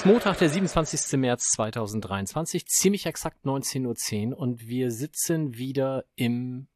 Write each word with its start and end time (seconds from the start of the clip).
ist 0.00 0.06
Montag, 0.06 0.38
der 0.38 0.48
27. 0.48 1.18
März 1.18 1.50
2023, 1.50 2.64
ziemlich 2.64 3.04
exakt 3.04 3.44
19.10 3.44 4.30
Uhr 4.30 4.38
und 4.38 4.66
wir 4.66 4.90
sitzen 4.90 5.58
wieder 5.58 6.04
im 6.14 6.68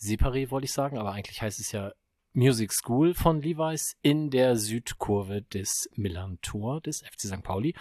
Separé, 0.00 0.50
wollte 0.50 0.64
ich 0.64 0.72
sagen, 0.72 0.96
aber 0.96 1.12
eigentlich 1.12 1.42
heißt 1.42 1.60
es 1.60 1.72
ja 1.72 1.92
Music 2.32 2.72
School 2.72 3.12
von 3.12 3.42
Levi's 3.42 3.98
in 4.00 4.30
der 4.30 4.56
Südkurve 4.56 5.42
des 5.42 5.90
Millantor 5.94 6.80
des 6.80 7.02
FC 7.02 7.26
St. 7.26 7.42
Pauli 7.42 7.74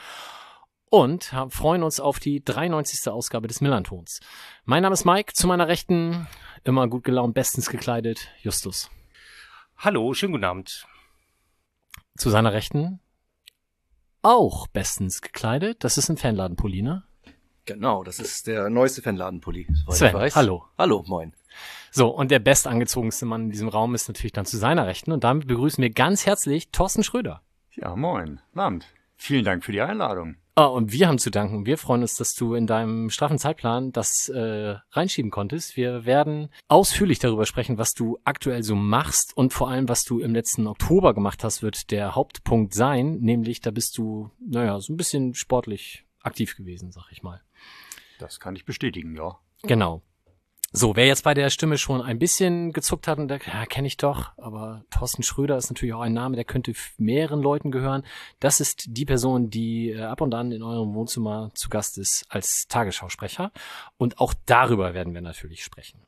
und 0.89 1.33
freuen 1.47 1.83
uns 1.83 2.01
auf 2.01 2.19
die 2.19 2.43
93. 2.43 3.09
Ausgabe 3.09 3.47
des 3.47 3.61
Millantons. 3.61 4.19
Mein 4.65 4.83
Name 4.83 4.95
ist 4.95 5.05
Mike, 5.05 5.31
zu 5.31 5.47
meiner 5.47 5.69
Rechten 5.69 6.27
immer 6.65 6.89
gut 6.89 7.05
gelaunt, 7.05 7.35
bestens 7.35 7.69
gekleidet, 7.69 8.27
Justus. 8.41 8.91
Hallo, 9.77 10.13
schönen 10.13 10.33
guten 10.33 10.43
Abend. 10.43 10.87
Zu 12.17 12.29
seiner 12.29 12.51
Rechten 12.51 12.99
auch 14.21 14.67
bestens 14.67 15.21
gekleidet. 15.21 15.83
Das 15.83 15.97
ist 15.97 16.09
ein 16.09 16.17
Fanladenpulli, 16.17 16.81
ne? 16.81 17.03
Genau, 17.65 18.03
das 18.03 18.19
ist 18.19 18.47
der 18.47 18.69
neueste 18.69 19.01
Fanladenpulli. 19.01 19.67
Sven, 19.89 20.13
hallo. 20.33 20.65
Hallo, 20.77 21.03
moin. 21.07 21.33
So, 21.91 22.09
und 22.09 22.31
der 22.31 22.39
bestangezogenste 22.39 23.25
Mann 23.25 23.43
in 23.43 23.51
diesem 23.51 23.67
Raum 23.67 23.95
ist 23.95 24.07
natürlich 24.07 24.31
dann 24.31 24.45
zu 24.45 24.57
seiner 24.57 24.87
Rechten. 24.87 25.11
Und 25.11 25.23
damit 25.23 25.47
begrüßen 25.47 25.81
wir 25.81 25.89
ganz 25.91 26.25
herzlich 26.25 26.71
Thorsten 26.71 27.03
Schröder. 27.03 27.41
Ja, 27.75 27.95
moin. 27.95 28.41
Abend. 28.55 28.85
Vielen 29.15 29.45
Dank 29.45 29.63
für 29.63 29.71
die 29.71 29.81
Einladung. 29.81 30.35
Ah, 30.55 30.65
und 30.65 30.91
wir 30.91 31.07
haben 31.07 31.19
zu 31.19 31.29
danken. 31.29 31.65
Wir 31.65 31.77
freuen 31.77 32.01
uns, 32.01 32.15
dass 32.15 32.33
du 32.33 32.53
in 32.53 32.67
deinem 32.67 33.09
straffen 33.09 33.37
Zeitplan 33.37 33.91
das 33.91 34.27
äh, 34.29 34.75
reinschieben 34.91 35.31
konntest. 35.31 35.77
Wir 35.77 36.05
werden 36.05 36.49
ausführlich 36.67 37.19
darüber 37.19 37.45
sprechen, 37.45 37.77
was 37.77 37.93
du 37.93 38.19
aktuell 38.25 38.63
so 38.63 38.75
machst 38.75 39.35
und 39.37 39.53
vor 39.53 39.69
allem, 39.69 39.87
was 39.87 40.03
du 40.03 40.19
im 40.19 40.33
letzten 40.33 40.67
Oktober 40.67 41.13
gemacht 41.13 41.43
hast, 41.43 41.63
wird 41.63 41.91
der 41.91 42.15
Hauptpunkt 42.15 42.73
sein. 42.73 43.19
Nämlich, 43.21 43.61
da 43.61 43.71
bist 43.71 43.97
du, 43.97 44.31
naja, 44.45 44.79
so 44.81 44.91
ein 44.91 44.97
bisschen 44.97 45.33
sportlich 45.33 46.05
aktiv 46.23 46.57
gewesen, 46.57 46.91
sag 46.91 47.09
ich 47.11 47.23
mal. 47.23 47.41
Das 48.19 48.41
kann 48.41 48.55
ich 48.55 48.65
bestätigen, 48.65 49.15
ja. 49.15 49.39
Genau. 49.63 50.01
So, 50.71 50.95
wer 50.95 51.07
jetzt 51.07 51.23
bei 51.23 51.33
der 51.33 51.49
Stimme 51.49 51.79
schon 51.79 52.01
ein 52.01 52.19
bisschen 52.19 52.73
gezuckt 52.73 53.07
hat 53.07 53.17
und 53.17 53.27
denkt, 53.27 53.47
ja, 53.47 53.65
kenne 53.65 53.87
ich 53.87 53.97
doch, 53.97 54.33
aber 54.37 54.83
Thorsten 54.91 55.23
Schröder 55.23 55.57
ist 55.57 55.71
natürlich 55.71 55.95
auch 55.95 56.01
ein 56.01 56.13
Name, 56.13 56.35
der 56.35 56.45
könnte 56.45 56.73
mehreren 56.97 57.41
Leuten 57.41 57.71
gehören. 57.71 58.03
Das 58.39 58.59
ist 58.59 58.83
die 58.87 59.05
Person, 59.05 59.49
die 59.49 59.89
äh, 59.89 60.01
ab 60.01 60.21
und 60.21 60.35
an 60.35 60.51
in 60.51 60.61
eurem 60.61 60.93
Wohnzimmer 60.93 61.49
zu 61.55 61.69
Gast 61.69 61.97
ist 61.97 62.25
als 62.29 62.67
Tagesschausprecher. 62.67 63.51
Und 63.97 64.19
auch 64.19 64.35
darüber 64.45 64.93
werden 64.93 65.15
wir 65.15 65.21
natürlich 65.21 65.63
sprechen. 65.63 66.01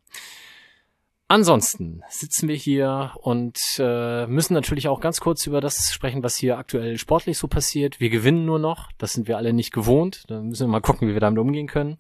Ansonsten 1.28 2.04
sitzen 2.10 2.48
wir 2.48 2.56
hier 2.56 3.14
und 3.16 3.58
äh, 3.80 4.28
müssen 4.28 4.54
natürlich 4.54 4.90
auch 4.90 5.00
ganz 5.00 5.22
kurz 5.22 5.48
über 5.48 5.62
das 5.62 5.92
sprechen, 5.92 6.24
was 6.24 6.36
hier 6.36 6.60
aktuell 6.60 7.00
sportlich 7.00 7.40
so 7.40 7.48
passiert. 7.48 8.00
Wir 8.00 8.10
gewinnen 8.12 8.46
nur 8.46 8.60
noch, 8.60 8.92
das 9.00 9.14
sind 9.14 9.28
wir 9.28 9.38
alle 9.38 9.54
nicht 9.54 9.72
gewohnt. 9.72 10.26
Da 10.28 10.40
müssen 10.42 10.68
wir 10.68 10.72
mal 10.72 10.82
gucken, 10.82 11.08
wie 11.08 11.14
wir 11.14 11.22
damit 11.22 11.40
umgehen 11.40 11.68
können 11.68 11.98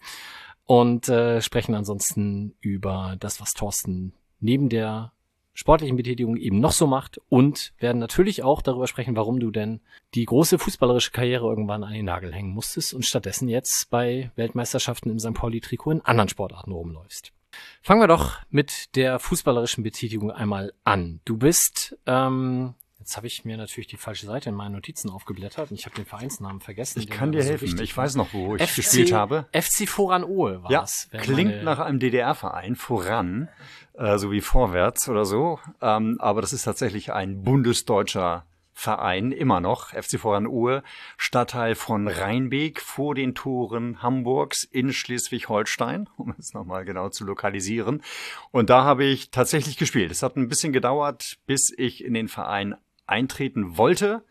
und 0.71 1.09
äh, 1.09 1.41
sprechen 1.41 1.75
ansonsten 1.75 2.55
über 2.61 3.17
das, 3.19 3.41
was 3.41 3.53
Thorsten 3.53 4.13
neben 4.39 4.69
der 4.69 5.11
sportlichen 5.51 5.97
Betätigung 5.97 6.37
eben 6.37 6.61
noch 6.61 6.71
so 6.71 6.87
macht 6.87 7.19
und 7.27 7.73
werden 7.77 7.97
natürlich 7.97 8.41
auch 8.43 8.61
darüber 8.61 8.87
sprechen, 8.87 9.17
warum 9.17 9.41
du 9.41 9.51
denn 9.51 9.81
die 10.13 10.23
große 10.23 10.57
fußballerische 10.57 11.11
Karriere 11.11 11.45
irgendwann 11.47 11.83
an 11.83 11.91
den 11.91 12.05
Nagel 12.05 12.33
hängen 12.33 12.53
musstest 12.53 12.93
und 12.93 13.05
stattdessen 13.05 13.49
jetzt 13.49 13.89
bei 13.89 14.31
Weltmeisterschaften 14.37 15.09
im 15.09 15.19
St. 15.19 15.33
Pauli-Trikot 15.33 15.91
in 15.91 16.05
anderen 16.05 16.29
Sportarten 16.29 16.71
rumläufst. 16.71 17.33
Fangen 17.81 17.99
wir 17.99 18.07
doch 18.07 18.37
mit 18.49 18.95
der 18.95 19.19
fußballerischen 19.19 19.83
Betätigung 19.83 20.31
einmal 20.31 20.71
an. 20.85 21.19
Du 21.25 21.35
bist 21.35 21.97
ähm, 22.05 22.75
Jetzt 23.01 23.17
habe 23.17 23.25
ich 23.25 23.45
mir 23.45 23.57
natürlich 23.57 23.87
die 23.87 23.97
falsche 23.97 24.27
Seite 24.27 24.49
in 24.49 24.55
meinen 24.55 24.73
Notizen 24.73 25.09
aufgeblättert 25.09 25.71
und 25.71 25.79
ich 25.79 25.87
habe 25.87 25.95
den 25.95 26.05
Vereinsnamen 26.05 26.61
vergessen. 26.61 26.99
Ich 26.99 27.09
kann 27.09 27.31
dir 27.31 27.43
helfen. 27.43 27.81
ich 27.81 27.97
weiß 27.97 28.13
noch, 28.13 28.31
wo 28.31 28.55
ich 28.55 28.61
FC, 28.61 28.75
gespielt 28.75 29.11
habe. 29.11 29.47
FC 29.53 29.89
Voran 29.89 30.23
Ohe 30.23 30.61
war 30.61 30.71
ja, 30.71 30.83
es. 30.83 31.09
Klingt 31.11 31.63
nach 31.63 31.79
einem 31.79 31.97
DDR-Verein, 31.97 32.75
Voran, 32.75 33.49
äh, 33.93 34.19
so 34.19 34.31
wie 34.31 34.39
Vorwärts 34.39 35.09
oder 35.09 35.25
so. 35.25 35.59
Ähm, 35.81 36.17
aber 36.19 36.41
das 36.41 36.53
ist 36.53 36.61
tatsächlich 36.61 37.11
ein 37.11 37.41
bundesdeutscher 37.41 38.45
Verein, 38.71 39.31
immer 39.31 39.61
noch, 39.61 39.89
FC 39.89 40.19
Voran 40.19 40.45
Ohe, 40.45 40.83
Stadtteil 41.17 41.73
von 41.73 42.07
Rheinbeek 42.07 42.81
vor 42.81 43.15
den 43.15 43.33
Toren 43.33 44.03
Hamburgs 44.03 44.63
in 44.63 44.93
Schleswig-Holstein, 44.93 46.07
um 46.17 46.35
es 46.37 46.53
nochmal 46.53 46.85
genau 46.85 47.09
zu 47.09 47.25
lokalisieren. 47.25 48.03
Und 48.51 48.69
da 48.69 48.83
habe 48.83 49.05
ich 49.05 49.31
tatsächlich 49.31 49.77
gespielt. 49.77 50.11
Es 50.11 50.21
hat 50.21 50.35
ein 50.35 50.49
bisschen 50.49 50.71
gedauert, 50.71 51.39
bis 51.47 51.73
ich 51.75 52.03
in 52.03 52.13
den 52.13 52.27
Verein 52.27 52.75
eintreten 53.11 53.77
wollte. 53.77 54.23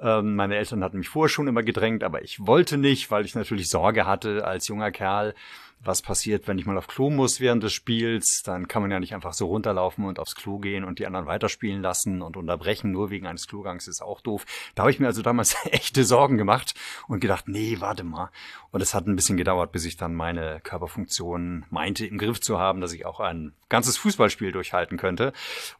Ähm, 0.00 0.36
meine 0.36 0.56
Eltern 0.56 0.82
hatten 0.82 0.98
mich 0.98 1.08
vorher 1.08 1.28
schon 1.28 1.48
immer 1.48 1.62
gedrängt, 1.62 2.02
aber 2.02 2.22
ich 2.22 2.46
wollte 2.46 2.78
nicht, 2.78 3.10
weil 3.10 3.24
ich 3.24 3.34
natürlich 3.34 3.68
Sorge 3.68 4.06
hatte 4.06 4.46
als 4.46 4.68
junger 4.68 4.90
Kerl, 4.90 5.34
was 5.82 6.02
passiert, 6.02 6.46
wenn 6.46 6.58
ich 6.58 6.66
mal 6.66 6.76
auf 6.76 6.88
Klo 6.88 7.08
muss 7.08 7.40
während 7.40 7.62
des 7.62 7.72
Spiels. 7.72 8.42
Dann 8.44 8.68
kann 8.68 8.82
man 8.82 8.90
ja 8.90 9.00
nicht 9.00 9.14
einfach 9.14 9.32
so 9.32 9.46
runterlaufen 9.46 10.04
und 10.04 10.18
aufs 10.18 10.34
Klo 10.34 10.58
gehen 10.58 10.84
und 10.84 10.98
die 10.98 11.06
anderen 11.06 11.26
weiterspielen 11.26 11.80
lassen 11.80 12.20
und 12.20 12.36
unterbrechen, 12.36 12.92
nur 12.92 13.10
wegen 13.10 13.26
eines 13.26 13.46
Klogangs 13.46 13.88
ist 13.88 14.02
auch 14.02 14.20
doof. 14.20 14.44
Da 14.74 14.82
habe 14.82 14.90
ich 14.90 15.00
mir 15.00 15.06
also 15.06 15.22
damals 15.22 15.56
echte 15.70 16.04
Sorgen 16.04 16.36
gemacht 16.36 16.74
und 17.08 17.20
gedacht, 17.20 17.48
nee, 17.48 17.76
warte 17.80 18.04
mal. 18.04 18.30
Und 18.70 18.82
es 18.82 18.94
hat 18.94 19.06
ein 19.06 19.16
bisschen 19.16 19.38
gedauert, 19.38 19.72
bis 19.72 19.86
ich 19.86 19.96
dann 19.96 20.14
meine 20.14 20.60
Körperfunktion 20.60 21.64
meinte 21.70 22.06
im 22.06 22.18
Griff 22.18 22.40
zu 22.40 22.58
haben, 22.58 22.80
dass 22.80 22.92
ich 22.92 23.06
auch 23.06 23.20
ein 23.20 23.54
ganzes 23.68 23.96
Fußballspiel 23.96 24.52
durchhalten 24.52 24.98
könnte. 24.98 25.32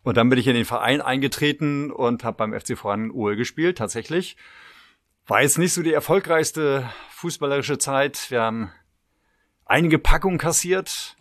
Und 0.02 0.16
dann 0.16 0.30
bin 0.30 0.38
ich 0.38 0.46
in 0.46 0.54
den 0.54 0.64
Verein 0.64 1.02
eingetreten 1.02 1.90
und 1.90 2.24
habe 2.24 2.38
beim 2.38 2.58
FC 2.58 2.76
Voran 2.76 3.10
Uhl 3.10 3.36
gespielt, 3.36 3.78
tatsächlich. 3.78 4.36
War 5.26 5.42
jetzt 5.42 5.58
nicht 5.58 5.74
so 5.74 5.82
die 5.82 5.92
erfolgreichste 5.92 6.90
fußballerische 7.10 7.78
Zeit. 7.78 8.30
Wir 8.30 8.40
haben 8.42 8.72
einige 9.70 10.00
Packungen 10.00 10.38
kassiert. 10.38 11.16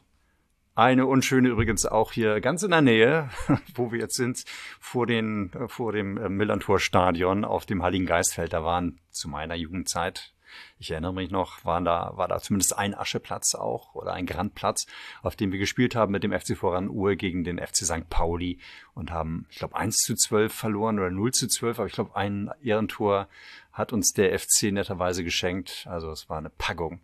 Eine 0.74 1.06
unschöne 1.06 1.50
übrigens 1.50 1.86
auch 1.86 2.12
hier 2.14 2.42
ganz 2.42 2.64
in 2.64 2.72
der 2.72 2.82
Nähe, 2.82 3.30
wo 3.76 3.92
wir 3.92 4.00
jetzt 4.00 4.16
sind, 4.16 4.44
vor, 4.80 5.06
den, 5.06 5.52
vor 5.68 5.92
dem 5.92 6.18
äh, 6.18 6.30
Millantor 6.30 6.80
Stadion 6.80 7.46
auf 7.46 7.66
dem 7.66 7.84
Heiligen 7.84 8.06
Geistfeld. 8.06 8.54
Da 8.54 8.64
waren 8.64 9.00
zu 9.12 9.30
meiner 9.30 9.56
Jugendzeit, 9.56 10.34
ich 10.80 10.90
erinnere 10.90 11.14
mich 11.14 11.30
noch, 11.30 11.64
waren 11.64 11.86
da, 11.86 12.14
war 12.16 12.28
da 12.28 12.40
zumindest 12.40 12.76
ein 12.76 12.96
Ascheplatz 12.96 13.54
auch 13.54 13.94
oder 13.94 14.14
ein 14.14 14.26
Grandplatz, 14.26 14.88
auf 15.22 15.36
dem 15.36 15.52
wir 15.52 15.60
gespielt 15.60 15.94
haben 15.96 16.12
mit 16.12 16.24
dem 16.24 16.32
FC 16.32 16.58
Voran 16.58 16.90
Uhr 16.90 17.16
gegen 17.16 17.44
den 17.44 17.60
FC 17.60 17.86
St. 17.86 18.10
Pauli 18.10 18.58
und 18.96 19.12
haben, 19.12 19.46
ich 19.52 19.58
glaube, 19.60 19.76
1 19.76 19.98
zu 19.98 20.16
12 20.16 20.52
verloren 20.52 20.98
oder 20.98 21.12
0 21.12 21.34
zu 21.34 21.48
12, 21.48 21.78
aber 21.78 21.88
ich 21.88 21.94
glaube, 21.94 22.16
ein 22.16 22.50
Ehrentor 22.64 23.28
hat 23.74 23.94
uns 23.94 24.14
der 24.14 24.38
FC 24.38 24.72
netterweise 24.72 25.24
geschenkt. 25.24 25.86
Also 25.88 26.10
es 26.10 26.30
war 26.30 26.40
eine 26.40 26.50
Packung. 26.50 27.02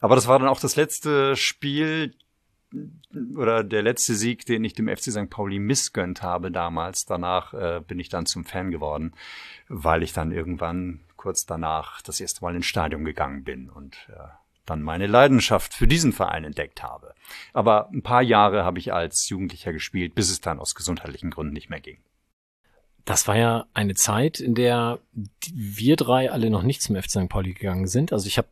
Aber 0.00 0.14
das 0.14 0.26
war 0.26 0.38
dann 0.38 0.48
auch 0.48 0.60
das 0.60 0.76
letzte 0.76 1.36
Spiel 1.36 2.14
oder 3.36 3.64
der 3.64 3.82
letzte 3.82 4.14
Sieg, 4.14 4.46
den 4.46 4.64
ich 4.64 4.74
dem 4.74 4.88
FC 4.88 5.10
St. 5.10 5.28
Pauli 5.28 5.58
missgönnt 5.58 6.22
habe 6.22 6.50
damals. 6.50 7.04
Danach 7.04 7.52
äh, 7.52 7.80
bin 7.86 7.98
ich 7.98 8.08
dann 8.08 8.26
zum 8.26 8.44
Fan 8.44 8.70
geworden, 8.70 9.12
weil 9.68 10.02
ich 10.02 10.12
dann 10.12 10.32
irgendwann 10.32 11.00
kurz 11.16 11.46
danach 11.46 12.00
das 12.02 12.20
erste 12.20 12.42
Mal 12.42 12.54
ins 12.56 12.66
Stadion 12.66 13.04
gegangen 13.04 13.44
bin 13.44 13.68
und 13.68 13.96
äh, 14.08 14.28
dann 14.66 14.82
meine 14.82 15.06
Leidenschaft 15.06 15.74
für 15.74 15.88
diesen 15.88 16.12
Verein 16.12 16.44
entdeckt 16.44 16.82
habe. 16.82 17.14
Aber 17.52 17.90
ein 17.90 18.02
paar 18.02 18.22
Jahre 18.22 18.64
habe 18.64 18.78
ich 18.78 18.92
als 18.92 19.28
Jugendlicher 19.28 19.72
gespielt, 19.72 20.14
bis 20.14 20.30
es 20.30 20.40
dann 20.40 20.60
aus 20.60 20.74
gesundheitlichen 20.74 21.30
Gründen 21.30 21.52
nicht 21.52 21.70
mehr 21.70 21.80
ging. 21.80 21.98
Das 23.04 23.26
war 23.26 23.36
ja 23.36 23.66
eine 23.74 23.94
Zeit, 23.94 24.38
in 24.38 24.54
der 24.54 25.00
wir 25.52 25.96
drei 25.96 26.30
alle 26.30 26.50
noch 26.50 26.62
nicht 26.62 26.82
zum 26.82 26.96
FC 26.96 27.10
St. 27.10 27.28
Pauli 27.28 27.54
gegangen 27.54 27.88
sind. 27.88 28.12
Also 28.12 28.28
ich 28.28 28.38
habe 28.38 28.48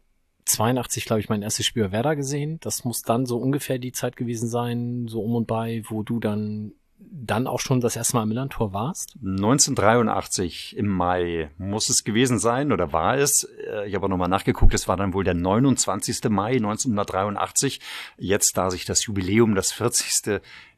82, 0.49 1.05
glaube 1.05 1.21
ich, 1.21 1.29
mein 1.29 1.43
erstes 1.43 1.67
Spiel 1.67 1.85
bei 1.85 1.93
Werder 1.93 2.17
gesehen. 2.17 2.59
Das 2.61 2.85
muss 2.85 3.03
dann 3.03 3.27
so 3.27 3.39
ungefähr 3.39 3.79
die 3.79 3.93
Zeit 3.93 4.17
gewesen 4.17 4.49
sein, 4.49 5.07
so 5.09 5.21
um 5.21 5.35
und 5.35 5.47
bei, 5.47 5.83
wo 5.89 6.03
du 6.03 6.19
dann 6.19 6.73
dann 7.01 7.47
auch 7.47 7.61
schon 7.61 7.81
das 7.81 7.97
erste 7.97 8.17
Mal 8.17 8.23
am 8.23 8.29
Millantor 8.29 8.73
warst? 8.73 9.15
1983 9.23 10.77
im 10.77 10.89
Mai 10.89 11.51
muss 11.57 11.89
es 11.89 12.05
gewesen 12.05 12.39
sein 12.39 12.73
oder 12.73 12.93
war 12.93 13.17
es. 13.17 13.45
Äh, 13.45 13.89
ich 13.89 13.95
habe 13.95 14.09
nochmal 14.09 14.29
nachgeguckt, 14.29 14.75
es 14.75 14.89
war 14.89 14.97
dann 14.97 15.15
wohl 15.15 15.25
der 15.25 15.35
29. 15.35 16.25
Mai 16.31 16.57
1983. 16.57 17.81
Jetzt, 18.17 18.57
da 18.57 18.71
sich 18.71 18.85
das 18.85 19.07
Jubiläum, 19.07 19.55
das 19.55 19.73
40 19.73 20.13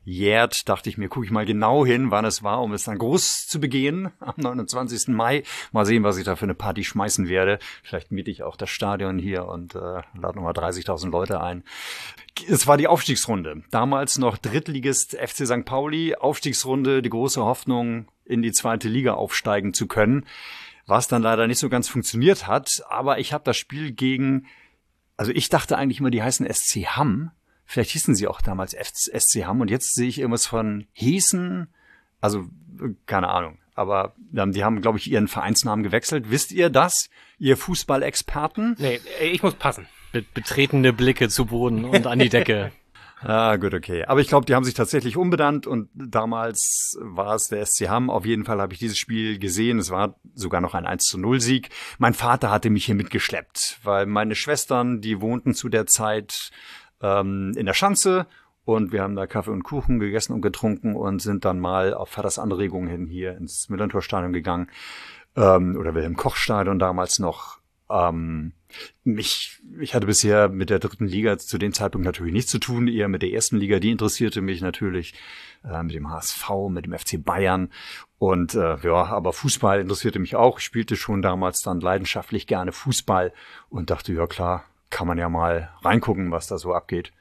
jährt, 0.04 0.68
dachte 0.68 0.88
ich 0.88 0.98
mir, 0.98 1.08
gucke 1.08 1.26
ich 1.26 1.32
mal 1.32 1.44
genau 1.44 1.84
hin, 1.84 2.10
wann 2.10 2.24
es 2.24 2.42
war, 2.42 2.62
um 2.62 2.72
es 2.72 2.84
dann 2.84 2.98
groß 2.98 3.46
zu 3.46 3.60
begehen 3.60 4.10
am 4.20 4.34
29. 4.36 5.08
Mai. 5.08 5.42
Mal 5.72 5.84
sehen, 5.84 6.02
was 6.02 6.16
ich 6.16 6.24
da 6.24 6.36
für 6.36 6.44
eine 6.44 6.54
Party 6.54 6.84
schmeißen 6.84 7.28
werde. 7.28 7.58
Vielleicht 7.82 8.10
miete 8.10 8.30
ich 8.30 8.42
auch 8.42 8.56
das 8.56 8.70
Stadion 8.70 9.18
hier 9.18 9.46
und 9.46 9.74
äh, 9.74 9.78
lade 9.78 10.36
nochmal 10.36 10.54
30.000 10.54 11.10
Leute 11.10 11.40
ein. 11.40 11.64
Es 12.48 12.66
war 12.66 12.76
die 12.76 12.88
Aufstiegsrunde. 12.88 13.62
Damals 13.70 14.18
noch 14.18 14.38
Drittligist 14.38 15.16
FC 15.16 15.46
St. 15.46 15.64
Pauli. 15.64 16.14
Aufstiegsrunde, 16.14 17.02
die 17.02 17.10
große 17.10 17.44
Hoffnung, 17.44 18.08
in 18.24 18.42
die 18.42 18.52
zweite 18.52 18.88
Liga 18.88 19.14
aufsteigen 19.14 19.74
zu 19.74 19.86
können. 19.86 20.24
Was 20.86 21.08
dann 21.08 21.22
leider 21.22 21.46
nicht 21.46 21.58
so 21.58 21.68
ganz 21.68 21.88
funktioniert 21.88 22.46
hat. 22.46 22.82
Aber 22.88 23.18
ich 23.18 23.32
habe 23.32 23.44
das 23.44 23.58
Spiel 23.58 23.92
gegen 23.92 24.46
Also 25.18 25.32
ich 25.32 25.50
dachte 25.50 25.76
eigentlich 25.76 26.00
immer, 26.00 26.10
die 26.10 26.22
heißen 26.22 26.50
SC 26.50 26.86
Hamm. 26.86 27.32
Vielleicht 27.70 27.92
hießen 27.92 28.16
sie 28.16 28.26
auch 28.26 28.40
damals 28.40 28.72
SC 28.72 29.44
Hamm 29.44 29.60
und 29.60 29.70
jetzt 29.70 29.94
sehe 29.94 30.08
ich 30.08 30.18
irgendwas 30.18 30.44
von 30.44 30.88
Heesen. 30.92 31.68
Also 32.20 32.48
keine 33.06 33.28
Ahnung. 33.28 33.58
Aber 33.76 34.16
ähm, 34.34 34.50
die 34.50 34.64
haben, 34.64 34.80
glaube 34.80 34.98
ich, 34.98 35.08
ihren 35.08 35.28
Vereinsnamen 35.28 35.84
gewechselt. 35.84 36.32
Wisst 36.32 36.50
ihr 36.50 36.68
das, 36.68 37.10
ihr 37.38 37.56
Fußballexperten? 37.56 38.74
Nee, 38.76 38.98
ich 39.20 39.44
muss 39.44 39.54
passen. 39.54 39.86
Be 40.10 40.24
betretene 40.34 40.92
Blicke 40.92 41.28
zu 41.28 41.46
Boden 41.46 41.84
und 41.84 42.08
an 42.08 42.18
die 42.18 42.28
Decke. 42.28 42.72
Ah, 43.22 43.56
gut, 43.56 43.74
okay. 43.74 44.04
Aber 44.06 44.20
ich 44.20 44.28
glaube, 44.28 44.46
die 44.46 44.54
haben 44.54 44.64
sich 44.64 44.72
tatsächlich 44.72 45.18
umbenannt 45.18 45.66
und 45.66 45.90
damals 45.92 46.96
war 47.02 47.34
es 47.34 47.48
der 47.48 47.66
SC 47.66 47.86
Hamm. 47.90 48.08
Auf 48.08 48.24
jeden 48.24 48.46
Fall 48.46 48.62
habe 48.62 48.72
ich 48.72 48.78
dieses 48.78 48.96
Spiel 48.96 49.38
gesehen. 49.38 49.78
Es 49.78 49.90
war 49.90 50.18
sogar 50.34 50.62
noch 50.62 50.72
ein 50.72 50.86
1 50.86 51.04
zu 51.04 51.18
0 51.18 51.38
Sieg. 51.38 51.68
Mein 51.98 52.14
Vater 52.14 52.50
hatte 52.50 52.70
mich 52.70 52.86
hier 52.86 52.94
mitgeschleppt, 52.94 53.80
weil 53.82 54.06
meine 54.06 54.34
Schwestern, 54.34 55.02
die 55.02 55.20
wohnten 55.20 55.52
zu 55.52 55.68
der 55.68 55.84
Zeit 55.84 56.50
ähm, 57.02 57.52
in 57.56 57.66
der 57.66 57.74
Schanze 57.74 58.26
und 58.64 58.92
wir 58.92 59.02
haben 59.02 59.16
da 59.16 59.26
Kaffee 59.26 59.50
und 59.50 59.62
Kuchen 59.62 59.98
gegessen 59.98 60.32
und 60.32 60.42
getrunken 60.42 60.94
und 60.94 61.20
sind 61.20 61.44
dann 61.44 61.60
mal 61.60 61.94
auf 61.94 62.10
Vaters 62.10 62.38
Anregung 62.38 62.86
hin 62.86 63.06
hier 63.06 63.36
ins 63.36 63.68
Millantor-Stadion 63.68 64.32
gegangen. 64.32 64.68
Ähm, 65.36 65.76
oder 65.78 65.94
Wilhelm 65.94 66.16
Koch-Stadion 66.16 66.78
damals 66.78 67.18
noch. 67.18 67.58
Ähm, 67.90 68.52
mich, 69.02 69.60
ich 69.80 69.94
hatte 69.94 70.06
bisher 70.06 70.48
mit 70.48 70.70
der 70.70 70.78
dritten 70.78 71.06
Liga 71.06 71.38
zu 71.38 71.58
dem 71.58 71.72
Zeitpunkt 71.72 72.04
natürlich 72.04 72.32
nichts 72.32 72.50
zu 72.50 72.58
tun, 72.58 72.86
eher 72.86 73.08
mit 73.08 73.22
der 73.22 73.32
ersten 73.32 73.56
Liga, 73.56 73.80
die 73.80 73.90
interessierte 73.90 74.40
mich 74.40 74.60
natürlich, 74.60 75.14
äh, 75.64 75.82
mit 75.82 75.94
dem 75.94 76.08
HSV, 76.08 76.48
mit 76.68 76.86
dem 76.86 76.96
FC 76.96 77.22
Bayern 77.22 77.70
und 78.18 78.54
äh, 78.54 78.76
ja, 78.82 79.06
aber 79.06 79.32
Fußball 79.32 79.80
interessierte 79.80 80.20
mich 80.20 80.36
auch. 80.36 80.58
Ich 80.58 80.64
spielte 80.64 80.94
schon 80.94 81.22
damals 81.22 81.62
dann 81.62 81.80
leidenschaftlich 81.80 82.46
gerne 82.46 82.70
Fußball 82.70 83.32
und 83.70 83.90
dachte, 83.90 84.12
ja 84.12 84.26
klar, 84.28 84.64
kann 84.90 85.06
man 85.06 85.18
ja 85.18 85.28
mal 85.28 85.70
reingucken, 85.82 86.30
was 86.30 86.46
da 86.46 86.58
so 86.58 86.74
abgeht. 86.74 87.12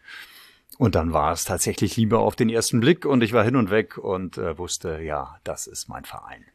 Und 0.78 0.96
dann 0.96 1.14
war 1.14 1.34
es 1.34 1.44
tatsächlich 1.44 1.98
lieber 1.98 2.20
auf 2.20 2.36
den 2.36 2.50
ersten 2.50 2.80
Blick 2.80 3.06
und 3.06 3.22
ich 3.22 3.34
war 3.34 3.44
hin 3.44 3.56
und 3.56 3.70
weg 3.70 3.98
und 3.98 4.38
äh, 4.38 4.58
wusste, 4.58 5.02
ja, 5.02 5.38
das 5.44 5.68
ist 5.68 5.90
mein 5.90 6.06
Verein. 6.06 6.46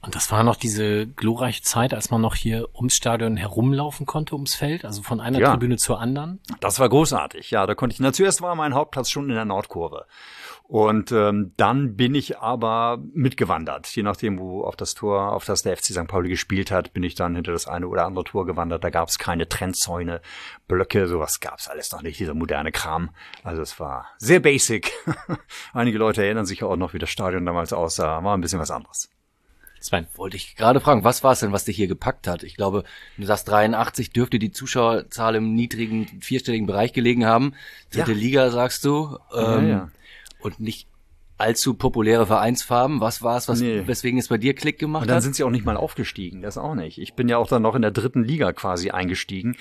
Und 0.00 0.14
das 0.14 0.30
war 0.30 0.44
noch 0.44 0.56
diese 0.56 1.06
glorreiche 1.06 1.62
Zeit, 1.62 1.92
als 1.92 2.10
man 2.10 2.20
noch 2.20 2.36
hier 2.36 2.68
ums 2.74 2.94
Stadion 2.94 3.36
herumlaufen 3.36 4.06
konnte, 4.06 4.34
ums 4.36 4.54
Feld, 4.54 4.84
also 4.84 5.02
von 5.02 5.20
einer 5.20 5.40
ja. 5.40 5.50
Tribüne 5.50 5.76
zur 5.76 6.00
anderen. 6.00 6.40
Das 6.60 6.78
war 6.78 6.88
großartig, 6.88 7.50
ja. 7.50 7.66
Da 7.66 7.74
konnte 7.74 7.94
ich, 7.94 8.00
na, 8.00 8.12
zuerst 8.12 8.40
war 8.40 8.54
mein 8.54 8.74
Hauptplatz 8.74 9.10
schon 9.10 9.28
in 9.28 9.34
der 9.34 9.44
Nordkurve. 9.44 10.06
Und 10.68 11.12
ähm, 11.12 11.54
dann 11.56 11.96
bin 11.96 12.14
ich 12.14 12.40
aber 12.40 13.02
mitgewandert. 13.14 13.86
Je 13.96 14.02
nachdem, 14.02 14.38
wo 14.38 14.64
auf 14.64 14.76
das 14.76 14.92
Tor, 14.92 15.32
auf 15.32 15.46
das 15.46 15.62
der 15.62 15.74
FC 15.78 15.86
St. 15.86 16.06
Pauli 16.06 16.28
gespielt 16.28 16.70
hat, 16.70 16.92
bin 16.92 17.02
ich 17.02 17.14
dann 17.14 17.34
hinter 17.34 17.52
das 17.52 17.66
eine 17.66 17.88
oder 17.88 18.04
andere 18.04 18.24
Tor 18.24 18.44
gewandert. 18.44 18.84
Da 18.84 18.90
gab 18.90 19.08
es 19.08 19.18
keine 19.18 19.48
Trennzäune, 19.48 20.20
Blöcke, 20.66 21.08
sowas 21.08 21.40
gab 21.40 21.58
es 21.58 21.68
alles 21.68 21.90
noch 21.90 22.02
nicht, 22.02 22.20
dieser 22.20 22.34
moderne 22.34 22.70
Kram. 22.70 23.08
Also 23.42 23.62
es 23.62 23.80
war 23.80 24.08
sehr 24.18 24.40
basic. 24.40 24.92
Einige 25.72 25.96
Leute 25.96 26.22
erinnern 26.22 26.44
sich 26.44 26.62
auch 26.62 26.76
noch, 26.76 26.92
wie 26.92 26.98
das 26.98 27.08
Stadion 27.08 27.46
damals 27.46 27.72
aussah. 27.72 28.22
War 28.22 28.36
ein 28.36 28.42
bisschen 28.42 28.60
was 28.60 28.70
anderes. 28.70 29.08
Sven. 29.80 30.06
Wollte 30.16 30.36
ich 30.36 30.54
gerade 30.54 30.80
fragen, 30.80 31.02
was 31.02 31.24
war 31.24 31.32
es 31.32 31.40
denn, 31.40 31.52
was 31.52 31.64
dich 31.64 31.76
hier 31.76 31.88
gepackt 31.88 32.26
hat? 32.26 32.42
Ich 32.42 32.56
glaube, 32.56 32.84
du 33.16 33.24
sagst 33.24 33.48
83 33.48 34.12
dürfte 34.12 34.38
die 34.38 34.50
Zuschauerzahl 34.50 35.36
im 35.36 35.54
niedrigen, 35.54 36.20
vierstelligen 36.20 36.66
Bereich 36.66 36.92
gelegen 36.92 37.24
haben. 37.24 37.54
Dritte 37.90 38.12
ja. 38.12 38.18
Liga, 38.18 38.50
sagst 38.50 38.84
du. 38.84 39.16
Ähm, 39.32 39.62
ja, 39.62 39.68
ja 39.68 39.88
und 40.40 40.60
nicht 40.60 40.88
allzu 41.38 41.74
populäre 41.74 42.26
Vereinsfarben. 42.26 43.00
Was 43.00 43.22
war 43.22 43.36
es, 43.36 43.48
was, 43.48 43.60
nee. 43.60 43.86
weswegen 43.86 44.18
es 44.18 44.28
bei 44.28 44.38
dir 44.38 44.54
Klick 44.54 44.78
gemacht 44.78 45.02
hat? 45.02 45.04
Und 45.04 45.08
dann 45.08 45.16
hat? 45.18 45.22
sind 45.22 45.36
sie 45.36 45.44
auch 45.44 45.50
nicht 45.50 45.64
mal 45.64 45.76
aufgestiegen, 45.76 46.42
das 46.42 46.58
auch 46.58 46.74
nicht. 46.74 46.98
Ich 46.98 47.14
bin 47.14 47.28
ja 47.28 47.38
auch 47.38 47.48
dann 47.48 47.62
noch 47.62 47.74
in 47.74 47.82
der 47.82 47.92
dritten 47.92 48.24
Liga 48.24 48.52
quasi 48.52 48.90
eingestiegen. 48.90 49.56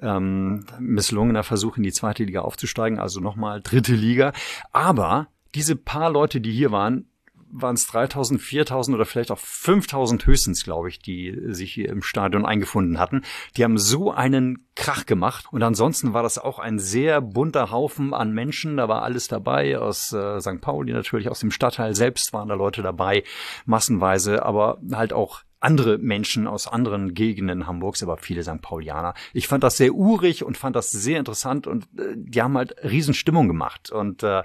Ähm, 0.00 0.64
misslungener 0.78 1.42
Versuch 1.42 1.78
in 1.78 1.82
die 1.82 1.92
zweite 1.92 2.24
Liga 2.24 2.42
aufzusteigen, 2.42 2.98
also 2.98 3.20
nochmal 3.20 3.60
dritte 3.62 3.94
Liga. 3.94 4.32
Aber 4.72 5.28
diese 5.54 5.74
paar 5.74 6.10
Leute, 6.10 6.40
die 6.40 6.52
hier 6.52 6.70
waren, 6.70 7.06
waren 7.52 7.74
es 7.74 7.86
3000, 7.86 8.40
4000 8.40 8.94
oder 8.94 9.04
vielleicht 9.04 9.30
auch 9.30 9.38
5000 9.38 10.26
höchstens, 10.26 10.64
glaube 10.64 10.88
ich, 10.88 11.00
die 11.00 11.38
sich 11.48 11.72
hier 11.72 11.90
im 11.90 12.02
Stadion 12.02 12.46
eingefunden 12.46 12.98
hatten. 12.98 13.22
Die 13.56 13.64
haben 13.64 13.78
so 13.78 14.10
einen 14.10 14.66
Krach 14.74 15.06
gemacht 15.06 15.46
und 15.50 15.62
ansonsten 15.62 16.14
war 16.14 16.22
das 16.22 16.38
auch 16.38 16.58
ein 16.58 16.78
sehr 16.78 17.20
bunter 17.20 17.70
Haufen 17.70 18.14
an 18.14 18.32
Menschen. 18.32 18.78
Da 18.78 18.88
war 18.88 19.02
alles 19.02 19.28
dabei 19.28 19.78
aus 19.78 20.12
äh, 20.12 20.40
St. 20.40 20.60
Pauli 20.60 20.92
natürlich, 20.92 21.28
aus 21.28 21.40
dem 21.40 21.50
Stadtteil 21.50 21.94
selbst 21.94 22.32
waren 22.32 22.48
da 22.48 22.54
Leute 22.54 22.82
dabei, 22.82 23.22
massenweise, 23.66 24.44
aber 24.44 24.78
halt 24.90 25.12
auch 25.12 25.42
andere 25.62 25.98
Menschen 25.98 26.46
aus 26.46 26.66
anderen 26.66 27.14
Gegenden 27.14 27.66
Hamburgs, 27.66 28.02
aber 28.02 28.16
viele 28.16 28.42
St. 28.42 28.60
Paulianer. 28.60 29.14
Ich 29.32 29.48
fand 29.48 29.62
das 29.64 29.76
sehr 29.76 29.94
urig 29.94 30.44
und 30.44 30.56
fand 30.56 30.76
das 30.76 30.90
sehr 30.90 31.18
interessant 31.18 31.66
und 31.66 31.84
äh, 31.98 32.14
die 32.16 32.42
haben 32.42 32.56
halt 32.56 32.74
Riesenstimmung 32.82 33.48
gemacht. 33.48 33.90
Und 33.90 34.22
äh, 34.22 34.42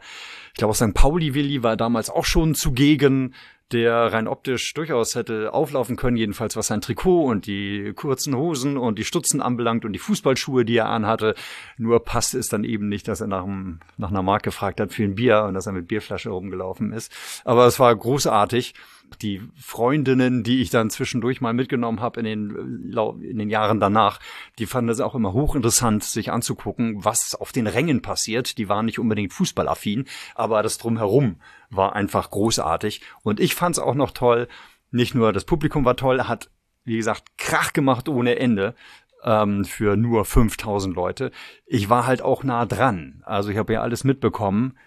ich 0.53 0.57
glaube, 0.57 0.73
St. 0.73 0.93
Pauli-Willi 0.93 1.63
war 1.63 1.77
damals 1.77 2.09
auch 2.09 2.25
schon 2.25 2.55
zugegen 2.55 3.33
der 3.71 4.13
rein 4.13 4.27
optisch 4.27 4.73
durchaus 4.73 5.15
hätte 5.15 5.53
auflaufen 5.53 5.97
können, 5.97 6.15
jedenfalls 6.15 6.55
was 6.55 6.67
sein 6.67 6.79
Trikot 6.79 7.25
und 7.25 7.47
die 7.47 7.91
kurzen 7.95 8.35
Hosen 8.35 8.77
und 8.77 8.97
die 8.97 9.03
Stutzen 9.03 9.41
anbelangt 9.41 9.83
und 9.83 9.91
die 9.91 9.99
Fußballschuhe, 9.99 10.63
die 10.63 10.77
er 10.77 10.87
anhatte. 10.87 11.35
Nur 11.77 12.03
passte 12.03 12.39
es 12.39 12.47
dann 12.47 12.63
eben 12.63 12.87
nicht, 12.87 13.07
dass 13.07 13.19
er 13.19 13.27
nach, 13.27 13.43
einem, 13.43 13.79
nach 13.97 14.09
einer 14.09 14.23
Mark 14.23 14.43
gefragt 14.43 14.79
hat 14.79 14.93
für 14.93 15.03
ein 15.03 15.15
Bier 15.15 15.43
und 15.43 15.53
dass 15.53 15.65
er 15.65 15.73
mit 15.73 15.87
Bierflasche 15.87 16.29
rumgelaufen 16.29 16.93
ist. 16.93 17.11
Aber 17.43 17.65
es 17.65 17.77
war 17.79 17.93
großartig 17.93 18.73
die 19.21 19.41
Freundinnen, 19.55 20.43
die 20.43 20.61
ich 20.61 20.69
dann 20.69 20.89
zwischendurch 20.89 21.41
mal 21.41 21.53
mitgenommen 21.53 22.01
habe 22.01 22.19
in 22.19 22.25
den, 22.25 22.91
in 23.21 23.37
den 23.37 23.49
Jahren 23.49 23.79
danach, 23.79 24.19
die 24.59 24.65
fanden 24.65 24.89
es 24.89 24.99
auch 24.99 25.15
immer 25.15 25.33
hochinteressant, 25.33 26.03
sich 26.03 26.31
anzugucken, 26.31 27.03
was 27.03 27.35
auf 27.35 27.51
den 27.51 27.67
Rängen 27.67 28.01
passiert. 28.01 28.57
Die 28.57 28.69
waren 28.69 28.85
nicht 28.85 28.99
unbedingt 28.99 29.33
fußballaffin, 29.33 30.05
aber 30.35 30.63
das 30.63 30.77
drumherum 30.77 31.37
war 31.69 31.95
einfach 31.95 32.29
großartig. 32.29 33.01
Und 33.23 33.39
ich 33.39 33.55
fand 33.55 33.75
es 33.75 33.79
auch 33.79 33.95
noch 33.95 34.11
toll, 34.11 34.47
nicht 34.91 35.15
nur 35.15 35.33
das 35.33 35.45
Publikum 35.45 35.85
war 35.85 35.95
toll, 35.95 36.23
hat, 36.23 36.49
wie 36.83 36.97
gesagt, 36.97 37.37
Krach 37.37 37.73
gemacht 37.73 38.07
ohne 38.07 38.37
Ende 38.37 38.75
ähm, 39.23 39.65
für 39.65 39.97
nur 39.97 40.25
5000 40.25 40.95
Leute. 40.95 41.31
Ich 41.65 41.89
war 41.89 42.07
halt 42.07 42.21
auch 42.21 42.43
nah 42.43 42.65
dran. 42.65 43.21
Also 43.25 43.49
ich 43.49 43.57
habe 43.57 43.73
ja 43.73 43.81
alles 43.81 44.03
mitbekommen 44.03 44.77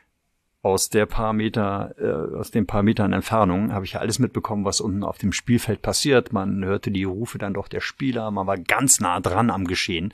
aus 0.63 0.91
der 0.91 1.07
paar 1.07 1.33
Meter, 1.33 1.95
äh, 1.99 2.37
aus 2.37 2.51
den 2.51 2.67
paar 2.67 2.83
Metern 2.83 3.13
Entfernung 3.13 3.73
habe 3.73 3.87
ich 3.87 3.95
ja 3.95 4.01
alles 4.01 4.19
mitbekommen, 4.19 4.65
was 4.65 4.81
unten 4.81 5.05
auf 5.05 5.17
dem 5.17 5.33
Spielfeld 5.33 5.81
passiert. 5.81 6.33
Man 6.33 6.65
hörte 6.65 6.91
die 6.91 7.05
Rufe 7.05 7.39
dann 7.39 7.55
doch 7.55 7.69
der 7.69 7.81
Spieler, 7.81 8.31
man 8.31 8.47
war 8.47 8.59
ganz 8.59 9.01
nah 9.01 9.21
dran 9.21 9.51
am 9.51 9.67
Geschehen. 9.67 10.13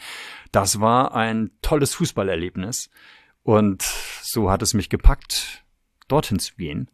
Das 0.52 0.80
war 0.80 1.14
ein 1.14 1.50
tolles 1.62 1.94
Fußballerlebnis 1.94 2.90
und 3.42 3.82
so 3.82 4.50
hat 4.50 4.62
es 4.62 4.74
mich 4.74 4.88
gepackt, 4.88 5.64
dorthin 6.08 6.38
zu 6.38 6.54
gehen 6.54 6.90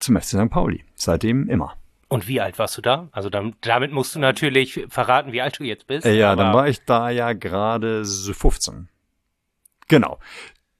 zum 0.00 0.16
FC 0.16 0.30
St. 0.30 0.50
Pauli. 0.50 0.84
Seitdem 0.94 1.48
immer. 1.48 1.76
Und 2.08 2.28
wie 2.28 2.40
alt 2.40 2.58
warst 2.58 2.76
du 2.76 2.82
da? 2.82 3.08
Also 3.12 3.30
damit 3.30 3.92
musst 3.92 4.14
du 4.14 4.18
natürlich 4.18 4.86
verraten, 4.88 5.32
wie 5.32 5.40
alt 5.40 5.58
du 5.58 5.64
jetzt 5.64 5.86
bist. 5.86 6.06
Ja, 6.06 6.36
dann 6.36 6.54
war 6.54 6.68
ich 6.68 6.84
da 6.84 7.10
ja 7.10 7.32
gerade 7.32 8.04
15. 8.04 8.88
Genau. 9.88 10.18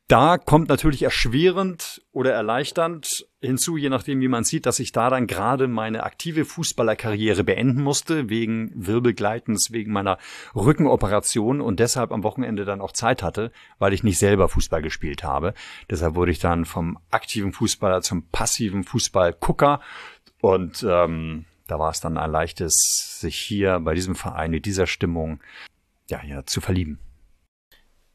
Da 0.08 0.38
kommt 0.38 0.68
natürlich 0.68 1.02
erschwerend 1.02 2.00
oder 2.12 2.32
erleichternd 2.32 3.26
hinzu, 3.40 3.76
je 3.76 3.88
nachdem, 3.88 4.20
wie 4.20 4.28
man 4.28 4.44
sieht, 4.44 4.64
dass 4.64 4.78
ich 4.78 4.92
da 4.92 5.10
dann 5.10 5.26
gerade 5.26 5.66
meine 5.66 6.04
aktive 6.04 6.44
Fußballerkarriere 6.44 7.42
beenden 7.42 7.82
musste, 7.82 8.28
wegen 8.28 8.70
Wirbelgleitens, 8.75 9.72
wegen 9.72 9.92
meiner 9.92 10.18
Rückenoperation 10.54 11.60
und 11.60 11.80
deshalb 11.80 12.12
am 12.12 12.22
Wochenende 12.22 12.64
dann 12.64 12.80
auch 12.80 12.92
Zeit 12.92 13.25
hatte, 13.25 13.50
weil 13.80 13.92
ich 13.92 14.04
nicht 14.04 14.18
selber 14.18 14.48
Fußball 14.48 14.80
gespielt 14.80 15.25
habe. 15.25 15.54
Deshalb 15.90 16.14
wurde 16.14 16.30
ich 16.30 16.38
dann 16.38 16.66
vom 16.66 16.98
aktiven 17.10 17.52
Fußballer 17.52 18.00
zum 18.00 18.28
passiven 18.28 18.84
Fußballgucker 18.84 19.80
und 20.40 20.86
ähm, 20.88 21.46
da 21.66 21.80
war 21.80 21.90
es 21.90 21.98
dann 21.98 22.16
ein 22.16 22.30
leichtes, 22.30 23.18
sich 23.20 23.36
hier 23.36 23.80
bei 23.80 23.94
diesem 23.94 24.14
Verein 24.14 24.52
mit 24.52 24.66
dieser 24.66 24.86
Stimmung 24.86 25.40
ja, 26.08 26.22
ja, 26.22 26.46
zu 26.46 26.60
verlieben. 26.60 27.00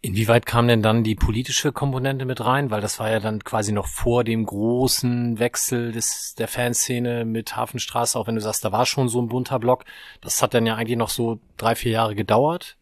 Inwieweit 0.03 0.47
kam 0.47 0.67
denn 0.67 0.81
dann 0.81 1.03
die 1.03 1.13
politische 1.13 1.71
Komponente 1.71 2.25
mit 2.25 2.43
rein? 2.43 2.71
Weil 2.71 2.81
das 2.81 2.99
war 2.99 3.11
ja 3.11 3.19
dann 3.19 3.43
quasi 3.43 3.71
noch 3.71 3.85
vor 3.85 4.23
dem 4.23 4.47
großen 4.47 5.37
Wechsel 5.37 5.91
des, 5.91 6.33
der 6.33 6.47
Fanszene 6.47 7.23
mit 7.23 7.55
Hafenstraße, 7.55 8.17
auch 8.17 8.25
wenn 8.25 8.33
du 8.33 8.41
sagst, 8.41 8.65
da 8.65 8.71
war 8.71 8.87
schon 8.87 9.09
so 9.09 9.21
ein 9.21 9.27
bunter 9.27 9.59
Block. 9.59 9.85
Das 10.19 10.41
hat 10.41 10.55
dann 10.55 10.65
ja 10.65 10.75
eigentlich 10.75 10.97
noch 10.97 11.09
so 11.09 11.39
drei, 11.57 11.75
vier 11.75 11.91
Jahre 11.91 12.15
gedauert. 12.15 12.77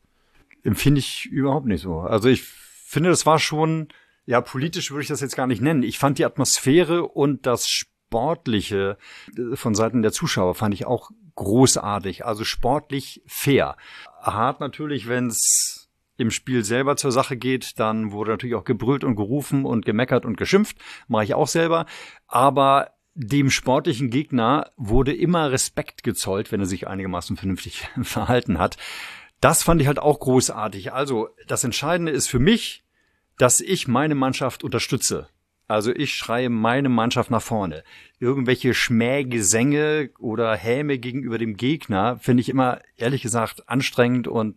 Empfinde 0.63 0.99
ich 0.99 1.25
überhaupt 1.25 1.65
nicht 1.65 1.81
so. 1.81 1.99
Also 1.99 2.29
ich 2.29 2.43
finde, 2.43 3.09
das 3.09 3.25
war 3.25 3.37
schon, 3.37 3.89
ja, 4.25 4.39
politisch 4.39 4.91
würde 4.91 5.01
ich 5.01 5.09
das 5.09 5.19
jetzt 5.19 5.35
gar 5.35 5.47
nicht 5.47 5.61
nennen. 5.61 5.83
Ich 5.83 5.99
fand 5.99 6.19
die 6.19 6.25
Atmosphäre 6.25 7.05
und 7.05 7.45
das 7.45 7.67
Sportliche 7.67 8.97
äh, 9.37 9.57
von 9.57 9.75
Seiten 9.75 10.03
der 10.03 10.13
Zuschauer 10.13 10.55
fand 10.55 10.73
ich 10.73 10.85
auch 10.85 11.11
großartig. 11.35 12.25
Also 12.25 12.45
sportlich 12.45 13.21
fair. 13.25 13.75
Hart 14.21 14.61
natürlich, 14.61 15.09
wenn 15.09 15.27
es 15.27 15.78
im 16.19 16.31
Spiel 16.31 16.63
selber 16.63 16.97
zur 16.97 17.11
Sache 17.11 17.37
geht, 17.37 17.79
dann 17.79 18.11
wurde 18.11 18.31
natürlich 18.31 18.55
auch 18.55 18.65
gebrüllt 18.65 19.03
und 19.03 19.15
gerufen 19.15 19.65
und 19.65 19.85
gemeckert 19.85 20.25
und 20.25 20.37
geschimpft. 20.37 20.77
Mache 21.07 21.23
ich 21.23 21.33
auch 21.33 21.47
selber. 21.47 21.85
Aber 22.27 22.91
dem 23.15 23.49
sportlichen 23.49 24.09
Gegner 24.09 24.71
wurde 24.77 25.13
immer 25.13 25.51
Respekt 25.51 26.03
gezollt, 26.03 26.51
wenn 26.51 26.59
er 26.59 26.65
sich 26.65 26.87
einigermaßen 26.87 27.37
vernünftig 27.37 27.87
verhalten 28.01 28.59
hat. 28.59 28.77
das 29.41 29.63
fand 29.63 29.81
ich 29.81 29.87
halt 29.87 29.99
auch 29.99 30.19
großartig. 30.19 30.91
Also 30.91 31.29
das 31.47 31.63
Entscheidende 31.63 32.11
ist 32.11 32.27
für 32.27 32.39
mich, 32.39 32.83
dass 33.37 33.61
ich 33.61 33.87
meine 33.87 34.15
Mannschaft 34.15 34.65
unterstütze. 34.65 35.29
Also 35.69 35.93
ich 35.93 36.15
schreie 36.15 36.49
meine 36.49 36.89
Mannschaft 36.89 37.29
nach 37.31 37.41
vorne. 37.41 37.83
Irgendwelche 38.19 38.73
Schmähgesänge 38.73 40.09
oder 40.19 40.55
Häme 40.55 40.97
gegenüber 40.97 41.37
dem 41.37 41.55
Gegner 41.55 42.17
finde 42.19 42.41
ich 42.41 42.49
immer, 42.49 42.81
ehrlich 42.97 43.21
gesagt, 43.21 43.69
anstrengend 43.69 44.27
und 44.27 44.55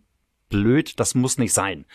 blöd. 0.53 0.99
Das 0.99 1.15
muss 1.15 1.37
nicht 1.37 1.53
sein. 1.53 1.85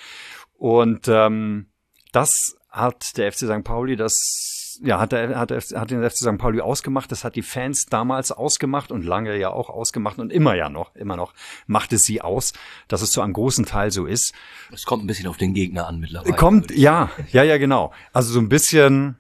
Und 0.59 1.09
ähm, 1.09 1.67
das 2.13 2.57
hat 2.71 3.17
der 3.17 3.33
FC 3.33 3.39
St. 3.39 3.65
Pauli, 3.65 3.97
das 3.97 4.79
ja, 4.83 5.01
hat, 5.01 5.13
der, 5.13 5.37
hat, 5.37 5.51
der, 5.51 5.61
hat 5.61 5.91
den 5.91 6.09
FC 6.09 6.17
St. 6.17 6.39
Pauli 6.39 6.61
ausgemacht. 6.61 7.11
Das 7.11 7.25
hat 7.25 7.37
die 7.37 7.43
Fans 7.43 7.87
damals 7.87 8.31
ausgemacht 8.33 8.93
und 8.93 9.05
lange 9.05 9.37
ja 9.37 9.51
auch 9.51 9.71
ausgemacht 9.71 10.19
und 10.19 10.33
immer 10.33 10.55
ja 10.55 10.69
noch, 10.69 10.95
immer 10.95 11.17
noch 11.17 11.33
macht 11.67 11.93
es 11.93 12.03
sie 12.03 12.21
aus, 12.21 12.53
dass 12.87 13.03
es 13.03 13.11
zu 13.11 13.21
einem 13.21 13.33
großen 13.33 13.65
Teil 13.65 13.91
so 13.91 14.07
ist. 14.07 14.35
Es 14.73 14.85
kommt 14.85 15.05
ein 15.05 15.07
bisschen 15.07 15.27
auf 15.27 15.37
den 15.37 15.55
Gegner 15.55 15.87
an 15.89 15.99
mittlerweile. 15.99 16.35
Kommt, 16.35 16.71
ja, 16.71 17.11
ja, 17.33 17.43
ja, 17.43 17.59
genau. 17.59 17.93
Also 18.13 18.33
so 18.33 18.41
ein 18.41 18.49
bisschen 18.49 19.17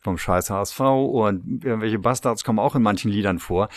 vom 0.00 0.16
scheiß 0.16 0.50
HSV 0.50 0.80
und 0.80 1.64
irgendwelche 1.64 1.98
Bastards 1.98 2.44
kommen 2.44 2.58
auch 2.58 2.74
in 2.74 2.82
manchen 2.82 3.10
Liedern 3.10 3.38
vor. 3.38 3.68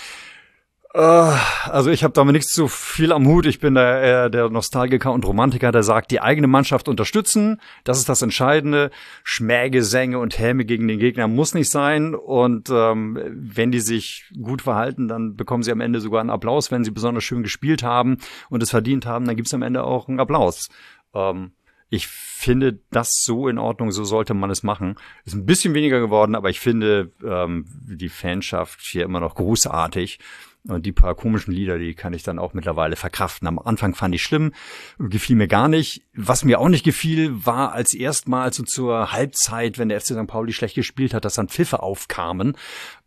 Uh, 0.94 1.38
also 1.70 1.90
ich 1.90 2.04
habe 2.04 2.14
damit 2.14 2.34
nichts 2.34 2.52
zu 2.52 2.68
viel 2.68 3.14
am 3.14 3.26
Hut. 3.26 3.46
Ich 3.46 3.60
bin 3.60 3.76
der, 3.76 4.02
eher 4.02 4.30
der 4.30 4.50
Nostalgiker 4.50 5.14
und 5.14 5.26
Romantiker, 5.26 5.72
der 5.72 5.84
sagt, 5.84 6.12
die 6.12 6.20
eigene 6.20 6.48
Mannschaft 6.48 6.90
unterstützen. 6.90 7.62
Das 7.86 7.98
ist 7.98 8.10
das 8.10 8.22
Entscheidende. 8.22 8.92
Schmähgesänge 9.24 10.20
und 10.20 10.38
Häme 10.38 10.66
gegen 10.66 10.90
den 10.90 11.00
Gegner 11.00 11.30
muss 11.30 11.54
nicht 11.54 11.70
sein. 11.70 12.14
Und 12.14 12.70
ähm, 12.70 13.18
wenn 13.32 13.72
die 13.72 13.80
sich 13.80 14.26
gut 14.42 14.62
verhalten, 14.64 15.08
dann 15.08 15.38
bekommen 15.38 15.64
sie 15.64 15.72
am 15.72 15.80
Ende 15.80 16.02
sogar 16.02 16.20
einen 16.20 16.30
Applaus. 16.30 16.72
Wenn 16.72 16.84
sie 16.84 16.92
besonders 16.92 17.24
schön 17.24 17.44
gespielt 17.44 17.84
haben 17.84 18.18
und 18.50 18.62
es 18.62 18.72
verdient 18.72 19.06
haben, 19.06 19.26
dann 19.26 19.38
gibt's 19.38 19.54
am 19.54 19.62
Ende 19.62 19.86
auch 19.86 20.10
einen 20.10 20.20
Applaus. 20.20 20.68
Ähm, 21.14 21.54
ich 21.90 22.08
finde 22.08 22.80
das 22.90 23.22
so 23.24 23.48
in 23.48 23.58
Ordnung, 23.58 23.92
so 23.92 24.04
sollte 24.04 24.34
man 24.34 24.50
es 24.50 24.64
machen. 24.64 24.96
Ist 25.26 25.36
ein 25.36 25.46
bisschen 25.46 25.74
weniger 25.74 26.00
geworden, 26.02 26.36
aber 26.36 26.50
ich 26.50 26.60
finde 26.60 27.12
ähm, 27.24 27.66
die 27.68 28.10
Fanschaft 28.10 28.82
hier 28.82 29.04
immer 29.04 29.20
noch 29.22 29.36
großartig. 29.36 30.20
Und 30.68 30.86
die 30.86 30.92
paar 30.92 31.16
komischen 31.16 31.54
Lieder, 31.54 31.80
die 31.80 31.96
kann 31.96 32.14
ich 32.14 32.22
dann 32.22 32.38
auch 32.38 32.54
mittlerweile 32.54 32.96
verkraften. 32.96 33.48
Am 33.48 33.58
Anfang 33.58 33.96
fand 33.96 34.14
ich 34.14 34.22
schlimm, 34.22 34.54
gefiel 35.00 35.36
mir 35.36 35.48
gar 35.48 35.68
nicht. 35.68 36.04
Was 36.14 36.46
mir 36.46 36.60
auch 36.60 36.70
nicht 36.70 36.86
gefiel, 36.86 37.46
war 37.46 37.72
als 37.72 37.94
erstmals 37.94 38.58
so 38.58 38.64
zur 38.64 39.12
Halbzeit, 39.12 39.80
wenn 39.80 39.90
der 39.90 40.00
FC 40.00 40.08
St. 40.08 40.28
Pauli 40.28 40.54
schlecht 40.54 40.76
gespielt 40.76 41.16
hat, 41.16 41.26
dass 41.26 41.34
dann 41.34 41.50
Pfiffe 41.50 41.82
aufkamen. 41.82 42.56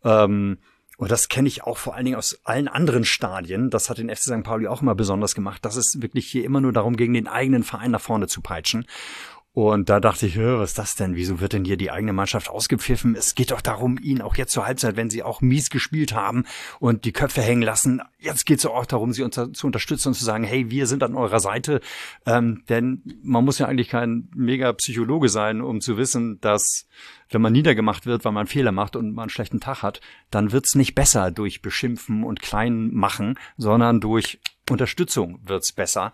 Ähm, 0.03 0.57
und 0.97 1.11
das 1.11 1.27
kenne 1.27 1.47
ich 1.47 1.63
auch 1.63 1.77
vor 1.77 1.95
allen 1.95 2.05
Dingen 2.05 2.17
aus 2.17 2.39
allen 2.43 2.67
anderen 2.67 3.03
Stadien. 3.03 3.69
Das 3.69 3.89
hat 3.89 3.97
den 3.97 4.09
FC 4.09 4.23
St. 4.23 4.43
Pauli 4.43 4.67
auch 4.67 4.81
immer 4.81 4.95
besonders 4.95 5.35
gemacht. 5.35 5.63
Das 5.63 5.75
ist 5.75 6.01
wirklich 6.01 6.27
hier 6.27 6.45
immer 6.45 6.61
nur 6.61 6.71
darum, 6.73 6.95
gegen 6.95 7.13
den 7.13 7.27
eigenen 7.27 7.63
Verein 7.63 7.91
nach 7.91 8.01
vorne 8.01 8.27
zu 8.27 8.41
peitschen. 8.41 8.85
Und 9.55 9.87
da 9.87 10.01
dachte 10.01 10.27
ich, 10.27 10.37
was 10.37 10.71
ist 10.71 10.79
das 10.79 10.95
denn? 10.95 11.15
Wieso 11.15 11.39
wird 11.39 11.53
denn 11.53 11.63
hier 11.63 11.77
die 11.77 11.89
eigene 11.89 12.11
Mannschaft 12.11 12.49
ausgepfiffen? 12.49 13.15
Es 13.15 13.35
geht 13.35 13.51
doch 13.51 13.61
darum, 13.61 13.97
ihn 13.97 14.21
auch 14.21 14.35
jetzt 14.35 14.51
zur 14.51 14.65
Halbzeit, 14.65 14.97
wenn 14.97 15.09
sie 15.09 15.23
auch 15.23 15.39
mies 15.39 15.69
gespielt 15.69 16.13
haben 16.13 16.43
und 16.81 17.05
die 17.05 17.13
Köpfe 17.13 17.41
hängen 17.41 17.61
lassen, 17.61 18.01
jetzt 18.19 18.45
geht 18.45 18.59
es 18.59 18.65
auch 18.65 18.85
darum, 18.85 19.13
sie 19.13 19.23
unter 19.23 19.53
zu 19.53 19.65
unterstützen 19.65 20.09
und 20.09 20.15
zu 20.15 20.25
sagen, 20.25 20.43
hey, 20.43 20.69
wir 20.71 20.87
sind 20.87 21.03
an 21.03 21.15
eurer 21.15 21.39
Seite. 21.39 21.79
Ähm, 22.25 22.63
denn 22.67 23.01
man 23.23 23.45
muss 23.45 23.57
ja 23.57 23.67
eigentlich 23.67 23.87
kein 23.87 24.27
mega 24.35 24.73
Psychologe 24.73 25.29
sein, 25.29 25.61
um 25.61 25.79
zu 25.79 25.95
wissen, 25.95 26.41
dass 26.41 26.85
wenn 27.29 27.41
man 27.41 27.53
niedergemacht 27.53 28.05
wird, 28.05 28.25
weil 28.25 28.33
man 28.33 28.47
Fehler 28.47 28.73
macht 28.73 28.97
und 28.97 29.13
man 29.13 29.23
einen 29.23 29.29
schlechten 29.29 29.61
Tag 29.61 29.83
hat, 29.83 30.01
dann 30.31 30.51
wird's 30.51 30.75
nicht 30.75 30.95
besser 30.95 31.31
durch 31.31 31.61
Beschimpfen 31.61 32.25
und 32.25 32.41
Kleinmachen, 32.41 33.39
sondern 33.55 34.01
durch 34.01 34.41
Unterstützung 34.69 35.39
wird's 35.45 35.71
besser. 35.71 36.11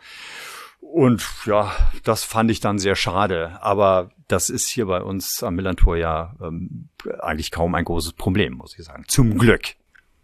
Und 0.81 1.25
ja, 1.45 1.71
das 2.03 2.23
fand 2.23 2.51
ich 2.51 2.59
dann 2.59 2.79
sehr 2.79 2.95
schade. 2.95 3.57
Aber 3.61 4.11
das 4.27 4.49
ist 4.49 4.67
hier 4.67 4.87
bei 4.87 5.01
uns 5.01 5.41
am 5.43 5.55
Millantor 5.55 5.95
ja 5.95 6.35
ähm, 6.41 6.89
eigentlich 7.21 7.51
kaum 7.51 7.75
ein 7.75 7.85
großes 7.85 8.13
Problem, 8.13 8.55
muss 8.55 8.77
ich 8.77 8.83
sagen. 8.83 9.05
Zum 9.07 9.37
Glück. 9.37 9.75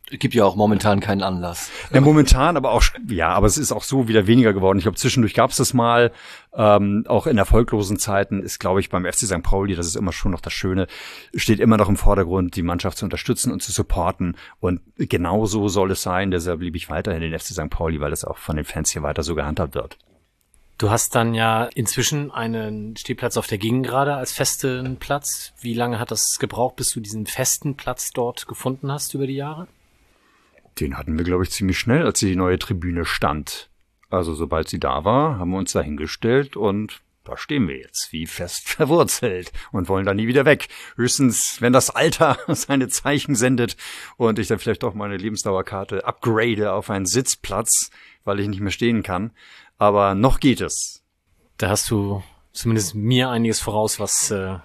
Es 0.10 0.20
gibt 0.20 0.34
ja 0.34 0.46
auch 0.46 0.56
momentan 0.56 1.02
keinen 1.02 1.22
Anlass. 1.22 1.70
Ja, 1.94 2.00
momentan, 2.00 2.56
aber 2.56 2.72
auch, 2.72 2.84
ja, 3.10 3.30
aber 3.30 3.46
es 3.46 3.58
ist 3.58 3.74
auch 3.74 3.84
so 3.84 4.08
wieder 4.08 4.26
weniger 4.26 4.54
geworden. 4.54 4.78
Ich 4.78 4.86
glaube, 4.86 4.98
zwischendurch 4.98 5.34
gab 5.34 5.52
es 5.52 5.58
das 5.58 5.74
mal, 5.74 6.14
ähm, 6.54 7.04
auch 7.10 7.28
in 7.28 7.38
erfolglosen 7.38 8.00
Zeiten 8.00 8.42
ist, 8.42 8.60
glaube 8.60 8.80
ich, 8.80 8.90
beim 8.90 9.04
FC 9.04 9.26
St. 9.26 9.44
Pauli, 9.44 9.76
das 9.76 9.86
ist 9.86 9.98
immer 9.98 10.14
schon 10.14 10.32
noch 10.32 10.40
das 10.40 10.54
Schöne, 10.54 10.88
steht 11.36 11.60
immer 11.60 11.76
noch 11.76 11.90
im 11.90 11.98
Vordergrund, 11.98 12.56
die 12.56 12.64
Mannschaft 12.64 12.98
zu 12.98 13.06
unterstützen 13.06 13.52
und 13.52 13.62
zu 13.62 13.74
supporten. 13.74 14.38
Und 14.62 14.80
genau 14.96 15.46
so 15.46 15.68
soll 15.68 15.92
es 15.92 16.02
sein. 16.04 16.32
Deshalb 16.32 16.62
liebe 16.62 16.78
ich 16.78 16.90
weiterhin 16.90 17.22
den 17.22 17.38
FC 17.38 17.48
St. 17.48 17.70
Pauli, 17.70 18.00
weil 18.00 18.14
es 18.14 18.24
auch 18.24 18.38
von 18.38 18.56
den 18.56 18.66
Fans 18.66 18.92
hier 18.92 19.04
weiter 19.04 19.24
so 19.24 19.36
gehandhabt 19.36 19.76
wird. 19.76 19.98
Du 20.78 20.92
hast 20.92 21.16
dann 21.16 21.34
ja 21.34 21.66
inzwischen 21.74 22.30
einen 22.30 22.96
Stehplatz 22.96 23.36
auf 23.38 23.48
der 23.48 23.58
Gegengrade 23.58 24.14
als 24.14 24.32
festen 24.32 24.98
Platz. 24.98 25.54
Wie 25.60 25.74
lange 25.74 25.98
hat 26.00 26.12
das 26.12 26.38
gebraucht, 26.38 26.76
bis 26.76 26.92
du 26.92 27.00
diesen 27.00 27.26
festen 27.26 27.76
Platz 27.76 28.12
dort 28.12 28.48
gefunden 28.48 28.92
hast 28.92 29.16
über 29.16 29.26
die 29.26 29.36
Jahre? 29.36 29.68
Den 30.80 30.96
hatten 30.96 31.18
wir, 31.18 31.26
glaube 31.26 31.44
ich, 31.44 31.50
ziemlich 31.50 31.80
schnell, 31.80 32.06
als 32.06 32.20
die 32.20 32.36
neue 32.36 32.60
Tribüne 32.60 33.06
stand. 33.06 33.72
Also 34.12 34.36
sobald 34.36 34.70
sie 34.70 34.80
da 34.80 35.04
war, 35.04 35.40
haben 35.40 35.50
wir 35.50 35.58
uns 35.58 35.72
da 35.72 35.82
hingestellt 35.82 36.56
und 36.56 37.02
da 37.24 37.36
stehen 37.36 37.68
wir 37.68 37.78
jetzt, 37.78 38.14
wie 38.14 38.28
fest 38.28 38.70
verwurzelt 38.70 39.52
und 39.72 39.90
wollen 39.90 40.06
da 40.06 40.14
nie 40.14 40.28
wieder 40.28 40.46
weg. 40.46 40.68
Höchstens, 40.96 41.60
wenn 41.60 41.74
das 41.74 41.90
Alter 41.90 42.38
seine 42.48 42.88
Zeichen 42.88 43.34
sendet 43.34 43.78
und 44.16 44.38
ich 44.38 44.48
dann 44.48 44.60
vielleicht 44.60 44.84
doch 44.84 44.94
meine 44.94 45.18
Lebensdauerkarte 45.18 46.06
upgrade 46.06 46.72
auf 46.72 46.92
einen 46.92 47.08
Sitzplatz, 47.08 47.90
weil 48.24 48.40
ich 48.40 48.48
nicht 48.48 48.62
mehr 48.62 48.72
stehen 48.72 49.02
kann. 49.02 49.32
Aber 49.78 50.16
noch 50.16 50.40
geht 50.40 50.62
es. 50.62 51.04
Da 51.58 51.70
hast 51.70 51.90
du 51.92 52.24
zumindest 52.52 52.96
mir 52.96 53.30
einiges 53.30 53.60
voraus, 53.60 54.00
was 54.00 54.32
äh, 54.32 54.58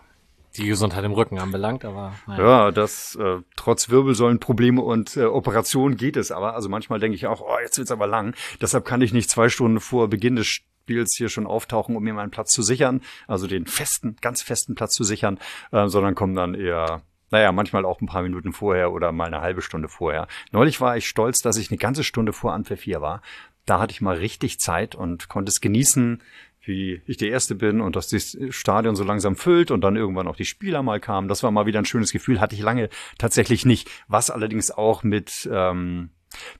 die 0.57 0.66
Gesundheit 0.66 1.04
im 1.04 1.12
Rücken 1.12 1.38
anbelangt, 1.38 1.85
aber 1.85 2.14
naja. 2.26 2.45
ja, 2.45 2.71
das 2.71 3.14
äh, 3.16 3.38
trotz 3.57 3.88
Wirbelsäulenprobleme 3.88 4.81
und 4.81 5.16
äh, 5.16 5.25
Operationen 5.25 5.97
geht 5.97 6.16
es 6.16 6.31
aber. 6.31 6.54
Also 6.54 6.69
manchmal 6.69 7.00
denke 7.00 7.14
ich 7.14 7.26
auch, 7.26 7.40
oh, 7.40 7.59
jetzt 7.62 7.78
wird's 7.78 7.90
aber 7.90 8.07
lang. 8.07 8.35
Deshalb 8.61 8.85
kann 8.85 9.00
ich 9.00 9.12
nicht 9.12 9.31
zwei 9.31 9.49
Stunden 9.49 9.81
vor 9.81 10.09
Beginn 10.09 10.37
des 10.37 10.47
Spiels 10.47 11.14
hier 11.16 11.28
schon 11.28 11.47
auftauchen, 11.47 11.97
um 11.97 12.02
mir 12.02 12.12
meinen 12.12 12.31
Platz 12.31 12.50
zu 12.50 12.62
sichern, 12.62 13.00
also 13.26 13.47
den 13.47 13.66
festen, 13.66 14.16
ganz 14.21 14.42
festen 14.42 14.75
Platz 14.75 14.95
zu 14.95 15.04
sichern, 15.04 15.38
äh, 15.71 15.88
sondern 15.88 16.14
kommen 16.14 16.35
dann 16.35 16.54
eher 16.54 17.02
naja, 17.33 17.50
manchmal 17.50 17.87
auch 17.87 18.02
ein 18.02 18.07
paar 18.07 18.23
Minuten 18.23 18.52
vorher 18.52 18.92
oder 18.92 19.11
mal 19.11 19.25
eine 19.25 19.40
halbe 19.40 19.62
Stunde 19.62 19.88
vorher. 19.88 20.28
Neulich 20.52 20.83
war 20.83 20.99
ich 20.99 21.09
stolz, 21.09 21.40
dass 21.40 21.57
ich 21.57 21.71
eine 21.71 21.78
ganze 21.78 22.04
Stunde 22.04 22.35
vor 22.35 22.52
Anpfiff 22.52 22.83
hier 22.83 23.00
war. 23.00 23.23
Da 23.66 23.81
hatte 23.81 23.92
ich 23.92 24.00
mal 24.00 24.16
richtig 24.16 24.59
Zeit 24.59 24.95
und 24.95 25.28
konnte 25.28 25.50
es 25.50 25.61
genießen, 25.61 26.23
wie 26.64 27.02
ich 27.07 27.16
der 27.16 27.31
Erste 27.31 27.54
bin 27.54 27.81
und 27.81 27.97
dass 27.97 28.09
das 28.09 28.37
Stadion 28.50 28.97
so 28.97 29.04
langsam 29.04 29.37
füllt 29.37 29.71
und 29.71 29.81
dann 29.83 29.97
irgendwann 29.97 30.28
auch 30.28 30.37
die 30.37 30.45
Spieler 30.45 30.83
mal 30.83 31.00
kamen. 31.00 31.28
Das 31.28 31.42
war 31.42 31.50
mal 31.50 31.66
wieder 31.66 31.81
ein 31.81 31.85
schönes 31.85 32.12
Gefühl, 32.12 32.40
hatte 32.40 32.54
ich 32.54 32.62
lange 32.62 32.88
tatsächlich 33.19 33.64
nicht. 33.64 33.90
Was 34.09 34.31
allerdings 34.31 34.71
auch 34.71 35.02
mit 35.02 35.49
ähm, 35.52 36.11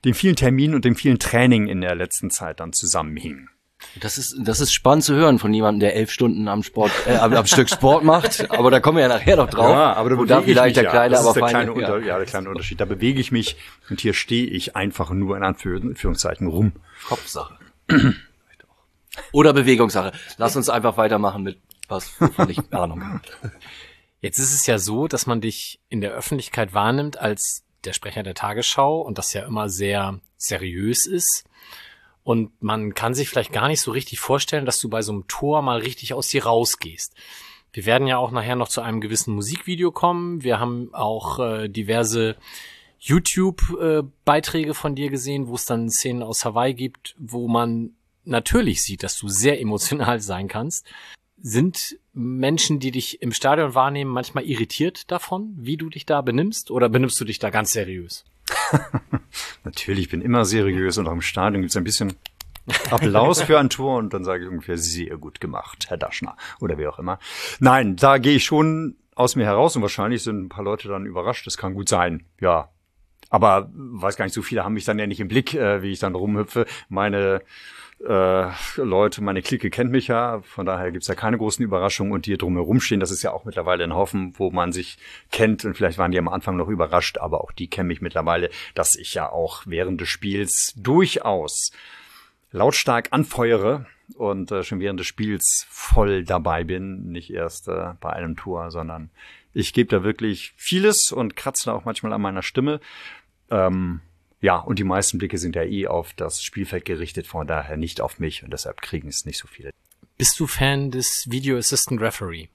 den 0.03 0.13
vielen 0.13 0.35
Terminen 0.35 0.75
und 0.75 0.85
dem 0.85 0.95
vielen 0.95 1.19
Training 1.19 1.67
in 1.67 1.81
der 1.81 1.95
letzten 1.95 2.29
Zeit 2.29 2.59
dann 2.59 2.73
zusammenhing. 2.73 3.49
Das 3.99 4.17
ist, 4.17 4.35
das 4.39 4.59
ist 4.59 4.73
spannend 4.73 5.03
zu 5.03 5.13
hören 5.13 5.39
von 5.39 5.53
jemandem, 5.53 5.79
der 5.79 5.95
elf 5.95 6.11
Stunden 6.11 6.47
am 6.47 6.63
Sport, 6.63 6.91
äh, 7.05 7.15
am, 7.15 7.33
am 7.33 7.45
Stück 7.45 7.69
Sport 7.69 8.03
macht. 8.03 8.49
Aber 8.57 8.71
da 8.71 8.79
kommen 8.79 8.97
wir 8.97 9.03
ja 9.03 9.07
nachher 9.07 9.35
noch 9.35 9.49
drauf. 9.49 9.69
Ja, 9.69 9.93
aber 9.93 10.09
da 10.09 10.17
wo 10.17 10.25
da 10.25 10.41
vielleicht 10.41 10.77
der 10.77 10.85
kleine, 10.85 11.15
ja. 11.15 11.19
aber 11.19 11.33
der 11.33 11.47
feine, 11.47 11.51
kleine 11.51 11.81
ja. 11.81 11.93
Unter, 11.93 12.05
ja, 12.05 12.17
der 12.17 12.25
kleine 12.25 12.49
Unterschied. 12.49 12.81
Da 12.81 12.85
bewege 12.85 13.19
ich 13.19 13.31
mich 13.31 13.55
und 13.89 14.01
hier 14.01 14.13
stehe 14.13 14.47
ich 14.47 14.75
einfach 14.75 15.11
nur 15.11 15.37
in 15.37 15.43
Anführungszeichen 15.43 16.47
rum. 16.47 16.73
Kopfsache. 17.07 17.57
Oder 19.31 19.53
Bewegungssache. 19.53 20.11
Lass 20.37 20.55
uns 20.55 20.69
einfach 20.69 20.97
weitermachen 20.97 21.43
mit 21.43 21.59
was, 21.87 22.19
wovon 22.19 22.49
ich 22.49 22.59
Ahnung 22.73 23.03
habe. 23.03 23.21
Jetzt 24.21 24.39
ist 24.39 24.53
es 24.53 24.65
ja 24.65 24.79
so, 24.79 25.07
dass 25.07 25.25
man 25.27 25.41
dich 25.41 25.79
in 25.89 26.01
der 26.01 26.11
Öffentlichkeit 26.11 26.73
wahrnimmt 26.73 27.19
als 27.19 27.63
der 27.83 27.93
Sprecher 27.93 28.23
der 28.23 28.35
Tagesschau 28.35 29.01
und 29.01 29.17
das 29.17 29.33
ja 29.33 29.45
immer 29.45 29.69
sehr 29.69 30.19
seriös 30.37 31.05
ist. 31.05 31.43
Und 32.23 32.51
man 32.61 32.93
kann 32.93 33.13
sich 33.13 33.29
vielleicht 33.29 33.51
gar 33.51 33.67
nicht 33.67 33.81
so 33.81 33.91
richtig 33.91 34.19
vorstellen, 34.19 34.65
dass 34.65 34.79
du 34.79 34.89
bei 34.89 35.01
so 35.01 35.11
einem 35.11 35.27
Tor 35.27 35.61
mal 35.61 35.79
richtig 35.79 36.13
aus 36.13 36.27
dir 36.27 36.45
rausgehst. 36.45 37.13
Wir 37.73 37.85
werden 37.85 38.07
ja 38.07 38.17
auch 38.17 38.31
nachher 38.31 38.55
noch 38.55 38.69
zu 38.69 38.81
einem 38.81 39.01
gewissen 39.01 39.33
Musikvideo 39.33 39.91
kommen. 39.91 40.43
Wir 40.43 40.59
haben 40.59 40.93
auch 40.93 41.39
äh, 41.39 41.67
diverse 41.67 42.37
YouTube-Beiträge 42.99 44.71
äh, 44.71 44.73
von 44.73 44.95
dir 44.95 45.09
gesehen, 45.09 45.47
wo 45.47 45.55
es 45.55 45.65
dann 45.65 45.89
Szenen 45.89 46.23
aus 46.23 46.45
Hawaii 46.45 46.73
gibt, 46.73 47.15
wo 47.17 47.47
man 47.47 47.91
natürlich 48.23 48.83
sieht, 48.83 49.03
dass 49.03 49.17
du 49.17 49.27
sehr 49.27 49.59
emotional 49.59 50.21
sein 50.21 50.47
kannst. 50.47 50.85
Sind 51.41 51.97
Menschen, 52.13 52.79
die 52.79 52.91
dich 52.91 53.21
im 53.21 53.33
Stadion 53.33 53.75
wahrnehmen, 53.75 54.11
manchmal 54.11 54.45
irritiert 54.45 55.11
davon, 55.11 55.53
wie 55.57 55.75
du 55.75 55.89
dich 55.89 56.05
da 56.05 56.21
benimmst? 56.21 56.71
Oder 56.71 56.87
benimmst 56.87 57.19
du 57.19 57.25
dich 57.25 57.39
da 57.39 57.49
ganz 57.49 57.73
seriös? 57.73 58.23
Natürlich, 59.63 60.05
ich 60.05 60.09
bin 60.09 60.21
immer 60.21 60.45
seriös 60.45 60.97
und 60.97 61.07
auch 61.07 61.13
im 61.13 61.21
Stadion 61.21 61.61
gibt 61.61 61.71
es 61.71 61.77
ein 61.77 61.83
bisschen 61.83 62.13
Applaus 62.91 63.41
für 63.41 63.59
ein 63.59 63.69
Tor 63.69 63.97
und 63.97 64.13
dann 64.13 64.23
sage 64.23 64.43
ich 64.45 64.49
ungefähr 64.49 64.77
sehr 64.77 65.17
gut 65.17 65.41
gemacht, 65.41 65.85
Herr 65.89 65.97
Daschner 65.97 66.37
oder 66.59 66.77
wie 66.77 66.87
auch 66.87 66.99
immer. 66.99 67.19
Nein, 67.59 67.95
da 67.95 68.17
gehe 68.17 68.35
ich 68.35 68.45
schon 68.45 68.95
aus 69.15 69.35
mir 69.35 69.45
heraus 69.45 69.75
und 69.75 69.81
wahrscheinlich 69.81 70.23
sind 70.23 70.45
ein 70.45 70.49
paar 70.49 70.63
Leute 70.63 70.87
dann 70.87 71.05
überrascht. 71.05 71.45
Das 71.45 71.57
kann 71.57 71.73
gut 71.73 71.89
sein, 71.89 72.25
ja. 72.39 72.69
Aber 73.29 73.71
weiß 73.73 74.15
gar 74.15 74.25
nicht, 74.25 74.33
so 74.33 74.41
viele 74.41 74.63
haben 74.63 74.73
mich 74.73 74.85
dann 74.85 74.99
ja 74.99 75.07
nicht 75.07 75.19
im 75.19 75.27
Blick, 75.27 75.53
äh, 75.55 75.81
wie 75.81 75.91
ich 75.91 75.99
dann 75.99 76.15
rumhüpfe. 76.15 76.65
Meine 76.87 77.41
äh, 78.07 78.51
Leute, 78.77 79.23
meine 79.23 79.41
Clique 79.41 79.69
kennt 79.69 79.91
mich 79.91 80.07
ja, 80.07 80.41
von 80.41 80.65
daher 80.65 80.91
gibt's 80.91 81.07
ja 81.07 81.15
keine 81.15 81.37
großen 81.37 81.63
Überraschungen 81.63 82.11
und 82.11 82.25
die 82.25 82.37
drumherum 82.37 82.81
stehen, 82.81 82.99
das 82.99 83.11
ist 83.11 83.23
ja 83.23 83.31
auch 83.31 83.45
mittlerweile 83.45 83.83
ein 83.83 83.93
Haufen, 83.93 84.33
wo 84.37 84.51
man 84.51 84.71
sich 84.71 84.97
kennt 85.31 85.63
und 85.63 85.75
vielleicht 85.75 85.97
waren 85.97 86.11
die 86.11 86.19
am 86.19 86.27
Anfang 86.27 86.57
noch 86.57 86.67
überrascht, 86.67 87.17
aber 87.17 87.41
auch 87.41 87.51
die 87.51 87.67
kennen 87.67 87.87
mich 87.87 88.01
mittlerweile, 88.01 88.49
dass 88.75 88.95
ich 88.95 89.13
ja 89.13 89.29
auch 89.29 89.63
während 89.65 90.01
des 90.01 90.09
Spiels 90.09 90.73
durchaus 90.75 91.71
lautstark 92.51 93.07
anfeuere 93.11 93.85
und 94.15 94.51
äh, 94.51 94.63
schon 94.63 94.79
während 94.79 94.99
des 94.99 95.07
Spiels 95.07 95.65
voll 95.69 96.25
dabei 96.25 96.63
bin, 96.63 97.11
nicht 97.11 97.31
erst 97.31 97.67
äh, 97.69 97.93
bei 98.01 98.11
einem 98.11 98.35
Tour, 98.35 98.69
sondern 98.69 99.11
ich 99.53 99.73
gebe 99.73 99.89
da 99.89 100.03
wirklich 100.03 100.53
vieles 100.57 101.11
und 101.11 101.35
kratze 101.35 101.65
da 101.65 101.73
auch 101.73 101.85
manchmal 101.85 102.11
an 102.13 102.21
meiner 102.21 102.41
Stimme. 102.41 102.79
Ähm, 103.49 104.01
ja, 104.43 104.57
und 104.57 104.77
die 104.77 104.83
meisten 104.83 105.19
Blicke 105.19 105.37
sind 105.37 105.55
ja 105.55 105.63
eh 105.63 105.87
auf 105.87 106.11
das 106.13 106.43
Spielfeld 106.43 106.83
gerichtet, 106.83 107.27
von 107.27 107.47
daher 107.47 107.77
nicht 107.77 108.01
auf 108.01 108.19
mich 108.19 108.43
und 108.43 108.51
deshalb 108.51 108.81
kriegen 108.81 109.07
es 109.07 109.25
nicht 109.25 109.37
so 109.37 109.47
viele. 109.47 109.71
Bist 110.17 110.37
du 110.37 110.47
Fan 110.47 110.91
des 110.91 111.31
Video 111.31 111.57
Assistant 111.57 112.01
Referee? 112.01 112.49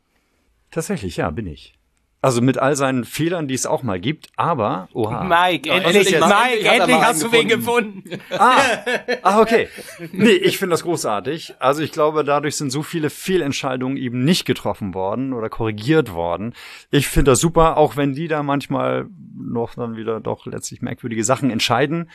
Tatsächlich, 0.71 1.16
ja, 1.16 1.30
bin 1.30 1.47
ich. 1.47 1.77
Also 2.20 2.40
mit 2.42 2.58
all 2.58 2.75
seinen 2.75 3.04
Fehlern, 3.04 3.46
die 3.46 3.54
es 3.54 3.64
auch 3.64 3.84
mal 3.84 4.00
gibt, 4.00 4.28
aber 4.34 4.88
oha. 4.92 5.22
Mike, 5.22 5.68
Ja, 5.68 5.76
endlich. 5.76 6.10
Mike, 6.10 6.18
Endlich 6.18 6.66
endlich 6.66 6.96
hast 6.96 7.22
du 7.22 7.30
wen 7.30 7.46
gefunden. 7.46 8.02
Ah, 8.37 8.60
ah, 9.22 9.40
okay. 9.40 9.68
Nee, 10.10 10.30
ich 10.30 10.58
finde 10.58 10.72
das 10.72 10.82
großartig. 10.82 11.54
Also 11.60 11.80
ich 11.80 11.92
glaube, 11.92 12.25
dadurch 12.25 12.56
sind 12.56 12.70
so 12.70 12.82
viele 12.82 13.08
Fehlentscheidungen 13.10 13.96
eben 13.96 14.25
nicht 14.25 14.46
getroffen 14.46 14.94
worden 14.94 15.32
oder 15.32 15.48
korrigiert 15.48 16.12
worden. 16.12 16.54
Ich 16.90 17.06
finde 17.06 17.30
das 17.30 17.40
super, 17.40 17.76
auch 17.76 17.96
wenn 17.96 18.14
die 18.14 18.26
da 18.26 18.42
manchmal 18.42 19.06
noch 19.37 19.76
dann 19.76 19.96
wieder 19.96 20.18
doch 20.18 20.44
letztlich 20.46 20.82
merkwürdige 20.82 21.22
Sachen 21.22 21.50
entscheiden. 21.50 22.10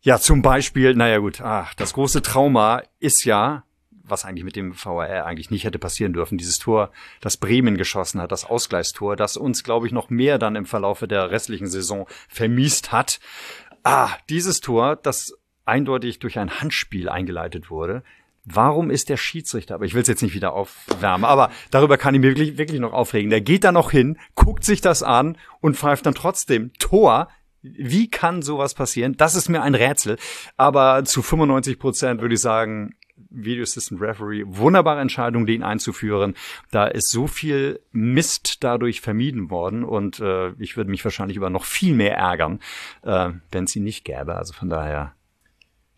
Ja, 0.00 0.18
zum 0.18 0.40
Beispiel, 0.40 0.94
naja 0.94 1.18
gut, 1.18 1.42
ach, 1.42 1.74
das 1.74 1.92
große 1.92 2.22
Trauma 2.22 2.82
ist 2.98 3.24
ja, 3.24 3.64
was 4.04 4.24
eigentlich 4.24 4.44
mit 4.44 4.56
dem 4.56 4.72
VAR 4.74 5.26
eigentlich 5.26 5.50
nicht 5.50 5.64
hätte 5.64 5.78
passieren 5.78 6.12
dürfen, 6.12 6.38
dieses 6.38 6.58
Tor, 6.58 6.90
das 7.20 7.36
Bremen 7.36 7.76
geschossen 7.76 8.20
hat, 8.20 8.32
das 8.32 8.44
Ausgleichstor, 8.44 9.16
das 9.16 9.36
uns, 9.36 9.64
glaube 9.64 9.86
ich, 9.86 9.92
noch 9.92 10.10
mehr 10.10 10.38
dann 10.38 10.56
im 10.56 10.66
Verlaufe 10.66 11.08
der 11.08 11.30
restlichen 11.30 11.68
Saison 11.68 12.06
vermiest 12.28 12.92
hat. 12.92 13.20
Ah, 13.84 14.10
dieses 14.28 14.60
Tor, 14.60 14.96
das 14.96 15.34
eindeutig 15.64 16.18
durch 16.18 16.38
ein 16.38 16.60
Handspiel 16.60 17.08
eingeleitet 17.08 17.70
wurde. 17.70 18.02
Warum 18.44 18.90
ist 18.90 19.08
der 19.08 19.16
Schiedsrichter, 19.16 19.76
aber 19.76 19.84
ich 19.84 19.94
will 19.94 20.02
es 20.02 20.08
jetzt 20.08 20.22
nicht 20.22 20.34
wieder 20.34 20.52
aufwärmen, 20.52 21.24
aber 21.24 21.50
darüber 21.70 21.96
kann 21.96 22.14
ich 22.14 22.20
mir 22.20 22.28
wirklich, 22.28 22.58
wirklich 22.58 22.80
noch 22.80 22.92
aufregen. 22.92 23.30
Der 23.30 23.40
geht 23.40 23.62
da 23.62 23.70
noch 23.70 23.92
hin, 23.92 24.18
guckt 24.34 24.64
sich 24.64 24.80
das 24.80 25.04
an 25.04 25.38
und 25.60 25.76
pfeift 25.76 26.06
dann 26.06 26.14
trotzdem 26.14 26.72
Tor. 26.78 27.28
Wie 27.62 28.10
kann 28.10 28.42
sowas 28.42 28.74
passieren? 28.74 29.16
Das 29.16 29.36
ist 29.36 29.48
mir 29.48 29.62
ein 29.62 29.76
Rätsel. 29.76 30.16
Aber 30.56 31.04
zu 31.04 31.22
95 31.22 31.78
Prozent 31.78 32.20
würde 32.20 32.34
ich 32.34 32.40
sagen, 32.40 32.96
Video 33.34 33.62
Assistant 33.62 34.00
Referee, 34.00 34.44
wunderbare 34.46 35.00
Entscheidung, 35.00 35.46
den 35.46 35.62
einzuführen. 35.62 36.34
Da 36.70 36.86
ist 36.86 37.10
so 37.10 37.26
viel 37.26 37.80
Mist 37.92 38.62
dadurch 38.64 39.00
vermieden 39.00 39.50
worden 39.50 39.84
und 39.84 40.20
äh, 40.20 40.50
ich 40.58 40.76
würde 40.76 40.90
mich 40.90 41.04
wahrscheinlich 41.04 41.36
über 41.36 41.50
noch 41.50 41.64
viel 41.64 41.94
mehr 41.94 42.16
ärgern, 42.16 42.60
äh, 43.02 43.30
wenn 43.50 43.64
es 43.64 43.76
ihn 43.76 43.84
nicht 43.84 44.04
gäbe. 44.04 44.36
Also 44.36 44.52
von 44.52 44.68
daher, 44.68 45.14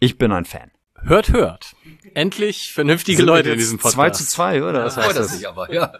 ich 0.01 0.19
bin 0.19 0.33
ein 0.33 0.45
Fan. 0.45 0.71
Hört, 1.03 1.33
hört. 1.33 1.75
Endlich 2.15 2.73
vernünftige 2.73 3.19
Sind 3.19 3.27
Leute 3.27 3.51
in 3.51 3.59
diesem 3.59 3.79
Zwei 3.79 4.05
Podcast. 4.05 4.31
zu 4.31 4.37
zwei, 4.37 4.63
oder? 4.63 4.85
Was 4.85 4.95
Freut 4.95 5.07
heißt 5.07 5.19
das? 5.19 5.37
sich 5.37 5.47
aber, 5.47 5.73
ja. 5.73 5.93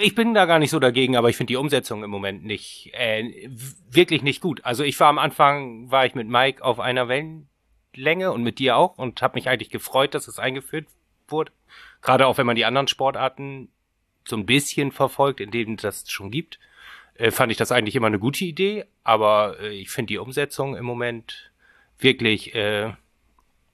Ich 0.00 0.14
bin 0.14 0.34
da 0.34 0.46
gar 0.46 0.60
nicht 0.60 0.70
so 0.70 0.78
dagegen, 0.78 1.16
aber 1.16 1.30
ich 1.30 1.36
finde 1.36 1.50
die 1.50 1.56
Umsetzung 1.56 2.04
im 2.04 2.10
Moment 2.10 2.44
nicht, 2.44 2.92
äh, 2.94 3.48
wirklich 3.90 4.22
nicht 4.22 4.40
gut. 4.40 4.64
Also 4.64 4.84
ich 4.84 4.98
war 5.00 5.08
am 5.08 5.18
Anfang, 5.18 5.90
war 5.90 6.06
ich 6.06 6.14
mit 6.14 6.28
Mike 6.28 6.62
auf 6.62 6.78
einer 6.78 7.08
Wellenlänge 7.94 8.32
und 8.32 8.42
mit 8.42 8.58
dir 8.58 8.76
auch 8.76 8.98
und 8.98 9.22
habe 9.22 9.36
mich 9.36 9.48
eigentlich 9.48 9.70
gefreut, 9.70 10.14
dass 10.14 10.28
es 10.28 10.38
eingeführt 10.38 10.86
wurde. 11.28 11.52
Gerade 12.02 12.26
auch 12.26 12.38
wenn 12.38 12.46
man 12.46 12.56
die 12.56 12.64
anderen 12.64 12.88
Sportarten 12.88 13.68
so 14.26 14.36
ein 14.36 14.46
bisschen 14.46 14.92
verfolgt, 14.92 15.40
in 15.40 15.50
denen 15.50 15.76
das 15.76 16.10
schon 16.10 16.30
gibt, 16.30 16.58
äh, 17.14 17.30
fand 17.30 17.52
ich 17.52 17.58
das 17.58 17.72
eigentlich 17.72 17.96
immer 17.96 18.06
eine 18.06 18.18
gute 18.18 18.44
Idee. 18.44 18.86
Aber 19.02 19.58
äh, 19.60 19.68
ich 19.68 19.90
finde 19.90 20.08
die 20.08 20.18
Umsetzung 20.18 20.76
im 20.76 20.84
Moment 20.84 21.52
wirklich, 21.98 22.54
äh, 22.54 22.92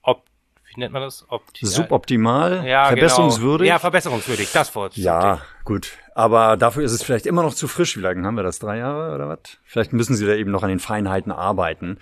ob, 0.03 0.25
wie 0.67 0.81
nennt 0.81 0.93
man 0.93 1.03
das? 1.03 1.25
Opti 1.29 1.67
Suboptimal, 1.67 2.67
ja, 2.67 2.87
verbesserungswürdig. 2.87 3.67
Genau. 3.67 3.75
Ja, 3.75 3.79
verbesserungswürdig, 3.79 4.53
das 4.53 4.75
Wort. 4.75 4.97
Ja, 4.97 5.43
gut. 5.65 5.97
Aber 6.15 6.57
dafür 6.57 6.85
ist 6.85 6.93
es 6.93 7.03
vielleicht 7.03 7.27
immer 7.27 7.43
noch 7.43 7.55
zu 7.55 7.67
frisch. 7.67 7.97
Wie 7.97 8.01
lange 8.01 8.27
haben 8.27 8.35
wir 8.35 8.43
das? 8.43 8.59
Drei 8.59 8.79
Jahre 8.79 9.15
oder 9.15 9.29
was? 9.29 9.59
Vielleicht 9.65 9.93
müssen 9.93 10.17
sie 10.17 10.27
da 10.27 10.35
eben 10.35 10.51
noch 10.51 10.63
an 10.63 10.69
den 10.69 10.81
Feinheiten 10.81 11.33
arbeiten. 11.33 11.99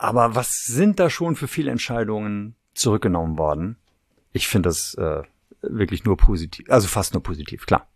Aber 0.00 0.36
was 0.36 0.64
sind 0.64 1.00
da 1.00 1.10
schon 1.10 1.34
für 1.34 1.48
viele 1.48 1.72
Entscheidungen 1.72 2.54
zurückgenommen 2.72 3.36
worden? 3.36 3.76
Ich 4.30 4.46
finde 4.46 4.68
das 4.68 4.94
äh, 4.94 5.22
wirklich 5.60 6.04
nur 6.04 6.16
positiv. 6.16 6.70
Also 6.70 6.86
fast 6.86 7.14
nur 7.14 7.22
positiv, 7.22 7.66
klar. 7.66 7.88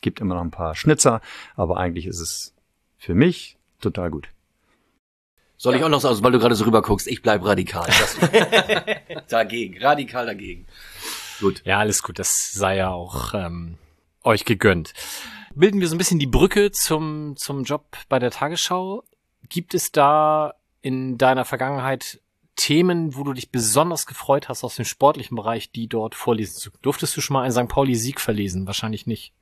Gibt 0.00 0.20
immer 0.20 0.34
noch 0.34 0.40
ein 0.40 0.50
paar 0.50 0.74
Schnitzer, 0.74 1.20
aber 1.54 1.76
eigentlich 1.76 2.06
ist 2.06 2.20
es 2.20 2.54
für 2.96 3.14
mich 3.14 3.58
total 3.80 4.10
gut. 4.10 4.28
Soll 5.58 5.76
ich 5.76 5.84
auch 5.84 5.90
noch 5.90 6.00
sagen, 6.00 6.12
also 6.12 6.24
weil 6.24 6.32
du 6.32 6.38
gerade 6.38 6.54
so 6.54 6.64
rüber 6.64 6.80
guckst, 6.80 7.06
ich 7.06 7.20
bleib 7.20 7.44
radikal. 7.44 7.86
Dagegen, 9.28 9.78
radikal 9.78 10.24
dagegen. 10.24 10.66
Gut. 11.38 11.60
Ja, 11.66 11.78
alles 11.78 12.02
gut. 12.02 12.18
Das 12.18 12.50
sei 12.52 12.78
ja 12.78 12.88
auch 12.88 13.34
ähm, 13.34 13.76
euch 14.24 14.46
gegönnt. 14.46 14.94
Bilden 15.54 15.80
wir 15.80 15.88
so 15.88 15.94
ein 15.94 15.98
bisschen 15.98 16.18
die 16.18 16.26
Brücke 16.26 16.72
zum, 16.72 17.36
zum 17.36 17.64
Job 17.64 17.98
bei 18.08 18.18
der 18.18 18.30
Tagesschau. 18.30 19.04
Gibt 19.50 19.74
es 19.74 19.92
da 19.92 20.54
in 20.82 21.16
deiner 21.16 21.44
Vergangenheit 21.44 22.20
Themen, 22.56 23.16
wo 23.16 23.24
du 23.24 23.32
dich 23.32 23.50
besonders 23.50 24.06
gefreut 24.06 24.48
hast 24.48 24.62
aus 24.62 24.76
dem 24.76 24.84
sportlichen 24.84 25.36
Bereich, 25.36 25.70
die 25.70 25.88
dort 25.88 26.14
vorlesen 26.14 26.58
zu? 26.58 26.70
Durftest 26.82 27.16
du 27.16 27.20
schon 27.20 27.34
mal 27.34 27.42
einen 27.42 27.52
St. 27.52 27.68
Pauli-Sieg 27.68 28.20
verlesen? 28.20 28.66
Wahrscheinlich 28.66 29.06
nicht. 29.06 29.32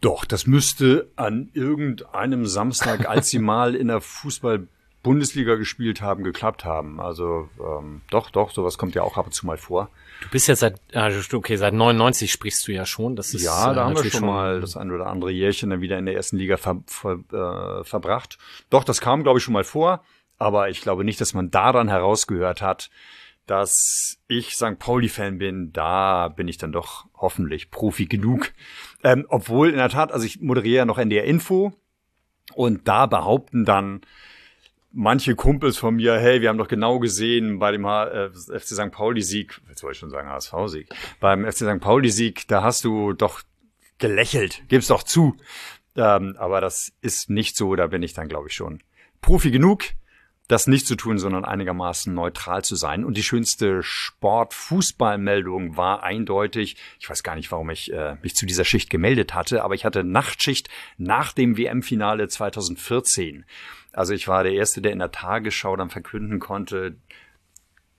Doch, 0.00 0.24
das 0.24 0.46
müsste 0.46 1.10
an 1.16 1.50
irgendeinem 1.52 2.46
Samstag, 2.46 3.08
als 3.08 3.28
sie 3.28 3.38
mal 3.40 3.74
in 3.74 3.88
der 3.88 4.00
Fußball-Bundesliga 4.00 5.56
gespielt 5.56 6.00
haben, 6.00 6.24
geklappt 6.24 6.64
haben. 6.64 7.00
Also 7.00 7.48
ähm, 7.60 8.00
doch, 8.10 8.30
doch, 8.30 8.50
sowas 8.50 8.78
kommt 8.78 8.94
ja 8.94 9.02
auch 9.02 9.18
ab 9.18 9.26
und 9.26 9.32
zu 9.32 9.46
mal 9.46 9.58
vor. 9.58 9.90
Du 10.22 10.28
bist 10.30 10.48
ja 10.48 10.56
seit, 10.56 10.80
ah, 10.94 11.10
okay, 11.32 11.56
seit 11.56 11.74
99 11.74 12.32
sprichst 12.32 12.66
du 12.66 12.72
ja 12.72 12.86
schon. 12.86 13.14
Das 13.14 13.34
ist 13.34 13.42
ja, 13.42 13.72
äh, 13.72 13.74
da 13.74 13.84
haben 13.84 13.96
wir 13.96 14.10
schon 14.10 14.26
mal 14.26 14.60
das 14.60 14.76
ein 14.76 14.90
oder 14.90 15.06
andere 15.06 15.30
Jährchen 15.30 15.70
dann 15.70 15.82
wieder 15.82 15.98
in 15.98 16.06
der 16.06 16.14
ersten 16.14 16.38
Liga 16.38 16.56
ver, 16.56 16.82
ver, 16.86 17.18
äh, 17.30 17.84
verbracht. 17.84 18.38
Doch, 18.70 18.84
das 18.84 19.02
kam, 19.02 19.22
glaube 19.22 19.38
ich, 19.38 19.44
schon 19.44 19.54
mal 19.54 19.64
vor. 19.64 20.02
Aber 20.38 20.68
ich 20.68 20.80
glaube 20.80 21.04
nicht, 21.04 21.20
dass 21.20 21.34
man 21.34 21.50
daran 21.50 21.88
herausgehört 21.88 22.60
hat, 22.60 22.90
dass 23.46 24.18
ich 24.26 24.56
St. 24.56 24.78
Pauli-Fan 24.78 25.38
bin. 25.38 25.72
Da 25.72 26.28
bin 26.28 26.48
ich 26.48 26.58
dann 26.58 26.72
doch 26.72 27.06
hoffentlich 27.14 27.70
Profi 27.70 28.06
genug. 28.06 28.52
Ähm, 29.02 29.26
obwohl 29.28 29.70
in 29.70 29.76
der 29.76 29.90
Tat, 29.90 30.12
also 30.12 30.24
ich 30.26 30.40
moderiere 30.40 30.78
ja 30.78 30.84
noch 30.84 30.98
NDR 30.98 31.24
Info 31.24 31.72
und 32.54 32.88
da 32.88 33.06
behaupten 33.06 33.64
dann 33.64 34.00
manche 34.94 35.34
Kumpels 35.34 35.76
von 35.76 35.96
mir, 35.96 36.18
hey, 36.18 36.40
wir 36.40 36.48
haben 36.48 36.58
doch 36.58 36.68
genau 36.68 37.00
gesehen 37.00 37.58
bei 37.58 37.72
dem 37.72 37.86
H 37.86 38.06
äh, 38.06 38.30
FC 38.30 38.68
St. 38.68 38.92
Pauli-Sieg, 38.92 39.60
jetzt 39.68 39.82
wollte 39.82 39.94
ich 39.94 39.98
schon 39.98 40.10
sagen 40.10 40.28
HSV-Sieg, 40.28 40.88
beim 41.20 41.44
FC 41.44 41.58
St. 41.58 41.80
Pauli-Sieg, 41.80 42.46
da 42.48 42.62
hast 42.62 42.84
du 42.84 43.12
doch 43.12 43.42
gelächelt, 43.98 44.62
gib's 44.68 44.86
doch 44.86 45.02
zu. 45.02 45.36
Ähm, 45.96 46.36
aber 46.38 46.60
das 46.60 46.92
ist 47.00 47.28
nicht 47.28 47.56
so, 47.56 47.74
da 47.76 47.88
bin 47.88 48.02
ich 48.02 48.14
dann, 48.14 48.28
glaube 48.28 48.48
ich, 48.48 48.54
schon 48.54 48.82
Profi 49.20 49.50
genug, 49.50 49.84
das 50.48 50.66
nicht 50.66 50.86
zu 50.86 50.94
tun, 50.94 51.18
sondern 51.18 51.44
einigermaßen 51.44 52.12
neutral 52.12 52.62
zu 52.62 52.76
sein. 52.76 53.04
Und 53.04 53.16
die 53.16 53.22
schönste 53.22 53.82
Sport-Fußball-Meldung 53.82 55.76
war 55.76 56.02
eindeutig, 56.02 56.76
ich 57.00 57.08
weiß 57.08 57.22
gar 57.22 57.34
nicht, 57.34 57.50
warum 57.50 57.70
ich 57.70 57.92
äh, 57.92 58.16
mich 58.22 58.34
zu 58.36 58.44
dieser 58.44 58.64
Schicht 58.64 58.90
gemeldet 58.90 59.34
hatte, 59.34 59.64
aber 59.64 59.74
ich 59.74 59.86
hatte 59.86 60.04
Nachtschicht 60.04 60.68
nach 60.98 61.32
dem 61.32 61.56
WM-Finale 61.56 62.28
2014. 62.28 63.46
Also 63.92 64.12
ich 64.12 64.28
war 64.28 64.42
der 64.42 64.52
Erste, 64.52 64.82
der 64.82 64.92
in 64.92 64.98
der 64.98 65.12
Tagesschau 65.12 65.76
dann 65.76 65.88
verkünden 65.88 66.40
konnte, 66.40 66.96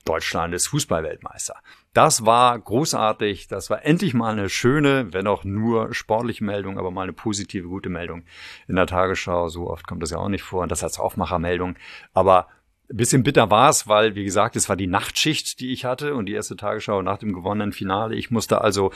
Deutschland 0.05 0.53
ist 0.53 0.67
Fußballweltmeister. 0.67 1.55
Das 1.93 2.25
war 2.25 2.57
großartig. 2.57 3.47
Das 3.47 3.69
war 3.69 3.83
endlich 3.83 4.13
mal 4.13 4.31
eine 4.31 4.49
schöne, 4.49 5.11
wenn 5.13 5.27
auch 5.27 5.43
nur 5.43 5.93
sportliche 5.93 6.43
Meldung, 6.43 6.77
aber 6.77 6.91
mal 6.91 7.03
eine 7.03 7.13
positive, 7.13 7.67
gute 7.67 7.89
Meldung 7.89 8.23
in 8.67 8.75
der 8.75 8.87
Tagesschau. 8.87 9.49
So 9.49 9.69
oft 9.69 9.87
kommt 9.87 10.03
das 10.03 10.11
ja 10.11 10.17
auch 10.17 10.29
nicht 10.29 10.43
vor. 10.43 10.63
Und 10.63 10.71
das 10.71 10.83
als 10.83 10.99
Aufmachermeldung. 10.99 11.75
Aber 12.13 12.47
ein 12.89 12.97
bisschen 12.97 13.23
bitter 13.23 13.49
war 13.49 13.69
es, 13.69 13.87
weil, 13.87 14.15
wie 14.15 14.23
gesagt, 14.23 14.55
es 14.55 14.69
war 14.69 14.75
die 14.75 14.87
Nachtschicht, 14.87 15.59
die 15.59 15.71
ich 15.71 15.85
hatte 15.85 16.13
und 16.13 16.27
die 16.27 16.33
erste 16.33 16.55
Tagesschau 16.55 17.01
nach 17.01 17.17
dem 17.17 17.33
gewonnenen 17.33 17.71
Finale. 17.71 18.15
Ich 18.15 18.29
musste 18.29 18.61
also 18.61 18.91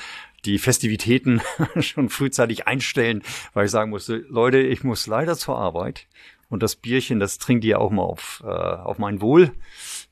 die 0.45 0.59
Festivitäten 0.59 1.41
schon 1.79 2.09
frühzeitig 2.09 2.67
einstellen, 2.67 3.23
weil 3.53 3.65
ich 3.65 3.71
sagen 3.71 3.89
musste, 3.89 4.17
Leute, 4.29 4.59
ich 4.59 4.83
muss 4.83 5.07
leider 5.07 5.35
zur 5.35 5.57
Arbeit. 5.57 6.07
Und 6.49 6.63
das 6.63 6.75
Bierchen, 6.75 7.19
das 7.19 7.37
trinkt 7.37 7.63
ihr 7.63 7.79
auch 7.79 7.91
mal 7.91 8.03
auf, 8.03 8.43
äh, 8.43 8.47
auf 8.47 8.97
mein 8.97 9.21
Wohl. 9.21 9.51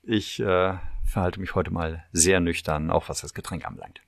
Ich 0.07 0.39
äh, 0.39 0.73
verhalte 1.03 1.39
mich 1.41 1.53
heute 1.53 1.71
mal 1.71 2.05
sehr 2.13 2.39
nüchtern, 2.39 2.91
auch 2.91 3.09
was 3.09 3.21
das 3.21 3.33
Getränk 3.33 3.65
anbelangt. 3.65 4.01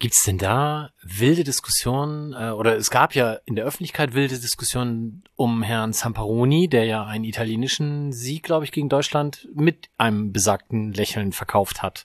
Gibt's 0.00 0.24
denn 0.24 0.38
da 0.38 0.90
wilde 1.02 1.44
Diskussionen, 1.44 2.32
äh, 2.32 2.50
oder 2.50 2.76
es 2.76 2.90
gab 2.90 3.14
ja 3.14 3.38
in 3.44 3.56
der 3.56 3.64
Öffentlichkeit 3.64 4.14
wilde 4.14 4.38
Diskussionen 4.38 5.22
um 5.36 5.62
Herrn 5.62 5.92
Zamparoni, 5.92 6.68
der 6.68 6.84
ja 6.84 7.04
einen 7.04 7.24
italienischen 7.24 8.12
Sieg, 8.12 8.42
glaube 8.42 8.64
ich, 8.64 8.72
gegen 8.72 8.88
Deutschland 8.88 9.48
mit 9.54 9.88
einem 9.96 10.32
besagten 10.32 10.92
Lächeln 10.92 11.32
verkauft 11.32 11.82
hat. 11.82 12.04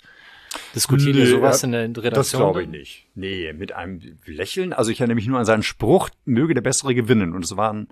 Diskutiert 0.76 1.16
ihr 1.16 1.28
sowas 1.28 1.64
in 1.64 1.72
der 1.72 1.84
Redaktion? 1.84 2.14
Das 2.14 2.32
glaube 2.32 2.64
ich 2.64 2.70
nicht. 2.70 3.08
Nee, 3.16 3.52
mit 3.54 3.72
einem 3.72 4.20
Lächeln. 4.26 4.74
Also 4.74 4.92
ich 4.92 5.00
erinnere 5.00 5.16
mich 5.16 5.28
nur 5.28 5.40
an 5.40 5.46
seinen 5.46 5.64
Spruch, 5.64 6.10
möge 6.26 6.54
der 6.54 6.62
Bessere 6.62 6.94
gewinnen. 6.94 7.34
Und 7.34 7.44
es 7.44 7.58
waren 7.58 7.88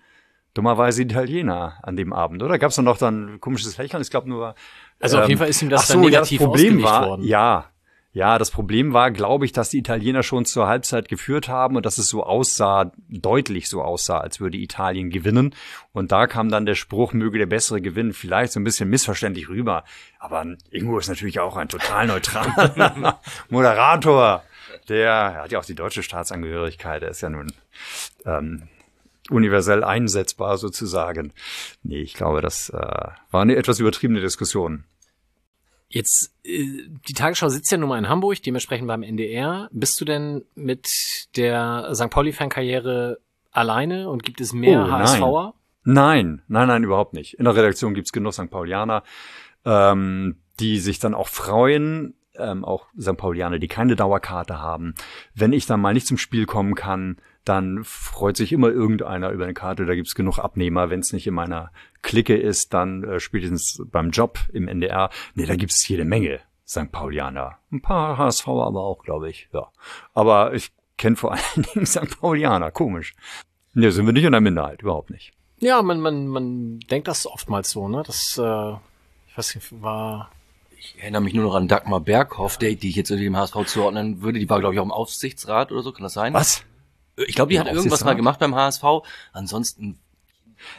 dummerweise 0.54 1.02
Italiener 1.02 1.80
an 1.82 1.96
dem 1.96 2.14
Abend, 2.14 2.44
oder? 2.44 2.60
Gab 2.60 2.70
es 2.70 2.78
noch 2.78 2.98
dann 2.98 3.40
komisches 3.40 3.78
Lächeln? 3.78 4.02
Ich 4.02 4.12
glaube 4.12 4.30
nur. 4.30 4.54
Also 5.02 5.20
auf 5.20 5.28
jeden 5.28 5.40
Fall 5.40 5.50
ist 5.50 5.62
ihm 5.62 5.70
das 5.70 5.82
ach 5.82 5.86
so, 5.88 5.94
dann 5.94 6.04
ja, 6.04 6.20
das 6.20 6.32
negativ 6.32 6.48
Problem 6.48 6.84
war, 6.84 7.08
worden. 7.08 7.24
Ja, 7.24 7.72
ja, 8.14 8.38
das 8.38 8.52
Problem 8.52 8.92
war, 8.92 9.10
glaube 9.10 9.46
ich, 9.46 9.54
dass 9.54 9.70
die 9.70 9.78
Italiener 9.78 10.22
schon 10.22 10.44
zur 10.44 10.68
Halbzeit 10.68 11.08
geführt 11.08 11.48
haben 11.48 11.78
und 11.78 11.86
dass 11.86 11.98
es 11.98 12.10
so 12.10 12.26
aussah, 12.26 12.92
deutlich 13.08 13.70
so 13.70 13.82
aussah, 13.82 14.18
als 14.18 14.42
würde 14.42 14.58
Italien 14.58 15.10
gewinnen. 15.10 15.56
Und 15.94 16.12
da 16.12 16.28
kam 16.28 16.50
dann 16.50 16.66
der 16.66 16.76
Spruch, 16.76 17.14
möge 17.14 17.38
der 17.38 17.46
Bessere 17.46 17.80
gewinnen, 17.80 18.12
vielleicht 18.12 18.52
so 18.52 18.60
ein 18.60 18.66
bisschen 18.66 18.90
missverständlich 18.90 19.48
rüber. 19.48 19.86
Aber 20.20 20.46
Ingo 20.72 21.00
ist 21.00 21.08
natürlich 21.08 21.40
auch 21.40 21.56
ein 21.56 21.70
total 21.70 22.08
neutraler 22.08 23.20
Moderator. 23.50 24.44
Der 24.90 25.10
er 25.10 25.44
hat 25.44 25.52
ja 25.52 25.60
auch 25.60 25.66
die 25.66 25.76
deutsche 25.76 26.04
Staatsangehörigkeit. 26.04 27.04
Er 27.04 27.10
ist 27.10 27.22
ja 27.22 27.30
nun 27.30 27.54
ähm, 28.26 28.64
universell 29.32 29.84
einsetzbar 29.84 30.58
sozusagen. 30.58 31.34
Nee, 31.84 32.02
ich 32.02 32.14
glaube, 32.14 32.42
das 32.42 32.70
äh, 32.70 32.78
war 32.78 33.42
eine 33.42 33.56
etwas 33.56 33.80
übertriebene 33.80 34.22
Diskussion. 34.22 34.84
Jetzt, 35.90 36.34
äh, 36.44 36.66
die 37.08 37.14
Tagesschau 37.14 37.50
sitzt 37.50 37.72
ja 37.72 37.78
nun 37.78 37.90
mal 37.90 37.98
in 37.98 38.10
Hamburg, 38.10 38.42
dementsprechend 38.44 38.88
beim 38.88 39.04
NDR. 39.04 39.70
Bist 39.72 40.00
du 40.00 40.06
denn 40.06 40.44
mit 40.56 40.88
der 41.36 41.92
St. 41.94 42.10
Pauli-Fan-Karriere 42.10 43.20
alleine 43.52 44.10
und 44.10 44.24
gibt 44.24 44.40
es 44.42 44.54
mehr 44.54 44.84
Oh, 44.84 44.88
nein. 44.88 45.02
HSVer? 45.04 45.54
Nein, 45.84 46.42
nein, 46.48 46.68
nein, 46.68 46.84
überhaupt 46.84 47.14
nicht. 47.14 47.34
In 47.34 47.46
der 47.46 47.56
Redaktion 47.56 47.94
gibt's 47.94 48.12
genug 48.12 48.34
St. 48.34 48.50
Paulianer, 48.50 49.04
ähm, 49.66 50.38
die 50.60 50.80
sich 50.80 51.00
dann 51.00 51.14
auch 51.14 51.28
freuen, 51.28 52.14
ähm, 52.38 52.66
auch 52.66 52.88
St. 53.00 53.18
Paulianer, 53.18 53.60
die 53.60 53.68
keine 53.68 53.96
Dauerkarte 53.96 54.60
haben. 54.60 54.96
Wenn 55.34 55.54
ich 55.54 55.66
dann 55.66 55.82
mal 55.82 55.94
nicht 55.94 56.08
zum 56.08 56.18
Spiel 56.18 56.46
kommen 56.46 56.76
kann, 56.76 57.18
dann 57.46 57.84
freut 57.84 58.38
sich 58.38 58.54
immer 58.54 58.70
irgendeiner 58.70 59.32
über 59.32 59.46
eine 59.46 59.54
Karte. 59.54 59.86
Da 59.86 59.96
gibt's 59.96 60.16
genug 60.16 60.38
Abnehmer. 60.40 60.90
Wenn 60.90 61.00
es 61.00 61.14
nicht 61.14 61.28
in 61.28 61.34
meiner 61.34 61.72
Clique 62.02 62.36
ist, 62.36 62.74
dann 62.74 63.04
äh, 63.04 63.20
spätestens 63.20 63.82
beim 63.92 64.12
Job 64.12 64.40
im 64.54 64.68
NDR. 64.68 65.10
Nee, 65.34 65.46
da 65.46 65.56
gibt's 65.56 65.88
jede 65.88 66.06
Menge 66.06 66.40
St. 66.68 66.92
Paulianer. 66.92 67.58
Ein 67.72 67.82
paar 67.82 68.18
HSV 68.18 68.48
aber 68.48 68.82
auch, 68.82 69.04
glaube 69.04 69.30
ich. 69.30 69.50
Ja. 69.54 69.70
Aber 70.14 70.54
ich 70.54 70.72
kenne 70.98 71.16
vor 71.16 71.32
allen 71.34 71.66
Dingen 71.74 71.86
St. 71.86 72.20
Paulianer. 72.20 72.72
Komisch. 72.72 73.16
Nee, 73.74 73.90
sind 73.90 74.06
wir 74.06 74.14
nicht 74.14 74.26
in 74.26 74.32
der 74.32 74.42
Minderheit. 74.42 74.82
Überhaupt 74.82 75.10
nicht. 75.10 75.34
Ja, 75.60 75.82
man, 75.82 76.00
man, 76.00 76.28
man 76.28 76.80
denkt 76.80 77.08
das 77.08 77.28
oftmals 77.28 77.72
so, 77.72 77.88
ne? 77.88 78.04
Das, 78.06 78.38
äh, 78.38 78.72
ich 79.28 79.38
weiß 79.38 79.56
nicht, 79.56 79.82
war. 79.82 80.32
Ich 80.84 80.96
erinnere 81.00 81.22
mich 81.22 81.36
nur 81.36 81.46
noch 81.46 81.54
an 81.54 81.68
Dagmar 81.68 82.00
Berghoff, 82.00 82.58
die, 82.58 82.76
die 82.76 82.90
ich 82.90 82.96
jetzt 82.96 83.12
irgendwie 83.12 83.26
dem 83.26 83.38
HSV 83.38 83.66
zuordnen 83.68 84.24
würde. 84.24 84.40
Die 84.40 84.50
war, 84.50 84.60
glaube 84.60 84.74
ich, 84.74 84.80
auch 84.80 84.86
im 84.86 84.92
Aufsichtsrat 84.92 85.72
oder 85.72 85.84
so, 85.84 85.92
kann 85.92 86.02
das 86.02 86.14
sein? 86.14 86.34
Was? 86.34 86.64
Ich 87.18 87.36
glaube, 87.36 87.50
die 87.50 87.58
Im 87.58 87.66
hat 87.66 87.72
irgendwas 87.72 88.04
mal 88.04 88.16
gemacht 88.16 88.40
beim 88.40 88.56
HSV. 88.56 88.84
Ansonsten, 89.32 90.00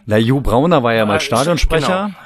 Na, 0.05 0.17
Jo 0.17 0.41
Brauner 0.41 0.83
war 0.83 0.93
ja 0.93 1.07
mal 1.07 1.19
Äh, 1.19 1.21
Stadionsprecher. 1.21 2.17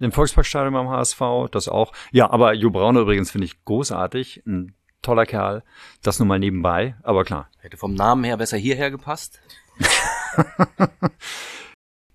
Im 0.00 0.12
Volksparkstadion 0.12 0.74
beim 0.74 0.90
HSV, 0.90 1.20
das 1.50 1.68
auch. 1.68 1.92
Ja, 2.12 2.30
aber 2.30 2.52
Jo 2.52 2.68
Brauner 2.68 3.00
übrigens 3.00 3.30
finde 3.30 3.46
ich 3.46 3.64
großartig. 3.64 4.42
Ein 4.46 4.74
toller 5.00 5.24
Kerl. 5.24 5.62
Das 6.02 6.18
nur 6.18 6.28
mal 6.28 6.38
nebenbei. 6.38 6.94
Aber 7.02 7.24
klar. 7.24 7.48
hätte 7.60 7.78
vom 7.78 7.94
Namen 7.94 8.22
her 8.24 8.36
besser 8.36 8.58
hierher 8.58 8.90
gepasst. 8.90 9.40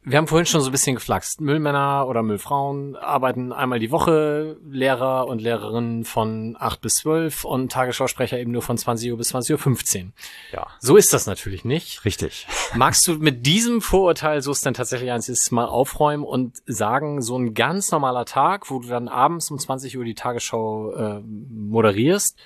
Wir 0.06 0.18
haben 0.18 0.28
vorhin 0.28 0.46
schon 0.46 0.60
so 0.60 0.68
ein 0.68 0.72
bisschen 0.74 0.96
geflaxt. 0.96 1.39
Müllmänner 1.39 2.08
oder 2.10 2.24
Müllfrauen 2.24 2.98
arbeiten 2.98 3.54
einmal 3.54 3.80
die 3.80 3.89
Woche, 3.89 4.58
Lehrer 4.70 5.28
und 5.28 5.42
Lehrerinnen 5.42 6.04
von 6.04 6.58
8 6.60 6.82
bis 6.82 6.96
12 6.96 7.46
und 7.46 7.72
Tagesschausprecher 7.72 8.38
eben 8.38 8.52
nur 8.52 8.62
von 8.62 8.78
20 8.78 9.12
Uhr 9.12 9.18
bis 9.18 9.34
20.15 9.34 10.04
Uhr. 10.04 10.12
Ja. 10.52 10.68
So 10.80 10.98
ist 10.98 11.13
das 11.13 11.26
natürlich 11.26 11.63
nicht. 11.63 12.04
Richtig. 12.04 12.48
Magst 12.76 13.08
du 13.08 13.13
mit 13.13 13.46
diesem 13.46 13.82
Vorurteil, 13.82 14.42
so 14.42 14.52
es 14.52 14.60
dann 14.60 14.74
tatsächlich 14.74 15.10
eins 15.10 15.30
ist, 15.30 15.52
mal 15.52 15.68
aufräumen 15.68 16.26
und 16.26 16.58
sagen, 16.66 17.22
so 17.22 17.38
ein 17.38 17.54
ganz 17.54 17.89
normaler 17.92 18.26
Tag, 18.26 18.70
wo 18.70 18.80
du 18.80 18.89
dann 18.89 19.08
abends 19.08 19.50
um 19.52 19.58
20 19.58 19.98
Uhr 19.98 20.04
die 20.04 20.16
Tagesschau 20.16 20.92
äh, 20.92 21.20
moderierst, 21.22 22.38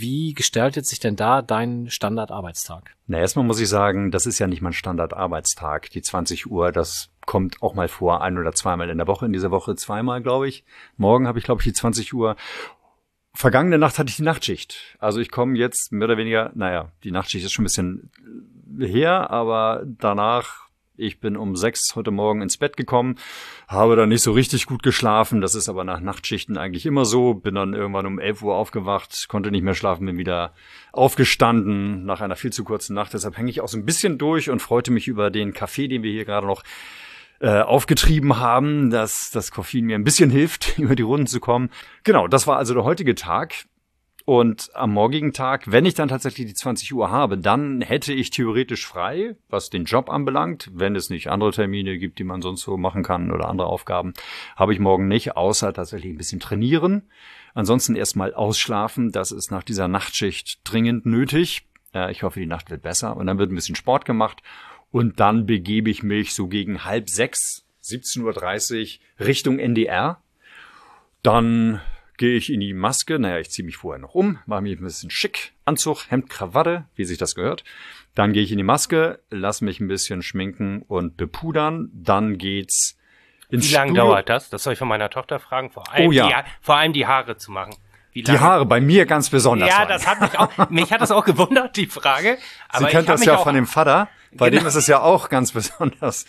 wie 0.00 0.34
gestaltet 0.34 0.86
sich 0.86 1.00
denn 1.00 1.16
da 1.16 1.42
dein 1.42 1.90
Standardarbeitstag? 1.90 2.94
Na, 3.06 3.18
erstmal 3.18 3.44
muss 3.44 3.60
ich 3.60 3.68
sagen, 3.68 4.10
das 4.10 4.26
ist 4.26 4.38
ja 4.38 4.46
nicht 4.46 4.62
mein 4.62 4.72
Standardarbeitstag. 4.72 5.90
Die 5.90 6.02
20 6.02 6.50
Uhr, 6.50 6.72
das 6.72 7.10
kommt 7.26 7.62
auch 7.62 7.74
mal 7.74 7.88
vor, 7.88 8.22
ein 8.22 8.38
oder 8.38 8.52
zweimal 8.52 8.90
in 8.90 8.98
der 8.98 9.06
Woche. 9.06 9.26
In 9.26 9.32
dieser 9.32 9.50
Woche 9.50 9.74
zweimal, 9.76 10.22
glaube 10.22 10.48
ich. 10.48 10.64
Morgen 10.96 11.26
habe 11.26 11.38
ich, 11.38 11.44
glaube 11.44 11.60
ich, 11.60 11.64
die 11.64 11.72
20 11.72 12.14
Uhr. 12.14 12.36
Vergangene 13.34 13.78
Nacht 13.78 13.98
hatte 13.98 14.10
ich 14.10 14.16
die 14.16 14.22
Nachtschicht. 14.22 14.96
Also 14.98 15.20
ich 15.20 15.30
komme 15.30 15.56
jetzt 15.56 15.92
mehr 15.92 16.06
oder 16.06 16.18
weniger, 16.18 16.50
naja, 16.54 16.92
die 17.02 17.10
Nachtschicht 17.10 17.44
ist 17.44 17.52
schon 17.52 17.62
ein 17.62 17.66
bisschen 17.66 18.10
her, 18.78 19.30
aber 19.30 19.84
danach, 19.86 20.68
ich 21.02 21.20
bin 21.20 21.36
um 21.36 21.56
sechs 21.56 21.94
heute 21.96 22.10
Morgen 22.10 22.42
ins 22.42 22.56
Bett 22.56 22.76
gekommen, 22.76 23.16
habe 23.68 23.96
dann 23.96 24.08
nicht 24.08 24.22
so 24.22 24.32
richtig 24.32 24.66
gut 24.66 24.82
geschlafen. 24.82 25.40
Das 25.40 25.54
ist 25.54 25.68
aber 25.68 25.84
nach 25.84 26.00
Nachtschichten 26.00 26.56
eigentlich 26.56 26.86
immer 26.86 27.04
so. 27.04 27.34
Bin 27.34 27.54
dann 27.54 27.74
irgendwann 27.74 28.06
um 28.06 28.18
11 28.18 28.42
Uhr 28.42 28.54
aufgewacht, 28.54 29.26
konnte 29.28 29.50
nicht 29.50 29.62
mehr 29.62 29.74
schlafen, 29.74 30.06
bin 30.06 30.18
wieder 30.18 30.54
aufgestanden 30.92 32.04
nach 32.04 32.20
einer 32.20 32.36
viel 32.36 32.52
zu 32.52 32.64
kurzen 32.64 32.94
Nacht. 32.94 33.12
Deshalb 33.14 33.36
hänge 33.36 33.50
ich 33.50 33.60
auch 33.60 33.68
so 33.68 33.76
ein 33.76 33.84
bisschen 33.84 34.18
durch 34.18 34.50
und 34.50 34.60
freute 34.60 34.90
mich 34.90 35.08
über 35.08 35.30
den 35.30 35.52
Kaffee, 35.52 35.88
den 35.88 36.02
wir 36.02 36.12
hier 36.12 36.24
gerade 36.24 36.46
noch 36.46 36.62
äh, 37.40 37.60
aufgetrieben 37.60 38.38
haben, 38.38 38.90
dass 38.90 39.32
das 39.32 39.50
Koffein 39.50 39.84
mir 39.84 39.96
ein 39.96 40.04
bisschen 40.04 40.30
hilft, 40.30 40.78
über 40.78 40.94
die 40.94 41.02
Runden 41.02 41.26
zu 41.26 41.40
kommen. 41.40 41.70
Genau, 42.04 42.28
das 42.28 42.46
war 42.46 42.56
also 42.56 42.72
der 42.72 42.84
heutige 42.84 43.16
Tag. 43.16 43.64
Und 44.32 44.70
am 44.72 44.94
morgigen 44.94 45.34
Tag, 45.34 45.70
wenn 45.70 45.84
ich 45.84 45.92
dann 45.92 46.08
tatsächlich 46.08 46.46
die 46.46 46.54
20 46.54 46.94
Uhr 46.94 47.10
habe, 47.10 47.36
dann 47.36 47.82
hätte 47.82 48.14
ich 48.14 48.30
theoretisch 48.30 48.86
frei, 48.86 49.36
was 49.50 49.68
den 49.68 49.84
Job 49.84 50.08
anbelangt. 50.08 50.70
Wenn 50.72 50.96
es 50.96 51.10
nicht 51.10 51.28
andere 51.28 51.50
Termine 51.50 51.98
gibt, 51.98 52.18
die 52.18 52.24
man 52.24 52.40
sonst 52.40 52.62
so 52.62 52.78
machen 52.78 53.02
kann 53.02 53.30
oder 53.30 53.50
andere 53.50 53.66
Aufgaben, 53.66 54.14
habe 54.56 54.72
ich 54.72 54.80
morgen 54.80 55.06
nicht, 55.06 55.36
außer 55.36 55.74
tatsächlich 55.74 56.14
ein 56.14 56.16
bisschen 56.16 56.40
trainieren. 56.40 57.10
Ansonsten 57.52 57.94
erstmal 57.94 58.32
ausschlafen. 58.32 59.12
Das 59.12 59.32
ist 59.32 59.50
nach 59.50 59.64
dieser 59.64 59.86
Nachtschicht 59.86 60.60
dringend 60.64 61.04
nötig. 61.04 61.66
Ich 62.08 62.22
hoffe, 62.22 62.40
die 62.40 62.46
Nacht 62.46 62.70
wird 62.70 62.80
besser. 62.80 63.18
Und 63.18 63.26
dann 63.26 63.36
wird 63.36 63.52
ein 63.52 63.54
bisschen 63.54 63.76
Sport 63.76 64.06
gemacht. 64.06 64.42
Und 64.90 65.20
dann 65.20 65.44
begebe 65.44 65.90
ich 65.90 66.02
mich 66.02 66.32
so 66.32 66.48
gegen 66.48 66.86
halb 66.86 67.10
sechs, 67.10 67.66
17.30 67.84 68.98
Uhr 69.20 69.26
Richtung 69.26 69.58
NDR. 69.58 70.22
Dann 71.22 71.82
gehe 72.22 72.36
ich 72.36 72.52
in 72.52 72.60
die 72.60 72.72
Maske. 72.72 73.18
Naja, 73.18 73.38
ich 73.40 73.50
ziehe 73.50 73.66
mich 73.66 73.78
vorher 73.78 74.00
noch 74.00 74.14
um, 74.14 74.38
mache 74.46 74.60
mich 74.62 74.78
ein 74.78 74.84
bisschen 74.84 75.10
schick. 75.10 75.54
Anzug, 75.64 76.04
Hemd, 76.08 76.30
Krawatte, 76.30 76.84
wie 76.94 77.04
sich 77.04 77.18
das 77.18 77.34
gehört. 77.34 77.64
Dann 78.14 78.32
gehe 78.32 78.44
ich 78.44 78.52
in 78.52 78.58
die 78.58 78.62
Maske, 78.62 79.18
lass 79.30 79.60
mich 79.60 79.80
ein 79.80 79.88
bisschen 79.88 80.22
schminken 80.22 80.82
und 80.86 81.16
bepudern. 81.16 81.90
Dann 81.92 82.38
geht's 82.38 82.96
ins 83.48 83.68
Wie 83.70 83.74
lange 83.74 83.88
Studio. 83.90 84.04
dauert 84.04 84.28
das? 84.28 84.50
Das 84.50 84.62
soll 84.62 84.74
ich 84.74 84.78
von 84.78 84.86
meiner 84.86 85.10
Tochter 85.10 85.40
fragen. 85.40 85.72
Vor 85.72 85.92
allem, 85.92 86.06
Oh 86.06 86.12
ja. 86.12 86.28
die, 86.28 86.48
vor 86.60 86.76
allem 86.76 86.92
die 86.92 87.08
Haare 87.08 87.36
zu 87.38 87.50
machen. 87.50 87.74
Die 88.14 88.24
Haare 88.38 88.66
bei 88.66 88.80
mir 88.80 89.04
ganz 89.04 89.28
besonders. 89.28 89.68
Ja, 89.68 89.80
lang. 89.80 89.88
das 89.88 90.06
hat 90.06 90.20
mich 90.20 90.38
auch, 90.38 90.70
mich 90.70 90.92
hat 90.92 91.00
das 91.00 91.10
auch 91.10 91.24
gewundert, 91.24 91.76
die 91.76 91.86
Frage. 91.86 92.38
Aber 92.68 92.84
Sie 92.84 92.90
kennt 92.92 93.08
das 93.08 93.24
ja 93.24 93.36
auch, 93.36 93.42
von 93.42 93.56
dem 93.56 93.66
Vater. 93.66 94.08
Bei 94.34 94.48
Genau. 94.48 94.62
dem 94.62 94.68
ist 94.68 94.76
es 94.76 94.86
ja 94.86 95.00
auch 95.00 95.28
ganz 95.28 95.50
besonders. 95.50 96.24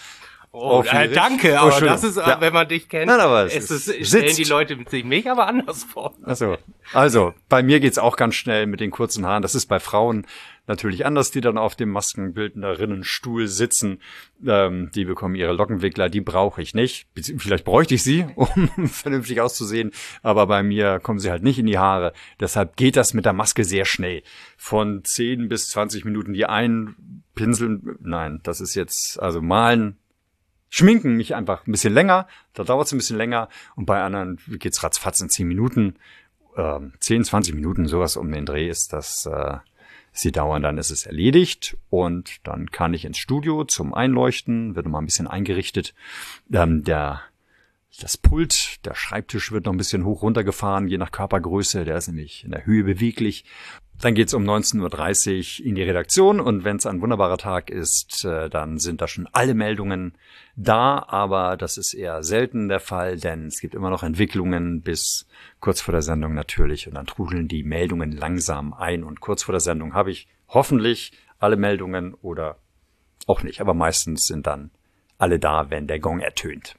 Oh, 0.56 0.60
äh, 0.60 0.74
aufgeregt. 0.89 1.16
danke, 1.16 1.54
Oh, 1.56 1.70
aber 1.72 1.82
das 1.82 2.04
ist, 2.04 2.18
äh, 2.18 2.22
Ja. 2.22 2.39
wenn 2.39 2.54
man 2.54 2.68
dich 2.68 2.88
kennt, 2.88 3.08
Nein, 3.08 3.20
aber 3.20 3.46
es 3.46 3.56
ist 3.56 3.72
es, 3.72 3.88
ist- 3.88 4.08
stellen 4.08 4.28
sitzt. 4.28 4.38
die 4.38 4.44
Leute 4.44 4.78
sich 4.88 5.04
mich 5.04 5.28
aber 5.30 5.48
anders 5.48 5.84
vor. 5.84 6.13
Also, 6.22 6.58
also 6.94 7.34
bei 7.50 7.63
mir 7.63 7.80
geht's 7.80 7.98
auch 7.98 8.16
ganz 8.18 8.36
schnell 8.36 8.68
mit 8.68 8.80
den 8.80 8.92
kurzen 8.92 9.26
Haaren. 9.26 9.42
Das 9.42 9.56
ist 9.56 9.66
bei 9.66 9.80
Frauen 9.80 10.28
natürlich 10.68 11.08
anders, 11.08 11.32
die 11.32 11.42
dann 11.42 11.58
auf 11.58 11.76
dem 11.76 11.89
Maskenbildnerinnenstuhl 11.89 13.48
sitzen. 13.48 14.00
Ähm, 14.46 14.92
die 14.94 15.06
bekommen 15.06 15.36
ihre 15.36 15.54
Lockenwickler, 15.54 16.10
die 16.10 16.22
brauche 16.22 16.62
ich 16.62 16.74
nicht. 16.74 17.08
Vielleicht 17.38 17.66
bräuchte 17.66 17.96
ich 17.96 18.04
sie, 18.04 18.26
um 18.36 18.88
vernünftig 18.88 19.42
auszusehen, 19.42 19.92
aber 20.22 20.46
bei 20.48 20.62
mir 20.63 21.00
kommen 21.00 21.20
sie 21.20 21.32
halt 21.32 21.44
nicht 21.44 21.60
in 21.60 21.66
die 21.66 21.80
Haare. 21.80 22.13
Deshalb 22.39 22.78
geht 22.78 22.96
das 22.96 23.13
mit 23.13 23.26
der 23.26 23.34
Maske 23.34 23.63
sehr 23.66 23.86
schnell. 23.86 24.22
Von 24.58 25.04
10 25.04 25.50
bis 25.50 25.70
20 25.70 26.06
Minuten 26.06 26.34
die 26.34 26.46
einpinseln. 26.46 27.98
Nein, 28.02 28.39
das 28.44 28.62
ist 28.62 28.76
jetzt, 28.76 29.20
also 29.20 29.42
malen 29.42 29.98
schminken 30.74 31.16
mich 31.16 31.36
einfach 31.36 31.68
ein 31.68 31.72
bisschen 31.72 31.94
länger, 31.94 32.28
da 32.56 32.64
dauert 32.64 32.88
es 32.88 32.94
ein 32.94 32.98
bisschen 32.98 33.18
länger. 33.18 33.48
Und 33.76 33.86
bei 33.86 34.02
anderen 34.02 34.40
geht's 34.48 34.82
ratzfatz 34.82 35.22
in 35.22 35.30
10 35.30 35.48
Minuten, 35.48 35.98
ähm, 36.58 36.94
10, 37.00 37.26
20 37.26 37.54
Minuten, 37.54 37.88
sowas 37.88 38.18
um 38.18 38.32
den 38.32 38.48
Dreh 38.48 38.68
ist 38.68 38.92
das, 38.92 39.28
äh, 39.28 39.58
sie 40.12 40.32
dauern, 40.32 40.64
dann 40.64 40.80
ist 40.80 40.90
es 40.90 41.06
erledigt. 41.06 41.78
Und 41.92 42.38
dann 42.48 42.72
kann 42.72 42.96
ich 42.96 43.06
ins 43.06 43.20
Studio 43.20 43.66
zum 43.66 43.94
Einleuchten, 43.94 44.76
wird 44.76 44.88
mal 44.88 44.98
ein 44.98 45.06
bisschen 45.06 45.28
eingerichtet. 45.28 45.94
Ähm, 46.52 46.84
der 46.84 47.22
das 48.02 48.18
Pult, 48.18 48.84
der 48.84 48.96
Schreibtisch 48.96 49.52
wird 49.52 49.66
noch 49.66 49.74
ein 49.74 49.78
bisschen 49.78 50.04
hoch 50.04 50.24
runtergefahren, 50.24 50.88
je 50.88 50.98
nach 50.98 51.12
Körpergröße, 51.12 51.86
der 51.86 51.98
ist 51.98 52.08
nämlich 52.08 52.44
in 52.44 52.50
der 52.50 52.66
Höhe 52.66 52.84
beweglich. 52.84 53.46
Dann 54.02 54.16
geht's 54.16 54.34
um 54.34 54.44
19.30 54.44 55.62
Uhr 55.62 55.66
in 55.66 55.76
die 55.76 55.84
Redaktion 55.84 56.40
und 56.40 56.66
wenn 56.66 56.78
es 56.78 56.86
ein 56.86 57.02
wunderbarer 57.02 57.38
Tag 57.38 57.70
ist, 57.70 58.26
äh, 58.26 58.50
dann 58.50 58.78
sind 58.78 59.02
da 59.02 59.08
schon 59.08 59.30
alle 59.32 59.54
Meldungen 59.54 60.18
da, 60.56 61.06
aber 61.08 61.56
das 61.56 61.78
ist 61.78 61.94
eher 61.94 62.22
selten 62.24 62.68
der 62.68 62.80
Fall, 62.80 63.18
denn 63.18 63.48
es 63.48 63.62
gibt 63.62 63.76
immer 63.76 63.90
noch 63.90 64.04
Entwicklungen 64.04 64.82
bis 64.82 65.26
kurz 65.62 65.80
vor 65.80 65.94
der 65.94 66.02
Sendung 66.02 66.34
natürlich 66.34 66.88
und 66.88 66.96
dann 66.96 67.06
trudeln 67.06 67.48
die 67.48 67.64
Meldungen 67.64 68.12
langsam 68.12 68.74
ein 68.74 69.04
und 69.04 69.22
kurz 69.22 69.44
vor 69.44 69.54
der 69.54 69.62
Sendung 69.62 69.94
habe 69.94 70.12
ich 70.12 70.28
hoffentlich 70.50 71.14
alle 71.40 71.56
Meldungen 71.56 72.14
oder 72.16 72.58
auch 73.28 73.44
nicht, 73.44 73.62
aber 73.62 73.74
meistens 73.74 74.26
sind 74.26 74.48
dann 74.48 74.72
alle 75.18 75.40
da, 75.40 75.70
wenn 75.70 75.88
der 75.88 76.00
Gong 76.00 76.20
ertönt. 76.20 76.76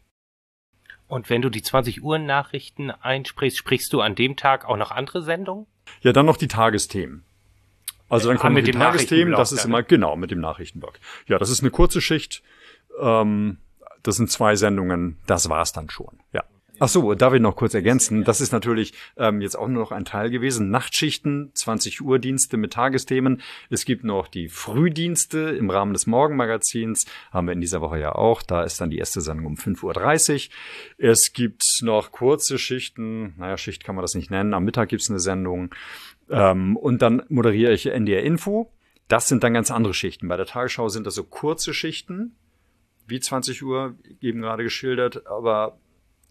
Und 1.07 1.31
wenn 1.31 1.42
du 1.42 1.48
die 1.48 1.62
20 1.62 2.03
Uhr 2.03 2.18
Nachrichten 2.18 2.90
einsprichst, 2.90 3.59
sprichst 3.59 3.92
du 3.92 4.00
an 4.00 4.14
dem 4.14 4.37
Tag 4.37 4.64
auch 4.64 4.77
noch 4.77 4.90
andere 4.90 5.22
Sendungen? 5.22 5.66
Ja, 6.02 6.12
dann 6.12 6.26
noch 6.26 6.36
die 6.36 6.48
Tagesthemen. 6.48 7.24
Also 8.08 8.28
dann 8.28 8.36
Ah, 8.36 8.40
kommen 8.40 8.54
mit 8.54 8.66
die 8.66 8.72
Tagesthemen, 8.72 9.34
das 9.34 9.52
ist 9.52 9.64
immer, 9.64 9.82
genau, 9.82 10.16
mit 10.16 10.30
dem 10.30 10.40
Nachrichtenblock. 10.40 10.98
Ja, 11.26 11.38
das 11.38 11.50
ist 11.50 11.60
eine 11.60 11.70
kurze 11.70 12.00
Schicht. 12.00 12.42
Ähm, 13.00 13.58
das 14.02 14.16
sind 14.16 14.30
zwei 14.30 14.54
Sendungen, 14.56 15.18
das 15.26 15.48
war's 15.48 15.72
dann 15.72 15.88
schon. 15.88 16.20
Ja. 16.32 16.44
Ach 16.80 16.88
so, 16.88 17.14
darf 17.14 17.32
ich 17.34 17.40
noch 17.40 17.54
kurz 17.54 17.74
ergänzen? 17.74 18.24
Das 18.24 18.40
ist 18.40 18.52
natürlich 18.52 18.94
ähm, 19.16 19.40
jetzt 19.40 19.56
auch 19.56 19.68
nur 19.68 19.82
noch 19.82 19.92
ein 19.92 20.04
Teil 20.04 20.30
gewesen. 20.30 20.70
Nachtschichten, 20.70 21.52
20 21.54 22.00
Uhr 22.00 22.18
Dienste 22.18 22.56
mit 22.56 22.72
Tagesthemen. 22.72 23.42
Es 23.70 23.84
gibt 23.84 24.02
noch 24.02 24.26
die 24.26 24.48
Frühdienste 24.48 25.38
im 25.38 25.70
Rahmen 25.70 25.92
des 25.92 26.08
Morgenmagazins. 26.08 27.06
Haben 27.30 27.46
wir 27.46 27.52
in 27.52 27.60
dieser 27.60 27.80
Woche 27.80 28.00
ja 28.00 28.16
auch. 28.16 28.42
Da 28.42 28.64
ist 28.64 28.80
dann 28.80 28.90
die 28.90 28.98
erste 28.98 29.20
Sendung 29.20 29.46
um 29.46 29.54
5.30 29.54 30.48
Uhr. 30.48 30.54
Es 30.98 31.32
gibt 31.32 31.62
noch 31.82 32.10
kurze 32.10 32.58
Schichten. 32.58 33.34
Naja, 33.38 33.56
Schicht 33.56 33.84
kann 33.84 33.94
man 33.94 34.02
das 34.02 34.16
nicht 34.16 34.32
nennen. 34.32 34.52
Am 34.52 34.64
Mittag 34.64 34.88
gibt's 34.88 35.08
eine 35.08 35.20
Sendung. 35.20 35.72
Ähm, 36.28 36.76
und 36.76 37.02
dann 37.02 37.22
moderiere 37.28 37.72
ich 37.72 37.87
NDR 37.87 38.24
Info. 38.24 38.72
Das 39.06 39.28
sind 39.28 39.44
dann 39.44 39.54
ganz 39.54 39.70
andere 39.70 39.94
Schichten. 39.94 40.26
Bei 40.26 40.37
der 40.37 40.46
Tagesschau 40.46 40.88
sind 40.88 41.06
das 41.06 41.14
so 41.14 41.22
kurze 41.22 41.72
Schichten, 41.72 42.34
wie 43.06 43.20
20 43.20 43.62
Uhr 43.62 43.94
eben 44.20 44.40
gerade 44.40 44.64
geschildert, 44.64 45.26
aber 45.28 45.78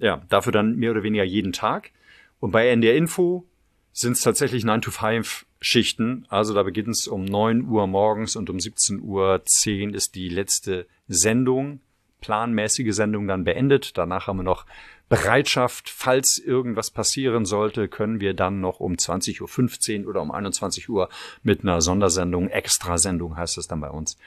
ja, 0.03 0.21
dafür 0.29 0.51
dann 0.51 0.75
mehr 0.75 0.91
oder 0.91 1.01
weniger 1.01 1.23
jeden 1.23 1.53
Tag. 1.53 1.91
Und 2.39 2.51
bei 2.51 2.67
NDR 2.67 2.95
Info 2.95 3.45
sind 3.93 4.13
es 4.13 4.21
tatsächlich 4.21 4.63
9-to-5 4.65 5.45
Schichten. 5.61 6.25
Also 6.27 6.53
da 6.53 6.63
beginnt 6.63 6.89
es 6.89 7.07
um 7.07 7.23
9 7.23 7.65
Uhr 7.67 7.87
morgens 7.87 8.35
und 8.35 8.49
um 8.49 8.59
17 8.59 9.01
Uhr 9.01 9.41
10 9.45 9.93
ist 9.93 10.15
die 10.15 10.27
letzte 10.27 10.87
Sendung, 11.07 11.79
planmäßige 12.19 12.93
Sendung 12.93 13.27
dann 13.27 13.45
beendet. 13.45 13.97
Danach 13.97 14.27
haben 14.27 14.37
wir 14.37 14.43
noch 14.43 14.65
Bereitschaft, 15.07 15.89
falls 15.89 16.37
irgendwas 16.37 16.89
passieren 16.89 17.45
sollte, 17.45 17.87
können 17.87 18.19
wir 18.19 18.33
dann 18.33 18.61
noch 18.61 18.79
um 18.79 18.93
20.15 18.93 20.03
Uhr 20.03 20.09
oder 20.09 20.21
um 20.21 20.31
21 20.31 20.89
Uhr 20.89 21.07
mit 21.43 21.61
einer 21.61 21.81
Sondersendung, 21.81 22.49
Extrasendung 22.49 23.37
heißt 23.37 23.57
es 23.57 23.67
dann 23.67 23.79
bei 23.79 23.89
uns, 23.89 24.17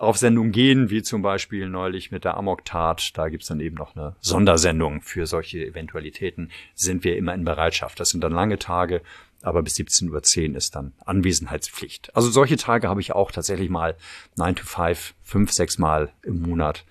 auf 0.00 0.16
Sendung 0.16 0.50
gehen, 0.50 0.88
wie 0.88 1.02
zum 1.02 1.20
Beispiel 1.20 1.68
neulich 1.68 2.10
mit 2.10 2.24
der 2.24 2.36
Amok-Tat. 2.38 3.18
Da 3.18 3.28
gibt's 3.28 3.48
dann 3.48 3.60
eben 3.60 3.76
noch 3.76 3.94
eine 3.94 4.16
Sondersendung 4.20 5.02
für 5.02 5.26
solche 5.26 5.58
Eventualitäten. 5.58 6.50
Sind 6.74 7.04
wir 7.04 7.18
immer 7.18 7.34
in 7.34 7.44
Bereitschaft. 7.44 8.00
Das 8.00 8.08
sind 8.08 8.24
dann 8.24 8.32
lange 8.32 8.58
Tage, 8.58 9.02
aber 9.42 9.62
bis 9.62 9.74
17.10 9.74 10.50
Uhr 10.50 10.56
ist 10.56 10.74
dann 10.74 10.94
Anwesenheitspflicht. 11.04 12.16
Also 12.16 12.30
solche 12.30 12.56
Tage 12.56 12.88
habe 12.88 13.02
ich 13.02 13.12
auch 13.12 13.30
tatsächlich 13.30 13.68
mal 13.68 13.94
9 14.36 14.56
to 14.56 14.64
5, 14.64 15.14
fünf, 15.22 15.52
sechs 15.52 15.76
Mal 15.76 16.10
im 16.22 16.40
Monat 16.40 16.86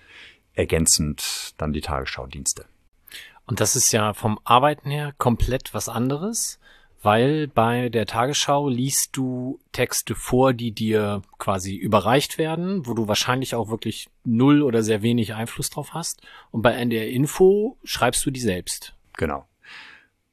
ergänzend 0.54 1.56
dann 1.58 1.74
die 1.74 1.82
Tagesschau-Dienste. 1.82 2.66
Und 3.48 3.60
das 3.60 3.76
ist 3.76 3.92
ja 3.92 4.14
vom 4.14 4.40
Arbeiten 4.44 4.92
her 4.92 5.16
komplett 5.18 5.74
was 5.74 5.90
anderes, 5.90 6.60
weil 7.02 7.48
bei 7.48 7.90
der 7.90 8.06
Tagesschau 8.06 8.70
liest 8.70 9.16
du 9.16 9.60
Texte 9.72 10.16
vor, 10.16 10.54
die 10.54 10.72
dir 10.72 11.22
quasi 11.38 11.76
überreicht 11.76 12.38
werden, 12.38 12.86
wo 12.86 12.94
du 12.94 13.08
wahrscheinlich 13.08 13.56
auch 13.56 13.70
wirklich 13.70 14.10
null 14.26 14.62
oder 14.62 14.84
sehr 14.84 15.02
wenig 15.02 15.34
Einfluss 15.34 15.70
drauf 15.70 15.94
hast. 15.94 16.22
Und 16.52 16.62
bei 16.62 16.74
NDR 16.74 17.10
Info 17.10 17.78
schreibst 17.84 18.26
du 18.26 18.32
die 18.32 18.42
selbst. 18.42 18.96
Genau. 19.18 19.46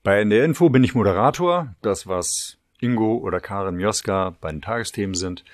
Bei 0.02 0.20
NDR 0.20 0.44
Info 0.44 0.68
bin 0.68 0.85
ich 0.85 0.94
Moderator. 0.94 1.74
Das, 1.83 2.07
was 2.07 2.59
Ingo 2.81 3.16
oder 3.16 3.40
Karin 3.40 3.76
Mioska 3.76 4.37
bei 4.40 4.50
den 4.50 4.62
Tagesthemen 4.62 5.14
sind, 5.14 5.44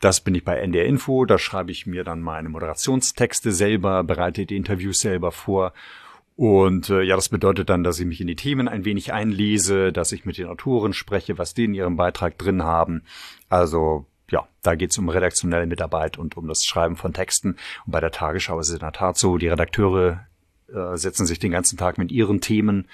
das 0.00 0.20
bin 0.20 0.34
ich 0.34 0.44
bei 0.44 0.56
NDR 0.56 0.86
Info. 0.86 1.24
Da 1.24 1.38
schreibe 1.38 1.72
ich 1.72 1.86
mir 1.86 2.04
dann 2.04 2.20
meine 2.20 2.48
Moderationstexte 2.48 3.52
selber, 3.52 4.02
bereite 4.02 4.46
die 4.46 4.56
Interviews 4.56 5.00
selber 5.00 5.30
vor. 5.30 5.72
Und 6.40 6.88
äh, 6.88 7.02
ja, 7.02 7.16
das 7.16 7.28
bedeutet 7.28 7.68
dann, 7.68 7.84
dass 7.84 8.00
ich 8.00 8.06
mich 8.06 8.22
in 8.22 8.26
die 8.26 8.34
Themen 8.34 8.66
ein 8.66 8.86
wenig 8.86 9.12
einlese, 9.12 9.92
dass 9.92 10.10
ich 10.10 10.24
mit 10.24 10.38
den 10.38 10.46
Autoren 10.46 10.94
spreche, 10.94 11.36
was 11.36 11.52
die 11.52 11.64
in 11.64 11.74
ihrem 11.74 11.96
Beitrag 11.96 12.38
drin 12.38 12.62
haben. 12.62 13.02
Also 13.50 14.06
ja, 14.30 14.48
da 14.62 14.74
geht's 14.74 14.96
um 14.96 15.10
redaktionelle 15.10 15.66
Mitarbeit 15.66 16.16
und 16.16 16.38
um 16.38 16.48
das 16.48 16.64
Schreiben 16.64 16.96
von 16.96 17.12
Texten. 17.12 17.56
Und 17.84 17.92
bei 17.92 18.00
der 18.00 18.10
Tagesschau 18.10 18.58
ist 18.58 18.68
es 18.68 18.72
in 18.72 18.80
der 18.80 18.92
Tat 18.92 19.18
so, 19.18 19.36
die 19.36 19.48
Redakteure 19.48 20.28
äh, 20.72 20.96
setzen 20.96 21.26
sich 21.26 21.40
den 21.40 21.52
ganzen 21.52 21.76
Tag 21.76 21.98
mit 21.98 22.10
ihren 22.10 22.40
Themen, 22.40 22.88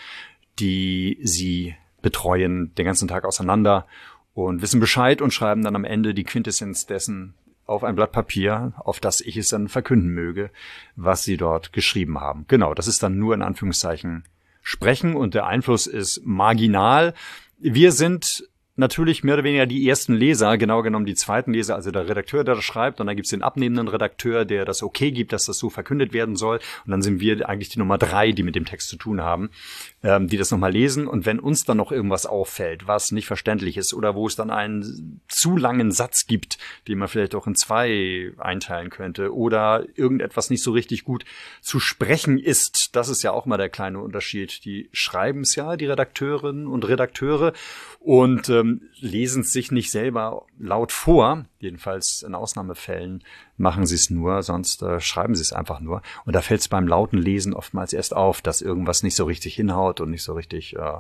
die 0.59 1.21
sie 1.23 1.77
betreuen, 2.03 2.75
den 2.75 2.85
ganzen 2.85 3.07
Tag 3.07 3.25
auseinander 3.25 3.87
und 4.35 4.61
wissen 4.61 4.81
Bescheid 4.81 5.23
und 5.23 5.33
schreiben 5.33 5.63
dann 5.63 5.77
am 5.77 5.85
Ende 5.85 6.15
die 6.15 6.25
Quintessenz 6.25 6.87
dessen 6.87 7.35
auf 7.67 7.85
ein 7.85 7.97
Blatt 7.97 8.13
Papier, 8.13 8.73
auf 8.79 9.01
das 9.01 9.21
ich 9.21 9.37
es 9.37 9.49
dann 9.49 9.69
verkünden 9.69 10.11
möge, 10.11 10.51
was 10.95 11.25
sie 11.25 11.37
dort 11.37 11.73
geschrieben 11.73 12.21
haben. 12.21 12.45
Genau, 12.49 12.75
das 12.75 12.89
ist 12.89 13.03
dann 13.03 13.19
nur 13.19 13.35
in 13.35 13.43
Anführungszeichen 13.43 14.25
sprechen 14.63 15.15
und 15.15 15.35
der 15.35 15.47
Einfluss 15.47 15.87
ist 15.87 16.23
marginal. 16.25 17.15
Wir 17.59 17.93
sind 17.93 18.49
natürlich 18.77 19.25
mehr 19.25 19.35
oder 19.35 19.45
weniger 19.45 19.67
die 19.67 19.89
ersten 19.89 20.15
Leser, 20.15 20.59
genau 20.59 20.83
genommen 20.83 21.07
die 21.07 21.15
zweiten 21.15 21.53
Leser, 21.53 21.75
also 21.75 21.91
der 21.91 22.09
Redakteur, 22.09 22.45
der 22.45 22.57
das 22.57 22.65
schreibt, 22.65 23.01
und 23.01 23.07
dann 23.07 23.17
gibt's 23.17 23.31
den 23.31 23.43
abnehmenden 23.43 23.89
Redakteur, 23.89 24.45
der 24.45 24.65
das 24.65 24.83
okay 24.83 25.11
gibt, 25.11 25.33
dass 25.33 25.47
das 25.47 25.59
so 25.59 25.71
verkündet 25.71 26.13
werden 26.13 26.37
soll. 26.37 26.61
Und 26.85 26.91
dann 26.91 27.03
sind 27.03 27.21
wir 27.21 27.49
eigentlich 27.49 27.71
die 27.71 27.79
Nummer 27.79 27.99
drei, 27.99 28.33
die 28.33 28.43
mit 28.43 28.55
dem 28.55 28.67
Text 28.67 28.89
zu 28.89 28.97
tun 28.97 29.23
haben, 29.23 29.51
ähm, 30.07 30.29
die 30.29 30.37
das 30.37 30.53
nochmal 30.53 30.71
lesen. 30.71 31.09
Und 31.09 31.27
wenn 31.27 31.41
uns 31.41 31.65
dann 31.65 31.79
noch 31.79 31.91
irgendwas 31.91 32.27
auffällt, 32.27 32.87
was 32.87 33.11
nicht 33.11 33.27
verständlich 33.27 33.77
ist 33.77 33.93
oder 33.93 34.15
wo 34.15 34.29
es 34.29 34.37
dann 34.37 34.51
einen 34.51 35.21
zu 35.27 35.57
langen 35.57 35.91
Satz 35.91 36.27
gibt, 36.27 36.59
den 36.87 36.99
man 36.99 37.09
vielleicht 37.09 37.35
auch 37.35 37.49
in 37.49 37.57
zwei 37.57 38.33
einteilen 38.39 38.91
könnte, 38.91 39.35
oder 39.35 39.85
irgendetwas 39.97 40.49
nicht 40.49 40.63
so 40.63 40.71
richtig 40.71 41.03
gut 41.03 41.25
zu 41.61 41.81
sprechen 41.81 42.39
ist, 42.39 42.91
das 42.95 43.09
ist 43.09 43.23
ja 43.23 43.33
auch 43.33 43.47
mal 43.47 43.57
der 43.57 43.69
kleine 43.69 43.99
Unterschied. 43.99 44.65
Die 44.65 44.89
schreiben 44.93 45.41
es 45.41 45.57
ja, 45.57 45.77
die 45.77 45.87
Redakteurinnen 45.87 46.69
und 46.69 46.87
Redakteure, 46.87 47.53
und 48.07 48.49
ähm, 48.51 48.83
lesen 49.01 49.43
es 49.43 49.51
sich 49.51 49.73
nicht 49.73 49.91
selber 49.91 50.47
laut 50.61 50.93
vor. 50.93 51.47
Jedenfalls 51.59 52.23
in 52.23 52.35
Ausnahmefällen 52.35 53.25
machen 53.57 53.87
sie 53.87 53.95
es 53.95 54.11
nur, 54.11 54.43
sonst 54.43 54.83
äh, 54.83 55.01
schreiben 55.01 55.35
sie 55.35 55.43
es 55.43 55.53
einfach 55.53 55.81
nur. 55.81 56.03
Und 56.25 56.35
da 56.35 56.43
fällt 56.43 56.61
es 56.61 56.69
beim 56.69 56.87
lauten 56.87 57.19
Lesen 57.19 57.55
oftmals 57.55 57.93
erst 57.93 58.15
auf, 58.15 58.43
dass 58.43 58.61
irgendwas 58.61 59.03
nicht 59.03 59.17
so 59.17 59.25
richtig 59.25 59.55
hinhaut 59.55 60.01
und 60.01 60.11
nicht 60.11 60.23
so 60.23 60.35
richtig 60.35 60.77
äh, 60.77 60.99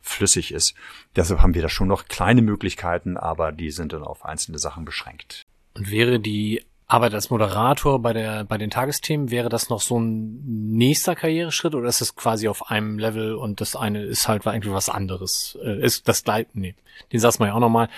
flüssig 0.00 0.52
ist. 0.52 0.74
Deshalb 1.14 1.40
haben 1.40 1.54
wir 1.54 1.62
da 1.62 1.68
schon 1.68 1.88
noch 1.88 2.06
kleine 2.06 2.42
Möglichkeiten, 2.42 3.16
aber 3.16 3.52
die 3.52 3.70
sind 3.70 3.92
dann 3.92 4.02
auf 4.02 4.24
einzelne 4.24 4.58
Sachen 4.58 4.84
beschränkt. 4.84 5.42
Und 5.74 5.90
wäre 5.90 6.20
die 6.20 6.64
Arbeit 6.90 7.12
als 7.12 7.28
Moderator 7.28 8.00
bei 8.00 8.14
der 8.14 8.44
bei 8.44 8.56
den 8.56 8.70
Tagesthemen 8.70 9.30
wäre 9.30 9.50
das 9.50 9.68
noch 9.68 9.82
so 9.82 10.00
ein 10.00 10.40
nächster 10.72 11.14
Karriereschritt 11.14 11.74
oder 11.74 11.86
ist 11.86 12.00
es 12.00 12.16
quasi 12.16 12.48
auf 12.48 12.70
einem 12.70 12.98
Level 12.98 13.34
und 13.34 13.60
das 13.60 13.76
eine 13.76 14.02
ist 14.02 14.26
halt 14.26 14.46
irgendwie 14.46 14.72
was 14.72 14.88
anderes? 14.88 15.58
Äh, 15.62 15.84
ist 15.84 16.08
das 16.08 16.24
gleich? 16.24 16.46
Nee, 16.54 16.74
den 17.12 17.20
sagst 17.20 17.40
man 17.40 17.50
ja 17.50 17.54
auch 17.54 17.60
noch 17.60 17.68
mal. 17.68 17.90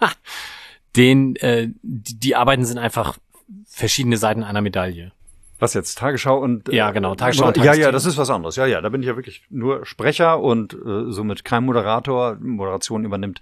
den 0.96 1.36
äh, 1.36 1.68
die, 1.82 2.18
die 2.18 2.36
Arbeiten 2.36 2.64
sind 2.64 2.78
einfach 2.78 3.18
verschiedene 3.66 4.16
Seiten 4.16 4.42
einer 4.42 4.60
Medaille. 4.60 5.12
Was 5.58 5.72
jetzt? 5.72 5.96
Tagesschau 5.98 6.38
und 6.38 6.70
Ja, 6.70 6.90
genau, 6.90 7.14
Tagesschau 7.14 7.46
und 7.46 7.56
Ja, 7.56 7.74
ja, 7.74 7.90
das 7.90 8.04
ist 8.04 8.18
was 8.18 8.28
anderes. 8.28 8.56
Ja, 8.56 8.66
ja, 8.66 8.82
da 8.82 8.90
bin 8.90 9.00
ich 9.00 9.08
ja 9.08 9.16
wirklich 9.16 9.42
nur 9.48 9.86
Sprecher 9.86 10.40
und 10.40 10.74
äh, 10.74 11.10
somit 11.10 11.44
kein 11.44 11.64
Moderator. 11.64 12.36
Moderation 12.40 13.06
übernimmt 13.06 13.40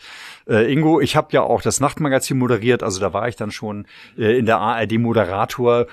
äh, 0.48 0.72
Ingo. 0.72 1.00
Ich 1.00 1.16
habe 1.16 1.28
ja 1.32 1.42
auch 1.42 1.60
das 1.60 1.80
Nachtmagazin 1.80 2.38
moderiert, 2.38 2.84
also 2.84 3.00
da 3.00 3.12
war 3.12 3.26
ich 3.26 3.34
dann 3.34 3.50
schon 3.50 3.86
äh, 4.16 4.38
in 4.38 4.46
der 4.46 4.58
ARD 4.58 4.92
Moderator. 4.98 5.86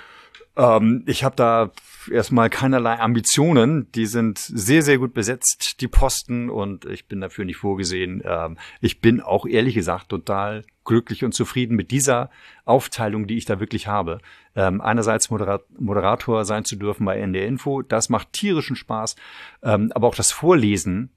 Ähm, 0.57 1.03
ich 1.05 1.23
habe 1.23 1.35
da 1.35 1.71
erstmal 2.09 2.49
keinerlei 2.49 2.99
Ambitionen. 2.99 3.91
Die 3.93 4.05
sind 4.05 4.39
sehr, 4.39 4.81
sehr 4.81 4.97
gut 4.97 5.13
besetzt, 5.13 5.81
die 5.81 5.87
Posten, 5.87 6.49
und 6.49 6.85
ich 6.85 7.07
bin 7.07 7.21
dafür 7.21 7.45
nicht 7.45 7.57
vorgesehen. 7.57 8.21
Ähm, 8.25 8.57
ich 8.79 8.99
bin 9.01 9.21
auch 9.21 9.45
ehrlich 9.45 9.75
gesagt 9.75 10.09
total 10.09 10.63
glücklich 10.83 11.23
und 11.23 11.33
zufrieden 11.33 11.75
mit 11.75 11.91
dieser 11.91 12.29
Aufteilung, 12.65 13.27
die 13.27 13.37
ich 13.37 13.45
da 13.45 13.59
wirklich 13.59 13.87
habe. 13.87 14.19
Ähm, 14.55 14.81
einerseits 14.81 15.29
Modera 15.29 15.61
Moderator 15.77 16.43
sein 16.45 16.65
zu 16.65 16.75
dürfen 16.75 17.05
bei 17.05 17.19
NDR 17.19 17.47
Info, 17.47 17.81
das 17.81 18.09
macht 18.09 18.33
tierischen 18.33 18.75
Spaß, 18.75 19.15
ähm, 19.63 19.91
aber 19.93 20.07
auch 20.07 20.15
das 20.15 20.31
Vorlesen 20.31 21.11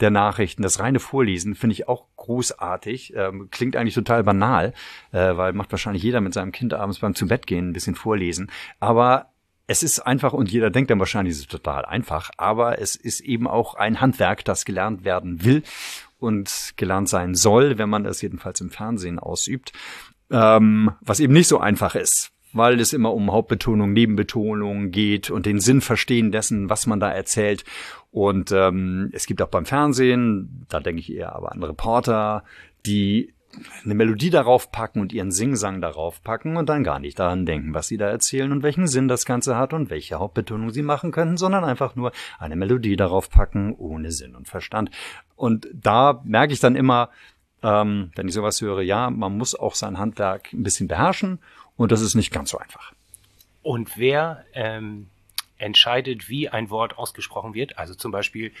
der 0.00 0.10
Nachrichten, 0.10 0.62
das 0.62 0.80
reine 0.80 1.00
Vorlesen 1.00 1.54
finde 1.54 1.74
ich 1.74 1.88
auch 1.88 2.06
großartig. 2.16 3.14
Ähm, 3.16 3.48
klingt 3.50 3.76
eigentlich 3.76 3.94
total 3.94 4.22
banal, 4.24 4.72
äh, 5.12 5.36
weil 5.36 5.52
macht 5.52 5.72
wahrscheinlich 5.72 6.02
jeder 6.02 6.20
mit 6.20 6.34
seinem 6.34 6.52
Kind 6.52 6.74
abends 6.74 7.00
beim 7.00 7.14
Zubettgehen 7.14 7.70
ein 7.70 7.72
bisschen 7.72 7.94
vorlesen. 7.94 8.50
Aber 8.80 9.32
es 9.66 9.82
ist 9.82 10.00
einfach 10.00 10.32
und 10.32 10.50
jeder 10.50 10.70
denkt 10.70 10.90
dann 10.90 10.98
wahrscheinlich, 10.98 11.34
es 11.34 11.40
ist 11.40 11.50
total 11.50 11.84
einfach, 11.84 12.30
aber 12.36 12.80
es 12.80 12.96
ist 12.96 13.20
eben 13.20 13.46
auch 13.46 13.74
ein 13.74 14.00
Handwerk, 14.00 14.44
das 14.44 14.64
gelernt 14.64 15.04
werden 15.04 15.44
will. 15.44 15.62
und 16.18 16.72
gelernt 16.76 17.08
sein 17.08 17.34
soll, 17.34 17.78
wenn 17.78 17.88
man 17.88 18.04
es 18.04 18.20
jedenfalls 18.22 18.60
im 18.60 18.70
Fernsehen 18.70 19.18
ausübt, 19.20 19.72
ähm, 20.30 20.90
was 21.00 21.20
eben 21.20 21.32
nicht 21.32 21.48
so 21.48 21.58
einfach 21.60 21.94
ist, 21.94 22.32
weil 22.52 22.80
es 22.80 22.92
immer 22.92 23.12
um 23.14 23.32
Hauptbetonung, 23.32 23.92
Nebenbetonung 23.92 24.90
geht 24.90 25.30
und 25.30 25.46
den 25.46 25.60
Sinn 25.60 25.80
verstehen 25.80 26.32
dessen, 26.32 26.70
was 26.70 26.86
man 26.86 27.00
da 27.00 27.10
erzählt. 27.10 27.64
Und 28.10 28.52
ähm, 28.52 29.10
es 29.12 29.26
gibt 29.26 29.42
auch 29.42 29.48
beim 29.48 29.66
Fernsehen, 29.66 30.66
da 30.68 30.80
denke 30.80 31.00
ich 31.00 31.12
eher 31.12 31.34
aber 31.34 31.52
an 31.52 31.62
Reporter, 31.62 32.44
die 32.86 33.34
eine 33.84 33.94
Melodie 33.94 34.30
darauf 34.30 34.70
packen 34.70 35.00
und 35.00 35.12
ihren 35.12 35.32
Singsang 35.32 35.80
darauf 35.80 36.22
packen 36.22 36.56
und 36.56 36.68
dann 36.68 36.84
gar 36.84 36.98
nicht 36.98 37.18
daran 37.18 37.46
denken, 37.46 37.74
was 37.74 37.88
sie 37.88 37.96
da 37.96 38.06
erzählen 38.06 38.52
und 38.52 38.62
welchen 38.62 38.86
Sinn 38.86 39.08
das 39.08 39.24
Ganze 39.24 39.56
hat 39.56 39.72
und 39.72 39.90
welche 39.90 40.18
Hauptbetonung 40.18 40.70
sie 40.70 40.82
machen 40.82 41.12
können, 41.12 41.36
sondern 41.36 41.64
einfach 41.64 41.96
nur 41.96 42.12
eine 42.38 42.56
Melodie 42.56 42.96
darauf 42.96 43.30
packen 43.30 43.74
ohne 43.74 44.12
Sinn 44.12 44.36
und 44.36 44.48
Verstand. 44.48 44.90
Und 45.34 45.68
da 45.72 46.20
merke 46.24 46.52
ich 46.52 46.60
dann 46.60 46.76
immer, 46.76 47.10
ähm, 47.62 48.12
wenn 48.14 48.28
ich 48.28 48.34
sowas 48.34 48.60
höre, 48.60 48.82
ja, 48.82 49.10
man 49.10 49.36
muss 49.36 49.54
auch 49.54 49.74
sein 49.74 49.98
Handwerk 49.98 50.52
ein 50.52 50.62
bisschen 50.62 50.86
beherrschen 50.86 51.40
und 51.78 51.90
das 51.92 52.02
ist 52.02 52.14
nicht 52.14 52.30
ganz 52.30 52.50
so 52.50 52.58
einfach. 52.58 52.92
Und 53.62 53.96
wer 53.96 54.44
ähm, 54.52 55.08
entscheidet, 55.56 56.28
wie 56.28 56.50
ein 56.50 56.68
Wort 56.68 56.98
ausgesprochen 56.98 57.54
wird? 57.54 57.78
Also 57.78 57.94
zum 57.94 58.12
Beispiel 58.12 58.52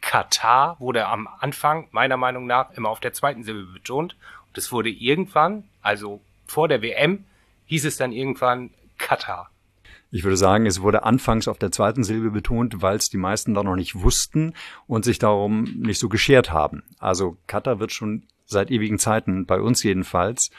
Katar 0.00 0.78
wurde 0.78 1.06
am 1.06 1.26
Anfang 1.40 1.88
meiner 1.90 2.16
Meinung 2.16 2.46
nach 2.46 2.70
immer 2.72 2.90
auf 2.90 3.00
der 3.00 3.12
zweiten 3.12 3.42
Silbe 3.42 3.72
betont. 3.72 4.16
Und 4.46 4.58
es 4.58 4.70
wurde 4.70 4.90
irgendwann, 4.90 5.64
also 5.82 6.20
vor 6.46 6.68
der 6.68 6.82
WM, 6.82 7.24
hieß 7.64 7.84
es 7.86 7.96
dann 7.96 8.12
irgendwann 8.12 8.70
Katar. 8.98 9.50
Ich 10.12 10.22
würde 10.22 10.36
sagen, 10.36 10.66
es 10.66 10.82
wurde 10.82 11.02
anfangs 11.02 11.48
auf 11.48 11.58
der 11.58 11.72
zweiten 11.72 12.04
Silbe 12.04 12.30
betont, 12.30 12.80
weil 12.80 12.96
es 12.96 13.08
die 13.08 13.16
meisten 13.16 13.54
da 13.54 13.62
noch 13.62 13.74
nicht 13.74 13.96
wussten 13.96 14.54
und 14.86 15.04
sich 15.04 15.18
darum 15.18 15.64
nicht 15.64 15.98
so 15.98 16.08
geschert 16.08 16.52
haben. 16.52 16.84
Also 16.98 17.36
Katar 17.46 17.80
wird 17.80 17.92
schon 17.92 18.22
seit 18.44 18.70
ewigen 18.70 18.98
Zeiten, 18.98 19.46
bei 19.46 19.60
uns 19.60 19.82
jedenfalls, 19.82 20.50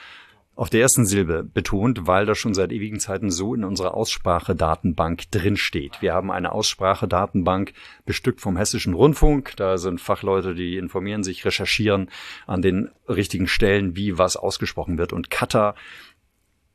auf 0.57 0.71
der 0.71 0.81
ersten 0.81 1.05
Silbe 1.05 1.43
betont, 1.43 2.07
weil 2.07 2.25
das 2.25 2.39
schon 2.39 2.55
seit 2.55 2.71
ewigen 2.71 2.99
Zeiten 2.99 3.29
so 3.29 3.53
in 3.53 3.63
unserer 3.63 3.93
Aussprachedatenbank 3.93 5.29
drinsteht. 5.29 6.01
Wir 6.01 6.15
haben 6.15 6.31
eine 6.31 6.51
Aussprachedatenbank 6.51 7.73
bestückt 8.05 8.41
vom 8.41 8.57
Hessischen 8.57 8.95
Rundfunk. 8.95 9.55
Da 9.55 9.77
sind 9.77 10.01
Fachleute, 10.01 10.55
die 10.55 10.77
informieren 10.77 11.23
sich, 11.23 11.45
recherchieren 11.45 12.09
an 12.47 12.63
den 12.63 12.89
richtigen 13.07 13.47
Stellen, 13.47 13.95
wie 13.95 14.17
was 14.17 14.35
ausgesprochen 14.35 14.97
wird. 14.97 15.13
Und 15.13 15.29
Kata 15.29 15.75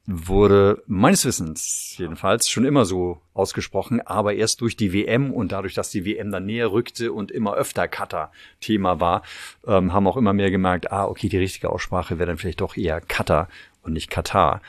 wurde 0.05 0.83
meines 0.87 1.25
Wissens 1.25 1.95
jedenfalls 1.97 2.51
schon 2.51 2.65
immer 2.65 2.85
so 2.85 3.21
ausgesprochen, 3.35 4.01
aber 4.01 4.35
erst 4.35 4.61
durch 4.61 4.77
die 4.77 4.93
WM 4.93 5.33
und 5.33 5.53
dadurch, 5.53 5.75
dass 5.75 5.91
die 5.91 6.05
WM 6.05 6.33
dann 6.33 6.47
näher 6.47 6.73
rückte 6.73 7.13
und 7.13 7.31
immer 7.31 7.55
öfter 7.55 7.87
Cutter 7.87 8.33
Thema 8.61 8.99
war, 8.99 9.23
ähm, 9.65 9.93
haben 9.93 10.09
auch 10.09 10.17
immer 10.17 10.33
mehr 10.33 10.51
gemerkt, 10.51 10.91
ah, 10.91 11.07
okay, 11.07 11.29
die 11.29 11.39
richtige 11.39 11.71
Aussprache 11.71 12.19
wäre 12.19 12.27
dann 12.27 12.39
vielleicht 12.39 12.61
doch 12.61 12.77
eher 12.77 13.01
Cutter 13.01 13.49
und 13.83 13.93
nicht 13.93 14.11
Katar. 14.11 14.63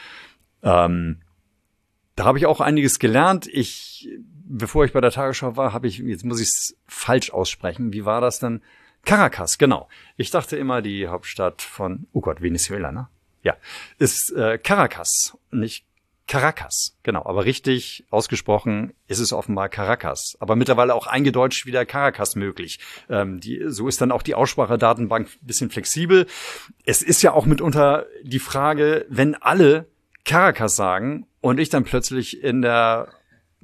Ähm, 0.62 1.22
da 2.16 2.26
habe 2.26 2.38
ich 2.38 2.46
auch 2.46 2.62
einiges 2.62 3.00
gelernt. 3.00 3.48
Ich, 3.48 4.10
bevor 4.46 4.86
ich 4.86 4.94
bei 4.94 5.02
der 5.02 5.12
Tagesschau 5.12 5.58
war, 5.58 5.74
habe 5.74 5.88
ich, 5.88 5.98
jetzt 6.00 6.26
muss 6.26 6.40
ich 6.40 6.48
es 6.48 6.78
falsch 6.88 7.32
aussprechen. 7.32 7.94
Wie 7.94 8.06
war 8.06 8.22
das 8.22 8.40
denn? 8.40 8.62
Caracas, 9.06 9.58
genau. 9.58 9.90
Ich 10.16 10.32
dachte 10.32 10.56
immer, 10.56 10.82
die 10.82 11.08
Hauptstadt 11.08 11.62
von, 11.62 12.08
oh 12.14 12.22
Gott, 12.22 12.42
Venezuela, 12.42 12.92
ne? 12.92 13.08
Ja, 13.42 13.58
ist 14.00 14.32
äh, 14.32 14.58
Caracas, 14.58 15.38
nicht 15.52 15.86
Caracas, 16.28 16.98
genau. 17.04 17.26
Aber 17.26 17.46
richtig 17.46 18.06
ausgesprochen 18.10 18.94
ist 19.08 19.20
es 19.20 19.34
offenbar 19.34 19.70
Caracas. 19.70 20.38
Aber 20.40 20.56
mittlerweile 20.56 20.96
auch 20.96 21.08
eingedeutscht 21.08 21.66
wieder 21.66 21.86
Caracas 21.86 22.36
möglich. 22.36 22.80
Ähm, 23.10 23.40
die, 23.40 23.64
so 23.68 23.88
ist 23.88 24.00
dann 24.02 24.12
auch 24.12 24.22
die 24.22 24.36
Aussprachedatenbank 24.36 25.28
ein 25.28 25.46
bisschen 25.46 25.70
flexibel. 25.70 26.26
Es 26.86 27.02
ist 27.02 27.22
ja 27.22 27.34
auch 27.34 27.46
mitunter 27.46 28.06
die 28.24 28.40
Frage, 28.40 29.06
wenn 29.10 29.36
alle 29.36 29.90
Caracas 30.24 30.76
sagen 30.76 31.28
und 31.42 31.60
ich 31.60 31.70
dann 31.70 31.84
plötzlich 31.84 32.42
in 32.42 32.62
der 32.62 33.10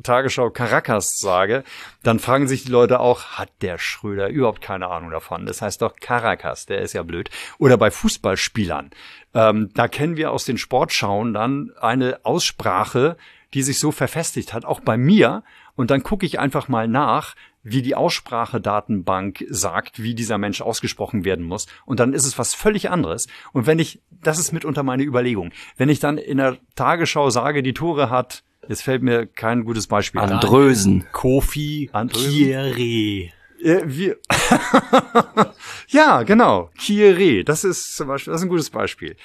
Tagesschau 0.03 0.49
Caracas 0.49 1.19
sage, 1.19 1.63
dann 2.03 2.19
fragen 2.19 2.47
sich 2.47 2.63
die 2.63 2.71
Leute 2.71 2.99
auch, 2.99 3.38
hat 3.38 3.49
der 3.62 3.77
Schröder 3.77 4.29
überhaupt 4.29 4.62
keine 4.62 4.88
Ahnung 4.88 5.12
davon? 5.12 5.45
Das 5.45 5.62
heißt 5.62 5.81
doch 5.81 5.95
Caracas, 5.99 6.65
der 6.65 6.81
ist 6.81 6.93
ja 6.93 7.03
blöd. 7.03 7.29
Oder 7.57 7.77
bei 7.77 7.91
Fußballspielern. 7.91 8.91
Ähm, 9.33 9.69
da 9.73 9.88
kennen 9.88 10.17
wir 10.17 10.31
aus 10.31 10.45
den 10.45 10.57
Sportschauen 10.57 11.33
dann 11.33 11.71
eine 11.79 12.19
Aussprache, 12.23 13.17
die 13.53 13.63
sich 13.63 13.79
so 13.79 13.91
verfestigt 13.91 14.53
hat, 14.53 14.65
auch 14.65 14.79
bei 14.79 14.97
mir. 14.97 15.43
Und 15.75 15.91
dann 15.91 16.03
gucke 16.03 16.25
ich 16.25 16.39
einfach 16.39 16.67
mal 16.67 16.88
nach, 16.88 17.35
wie 17.63 17.81
die 17.81 17.95
Aussprachedatenbank 17.95 19.45
sagt, 19.49 20.01
wie 20.01 20.15
dieser 20.15 20.38
Mensch 20.38 20.62
ausgesprochen 20.62 21.25
werden 21.25 21.45
muss. 21.45 21.67
Und 21.85 21.99
dann 21.99 22.13
ist 22.13 22.25
es 22.25 22.38
was 22.38 22.53
völlig 22.53 22.89
anderes. 22.89 23.27
Und 23.51 23.67
wenn 23.67 23.79
ich, 23.79 24.01
das 24.23 24.39
ist 24.39 24.53
mitunter 24.53 24.83
meine 24.83 25.03
Überlegung, 25.03 25.51
wenn 25.77 25.89
ich 25.89 25.99
dann 25.99 26.17
in 26.17 26.38
der 26.38 26.57
Tagesschau 26.75 27.29
sage, 27.29 27.63
die 27.63 27.73
Tore 27.73 28.09
hat 28.09 28.43
Jetzt 28.67 28.84
fällt 28.84 29.02
mir 29.02 29.26
kein 29.26 29.63
gutes 29.65 29.88
Beispiel 29.88 30.22
an. 30.22 30.32
Andrösen. 30.32 31.08
Kofi 31.12 31.89
Kieré. 31.93 33.32
Ja, 33.62 33.82
wir 33.84 34.17
ja, 35.88 36.24
genau. 36.24 36.69
Kieré. 36.78 37.43
Das 37.43 37.63
ist 37.63 37.95
zum 37.95 38.08
Beispiel, 38.08 38.32
das 38.32 38.41
ist 38.41 38.45
ein 38.45 38.50
gutes 38.50 38.69
Beispiel. 38.69 39.17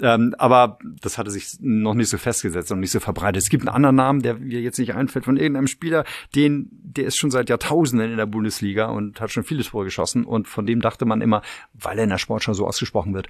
Ähm, 0.00 0.34
aber 0.38 0.78
das 0.82 1.18
hatte 1.18 1.30
sich 1.30 1.58
noch 1.60 1.94
nicht 1.94 2.08
so 2.08 2.16
festgesetzt 2.16 2.72
und 2.72 2.80
nicht 2.80 2.90
so 2.90 3.00
verbreitet. 3.00 3.42
Es 3.42 3.50
gibt 3.50 3.66
einen 3.66 3.74
anderen 3.74 3.96
Namen, 3.96 4.22
der 4.22 4.34
mir 4.34 4.60
jetzt 4.60 4.78
nicht 4.78 4.94
einfällt, 4.94 5.26
von 5.26 5.36
irgendeinem 5.36 5.66
Spieler, 5.66 6.04
den, 6.34 6.68
der 6.72 7.04
ist 7.04 7.18
schon 7.18 7.30
seit 7.30 7.50
Jahrtausenden 7.50 8.10
in 8.10 8.16
der 8.16 8.26
Bundesliga 8.26 8.86
und 8.86 9.20
hat 9.20 9.30
schon 9.30 9.44
viele 9.44 9.62
Tore 9.62 9.84
geschossen. 9.84 10.24
Und 10.24 10.48
von 10.48 10.64
dem 10.64 10.80
dachte 10.80 11.04
man 11.04 11.20
immer, 11.20 11.42
weil 11.74 11.98
er 11.98 12.04
in 12.04 12.10
der 12.10 12.18
Sportschau 12.18 12.54
so 12.54 12.66
ausgesprochen 12.66 13.12
wird, 13.14 13.28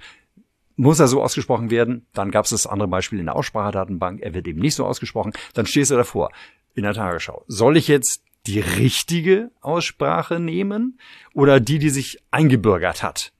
muss 0.75 0.99
er 0.99 1.07
so 1.07 1.21
ausgesprochen 1.21 1.69
werden, 1.69 2.07
dann 2.13 2.31
gab 2.31 2.45
es 2.45 2.51
das 2.51 2.67
andere 2.67 2.87
Beispiel 2.87 3.19
in 3.19 3.25
der 3.25 3.35
Aussprachedatenbank, 3.35 4.21
er 4.21 4.33
wird 4.33 4.47
eben 4.47 4.59
nicht 4.59 4.75
so 4.75 4.85
ausgesprochen, 4.85 5.33
dann 5.53 5.65
stehst 5.65 5.91
du 5.91 5.95
davor 5.95 6.31
in 6.75 6.83
der 6.83 6.93
Tagesschau. 6.93 7.43
Soll 7.47 7.77
ich 7.77 7.87
jetzt 7.87 8.23
die 8.47 8.59
richtige 8.59 9.51
Aussprache 9.61 10.39
nehmen 10.39 10.99
oder 11.33 11.59
die, 11.59 11.79
die 11.79 11.89
sich 11.89 12.19
eingebürgert 12.31 13.03
hat? 13.03 13.31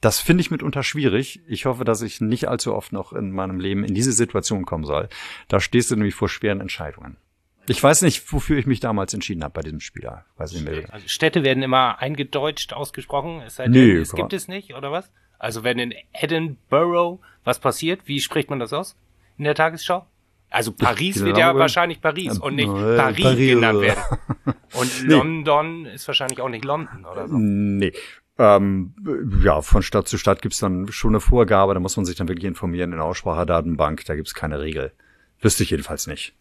Das 0.00 0.20
finde 0.20 0.42
ich 0.42 0.50
mitunter 0.50 0.84
schwierig. 0.84 1.40
Ich 1.48 1.66
hoffe, 1.66 1.84
dass 1.84 2.02
ich 2.02 2.20
nicht 2.20 2.48
allzu 2.48 2.74
oft 2.74 2.92
noch 2.92 3.12
in 3.12 3.32
meinem 3.32 3.58
Leben 3.58 3.84
in 3.84 3.94
diese 3.94 4.12
Situation 4.12 4.64
kommen 4.64 4.84
soll. 4.84 5.08
Da 5.48 5.58
stehst 5.58 5.90
du 5.90 5.96
nämlich 5.96 6.14
vor 6.14 6.28
schweren 6.28 6.60
Entscheidungen. 6.60 7.16
Ich 7.66 7.82
weiß 7.82 8.02
nicht, 8.02 8.32
wofür 8.32 8.58
ich 8.58 8.66
mich 8.66 8.80
damals 8.80 9.12
entschieden 9.12 9.42
habe 9.42 9.54
bei 9.54 9.62
diesem 9.62 9.80
Spieler. 9.80 10.24
Weiß 10.36 10.52
nicht 10.52 10.64
mehr. 10.64 10.92
Also 10.92 11.06
Städte 11.08 11.42
werden 11.42 11.62
immer 11.62 11.98
eingedeutscht 11.98 12.72
ausgesprochen. 12.72 13.42
Es, 13.42 13.56
sei 13.56 13.66
nee, 13.66 13.96
es 13.96 14.12
gibt 14.12 14.32
es 14.32 14.48
nicht, 14.48 14.74
oder 14.74 14.92
was? 14.92 15.10
Also 15.38 15.64
wenn 15.64 15.78
in 15.78 15.94
Edinburgh 16.12 17.20
was 17.44 17.58
passiert, 17.58 18.02
wie 18.06 18.20
spricht 18.20 18.50
man 18.50 18.58
das 18.58 18.72
aus 18.72 18.96
in 19.38 19.44
der 19.44 19.54
Tagesschau? 19.54 20.06
Also 20.50 20.72
Paris 20.72 21.16
glaube, 21.16 21.28
wird 21.28 21.38
ja 21.38 21.54
wahrscheinlich 21.54 22.00
Paris 22.00 22.38
und 22.38 22.54
nicht 22.54 22.68
äh, 22.68 22.96
Paris, 22.96 23.22
Paris 23.22 23.50
genannt 23.50 23.80
werden. 23.82 24.02
Und 24.74 25.04
nee. 25.04 25.14
London 25.14 25.84
ist 25.86 26.06
wahrscheinlich 26.06 26.40
auch 26.40 26.48
nicht 26.48 26.64
London 26.64 27.04
oder 27.04 27.28
so. 27.28 27.36
Nee. 27.36 27.92
Ähm, 28.38 28.94
ja, 29.42 29.60
von 29.62 29.82
Stadt 29.82 30.08
zu 30.08 30.16
Stadt 30.16 30.42
gibt's 30.42 30.58
dann 30.58 30.88
schon 30.90 31.10
eine 31.10 31.20
Vorgabe, 31.20 31.74
da 31.74 31.80
muss 31.80 31.96
man 31.96 32.06
sich 32.06 32.16
dann 32.16 32.28
wirklich 32.28 32.46
informieren 32.46 32.92
in 32.92 32.98
der 32.98 33.04
Aussprachedatenbank, 33.04 34.04
da 34.06 34.14
gibt's 34.14 34.32
keine 34.32 34.60
Regel. 34.60 34.92
Wüsste 35.40 35.64
ich 35.64 35.70
jedenfalls 35.70 36.06
nicht. 36.06 36.34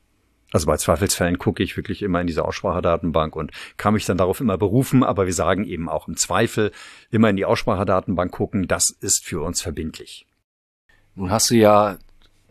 Also 0.52 0.66
bei 0.66 0.78
Zweifelsfällen 0.78 1.40
gucke 1.40 1.62
ich 1.62 1.76
wirklich 1.76 2.02
immer 2.02 2.22
in 2.22 2.28
diese 2.28 2.46
Aussprachedatenbank 2.46 3.36
und 3.36 3.52
kann 3.76 3.94
mich 3.94 4.06
dann 4.06 4.18
darauf 4.18 4.40
immer 4.40 4.58
berufen, 4.58 5.04
aber 5.04 5.26
wir 5.26 5.34
sagen 5.34 5.66
eben 5.66 5.90
auch 5.90 6.08
im 6.08 6.16
Zweifel 6.16 6.72
immer 7.12 7.30
in 7.30 7.36
die 7.36 7.46
Aussprachedatenbank 7.46 8.32
gucken, 8.32 8.68
das 8.68 8.90
ist 8.90 9.26
für 9.26 9.42
uns 9.42 9.62
verbindlich. 9.62 10.26
Nun 11.16 11.32
hast 11.32 11.50
du 11.50 11.56
ja 11.56 11.98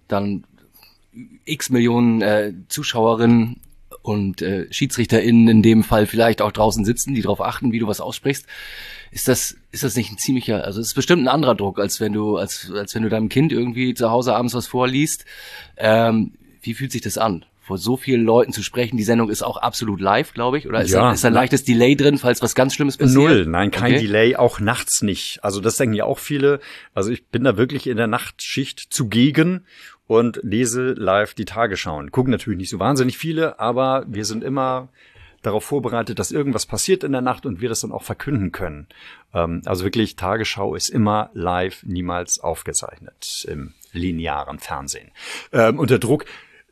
dann 0.08 0.44
x 1.44 1.70
Millionen 1.70 2.20
äh, 2.20 2.52
Zuschauerinnen 2.68 3.60
und 4.02 4.42
äh, 4.42 4.72
SchiedsrichterInnen 4.72 5.48
in 5.48 5.62
dem 5.62 5.82
Fall 5.82 6.06
vielleicht 6.06 6.42
auch 6.42 6.52
draußen 6.52 6.84
sitzen, 6.84 7.14
die 7.14 7.22
darauf 7.22 7.40
achten, 7.40 7.72
wie 7.72 7.78
du 7.78 7.86
was 7.86 8.00
aussprichst. 8.00 8.46
Ist 9.10 9.28
das, 9.28 9.56
ist 9.72 9.82
das 9.82 9.96
nicht 9.96 10.12
ein 10.12 10.18
ziemlicher, 10.18 10.64
also 10.64 10.80
es 10.80 10.88
ist 10.88 10.94
bestimmt 10.94 11.22
ein 11.22 11.28
anderer 11.28 11.54
Druck, 11.54 11.78
als 11.78 12.00
wenn 12.00 12.12
du, 12.12 12.36
als, 12.36 12.70
als 12.70 12.94
wenn 12.94 13.02
du 13.02 13.08
deinem 13.08 13.28
Kind 13.28 13.52
irgendwie 13.52 13.94
zu 13.94 14.10
Hause 14.10 14.34
abends 14.34 14.54
was 14.54 14.66
vorliest. 14.66 15.24
Ähm, 15.76 16.34
wie 16.60 16.74
fühlt 16.74 16.92
sich 16.92 17.02
das 17.02 17.16
an? 17.16 17.44
Vor 17.66 17.78
so 17.78 17.96
vielen 17.96 18.24
Leuten 18.24 18.52
zu 18.52 18.62
sprechen. 18.62 18.96
Die 18.96 19.02
Sendung 19.02 19.28
ist 19.28 19.42
auch 19.42 19.56
absolut 19.56 20.00
live, 20.00 20.32
glaube 20.32 20.56
ich. 20.56 20.68
Oder 20.68 20.82
ist, 20.82 20.92
ja, 20.92 21.00
da, 21.00 21.12
ist 21.12 21.24
da 21.24 21.28
ein 21.28 21.34
leichtes 21.34 21.64
Delay 21.64 21.96
drin, 21.96 22.16
falls 22.16 22.40
was 22.40 22.54
ganz 22.54 22.74
Schlimmes 22.74 22.96
passiert? 22.96 23.16
Null, 23.16 23.46
nein, 23.46 23.72
kein 23.72 23.94
okay. 23.94 24.06
Delay, 24.06 24.36
auch 24.36 24.60
nachts 24.60 25.02
nicht. 25.02 25.42
Also 25.42 25.60
das 25.60 25.76
denken 25.76 25.96
ja 25.96 26.04
auch 26.04 26.20
viele. 26.20 26.60
Also 26.94 27.10
ich 27.10 27.26
bin 27.26 27.42
da 27.42 27.56
wirklich 27.56 27.88
in 27.88 27.96
der 27.96 28.06
Nachtschicht 28.06 28.86
zugegen 28.90 29.66
und 30.06 30.38
lese 30.44 30.92
live 30.92 31.34
die 31.34 31.44
Tagesschauen. 31.44 32.12
Gucken 32.12 32.30
natürlich 32.30 32.58
nicht 32.58 32.70
so 32.70 32.78
wahnsinnig 32.78 33.18
viele, 33.18 33.58
aber 33.58 34.04
wir 34.06 34.24
sind 34.24 34.44
immer 34.44 34.88
darauf 35.42 35.64
vorbereitet, 35.64 36.20
dass 36.20 36.30
irgendwas 36.30 36.66
passiert 36.66 37.02
in 37.02 37.10
der 37.10 37.20
Nacht 37.20 37.46
und 37.46 37.60
wir 37.60 37.68
das 37.68 37.80
dann 37.80 37.92
auch 37.92 38.04
verkünden 38.04 38.52
können. 38.52 38.86
Ähm, 39.34 39.62
also 39.64 39.82
wirklich, 39.82 40.14
Tagesschau 40.14 40.76
ist 40.76 40.88
immer 40.88 41.30
live, 41.34 41.82
niemals 41.84 42.38
aufgezeichnet 42.38 43.44
im 43.48 43.74
linearen 43.92 44.60
Fernsehen. 44.60 45.10
Ähm, 45.52 45.78
und 45.80 45.90
der 45.90 45.98
Druck, 45.98 46.26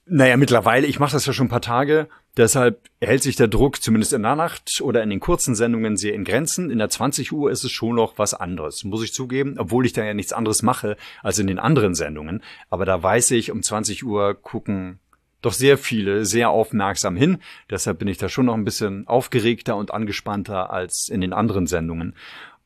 naja, 0.07 0.37
mittlerweile, 0.37 0.87
ich 0.87 0.99
mache 0.99 1.13
das 1.13 1.27
ja 1.27 1.33
schon 1.33 1.47
ein 1.47 1.51
paar 1.51 1.61
Tage 1.61 2.09
Deshalb 2.37 2.81
hält 3.01 3.23
sich 3.23 3.37
der 3.37 3.47
Druck 3.47 3.81
zumindest 3.81 4.13
in 4.13 4.23
der 4.23 4.35
Nacht 4.35 4.81
oder 4.81 5.05
in 5.05 5.11
den 5.11 5.21
kurzen 5.21 5.55
Sendungen 5.55 5.97
sehr 5.97 6.15
in 6.15 6.25
Grenzen. 6.25 6.69
In 6.69 6.79
der 6.79 6.89
20 6.89 7.31
Uhr 7.31 7.51
ist 7.51 7.63
es 7.63 7.71
schon 7.71 7.95
noch 7.95 8.19
was 8.19 8.35
anderes, 8.35 8.83
muss 8.83 9.05
ich 9.05 9.13
zugeben, 9.13 9.55
obwohl 9.57 9.87
ich 9.87 9.93
da 9.93 10.03
ja 10.03 10.15
nichts 10.15 10.33
anderes 10.33 10.63
mache 10.63 10.97
als 11.23 11.39
in 11.39 11.47
den 11.47 11.61
anderen 11.61 11.95
Sendungen. 11.95 12.43
Aber 12.71 12.87
da 12.87 13.01
weiß 13.01 13.31
ich, 13.33 13.53
um 13.53 13.63
20 13.63 14.05
Uhr 14.05 14.35
gucken 14.35 14.99
doch 15.43 15.53
sehr 15.53 15.79
viele 15.79 16.25
sehr 16.25 16.51
aufmerksam 16.51 17.17
hin. 17.17 17.39
Deshalb 17.71 18.01
bin 18.01 18.09
ich 18.09 18.19
da 18.19 18.29
schon 18.29 18.47
noch 18.47 18.55
ein 18.55 18.65
bisschen 18.65 19.07
aufgeregter 19.07 19.77
und 19.77 19.93
angespannter 19.93 20.71
als 20.71 21.09
in 21.09 21.21
den 21.21 21.33
anderen 21.33 21.69
Sendungen. 21.69 22.17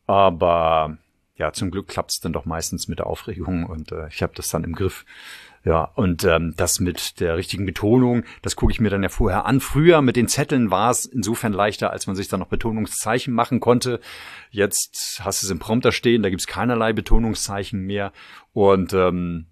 Aber 0.07 0.97
ja, 1.37 1.53
zum 1.53 1.71
Glück 1.71 1.89
klappt 1.89 2.13
es 2.13 2.21
dann 2.21 2.33
doch 2.33 2.47
meistens 2.47 2.89
mit 2.89 3.01
der 3.01 3.07
Aufregung 3.07 3.65
und 3.67 3.93
äh, 3.93 4.09
ich 4.09 4.23
habe 4.23 4.33
das 4.35 4.49
dann 4.49 4.65
im 4.65 4.75
Griff. 4.75 5.05
Ja, 5.69 5.91
und 5.97 6.25
ähm, 6.25 6.55
das 6.57 6.81
mit 6.81 7.21
der 7.21 7.37
richtigen 7.37 7.67
Betonung, 7.67 8.25
das 8.41 8.57
gucke 8.57 8.73
ich 8.73 8.81
mir 8.81 8.89
dann 8.89 9.03
ja 9.03 9.11
vorher 9.11 9.45
an. 9.45 9.61
Früher 9.61 10.01
mit 10.01 10.17
den 10.17 10.27
Zetteln 10.27 10.71
war 10.71 10.91
es 10.91 11.05
insofern 11.05 11.53
leichter, 11.53 11.91
als 11.91 12.07
man 12.07 12.17
sich 12.17 12.27
dann 12.27 12.41
noch 12.41 12.49
Betonungszeichen 12.49 13.35
machen 13.35 13.61
konnte. 13.61 14.01
Jetzt 14.51 15.21
hast 15.23 15.43
du 15.43 15.47
es 15.47 15.51
im 15.51 15.59
Prompter 15.59 15.93
stehen, 15.93 16.23
da 16.23 16.31
gibt's 16.31 16.47
keinerlei 16.47 16.95
Betonungszeichen 16.95 17.83
mehr. 17.83 18.15
Und 18.55 18.95
ähm, 18.95 19.45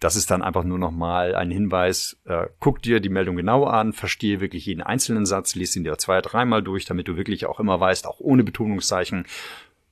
das 0.00 0.16
ist 0.16 0.30
dann 0.30 0.40
einfach 0.40 0.64
nur 0.64 0.78
nochmal 0.78 1.34
ein 1.34 1.50
Hinweis, 1.50 2.16
äh, 2.24 2.46
guck 2.60 2.80
dir 2.80 3.00
die 3.00 3.10
Meldung 3.10 3.36
genau 3.36 3.64
an, 3.64 3.92
verstehe 3.92 4.40
wirklich 4.40 4.64
jeden 4.64 4.80
einzelnen 4.80 5.26
Satz, 5.26 5.54
lies 5.54 5.76
ihn 5.76 5.84
dir 5.84 5.98
zwei, 5.98 6.22
dreimal 6.22 6.62
durch, 6.62 6.86
damit 6.86 7.08
du 7.08 7.18
wirklich 7.18 7.44
auch 7.44 7.60
immer 7.60 7.78
weißt, 7.78 8.06
auch 8.06 8.20
ohne 8.20 8.42
Betonungszeichen, 8.42 9.26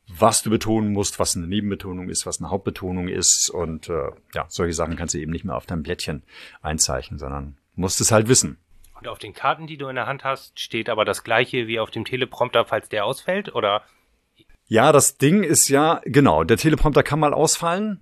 was 0.09 0.42
du 0.42 0.50
betonen 0.50 0.92
musst, 0.92 1.18
was 1.18 1.36
eine 1.36 1.46
Nebenbetonung 1.46 2.09
ist, 2.09 2.26
was 2.26 2.40
eine 2.40 2.50
Hauptbetonung 2.50 3.09
ist. 3.09 3.50
Und 3.50 3.88
äh, 3.88 4.11
ja, 4.34 4.46
solche 4.48 4.74
Sachen 4.74 4.96
kannst 4.96 5.14
du 5.14 5.18
eben 5.18 5.32
nicht 5.32 5.44
mehr 5.44 5.57
auf 5.57 5.66
deinem 5.66 5.82
Blättchen 5.82 6.22
einzeichnen, 6.62 7.18
sondern 7.18 7.57
musst 7.74 8.00
es 8.00 8.12
halt 8.12 8.28
wissen. 8.28 8.59
Und 8.98 9.09
auf 9.09 9.18
den 9.18 9.34
Karten, 9.34 9.66
die 9.66 9.76
du 9.76 9.88
in 9.88 9.96
der 9.96 10.07
Hand 10.07 10.24
hast, 10.24 10.59
steht 10.59 10.88
aber 10.88 11.04
das 11.04 11.22
gleiche 11.22 11.66
wie 11.66 11.80
auf 11.80 11.90
dem 11.90 12.04
Teleprompter, 12.04 12.64
falls 12.64 12.88
der 12.88 13.04
ausfällt, 13.04 13.54
oder? 13.54 13.82
Ja, 14.68 14.90
das 14.90 15.18
Ding 15.18 15.42
ist 15.42 15.68
ja, 15.68 16.00
genau, 16.04 16.44
der 16.44 16.57
Teleprompter 16.57 17.02
kann 17.02 17.20
mal 17.20 17.34
ausfallen. 17.34 18.00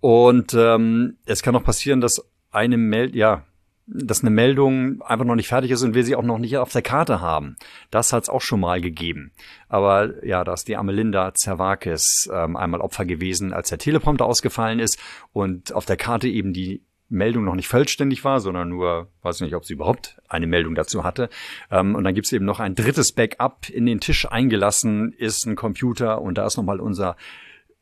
Und 0.00 0.54
ähm, 0.54 1.18
es 1.26 1.42
kann 1.42 1.54
auch 1.54 1.62
passieren, 1.62 2.00
dass 2.00 2.28
eine 2.50 2.76
Meld, 2.76 3.14
ja, 3.14 3.44
dass 3.86 4.22
eine 4.22 4.30
Meldung 4.30 5.02
einfach 5.02 5.24
noch 5.24 5.34
nicht 5.34 5.48
fertig 5.48 5.70
ist 5.70 5.82
und 5.82 5.94
wir 5.94 6.04
sie 6.04 6.14
auch 6.14 6.22
noch 6.22 6.38
nicht 6.38 6.56
auf 6.56 6.72
der 6.72 6.82
Karte 6.82 7.20
haben. 7.20 7.56
Das 7.90 8.12
hat 8.12 8.24
es 8.24 8.28
auch 8.28 8.40
schon 8.40 8.60
mal 8.60 8.80
gegeben. 8.80 9.32
Aber 9.68 10.24
ja, 10.24 10.44
da 10.44 10.54
ist 10.54 10.68
die 10.68 10.76
Amelinda 10.76 11.34
Zervakis 11.34 12.30
ähm, 12.32 12.56
einmal 12.56 12.80
Opfer 12.80 13.04
gewesen, 13.04 13.52
als 13.52 13.70
der 13.70 13.78
Teleprompter 13.78 14.24
ausgefallen 14.24 14.78
ist 14.78 14.98
und 15.32 15.72
auf 15.72 15.84
der 15.84 15.96
Karte 15.96 16.28
eben 16.28 16.52
die 16.52 16.82
Meldung 17.08 17.44
noch 17.44 17.54
nicht 17.54 17.68
vollständig 17.68 18.24
war, 18.24 18.40
sondern 18.40 18.70
nur, 18.70 19.08
weiß 19.22 19.42
nicht, 19.42 19.54
ob 19.54 19.64
sie 19.64 19.74
überhaupt 19.74 20.20
eine 20.28 20.46
Meldung 20.46 20.74
dazu 20.74 21.04
hatte. 21.04 21.28
Ähm, 21.70 21.94
und 21.94 22.04
dann 22.04 22.14
gibt's 22.14 22.32
eben 22.32 22.46
noch 22.46 22.60
ein 22.60 22.74
drittes 22.74 23.12
Backup 23.12 23.68
in 23.68 23.84
den 23.84 24.00
Tisch 24.00 24.26
eingelassen, 24.30 25.12
ist 25.12 25.46
ein 25.46 25.56
Computer 25.56 26.22
und 26.22 26.38
da 26.38 26.46
ist 26.46 26.56
nochmal 26.56 26.80
unser 26.80 27.16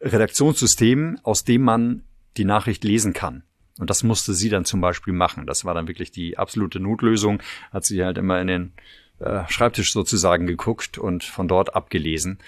Redaktionssystem, 0.01 1.19
aus 1.23 1.45
dem 1.45 1.63
man 1.63 2.03
die 2.37 2.45
Nachricht 2.45 2.85
lesen 2.85 3.13
kann. 3.13 3.45
Und 3.81 3.91
das 3.91 4.03
musste 4.03 4.35
sie 4.35 4.51
dann 4.51 4.67
zum 4.67 4.81
Beispiel 4.81 5.15
machen. 5.15 5.47
Das 5.47 5.65
war 5.65 5.73
dann 5.75 5.89
wirklich 5.89 6.11
die 6.11 6.37
absolute 6.37 6.79
Notlösung. 6.81 7.43
Hat 7.73 7.85
sie 7.85 8.05
halt 8.05 8.19
immer 8.19 8.41
in 8.41 8.47
den 8.47 8.73
äh, 9.21 9.43
Schreibtisch 9.49 9.93
sozusagen 9.93 10.47
geguckt 10.47 10.99
und 10.99 11.25
von 11.25 11.49
dort 11.49 11.75
abgelesen. 11.75 12.39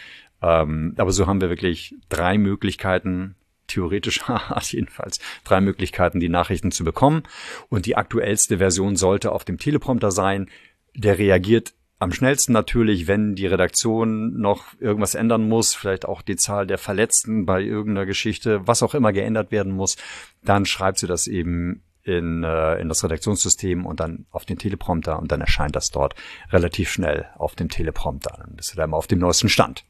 Ähm, 0.43 0.95
aber 0.99 1.11
so 1.11 1.27
haben 1.27 1.41
wir 1.41 1.49
wirklich 1.49 1.95
drei 2.11 2.37
Möglichkeiten, 2.37 3.35
theoretisch 3.67 4.21
jedenfalls, 4.61 5.21
drei 5.45 5.63
Möglichkeiten, 5.63 6.21
die 6.21 6.29
Nachrichten 6.29 6.71
zu 6.71 6.85
bekommen. 6.85 7.23
Und 7.71 7.87
die 7.87 7.97
aktuellste 7.97 8.59
Version 8.59 8.97
sollte 8.97 9.33
auf 9.33 9.45
dem 9.47 9.57
Teleprompter 9.57 10.11
sein. 10.11 10.51
Der 10.95 11.19
reagiert 11.19 11.73
am 12.03 12.13
schnellsten 12.13 12.53
natürlich, 12.53 13.07
wenn 13.07 13.37
die 13.37 13.47
Redaktion 13.47 14.41
noch 14.41 14.65
irgendwas 14.81 15.15
ändern 15.15 15.49
muss, 15.49 15.73
vielleicht 15.73 16.05
auch 16.05 16.21
die 16.21 16.35
Zahl 16.35 16.67
der 16.67 16.79
Verletzten 16.79 17.47
bei 17.47 17.63
irgendeiner 17.63 18.07
Geschichte, 18.07 18.67
was 18.67 18.83
auch 18.83 18.95
immer 18.95 19.13
geändert 19.13 19.53
werden 19.53 19.73
muss, 19.73 19.97
dann 20.43 20.67
schreibt 20.67 20.99
sie 20.99 21.07
das 21.07 21.29
eben 21.29 21.85
in, 22.03 22.43
äh, 22.43 22.81
in 22.81 22.89
das 22.89 23.05
Redaktionssystem 23.05 23.87
und 23.87 24.01
dann 24.01 24.27
auf 24.33 24.45
den 24.45 24.59
Teleprompter 24.59 25.17
und 25.17 25.31
dann 25.31 25.41
erscheint 25.41 25.77
das 25.77 25.91
dort 25.91 26.17
relativ 26.51 26.91
schnell 26.91 27.27
auf 27.37 27.55
dem 27.55 27.69
Teleprompter. 27.69 28.35
Dann 28.37 28.57
bist 28.57 28.73
du 28.73 28.77
da 28.77 28.83
immer 28.83 28.97
auf 28.97 29.07
dem 29.07 29.21
neuesten 29.21 29.49
Stand. 29.49 29.85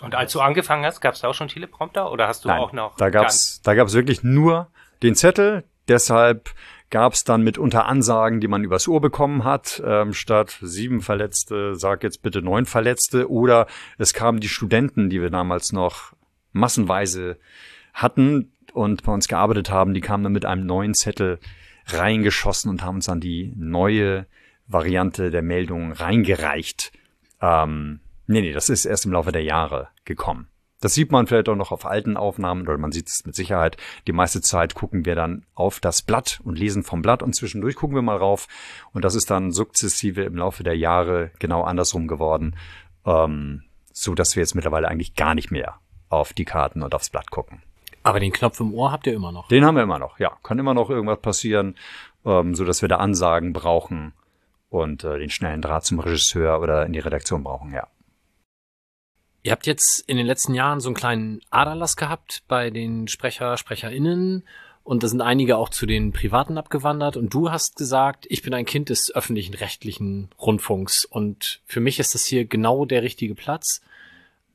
Und 0.00 0.16
als 0.16 0.32
du 0.32 0.40
angefangen 0.40 0.84
hast, 0.84 1.00
gab 1.00 1.14
es 1.14 1.20
da 1.20 1.28
auch 1.28 1.34
schon 1.34 1.46
Teleprompter 1.46 2.10
oder 2.10 2.26
hast 2.26 2.44
du 2.44 2.48
Nein, 2.48 2.58
auch 2.58 2.72
noch? 2.72 2.96
Da 2.96 3.10
gab's, 3.10 3.62
da 3.62 3.74
gab's 3.74 3.94
wirklich 3.94 4.24
nur 4.24 4.68
den 5.04 5.14
Zettel. 5.14 5.62
Deshalb 5.86 6.50
gab 6.92 7.14
es 7.14 7.24
dann 7.24 7.42
mitunter 7.42 7.86
Ansagen, 7.86 8.38
die 8.40 8.48
man 8.48 8.62
übers 8.62 8.86
Ohr 8.86 9.00
bekommen 9.00 9.44
hat, 9.44 9.82
ähm, 9.84 10.12
statt 10.12 10.58
sieben 10.60 11.00
Verletzte, 11.00 11.74
sag 11.74 12.04
jetzt 12.04 12.22
bitte 12.22 12.42
neun 12.42 12.66
Verletzte. 12.66 13.28
Oder 13.30 13.66
es 13.98 14.12
kamen 14.12 14.40
die 14.40 14.48
Studenten, 14.48 15.08
die 15.08 15.20
wir 15.20 15.30
damals 15.30 15.72
noch 15.72 16.12
massenweise 16.52 17.38
hatten 17.94 18.52
und 18.74 19.02
bei 19.02 19.12
uns 19.12 19.26
gearbeitet 19.26 19.70
haben, 19.70 19.94
die 19.94 20.02
kamen 20.02 20.22
dann 20.22 20.32
mit 20.34 20.44
einem 20.44 20.66
neuen 20.66 20.94
Zettel 20.94 21.40
reingeschossen 21.86 22.70
und 22.70 22.84
haben 22.84 22.96
uns 22.96 23.06
dann 23.06 23.20
die 23.20 23.54
neue 23.56 24.26
Variante 24.66 25.30
der 25.30 25.42
Meldung 25.42 25.92
reingereicht. 25.92 26.92
Ähm, 27.40 28.00
nee, 28.26 28.42
nee, 28.42 28.52
das 28.52 28.68
ist 28.68 28.84
erst 28.84 29.06
im 29.06 29.12
Laufe 29.12 29.32
der 29.32 29.42
Jahre 29.42 29.88
gekommen. 30.04 30.51
Das 30.82 30.94
sieht 30.94 31.12
man 31.12 31.28
vielleicht 31.28 31.48
auch 31.48 31.54
noch 31.54 31.70
auf 31.70 31.86
alten 31.86 32.16
Aufnahmen 32.16 32.62
oder 32.62 32.76
man 32.76 32.90
sieht 32.90 33.08
es 33.08 33.24
mit 33.24 33.36
Sicherheit. 33.36 33.76
Die 34.08 34.12
meiste 34.12 34.40
Zeit 34.40 34.74
gucken 34.74 35.06
wir 35.06 35.14
dann 35.14 35.46
auf 35.54 35.78
das 35.78 36.02
Blatt 36.02 36.40
und 36.42 36.58
lesen 36.58 36.82
vom 36.82 37.02
Blatt 37.02 37.22
und 37.22 37.36
zwischendurch 37.36 37.76
gucken 37.76 37.94
wir 37.94 38.02
mal 38.02 38.16
rauf. 38.16 38.48
Und 38.92 39.04
das 39.04 39.14
ist 39.14 39.30
dann 39.30 39.52
sukzessive 39.52 40.22
im 40.22 40.34
Laufe 40.34 40.64
der 40.64 40.76
Jahre 40.76 41.30
genau 41.38 41.62
andersrum 41.62 42.08
geworden, 42.08 42.56
ähm, 43.06 43.62
so 43.92 44.16
dass 44.16 44.34
wir 44.34 44.42
jetzt 44.42 44.56
mittlerweile 44.56 44.88
eigentlich 44.88 45.14
gar 45.14 45.36
nicht 45.36 45.52
mehr 45.52 45.76
auf 46.08 46.32
die 46.32 46.44
Karten 46.44 46.82
und 46.82 46.96
aufs 46.96 47.10
Blatt 47.10 47.30
gucken. 47.30 47.62
Aber 48.02 48.18
den 48.18 48.32
Knopf 48.32 48.58
im 48.58 48.74
Ohr 48.74 48.90
habt 48.90 49.06
ihr 49.06 49.14
immer 49.14 49.30
noch. 49.30 49.46
Den 49.46 49.64
haben 49.64 49.76
wir 49.76 49.84
immer 49.84 50.00
noch, 50.00 50.18
ja. 50.18 50.36
Kann 50.42 50.58
immer 50.58 50.74
noch 50.74 50.90
irgendwas 50.90 51.20
passieren, 51.20 51.76
ähm, 52.24 52.56
so 52.56 52.64
dass 52.64 52.82
wir 52.82 52.88
da 52.88 52.96
Ansagen 52.96 53.52
brauchen 53.52 54.14
und 54.68 55.04
äh, 55.04 55.20
den 55.20 55.30
schnellen 55.30 55.62
Draht 55.62 55.84
zum 55.84 56.00
Regisseur 56.00 56.60
oder 56.60 56.84
in 56.86 56.92
die 56.92 56.98
Redaktion 56.98 57.44
brauchen, 57.44 57.72
ja. 57.72 57.86
Ihr 59.42 59.52
habt 59.52 59.66
jetzt 59.66 60.00
in 60.08 60.16
den 60.16 60.26
letzten 60.26 60.54
Jahren 60.54 60.80
so 60.80 60.88
einen 60.88 60.94
kleinen 60.94 61.40
Aderlass 61.50 61.96
gehabt 61.96 62.44
bei 62.46 62.70
den 62.70 63.08
Sprecher, 63.08 63.56
SprecherInnen 63.56 64.44
und 64.84 65.02
da 65.02 65.08
sind 65.08 65.20
einige 65.20 65.56
auch 65.56 65.68
zu 65.68 65.86
den 65.86 66.12
Privaten 66.12 66.58
abgewandert 66.58 67.16
und 67.16 67.32
du 67.34 67.50
hast 67.50 67.76
gesagt, 67.76 68.26
ich 68.28 68.42
bin 68.42 68.54
ein 68.54 68.64
Kind 68.64 68.88
des 68.88 69.14
öffentlichen 69.14 69.54
rechtlichen 69.54 70.30
Rundfunks 70.40 71.04
und 71.04 71.60
für 71.66 71.80
mich 71.80 71.98
ist 71.98 72.14
das 72.14 72.24
hier 72.24 72.44
genau 72.44 72.84
der 72.84 73.02
richtige 73.02 73.34
Platz. 73.34 73.80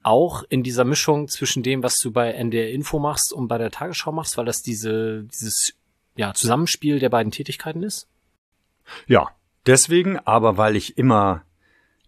Auch 0.04 0.44
in 0.48 0.64
dieser 0.64 0.86
Mischung 0.86 1.28
zwischen 1.28 1.64
dem, 1.64 1.84
was 1.84 2.00
du 2.00 2.12
bei 2.12 2.32
NDR 2.32 2.72
Info 2.72 3.00
machst 3.00 3.34
und 3.34 3.48
bei 3.50 3.58
der 3.58 3.72
Tagesschau 3.72 4.12
machst, 4.12 4.38
weil 4.38 4.46
das 4.46 4.62
diese, 4.62 5.24
dieses 5.24 5.74
ja, 6.16 6.34
Zusammenspiel 6.34 7.00
der 7.00 7.10
beiden 7.10 7.32
Tätigkeiten 7.32 7.84
ist? 7.84 8.08
Ja, 9.06 9.30
deswegen, 9.66 10.18
aber 10.20 10.58
weil 10.58 10.78
ich 10.78 10.98
immer 10.98 11.44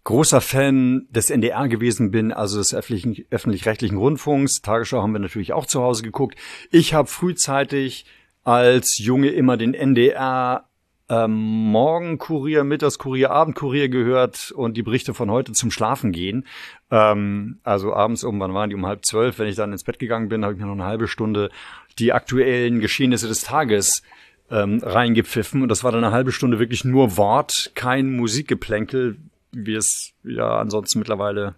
großer 0.04 0.40
Fan 0.40 1.06
des 1.10 1.30
NDR 1.30 1.68
gewesen 1.68 2.10
bin, 2.10 2.32
also 2.32 2.58
des 2.58 2.74
öffentlich-rechtlichen 2.74 3.98
Rundfunks. 3.98 4.62
Tagesschau 4.62 5.02
haben 5.02 5.12
wir 5.12 5.18
natürlich 5.18 5.52
auch 5.52 5.66
zu 5.66 5.82
Hause 5.82 6.02
geguckt. 6.02 6.36
Ich 6.70 6.94
habe 6.94 7.08
frühzeitig 7.08 8.06
als 8.42 8.98
Junge 8.98 9.28
immer 9.28 9.56
den 9.56 9.74
NDR 9.74 10.64
ähm, 11.10 11.32
Morgenkurier, 11.32 12.62
Mittagskurier, 12.62 13.30
Abendkurier 13.32 13.88
gehört 13.88 14.52
und 14.52 14.76
die 14.76 14.82
Berichte 14.82 15.12
von 15.12 15.30
heute 15.30 15.52
zum 15.52 15.72
Schlafen 15.72 16.12
gehen. 16.12 16.46
Ähm, 16.90 17.58
also 17.64 17.92
abends 17.92 18.22
um, 18.22 18.38
wann 18.38 18.54
waren 18.54 18.70
die? 18.70 18.76
Um 18.76 18.86
halb 18.86 19.04
zwölf. 19.04 19.38
Wenn 19.38 19.48
ich 19.48 19.56
dann 19.56 19.72
ins 19.72 19.84
Bett 19.84 19.98
gegangen 19.98 20.28
bin, 20.28 20.44
habe 20.44 20.54
ich 20.54 20.60
mir 20.60 20.66
noch 20.66 20.72
eine 20.72 20.84
halbe 20.84 21.08
Stunde 21.08 21.50
die 21.98 22.12
aktuellen 22.12 22.78
Geschehnisse 22.78 23.26
des 23.26 23.42
Tages 23.42 24.02
ähm, 24.50 24.80
reingepfiffen. 24.82 25.62
Und 25.62 25.68
das 25.68 25.82
war 25.82 25.90
dann 25.90 26.04
eine 26.04 26.14
halbe 26.14 26.30
Stunde 26.30 26.60
wirklich 26.60 26.84
nur 26.84 27.16
Wort, 27.16 27.72
kein 27.74 28.12
Musikgeplänkel, 28.14 29.16
wie 29.52 29.74
es 29.74 30.12
ja 30.24 30.58
ansonsten 30.58 30.98
mittlerweile 30.98 31.54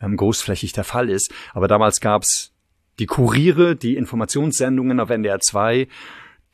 ähm, 0.00 0.16
großflächig 0.16 0.72
der 0.72 0.84
Fall 0.84 1.08
ist. 1.08 1.32
Aber 1.52 1.68
damals 1.68 2.00
gab's 2.00 2.52
die 2.98 3.06
Kuriere, 3.06 3.76
die 3.76 3.96
Informationssendungen 3.96 5.00
auf 5.00 5.10
NDR 5.10 5.40
2, 5.40 5.88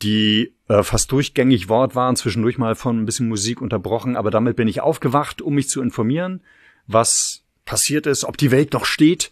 die 0.03 0.53
äh, 0.69 0.83
fast 0.83 1.13
durchgängig 1.13 1.69
Wort 1.69 1.95
waren, 1.95 2.17
zwischendurch 2.17 2.59
mal 2.59 2.75
von 2.75 3.01
ein 3.01 3.05
bisschen 3.05 3.29
Musik 3.29 3.61
unterbrochen. 3.61 4.17
Aber 4.17 4.31
damit 4.31 4.57
bin 4.57 4.69
ich 4.69 4.81
aufgewacht, 4.81 5.41
um 5.41 5.55
mich 5.55 5.69
zu 5.69 5.81
informieren, 5.81 6.43
was 6.87 7.45
passiert 7.65 8.07
ist, 8.07 8.25
ob 8.25 8.37
die 8.37 8.51
Welt 8.51 8.73
noch 8.73 8.85
steht 8.85 9.31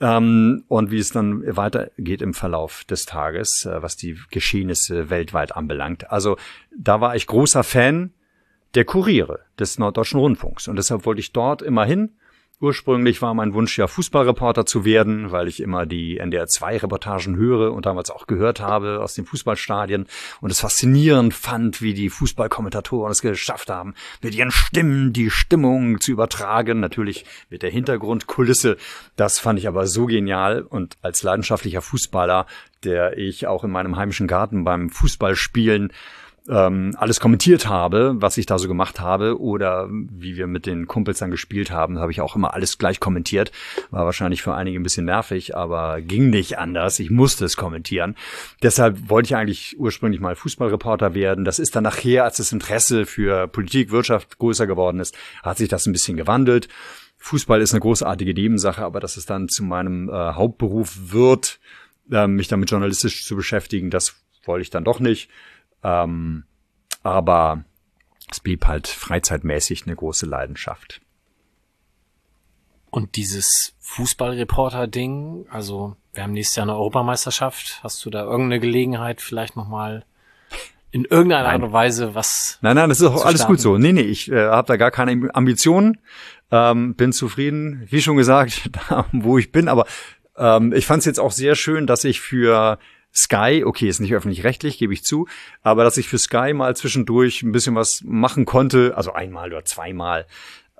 ähm, 0.00 0.64
und 0.68 0.90
wie 0.90 0.98
es 0.98 1.10
dann 1.10 1.42
weitergeht 1.56 2.20
im 2.20 2.34
Verlauf 2.34 2.84
des 2.84 3.06
Tages, 3.06 3.64
äh, 3.64 3.82
was 3.82 3.96
die 3.96 4.18
Geschehnisse 4.30 5.08
weltweit 5.08 5.56
anbelangt. 5.56 6.10
Also 6.10 6.36
da 6.76 7.00
war 7.00 7.16
ich 7.16 7.26
großer 7.26 7.64
Fan 7.64 8.12
der 8.74 8.84
Kuriere 8.84 9.40
des 9.58 9.78
Norddeutschen 9.78 10.20
Rundfunks. 10.20 10.68
Und 10.68 10.76
deshalb 10.76 11.06
wollte 11.06 11.20
ich 11.20 11.32
dort 11.32 11.62
immer 11.62 11.84
hin 11.84 12.10
Ursprünglich 12.60 13.20
war 13.20 13.34
mein 13.34 13.52
Wunsch 13.52 13.76
ja 13.76 13.88
Fußballreporter 13.88 14.64
zu 14.64 14.84
werden, 14.84 15.32
weil 15.32 15.48
ich 15.48 15.60
immer 15.60 15.86
die 15.86 16.18
NDR 16.18 16.46
2 16.46 16.78
Reportagen 16.78 17.36
höre 17.36 17.72
und 17.72 17.84
damals 17.84 18.10
auch 18.10 18.28
gehört 18.28 18.60
habe 18.60 19.00
aus 19.02 19.14
den 19.14 19.26
Fußballstadien 19.26 20.06
und 20.40 20.50
es 20.50 20.60
faszinierend 20.60 21.34
fand, 21.34 21.82
wie 21.82 21.94
die 21.94 22.08
Fußballkommentatoren 22.08 23.10
es 23.10 23.22
geschafft 23.22 23.70
haben, 23.70 23.94
mit 24.22 24.36
ihren 24.36 24.52
Stimmen 24.52 25.12
die 25.12 25.30
Stimmung 25.30 26.00
zu 26.00 26.12
übertragen, 26.12 26.78
natürlich 26.78 27.24
mit 27.50 27.62
der 27.62 27.70
Hintergrundkulisse. 27.70 28.76
Das 29.16 29.40
fand 29.40 29.58
ich 29.58 29.66
aber 29.66 29.88
so 29.88 30.06
genial 30.06 30.62
und 30.62 30.96
als 31.02 31.24
leidenschaftlicher 31.24 31.82
Fußballer, 31.82 32.46
der 32.84 33.18
ich 33.18 33.48
auch 33.48 33.64
in 33.64 33.72
meinem 33.72 33.96
heimischen 33.96 34.28
Garten 34.28 34.62
beim 34.62 34.90
Fußballspielen 34.90 35.92
ähm, 36.48 36.94
alles 36.98 37.20
kommentiert 37.20 37.68
habe, 37.68 38.16
was 38.16 38.36
ich 38.36 38.44
da 38.44 38.58
so 38.58 38.68
gemacht 38.68 39.00
habe 39.00 39.40
oder 39.40 39.88
wie 39.90 40.36
wir 40.36 40.46
mit 40.46 40.66
den 40.66 40.86
Kumpels 40.86 41.18
dann 41.18 41.30
gespielt 41.30 41.70
haben, 41.70 41.98
habe 41.98 42.12
ich 42.12 42.20
auch 42.20 42.36
immer 42.36 42.52
alles 42.52 42.76
gleich 42.76 43.00
kommentiert. 43.00 43.50
War 43.90 44.04
wahrscheinlich 44.04 44.42
für 44.42 44.54
einige 44.54 44.78
ein 44.78 44.82
bisschen 44.82 45.06
nervig, 45.06 45.56
aber 45.56 46.02
ging 46.02 46.28
nicht 46.28 46.58
anders. 46.58 46.98
Ich 46.98 47.10
musste 47.10 47.46
es 47.46 47.56
kommentieren. 47.56 48.14
Deshalb 48.62 49.08
wollte 49.08 49.28
ich 49.28 49.36
eigentlich 49.36 49.78
ursprünglich 49.78 50.20
mal 50.20 50.36
Fußballreporter 50.36 51.14
werden. 51.14 51.44
Das 51.46 51.58
ist 51.58 51.76
dann 51.76 51.84
nachher, 51.84 52.24
als 52.24 52.36
das 52.36 52.52
Interesse 52.52 53.06
für 53.06 53.48
Politik, 53.48 53.90
Wirtschaft 53.90 54.38
größer 54.38 54.66
geworden 54.66 55.00
ist, 55.00 55.16
hat 55.42 55.56
sich 55.56 55.68
das 55.68 55.86
ein 55.86 55.92
bisschen 55.92 56.18
gewandelt. 56.18 56.68
Fußball 57.16 57.62
ist 57.62 57.72
eine 57.72 57.80
großartige 57.80 58.34
Nebensache, 58.34 58.84
aber 58.84 59.00
dass 59.00 59.16
es 59.16 59.24
dann 59.24 59.48
zu 59.48 59.64
meinem 59.64 60.10
äh, 60.10 60.12
Hauptberuf 60.12 60.94
wird, 61.10 61.58
äh, 62.12 62.26
mich 62.26 62.48
damit 62.48 62.70
journalistisch 62.70 63.24
zu 63.24 63.34
beschäftigen, 63.34 63.88
das 63.88 64.16
wollte 64.44 64.60
ich 64.60 64.68
dann 64.68 64.84
doch 64.84 65.00
nicht. 65.00 65.30
Ähm, 65.84 66.44
aber 67.02 67.64
es 68.30 68.40
blieb 68.40 68.66
halt 68.66 68.88
freizeitmäßig 68.88 69.86
eine 69.86 69.94
große 69.94 70.26
Leidenschaft. 70.26 71.00
Und 72.90 73.16
dieses 73.16 73.74
Fußballreporter-Ding, 73.80 75.46
also 75.50 75.96
wir 76.14 76.22
haben 76.22 76.32
nächstes 76.32 76.56
Jahr 76.56 76.64
eine 76.64 76.74
Europameisterschaft. 76.74 77.80
Hast 77.82 78.04
du 78.04 78.10
da 78.10 78.22
irgendeine 78.22 78.60
Gelegenheit, 78.60 79.20
vielleicht 79.20 79.56
nochmal 79.56 80.04
in 80.92 81.04
irgendeiner 81.04 81.48
Art 81.48 81.62
und 81.62 81.72
Weise 81.72 82.14
was? 82.14 82.58
Nein, 82.62 82.76
nein, 82.76 82.88
das 82.88 83.00
ist 83.00 83.06
auch 83.08 83.24
alles 83.24 83.40
starten? 83.40 83.54
gut 83.54 83.60
so. 83.60 83.78
Nee, 83.78 83.92
nee, 83.92 84.02
ich 84.02 84.30
äh, 84.30 84.46
habe 84.46 84.68
da 84.68 84.76
gar 84.76 84.92
keine 84.92 85.28
Ambitionen. 85.34 85.98
Ähm, 86.52 86.94
bin 86.94 87.12
zufrieden, 87.12 87.84
wie 87.90 88.00
schon 88.00 88.16
gesagt, 88.16 88.70
da 88.88 89.06
wo 89.10 89.38
ich 89.38 89.50
bin. 89.50 89.68
Aber 89.68 89.86
ähm, 90.36 90.72
ich 90.72 90.86
fand 90.86 91.00
es 91.00 91.06
jetzt 91.06 91.18
auch 91.18 91.32
sehr 91.32 91.56
schön, 91.56 91.88
dass 91.88 92.04
ich 92.04 92.20
für 92.20 92.78
Sky, 93.16 93.62
okay, 93.64 93.88
ist 93.88 94.00
nicht 94.00 94.14
öffentlich-rechtlich, 94.14 94.78
gebe 94.78 94.92
ich 94.92 95.04
zu, 95.04 95.28
aber 95.62 95.84
dass 95.84 95.96
ich 95.96 96.08
für 96.08 96.18
Sky 96.18 96.52
mal 96.52 96.74
zwischendurch 96.74 97.42
ein 97.42 97.52
bisschen 97.52 97.74
was 97.74 98.02
machen 98.04 98.44
konnte, 98.44 98.96
also 98.96 99.12
einmal 99.12 99.50
oder 99.50 99.64
zweimal, 99.64 100.26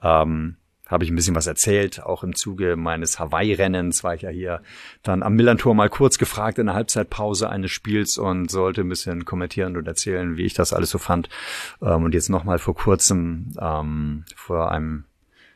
ähm, 0.03 0.57
habe 0.87 1.05
ich 1.05 1.11
ein 1.11 1.17
bisschen 1.17 1.35
was 1.35 1.47
erzählt. 1.47 2.03
Auch 2.03 2.23
im 2.23 2.35
Zuge 2.35 2.77
meines 2.77 3.19
Hawaii-Rennens 3.19 4.05
war 4.05 4.15
ich 4.15 4.23
ja 4.23 4.31
hier 4.31 4.63
dann 5.03 5.23
am 5.23 5.35
Millantor 5.35 5.75
mal 5.75 5.89
kurz 5.89 6.19
gefragt 6.19 6.59
in 6.59 6.67
der 6.67 6.75
Halbzeitpause 6.75 7.49
eines 7.49 7.71
Spiels 7.71 8.19
und 8.19 8.51
sollte 8.51 8.83
ein 8.83 8.89
bisschen 8.89 9.25
kommentieren 9.25 9.77
und 9.77 9.89
erzählen, 9.89 10.37
wie 10.37 10.45
ich 10.45 10.55
das 10.55 10.73
alles 10.73 10.91
so 10.91 10.99
fand. 10.99 11.29
Ähm, 11.81 12.05
und 12.05 12.15
jetzt 12.15 12.29
nochmal 12.29 12.59
vor 12.59 12.75
kurzem, 12.75 13.53
ähm, 13.59 14.25
vor 14.37 14.71
einem 14.71 15.05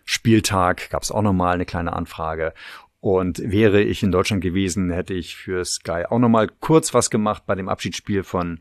Spieltag 0.04 0.88
gab 0.88 1.02
es 1.02 1.10
auch 1.10 1.20
nochmal 1.20 1.54
eine 1.54 1.66
kleine 1.66 1.92
Anfrage. 1.92 2.54
Und 3.00 3.40
wäre 3.44 3.80
ich 3.80 4.02
in 4.02 4.10
Deutschland 4.10 4.42
gewesen, 4.42 4.90
hätte 4.90 5.14
ich 5.14 5.36
für 5.36 5.64
Sky 5.64 6.04
auch 6.08 6.18
nochmal 6.18 6.48
kurz 6.60 6.94
was 6.94 7.10
gemacht 7.10 7.44
bei 7.46 7.54
dem 7.54 7.68
Abschiedsspiel 7.68 8.24
von 8.24 8.58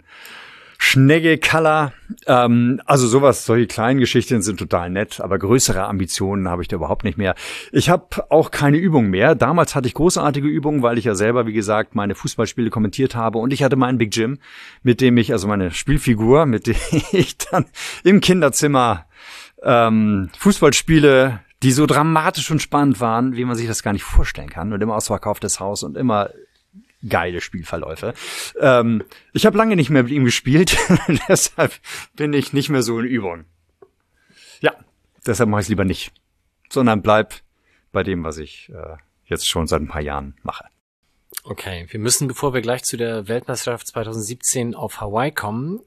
Schnegge 0.78 1.38
Kalla. 1.38 1.92
Ähm, 2.28 2.82
also 2.86 3.08
sowas, 3.08 3.46
solche 3.46 3.68
kleinen 3.68 4.00
Geschichten 4.00 4.42
sind 4.42 4.60
total 4.60 4.90
nett, 4.90 5.20
aber 5.20 5.40
größere 5.40 5.86
Ambitionen 5.86 6.48
habe 6.48 6.62
ich 6.62 6.68
da 6.68 6.76
überhaupt 6.76 7.04
nicht 7.04 7.18
mehr. 7.18 7.36
Ich 7.72 7.90
habe 7.90 8.32
auch 8.32 8.52
keine 8.52 8.78
Übung 8.78 9.10
mehr. 9.10 9.34
Damals 9.34 9.76
hatte 9.76 9.88
ich 9.88 9.96
großartige 9.96 10.48
Übungen, 10.48 10.84
weil 10.84 10.98
ich 10.98 11.06
ja 11.06 11.16
selber, 11.16 11.48
wie 11.48 11.54
gesagt, 11.54 11.96
meine 11.96 12.16
Fußballspiele 12.16 12.70
kommentiert 12.70 13.16
habe 13.16 13.40
und 13.40 13.52
ich 13.54 13.64
hatte 13.64 13.76
meinen 13.76 13.98
Big 13.98 14.16
Jim, 14.16 14.38
mit 14.84 15.02
dem 15.02 15.18
ich, 15.18 15.32
also 15.32 15.48
meine 15.48 15.72
Spielfigur, 15.72 16.46
mit 16.46 16.68
dem 16.68 16.76
ich 17.12 17.38
dann 17.38 17.66
im 18.04 18.22
Kinderzimmer 18.22 19.08
ähm, 19.64 20.30
Fußballspiele 20.38 21.40
die 21.64 21.72
so 21.72 21.86
dramatisch 21.86 22.52
und 22.52 22.62
spannend 22.62 23.00
waren, 23.00 23.36
wie 23.36 23.46
man 23.46 23.56
sich 23.56 23.68
das 23.68 23.84
gar 23.84 23.94
nicht 23.94 24.04
vorstellen 24.04 24.50
kann. 24.50 24.74
Und 24.74 24.82
immer 24.82 24.96
ausverkauftes 24.96 25.60
Haus 25.60 25.84
und 25.84 25.98
immer 25.98 26.30
geile 27.08 27.42
Spielverläufe. 27.42 28.14
Ähm, 28.60 29.04
ich 29.34 29.46
habe 29.46 29.58
lange 29.58 29.76
nicht 29.76 29.90
mehr 29.90 30.04
mit 30.04 30.12
ihm 30.12 30.26
gespielt, 30.26 30.78
deshalb 31.30 31.74
bin 32.16 32.34
ich 32.34 32.54
nicht 32.54 32.70
mehr 32.70 32.82
so 32.82 33.00
in 33.00 33.06
Übung. 33.06 33.46
Ja, 34.60 34.74
deshalb 35.26 35.50
mache 35.50 35.62
ich 35.62 35.66
es 35.66 35.70
lieber 35.70 35.86
nicht, 35.86 36.12
sondern 36.70 37.02
bleib 37.02 37.36
bei 37.92 38.04
dem, 38.04 38.24
was 38.24 38.38
ich 38.38 38.70
äh, 38.70 38.98
jetzt 39.26 39.48
schon 39.48 39.68
seit 39.68 39.82
ein 39.82 39.88
paar 39.88 40.02
Jahren 40.02 40.36
mache. 40.44 40.66
Okay, 41.44 41.88
wir 41.90 42.00
müssen, 42.00 42.28
bevor 42.28 42.54
wir 42.54 42.62
gleich 42.62 42.84
zu 42.84 42.98
der 42.98 43.28
Weltmeisterschaft 43.28 43.88
2017 43.88 44.76
auf 44.76 45.00
Hawaii 45.00 45.32
kommen, 45.32 45.82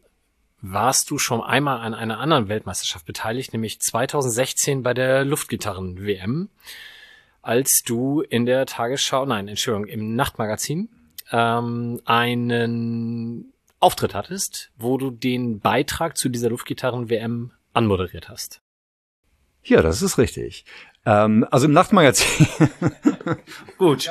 warst 0.63 1.11
du 1.11 1.19
schon 1.19 1.41
einmal 1.41 1.81
an 1.81 1.95
einer 1.95 2.19
anderen 2.19 2.49
Weltmeisterschaft 2.49 3.07
beteiligt, 3.07 3.53
nämlich 3.53 3.81
2016 3.81 4.83
bei 4.83 4.95
der 4.95 5.25
Luftgitarren-WM, 5.25 6.49
als 7.43 7.83
du 7.85 8.21
in 8.21 8.47
der 8.47 8.67
Tagesschau, 8.67 9.25
nein, 9.25 9.49
Entschuldigung, 9.49 9.87
im 9.87 10.15
Nachtmagazin 10.15 10.89
ähm, 11.33 12.01
einen 12.05 13.53
Auftritt 13.79 14.15
hattest, 14.15 14.71
wo 14.77 14.99
du 14.99 15.11
den 15.11 15.61
Beitrag 15.61 16.17
zu 16.17 16.29
dieser 16.29 16.51
Luftgitarren-WM 16.51 17.53
anmoderiert 17.73 18.29
hast. 18.29 18.61
Ja, 19.63 19.83
das 19.83 20.03
ist 20.03 20.19
richtig. 20.19 20.65
Ähm, 21.07 21.47
also 21.51 21.67
im 21.67 21.73
Nachtmagazin. 21.73 22.47
Gut. 23.79 24.11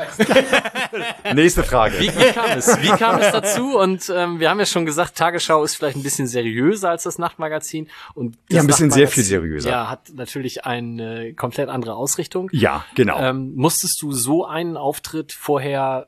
Nächste 1.35 1.63
Frage. 1.63 1.99
Wie, 1.99 2.07
wie, 2.07 2.31
kam 2.31 2.57
es? 2.57 2.81
Wie 2.81 2.87
kam 2.87 3.19
es 3.19 3.31
dazu? 3.31 3.77
Und 3.77 4.11
ähm, 4.15 4.39
wir 4.39 4.49
haben 4.49 4.59
ja 4.59 4.65
schon 4.65 4.87
gesagt, 4.87 5.15
Tagesschau 5.15 5.63
ist 5.63 5.75
vielleicht 5.75 5.97
ein 5.97 6.03
bisschen 6.03 6.25
seriöser 6.27 6.89
als 6.89 7.03
das 7.03 7.19
Nachtmagazin. 7.19 7.89
Und 8.15 8.37
das 8.47 8.55
ja, 8.55 8.61
ein 8.61 8.67
bisschen 8.67 8.89
sehr 8.89 9.07
viel 9.07 9.23
seriöser. 9.23 9.69
Ja, 9.69 9.89
hat 9.89 10.09
natürlich 10.13 10.65
eine 10.65 11.35
komplett 11.35 11.69
andere 11.69 11.93
Ausrichtung. 11.93 12.49
Ja, 12.51 12.83
genau. 12.95 13.19
Ähm, 13.19 13.53
musstest 13.55 14.01
du 14.01 14.11
so 14.11 14.45
einen 14.45 14.75
Auftritt 14.75 15.31
vorher 15.31 16.07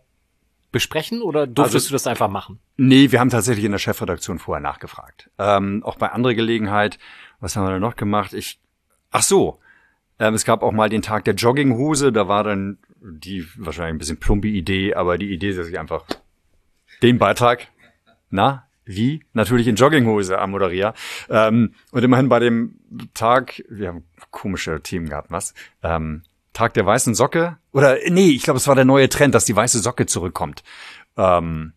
besprechen 0.71 1.21
oder 1.21 1.45
durftest 1.45 1.75
also, 1.75 1.88
du 1.89 1.93
das 1.93 2.07
einfach 2.07 2.29
machen? 2.29 2.59
Nee, 2.77 3.11
wir 3.11 3.19
haben 3.19 3.29
tatsächlich 3.29 3.65
in 3.65 3.71
der 3.71 3.79
Chefredaktion 3.79 4.39
vorher 4.39 4.61
nachgefragt. 4.61 5.29
Ähm, 5.38 5.84
auch 5.86 5.97
bei 5.97 6.11
anderer 6.11 6.34
Gelegenheit. 6.34 6.97
Was 7.39 7.55
haben 7.55 7.65
wir 7.65 7.71
denn 7.71 7.82
noch 7.82 7.95
gemacht? 7.95 8.34
Ich, 8.34 8.59
ach 9.11 9.21
so, 9.21 9.59
ähm, 10.22 10.36
es 10.36 10.45
gab 10.45 10.61
auch 10.61 10.72
mal 10.72 10.88
den 10.88 11.01
Tag 11.01 11.26
der 11.26 11.34
Jogginghose, 11.34 12.11
da 12.11 12.28
war 12.28 12.43
dann 12.43 12.78
die 13.01 13.43
wahrscheinlich 13.57 13.95
ein 13.95 13.97
bisschen 13.97 14.19
plumpe 14.19 14.47
Idee, 14.47 14.93
aber 14.93 15.17
die 15.17 15.34
Idee, 15.34 15.53
dass 15.53 15.67
ich 15.67 15.80
einfach 15.80 16.05
den 17.01 17.17
Beitrag, 17.17 17.67
na, 18.30 18.67
wie? 18.86 19.24
Natürlich 19.34 19.67
in 19.67 19.76
Jogginghose 19.76 20.38
am 20.38 20.51
Moderier. 20.51 20.93
Ähm, 21.28 21.74
und 21.91 22.03
immerhin 22.03 22.30
bei 22.30 22.38
dem 22.38 22.80
Tag, 23.15 23.63
wir 23.67 23.88
haben 23.88 24.03
komische 24.30 24.82
Themen 24.82 25.09
gehabt, 25.09 25.32
was? 25.32 25.55
Ähm, 25.82 26.22
Tag 26.53 26.76
der 26.76 26.86
weißen 26.86 27.15
Socke? 27.15 27.57
Oder 27.72 27.97
nee, 28.09 28.30
ich 28.30 28.43
glaube, 28.43 28.57
es 28.57 28.67
war 28.67 28.76
der 28.76 28.86
neue 28.86 29.09
Trend, 29.09 29.34
dass 29.34 29.45
die 29.45 29.55
weiße 29.55 29.80
Socke 29.80 30.05
zurückkommt. 30.05 30.63
Ähm, 31.17 31.74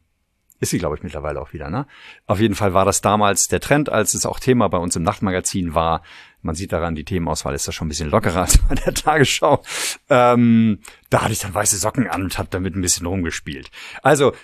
ist 0.60 0.70
sie, 0.70 0.78
glaube 0.78 0.96
ich, 0.96 1.02
mittlerweile 1.02 1.40
auch 1.40 1.52
wieder, 1.52 1.70
ne? 1.70 1.86
Auf 2.26 2.40
jeden 2.40 2.54
Fall 2.54 2.74
war 2.74 2.84
das 2.84 3.00
damals 3.00 3.48
der 3.48 3.60
Trend, 3.60 3.90
als 3.90 4.14
es 4.14 4.26
auch 4.26 4.40
Thema 4.40 4.68
bei 4.68 4.78
uns 4.78 4.96
im 4.96 5.02
Nachtmagazin 5.02 5.74
war. 5.74 6.02
Man 6.44 6.54
sieht 6.54 6.72
daran, 6.72 6.94
die 6.94 7.04
Themenauswahl 7.04 7.54
ist 7.54 7.66
da 7.66 7.72
schon 7.72 7.86
ein 7.86 7.88
bisschen 7.88 8.10
lockerer 8.10 8.40
als 8.42 8.58
bei 8.58 8.74
der 8.74 8.94
Tagesschau. 8.94 9.62
Ähm, 10.10 10.80
da 11.10 11.22
hatte 11.22 11.32
ich 11.32 11.40
dann 11.40 11.54
weiße 11.54 11.78
Socken 11.78 12.08
an 12.08 12.22
und 12.22 12.38
habe 12.38 12.48
damit 12.50 12.76
ein 12.76 12.82
bisschen 12.82 13.06
rumgespielt. 13.06 13.70
Also, 14.02 14.32
äh, 14.32 14.34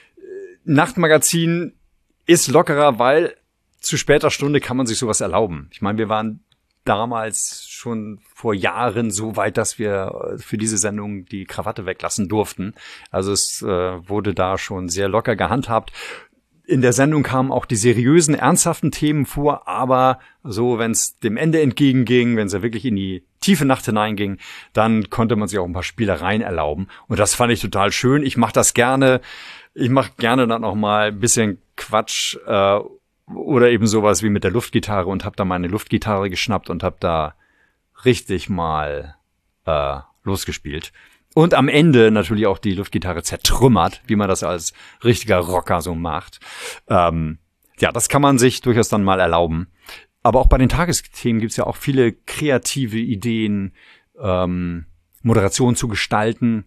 Nachtmagazin 0.65 1.75
ist 2.27 2.49
lockerer, 2.49 2.99
weil 2.99 3.37
zu 3.81 3.97
später 3.97 4.31
Stunde 4.31 4.61
kann 4.61 4.77
man 4.77 4.87
sich 4.87 4.99
sowas 4.99 5.21
erlauben. 5.21 5.69
Ich 5.73 5.83
meine, 5.83 5.99
wir 5.99 6.09
waren 6.09 6.45
damals 6.85 7.67
schon 7.69 8.21
vor 8.35 8.55
Jahren 8.55 9.11
so 9.11 9.37
weit, 9.37 9.57
dass 9.57 9.79
wir 9.79 10.33
äh, 10.33 10.39
für 10.39 10.57
diese 10.57 10.79
Sendung 10.79 11.27
die 11.27 11.45
Krawatte 11.45 11.87
weglassen 11.87 12.29
durften. 12.29 12.75
Also 13.11 13.33
es 13.33 13.63
äh, 13.63 13.67
wurde 13.67 14.35
da 14.35 14.59
schon 14.59 14.89
sehr 14.89 15.09
locker 15.09 15.37
gehandhabt. 15.37 15.93
In 16.71 16.83
der 16.83 16.93
Sendung 16.93 17.25
kamen 17.25 17.51
auch 17.51 17.67
die 17.67 17.75
seriösen, 17.75 18.37
ernsthaften 18.37 18.93
Themen 18.93 19.27
vor, 19.27 19.67
aber 19.67 20.21
so, 20.45 20.79
wenn 20.79 20.93
es 20.93 21.19
dem 21.19 21.37
Ende 21.37 21.61
entgegenging, 21.61 22.37
wenn 22.37 22.47
es 22.47 22.53
ja 22.53 22.63
wirklich 22.63 22.85
in 22.85 22.95
die 22.95 23.25
tiefe 23.41 23.65
Nacht 23.65 23.87
hineinging, 23.87 24.39
dann 24.73 25.11
konnte 25.11 25.35
man 25.35 25.49
sich 25.49 25.59
auch 25.59 25.65
ein 25.65 25.73
paar 25.73 25.83
Spielereien 25.83 26.43
erlauben. 26.43 26.87
Und 27.09 27.19
das 27.19 27.35
fand 27.35 27.53
ich 27.53 27.61
total 27.61 27.91
schön. 27.91 28.23
Ich 28.23 28.37
mache 28.37 28.53
das 28.53 28.73
gerne. 28.73 29.21
Ich 29.75 29.91
mache 29.91 30.13
gerne 30.17 30.47
dann 30.47 30.63
auch 30.63 30.77
mal 30.77 31.09
ein 31.09 31.19
bisschen 31.19 31.61
Quatsch 31.77 32.37
äh, 32.47 32.79
oder 33.35 33.71
eben 33.71 33.89
sowas 33.89 34.23
wie 34.23 34.31
mit 34.31 34.45
der 34.45 34.53
Luftgitarre 34.53 35.09
und 35.09 35.25
habe 35.25 35.35
da 35.35 35.45
meine 35.45 35.67
Luftgitarre 35.67 36.31
geschnappt 36.31 36.71
und 36.71 36.85
habe 36.85 36.99
da 37.01 37.35
richtig 38.05 38.49
mal 38.49 39.17
äh, 39.67 39.97
losgespielt. 40.23 40.93
Und 41.35 41.55
am 41.55 41.69
Ende 41.69 42.11
natürlich 42.11 42.47
auch 42.47 42.59
die 42.59 42.75
Luftgitarre 42.75 43.23
zertrümmert, 43.23 44.03
wie 44.07 44.17
man 44.17 44.29
das 44.29 44.43
als 44.43 44.73
richtiger 45.05 45.39
Rocker 45.39 45.81
so 45.81 45.95
macht. 45.95 46.41
Ähm, 46.89 47.39
ja, 47.79 47.93
das 47.93 48.09
kann 48.09 48.23
man 48.23 48.39
sich 48.39 48.61
durchaus 48.61 48.89
dann 48.89 49.05
mal 49.05 49.21
erlauben. 49.21 49.69
Aber 50.23 50.41
auch 50.41 50.49
bei 50.49 50.59
den 50.59 50.69
Tagesthemen 50.69 51.41
gibt's 51.41 51.57
ja 51.57 51.67
auch 51.67 51.77
viele 51.77 52.13
kreative 52.13 52.99
Ideen, 52.99 53.73
ähm, 54.21 54.87
Moderation 55.23 55.77
zu 55.77 55.89
gestalten. 55.89 56.65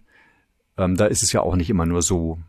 Ähm, 0.77 0.95
da 0.95 1.05
ist 1.05 1.23
es 1.23 1.33
ja 1.33 1.41
auch 1.41 1.55
nicht 1.55 1.69
immer 1.69 1.85
nur 1.85 2.01
so, 2.01 2.39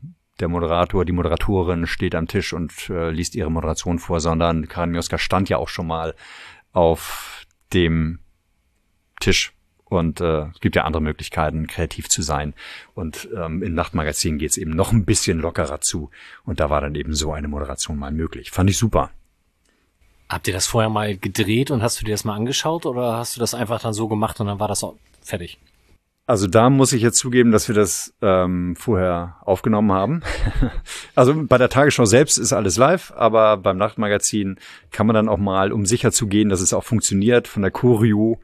der 0.41 0.49
Moderator, 0.49 1.05
die 1.05 1.12
Moderatorin 1.12 1.87
steht 1.87 2.15
am 2.15 2.27
Tisch 2.27 2.53
und 2.53 2.91
äh, 2.91 3.11
liest 3.11 3.35
ihre 3.35 3.51
Moderation 3.51 3.99
vor, 3.99 4.21
sondern 4.21 4.67
Karin 4.67 4.91
Mioska 4.91 5.19
stand 5.19 5.49
ja 5.49 5.59
auch 5.59 5.69
schon 5.69 5.87
mal 5.87 6.15
auf 6.73 7.47
dem 7.73 8.19
Tisch. 9.21 9.53
Und 9.95 10.20
äh, 10.20 10.47
es 10.55 10.61
gibt 10.61 10.76
ja 10.76 10.84
andere 10.84 11.03
Möglichkeiten, 11.03 11.66
kreativ 11.66 12.09
zu 12.09 12.22
sein. 12.22 12.55
Und 12.95 13.28
ähm, 13.36 13.62
im 13.62 13.74
Nachtmagazin 13.74 14.38
geht's 14.38 14.57
eben 14.57 14.72
noch 14.72 14.92
ein 14.92 15.05
bisschen 15.05 15.40
lockerer 15.40 15.80
zu. 15.80 16.11
Und 16.45 16.61
da 16.61 16.70
war 16.70 16.80
dann 16.80 16.95
eben 16.95 17.14
so 17.14 17.32
eine 17.32 17.49
Moderation 17.49 17.99
mal 17.99 18.12
möglich. 18.12 18.51
Fand 18.51 18.70
ich 18.70 18.78
super. 18.78 19.11
Habt 20.28 20.49
ihr 20.49 20.55
das 20.55 20.66
vorher 20.66 20.90
mal 20.90 21.16
gedreht 21.16 21.70
und 21.70 21.82
hast 21.82 22.01
du 22.01 22.05
dir 22.05 22.12
das 22.12 22.24
mal 22.24 22.34
angeschaut 22.34 22.86
oder 22.86 23.18
hast 23.18 23.36
du 23.36 23.40
das 23.40 23.55
einfach 23.55 23.80
dann 23.80 23.92
so 23.92 24.09
gemacht 24.09 24.40
und 24.40 24.47
dann 24.47 24.59
war 24.59 24.68
das 24.68 24.82
auch 24.82 24.97
fertig? 25.22 25.59
Also 26.26 26.47
da 26.47 26.70
muss 26.70 26.95
ich 26.95 27.03
jetzt 27.03 27.18
zugeben, 27.18 27.53
dass 27.53 27.68
wir 27.68 27.74
das 27.74 28.14
ähm, 28.22 28.76
vorher 28.76 29.36
aufgenommen 29.42 29.92
haben. 29.92 30.22
also 31.14 31.34
bei 31.45 31.59
der 31.59 31.68
Tagesschau 31.68 32.07
selbst 32.07 32.38
ist 32.38 32.55
alles 32.55 32.78
live, 32.78 33.12
aber 33.14 33.59
beim 33.59 33.76
Nachtmagazin 33.76 34.57
kann 34.90 35.07
man 35.07 35.12
dann 35.12 35.28
auch 35.28 35.36
mal, 35.36 35.70
um 35.70 35.84
sicher 35.84 36.12
zu 36.12 36.26
gehen, 36.26 36.49
dass 36.49 36.62
es 36.62 36.72
auch 36.72 36.84
funktioniert, 36.84 37.47
von 37.47 37.61
der 37.61 37.70
Choreo, 37.70 38.40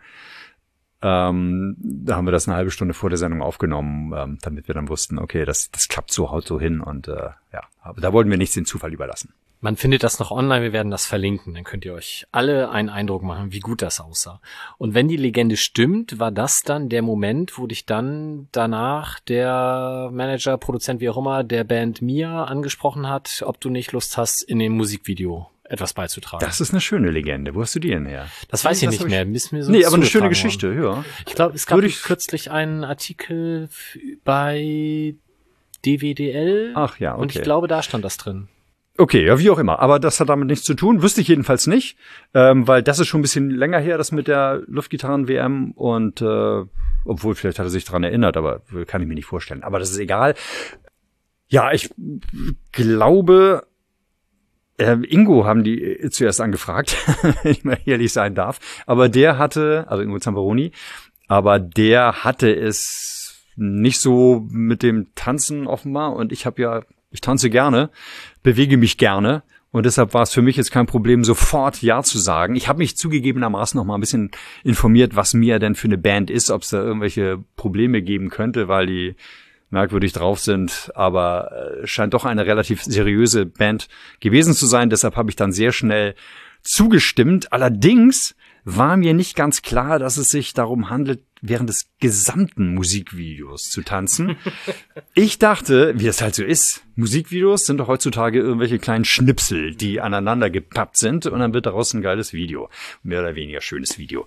ähm, 1.03 1.76
da 1.78 2.16
haben 2.16 2.26
wir 2.26 2.32
das 2.32 2.46
eine 2.46 2.57
halbe 2.57 2.70
Stunde 2.70 2.94
vor 2.94 3.09
der 3.11 3.18
Sendung 3.18 3.42
aufgenommen, 3.42 4.12
ähm, 4.16 4.38
damit 4.42 4.68
wir 4.68 4.74
dann 4.74 4.88
wussten, 4.88 5.18
okay, 5.18 5.44
das, 5.44 5.70
das 5.70 5.88
klappt 5.88 6.12
so, 6.12 6.30
haut 6.30 6.46
so 6.46 6.61
hin 6.61 6.80
und 6.80 7.09
äh, 7.09 7.30
ja, 7.53 7.62
aber 7.82 8.01
da 8.01 8.12
wollten 8.12 8.30
wir 8.30 8.38
nichts 8.38 8.55
den 8.55 8.66
Zufall 8.66 8.92
überlassen. 8.92 9.32
Man 9.62 9.76
findet 9.76 10.03
das 10.03 10.18
noch 10.18 10.30
online, 10.30 10.62
wir 10.62 10.72
werden 10.72 10.90
das 10.90 11.05
verlinken. 11.05 11.53
Dann 11.53 11.64
könnt 11.64 11.84
ihr 11.84 11.92
euch 11.92 12.26
alle 12.32 12.70
einen 12.70 12.88
Eindruck 12.88 13.22
machen, 13.22 13.53
wie 13.53 13.61
gut 13.61 13.82
das 13.82 14.01
aussah. 14.01 14.40
Und 14.78 14.94
wenn 14.94 15.07
die 15.07 15.18
Legende 15.18 15.59
stimmt, 15.59 16.18
war 16.18 16.30
das 16.30 16.62
dann 16.62 16.88
der 16.88 17.03
Moment, 17.03 17.59
wo 17.59 17.66
dich 17.66 17.84
dann 17.84 18.48
danach 18.53 19.20
der 19.20 20.09
Manager, 20.12 20.57
Produzent, 20.57 21.03
wie 21.03 21.11
auch 21.11 21.18
immer, 21.18 21.44
der 21.44 21.64
Band 21.64 22.01
Mia 22.01 22.44
angesprochen 22.44 23.07
hat, 23.07 23.42
ob 23.44 23.61
du 23.61 23.68
nicht 23.68 23.92
Lust 23.92 24.16
hast, 24.16 24.42
in 24.42 24.61
dem 24.61 24.72
Musikvideo 24.72 25.51
etwas 25.71 25.95
beizutragen. 25.95 26.45
Das 26.45 26.61
ist 26.61 26.73
eine 26.73 26.81
schöne 26.81 27.11
Legende. 27.11 27.55
Wo 27.55 27.62
hast 27.62 27.75
du 27.77 27.79
die 27.79 27.91
denn 27.91 28.07
her? 28.07 28.27
Das 28.49 28.64
weiß 28.64 28.83
ich 28.83 28.91
nicht 28.91 29.07
mehr. 29.07 29.27
Ist 29.29 29.53
mir 29.53 29.62
so 29.62 29.71
nee, 29.71 29.85
aber 29.85 29.97
eine 29.97 30.07
schöne 30.07 30.29
Geschichte, 30.29 30.77
worden. 30.77 31.05
ja. 31.05 31.05
Ich 31.27 31.35
glaube, 31.35 31.55
es 31.55 31.66
gab 31.66 31.81
ich 31.83 32.03
kürzlich 32.03 32.51
einen 32.51 32.83
Artikel 32.83 33.68
bei 34.25 35.14
DWDL. 35.85 36.73
Ach 36.75 36.99
ja, 36.99 37.12
okay. 37.12 37.23
Und 37.23 37.37
ich 37.37 37.43
glaube, 37.43 37.68
da 37.68 37.83
stand 37.83 38.05
das 38.05 38.16
drin. 38.16 38.49
Okay, 38.99 39.25
ja, 39.25 39.39
wie 39.39 39.49
auch 39.49 39.59
immer. 39.59 39.79
Aber 39.79 40.01
das 40.01 40.18
hat 40.18 40.29
damit 40.29 40.49
nichts 40.49 40.64
zu 40.64 40.75
tun. 40.75 41.03
Wüsste 41.03 41.21
ich 41.21 41.29
jedenfalls 41.29 41.68
nicht, 41.68 41.97
ähm, 42.35 42.66
weil 42.66 42.83
das 42.83 42.99
ist 42.99 43.07
schon 43.07 43.21
ein 43.21 43.23
bisschen 43.23 43.51
länger 43.51 43.79
her, 43.79 43.97
das 43.97 44.11
mit 44.11 44.27
der 44.27 44.62
Luftgitarren-WM. 44.66 45.71
Und 45.71 46.21
äh, 46.21 46.64
obwohl, 47.05 47.35
vielleicht 47.37 47.61
hat 47.61 47.66
er 47.66 47.71
sich 47.71 47.85
dran 47.85 48.03
erinnert, 48.03 48.37
aber 48.37 48.62
kann 48.87 49.01
ich 49.01 49.09
mir 49.09 49.14
nicht 49.14 49.27
vorstellen. 49.27 49.62
Aber 49.62 49.79
das 49.79 49.91
ist 49.91 49.99
egal. 49.99 50.35
Ja, 51.49 51.73
ich 51.73 51.91
glaube, 52.73 53.66
äh, 54.81 54.97
Ingo 55.09 55.45
haben 55.45 55.64
die 55.64 56.09
zuerst 56.11 56.41
angefragt, 56.41 56.97
wenn 57.43 57.53
ich 57.53 57.64
mal 57.64 57.78
ehrlich 57.85 58.12
sein 58.12 58.35
darf. 58.35 58.59
Aber 58.87 59.09
der 59.09 59.39
hatte, 59.39 59.87
also 59.89 60.03
Ingo 60.03 60.18
Zamperoni, 60.18 60.72
aber 61.28 61.59
der 61.59 62.24
hatte 62.24 62.55
es 62.55 63.45
nicht 63.57 64.01
so 64.01 64.47
mit 64.51 64.83
dem 64.83 65.14
Tanzen 65.14 65.66
offenbar. 65.66 66.14
Und 66.14 66.33
ich 66.33 66.47
habe 66.47 66.62
ja 66.62 66.83
ich 67.11 67.20
tanze 67.20 67.51
gerne, 67.51 67.91
bewege 68.43 68.76
mich 68.76 68.97
gerne 68.97 69.43
und 69.72 69.87
deshalb 69.87 70.14
war 70.14 70.22
es 70.22 70.33
für 70.33 70.43
mich 70.43 70.57
jetzt 70.57 70.72
kein 70.72 70.87
Problem, 70.87 71.24
sofort 71.24 71.83
Ja 71.83 72.03
zu 72.03 72.18
sagen. 72.18 72.57
Ich 72.57 72.68
habe 72.68 72.78
mich 72.78 72.97
zugegebenermaßen 72.97 73.78
noch 73.78 73.85
mal 73.85 73.97
ein 73.97 74.01
bisschen 74.01 74.31
informiert, 74.64 75.16
was 75.16 75.35
Mia 75.35 75.59
denn 75.59 75.74
für 75.74 75.89
eine 75.89 75.99
Band 75.99 76.31
ist, 76.31 76.51
ob 76.51 76.62
es 76.62 76.70
da 76.70 76.83
irgendwelche 76.83 77.43
Probleme 77.57 78.03
geben 78.03 78.31
könnte, 78.31 78.68
weil 78.68 78.87
die 78.87 79.14
merkwürdig 79.71 80.12
drauf 80.12 80.41
sind, 80.41 80.91
aber 80.95 81.81
äh, 81.83 81.87
scheint 81.87 82.14
doch 82.14 82.25
eine 82.25 82.47
relativ 82.47 82.83
seriöse 82.83 83.47
Band 83.47 83.89
gewesen 84.21 84.53
zu 84.53 84.66
sein. 84.66 84.91
Deshalb 84.91 85.16
habe 85.16 85.31
ich 85.31 85.37
dann 85.37 85.53
sehr 85.53 85.73
schnell 85.73 86.14
zugestimmt. 86.62 87.53
Allerdings 87.53 88.35
war 88.64 88.97
mir 88.97 89.14
nicht 89.14 89.37
ganz 89.37 89.62
klar, 89.62 89.99
dass 89.99 90.16
es 90.16 90.29
sich 90.29 90.53
darum 90.53 90.91
handelt, 90.91 91.23
während 91.43 91.71
des 91.71 91.89
gesamten 92.01 92.75
Musikvideos 92.75 93.64
zu 93.64 93.83
tanzen. 93.83 94.37
Ich 95.14 95.39
dachte, 95.39 95.95
wie 95.97 96.07
es 96.07 96.23
halt 96.23 96.35
so 96.35 96.45
ist, 96.45 96.83
Musikvideos 96.95 97.66
sind 97.66 97.79
doch 97.79 97.89
heutzutage 97.89 98.39
irgendwelche 98.39 98.79
kleinen 98.79 99.05
Schnipsel, 99.05 99.75
die 99.75 100.01
aneinander 100.01 100.51
gepappt 100.51 100.97
sind 100.97 101.27
und 101.27 101.41
dann 101.41 101.53
wird 101.53 101.66
daraus 101.66 101.93
ein 101.93 102.01
geiles 102.01 102.33
Video. 102.33 102.71
Mehr 103.03 103.21
oder 103.21 103.35
weniger 103.35 103.61
schönes 103.61 103.99
Video. 103.99 104.27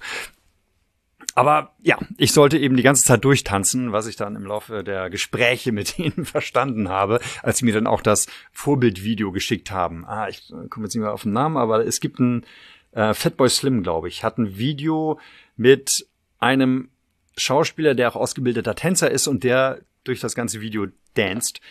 Aber 1.36 1.74
ja, 1.82 1.98
ich 2.18 2.32
sollte 2.32 2.58
eben 2.58 2.78
die 2.78 2.84
ganze 2.84 3.04
Zeit 3.04 3.26
durchtanzen, 3.26 3.92
was 3.92 4.08
ich 4.08 4.16
dann 4.16 4.36
im 4.36 4.46
Laufe 4.46 4.84
der 4.84 5.10
Gespräche 5.10 5.72
mit 5.72 5.98
ihnen 6.00 6.26
verstanden 6.26 6.90
habe, 6.90 7.20
als 7.42 7.60
sie 7.60 7.66
mir 7.66 7.74
dann 7.74 7.88
auch 7.88 8.02
das 8.02 8.28
Vorbildvideo 8.52 9.32
geschickt 9.32 9.72
haben. 9.72 10.06
Ah, 10.06 10.28
ich 10.30 10.50
komme 10.70 10.86
jetzt 10.86 10.96
nicht 10.96 11.04
mehr 11.04 11.14
auf 11.14 11.24
den 11.24 11.34
Namen, 11.34 11.58
aber 11.58 11.86
es 11.86 12.00
gibt 12.00 12.20
ein 12.20 12.46
äh, 12.92 13.14
Fatboy 13.14 13.50
Slim, 13.50 13.84
glaube 13.84 14.08
ich, 14.08 14.24
hat 14.24 14.38
ein 14.38 14.58
Video 14.58 15.20
mit 15.56 16.08
einem 16.40 16.90
Schauspieler, 17.36 17.96
der 17.96 18.10
auch 18.10 18.16
ausgebildeter 18.16 18.76
Tänzer 18.76 19.10
ist 19.10 19.28
und 19.28 19.44
der 19.44 19.80
durch 20.04 20.20
das 20.20 20.36
ganze 20.36 20.62
Video 20.62 20.88
danst. 21.16 21.62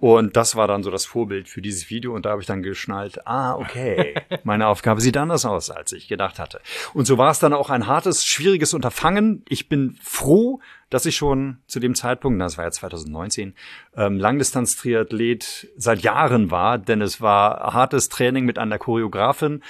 Und 0.00 0.36
das 0.36 0.56
war 0.56 0.66
dann 0.66 0.82
so 0.82 0.90
das 0.90 1.04
Vorbild 1.04 1.48
für 1.48 1.62
dieses 1.62 1.88
Video. 1.88 2.12
Und 2.12 2.26
da 2.26 2.30
habe 2.30 2.40
ich 2.40 2.46
dann 2.46 2.62
geschnallt, 2.62 3.24
ah, 3.26 3.54
okay, 3.54 4.14
meine 4.42 4.66
Aufgabe 4.66 5.00
sieht 5.00 5.16
anders 5.16 5.44
aus, 5.44 5.70
als 5.70 5.92
ich 5.92 6.08
gedacht 6.08 6.40
hatte. 6.40 6.60
Und 6.92 7.06
so 7.06 7.18
war 7.18 7.30
es 7.30 7.38
dann 7.38 7.52
auch 7.52 7.70
ein 7.70 7.86
hartes, 7.86 8.24
schwieriges 8.24 8.74
Unterfangen. 8.74 9.44
Ich 9.48 9.68
bin 9.68 9.96
froh, 10.02 10.60
dass 10.90 11.06
ich 11.06 11.14
schon 11.14 11.58
zu 11.68 11.78
dem 11.78 11.94
Zeitpunkt, 11.94 12.40
das 12.40 12.58
war 12.58 12.64
ja 12.64 12.70
2019, 12.72 13.54
ähm, 13.96 14.18
Langdistanz-Triathlet 14.18 15.68
seit 15.76 16.00
Jahren 16.00 16.50
war, 16.50 16.78
denn 16.78 17.00
es 17.00 17.20
war 17.20 17.72
hartes 17.72 18.08
Training 18.08 18.44
mit 18.44 18.58
einer 18.58 18.78
Choreografin. 18.78 19.62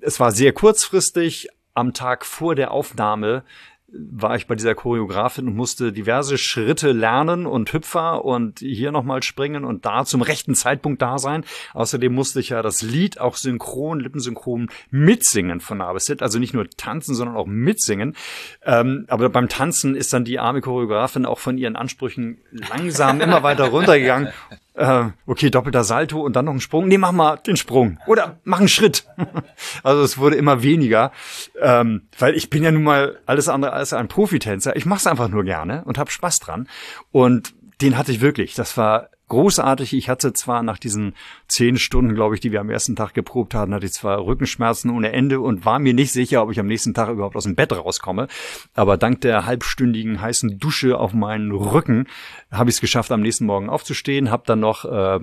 Es 0.00 0.18
war 0.18 0.32
sehr 0.32 0.52
kurzfristig. 0.52 1.48
Am 1.74 1.92
Tag 1.92 2.24
vor 2.24 2.54
der 2.54 2.70
Aufnahme 2.70 3.44
war 3.88 4.34
ich 4.34 4.46
bei 4.46 4.56
dieser 4.56 4.74
Choreografin 4.74 5.46
und 5.46 5.54
musste 5.54 5.92
diverse 5.92 6.38
Schritte 6.38 6.92
lernen 6.92 7.46
und 7.46 7.72
Hüpfer 7.72 8.24
und 8.24 8.58
hier 8.58 8.90
nochmal 8.90 9.22
springen 9.22 9.64
und 9.64 9.86
da 9.86 10.04
zum 10.04 10.22
rechten 10.22 10.54
Zeitpunkt 10.54 11.00
da 11.02 11.18
sein. 11.18 11.44
Außerdem 11.72 12.12
musste 12.12 12.40
ich 12.40 12.48
ja 12.48 12.62
das 12.62 12.82
Lied 12.82 13.20
auch 13.20 13.36
synchron, 13.36 14.00
lippensynchron 14.00 14.70
mitsingen 14.90 15.60
von 15.60 15.80
A 15.80 15.92
bis 15.92 16.06
Z. 16.06 16.20
Also 16.20 16.38
nicht 16.38 16.52
nur 16.52 16.68
tanzen, 16.68 17.14
sondern 17.14 17.36
auch 17.36 17.46
mitsingen. 17.46 18.16
Ähm, 18.64 19.04
aber 19.08 19.28
beim 19.28 19.48
Tanzen 19.48 19.94
ist 19.94 20.12
dann 20.12 20.24
die 20.24 20.40
arme 20.40 20.60
Choreografin 20.60 21.24
auch 21.24 21.38
von 21.38 21.56
ihren 21.56 21.76
Ansprüchen 21.76 22.38
langsam 22.50 23.20
immer 23.20 23.42
weiter 23.42 23.66
runtergegangen 23.66 24.32
äh, 24.76 25.06
okay, 25.26 25.50
doppelter 25.50 25.84
Salto 25.84 26.20
und 26.20 26.36
dann 26.36 26.44
noch 26.44 26.52
ein 26.52 26.60
Sprung. 26.60 26.86
Nee, 26.86 26.98
mach 26.98 27.12
mal 27.12 27.36
den 27.36 27.56
Sprung. 27.56 27.98
Oder 28.06 28.38
mach 28.44 28.58
einen 28.58 28.68
Schritt. 28.68 29.06
also 29.82 30.02
es 30.02 30.18
wurde 30.18 30.36
immer 30.36 30.62
weniger, 30.62 31.12
ähm, 31.60 32.08
weil 32.18 32.34
ich 32.34 32.50
bin 32.50 32.62
ja 32.62 32.70
nun 32.70 32.84
mal 32.84 33.18
alles 33.26 33.48
andere 33.48 33.72
als 33.72 33.92
ein 33.92 34.08
Profitänzer. 34.08 34.76
Ich 34.76 34.86
mach's 34.86 35.06
einfach 35.06 35.28
nur 35.28 35.44
gerne 35.44 35.82
und 35.84 35.98
hab 35.98 36.10
Spaß 36.10 36.40
dran. 36.40 36.68
Und 37.10 37.54
den 37.80 37.96
hatte 37.96 38.12
ich 38.12 38.20
wirklich. 38.20 38.54
Das 38.54 38.76
war 38.76 39.08
großartig. 39.28 39.92
Ich 39.94 40.08
hatte 40.08 40.32
zwar 40.32 40.62
nach 40.62 40.78
diesen 40.78 41.14
zehn 41.48 41.78
Stunden, 41.78 42.14
glaube 42.14 42.34
ich, 42.34 42.40
die 42.40 42.52
wir 42.52 42.60
am 42.60 42.70
ersten 42.70 42.96
Tag 42.96 43.14
geprobt 43.14 43.54
hatten, 43.54 43.74
hatte 43.74 43.86
ich 43.86 43.92
zwar 43.92 44.24
Rückenschmerzen 44.24 44.90
ohne 44.90 45.12
Ende 45.12 45.40
und 45.40 45.64
war 45.64 45.78
mir 45.78 45.94
nicht 45.94 46.12
sicher, 46.12 46.42
ob 46.42 46.50
ich 46.50 46.60
am 46.60 46.66
nächsten 46.66 46.94
Tag 46.94 47.08
überhaupt 47.08 47.36
aus 47.36 47.44
dem 47.44 47.54
Bett 47.54 47.72
rauskomme. 47.72 48.28
Aber 48.74 48.96
dank 48.96 49.20
der 49.22 49.46
halbstündigen 49.46 50.20
heißen 50.20 50.58
Dusche 50.58 50.98
auf 50.98 51.12
meinen 51.12 51.50
Rücken 51.52 52.06
habe 52.50 52.70
ich 52.70 52.76
es 52.76 52.80
geschafft, 52.80 53.10
am 53.12 53.22
nächsten 53.22 53.46
Morgen 53.46 53.68
aufzustehen. 53.68 54.30
Habe 54.30 54.44
dann 54.46 54.60
noch, 54.60 54.84
äh, 54.84 55.18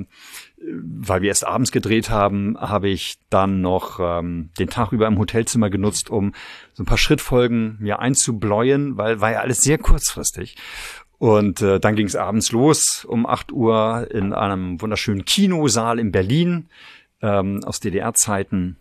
weil 0.58 1.22
wir 1.22 1.30
erst 1.30 1.45
abends 1.45 1.72
gedreht 1.72 2.10
haben, 2.10 2.58
habe 2.60 2.89
ich 2.89 3.18
dann 3.30 3.62
noch 3.62 3.99
ähm, 4.01 4.49
den 4.60 4.70
Tag 4.70 4.91
über 4.91 5.08
im 5.08 5.18
Hotelzimmer 5.18 5.70
genutzt, 5.70 6.10
um 6.10 6.34
so 6.74 6.84
ein 6.84 6.86
paar 6.86 6.97
Schrittfolgen 6.97 7.78
mir 7.80 7.99
einzubläuen, 7.99 8.97
weil 8.97 9.22
war 9.22 9.32
ja 9.32 9.39
alles 9.39 9.62
sehr 9.62 9.78
kurzfristig. 9.78 10.56
Und 11.24 11.61
äh, 11.61 11.80
dann 11.80 11.95
ging 11.95 12.05
es 12.05 12.17
abends 12.17 12.51
los 12.51 13.05
um 13.05 13.26
8 13.26 13.53
Uhr 13.53 14.09
in 14.11 14.34
einem 14.34 14.82
wunderschönen 14.82 15.24
Kinosaal 15.24 15.97
in 15.97 16.11
Berlin 16.11 16.67
ähm, 17.21 17.63
aus 17.63 17.80
DDR-Zeiten 17.80 18.76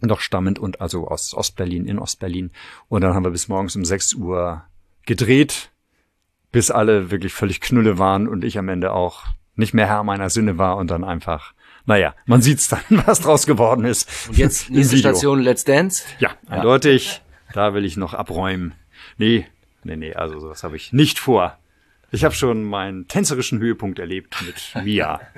noch 0.00 0.20
stammend 0.20 0.60
und 0.60 0.80
also 0.80 1.08
aus 1.08 1.34
Ostberlin 1.34 1.86
in 1.86 1.98
Ostberlin. 1.98 2.52
Und 2.88 3.00
dann 3.00 3.14
haben 3.14 3.24
wir 3.24 3.32
bis 3.32 3.48
morgens 3.48 3.74
um 3.74 3.84
6 3.84 4.14
Uhr 4.14 4.62
gedreht, 5.04 5.72
bis 6.52 6.70
alle 6.70 7.10
wirklich 7.10 7.32
völlig 7.32 7.60
knülle 7.60 7.98
waren 7.98 8.28
und 8.28 8.44
ich 8.44 8.56
am 8.56 8.68
Ende 8.68 8.92
auch 8.92 9.24
nicht 9.56 9.74
mehr 9.74 9.88
Herr 9.88 10.04
meiner 10.04 10.30
Sinne 10.30 10.58
war 10.58 10.76
und 10.76 10.92
dann 10.92 11.02
einfach, 11.02 11.54
naja, 11.86 12.14
man 12.24 12.40
sieht's 12.40 12.68
dann, 12.68 12.82
was 13.04 13.18
draus 13.18 13.46
geworden 13.46 13.84
ist. 13.84 14.28
Und 14.28 14.38
jetzt 14.38 14.70
nächste 14.70 14.96
Station 14.96 15.40
Let's 15.40 15.64
Dance? 15.64 16.04
Ja, 16.20 16.30
eindeutig. 16.46 17.20
Ja. 17.48 17.52
Da 17.52 17.74
will 17.74 17.84
ich 17.84 17.96
noch 17.96 18.14
abräumen. 18.14 18.74
Nee, 19.18 19.48
nee, 19.82 19.96
nee, 19.96 20.14
also 20.14 20.38
sowas 20.38 20.62
habe 20.62 20.76
ich 20.76 20.92
nicht 20.92 21.18
vor. 21.18 21.58
Ich 22.12 22.24
habe 22.24 22.34
schon 22.34 22.64
meinen 22.64 23.08
tänzerischen 23.08 23.60
Höhepunkt 23.60 23.98
erlebt 23.98 24.36
mit 24.42 24.84
Mia. 24.84 25.20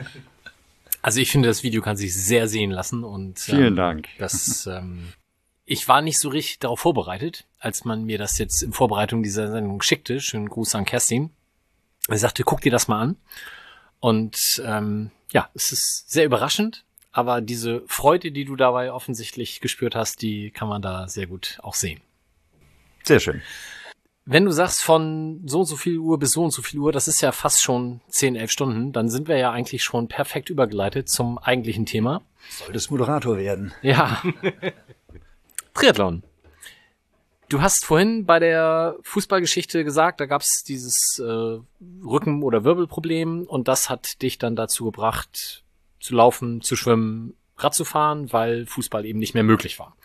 Also 1.05 1.18
ich 1.18 1.33
finde, 1.33 1.49
das 1.49 1.64
Video 1.64 1.83
kann 1.83 1.97
sich 1.97 2.14
sehr 2.14 2.47
sehen 2.47 2.70
lassen 2.70 3.03
und 3.03 3.41
vielen 3.41 3.73
ähm, 3.73 3.77
Dank. 3.77 4.09
Das 4.18 4.68
ähm, 4.68 5.12
ich 5.64 5.89
war 5.89 6.03
nicht 6.03 6.18
so 6.18 6.29
richtig 6.29 6.59
darauf 6.59 6.81
vorbereitet, 6.81 7.45
als 7.59 7.85
man 7.85 8.05
mir 8.05 8.18
das 8.18 8.39
jetzt 8.39 8.62
in 8.62 8.73
Vorbereitung 8.73 9.23
dieser 9.23 9.51
Sendung 9.51 9.81
schickte. 9.83 10.20
Schönen 10.20 10.49
Gruß 10.49 10.75
an 10.75 10.85
Kerstin. 10.85 11.31
Er 12.09 12.18
sagte, 12.18 12.45
guck 12.45 12.61
dir 12.61 12.73
das 12.73 12.89
mal 12.89 13.01
an. 13.01 13.16
Und 14.01 14.62
ähm, 14.64 15.11
ja, 15.31 15.51
es 15.55 15.73
ist 15.73 16.11
sehr 16.11 16.25
überraschend, 16.25 16.85
aber 17.12 17.41
diese 17.41 17.83
Freude, 17.87 18.33
die 18.33 18.45
du 18.45 18.57
dabei 18.57 18.93
offensichtlich 18.93 19.61
gespürt 19.61 19.95
hast, 19.95 20.20
die 20.23 20.51
kann 20.51 20.68
man 20.68 20.83
da 20.83 21.09
sehr 21.09 21.27
gut 21.27 21.59
auch 21.62 21.75
sehen. 21.75 22.01
Sehr 23.05 23.20
schön. 23.20 23.43
Wenn 24.25 24.45
du 24.45 24.53
sagst 24.53 24.83
von 24.83 25.43
so 25.47 25.61
und 25.61 25.66
so 25.66 25.77
viel 25.77 25.99
Uhr 25.99 26.18
bis 26.18 26.33
so 26.33 26.45
und 26.45 26.53
so 26.53 26.62
viel 26.62 26.79
Uhr, 26.79 26.93
das 26.93 27.09
ist 27.09 27.20
ja 27.20 27.33
fast 27.33 27.62
schon 27.62 28.01
10, 28.09 28.37
11 28.37 28.51
Stunden, 28.53 28.93
dann 28.93 29.09
sind 29.09 29.27
wir 29.27 29.37
ja 29.37 29.51
eigentlich 29.51 29.83
schon 29.83 30.07
perfekt 30.07 30.49
übergeleitet 30.49 31.09
zum 31.09 31.39
eigentlichen 31.39 31.87
Thema. 31.87 32.23
Solltest 32.51 32.91
Moderator 32.91 33.37
werden. 33.37 33.73
Ja. 33.83 34.23
Triathlon. 35.75 36.23
Du 37.49 37.61
hast 37.61 37.85
vorhin 37.85 38.25
bei 38.25 38.39
der 38.39 38.97
Fußballgeschichte 39.03 39.85
gesagt, 39.85 40.20
da 40.20 40.27
gab 40.27 40.41
es 40.41 40.64
dieses 40.64 41.18
äh, 41.18 41.59
Rücken- 42.03 42.43
oder 42.43 42.64
Wirbelproblem 42.64 43.43
und 43.43 43.68
das 43.68 43.91
hat 43.91 44.23
dich 44.23 44.39
dann 44.39 44.57
dazu 44.57 44.85
gebracht, 44.87 45.62
zu 46.01 46.14
laufen, 46.14 46.62
zu 46.62 46.77
schwimmen, 46.77 47.35
Rad 47.59 47.75
zu 47.75 47.85
fahren, 47.85 48.33
weil 48.33 48.66
Fußball 48.66 49.05
eben 49.05 49.18
nicht 49.18 49.35
mehr 49.35 49.43
möglich 49.43 49.79
war. 49.79 49.97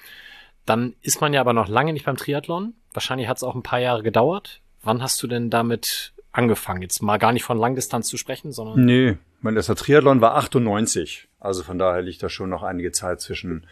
Dann 0.68 0.96
ist 1.02 1.22
man 1.22 1.34
ja 1.34 1.40
aber 1.40 1.54
noch 1.54 1.70
lange 1.70 1.94
nicht 1.94 2.06
beim 2.06 2.18
Triathlon. 2.18 2.74
Wahrscheinlich 2.94 3.30
hat 3.30 3.38
es 3.38 3.44
auch 3.44 3.56
ein 3.56 3.64
paar 3.64 3.80
Jahre 3.80 4.04
gedauert. 4.04 4.62
Wann 4.84 5.02
hast 5.02 5.24
du 5.24 5.28
denn 5.28 5.50
damit 5.50 6.14
angefangen? 6.34 6.82
Jetzt 6.82 7.02
mal 7.02 7.18
gar 7.18 7.32
nicht 7.32 7.46
von 7.46 7.58
Langdistanz 7.58 8.08
zu 8.10 8.18
sprechen, 8.18 8.52
sondern. 8.52 8.84
Nee, 8.84 9.18
mein 9.42 9.56
erster 9.56 9.76
Triathlon 9.76 10.20
war 10.20 10.36
98. 10.36 11.30
Also 11.40 11.64
von 11.64 11.80
daher 11.80 12.02
liegt 12.02 12.22
da 12.22 12.28
schon 12.28 12.50
noch 12.50 12.64
einige 12.64 12.92
Zeit 12.92 13.22
zwischen 13.22 13.66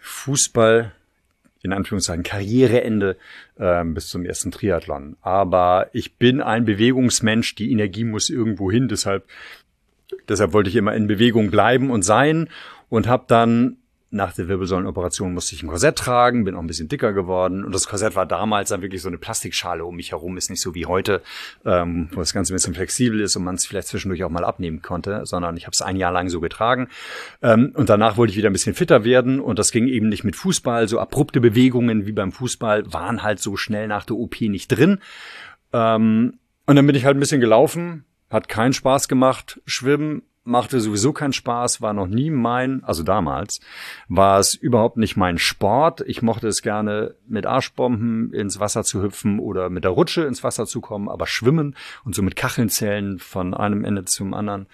Fußball, 0.00 0.92
in 1.62 1.72
Anführungszeichen 1.72 2.24
Karriereende 2.24 3.16
äh, 3.56 3.84
bis 3.84 4.08
zum 4.08 4.24
ersten 4.24 4.50
Triathlon. 4.50 5.16
Aber 5.22 5.90
ich 5.92 6.16
bin 6.16 6.42
ein 6.42 6.64
Bewegungsmensch, 6.64 7.54
die 7.54 7.70
Energie 7.70 8.04
muss 8.04 8.30
irgendwo 8.30 8.70
hin, 8.70 8.88
deshalb 8.88 9.28
deshalb 10.28 10.52
wollte 10.54 10.70
ich 10.70 10.76
immer 10.76 10.94
in 10.96 11.06
Bewegung 11.06 11.52
bleiben 11.52 11.92
und 11.92 12.02
sein 12.02 12.48
und 12.88 13.06
habe 13.06 13.26
dann 13.28 13.76
nach 14.12 14.32
der 14.32 14.48
Wirbelsäulenoperation 14.48 15.32
musste 15.32 15.54
ich 15.54 15.62
ein 15.62 15.68
Korsett 15.68 15.96
tragen, 15.96 16.42
bin 16.44 16.56
auch 16.56 16.60
ein 16.60 16.66
bisschen 16.66 16.88
dicker 16.88 17.12
geworden. 17.12 17.64
Und 17.64 17.72
das 17.72 17.86
Korsett 17.86 18.16
war 18.16 18.26
damals 18.26 18.70
dann 18.70 18.82
wirklich 18.82 19.02
so 19.02 19.08
eine 19.08 19.18
Plastikschale 19.18 19.84
um 19.84 19.94
mich 19.94 20.10
herum, 20.10 20.36
ist 20.36 20.50
nicht 20.50 20.60
so 20.60 20.74
wie 20.74 20.86
heute, 20.86 21.22
ähm, 21.64 22.08
wo 22.12 22.18
das 22.18 22.32
Ganze 22.32 22.52
ein 22.52 22.56
bisschen 22.56 22.74
flexibel 22.74 23.20
ist 23.20 23.36
und 23.36 23.44
man 23.44 23.54
es 23.54 23.66
vielleicht 23.66 23.86
zwischendurch 23.86 24.24
auch 24.24 24.30
mal 24.30 24.44
abnehmen 24.44 24.82
konnte, 24.82 25.24
sondern 25.26 25.56
ich 25.56 25.66
habe 25.66 25.74
es 25.74 25.82
ein 25.82 25.94
Jahr 25.94 26.10
lang 26.10 26.28
so 26.28 26.40
getragen. 26.40 26.88
Ähm, 27.40 27.72
und 27.74 27.88
danach 27.88 28.16
wollte 28.16 28.32
ich 28.32 28.36
wieder 28.36 28.50
ein 28.50 28.52
bisschen 28.52 28.74
fitter 28.74 29.04
werden 29.04 29.38
und 29.38 29.60
das 29.60 29.70
ging 29.70 29.86
eben 29.86 30.08
nicht 30.08 30.24
mit 30.24 30.34
Fußball. 30.34 30.88
So 30.88 30.98
abrupte 30.98 31.40
Bewegungen 31.40 32.04
wie 32.04 32.12
beim 32.12 32.32
Fußball 32.32 32.92
waren 32.92 33.22
halt 33.22 33.38
so 33.38 33.56
schnell 33.56 33.86
nach 33.86 34.04
der 34.04 34.16
OP 34.16 34.40
nicht 34.40 34.68
drin. 34.68 34.98
Ähm, 35.72 36.40
und 36.66 36.76
dann 36.76 36.86
bin 36.86 36.96
ich 36.96 37.04
halt 37.04 37.16
ein 37.16 37.20
bisschen 37.20 37.40
gelaufen, 37.40 38.04
hat 38.28 38.48
keinen 38.48 38.72
Spaß 38.72 39.06
gemacht. 39.06 39.60
Schwimmen 39.66 40.22
machte 40.44 40.80
sowieso 40.80 41.12
keinen 41.12 41.32
Spaß, 41.32 41.80
war 41.80 41.92
noch 41.92 42.06
nie 42.06 42.30
mein, 42.30 42.82
also 42.84 43.02
damals, 43.02 43.60
war 44.08 44.38
es 44.38 44.54
überhaupt 44.54 44.96
nicht 44.96 45.16
mein 45.16 45.38
Sport. 45.38 46.02
Ich 46.06 46.22
mochte 46.22 46.48
es 46.48 46.62
gerne 46.62 47.14
mit 47.26 47.46
Arschbomben 47.46 48.32
ins 48.32 48.58
Wasser 48.58 48.84
zu 48.84 49.02
hüpfen 49.02 49.38
oder 49.38 49.70
mit 49.70 49.84
der 49.84 49.92
Rutsche 49.92 50.22
ins 50.22 50.42
Wasser 50.42 50.66
zu 50.66 50.80
kommen, 50.80 51.08
aber 51.08 51.26
schwimmen 51.26 51.76
und 52.04 52.14
so 52.14 52.22
mit 52.22 52.36
Kacheln 52.36 52.68
zählen 52.68 53.18
von 53.18 53.54
einem 53.54 53.84
Ende 53.84 54.04
zum 54.04 54.34
anderen. 54.34 54.66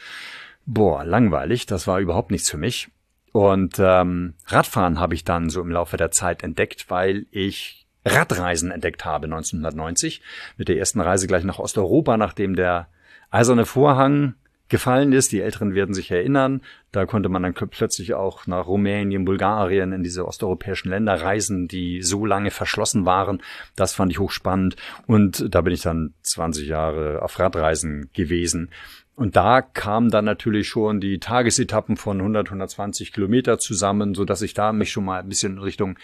Boah, 0.65 1.05
langweilig, 1.05 1.67
das 1.67 1.87
war 1.87 2.01
überhaupt 2.01 2.31
nichts 2.31 2.51
für 2.51 2.59
mich. 2.59 2.89
Und 3.33 3.77
ähm, 3.79 4.35
Radfahren 4.47 4.99
habe 4.99 5.15
ich 5.15 5.25
dann 5.25 5.51
so 5.51 5.61
im 5.61 5.71
Laufe 5.71 5.97
der 5.97 6.11
Zeit 6.11 6.43
entdeckt, 6.43 6.87
weil 6.89 7.27
ich 7.31 7.87
Radreisen 8.05 8.71
entdeckt 8.71 9.05
habe 9.05 9.27
1990 9.27 10.23
mit 10.57 10.69
der 10.69 10.79
ersten 10.79 11.01
Reise 11.01 11.27
gleich 11.27 11.45
nach 11.45 11.59
Osteuropa, 11.59 12.17
nachdem 12.17 12.57
der 12.57 12.89
eiserne 13.31 13.67
Vorhang 13.67 14.35
gefallen 14.69 15.13
ist. 15.13 15.33
Die 15.33 15.41
Älteren 15.41 15.75
werden 15.75 15.95
sich 15.95 16.11
erinnern. 16.11 16.63
Da 16.93 17.07
konnte 17.07 17.29
man 17.29 17.43
dann 17.43 17.55
plötzlich 17.55 18.15
auch 18.15 18.47
nach 18.47 18.67
Rumänien, 18.67 19.25
Bulgarien, 19.25 19.93
in 19.93 20.03
diese 20.03 20.27
osteuropäischen 20.27 20.91
Länder 20.91 21.21
reisen, 21.21 21.69
die 21.69 22.03
so 22.03 22.25
lange 22.27 22.51
verschlossen 22.51 23.07
waren. 23.07 23.43
Das 23.75 23.95
fand 23.95 24.13
ich 24.13 24.19
hochspannend. 24.19 24.77
Und 25.07 25.55
da 25.55 25.61
bin 25.61 25.73
ich 25.73 25.83
dann 25.83 26.15
20 26.23 26.67
Jahre 26.67 27.23
auf 27.23 27.39
Radreisen 27.39 28.11
gewesen. 28.13 28.71
Und 29.15 29.35
da 29.35 29.63
kamen 29.63 30.11
dann 30.11 30.27
natürlich 30.27 30.69
schon 30.69 31.01
die 31.01 31.19
Tagesetappen 31.19 31.97
von 31.97 32.19
100, 32.19 32.49
120 32.49 33.13
Kilometer 33.13 33.59
zusammen, 33.59 34.15
so 34.15 34.27
dass 34.27 34.43
ich 34.43 34.53
da 34.53 34.73
mich 34.73 34.93
schon 34.93 35.07
mal 35.07 35.21
ein 35.21 35.29
bisschen 35.29 35.55
in 35.55 35.59
Richtung 35.59 35.99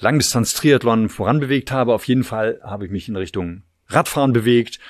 Langdistanz-Triathlon 0.00 1.08
voranbewegt 1.08 1.70
habe. 1.70 1.94
Auf 1.94 2.08
jeden 2.08 2.24
Fall 2.24 2.60
habe 2.64 2.86
ich 2.86 2.90
mich 2.90 3.08
in 3.08 3.14
Richtung 3.14 3.62
Radfahren 3.86 4.32
bewegt. 4.32 4.80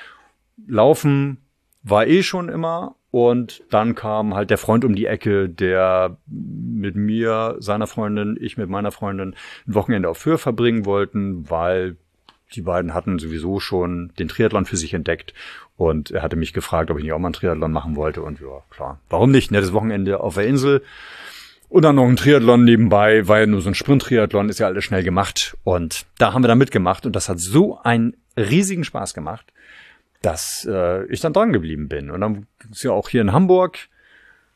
Laufen 0.67 1.44
war 1.85 2.07
eh 2.07 2.23
schon 2.23 2.49
immer. 2.49 2.97
Und 3.11 3.63
dann 3.71 3.95
kam 3.95 4.35
halt 4.35 4.51
der 4.51 4.59
Freund 4.59 4.85
um 4.85 4.97
die 4.97 5.07
Ecke, 5.07 5.49
der 5.49 6.17
mit 6.27 6.97
mir, 6.97 7.55
seiner 7.61 7.87
Freundin, 7.87 8.37
ich 8.41 8.57
mit 8.57 8.69
meiner 8.69 8.91
Freundin 8.91 9.37
ein 9.69 9.75
Wochenende 9.75 10.09
auf 10.09 10.27
Höhe 10.27 10.37
verbringen 10.37 10.85
wollten, 10.85 11.49
weil 11.49 11.97
die 12.55 12.63
beiden 12.63 12.93
hatten 12.93 13.21
sowieso 13.21 13.61
schon 13.61 14.13
den 14.19 14.27
Triathlon 14.27 14.65
für 14.65 14.77
sich 14.77 14.95
entdeckt. 14.95 15.33
Und 15.77 16.11
er 16.11 16.23
hatte 16.23 16.35
mich 16.35 16.53
gefragt, 16.53 16.91
ob 16.91 16.99
ich 16.99 17.05
nicht 17.05 17.13
auch 17.13 17.19
mal 17.21 17.29
einen 17.29 17.35
Triathlon 17.35 17.71
machen 17.71 17.95
wollte. 17.95 18.21
Und 18.21 18.41
ja, 18.41 18.63
klar, 18.71 18.99
warum 19.09 19.31
nicht? 19.31 19.53
Nettes 19.53 19.73
Wochenende 19.73 20.19
auf 20.19 20.35
der 20.35 20.47
Insel. 20.47 20.83
Und 21.69 21.83
dann 21.83 21.97
noch 21.97 22.09
ein 22.09 22.17
Triathlon 22.17 22.65
nebenbei, 22.65 23.29
weil 23.29 23.47
nur 23.47 23.61
so 23.61 23.69
ein 23.69 23.75
Sprint-Triathlon 23.75 24.49
ist 24.49 24.59
ja 24.59 24.67
alles 24.67 24.85
schnell 24.85 25.05
gemacht. 25.05 25.57
Und 25.63 26.07
da 26.19 26.33
haben 26.33 26.43
wir 26.43 26.49
dann 26.49 26.59
mitgemacht 26.59 27.07
und 27.07 27.15
das 27.15 27.29
hat 27.29 27.39
so 27.39 27.79
einen 27.81 28.17
riesigen 28.37 28.83
Spaß 28.83 29.15
gemacht 29.15 29.53
dass 30.25 30.67
äh, 30.71 31.05
ich 31.07 31.21
dann 31.21 31.33
dran 31.33 31.53
geblieben 31.53 31.89
bin. 31.89 32.11
Und 32.11 32.21
dann 32.21 32.47
ist 32.71 32.83
ja 32.83 32.93
auch 32.93 33.09
hier 33.09 33.21
in 33.21 33.33
Hamburg 33.33 33.89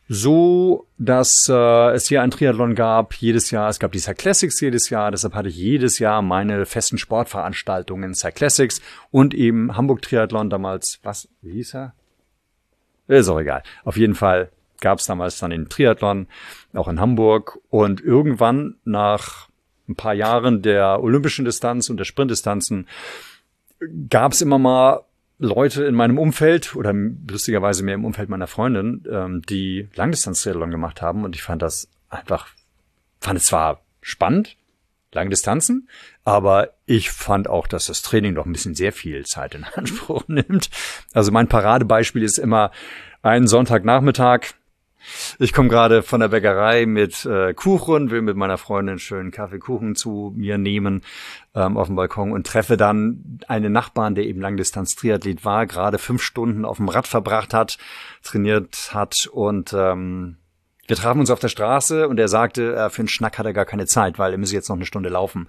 so, 0.09 0.87
dass 0.97 1.49
äh, 1.51 1.91
es 1.93 2.09
hier 2.09 2.23
ein 2.23 2.31
Triathlon 2.31 2.75
gab 2.75 3.12
jedes 3.14 3.51
Jahr. 3.51 3.69
Es 3.69 3.79
gab 3.79 3.93
die 3.93 3.99
Cyclassics 3.99 4.61
jedes 4.61 4.89
Jahr. 4.89 5.11
Deshalb 5.11 5.35
hatte 5.35 5.51
ich 5.51 5.57
jedes 5.57 5.99
Jahr 5.99 6.23
meine 6.23 6.64
festen 6.64 6.97
Sportveranstaltungen 6.97 8.14
Cyclassics 8.14 8.81
und 9.11 9.35
eben 9.35 9.77
Hamburg 9.77 10.01
Triathlon 10.01 10.49
damals. 10.49 10.99
Was? 11.03 11.29
Wie 11.43 11.53
hieß 11.53 11.75
er? 11.75 11.95
Ist 13.07 13.29
auch 13.29 13.39
egal. 13.39 13.62
Auf 13.85 13.99
jeden 13.99 14.14
Fall 14.14 14.51
gab 14.81 15.01
es 15.01 15.07
damals 15.07 15.39
dann 15.39 15.51
den 15.51 15.69
Triathlon 15.69 16.29
auch 16.73 16.89
in 16.89 17.01
Hamburg 17.01 17.59
und 17.69 18.01
irgendwann 18.01 18.77
nach 18.85 19.49
ein 19.89 19.97
paar 19.97 20.14
Jahren 20.14 20.62
der 20.62 21.03
olympischen 21.03 21.45
Distanz 21.45 21.91
und 21.91 21.99
der 21.99 22.05
Sprintdistanzen 22.05 22.87
gab 24.09 24.33
es 24.33 24.41
immer 24.41 24.59
mal 24.59 25.03
Leute 25.39 25.84
in 25.84 25.95
meinem 25.95 26.18
Umfeld 26.18 26.74
oder 26.74 26.93
lustigerweise 26.93 27.84
mehr 27.84 27.95
im 27.95 28.05
Umfeld 28.05 28.28
meiner 28.28 28.49
Freundin, 28.49 29.05
ähm, 29.11 29.43
die 29.43 29.89
Langdistanz-Triathlon 29.95 30.70
gemacht 30.70 31.01
haben 31.01 31.24
und 31.24 31.36
ich 31.36 31.43
fand 31.43 31.62
das 31.62 31.89
einfach, 32.09 32.49
fand 33.20 33.39
es 33.39 33.47
zwar 33.47 33.80
spannend, 34.01 34.57
lange 35.12 35.30
Distanzen, 35.30 35.89
aber 36.24 36.74
ich 36.86 37.11
fand 37.11 37.49
auch, 37.49 37.66
dass 37.66 37.86
das 37.86 38.03
Training 38.03 38.34
doch 38.34 38.47
ein 38.47 38.53
bisschen 38.53 38.74
sehr 38.74 38.93
viel 38.93 39.24
Zeit 39.26 39.55
in 39.55 39.64
Anspruch 39.74 40.24
nimmt. 40.26 40.70
Also 41.12 41.30
mein 41.30 41.49
Paradebeispiel 41.49 42.22
ist 42.22 42.39
immer 42.39 42.72
ein 43.22 43.47
Sonntagnachmittag, 43.47 44.55
ich 45.38 45.53
komme 45.53 45.68
gerade 45.68 46.03
von 46.03 46.20
der 46.20 46.28
Bäckerei 46.28 46.86
mit 46.86 47.24
äh, 47.24 47.55
Kuchen, 47.55 48.11
will 48.11 48.22
mit 48.22 48.36
meiner 48.36 48.59
Freundin 48.59 48.99
schönen 48.99 49.30
Kaffeekuchen 49.30 49.94
zu 49.94 50.32
mir 50.36 50.59
nehmen 50.59 51.03
ähm, 51.55 51.76
auf 51.76 51.86
dem 51.86 51.96
Balkon 51.96 52.32
und 52.32 52.46
treffe 52.46 52.76
dann 52.76 53.40
einen 53.49 53.72
Nachbarn, 53.72 54.14
der 54.14 54.24
eben 54.24 54.40
Langdistanz-Triathlet 54.40 55.44
war, 55.44 55.66
gerade 55.66 55.99
fünf 55.99 56.22
Stunden 56.22 56.64
auf 56.64 56.78
dem 56.78 56.88
Rad 56.88 57.07
verbracht 57.07 57.55
hat, 57.55 57.78
trainiert 58.22 58.90
hat 58.92 59.28
und 59.32 59.72
ähm, 59.76 60.36
wir 60.89 60.97
trafen 60.97 61.20
uns 61.20 61.30
auf 61.30 61.39
der 61.39 61.49
Straße 61.49 62.09
und 62.09 62.18
er 62.18 62.28
sagte, 62.28 62.74
äh, 62.74 62.91
für 62.91 63.03
einen 63.03 63.09
Schnack 63.09 63.39
hat 63.39 63.47
er 63.47 63.53
gar 63.53 63.66
keine 63.66 63.86
Zeit, 63.86 64.18
weil 64.18 64.32
er 64.32 64.39
müsse 64.39 64.55
jetzt 64.55 64.70
noch 64.70 64.76
eine 64.76 64.86
Stunde 64.86 65.11
laufen, 65.11 65.49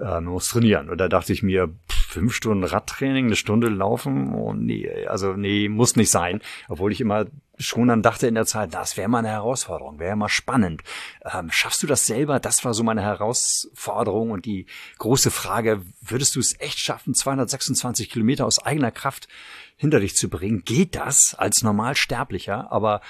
äh, 0.00 0.20
muss 0.20 0.48
trainieren. 0.48 0.90
Und 0.90 0.98
da 0.98 1.08
dachte 1.08 1.32
ich 1.32 1.44
mir, 1.44 1.72
fünf 1.88 2.34
Stunden 2.34 2.64
Radtraining, 2.64 3.26
eine 3.26 3.36
Stunde 3.36 3.68
laufen, 3.68 4.34
oh 4.34 4.52
nee, 4.52 5.06
also 5.06 5.34
nee, 5.34 5.68
muss 5.68 5.94
nicht 5.94 6.10
sein. 6.10 6.40
Obwohl 6.68 6.90
ich 6.90 7.00
immer 7.00 7.26
schon 7.56 7.88
dann 7.88 8.02
dachte 8.02 8.26
in 8.26 8.34
der 8.34 8.46
Zeit, 8.46 8.74
das 8.74 8.96
wäre 8.96 9.08
mal 9.08 9.18
eine 9.18 9.28
Herausforderung, 9.28 10.00
wäre 10.00 10.16
mal 10.16 10.28
spannend. 10.28 10.82
Ähm, 11.24 11.50
schaffst 11.52 11.82
du 11.82 11.86
das 11.86 12.06
selber? 12.06 12.40
Das 12.40 12.64
war 12.64 12.74
so 12.74 12.82
meine 12.82 13.02
Herausforderung 13.02 14.32
und 14.32 14.44
die 14.44 14.66
große 14.98 15.30
Frage, 15.30 15.82
würdest 16.00 16.34
du 16.34 16.40
es 16.40 16.58
echt 16.58 16.80
schaffen, 16.80 17.14
226 17.14 18.10
Kilometer 18.10 18.44
aus 18.44 18.58
eigener 18.58 18.90
Kraft 18.90 19.28
hinter 19.76 20.00
dich 20.00 20.16
zu 20.16 20.28
bringen? 20.28 20.62
Geht 20.64 20.96
das 20.96 21.34
als 21.34 21.62
Normalsterblicher? 21.62 22.72
Aber 22.72 23.02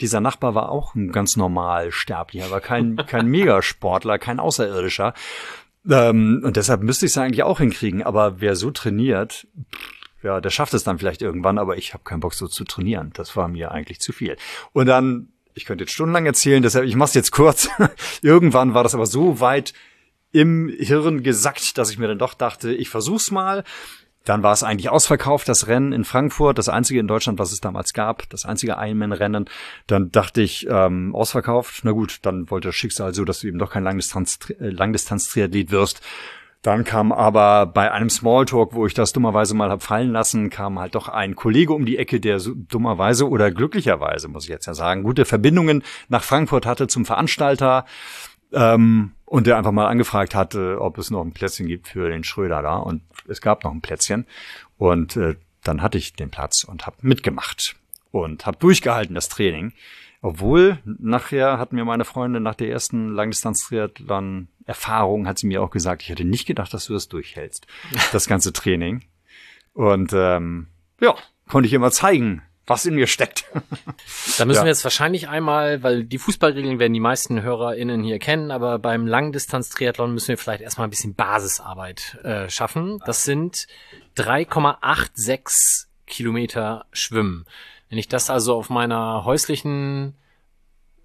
dieser 0.00 0.20
Nachbar 0.20 0.54
war 0.54 0.70
auch 0.70 0.94
ein 0.94 1.12
ganz 1.12 1.36
normal 1.36 1.92
sterblicher, 1.92 2.50
war 2.50 2.60
kein, 2.60 2.96
kein 3.06 3.26
Megasportler, 3.26 4.18
kein 4.18 4.40
Außerirdischer. 4.40 5.14
Ähm, 5.88 6.42
und 6.44 6.56
deshalb 6.56 6.82
müsste 6.82 7.06
ich 7.06 7.12
es 7.12 7.18
eigentlich 7.18 7.42
auch 7.42 7.58
hinkriegen. 7.58 8.02
Aber 8.02 8.40
wer 8.40 8.56
so 8.56 8.70
trainiert, 8.70 9.46
ja, 10.22 10.40
der 10.40 10.50
schafft 10.50 10.74
es 10.74 10.84
dann 10.84 10.98
vielleicht 10.98 11.22
irgendwann, 11.22 11.58
aber 11.58 11.76
ich 11.76 11.94
habe 11.94 12.04
keinen 12.04 12.20
Bock 12.20 12.34
so 12.34 12.48
zu 12.48 12.64
trainieren. 12.64 13.10
Das 13.14 13.36
war 13.36 13.48
mir 13.48 13.70
eigentlich 13.70 14.00
zu 14.00 14.12
viel. 14.12 14.36
Und 14.72 14.86
dann, 14.86 15.28
ich 15.54 15.64
könnte 15.64 15.84
jetzt 15.84 15.92
stundenlang 15.92 16.26
erzählen, 16.26 16.62
deshalb, 16.62 16.84
ich 16.84 16.96
mache 16.96 17.08
es 17.08 17.14
jetzt 17.14 17.30
kurz. 17.30 17.68
irgendwann 18.22 18.74
war 18.74 18.82
das 18.82 18.94
aber 18.94 19.06
so 19.06 19.40
weit 19.40 19.72
im 20.32 20.68
Hirn 20.68 21.22
gesackt, 21.22 21.78
dass 21.78 21.90
ich 21.90 21.98
mir 21.98 22.08
dann 22.08 22.18
doch 22.18 22.34
dachte, 22.34 22.72
ich 22.72 22.90
versuch's 22.90 23.30
mal. 23.30 23.64
Dann 24.26 24.42
war 24.42 24.52
es 24.52 24.62
eigentlich 24.62 24.90
ausverkauft, 24.90 25.48
das 25.48 25.68
Rennen 25.68 25.92
in 25.92 26.04
Frankfurt, 26.04 26.58
das 26.58 26.68
einzige 26.68 27.00
in 27.00 27.06
Deutschland, 27.06 27.38
was 27.38 27.52
es 27.52 27.60
damals 27.60 27.94
gab, 27.94 28.28
das 28.28 28.44
einzige 28.44 28.72
Ironman-Rennen. 28.72 29.48
Dann 29.86 30.10
dachte 30.10 30.42
ich, 30.42 30.66
ähm, 30.68 31.14
ausverkauft, 31.14 31.80
na 31.84 31.92
gut, 31.92 32.18
dann 32.22 32.50
wollte 32.50 32.68
das 32.68 32.74
Schicksal 32.74 33.14
so, 33.14 33.24
dass 33.24 33.40
du 33.40 33.46
eben 33.46 33.58
doch 33.58 33.70
kein 33.70 33.84
Langdistanz-Triathlet 33.84 34.76
Langdistanz 34.76 35.36
wirst. 35.36 36.02
Dann 36.62 36.82
kam 36.82 37.12
aber 37.12 37.66
bei 37.66 37.92
einem 37.92 38.10
Smalltalk, 38.10 38.74
wo 38.74 38.86
ich 38.86 38.94
das 38.94 39.12
dummerweise 39.12 39.54
mal 39.54 39.70
hab 39.70 39.84
fallen 39.84 40.10
lassen, 40.10 40.50
kam 40.50 40.80
halt 40.80 40.96
doch 40.96 41.08
ein 41.08 41.36
Kollege 41.36 41.72
um 41.72 41.86
die 41.86 41.96
Ecke, 41.96 42.18
der 42.18 42.40
so 42.40 42.54
dummerweise 42.56 43.28
oder 43.28 43.52
glücklicherweise, 43.52 44.26
muss 44.26 44.44
ich 44.44 44.50
jetzt 44.50 44.66
ja 44.66 44.74
sagen, 44.74 45.04
gute 45.04 45.24
Verbindungen 45.24 45.84
nach 46.08 46.24
Frankfurt 46.24 46.66
hatte 46.66 46.88
zum 46.88 47.04
Veranstalter. 47.04 47.84
Ähm, 48.52 49.12
und 49.24 49.46
der 49.46 49.58
einfach 49.58 49.72
mal 49.72 49.88
angefragt 49.88 50.34
hatte, 50.34 50.80
ob 50.80 50.98
es 50.98 51.10
noch 51.10 51.22
ein 51.22 51.32
Plätzchen 51.32 51.66
gibt 51.66 51.88
für 51.88 52.08
den 52.08 52.24
Schröder 52.24 52.62
da. 52.62 52.76
Und 52.76 53.02
es 53.28 53.40
gab 53.40 53.64
noch 53.64 53.72
ein 53.72 53.80
Plätzchen. 53.80 54.26
Und 54.78 55.16
äh, 55.16 55.36
dann 55.64 55.82
hatte 55.82 55.98
ich 55.98 56.12
den 56.12 56.30
Platz 56.30 56.64
und 56.64 56.86
habe 56.86 56.96
mitgemacht 57.00 57.76
und 58.12 58.46
habe 58.46 58.58
durchgehalten 58.58 59.14
das 59.14 59.28
Training. 59.28 59.72
Obwohl, 60.22 60.78
nachher 60.84 61.58
hat 61.58 61.72
mir 61.72 61.84
meine 61.84 62.04
Freundin 62.04 62.42
nach 62.42 62.54
der 62.54 62.70
ersten 62.70 63.14
Langdistanz-Triathlon-Erfahrung, 63.14 65.26
hat 65.26 65.38
sie 65.38 65.46
mir 65.46 65.62
auch 65.62 65.70
gesagt, 65.70 66.02
ich 66.02 66.08
hätte 66.08 66.24
nicht 66.24 66.46
gedacht, 66.46 66.72
dass 66.72 66.86
du 66.86 66.94
das 66.94 67.08
durchhältst, 67.08 67.66
das 68.12 68.26
ganze 68.26 68.52
Training. 68.52 69.02
Und 69.72 70.12
ähm, 70.14 70.68
ja, 71.00 71.14
konnte 71.48 71.66
ich 71.66 71.74
immer 71.74 71.90
zeigen, 71.90 72.42
was 72.66 72.84
in 72.84 72.94
mir 72.94 73.06
steckt. 73.06 73.44
Da 74.38 74.44
müssen 74.44 74.58
ja. 74.58 74.64
wir 74.64 74.68
jetzt 74.68 74.84
wahrscheinlich 74.84 75.28
einmal, 75.28 75.82
weil 75.82 76.04
die 76.04 76.18
Fußballregeln 76.18 76.78
werden 76.78 76.92
die 76.92 77.00
meisten 77.00 77.42
HörerInnen 77.42 78.02
hier 78.02 78.18
kennen, 78.18 78.50
aber 78.50 78.78
beim 78.78 79.06
Langdistanz-Triathlon 79.06 80.12
müssen 80.12 80.28
wir 80.28 80.38
vielleicht 80.38 80.62
erstmal 80.62 80.86
ein 80.86 80.90
bisschen 80.90 81.14
Basisarbeit 81.14 82.18
äh, 82.24 82.50
schaffen. 82.50 83.00
Das 83.06 83.24
sind 83.24 83.66
3,86 84.16 85.86
Kilometer 86.06 86.86
Schwimmen. 86.92 87.46
Wenn 87.88 87.98
ich 87.98 88.08
das 88.08 88.30
also 88.30 88.56
auf 88.56 88.68
meiner 88.68 89.24
häuslichen, 89.24 90.16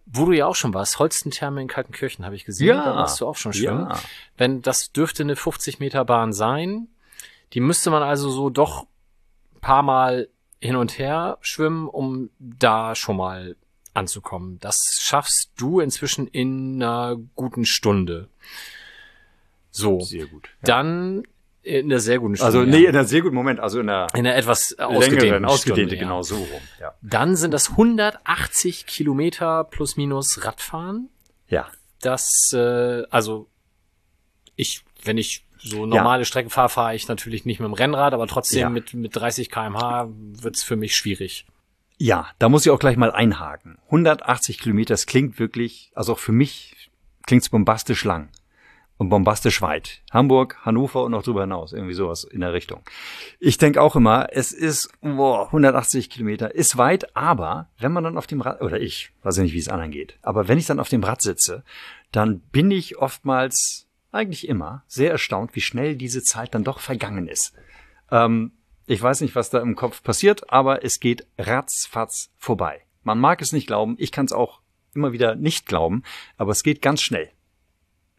wo 0.06 0.26
du 0.26 0.32
ja 0.32 0.48
auch 0.48 0.56
schon 0.56 0.74
warst, 0.74 0.98
Holstentherme 0.98 1.62
in 1.62 1.68
Kaltenkirchen 1.68 2.26
habe 2.26 2.36
ich 2.36 2.46
gesehen, 2.46 2.76
ja. 2.76 2.84
da 2.84 2.96
warst 2.96 3.22
du 3.22 3.28
auch 3.28 3.36
schon 3.36 3.54
schwimmen. 3.54 3.88
Ja. 3.90 4.00
Wenn 4.36 4.62
das 4.62 4.92
dürfte 4.92 5.24
eine 5.24 5.36
50 5.36 5.80
Meter 5.80 6.06
Bahn 6.06 6.34
sein, 6.34 6.88
die 7.54 7.60
müsste 7.60 7.92
man 7.92 8.02
also 8.02 8.30
so 8.30 8.50
doch 8.50 8.88
paar 9.62 9.84
Mal 9.84 10.28
hin 10.62 10.76
und 10.76 10.98
her 10.98 11.38
schwimmen, 11.42 11.88
um 11.88 12.30
da 12.40 12.96
schon 12.96 13.18
mal 13.18 13.56
anzukommen. 13.94 14.60
Das 14.60 15.00
schaffst 15.02 15.52
du 15.58 15.80
inzwischen 15.80 16.28
in 16.28 16.82
einer 16.82 17.18
guten 17.36 17.66
Stunde. 17.66 18.30
So. 19.72 20.00
Sehr 20.02 20.28
gut. 20.28 20.50
Ja. 20.62 20.66
Dann 20.66 21.24
in 21.64 21.86
einer 21.86 22.00
sehr 22.00 22.20
guten 22.20 22.36
Stunde. 22.36 22.60
Also 22.60 22.70
nee, 22.70 22.84
in 22.86 22.90
einer 22.90 23.06
sehr 23.06 23.22
guten 23.22 23.36
Moment, 23.36 23.60
also 23.60 23.80
in 23.80 23.90
einer, 23.90 24.08
in 24.14 24.26
einer 24.26 24.36
etwas 24.36 24.78
ausgedehnten 24.80 25.46
ausgedehnte, 25.46 25.96
Stunde, 25.96 25.98
genau 25.98 26.22
so 26.22 26.36
rum. 26.36 26.62
Ja. 26.80 26.94
Dann 27.02 27.36
sind 27.36 27.54
das 27.54 27.72
180 27.72 28.86
Kilometer 28.86 29.64
plus 29.66 29.98
minus 29.98 30.46
Radfahren. 30.46 31.10
Ja. 31.48 31.68
Das, 32.02 32.52
äh, 32.54 33.04
also 33.10 33.48
ich, 34.56 34.84
wenn 35.04 35.18
ich 35.18 35.46
so 35.64 35.86
normale 35.86 36.22
ja. 36.22 36.26
Strecken 36.26 36.50
fahre, 36.50 36.70
fahre 36.70 36.96
ich 36.96 37.08
natürlich 37.08 37.46
nicht 37.46 37.60
mit 37.60 37.68
dem 37.68 37.74
Rennrad, 37.74 38.14
aber 38.14 38.28
trotzdem 38.28 38.62
ja. 38.62 38.70
mit, 38.70 38.94
mit 38.94 39.16
30 39.16 39.50
kmh 39.50 40.10
wird's 40.10 40.64
für 40.64 40.76
mich 40.76 40.96
schwierig. 40.96 41.46
Ja, 41.98 42.28
da 42.40 42.50
muss 42.50 42.66
ich 42.66 42.72
auch 42.72 42.80
gleich 42.80 42.98
mal 42.98 43.12
einhaken. 43.12 43.78
180 43.86 44.60
Kilometer, 44.60 44.94
das 44.94 45.06
klingt 45.06 45.38
wirklich, 45.38 45.92
also 45.94 46.14
auch 46.14 46.20
für 46.20 46.32
mich 46.32 46.90
klingt's 47.28 47.50
bombastisch 47.50 48.04
lang 48.04 48.30
und 48.98 49.10
bombastisch 49.10 49.62
weit. 49.62 50.02
Hamburg, 50.12 50.58
Hannover 50.64 51.04
und 51.04 51.12
noch 51.12 51.24
drüber 51.24 51.42
hinaus, 51.42 51.74
irgendwie 51.74 51.94
sowas 51.94 52.24
in 52.24 52.42
der 52.42 52.54
Richtung. 52.54 52.82
Ich 53.40 53.58
denke 53.58 53.82
auch 53.82 53.96
immer, 53.96 54.28
es 54.32 54.52
ist 54.52 54.92
boah, 55.02 55.48
180 55.48 56.10
Kilometer, 56.10 56.54
ist 56.54 56.78
weit, 56.78 57.16
aber 57.16 57.70
wenn 57.80 57.92
man 57.92 58.04
dann 58.04 58.18
auf 58.18 58.28
dem 58.28 58.42
Rad, 58.42 58.62
oder 58.62 58.80
ich, 58.80 59.12
weiß 59.24 59.38
ja 59.38 59.44
nicht, 59.44 59.54
wie 59.54 59.60
es 59.60 59.70
anderen 59.70 59.92
geht, 59.92 60.18
aber 60.22 60.48
wenn 60.48 60.58
ich 60.58 60.66
dann 60.66 60.80
auf 60.80 60.90
dem 60.90 61.04
Rad 61.04 61.22
sitze, 61.22 61.64
dann 62.12 62.40
bin 62.52 62.70
ich 62.72 62.98
oftmals 62.98 63.88
eigentlich 64.12 64.48
immer 64.48 64.84
sehr 64.88 65.12
erstaunt, 65.12 65.56
wie 65.56 65.62
schnell 65.62 65.96
diese 65.96 66.24
Zeit 66.24 66.54
dann 66.54 66.64
doch 66.64 66.80
vergangen 66.80 67.28
ist. 67.28 67.54
Ähm, 68.12 68.52
ich 68.86 69.02
weiß 69.02 69.22
nicht, 69.22 69.36
was 69.36 69.50
da 69.50 69.62
im 69.62 69.76
Kopf 69.76 70.04
passiert, 70.04 70.52
aber 70.52 70.84
es 70.84 71.00
geht 71.00 71.26
ratzfatz 71.38 72.32
vorbei. 72.38 72.82
Man 73.04 73.20
mag 73.20 73.42
es 73.42 73.54
nicht 73.54 73.68
glauben, 73.68 73.96
ich 73.98 74.12
kann 74.12 74.26
es 74.26 74.34
auch 74.34 74.62
immer 74.94 75.14
wieder 75.14 75.36
nicht 75.36 75.66
glauben, 75.66 76.04
aber 76.38 76.52
es 76.52 76.64
geht 76.64 76.82
ganz 76.82 77.02
schnell. 77.02 77.30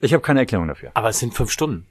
Ich 0.00 0.14
habe 0.14 0.22
keine 0.22 0.40
Erklärung 0.40 0.68
dafür. 0.68 0.90
Aber 0.94 1.10
es 1.10 1.18
sind 1.18 1.34
fünf 1.34 1.50
Stunden. 1.50 1.86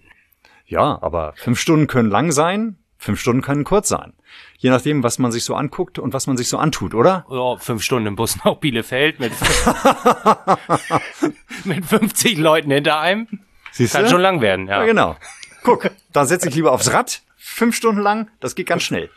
Ja, 0.65 0.99
aber 1.01 1.33
fünf 1.35 1.59
Stunden 1.59 1.87
können 1.87 2.09
lang 2.09 2.31
sein, 2.31 2.77
fünf 2.97 3.19
Stunden 3.19 3.41
können 3.41 3.63
kurz 3.63 3.89
sein. 3.89 4.13
Je 4.57 4.69
nachdem, 4.69 5.03
was 5.03 5.19
man 5.19 5.31
sich 5.31 5.43
so 5.43 5.55
anguckt 5.55 5.99
und 5.99 6.13
was 6.13 6.27
man 6.27 6.37
sich 6.37 6.49
so 6.49 6.57
antut, 6.57 6.93
oder? 6.93 7.25
Ja, 7.29 7.57
fünf 7.57 7.83
Stunden 7.83 8.07
im 8.07 8.15
Bus 8.15 8.37
nach 8.43 8.55
Bielefeld 8.55 9.19
mit, 9.19 9.33
mit 11.65 11.85
50 11.85 12.37
Leuten 12.37 12.71
hinter 12.71 12.99
einem. 12.99 13.27
Siehst 13.71 13.93
Kann 13.93 14.07
schon 14.07 14.21
lang 14.21 14.41
werden, 14.41 14.67
ja. 14.67 14.81
Ja, 14.81 14.85
genau. 14.85 15.15
Guck, 15.63 15.91
da 16.11 16.25
setze 16.25 16.49
ich 16.49 16.55
lieber 16.55 16.71
aufs 16.71 16.91
Rad, 16.91 17.21
fünf 17.37 17.75
Stunden 17.75 18.01
lang, 18.01 18.29
das 18.39 18.55
geht 18.55 18.67
ganz 18.67 18.83
schnell. 18.83 19.09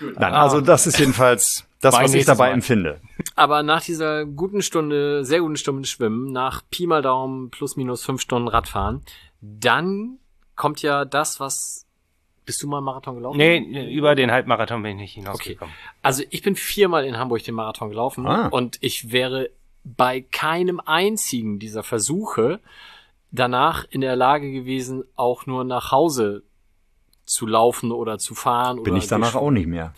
Nein, 0.00 0.34
also 0.34 0.60
das 0.60 0.86
ist 0.86 0.98
jedenfalls 0.98 1.64
das, 1.80 1.94
was 1.94 2.14
ich 2.14 2.24
dabei 2.24 2.48
Mal. 2.48 2.54
empfinde. 2.54 3.00
Aber 3.36 3.62
nach 3.62 3.82
dieser 3.82 4.24
guten 4.26 4.62
Stunde, 4.62 5.24
sehr 5.24 5.40
guten 5.40 5.56
Stunde 5.56 5.86
Schwimmen, 5.88 6.32
nach 6.32 6.62
Pi 6.70 6.86
mal 6.86 7.02
Daumen 7.02 7.50
plus 7.50 7.76
minus 7.76 8.04
fünf 8.04 8.20
Stunden 8.20 8.48
Radfahren, 8.48 9.02
dann 9.40 10.18
kommt 10.56 10.82
ja 10.82 11.04
das, 11.04 11.40
was 11.40 11.86
bist 12.44 12.62
du 12.62 12.66
mal 12.66 12.80
Marathon 12.80 13.16
gelaufen? 13.16 13.36
Nee, 13.36 13.92
über 13.94 14.14
den 14.14 14.30
Halbmarathon 14.30 14.82
bin 14.82 14.92
ich 14.92 14.96
nicht 14.96 15.14
hinausgekommen. 15.14 15.72
Okay. 15.74 15.98
Also 16.02 16.22
ich 16.30 16.42
bin 16.42 16.56
viermal 16.56 17.04
in 17.04 17.18
Hamburg 17.18 17.44
den 17.44 17.54
Marathon 17.54 17.90
gelaufen 17.90 18.26
ah. 18.26 18.48
und 18.48 18.78
ich 18.80 19.12
wäre 19.12 19.50
bei 19.84 20.20
keinem 20.22 20.80
einzigen 20.80 21.58
dieser 21.58 21.82
Versuche 21.82 22.60
danach 23.30 23.84
in 23.90 24.00
der 24.00 24.16
Lage 24.16 24.50
gewesen, 24.50 25.04
auch 25.16 25.46
nur 25.46 25.64
nach 25.64 25.92
Hause 25.92 26.42
zu 27.24 27.46
laufen 27.46 27.92
oder 27.92 28.18
zu 28.18 28.34
fahren. 28.34 28.82
Bin 28.82 28.96
ich 28.96 29.06
danach 29.06 29.34
auch 29.34 29.50
nicht 29.50 29.66
mehr. 29.66 29.94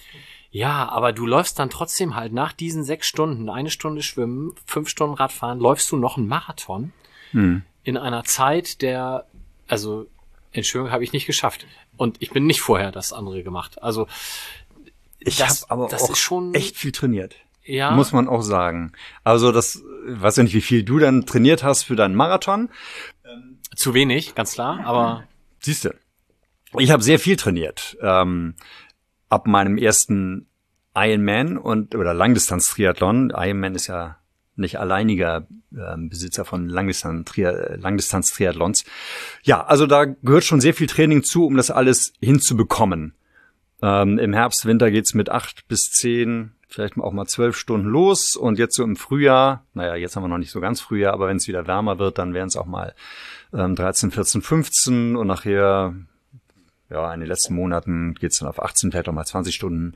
Ja, 0.51 0.89
aber 0.89 1.13
du 1.13 1.27
läufst 1.27 1.59
dann 1.61 1.71
trotzdem 1.71 2.17
halt 2.17 2.33
nach 2.33 2.53
diesen 2.53 2.83
sechs 2.83 3.07
Stunden, 3.07 3.49
eine 3.49 3.71
Stunde 3.71 4.03
schwimmen, 4.03 4.53
fünf 4.67 4.89
Stunden 4.89 5.15
Radfahren, 5.15 5.61
läufst 5.61 5.91
du 5.93 5.97
noch 5.97 6.17
einen 6.17 6.27
Marathon 6.27 6.93
hm. 7.31 7.63
in 7.85 7.97
einer 7.97 8.25
Zeit, 8.25 8.83
der, 8.83 9.27
also 9.69 10.07
Entschuldigung, 10.53 10.93
habe 10.93 11.05
ich 11.05 11.13
nicht 11.13 11.27
geschafft. 11.27 11.67
Und 11.97 12.17
ich 12.21 12.31
bin 12.31 12.47
nicht 12.47 12.63
vorher 12.63 12.91
das 12.91 13.13
andere 13.13 13.45
gemacht. 13.45 13.81
Also 13.81 14.09
ich 15.21 15.41
habe 15.43 15.55
aber 15.69 15.87
das 15.89 16.03
auch 16.03 16.11
ist 16.11 16.19
schon 16.19 16.55
echt 16.55 16.77
viel 16.77 16.93
trainiert. 16.93 17.37
Ja. 17.63 17.93
Muss 17.93 18.13
man 18.13 18.27
auch 18.27 18.43
sagen. 18.43 18.93
Also 19.23 19.53
das, 19.53 19.83
weiß 20.07 20.37
ja 20.37 20.43
nicht, 20.43 20.55
wie 20.55 20.61
viel 20.61 20.83
du 20.83 20.99
dann 20.99 21.27
trainiert 21.27 21.63
hast 21.63 21.85
für 21.85 21.95
deinen 21.95 22.15
Marathon. 22.15 22.71
Zu 23.81 23.95
wenig, 23.95 24.35
ganz 24.35 24.53
klar, 24.53 24.85
aber. 24.85 25.25
Siehst 25.61 25.87
du. 25.87 25.95
Ich 26.77 26.91
habe 26.91 27.03
sehr 27.03 27.19
viel 27.19 27.37
trainiert. 27.37 27.97
Ähm, 28.03 28.57
ab 29.31 29.47
meinem 29.47 29.79
ersten 29.79 30.49
Ironman 30.95 31.57
und 31.57 31.95
oder 31.95 32.13
Langdistanz-Triathlon. 32.13 33.33
Ironman 33.35 33.75
ist 33.75 33.87
ja 33.87 34.19
nicht 34.55 34.79
alleiniger 34.79 35.47
ähm, 35.73 36.11
Besitzer 36.11 36.45
von 36.45 36.69
Langdistanz-Triathlons. 36.69 38.85
Ja, 39.45 39.65
also 39.65 39.87
da 39.87 40.05
gehört 40.05 40.45
schon 40.45 40.61
sehr 40.61 40.75
viel 40.75 40.87
Training 40.87 41.23
zu, 41.23 41.47
um 41.47 41.57
das 41.57 41.71
alles 41.71 42.13
hinzubekommen. 42.21 43.15
Ähm, 43.81 44.19
Im 44.19 44.35
Herbst, 44.35 44.67
Winter 44.67 44.91
geht's 44.91 45.15
mit 45.15 45.31
acht 45.31 45.67
bis 45.69 45.91
zehn 45.91 46.53
vielleicht 46.69 46.99
auch 46.99 47.13
mal 47.13 47.27
zwölf 47.27 47.57
Stunden 47.57 47.89
los 47.89 48.37
und 48.37 48.59
jetzt 48.59 48.77
so 48.77 48.85
im 48.85 48.97
Frühjahr, 48.97 49.65
naja, 49.75 49.97
jetzt 49.97 50.17
haben 50.17 50.23
wir 50.23 50.29
noch 50.29 50.39
nicht 50.39 50.53
so 50.53 50.61
ganz 50.61 50.81
Frühjahr, 50.81 51.13
aber 51.13 51.27
wenn 51.29 51.37
es 51.39 51.49
wieder 51.49 51.67
wärmer 51.67 51.99
wird, 51.99 52.19
dann 52.19 52.33
wären 52.35 52.49
es 52.49 52.57
auch 52.57 52.67
mal 52.67 52.95
ähm, 53.53 53.75
13, 53.75 54.11
14, 54.11 54.43
15 54.43 55.17
und 55.17 55.27
nachher, 55.27 55.95
ja, 56.89 57.15
in 57.15 57.21
den 57.21 57.29
letzten 57.29 57.55
Monaten 57.55 58.15
geht's 58.15 58.39
dann 58.39 58.49
auf 58.49 58.63
18, 58.63 58.91
vielleicht 58.91 59.09
auch 59.09 59.13
mal 59.13 59.25
20 59.25 59.55
Stunden 59.55 59.95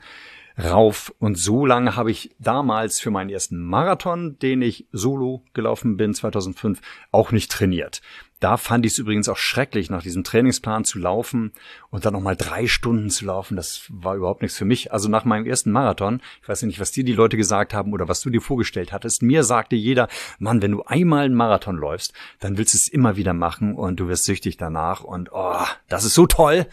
rauf. 0.63 1.13
Und 1.19 1.37
so 1.37 1.67
lange 1.67 1.97
habe 1.97 2.11
ich 2.11 2.35
damals 2.39 3.01
für 3.01 3.11
meinen 3.11 3.31
ersten 3.31 3.61
Marathon, 3.61 4.39
den 4.39 4.63
ich 4.63 4.87
solo 4.93 5.43
gelaufen 5.53 5.97
bin, 5.97 6.15
2005, 6.15 6.81
auch 7.11 7.33
nicht 7.33 7.51
trainiert. 7.51 8.03
Da 8.41 8.57
fand 8.57 8.85
ich 8.85 8.93
es 8.93 8.99
übrigens 8.99 9.29
auch 9.29 9.37
schrecklich, 9.37 9.91
nach 9.91 10.03
diesem 10.03 10.25
Trainingsplan 10.25 10.85
zu 10.85 10.99
laufen 10.99 11.53
und 11.91 12.05
dann 12.05 12.13
nochmal 12.13 12.37
drei 12.37 12.67
Stunden 12.67 13.09
zu 13.09 13.25
laufen. 13.25 13.57
Das 13.57 13.87
war 13.89 14.17
überhaupt 14.17 14.43
nichts 14.43 14.59
für 14.59 14.65
mich. 14.65 14.93
Also 14.93 15.09
nach 15.09 15.25
meinem 15.25 15.47
ersten 15.47 15.71
Marathon, 15.71 16.21
ich 16.43 16.49
weiß 16.49 16.63
nicht, 16.63 16.81
was 16.81 16.93
dir 16.93 17.05
die 17.05 17.13
Leute 17.13 17.37
gesagt 17.37 17.73
haben 17.73 17.93
oder 17.93 18.09
was 18.09 18.21
du 18.21 18.31
dir 18.31 18.41
vorgestellt 18.41 18.93
hattest, 18.93 19.23
mir 19.23 19.45
sagte 19.45 19.77
jeder, 19.77 20.09
Mann, 20.39 20.61
wenn 20.63 20.73
du 20.73 20.83
einmal 20.83 21.25
einen 21.25 21.35
Marathon 21.35 21.77
läufst, 21.77 22.13
dann 22.41 22.59
willst 22.59 22.75
du 22.75 22.79
es 22.79 22.89
immer 22.89 23.17
wieder 23.17 23.33
machen 23.33 23.75
und 23.75 24.01
du 24.01 24.09
wirst 24.09 24.25
süchtig 24.25 24.57
danach 24.57 25.05
und 25.05 25.31
oh, 25.33 25.65
das 25.89 26.05
ist 26.05 26.15
so 26.15 26.27
toll. 26.27 26.67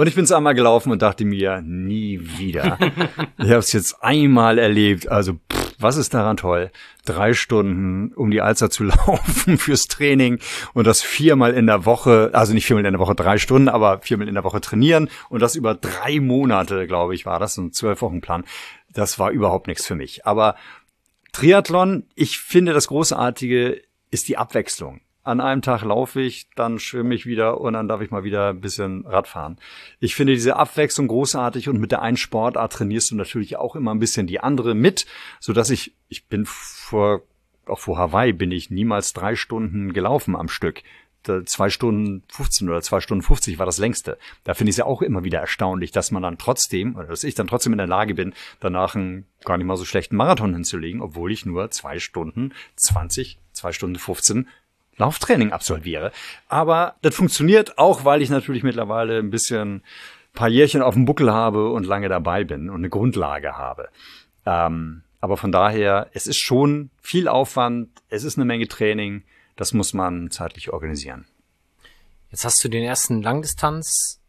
Und 0.00 0.06
ich 0.06 0.14
bin 0.14 0.24
es 0.24 0.32
einmal 0.32 0.54
gelaufen 0.54 0.92
und 0.92 1.02
dachte 1.02 1.26
mir, 1.26 1.60
nie 1.60 2.18
wieder. 2.38 2.78
ich 3.36 3.50
habe 3.50 3.58
es 3.58 3.70
jetzt 3.74 4.02
einmal 4.02 4.58
erlebt. 4.58 5.08
Also, 5.08 5.34
pff, 5.34 5.74
was 5.78 5.98
ist 5.98 6.14
daran 6.14 6.38
toll? 6.38 6.70
Drei 7.04 7.34
Stunden 7.34 8.10
um 8.14 8.30
die 8.30 8.40
Alster 8.40 8.70
zu 8.70 8.84
laufen 9.06 9.58
fürs 9.58 9.88
Training 9.88 10.38
und 10.72 10.86
das 10.86 11.02
viermal 11.02 11.52
in 11.52 11.66
der 11.66 11.84
Woche, 11.84 12.30
also 12.32 12.54
nicht 12.54 12.64
viermal 12.64 12.86
in 12.86 12.94
der 12.94 12.98
Woche 12.98 13.14
drei 13.14 13.36
Stunden, 13.36 13.68
aber 13.68 14.00
viermal 14.00 14.26
in 14.26 14.32
der 14.32 14.44
Woche 14.44 14.62
trainieren 14.62 15.10
und 15.28 15.40
das 15.40 15.54
über 15.54 15.74
drei 15.74 16.18
Monate, 16.18 16.86
glaube 16.86 17.14
ich, 17.14 17.26
war 17.26 17.38
das, 17.38 17.58
ein 17.58 17.74
zwölf 17.74 18.00
Wochen 18.00 18.22
Plan. 18.22 18.44
Das 18.90 19.18
war 19.18 19.30
überhaupt 19.30 19.66
nichts 19.66 19.86
für 19.86 19.96
mich. 19.96 20.24
Aber 20.24 20.56
Triathlon, 21.32 22.04
ich 22.14 22.38
finde 22.38 22.72
das 22.72 22.88
Großartige 22.88 23.82
ist 24.10 24.28
die 24.28 24.38
Abwechslung 24.38 25.02
an 25.22 25.40
einem 25.40 25.62
Tag 25.62 25.82
laufe 25.82 26.20
ich, 26.20 26.48
dann 26.56 26.78
schwimme 26.78 27.14
ich 27.14 27.26
wieder 27.26 27.60
und 27.60 27.74
dann 27.74 27.88
darf 27.88 28.00
ich 28.00 28.10
mal 28.10 28.24
wieder 28.24 28.50
ein 28.50 28.60
bisschen 28.60 29.06
Radfahren. 29.06 29.58
Ich 29.98 30.14
finde 30.14 30.32
diese 30.32 30.56
Abwechslung 30.56 31.08
großartig 31.08 31.68
und 31.68 31.78
mit 31.78 31.92
der 31.92 32.02
einen 32.02 32.16
Sportart 32.16 32.72
trainierst 32.72 33.10
du 33.10 33.16
natürlich 33.16 33.56
auch 33.56 33.76
immer 33.76 33.94
ein 33.94 33.98
bisschen 33.98 34.26
die 34.26 34.40
andere 34.40 34.74
mit, 34.74 35.06
so 35.38 35.52
dass 35.52 35.70
ich, 35.70 35.94
ich 36.08 36.26
bin 36.26 36.46
vor, 36.46 37.22
auch 37.66 37.80
vor 37.80 37.98
Hawaii 37.98 38.32
bin 38.32 38.50
ich 38.50 38.70
niemals 38.70 39.12
drei 39.12 39.36
Stunden 39.36 39.92
gelaufen 39.92 40.36
am 40.36 40.48
Stück. 40.48 40.82
Zwei 41.44 41.68
Stunden 41.68 42.22
15 42.32 42.66
oder 42.70 42.80
zwei 42.80 43.02
Stunden 43.02 43.22
50 43.22 43.58
war 43.58 43.66
das 43.66 43.76
längste. 43.76 44.16
Da 44.44 44.54
finde 44.54 44.70
ich 44.70 44.74
es 44.74 44.78
ja 44.78 44.86
auch 44.86 45.02
immer 45.02 45.22
wieder 45.22 45.38
erstaunlich, 45.38 45.90
dass 45.90 46.10
man 46.12 46.22
dann 46.22 46.38
trotzdem, 46.38 46.96
oder 46.96 47.08
dass 47.08 47.24
ich 47.24 47.34
dann 47.34 47.46
trotzdem 47.46 47.72
in 47.72 47.78
der 47.78 47.86
Lage 47.86 48.14
bin, 48.14 48.32
danach 48.58 48.94
einen 48.94 49.26
gar 49.44 49.58
nicht 49.58 49.66
mal 49.66 49.76
so 49.76 49.84
schlechten 49.84 50.16
Marathon 50.16 50.54
hinzulegen, 50.54 51.02
obwohl 51.02 51.30
ich 51.30 51.44
nur 51.44 51.70
zwei 51.70 51.98
Stunden 51.98 52.54
20, 52.76 53.38
zwei 53.52 53.72
Stunden 53.72 53.98
15 53.98 54.48
Lauftraining 55.00 55.52
absolviere. 55.52 56.12
Aber 56.48 56.94
das 57.02 57.14
funktioniert 57.14 57.78
auch, 57.78 58.04
weil 58.04 58.22
ich 58.22 58.30
natürlich 58.30 58.62
mittlerweile 58.62 59.18
ein 59.18 59.30
bisschen 59.30 59.82
paar 60.32 60.48
Jährchen 60.48 60.82
auf 60.82 60.94
dem 60.94 61.06
Buckel 61.06 61.32
habe 61.32 61.70
und 61.70 61.84
lange 61.84 62.08
dabei 62.08 62.44
bin 62.44 62.70
und 62.70 62.76
eine 62.76 62.88
Grundlage 62.88 63.56
habe. 63.56 63.88
Ähm, 64.46 65.02
aber 65.20 65.36
von 65.36 65.52
daher, 65.52 66.08
es 66.12 66.26
ist 66.26 66.38
schon 66.38 66.90
viel 67.02 67.28
Aufwand, 67.28 67.88
es 68.08 68.24
ist 68.24 68.38
eine 68.38 68.44
Menge 68.44 68.68
Training, 68.68 69.24
das 69.56 69.72
muss 69.72 69.92
man 69.92 70.30
zeitlich 70.30 70.72
organisieren. 70.72 71.26
Jetzt 72.30 72.44
hast 72.44 72.62
du 72.62 72.68
den 72.68 72.84
ersten 72.84 73.22
Langdistanz, 73.22 74.20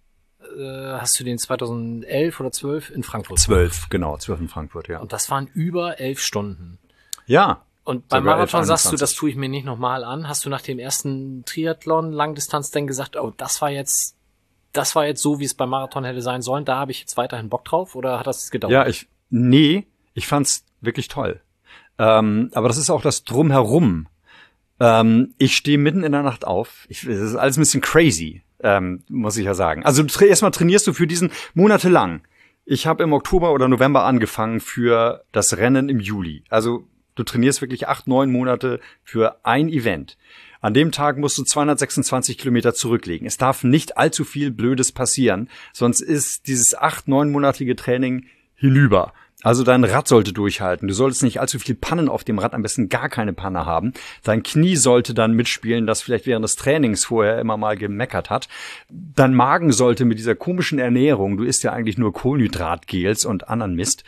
äh, 0.58 0.94
hast 0.94 1.20
du 1.20 1.24
den 1.24 1.38
2011 1.38 2.40
oder 2.40 2.52
12 2.52 2.90
in 2.90 3.04
Frankfurt? 3.04 3.40
12, 3.40 3.90
genau, 3.90 4.18
12 4.18 4.42
in 4.42 4.48
Frankfurt, 4.50 4.88
ja. 4.88 5.00
Und 5.00 5.14
das 5.14 5.30
waren 5.30 5.48
über 5.54 6.00
elf 6.00 6.20
Stunden. 6.20 6.80
Ja, 7.28 7.64
und 7.84 8.08
beim 8.10 8.24
Marathon 8.24 8.64
sagst 8.64 8.92
du, 8.92 8.98
das 8.98 9.14
tue 9.14 9.32
ich 9.32 9.36
mir 9.36 9.50
nicht 9.50 9.66
nochmal 9.66 10.04
an. 10.04 10.28
Hast 10.28 10.46
du 10.46 10.50
nach 10.50 10.62
dem 10.62 10.78
ersten 10.78 11.44
Triathlon 11.46 12.12
Langdistanz 12.12 12.70
denn 12.70 12.86
gesagt, 12.86 13.18
oh, 13.18 13.34
das 13.36 13.62
war 13.62 13.72
jetzt, 13.72 14.16
das 14.72 14.96
war 14.96 15.06
jetzt 15.06 15.22
so, 15.22 15.40
wie 15.40 15.46
es 15.46 15.56
beim 15.56 15.70
Marathon 15.70 16.04
hätte 16.04 16.22
sein 16.22 16.44
sollen. 16.44 16.64
Da 16.64 16.78
habe 16.78 16.92
ich 16.92 17.00
jetzt 17.00 17.18
weiterhin 17.18 17.50
Bock 17.50 17.66
drauf 17.66 17.96
oder 17.96 18.20
hat 18.20 18.28
das 18.28 18.52
gedauert? 18.52 18.72
Ja, 18.72 18.88
ich, 18.88 19.08
nee, 19.30 19.88
ich 20.14 20.28
fand's 20.28 20.66
wirklich 20.80 21.08
toll. 21.08 21.42
Ähm, 21.98 22.52
aber 22.54 22.68
das 22.68 22.78
ist 22.78 22.92
auch 22.92 23.02
das 23.02 23.24
Drumherum. 23.24 24.08
Ähm, 24.80 25.34
ich 25.40 25.56
stehe 25.56 25.78
mitten 25.80 26.04
in 26.04 26.12
der 26.12 26.24
Nacht 26.24 26.46
auf. 26.46 26.86
Ich, 26.88 27.02
das 27.02 27.18
ist 27.18 27.36
alles 27.36 27.58
ein 27.58 27.62
bisschen 27.62 27.82
crazy, 27.82 28.44
ähm, 28.62 29.04
muss 29.10 29.38
ich 29.38 29.46
ja 29.46 29.56
sagen. 29.56 29.84
Also 29.86 30.04
erstmal 30.24 30.52
trainierst 30.52 30.86
du 30.86 30.94
für 30.94 31.08
diesen 31.08 31.32
monatelang. 31.56 32.22
Ich 32.64 32.86
habe 32.86 33.04
im 33.04 33.14
Oktober 33.14 33.54
oder 33.54 33.68
November 33.68 34.06
angefangen 34.06 34.60
für 34.60 35.24
das 35.32 35.58
Rennen 35.58 35.90
im 35.90 36.00
Juli. 36.00 36.44
Also 36.50 36.88
Du 37.16 37.24
trainierst 37.24 37.62
wirklich 37.62 37.88
acht, 37.88 38.07
neun 38.07 38.32
Monate 38.32 38.80
für 39.03 39.38
ein 39.43 39.70
Event. 39.70 40.18
An 40.62 40.74
dem 40.74 40.91
Tag 40.91 41.18
musst 41.18 41.38
du 41.38 41.43
226 41.43 42.38
Kilometer 42.38 42.74
zurücklegen. 42.74 43.26
Es 43.26 43.38
darf 43.38 43.64
nicht 43.64 43.97
allzu 43.97 44.24
viel 44.24 44.51
Blödes 44.51 44.91
passieren, 44.91 45.49
sonst 45.74 46.01
ist 46.01 46.47
dieses 46.47 46.76
acht, 46.76 47.07
neunmonatige 47.07 47.76
Training 47.76 48.28
hinüber. 48.55 49.14
Also 49.43 49.64
dein 49.64 49.84
Rad 49.84 50.07
sollte 50.07 50.34
durchhalten. 50.34 50.88
Du 50.88 50.93
solltest 50.93 51.24
nicht 51.24 51.39
allzu 51.39 51.57
viel 51.57 51.74
Pannen 51.74 52.09
auf 52.09 52.24
dem 52.24 52.38
Rad, 52.38 52.53
am 52.53 52.62
besten 52.62 52.89
gar 52.89 53.09
keine 53.09 53.34
Panne 53.34 53.66
haben. 53.66 53.93
Dein 54.24 54.43
Knie 54.43 54.76
sollte 54.76 55.16
dann 55.16 55.34
mitspielen, 55.34 55.88
das 55.88 56.03
vielleicht 56.03 56.28
während 56.28 56.43
des 56.43 56.55
Trainings 56.55 57.05
vorher 57.05 57.39
immer 57.39 57.57
mal 57.57 57.76
gemeckert 57.76 58.30
hat. 58.30 58.47
Dein 58.89 59.34
Magen 59.34 59.72
sollte 59.72 60.05
mit 60.05 60.20
dieser 60.20 60.36
komischen 60.36 60.78
Ernährung, 60.78 61.38
du 61.38 61.43
isst 61.43 61.64
ja 61.64 61.74
eigentlich 61.74 61.97
nur 61.97 62.14
Kohlenhydratgels 62.14 63.26
und 63.26 63.49
anderen 63.49 63.74
Mist, 63.74 64.03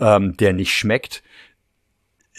ähm, 0.00 0.36
der 0.38 0.54
nicht 0.54 0.72
schmeckt, 0.72 1.22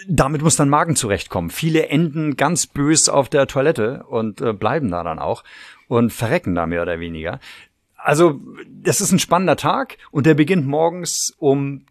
damit 0.08 0.42
muss 0.42 0.56
dein 0.56 0.70
Magen 0.70 0.96
zurechtkommen. 0.96 1.50
Viele 1.50 1.88
enden 1.88 2.38
ganz 2.38 2.68
bös 2.68 3.10
auf 3.10 3.30
der 3.30 3.48
Toilette 3.48 4.04
und 4.08 4.42
äh, 4.42 4.54
bleiben 4.54 4.90
da 4.90 5.04
dann 5.04 5.20
auch 5.20 5.44
und 5.88 6.14
verrecken 6.14 6.56
da 6.56 6.66
mehr 6.66 6.82
oder 6.82 7.00
weniger. 7.00 7.40
Also, 7.98 8.40
das 8.68 9.02
ist 9.02 9.12
ein 9.12 9.20
spannender 9.20 9.58
Tag 9.58 9.98
und 10.12 10.26
der 10.26 10.36
beginnt 10.36 10.66
morgens 10.66 11.34
um 11.38 11.86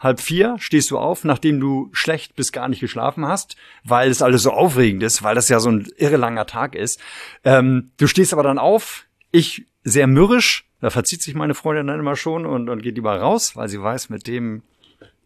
halb 0.00 0.20
vier 0.20 0.56
stehst 0.58 0.90
du 0.90 0.98
auf, 0.98 1.22
nachdem 1.22 1.60
du 1.60 1.88
schlecht 1.92 2.34
bis 2.34 2.50
gar 2.50 2.68
nicht 2.68 2.80
geschlafen 2.80 3.24
hast, 3.26 3.56
weil 3.84 4.10
es 4.10 4.20
alles 4.20 4.42
so 4.42 4.50
aufregend 4.50 5.02
ist, 5.04 5.22
weil 5.22 5.36
das 5.36 5.48
ja 5.48 5.60
so 5.60 5.70
ein 5.70 5.88
irre 5.96 6.16
langer 6.16 6.46
Tag 6.46 6.74
ist. 6.74 7.00
Ähm, 7.44 7.92
du 7.98 8.08
stehst 8.08 8.32
aber 8.32 8.42
dann 8.42 8.58
auf, 8.58 9.06
ich 9.30 9.66
sehr 9.84 10.08
mürrisch, 10.08 10.66
da 10.80 10.90
verzieht 10.90 11.22
sich 11.22 11.34
meine 11.34 11.54
Freundin 11.54 11.86
dann 11.86 12.00
immer 12.00 12.16
schon 12.16 12.46
und, 12.46 12.68
und 12.68 12.82
geht 12.82 12.96
lieber 12.96 13.16
raus, 13.16 13.54
weil 13.54 13.68
sie 13.68 13.80
weiß, 13.80 14.10
mit 14.10 14.26
dem 14.26 14.62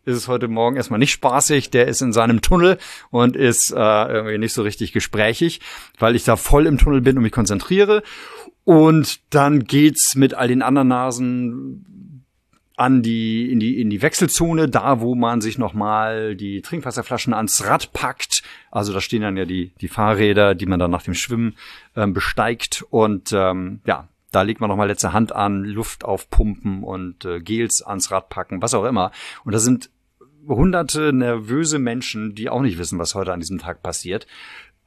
ist 0.06 0.16
es 0.16 0.28
heute 0.28 0.48
Morgen 0.48 0.76
erstmal 0.76 1.00
nicht 1.00 1.12
spaßig. 1.12 1.70
Der 1.70 1.88
ist 1.88 2.00
in 2.00 2.12
seinem 2.12 2.40
Tunnel 2.40 2.78
und 3.10 3.36
ist 3.36 3.72
äh, 3.72 3.74
irgendwie 3.76 4.38
nicht 4.38 4.54
so 4.54 4.62
richtig 4.62 4.92
gesprächig, 4.92 5.60
weil 5.98 6.16
ich 6.16 6.24
da 6.24 6.36
voll 6.36 6.66
im 6.66 6.78
Tunnel 6.78 7.00
bin 7.00 7.16
und 7.16 7.24
mich 7.24 7.32
konzentriere. 7.32 8.02
Und 8.64 9.20
dann 9.34 9.64
geht's 9.64 10.14
mit 10.14 10.34
all 10.34 10.48
den 10.48 10.62
anderen 10.62 10.88
Nasen 10.88 12.24
an 12.76 13.02
die 13.02 13.50
in 13.50 13.58
die 13.58 13.80
in 13.80 13.90
die 13.90 14.02
Wechselzone, 14.02 14.68
da 14.68 15.00
wo 15.00 15.14
man 15.14 15.40
sich 15.40 15.58
nochmal 15.58 16.36
die 16.36 16.60
Trinkwasserflaschen 16.60 17.34
ans 17.34 17.64
Rad 17.64 17.92
packt. 17.92 18.42
Also 18.70 18.92
da 18.92 19.00
stehen 19.00 19.22
dann 19.22 19.36
ja 19.36 19.44
die 19.44 19.72
die 19.80 19.88
Fahrräder, 19.88 20.54
die 20.54 20.66
man 20.66 20.78
dann 20.78 20.90
nach 20.90 21.02
dem 21.02 21.14
Schwimmen 21.14 21.56
ähm, 21.96 22.12
besteigt 22.12 22.84
und 22.90 23.32
ähm, 23.32 23.80
ja, 23.86 24.08
da 24.30 24.42
legt 24.42 24.60
man 24.60 24.68
nochmal 24.68 24.88
letzte 24.88 25.14
Hand 25.14 25.32
an, 25.32 25.64
Luft 25.64 26.04
aufpumpen 26.04 26.82
und 26.82 27.24
äh, 27.24 27.40
Gels 27.40 27.82
ans 27.82 28.10
Rad 28.10 28.28
packen, 28.28 28.60
was 28.60 28.74
auch 28.74 28.84
immer. 28.84 29.10
Und 29.44 29.52
da 29.52 29.58
sind 29.58 29.88
hunderte 30.46 31.12
nervöse 31.12 31.78
Menschen, 31.78 32.34
die 32.34 32.48
auch 32.48 32.62
nicht 32.62 32.78
wissen, 32.78 32.98
was 32.98 33.14
heute 33.14 33.32
an 33.32 33.40
diesem 33.40 33.58
Tag 33.58 33.82
passiert. 33.82 34.26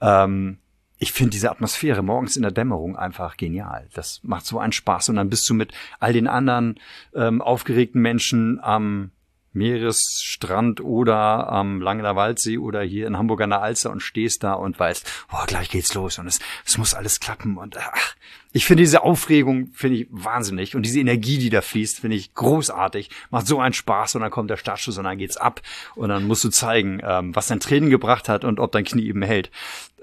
Ähm, 0.02 0.60
ich 0.98 1.14
finde 1.14 1.32
diese 1.32 1.50
Atmosphäre 1.50 2.04
morgens 2.04 2.36
in 2.36 2.42
der 2.42 2.52
Dämmerung 2.52 2.98
einfach 2.98 3.38
genial. 3.38 3.88
Das 3.94 4.20
macht 4.24 4.46
so 4.46 4.60
einen 4.60 4.74
Spaß 4.74 5.10
und 5.10 5.16
dann 5.16 5.30
bist 5.30 5.50
du 5.50 5.54
mit 5.54 5.72
all 6.00 6.12
den 6.12 6.28
anderen 6.28 6.80
ähm, 7.16 7.42
aufgeregten 7.42 8.02
Menschen 8.02 8.60
am 8.62 9.12
Meeresstrand 9.54 10.82
oder 10.82 11.50
am 11.50 11.82
Langener 11.82 12.16
Waldsee 12.16 12.58
oder 12.58 12.82
hier 12.82 13.08
in 13.08 13.18
Hamburg 13.18 13.42
an 13.42 13.50
der 13.50 13.62
Alster 13.62 13.92
und 13.92 14.02
stehst 14.02 14.44
da 14.44 14.54
und 14.54 14.80
weißt, 14.80 15.26
oh, 15.32 15.46
gleich 15.48 15.70
geht's 15.70 15.94
los 15.94 16.20
und 16.20 16.28
es, 16.28 16.40
es 16.66 16.78
muss 16.78 16.94
alles 16.94 17.20
klappen 17.20 17.58
und 17.58 17.78
ach, 17.78 18.16
ich 18.52 18.66
finde 18.66 18.82
diese 18.82 19.04
Aufregung 19.04 19.70
finde 19.74 19.98
ich 19.98 20.08
wahnsinnig 20.10 20.76
und 20.76 20.84
diese 20.84 21.00
Energie, 21.00 21.38
die 21.38 21.52
da 21.52 21.62
fließt, 21.62 22.00
finde 22.00 22.18
ich 22.18 22.34
großartig. 22.34 23.10
Macht 23.30 23.46
so 23.46 23.60
einen 23.60 23.74
Spaß 23.74 24.16
und 24.16 24.22
dann 24.22 24.32
kommt 24.32 24.50
der 24.50 24.58
Startschuss 24.58 24.98
und 24.98 25.04
dann 25.04 25.20
geht's 25.20 25.38
ab 25.38 25.62
und 25.96 26.10
dann 26.10 26.26
musst 26.26 26.44
du 26.44 26.50
zeigen, 26.50 27.00
ähm, 27.04 27.36
was 27.36 27.48
dein 27.48 27.60
Training 27.60 27.92
gebracht 27.92 28.28
hat 28.28 28.44
und 28.44 28.60
ob 28.60 28.72
dein 28.72 28.86
Knie 28.86 29.06
eben 29.06 29.22
hält. 29.22 29.52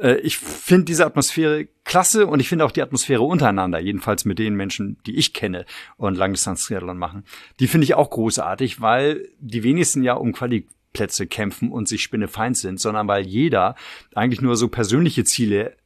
Äh, 0.01 0.19
ich 0.19 0.39
finde 0.39 0.85
diese 0.85 1.05
Atmosphäre 1.05 1.67
klasse 1.85 2.29
und 2.29 2.39
ich 2.39 2.49
finde 2.49 2.65
auch 2.65 2.71
die 2.71 2.83
Atmosphäre 2.83 3.23
untereinander, 3.23 3.81
jedenfalls 3.81 4.25
mit 4.25 4.39
den 4.39 4.55
Menschen, 4.55 4.97
die 5.07 5.17
ich 5.17 5.33
kenne 5.33 5.67
und 5.97 6.17
Langdistanz-Triathlon 6.17 6.99
machen. 6.99 7.25
Die 7.59 7.67
finde 7.67 7.85
ich 7.85 7.95
auch 7.95 8.11
großartig, 8.11 8.81
weil 8.81 9.29
die 9.41 9.65
wenigsten 9.65 10.05
ja 10.05 10.15
um 10.15 10.33
Quali 10.33 10.67
Plätze 10.93 11.27
kämpfen 11.27 11.71
und 11.71 11.89
sich 11.89 12.03
spinnefeind 12.03 12.57
sind, 12.57 12.81
sondern 12.81 13.07
weil 13.07 13.27
jeder 13.27 13.75
eigentlich 14.15 14.41
nur 14.41 14.57
so 14.57 14.69
persönliche 14.69 15.25
Ziele 15.25 15.77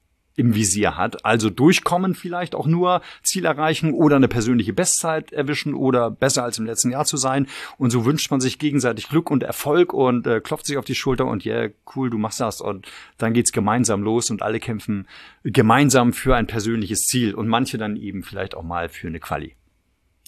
im 0.41 0.55
Visier 0.55 0.97
hat. 0.97 1.25
Also 1.25 1.51
durchkommen 1.51 2.15
vielleicht 2.15 2.55
auch 2.55 2.67
nur, 2.67 3.03
Ziel 3.23 3.45
erreichen 3.45 3.93
oder 3.93 4.17
eine 4.17 4.27
persönliche 4.27 4.73
Bestzeit 4.73 5.33
erwischen 5.33 5.75
oder 5.75 6.11
besser 6.11 6.43
als 6.43 6.59
im 6.59 6.67
letzten 6.67 6.91
Jahr 6.91 7.05
zu 7.05 7.17
sein. 7.17 7.47
Und 7.77 7.91
so 7.91 8.05
wünscht 8.05 8.31
man 8.31 8.41
sich 8.41 8.59
gegenseitig 8.59 9.09
Glück 9.09 9.31
und 9.31 9.43
Erfolg 9.43 9.93
und 9.93 10.27
äh, 10.27 10.41
klopft 10.41 10.67
sich 10.67 10.79
auf 10.79 10.85
die 10.85 10.95
Schulter 10.95 11.27
und 11.27 11.45
ja, 11.45 11.61
yeah, 11.61 11.71
cool, 11.95 12.11
du 12.11 12.19
machst 12.19 12.41
das. 12.41 12.61
Und 12.61 12.91
dann 13.19 13.35
geht's 13.35 13.53
gemeinsam 13.53 14.03
los 14.03 14.31
und 14.31 14.43
alle 14.43 14.59
kämpfen 14.59 15.07
gemeinsam 15.45 16.13
für 16.13 16.35
ein 16.35 16.47
persönliches 16.47 17.03
Ziel 17.03 17.35
und 17.35 17.47
manche 17.47 17.79
dann 17.79 17.97
eben 17.97 18.23
vielleicht 18.23 18.55
auch 18.55 18.63
mal 18.63 18.89
für 18.89 19.09
eine 19.09 19.21
Quali. 19.21 19.57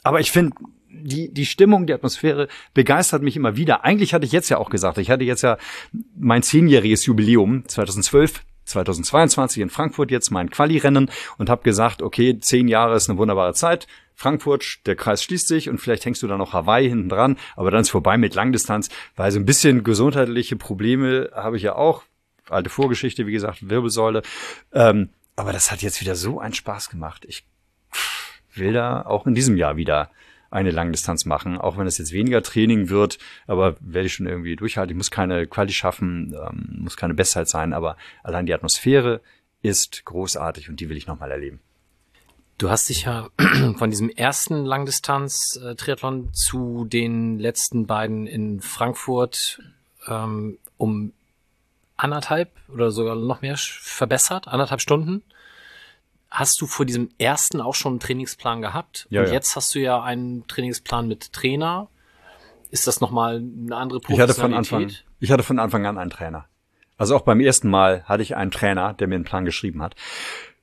Aber 0.02 0.20
ich 0.20 0.30
finde, 0.30 0.54
die, 0.90 1.32
die 1.32 1.46
Stimmung, 1.46 1.86
die 1.86 1.94
Atmosphäre 1.94 2.48
begeistert 2.74 3.22
mich 3.22 3.36
immer 3.36 3.56
wieder. 3.56 3.84
Eigentlich 3.84 4.12
hatte 4.12 4.26
ich 4.26 4.32
jetzt 4.32 4.50
ja 4.50 4.58
auch 4.58 4.68
gesagt, 4.68 4.98
ich 4.98 5.10
hatte 5.10 5.24
jetzt 5.24 5.42
ja 5.42 5.56
mein 6.18 6.42
zehnjähriges 6.42 7.06
Jubiläum 7.06 7.66
2012 7.66 8.42
2022 8.64 9.62
in 9.62 9.70
Frankfurt 9.70 10.10
jetzt 10.10 10.30
mein 10.30 10.50
Quali-Rennen 10.50 11.10
und 11.38 11.50
habe 11.50 11.62
gesagt, 11.62 12.02
okay, 12.02 12.38
zehn 12.38 12.68
Jahre 12.68 12.94
ist 12.96 13.08
eine 13.08 13.18
wunderbare 13.18 13.54
Zeit. 13.54 13.86
Frankfurt, 14.14 14.86
der 14.86 14.96
Kreis 14.96 15.22
schließt 15.22 15.48
sich 15.48 15.68
und 15.68 15.78
vielleicht 15.78 16.04
hängst 16.04 16.22
du 16.22 16.28
da 16.28 16.36
noch 16.36 16.52
Hawaii 16.52 16.88
hinten 16.88 17.08
dran, 17.08 17.38
aber 17.56 17.70
dann 17.70 17.80
ist 17.80 17.90
vorbei 17.90 18.16
mit 18.16 18.34
Langdistanz, 18.34 18.88
weil 19.16 19.32
so 19.32 19.38
ein 19.38 19.46
bisschen 19.46 19.84
gesundheitliche 19.84 20.56
Probleme 20.56 21.30
habe 21.34 21.56
ich 21.56 21.62
ja 21.62 21.74
auch. 21.74 22.04
Alte 22.48 22.70
Vorgeschichte, 22.70 23.26
wie 23.26 23.32
gesagt, 23.32 23.68
Wirbelsäule. 23.68 24.22
Ähm, 24.72 25.10
aber 25.36 25.52
das 25.52 25.70
hat 25.70 25.82
jetzt 25.82 26.00
wieder 26.00 26.14
so 26.14 26.38
einen 26.40 26.54
Spaß 26.54 26.90
gemacht. 26.90 27.24
Ich 27.26 27.44
will 28.54 28.72
da 28.72 29.02
auch 29.02 29.26
in 29.26 29.34
diesem 29.34 29.56
Jahr 29.56 29.76
wieder 29.76 30.10
eine 30.52 30.70
Langdistanz 30.70 31.24
machen, 31.24 31.58
auch 31.58 31.78
wenn 31.78 31.86
es 31.86 31.98
jetzt 31.98 32.12
weniger 32.12 32.42
Training 32.42 32.88
wird, 32.88 33.18
aber 33.46 33.76
werde 33.80 34.06
ich 34.06 34.14
schon 34.14 34.26
irgendwie 34.26 34.56
durchhalten. 34.56 34.90
Ich 34.90 34.96
muss 34.96 35.10
keine 35.10 35.46
Quali 35.46 35.72
schaffen, 35.72 36.34
ähm, 36.34 36.82
muss 36.82 36.96
keine 36.96 37.14
Bestzeit 37.14 37.48
sein, 37.48 37.72
aber 37.72 37.96
allein 38.22 38.46
die 38.46 38.54
Atmosphäre 38.54 39.20
ist 39.62 40.04
großartig 40.04 40.68
und 40.68 40.80
die 40.80 40.88
will 40.88 40.96
ich 40.96 41.06
nochmal 41.06 41.30
erleben. 41.30 41.60
Du 42.58 42.70
hast 42.70 42.88
dich 42.88 43.04
ja 43.04 43.28
von 43.76 43.90
diesem 43.90 44.10
ersten 44.10 44.64
Langdistanz-Triathlon 44.64 46.32
zu 46.32 46.84
den 46.84 47.38
letzten 47.38 47.86
beiden 47.86 48.26
in 48.26 48.60
Frankfurt 48.60 49.60
ähm, 50.06 50.58
um 50.76 51.12
anderthalb 51.96 52.50
oder 52.68 52.90
sogar 52.90 53.16
noch 53.16 53.42
mehr 53.42 53.56
verbessert, 53.56 54.48
anderthalb 54.48 54.80
Stunden. 54.80 55.22
Hast 56.32 56.62
du 56.62 56.66
vor 56.66 56.86
diesem 56.86 57.10
ersten 57.18 57.60
auch 57.60 57.74
schon 57.74 57.92
einen 57.92 58.00
Trainingsplan 58.00 58.62
gehabt? 58.62 59.06
Ja, 59.10 59.20
Und 59.20 59.26
ja. 59.26 59.34
jetzt 59.34 59.54
hast 59.54 59.74
du 59.74 59.80
ja 59.80 60.02
einen 60.02 60.46
Trainingsplan 60.46 61.06
mit 61.06 61.30
Trainer. 61.34 61.88
Ist 62.70 62.86
das 62.86 63.02
nochmal 63.02 63.36
eine 63.36 63.76
andere 63.76 64.00
Ich 64.08 64.18
hatte 64.18 64.32
von? 64.32 64.54
Anfang, 64.54 64.90
ich 65.20 65.30
hatte 65.30 65.42
von 65.42 65.58
Anfang 65.58 65.84
an 65.84 65.98
einen 65.98 66.08
Trainer. 66.10 66.46
Also 66.96 67.14
auch 67.16 67.20
beim 67.20 67.40
ersten 67.40 67.68
Mal 67.68 68.04
hatte 68.04 68.22
ich 68.22 68.34
einen 68.34 68.50
Trainer, 68.50 68.94
der 68.94 69.08
mir 69.08 69.16
einen 69.16 69.24
Plan 69.24 69.44
geschrieben 69.44 69.82
hat, 69.82 69.94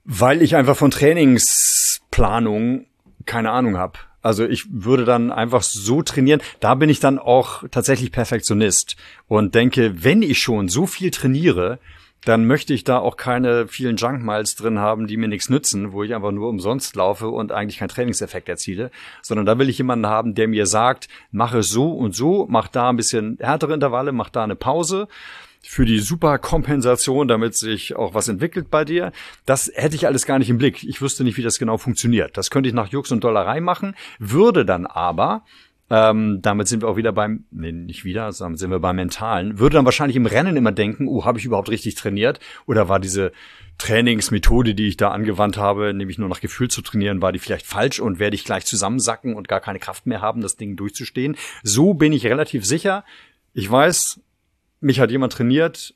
weil 0.06 0.42
ich 0.42 0.56
einfach 0.56 0.76
von 0.76 0.90
Trainingsplanung 0.90 2.88
keine 3.28 3.52
Ahnung 3.52 3.78
habe. 3.78 4.00
Also 4.24 4.46
ich 4.46 4.66
würde 4.72 5.06
dann 5.06 5.32
einfach 5.32 5.62
so 5.62 6.02
trainieren. 6.02 6.42
Da 6.60 6.74
bin 6.74 6.90
ich 6.90 7.00
dann 7.00 7.20
auch 7.20 7.64
tatsächlich 7.70 8.12
Perfektionist 8.12 8.96
und 9.28 9.54
denke, 9.54 10.04
wenn 10.04 10.24
ich 10.24 10.40
schon 10.40 10.68
so 10.68 10.88
viel 10.88 11.12
trainiere, 11.12 11.78
dann 12.26 12.46
möchte 12.46 12.74
ich 12.74 12.84
da 12.84 13.00
auch 13.00 13.18
keine 13.18 13.68
vielen 13.68 13.96
Junk 13.96 14.24
Miles 14.24 14.56
drin 14.56 14.80
haben, 14.80 15.08
die 15.08 15.18
mir 15.18 15.28
nichts 15.28 15.50
nützen, 15.50 15.94
wo 15.94 16.04
ich 16.04 16.14
einfach 16.14 16.32
nur 16.32 16.50
umsonst 16.50 16.96
laufe 16.96 17.30
und 17.30 17.52
eigentlich 17.52 17.80
keinen 17.80 17.90
Trainingseffekt 17.90 18.50
erziele, 18.50 18.92
sondern 19.22 19.46
da 19.46 19.58
will 19.58 19.70
ich 19.70 19.78
jemanden 19.78 20.08
haben, 20.08 20.36
der 20.36 20.48
mir 20.48 20.66
sagt, 20.66 21.08
mache 21.32 21.64
so 21.64 21.92
und 21.92 22.16
so, 22.16 22.46
mach 22.50 22.68
da 22.68 22.90
ein 22.90 22.98
bisschen 22.98 23.38
härtere 23.40 23.74
Intervalle, 23.74 24.12
mach 24.12 24.30
da 24.30 24.44
eine 24.44 24.56
Pause 24.56 25.08
für 25.62 25.86
die 25.86 26.00
Superkompensation, 26.00 27.28
damit 27.28 27.58
sich 27.58 27.96
auch 27.96 28.14
was 28.14 28.28
entwickelt 28.28 28.70
bei 28.70 28.86
dir. 28.86 29.12
Das 29.46 29.72
hätte 29.74 29.96
ich 29.96 30.08
alles 30.08 30.26
gar 30.26 30.40
nicht 30.40 30.50
im 30.50 30.58
Blick. 30.58 30.84
Ich 30.84 31.02
wüsste 31.02 31.24
nicht, 31.24 31.38
wie 31.38 31.44
das 31.44 31.60
genau 31.60 31.78
funktioniert. 31.78 32.38
Das 32.38 32.50
könnte 32.50 32.70
ich 32.70 32.76
nach 32.76 32.88
Jux 32.88 33.12
und 33.12 33.24
Dollerei 33.24 33.60
machen, 33.60 33.96
würde 34.20 34.66
dann 34.66 34.86
aber 34.86 35.44
ähm, 35.90 36.40
damit 36.42 36.68
sind 36.68 36.84
wir 36.84 36.88
auch 36.88 36.98
wieder 36.98 37.12
beim, 37.12 37.46
nee, 37.52 37.72
nicht 37.72 38.06
wieder, 38.06 38.32
sondern 38.32 38.58
sind 38.58 38.72
wir 38.72 38.80
beim 38.80 38.96
Mentalen. 38.96 39.60
Würde 39.60 39.76
dann 39.76 39.86
wahrscheinlich 39.86 40.16
im 40.16 40.26
Rennen 40.26 40.56
immer 40.56 40.72
denken, 40.72 41.08
oh, 41.08 41.26
habe 41.26 41.40
ich 41.40 41.46
überhaupt 41.46 41.70
richtig 41.70 41.96
trainiert? 41.96 42.40
Oder 42.68 42.90
war 42.90 43.00
diese 43.00 43.32
Trainingsmethode, 43.80 44.76
die 44.76 44.88
ich 44.88 44.98
da 44.98 45.10
angewandt 45.10 45.58
habe, 45.58 45.94
nämlich 45.94 46.18
nur 46.18 46.30
nach 46.30 46.42
Gefühl 46.42 46.70
zu 46.70 46.82
trainieren, 46.82 47.22
war 47.22 47.32
die 47.32 47.40
vielleicht 47.40 47.66
falsch 47.66 48.00
und 48.00 48.20
werde 48.20 48.36
ich 48.36 48.44
gleich 48.44 48.66
zusammensacken 48.66 49.36
und 49.36 49.48
gar 49.48 49.62
keine 49.62 49.80
Kraft 49.80 50.06
mehr 50.06 50.22
haben, 50.22 50.42
das 50.42 50.58
Ding 50.58 50.76
durchzustehen? 50.76 51.36
So 51.64 51.94
bin 51.94 52.14
ich 52.14 52.26
relativ 52.26 52.66
sicher. 52.66 53.04
Ich 53.54 53.70
weiß, 53.70 54.20
mich 54.82 55.00
hat 55.00 55.12
jemand 55.12 55.34
trainiert. 55.34 55.96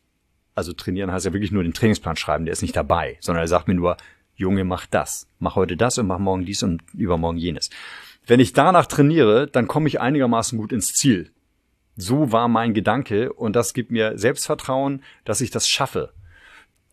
Also 0.56 0.74
trainieren 0.74 1.12
heißt 1.12 1.26
ja 1.26 1.34
wirklich 1.34 1.52
nur 1.52 1.64
den 1.64 1.74
Trainingsplan 1.74 2.16
schreiben, 2.16 2.46
der 2.46 2.54
ist 2.54 2.62
nicht 2.62 2.76
dabei, 2.76 3.18
sondern 3.20 3.44
er 3.44 3.48
sagt 3.48 3.68
mir 3.68 3.74
nur, 3.74 3.98
Junge, 4.36 4.64
mach 4.64 4.86
das. 4.88 5.28
Mach 5.40 5.56
heute 5.56 5.78
das 5.78 5.98
und 5.98 6.08
mach 6.08 6.20
morgen 6.20 6.46
dies 6.46 6.64
und 6.64 6.82
übermorgen 6.94 7.38
jenes. 7.38 7.70
Wenn 8.26 8.40
ich 8.40 8.54
danach 8.54 8.86
trainiere, 8.86 9.48
dann 9.48 9.68
komme 9.68 9.88
ich 9.88 10.00
einigermaßen 10.00 10.58
gut 10.58 10.72
ins 10.72 10.94
Ziel. 10.94 11.32
So 11.96 12.32
war 12.32 12.48
mein 12.48 12.74
Gedanke 12.74 13.34
und 13.34 13.56
das 13.56 13.74
gibt 13.74 13.92
mir 13.92 14.18
Selbstvertrauen, 14.18 15.04
dass 15.26 15.42
ich 15.42 15.52
das 15.52 15.68
schaffe. 15.68 16.14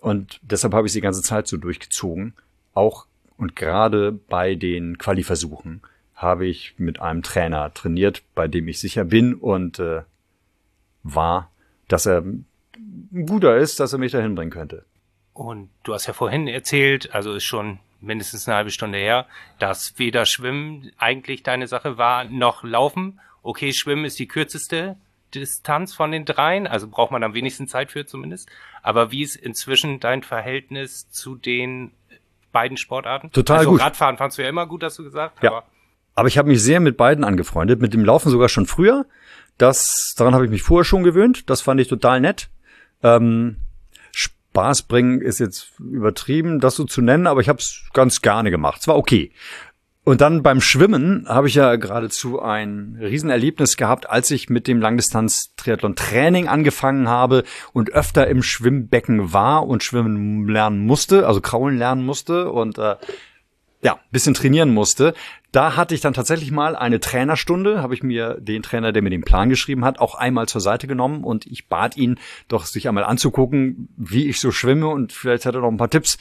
Und 0.01 0.41
deshalb 0.43 0.75
habe 0.75 0.87
ich 0.87 0.93
die 0.93 1.01
ganze 1.01 1.23
Zeit 1.23 1.47
so 1.47 1.57
durchgezogen. 1.57 2.35
Auch 2.75 3.07
und 3.37 3.57
gerade 3.57 4.13
bei 4.13 4.55
den 4.55 4.99
Quali-Versuchen 4.99 5.81
habe 6.15 6.47
ich 6.47 6.75
mit 6.77 7.01
einem 7.01 7.23
Trainer 7.23 7.73
trainiert, 7.73 8.23
bei 8.35 8.49
dem 8.49 8.69
ich 8.69 8.79
sicher 8.79 9.05
bin 9.05 9.35
und 9.35 9.79
äh, 9.79 10.03
war, 11.03 11.51
dass 11.89 12.05
er 12.05 12.19
ein 12.19 12.47
guter 13.27 13.57
ist, 13.57 13.81
dass 13.81 13.95
er 13.95 13.99
mich 13.99 14.13
dahin 14.13 14.35
bringen 14.35 14.51
könnte. 14.51 14.85
Und 15.33 15.71
du 15.85 15.95
hast 15.95 16.07
ja 16.07 16.13
vorhin 16.13 16.49
erzählt, 16.49 17.15
also 17.15 17.33
ist 17.33 17.45
schon 17.45 17.79
mindestens 18.01 18.49
eine 18.49 18.57
halbe 18.57 18.71
Stunde 18.71 18.99
her, 18.99 19.27
dass 19.59 19.99
weder 19.99 20.27
Schwimmen 20.27 20.91
eigentlich 20.99 21.43
deine 21.43 21.67
Sache 21.67 21.99
war, 21.99 22.25
noch 22.25 22.65
Laufen. 22.65 23.21
Okay, 23.43 23.73
Schwimmen 23.73 24.05
ist 24.05 24.19
die 24.19 24.29
kürzeste 24.29 24.97
Distanz 25.35 25.95
von 25.95 26.11
den 26.11 26.25
dreien, 26.25 26.67
also 26.67 26.89
braucht 26.89 27.13
man 27.13 27.23
am 27.23 27.35
wenigsten 27.35 27.69
Zeit 27.69 27.93
für 27.93 28.05
zumindest. 28.07 28.49
Aber 28.83 29.13
wie 29.13 29.23
ist 29.23 29.37
inzwischen 29.37 30.01
dein 30.01 30.23
Verhältnis 30.23 31.11
zu 31.11 31.37
den 31.37 31.93
beiden 32.53 32.77
Sportarten? 32.77 33.31
Total 33.31 33.59
also 33.59 33.71
gut. 33.71 33.81
Radfahren 33.81 34.17
fandst 34.17 34.39
du 34.39 34.43
ja 34.43 34.49
immer 34.49 34.67
gut, 34.67 34.83
hast 34.83 34.99
du 34.99 35.05
gesagt. 35.05 35.43
Ja. 35.43 35.51
Aber 35.51 35.65
Aber 36.15 36.29
ich 36.29 36.39
habe 36.39 36.49
mich 36.49 36.63
sehr 36.63 36.81
mit 36.81 36.97
beiden 36.97 37.25
angefreundet, 37.25 37.81
mit 37.81 37.95
dem 37.95 38.05
Laufen 38.05 38.31
sogar 38.31 38.49
schon 38.49 38.67
früher. 38.67 39.07
Das, 39.59 40.15
daran 40.17 40.35
habe 40.35 40.45
ich 40.45 40.51
mich 40.51 40.63
vorher 40.63 40.85
schon 40.85 41.05
gewöhnt. 41.05 41.49
Das 41.49 41.61
fand 41.61 41.81
ich 41.81 41.89
total 41.89 42.21
nett. 42.21 42.49
Ähm, 43.03 43.57
Spaß 44.51 44.83
bringen 44.83 45.21
ist 45.21 45.39
jetzt 45.39 45.79
übertrieben, 45.79 46.59
das 46.59 46.75
so 46.75 46.85
zu 46.85 47.03
nennen, 47.03 47.29
aber 47.29 47.41
ich 47.41 47.49
habe 47.49 47.61
es 47.61 47.85
ganz 47.93 48.21
gerne 48.21 48.51
gemacht. 48.51 48.81
Es 48.81 48.89
war 48.89 48.97
okay. 48.97 49.31
Und 50.03 50.21
dann 50.21 50.43
beim 50.43 50.61
Schwimmen 50.61 51.27
habe 51.29 51.47
ich 51.47 51.55
ja 51.55 51.77
geradezu 51.77 52.41
ein 52.43 52.99
Riesenerlebnis 53.01 53.77
gehabt, 53.77 54.11
als 54.11 54.31
ich 54.33 54.49
mit 54.49 54.67
dem 54.67 54.81
Langdistanz-Triathlon-Training 54.81 56.49
angefangen 56.49 57.09
habe 57.09 57.45
und 57.73 57.93
öfter 57.93 58.27
im 58.27 58.43
Schwimmbecken 58.43 59.33
war 59.33 59.69
und 59.69 59.85
schwimmen 59.85 60.49
lernen 60.49 60.85
musste, 60.85 61.29
also 61.29 61.41
kraulen 61.41 61.79
lernen 61.79 62.05
musste 62.05 62.51
und 62.51 62.79
äh, 62.79 62.97
ja, 63.83 64.01
bisschen 64.11 64.35
trainieren 64.35 64.75
musste. 64.75 65.15
Da 65.53 65.77
hatte 65.77 65.95
ich 65.95 66.01
dann 66.01 66.15
tatsächlich 66.15 66.53
mal 66.53 66.77
eine 66.77 67.01
Trainerstunde, 67.01 67.83
habe 67.83 67.95
ich 67.95 68.03
mir 68.03 68.37
den 68.41 68.63
Trainer, 68.63 68.93
der 68.93 69.03
mir 69.03 69.11
den 69.11 69.23
Plan 69.23 69.49
geschrieben 69.49 69.85
hat, 69.85 69.99
auch 69.99 70.15
einmal 70.15 70.47
zur 70.47 70.61
Seite 70.61 70.87
genommen 70.87 71.25
und 71.25 71.47
ich 71.47 71.69
bat 71.69 71.97
ihn 71.97 72.19
doch, 72.49 72.67
sich 72.67 72.87
einmal 72.89 73.05
anzugucken, 73.05 73.89
wie 73.97 74.29
ich 74.29 74.39
so 74.39 74.53
schwimme 74.53 74.87
und 74.89 75.13
vielleicht 75.13 75.47
hat 75.47 75.55
er 75.55 75.63
noch 75.63 75.69
ein 75.69 75.77
paar 75.77 75.91
Tipps, 75.91 76.19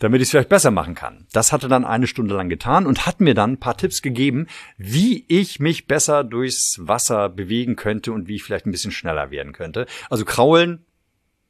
damit 0.00 0.20
ich 0.20 0.26
es 0.26 0.30
vielleicht 0.32 0.48
besser 0.48 0.72
machen 0.72 0.94
kann. 0.96 1.26
Das 1.32 1.52
hatte 1.52 1.68
dann 1.68 1.84
eine 1.84 2.08
Stunde 2.08 2.34
lang 2.34 2.48
getan 2.48 2.86
und 2.86 3.06
hat 3.06 3.20
mir 3.20 3.34
dann 3.34 3.52
ein 3.52 3.60
paar 3.60 3.76
Tipps 3.76 4.02
gegeben, 4.02 4.48
wie 4.76 5.24
ich 5.28 5.60
mich 5.60 5.86
besser 5.86 6.24
durchs 6.24 6.80
Wasser 6.80 7.28
bewegen 7.28 7.76
könnte 7.76 8.12
und 8.12 8.26
wie 8.26 8.34
ich 8.34 8.42
vielleicht 8.42 8.66
ein 8.66 8.72
bisschen 8.72 8.90
schneller 8.90 9.30
werden 9.30 9.52
könnte. 9.52 9.86
Also 10.10 10.24
kraulen, 10.24 10.84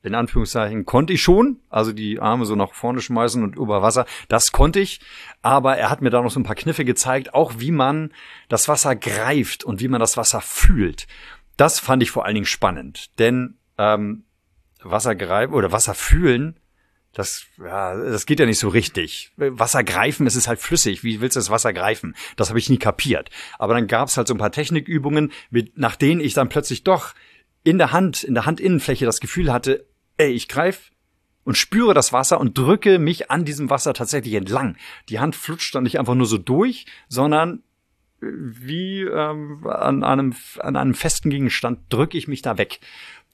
in 0.04 0.14
Anführungszeichen 0.14 0.84
konnte 0.84 1.14
ich 1.14 1.22
schon, 1.22 1.60
also 1.70 1.92
die 1.92 2.20
Arme 2.20 2.44
so 2.44 2.54
nach 2.54 2.74
vorne 2.74 3.00
schmeißen 3.00 3.42
und 3.42 3.56
über 3.56 3.82
Wasser, 3.82 4.04
das 4.28 4.52
konnte 4.52 4.80
ich, 4.80 5.00
aber 5.42 5.76
er 5.76 5.90
hat 5.90 6.02
mir 6.02 6.10
da 6.10 6.20
noch 6.20 6.30
so 6.30 6.38
ein 6.38 6.44
paar 6.44 6.54
Kniffe 6.54 6.84
gezeigt, 6.84 7.34
auch 7.34 7.54
wie 7.58 7.70
man 7.70 8.12
das 8.48 8.68
Wasser 8.68 8.96
greift 8.96 9.64
und 9.64 9.80
wie 9.80 9.88
man 9.88 10.00
das 10.00 10.16
Wasser 10.16 10.40
fühlt. 10.40 11.06
Das 11.56 11.78
fand 11.80 12.02
ich 12.02 12.10
vor 12.10 12.26
allen 12.26 12.34
Dingen 12.34 12.46
spannend, 12.46 13.18
denn 13.18 13.56
ähm, 13.78 14.24
Wasser 14.82 15.14
greifen 15.14 15.54
oder 15.54 15.72
Wasser 15.72 15.94
fühlen, 15.94 16.60
das, 17.14 17.46
ja, 17.58 17.96
das 17.96 18.26
geht 18.26 18.40
ja 18.40 18.46
nicht 18.46 18.58
so 18.58 18.68
richtig. 18.68 19.30
Wasser 19.36 19.84
greifen, 19.84 20.26
es 20.26 20.34
ist 20.34 20.48
halt 20.48 20.58
flüssig. 20.58 21.04
Wie 21.04 21.20
willst 21.20 21.36
du 21.36 21.40
das 21.40 21.48
Wasser 21.48 21.72
greifen? 21.72 22.16
Das 22.34 22.48
habe 22.48 22.58
ich 22.58 22.68
nie 22.68 22.78
kapiert. 22.78 23.30
Aber 23.56 23.74
dann 23.74 23.86
gab 23.86 24.08
es 24.08 24.16
halt 24.16 24.26
so 24.26 24.34
ein 24.34 24.38
paar 24.38 24.50
Technikübungen, 24.50 25.30
mit, 25.48 25.78
nach 25.78 25.94
denen 25.94 26.20
ich 26.20 26.34
dann 26.34 26.48
plötzlich 26.48 26.82
doch 26.82 27.14
in 27.62 27.78
der 27.78 27.92
Hand, 27.92 28.24
in 28.24 28.34
der 28.34 28.46
Handinnenfläche 28.46 29.06
das 29.06 29.20
Gefühl 29.20 29.52
hatte, 29.52 29.86
ey, 30.16 30.32
ich 30.32 30.48
greif 30.48 30.90
und 31.44 31.56
spüre 31.56 31.94
das 31.94 32.12
Wasser 32.12 32.40
und 32.40 32.56
drücke 32.56 32.98
mich 32.98 33.30
an 33.30 33.44
diesem 33.44 33.70
Wasser 33.70 33.94
tatsächlich 33.94 34.34
entlang. 34.34 34.76
Die 35.08 35.20
Hand 35.20 35.36
flutscht 35.36 35.74
dann 35.74 35.84
nicht 35.84 35.98
einfach 35.98 36.14
nur 36.14 36.26
so 36.26 36.38
durch, 36.38 36.86
sondern 37.08 37.62
äh, 38.22 38.26
wie 38.26 39.02
ähm, 39.02 39.66
an, 39.66 40.02
einem, 40.02 40.34
an 40.58 40.76
einem 40.76 40.94
festen 40.94 41.30
Gegenstand 41.30 41.80
drücke 41.90 42.18
ich 42.18 42.28
mich 42.28 42.42
da 42.42 42.58
weg. 42.58 42.80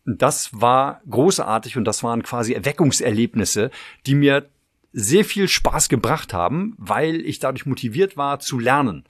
Das 0.05 0.61
war 0.61 1.03
großartig 1.09 1.77
und 1.77 1.85
das 1.85 2.03
waren 2.03 2.23
quasi 2.23 2.53
Erweckungserlebnisse, 2.53 3.71
die 4.07 4.15
mir 4.15 4.49
sehr 4.93 5.25
viel 5.25 5.47
Spaß 5.47 5.89
gebracht 5.89 6.35
haben, 6.35 6.75
weil 6.79 7.21
ich 7.21 7.39
dadurch 7.39 7.67
motiviert 7.67 8.17
war 8.17 8.41
zu 8.41 8.59
lernen 8.59 9.05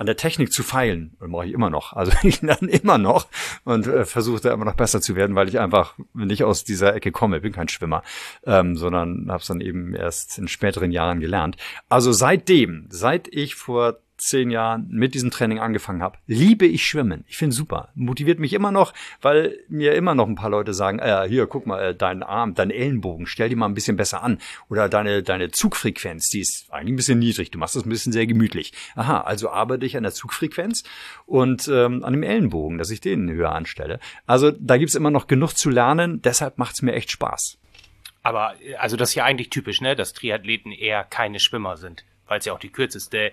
an 0.00 0.06
der 0.06 0.16
Technik 0.16 0.50
zu 0.50 0.62
feilen. 0.62 1.14
Das 1.20 1.28
mache 1.28 1.46
ich 1.46 1.52
immer 1.52 1.68
noch. 1.68 1.92
Also 1.92 2.12
ich 2.22 2.40
lerne 2.40 2.70
immer 2.70 2.96
noch 2.96 3.28
und 3.64 3.86
äh, 3.86 4.06
versuche 4.06 4.40
da 4.40 4.54
immer 4.54 4.64
noch 4.64 4.74
besser 4.74 5.02
zu 5.02 5.14
werden, 5.14 5.36
weil 5.36 5.46
ich 5.48 5.60
einfach 5.60 5.94
nicht 6.14 6.42
aus 6.42 6.64
dieser 6.64 6.94
Ecke 6.94 7.12
komme. 7.12 7.36
Ich 7.36 7.42
bin 7.42 7.52
kein 7.52 7.68
Schwimmer, 7.68 8.02
ähm, 8.46 8.76
sondern 8.76 9.26
habe 9.28 9.42
es 9.42 9.46
dann 9.46 9.60
eben 9.60 9.94
erst 9.94 10.38
in 10.38 10.48
späteren 10.48 10.90
Jahren 10.90 11.20
gelernt. 11.20 11.58
Also 11.90 12.12
seitdem, 12.12 12.86
seit 12.88 13.28
ich 13.28 13.56
vor 13.56 13.98
zehn 14.20 14.50
Jahren 14.50 14.88
mit 14.90 15.14
diesem 15.14 15.30
Training 15.30 15.58
angefangen 15.58 16.02
habe, 16.02 16.18
liebe 16.26 16.66
ich 16.66 16.86
Schwimmen. 16.86 17.24
Ich 17.28 17.36
finde 17.36 17.54
super. 17.54 17.88
Motiviert 17.94 18.38
mich 18.38 18.52
immer 18.52 18.70
noch, 18.70 18.92
weil 19.20 19.58
mir 19.68 19.94
immer 19.94 20.14
noch 20.14 20.28
ein 20.28 20.34
paar 20.34 20.50
Leute 20.50 20.74
sagen, 20.74 20.98
äh, 20.98 21.26
hier, 21.28 21.46
guck 21.46 21.66
mal, 21.66 21.80
äh, 21.80 21.94
deinen 21.94 22.22
Arm, 22.22 22.54
deinen 22.54 22.70
Ellenbogen, 22.70 23.26
stell 23.26 23.48
die 23.48 23.56
mal 23.56 23.66
ein 23.66 23.74
bisschen 23.74 23.96
besser 23.96 24.22
an. 24.22 24.38
Oder 24.68 24.88
deine, 24.88 25.22
deine 25.22 25.50
Zugfrequenz, 25.50 26.28
die 26.28 26.40
ist 26.40 26.72
eigentlich 26.72 26.92
ein 26.92 26.96
bisschen 26.96 27.18
niedrig. 27.18 27.50
Du 27.50 27.58
machst 27.58 27.76
das 27.76 27.84
ein 27.84 27.90
bisschen 27.90 28.12
sehr 28.12 28.26
gemütlich. 28.26 28.72
Aha, 28.94 29.22
also 29.22 29.50
arbeite 29.50 29.86
ich 29.86 29.96
an 29.96 30.02
der 30.02 30.12
Zugfrequenz 30.12 30.84
und 31.26 31.68
ähm, 31.68 32.04
an 32.04 32.12
dem 32.12 32.22
Ellenbogen, 32.22 32.78
dass 32.78 32.90
ich 32.90 33.00
den 33.00 33.30
höher 33.30 33.52
anstelle. 33.52 34.00
Also 34.26 34.50
da 34.50 34.76
gibt's 34.76 34.94
immer 34.94 35.10
noch 35.10 35.26
genug 35.26 35.54
zu 35.54 35.70
lernen, 35.70 36.22
deshalb 36.22 36.58
macht's 36.58 36.82
mir 36.82 36.92
echt 36.92 37.10
Spaß. 37.10 37.58
Aber 38.22 38.54
also 38.78 38.96
das 38.96 39.10
ist 39.10 39.14
ja 39.14 39.24
eigentlich 39.24 39.50
typisch, 39.50 39.80
ne, 39.80 39.96
dass 39.96 40.12
Triathleten 40.12 40.72
eher 40.72 41.04
keine 41.04 41.40
Schwimmer 41.40 41.76
sind, 41.76 42.04
weil 42.26 42.38
es 42.38 42.44
ja 42.44 42.52
auch 42.52 42.58
die 42.58 42.70
kürzeste 42.70 43.32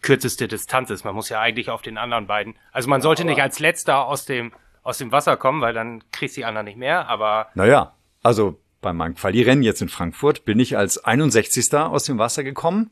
kürzeste 0.00 0.48
Distanz 0.48 0.90
ist. 0.90 1.04
Man 1.04 1.14
muss 1.14 1.28
ja 1.28 1.40
eigentlich 1.40 1.70
auf 1.70 1.82
den 1.82 1.98
anderen 1.98 2.26
beiden. 2.26 2.54
Also 2.72 2.88
man 2.88 3.02
sollte 3.02 3.24
nicht 3.24 3.42
als 3.42 3.58
letzter 3.58 4.06
aus 4.06 4.24
dem 4.24 4.52
aus 4.82 4.98
dem 4.98 5.12
Wasser 5.12 5.36
kommen, 5.36 5.60
weil 5.60 5.74
dann 5.74 6.02
kriegst 6.12 6.36
die 6.36 6.46
anderen 6.46 6.64
nicht 6.64 6.78
mehr, 6.78 7.08
aber. 7.08 7.48
Naja, 7.54 7.94
also 8.22 8.58
bei 8.80 8.92
meinem 8.92 9.14
Quali-Rennen 9.14 9.62
jetzt 9.62 9.82
in 9.82 9.88
Frankfurt 9.88 10.44
bin 10.44 10.58
ich 10.60 10.78
als 10.78 11.04
61. 11.04 11.74
aus 11.74 12.04
dem 12.04 12.18
Wasser 12.18 12.44
gekommen 12.44 12.90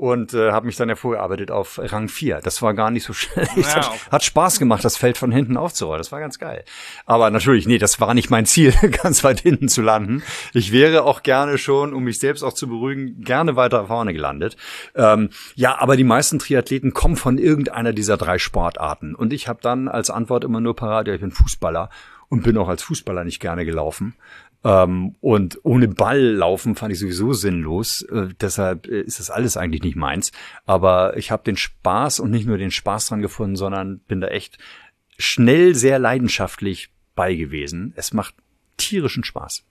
und 0.00 0.32
äh, 0.32 0.50
habe 0.50 0.64
mich 0.64 0.76
dann 0.76 0.88
hervorgearbeitet 0.88 1.50
auf 1.50 1.78
Rang 1.78 2.08
4. 2.08 2.40
Das 2.42 2.62
war 2.62 2.72
gar 2.72 2.90
nicht 2.90 3.04
so 3.04 3.12
schlecht. 3.14 3.54
Ja, 3.54 3.76
hat, 3.76 4.10
hat 4.10 4.24
Spaß 4.24 4.58
gemacht, 4.58 4.82
das 4.82 4.96
Feld 4.96 5.18
von 5.18 5.30
hinten 5.30 5.58
aufzurollen. 5.58 6.00
Das 6.00 6.10
war 6.10 6.20
ganz 6.20 6.38
geil. 6.38 6.64
Aber 7.04 7.30
natürlich, 7.30 7.66
nee, 7.66 7.76
das 7.76 8.00
war 8.00 8.14
nicht 8.14 8.30
mein 8.30 8.46
Ziel, 8.46 8.72
ganz 9.02 9.22
weit 9.24 9.40
hinten 9.40 9.68
zu 9.68 9.82
landen. 9.82 10.22
Ich 10.54 10.72
wäre 10.72 11.02
auch 11.02 11.22
gerne 11.22 11.58
schon, 11.58 11.92
um 11.92 12.04
mich 12.04 12.18
selbst 12.18 12.42
auch 12.42 12.54
zu 12.54 12.66
beruhigen, 12.66 13.20
gerne 13.20 13.56
weiter 13.56 13.88
vorne 13.88 14.14
gelandet. 14.14 14.56
Ähm, 14.94 15.28
ja, 15.54 15.78
aber 15.78 15.98
die 15.98 16.04
meisten 16.04 16.38
Triathleten 16.38 16.94
kommen 16.94 17.16
von 17.16 17.36
irgendeiner 17.36 17.92
dieser 17.92 18.16
drei 18.16 18.38
Sportarten. 18.38 19.14
Und 19.14 19.34
ich 19.34 19.48
habe 19.48 19.60
dann 19.60 19.86
als 19.86 20.08
Antwort 20.08 20.44
immer 20.44 20.62
nur 20.62 20.74
parat, 20.74 21.08
ja, 21.08 21.14
ich 21.14 21.20
bin 21.20 21.30
Fußballer 21.30 21.90
und 22.30 22.42
bin 22.42 22.56
auch 22.56 22.68
als 22.68 22.82
Fußballer 22.84 23.24
nicht 23.24 23.40
gerne 23.40 23.66
gelaufen. 23.66 24.14
Ähm, 24.62 25.14
und 25.20 25.58
ohne 25.62 25.88
Ball 25.88 26.20
laufen 26.20 26.74
fand 26.74 26.92
ich 26.92 26.98
sowieso 26.98 27.32
sinnlos. 27.32 28.02
Äh, 28.02 28.28
deshalb 28.40 28.86
äh, 28.86 29.00
ist 29.00 29.18
das 29.18 29.30
alles 29.30 29.56
eigentlich 29.56 29.82
nicht 29.82 29.96
meins. 29.96 30.32
Aber 30.66 31.16
ich 31.16 31.30
habe 31.30 31.44
den 31.44 31.56
Spaß 31.56 32.20
und 32.20 32.30
nicht 32.30 32.46
nur 32.46 32.58
den 32.58 32.70
Spaß 32.70 33.06
dran 33.08 33.22
gefunden, 33.22 33.56
sondern 33.56 34.00
bin 34.00 34.20
da 34.20 34.28
echt 34.28 34.58
schnell 35.18 35.74
sehr 35.74 35.98
leidenschaftlich 35.98 36.90
bei 37.14 37.34
gewesen. 37.34 37.92
Es 37.96 38.12
macht 38.12 38.34
tierischen 38.76 39.24
Spaß. 39.24 39.64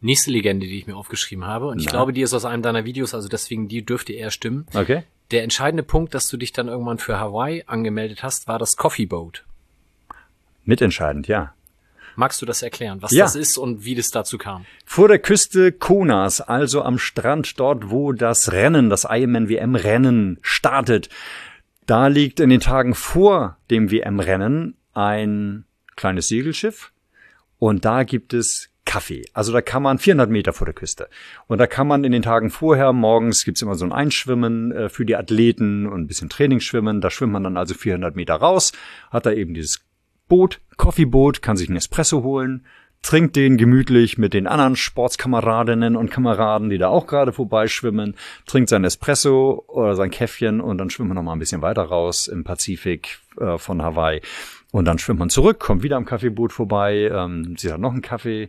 Nächste 0.00 0.30
Legende, 0.30 0.66
die 0.66 0.78
ich 0.78 0.86
mir 0.86 0.96
aufgeschrieben 0.96 1.44
habe, 1.44 1.68
und 1.68 1.78
ich 1.78 1.86
glaube, 1.86 2.12
die 2.12 2.22
ist 2.22 2.34
aus 2.34 2.44
einem 2.44 2.62
deiner 2.62 2.84
Videos, 2.84 3.14
also 3.14 3.28
deswegen 3.28 3.68
die 3.68 3.86
dürfte 3.86 4.12
eher 4.12 4.32
stimmen. 4.32 4.66
Okay. 4.74 5.04
Der 5.30 5.44
entscheidende 5.44 5.84
Punkt, 5.84 6.12
dass 6.12 6.26
du 6.26 6.36
dich 6.36 6.52
dann 6.52 6.66
irgendwann 6.66 6.98
für 6.98 7.20
Hawaii 7.20 7.62
angemeldet 7.66 8.24
hast, 8.24 8.48
war 8.48 8.58
das 8.58 8.76
Coffee 8.76 9.06
Boat. 9.06 9.44
Mitentscheidend, 10.64 11.28
ja. 11.28 11.54
Magst 12.16 12.42
du 12.42 12.46
das 12.46 12.62
erklären, 12.62 13.02
was 13.02 13.12
ja. 13.12 13.24
das 13.24 13.36
ist 13.36 13.58
und 13.58 13.84
wie 13.84 13.94
das 13.94 14.10
dazu 14.10 14.38
kam? 14.38 14.64
Vor 14.84 15.08
der 15.08 15.18
Küste 15.18 15.72
Konas, 15.72 16.40
also 16.40 16.82
am 16.82 16.98
Strand 16.98 17.58
dort, 17.58 17.90
wo 17.90 18.12
das 18.12 18.52
Rennen, 18.52 18.90
das 18.90 19.06
Ironman 19.08 19.48
WM 19.48 19.74
Rennen 19.74 20.38
startet, 20.42 21.08
da 21.86 22.06
liegt 22.06 22.40
in 22.40 22.50
den 22.50 22.60
Tagen 22.60 22.94
vor 22.94 23.56
dem 23.70 23.90
WM 23.90 24.20
Rennen 24.20 24.76
ein 24.94 25.64
kleines 25.96 26.28
Segelschiff 26.28 26.92
und 27.58 27.84
da 27.84 28.04
gibt 28.04 28.34
es 28.34 28.68
Kaffee. 28.84 29.24
Also 29.32 29.52
da 29.52 29.62
kann 29.62 29.82
man 29.82 29.98
400 29.98 30.28
Meter 30.28 30.52
vor 30.52 30.64
der 30.64 30.74
Küste. 30.74 31.08
Und 31.46 31.58
da 31.58 31.66
kann 31.66 31.86
man 31.86 32.04
in 32.04 32.12
den 32.12 32.22
Tagen 32.22 32.50
vorher, 32.50 32.92
morgens 32.92 33.44
gibt's 33.44 33.62
immer 33.62 33.76
so 33.76 33.84
ein 33.84 33.92
Einschwimmen 33.92 34.72
äh, 34.72 34.88
für 34.88 35.04
die 35.04 35.16
Athleten 35.16 35.86
und 35.86 36.02
ein 36.02 36.06
bisschen 36.06 36.28
Trainingsschwimmen. 36.28 37.00
Da 37.00 37.10
schwimmt 37.10 37.32
man 37.32 37.44
dann 37.44 37.56
also 37.56 37.74
400 37.74 38.16
Meter 38.16 38.34
raus, 38.34 38.72
hat 39.10 39.26
da 39.26 39.32
eben 39.32 39.54
dieses 39.54 39.84
Boot, 40.28 40.60
Coffeeboot, 40.76 41.42
kann 41.42 41.56
sich 41.56 41.68
einen 41.68 41.76
Espresso 41.76 42.22
holen, 42.22 42.64
trinkt 43.02 43.34
den 43.34 43.56
gemütlich 43.56 44.16
mit 44.16 44.32
den 44.32 44.46
anderen 44.46 44.76
Sportskameradinnen 44.76 45.96
und 45.96 46.10
Kameraden, 46.10 46.70
die 46.70 46.78
da 46.78 46.88
auch 46.88 47.06
gerade 47.06 47.32
vorbeischwimmen, 47.32 48.14
trinkt 48.46 48.70
sein 48.70 48.84
Espresso 48.84 49.64
oder 49.66 49.96
sein 49.96 50.10
Käffchen 50.10 50.60
und 50.60 50.78
dann 50.78 50.88
schwimmt 50.88 51.08
man 51.08 51.16
noch 51.16 51.24
mal 51.24 51.32
ein 51.32 51.40
bisschen 51.40 51.62
weiter 51.62 51.82
raus 51.82 52.28
im 52.28 52.44
Pazifik 52.44 53.18
äh, 53.38 53.58
von 53.58 53.82
Hawaii. 53.82 54.22
Und 54.70 54.86
dann 54.86 54.98
schwimmt 54.98 55.18
man 55.18 55.28
zurück, 55.28 55.58
kommt 55.60 55.82
wieder 55.82 55.96
am 55.96 56.06
Kaffeeboot 56.06 56.52
vorbei, 56.52 57.10
ähm, 57.12 57.56
sie 57.58 57.70
hat 57.70 57.80
noch 57.80 57.92
einen 57.92 58.00
Kaffee 58.00 58.48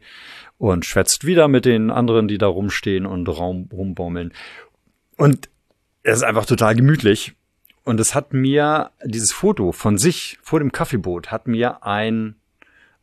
und 0.57 0.85
schwätzt 0.85 1.25
wieder 1.25 1.47
mit 1.47 1.65
den 1.65 1.89
anderen, 1.89 2.27
die 2.27 2.37
da 2.37 2.47
rumstehen 2.47 3.05
und 3.05 3.27
Raum 3.27 3.67
rumbaumeln. 3.73 4.31
Und 5.17 5.49
es 6.03 6.17
ist 6.17 6.23
einfach 6.23 6.45
total 6.45 6.75
gemütlich. 6.75 7.33
Und 7.83 7.99
es 7.99 8.15
hat 8.15 8.33
mir, 8.33 8.91
dieses 9.03 9.33
Foto 9.33 9.71
von 9.71 9.97
sich 9.97 10.37
vor 10.41 10.59
dem 10.59 10.71
Kaffeeboot 10.71 11.31
hat 11.31 11.47
mir 11.47 11.83
ein 11.83 12.35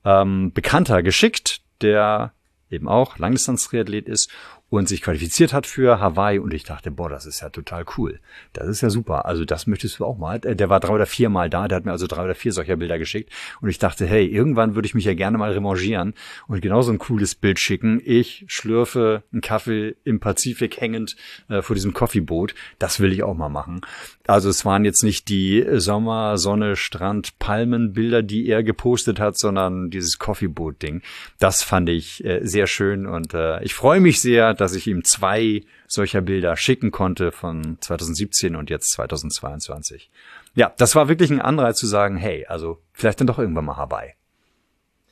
ähm, 0.04 0.52
Bekannter 0.52 1.02
geschickt, 1.02 1.60
der 1.82 2.32
eben 2.70 2.88
auch 2.88 3.18
Langdistanz-Triathlet 3.18 4.08
ist 4.08 4.30
und 4.70 4.88
sich 4.88 5.02
qualifiziert 5.02 5.52
hat 5.52 5.66
für 5.66 6.00
Hawaii 6.00 6.38
und 6.38 6.54
ich 6.54 6.62
dachte, 6.62 6.90
boah, 6.92 7.10
das 7.10 7.26
ist 7.26 7.40
ja 7.40 7.50
total 7.50 7.84
cool. 7.98 8.20
Das 8.52 8.68
ist 8.68 8.80
ja 8.80 8.88
super. 8.88 9.26
Also 9.26 9.44
das 9.44 9.66
möchtest 9.66 9.98
du 9.98 10.04
auch 10.04 10.16
mal. 10.16 10.40
Äh, 10.44 10.56
der 10.56 10.70
war 10.70 10.80
drei 10.80 10.94
oder 10.94 11.06
vier 11.06 11.28
Mal 11.28 11.50
da, 11.50 11.68
der 11.68 11.76
hat 11.76 11.84
mir 11.84 11.90
also 11.90 12.06
drei 12.06 12.24
oder 12.24 12.36
vier 12.36 12.52
solcher 12.52 12.76
Bilder 12.76 12.98
geschickt 12.98 13.32
und 13.60 13.68
ich 13.68 13.78
dachte, 13.78 14.06
hey, 14.06 14.24
irgendwann 14.24 14.76
würde 14.76 14.86
ich 14.86 14.94
mich 14.94 15.04
ja 15.04 15.14
gerne 15.14 15.38
mal 15.38 15.52
remangieren 15.52 16.14
und 16.46 16.62
genauso 16.62 16.92
ein 16.92 16.98
cooles 16.98 17.34
Bild 17.34 17.58
schicken. 17.58 18.00
Ich 18.04 18.44
schlürfe 18.46 19.24
einen 19.32 19.40
Kaffee 19.40 19.96
im 20.04 20.20
Pazifik 20.20 20.80
hängend 20.80 21.16
äh, 21.48 21.62
vor 21.62 21.74
diesem 21.74 21.92
Coffeeboot. 21.92 22.54
Das 22.78 23.00
will 23.00 23.12
ich 23.12 23.24
auch 23.24 23.34
mal 23.34 23.48
machen. 23.48 23.80
Also 24.28 24.48
es 24.48 24.64
waren 24.64 24.84
jetzt 24.84 25.02
nicht 25.02 25.28
die 25.28 25.66
Sommer, 25.74 26.38
Sonne, 26.38 26.76
Strand, 26.76 27.40
Palmen 27.40 27.92
Bilder, 27.92 28.22
die 28.22 28.46
er 28.46 28.62
gepostet 28.62 29.18
hat, 29.18 29.36
sondern 29.36 29.90
dieses 29.90 30.20
Coffeeboot-Ding. 30.20 31.02
Das 31.40 31.64
fand 31.64 31.88
ich 31.88 32.24
äh, 32.24 32.40
sehr 32.44 32.68
schön 32.68 33.06
und 33.06 33.34
äh, 33.34 33.60
ich 33.64 33.74
freue 33.74 33.98
mich 33.98 34.20
sehr, 34.20 34.54
dass 34.60 34.74
ich 34.74 34.86
ihm 34.86 35.04
zwei 35.04 35.62
solcher 35.86 36.20
Bilder 36.20 36.56
schicken 36.56 36.90
konnte 36.90 37.32
von 37.32 37.78
2017 37.80 38.56
und 38.56 38.70
jetzt 38.70 38.92
2022. 38.92 40.10
Ja, 40.54 40.72
das 40.76 40.94
war 40.94 41.08
wirklich 41.08 41.30
ein 41.30 41.40
Anreiz 41.40 41.78
zu 41.78 41.86
sagen, 41.86 42.16
hey, 42.16 42.46
also 42.46 42.82
vielleicht 42.92 43.20
dann 43.20 43.26
doch 43.26 43.38
irgendwann 43.38 43.64
mal 43.64 43.76
Hawaii. 43.76 44.14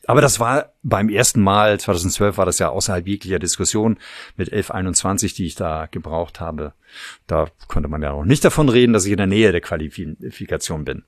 Aber 0.07 0.23
das 0.23 0.41
war 0.41 0.73
beim 0.83 1.11
ersten 1.11 1.43
Mal, 1.43 1.79
2012 1.79 2.39
war 2.39 2.47
das 2.47 2.59
ja 2.59 2.71
außerhalb 2.71 3.07
jeglicher 3.07 3.39
Diskussion 3.39 3.99
mit 4.37 4.49
1121, 4.51 5.35
die 5.35 5.45
ich 5.45 5.55
da 5.55 5.85
gebraucht 5.85 6.41
habe. 6.41 6.73
Da 7.27 7.49
konnte 7.69 7.91
man 7.91 8.01
ja 8.01 8.13
noch 8.13 8.25
nicht 8.25 8.43
davon 8.43 8.71
reden, 8.71 8.95
dass 8.95 9.05
ich 9.05 9.13
in 9.13 9.19
der 9.19 9.27
Nähe 9.27 9.53
der 9.53 9.61
Qualifikation 9.61 10.87
bin. 10.87 11.05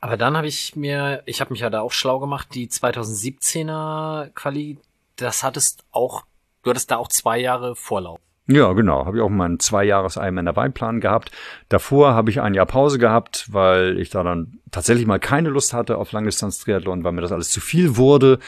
Aber 0.00 0.16
dann 0.16 0.36
habe 0.36 0.48
ich 0.48 0.74
mir, 0.74 1.22
ich 1.26 1.40
habe 1.40 1.52
mich 1.52 1.60
ja 1.60 1.70
da 1.70 1.82
auch 1.82 1.92
schlau 1.92 2.18
gemacht, 2.18 2.48
die 2.54 2.68
2017er 2.68 4.30
Quali, 4.30 4.78
das 5.14 5.44
hattest 5.44 5.84
auch 5.92 6.24
Du 6.62 6.70
hattest 6.70 6.90
da 6.90 6.96
auch 6.96 7.08
zwei 7.08 7.38
Jahre 7.38 7.74
Vorlauf. 7.74 8.20
Ja, 8.46 8.72
genau. 8.72 9.06
Habe 9.06 9.18
ich 9.18 9.22
auch 9.22 9.28
meinen 9.28 9.60
zwei 9.60 9.84
Jahres 9.84 10.16
Ironman 10.16 10.56
Weihplan 10.56 11.00
gehabt. 11.00 11.30
Davor 11.68 12.14
habe 12.14 12.30
ich 12.30 12.40
ein 12.40 12.54
Jahr 12.54 12.66
Pause 12.66 12.98
gehabt, 12.98 13.46
weil 13.52 13.98
ich 13.98 14.10
da 14.10 14.24
dann 14.24 14.58
tatsächlich 14.72 15.06
mal 15.06 15.20
keine 15.20 15.50
Lust 15.50 15.72
hatte 15.72 15.98
auf 15.98 16.10
Langdistanz-Triathlon, 16.10 17.04
weil 17.04 17.12
mir 17.12 17.20
das 17.20 17.30
alles 17.32 17.50
zu 17.50 17.60
viel 17.60 17.96
wurde. 17.96 18.40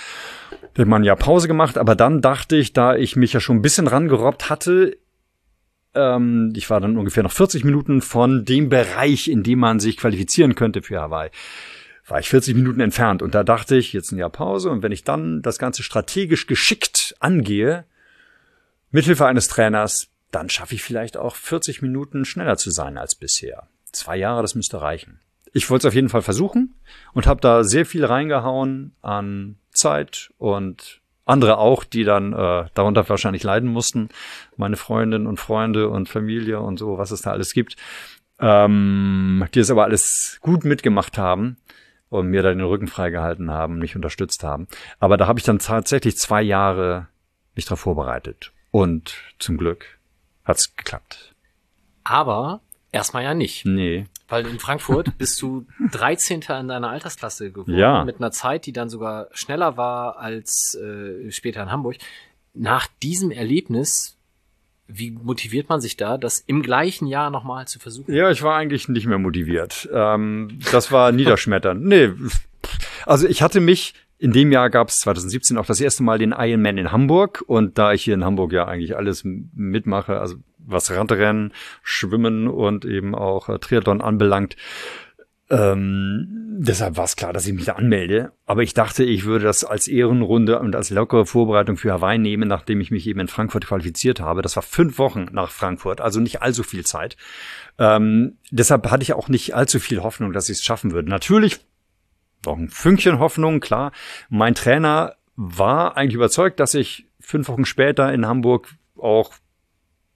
Ich 0.74 0.80
habe 0.80 0.90
mal 0.90 0.96
ein 0.96 1.04
Jahr 1.04 1.16
Pause 1.16 1.46
gemacht, 1.46 1.78
aber 1.78 1.94
dann 1.94 2.20
dachte 2.20 2.56
ich, 2.56 2.72
da 2.72 2.96
ich 2.96 3.14
mich 3.14 3.32
ja 3.32 3.38
schon 3.38 3.58
ein 3.58 3.62
bisschen 3.62 3.86
rangerobbt 3.86 4.50
hatte, 4.50 4.96
ähm, 5.94 6.52
ich 6.56 6.68
war 6.68 6.80
dann 6.80 6.96
ungefähr 6.98 7.22
noch 7.22 7.32
40 7.32 7.64
Minuten 7.64 8.00
von 8.00 8.44
dem 8.44 8.70
Bereich, 8.70 9.28
in 9.28 9.44
dem 9.44 9.60
man 9.60 9.78
sich 9.78 9.98
qualifizieren 9.98 10.56
könnte 10.56 10.82
für 10.82 11.00
Hawaii 11.00 11.30
war 12.08 12.18
ich 12.18 12.28
40 12.28 12.56
Minuten 12.56 12.80
entfernt 12.80 13.22
und 13.22 13.34
da 13.34 13.44
dachte 13.44 13.76
ich, 13.76 13.92
jetzt 13.92 14.12
ein 14.12 14.18
Jahr 14.18 14.28
Pause 14.28 14.70
und 14.70 14.82
wenn 14.82 14.92
ich 14.92 15.04
dann 15.04 15.40
das 15.40 15.58
Ganze 15.58 15.82
strategisch 15.82 16.46
geschickt 16.46 17.14
angehe, 17.20 17.84
Mithilfe 18.92 19.26
eines 19.26 19.48
Trainers, 19.48 20.08
dann 20.30 20.48
schaffe 20.48 20.74
ich 20.74 20.82
vielleicht 20.82 21.16
auch 21.16 21.34
40 21.34 21.82
Minuten 21.82 22.24
schneller 22.24 22.56
zu 22.56 22.70
sein 22.70 22.98
als 22.98 23.14
bisher. 23.14 23.68
Zwei 23.90 24.16
Jahre, 24.16 24.42
das 24.42 24.54
müsste 24.54 24.80
reichen. 24.80 25.20
Ich 25.52 25.68
wollte 25.70 25.86
es 25.86 25.90
auf 25.90 25.94
jeden 25.94 26.08
Fall 26.08 26.22
versuchen 26.22 26.74
und 27.12 27.26
habe 27.26 27.40
da 27.40 27.64
sehr 27.64 27.84
viel 27.84 28.04
reingehauen 28.04 28.94
an 29.02 29.56
Zeit 29.70 30.30
und 30.38 31.00
andere 31.24 31.58
auch, 31.58 31.84
die 31.84 32.04
dann 32.04 32.32
äh, 32.32 32.66
darunter 32.74 33.08
wahrscheinlich 33.08 33.42
leiden 33.42 33.70
mussten. 33.70 34.08
Meine 34.56 34.76
Freundinnen 34.76 35.26
und 35.26 35.40
Freunde 35.40 35.88
und 35.88 36.08
Familie 36.08 36.60
und 36.60 36.78
so, 36.78 36.98
was 36.98 37.10
es 37.10 37.22
da 37.22 37.32
alles 37.32 37.52
gibt. 37.52 37.76
Ähm, 38.40 39.46
die 39.54 39.60
es 39.60 39.70
aber 39.70 39.84
alles 39.84 40.38
gut 40.40 40.64
mitgemacht 40.64 41.16
haben 41.16 41.56
und 42.08 42.26
mir 42.26 42.42
da 42.42 42.50
den 42.50 42.60
Rücken 42.60 42.88
freigehalten 42.88 43.50
haben, 43.50 43.78
mich 43.78 43.96
unterstützt 43.96 44.42
haben. 44.42 44.66
Aber 44.98 45.16
da 45.16 45.26
habe 45.26 45.38
ich 45.38 45.44
dann 45.44 45.60
tatsächlich 45.60 46.18
zwei 46.18 46.42
Jahre 46.42 47.08
mich 47.54 47.66
darauf 47.66 47.80
vorbereitet. 47.80 48.51
Und 48.72 49.14
zum 49.38 49.58
Glück 49.58 49.98
hat's 50.44 50.74
geklappt. 50.74 51.34
Aber 52.02 52.60
erstmal 52.90 53.22
ja 53.22 53.34
nicht. 53.34 53.64
Nee. 53.64 54.06
Weil 54.28 54.46
in 54.46 54.58
Frankfurt 54.58 55.12
bist 55.18 55.40
du 55.42 55.66
13. 55.92 56.40
in 56.40 56.68
deiner 56.68 56.90
Altersklasse 56.90 57.52
geworden. 57.52 57.76
Ja. 57.76 58.04
Mit 58.04 58.16
einer 58.16 58.32
Zeit, 58.32 58.66
die 58.66 58.72
dann 58.72 58.88
sogar 58.88 59.28
schneller 59.32 59.76
war 59.76 60.18
als 60.18 60.74
äh, 60.74 61.30
später 61.30 61.62
in 61.62 61.70
Hamburg. 61.70 61.96
Nach 62.54 62.88
diesem 63.02 63.30
Erlebnis, 63.30 64.16
wie 64.88 65.10
motiviert 65.10 65.68
man 65.68 65.80
sich 65.82 65.96
da, 65.98 66.16
das 66.16 66.40
im 66.40 66.62
gleichen 66.62 67.06
Jahr 67.06 67.30
nochmal 67.30 67.68
zu 67.68 67.78
versuchen? 67.78 68.12
Ja, 68.12 68.30
ich 68.30 68.42
war 68.42 68.56
eigentlich 68.56 68.88
nicht 68.88 69.06
mehr 69.06 69.18
motiviert. 69.18 69.88
Ähm, 69.92 70.58
das 70.72 70.90
war 70.90 71.12
niederschmetternd. 71.12 71.84
Nee, 71.84 72.12
also 73.04 73.28
ich 73.28 73.42
hatte 73.42 73.60
mich 73.60 73.94
in 74.22 74.30
dem 74.30 74.52
Jahr 74.52 74.70
gab 74.70 74.88
es 74.88 75.00
2017 75.00 75.58
auch 75.58 75.66
das 75.66 75.80
erste 75.80 76.04
Mal 76.04 76.16
den 76.16 76.30
Ironman 76.30 76.78
in 76.78 76.92
Hamburg 76.92 77.42
und 77.44 77.76
da 77.76 77.92
ich 77.92 78.04
hier 78.04 78.14
in 78.14 78.24
Hamburg 78.24 78.52
ja 78.52 78.66
eigentlich 78.66 78.96
alles 78.96 79.24
mitmache, 79.24 80.20
also 80.20 80.36
was 80.58 80.92
Radrennen, 80.92 81.52
Schwimmen 81.82 82.46
und 82.46 82.84
eben 82.84 83.16
auch 83.16 83.48
äh, 83.48 83.58
Triathlon 83.58 84.00
anbelangt, 84.00 84.56
Ähm, 85.50 86.56
deshalb 86.60 86.96
war 86.96 87.04
es 87.04 87.16
klar, 87.16 87.32
dass 87.32 87.46
ich 87.46 87.52
mich 87.52 87.66
da 87.66 87.72
anmelde. 87.72 88.32
Aber 88.46 88.62
ich 88.62 88.74
dachte, 88.74 89.04
ich 89.04 89.24
würde 89.24 89.44
das 89.44 89.64
als 89.64 89.88
Ehrenrunde 89.88 90.60
und 90.60 90.76
als 90.76 90.88
lockere 90.90 91.26
Vorbereitung 91.26 91.76
für 91.76 91.92
Hawaii 91.92 92.18
nehmen, 92.18 92.48
nachdem 92.48 92.80
ich 92.80 92.90
mich 92.90 93.06
eben 93.06 93.20
in 93.20 93.28
Frankfurt 93.28 93.66
qualifiziert 93.66 94.20
habe. 94.20 94.40
Das 94.40 94.54
war 94.54 94.62
fünf 94.62 94.98
Wochen 94.98 95.26
nach 95.32 95.50
Frankfurt, 95.50 96.00
also 96.00 96.20
nicht 96.20 96.40
allzu 96.40 96.62
viel 96.62 96.86
Zeit. 96.86 97.16
Ähm, 97.76 98.38
deshalb 98.50 98.90
hatte 98.90 99.02
ich 99.02 99.12
auch 99.12 99.28
nicht 99.28 99.54
allzu 99.54 99.78
viel 99.80 100.02
Hoffnung, 100.02 100.32
dass 100.32 100.48
ich 100.48 100.58
es 100.58 100.64
schaffen 100.64 100.92
würde. 100.92 101.10
Natürlich 101.10 101.60
noch 102.46 102.56
ein 102.56 102.68
Fünkchen 102.68 103.18
Hoffnung, 103.18 103.60
klar. 103.60 103.92
Mein 104.28 104.54
Trainer 104.54 105.14
war 105.36 105.96
eigentlich 105.96 106.14
überzeugt, 106.14 106.60
dass 106.60 106.74
ich 106.74 107.06
fünf 107.20 107.48
Wochen 107.48 107.64
später 107.64 108.12
in 108.12 108.26
Hamburg 108.26 108.68
auch 108.98 109.32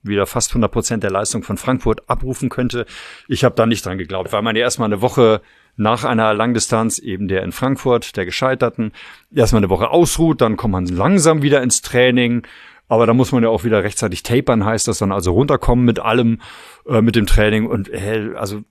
wieder 0.02 0.26
fast 0.26 0.50
100 0.50 0.70
Prozent 0.70 1.02
der 1.02 1.10
Leistung 1.10 1.42
von 1.42 1.56
Frankfurt 1.56 2.08
abrufen 2.08 2.48
könnte. 2.48 2.86
Ich 3.28 3.44
habe 3.44 3.54
da 3.54 3.66
nicht 3.66 3.84
dran 3.84 3.98
geglaubt, 3.98 4.32
weil 4.32 4.42
man 4.42 4.56
ja 4.56 4.62
erstmal 4.62 4.86
eine 4.86 5.02
Woche 5.02 5.40
nach 5.76 6.04
einer 6.04 6.32
Langdistanz, 6.32 6.98
eben 6.98 7.28
der 7.28 7.42
in 7.42 7.52
Frankfurt, 7.52 8.16
der 8.16 8.24
Gescheiterten, 8.24 8.92
erstmal 9.34 9.60
eine 9.60 9.70
Woche 9.70 9.90
ausruht, 9.90 10.40
dann 10.40 10.56
kommt 10.56 10.72
man 10.72 10.86
langsam 10.86 11.42
wieder 11.42 11.62
ins 11.62 11.82
Training. 11.82 12.46
Aber 12.88 13.06
da 13.06 13.14
muss 13.14 13.32
man 13.32 13.42
ja 13.42 13.48
auch 13.48 13.64
wieder 13.64 13.82
rechtzeitig 13.82 14.22
tapern, 14.22 14.64
heißt 14.64 14.86
das 14.86 14.98
dann 14.98 15.10
also 15.12 15.32
runterkommen 15.32 15.84
mit 15.84 15.98
allem, 15.98 16.40
äh, 16.88 17.02
mit 17.02 17.16
dem 17.16 17.26
Training 17.26 17.66
und 17.66 17.88
äh, 17.88 18.30
also 18.36 18.62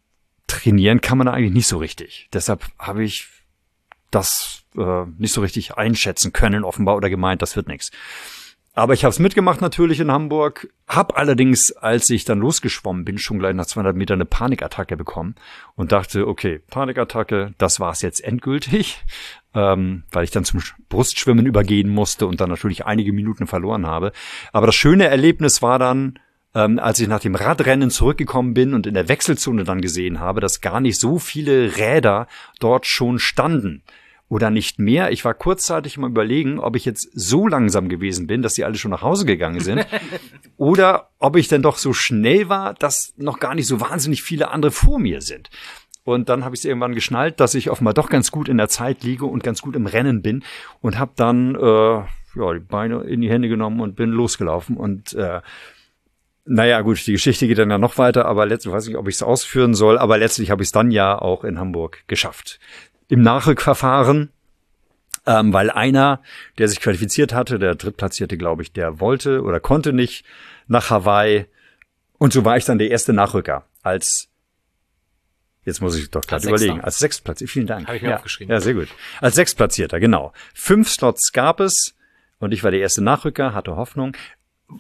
trainieren 0.48 1.02
kann 1.02 1.18
man 1.18 1.27
da 1.27 1.34
eigentlich 1.34 1.53
nicht 1.53 1.68
so 1.68 1.77
richtig. 1.77 2.30
Deshalb 2.32 2.65
habe 2.80 3.03
ich 3.03 3.27
das 4.11 4.64
äh, 4.77 5.06
nicht 5.18 5.34
so 5.34 5.41
richtig 5.41 5.76
einschätzen 5.76 6.34
können, 6.34 6.64
offenbar, 6.64 6.95
oder 6.95 7.10
gemeint, 7.10 7.41
das 7.41 7.56
wird 7.56 7.68
nichts. 7.68 7.91
Aber 8.77 8.94
ich 8.94 9.06
habe 9.06 9.11
es 9.11 9.19
mitgemacht 9.19 9.61
natürlich 9.61 10.02
in 10.02 10.11
Hamburg, 10.11 10.68
hab 10.86 11.18
allerdings, 11.18 11.72
als 11.72 12.10
ich 12.10 12.26
dann 12.26 12.40
losgeschwommen 12.40 13.06
bin, 13.06 13.18
schon 13.18 13.40
gleich 13.40 13.56
nach 13.56 13.65
200 13.65 13.95
Metern 13.95 14.18
eine 14.18 14.26
Panikattacke 14.26 14.98
bekommen 14.98 15.36
und 15.76 15.94
dachte, 15.94 16.27
okay, 16.27 16.60
Panikattacke, 16.69 17.53
das 17.57 17.80
war's 17.80 18.02
jetzt 18.02 18.22
endgültig, 18.22 19.02
ähm, 19.53 20.03
weil 20.11 20.26
ich 20.26 20.32
dann 20.32 20.44
zum 20.44 20.61
Brustschwimmen 20.90 21.45
übergehen 21.45 21.88
musste 21.88 22.27
und 22.27 22.41
dann 22.41 22.49
natürlich 22.49 22.86
einige 22.86 23.14
Minuten 23.14 23.48
verloren 23.48 23.88
habe. 23.88 24.11
Aber 24.52 24.65
das 24.65 24.76
schöne 24.76 25.07
Erlebnis 25.07 25.61
war 25.61 25.80
dann, 25.80 26.19
ähm, 26.56 26.80
als 26.80 26.99
ich 26.99 27.07
nach 27.07 27.19
dem 27.19 27.36
Radrennen 27.36 27.91
zurückgekommen 27.91 28.53
bin 28.53 28.73
und 28.73 28.88
in 28.88 28.94
der 28.94 29.10
Wechselzone 29.10 29.65
dann 29.65 29.82
gesehen 29.82 30.19
habe, 30.19 30.40
dass 30.40 30.61
gar 30.61 30.80
nicht 30.80 30.99
so 30.99 31.19
viele 31.19 31.77
Räder 31.77 32.27
dort 32.60 32.88
schon 32.88 33.19
standen 33.19 33.84
oder 34.30 34.49
nicht 34.49 34.80
mehr. 34.80 35.11
Ich 35.11 35.23
war 35.23 35.34
kurzzeitig 35.34 35.98
mal 35.98 36.10
überlegen, 36.10 36.60
ob 36.60 36.76
ich 36.76 36.86
jetzt 36.86 37.10
so 37.14 37.48
langsam 37.48 37.90
gewesen 37.90 38.26
bin, 38.26 38.41
dass 38.41 38.56
die 38.56 38.64
alle 38.64 38.76
schon 38.76 38.91
nach 38.91 39.03
Hause 39.03 39.26
gegangen 39.26 39.60
sind. 39.60 39.86
oder 40.57 41.10
ob 41.19 41.36
ich 41.36 41.49
denn 41.49 41.61
doch 41.61 41.77
so 41.77 41.94
schnell 41.94 42.49
war, 42.49 42.73
dass 42.73 43.14
noch 43.18 43.40
gar 43.40 43.53
nicht 43.53 43.68
so 43.68 43.82
wahnsinnig 43.82 44.23
viele 44.23 44.49
andere 44.49 44.72
vor 44.72 44.98
mir 44.98 45.22
sind. 45.22 45.49
Und 46.06 46.30
dann 46.30 46.45
habe 46.45 46.56
ich 46.56 46.61
es 46.61 46.65
irgendwann 46.65 46.95
geschnallt, 46.95 47.40
dass 47.40 47.56
ich 47.56 47.69
offenbar 47.69 47.94
doch 47.94 48.10
ganz 48.10 48.32
gut 48.32 48.48
in 48.48 48.57
der 48.57 48.69
Zeit 48.69 49.03
liege 49.03 49.26
und 49.26 49.44
ganz 49.44 49.61
gut 49.61 49.76
im 49.76 49.88
Rennen 49.88 50.22
bin 50.22 50.44
und 50.82 50.99
habe 50.99 51.11
dann 51.15 51.56
äh, 51.56 52.03
ja, 52.36 52.53
die 52.53 52.60
Beine 52.60 53.02
in 53.02 53.22
die 53.22 53.30
Hände 53.30 53.49
genommen 53.49 53.80
und 53.82 53.95
bin 53.95 54.11
losgelaufen. 54.11 54.77
Und 54.77 55.14
äh, 55.14 55.41
naja, 56.45 56.81
gut, 56.81 57.05
die 57.07 57.13
Geschichte 57.13 57.47
geht 57.47 57.57
dann 57.57 57.72
ja 57.72 57.77
noch 57.77 57.97
weiter, 57.97 58.26
aber 58.26 58.45
letztlich 58.45 58.73
weiß 58.73 58.88
nicht, 58.88 58.97
ob 58.97 59.07
ich 59.07 59.15
es 59.15 59.23
ausführen 59.23 59.73
soll, 59.73 59.97
aber 59.97 60.17
letztlich 60.17 60.51
habe 60.51 60.61
ich 60.61 60.67
es 60.67 60.72
dann 60.72 60.91
ja 60.91 61.17
auch 61.19 61.43
in 61.43 61.59
Hamburg 61.59 62.03
geschafft 62.07 62.59
im 63.07 63.22
Nachrückverfahren, 63.22 64.30
ähm, 65.26 65.53
weil 65.53 65.69
einer, 65.69 66.22
der 66.57 66.67
sich 66.67 66.80
qualifiziert 66.81 67.34
hatte, 67.34 67.59
der 67.59 67.76
Drittplatzierte, 67.76 68.38
glaube 68.38 68.61
ich, 68.61 68.72
der 68.73 68.99
wollte 68.99 69.41
oder 69.41 69.59
konnte 69.59 69.93
nicht 69.93 70.26
nach 70.67 70.89
Hawaii. 70.89 71.45
Und 72.17 72.34
so 72.34 72.45
war 72.45 72.57
ich 72.57 72.65
dann 72.65 72.77
der 72.77 72.89
erste 72.89 73.13
Nachrücker 73.13 73.65
als 73.81 74.30
Jetzt 75.63 75.81
muss 75.81 75.97
ich 75.97 76.11
doch 76.11 76.22
gerade 76.22 76.47
überlegen. 76.47 76.80
Als 76.81 76.99
Sechstplatzierter. 76.99 77.51
Vielen 77.51 77.65
Dank. 77.65 77.88
Habe 77.88 77.97
ich 77.97 78.03
mir 78.03 78.09
ja. 78.09 78.15
aufgeschrieben. 78.17 78.53
Ja, 78.53 78.61
sehr 78.61 78.76
gut. 78.76 78.88
Als 79.19 79.34
Sechstplatzierter, 79.34 79.99
genau. 79.99 80.31
Fünf 80.53 80.91
Slots 80.91 81.31
gab 81.31 81.59
es 81.59 81.95
und 82.38 82.51
ich 82.51 82.63
war 82.63 82.69
der 82.69 82.81
erste 82.81 83.03
Nachrücker, 83.03 83.55
hatte 83.55 83.76
Hoffnung 83.76 84.15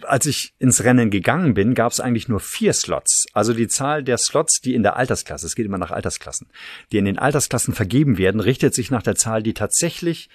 als 0.03 0.25
ich 0.25 0.53
ins 0.57 0.83
Rennen 0.83 1.09
gegangen 1.09 1.53
bin, 1.53 1.73
gab 1.73 1.91
es 1.91 1.99
eigentlich 1.99 2.27
nur 2.27 2.39
vier 2.39 2.73
Slots. 2.73 3.25
Also 3.33 3.53
die 3.53 3.67
Zahl 3.67 4.03
der 4.03 4.17
Slots, 4.17 4.61
die 4.61 4.73
in 4.73 4.83
der 4.83 4.95
Altersklasse, 4.95 5.45
es 5.45 5.55
geht 5.55 5.65
immer 5.65 5.77
nach 5.77 5.91
Altersklassen, 5.91 6.47
die 6.91 6.97
in 6.97 7.05
den 7.05 7.19
Altersklassen 7.19 7.73
vergeben 7.73 8.17
werden, 8.17 8.41
richtet 8.41 8.73
sich 8.73 8.91
nach 8.91 9.03
der 9.03 9.15
Zahl, 9.15 9.43
die 9.43 9.53
tatsächlich 9.53 10.29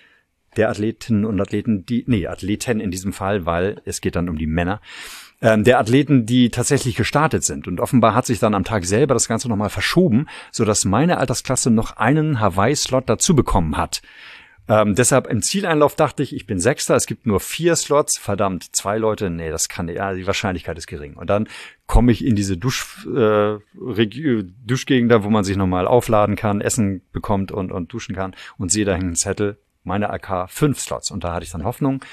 der 0.56 0.68
Athletinnen 0.68 1.24
und 1.24 1.40
Athleten, 1.40 1.84
die, 1.86 2.04
nee, 2.06 2.26
Athleten 2.26 2.80
in 2.80 2.90
diesem 2.90 3.12
Fall, 3.12 3.46
weil 3.46 3.80
es 3.84 4.00
geht 4.00 4.16
dann 4.16 4.28
um 4.28 4.36
die 4.36 4.46
Männer, 4.46 4.80
ähm, 5.40 5.64
der 5.64 5.78
Athleten, 5.78 6.26
die 6.26 6.50
tatsächlich 6.50 6.96
gestartet 6.96 7.44
sind. 7.44 7.68
Und 7.68 7.80
offenbar 7.80 8.14
hat 8.14 8.26
sich 8.26 8.38
dann 8.38 8.54
am 8.54 8.64
Tag 8.64 8.84
selber 8.84 9.14
das 9.14 9.28
Ganze 9.28 9.48
nochmal 9.48 9.70
verschoben, 9.70 10.26
sodass 10.50 10.84
meine 10.84 11.18
Altersklasse 11.18 11.70
noch 11.70 11.96
einen 11.96 12.40
Hawaii-Slot 12.40 13.08
dazu 13.08 13.34
bekommen 13.34 13.76
hat. 13.76 14.02
Ähm, 14.70 14.94
deshalb 14.94 15.26
im 15.26 15.42
Zieleinlauf 15.42 15.96
dachte 15.96 16.22
ich, 16.22 16.32
ich 16.32 16.46
bin 16.46 16.60
Sechster, 16.60 16.94
es 16.94 17.06
gibt 17.06 17.26
nur 17.26 17.40
vier 17.40 17.74
Slots, 17.74 18.16
verdammt, 18.16 18.76
zwei 18.76 18.98
Leute, 18.98 19.28
nee, 19.28 19.50
das 19.50 19.68
kann 19.68 19.88
ja, 19.88 20.14
die 20.14 20.28
Wahrscheinlichkeit 20.28 20.78
ist 20.78 20.86
gering. 20.86 21.14
Und 21.14 21.28
dann 21.28 21.48
komme 21.88 22.12
ich 22.12 22.24
in 22.24 22.36
diese 22.36 22.56
Dusch, 22.56 23.04
äh, 23.04 23.58
Duschgegend, 23.74 25.12
wo 25.24 25.28
man 25.28 25.42
sich 25.42 25.56
nochmal 25.56 25.88
aufladen 25.88 26.36
kann, 26.36 26.60
Essen 26.60 27.02
bekommt 27.10 27.50
und, 27.50 27.72
und 27.72 27.92
duschen 27.92 28.14
kann 28.14 28.36
und 28.58 28.70
sehe 28.70 28.84
da 28.84 28.94
einen 28.94 29.16
Zettel, 29.16 29.58
meine 29.82 30.08
AK, 30.08 30.48
fünf 30.48 30.78
Slots. 30.78 31.10
Und 31.10 31.24
da 31.24 31.34
hatte 31.34 31.44
ich 31.44 31.50
dann 31.50 31.64
Hoffnung 31.64 32.04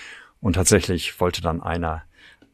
und 0.42 0.54
tatsächlich 0.54 1.20
wollte 1.22 1.44
dann 1.44 1.62
einer 1.62 2.06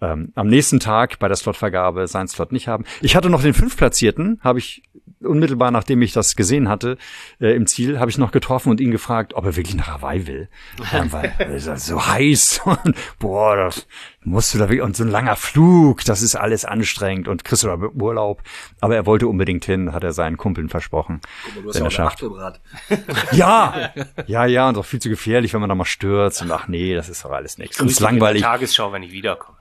ähm, 0.02 0.34
am 0.36 0.48
nächsten 0.48 0.82
Tag 0.82 1.18
bei 1.20 1.30
der 1.30 1.38
Slotvergabe 1.38 2.08
seinen 2.08 2.28
Slot 2.28 2.52
nicht 2.52 2.68
haben. 2.68 2.84
Ich 3.00 3.16
hatte 3.16 3.30
noch 3.30 3.42
den 3.42 3.54
fünftplatzierten, 3.54 4.42
habe 4.44 4.60
ich 4.60 4.84
unmittelbar 5.26 5.72
nachdem 5.72 6.02
ich 6.02 6.14
das 6.14 6.36
gesehen 6.36 6.70
hatte 6.70 6.98
äh, 7.40 7.56
im 7.56 7.68
Ziel, 7.68 8.00
habe 8.00 8.12
ich 8.12 8.18
noch 8.18 8.32
getroffen 8.32 8.70
und 8.70 8.80
ihn 8.82 8.92
gefragt, 8.92 9.34
ob 9.34 9.46
er 9.46 9.56
wirklich 9.56 9.76
nach 9.76 9.88
Hawaii 9.88 10.28
will. 10.28 10.50
Ja, 10.92 11.12
weil 11.12 11.34
es 11.56 11.68
ist 11.68 11.86
so 11.88 12.06
heiß 12.06 12.62
und 12.66 12.96
boah, 13.20 13.56
das 13.56 13.88
musst 14.24 14.54
du 14.54 14.58
da 14.58 14.66
wirklich 14.66 14.82
und 14.82 14.96
so 14.96 15.04
ein 15.04 15.10
langer 15.10 15.36
Flug, 15.36 16.04
das 16.06 16.22
ist 16.22 16.36
alles 16.36 16.66
anstrengend 16.66 17.28
und 17.28 17.44
kriegst 17.44 17.64
du 17.64 17.68
da 17.68 17.78
Urlaub. 17.78 18.42
Aber 18.80 18.96
er 18.96 19.06
wollte 19.06 19.28
unbedingt 19.28 19.66
hin, 19.66 19.94
hat 19.94 20.04
er 20.04 20.14
seinen 20.14 20.38
Kumpeln 20.38 20.70
versprochen. 20.70 21.22
Guck 21.44 21.56
mal, 21.56 21.62
du 21.74 21.86
hast 21.86 21.98
ja 21.98 22.08
auch. 22.08 22.54
Ja, 23.34 23.92
ja, 24.28 24.46
ja, 24.46 24.70
und 24.70 24.78
doch 24.78 24.86
viel 24.86 25.00
zu 25.00 25.10
gefährlich, 25.10 25.54
wenn 25.54 25.60
man 25.62 25.70
da 25.70 25.76
mal 25.76 25.86
stürzt 25.86 26.42
und 26.42 26.52
ach 26.52 26.68
nee, 26.68 26.94
das 26.96 27.10
ist 27.10 27.26
doch 27.26 27.32
alles 27.32 27.58
nichts. 27.58 27.80
Und 27.80 27.88
es 27.88 27.94
ist 27.94 28.00
langweilig. 28.00 28.42
Tagesschau, 28.42 28.92
wenn 28.92 29.04
ich 29.04 29.12
wiederkomme. 29.12 29.58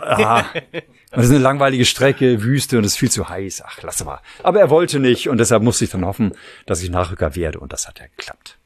Aha. 0.00 0.44
Das 1.12 1.26
ist 1.26 1.30
eine 1.30 1.40
langweilige 1.40 1.84
Strecke, 1.84 2.42
Wüste 2.42 2.78
und 2.78 2.84
es 2.84 2.92
ist 2.92 2.98
viel 2.98 3.10
zu 3.10 3.28
heiß. 3.28 3.62
Ach, 3.66 3.82
lass 3.82 4.02
mal. 4.04 4.20
Aber 4.42 4.60
er 4.60 4.70
wollte 4.70 4.98
nicht 4.98 5.28
und 5.28 5.36
deshalb 5.38 5.62
musste 5.62 5.84
ich 5.84 5.90
dann 5.90 6.06
hoffen, 6.06 6.32
dass 6.64 6.82
ich 6.82 6.88
Nachrücker 6.90 7.36
werde 7.36 7.60
und 7.60 7.70
das 7.72 7.86
hat 7.86 8.00
ja 8.00 8.06
geklappt. 8.06 8.56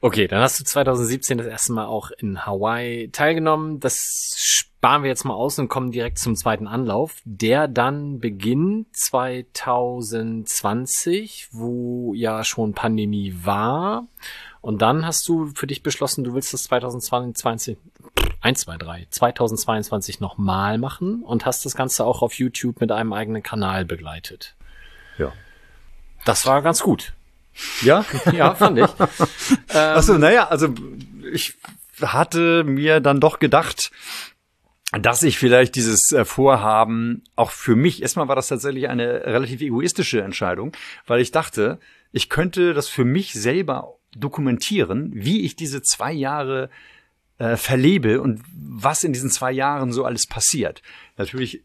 Okay, 0.00 0.26
dann 0.26 0.40
hast 0.40 0.58
du 0.58 0.64
2017 0.64 1.36
das 1.36 1.46
erste 1.46 1.74
Mal 1.74 1.84
auch 1.84 2.10
in 2.10 2.46
Hawaii 2.46 3.10
teilgenommen. 3.12 3.80
Das 3.80 4.34
sparen 4.38 5.02
wir 5.02 5.10
jetzt 5.10 5.24
mal 5.24 5.34
aus 5.34 5.58
und 5.58 5.68
kommen 5.68 5.92
direkt 5.92 6.18
zum 6.18 6.36
zweiten 6.36 6.66
Anlauf, 6.66 7.16
der 7.24 7.68
dann 7.68 8.18
beginnt 8.18 8.96
2020, 8.96 11.48
wo 11.52 12.14
ja 12.14 12.44
schon 12.44 12.72
Pandemie 12.72 13.36
war. 13.42 14.08
Und 14.62 14.80
dann 14.80 15.06
hast 15.06 15.28
du 15.28 15.52
für 15.54 15.66
dich 15.66 15.82
beschlossen, 15.82 16.24
du 16.24 16.32
willst 16.32 16.54
das 16.54 16.62
2022, 16.64 17.76
1, 18.40 18.60
2, 18.60 18.76
3, 18.76 19.06
2022 19.10 20.20
nochmal 20.20 20.78
machen 20.78 21.22
und 21.22 21.46
hast 21.46 21.64
das 21.64 21.74
Ganze 21.74 22.04
auch 22.04 22.22
auf 22.22 22.34
YouTube 22.34 22.80
mit 22.80 22.90
einem 22.92 23.12
eigenen 23.12 23.42
Kanal 23.42 23.84
begleitet. 23.84 24.54
Ja. 25.18 25.32
Das 26.24 26.46
war 26.46 26.62
ganz 26.62 26.82
gut. 26.82 27.12
Ja? 27.82 28.04
Ja, 28.32 28.54
fand 28.54 28.78
ich. 28.78 28.90
ähm, 29.70 29.96
Achso, 29.96 30.18
naja, 30.18 30.48
also 30.48 30.74
ich 31.32 31.54
hatte 32.00 32.64
mir 32.64 33.00
dann 33.00 33.20
doch 33.20 33.38
gedacht, 33.38 33.90
dass 34.92 35.22
ich 35.22 35.38
vielleicht 35.38 35.76
dieses 35.76 36.12
äh, 36.12 36.24
Vorhaben 36.24 37.22
auch 37.36 37.50
für 37.50 37.76
mich, 37.76 38.02
erstmal 38.02 38.28
war 38.28 38.36
das 38.36 38.48
tatsächlich 38.48 38.88
eine 38.88 39.24
relativ 39.24 39.60
egoistische 39.60 40.22
Entscheidung, 40.22 40.72
weil 41.06 41.20
ich 41.20 41.30
dachte, 41.30 41.78
ich 42.12 42.28
könnte 42.28 42.74
das 42.74 42.88
für 42.88 43.04
mich 43.04 43.32
selber 43.34 43.94
dokumentieren, 44.16 45.10
wie 45.14 45.42
ich 45.42 45.54
diese 45.54 45.82
zwei 45.82 46.12
Jahre 46.12 46.70
äh, 47.40 47.56
verlebe 47.56 48.20
und 48.20 48.42
was 48.52 49.02
in 49.02 49.12
diesen 49.12 49.30
zwei 49.30 49.50
Jahren 49.50 49.92
so 49.92 50.04
alles 50.04 50.26
passiert. 50.26 50.82
Natürlich 51.16 51.64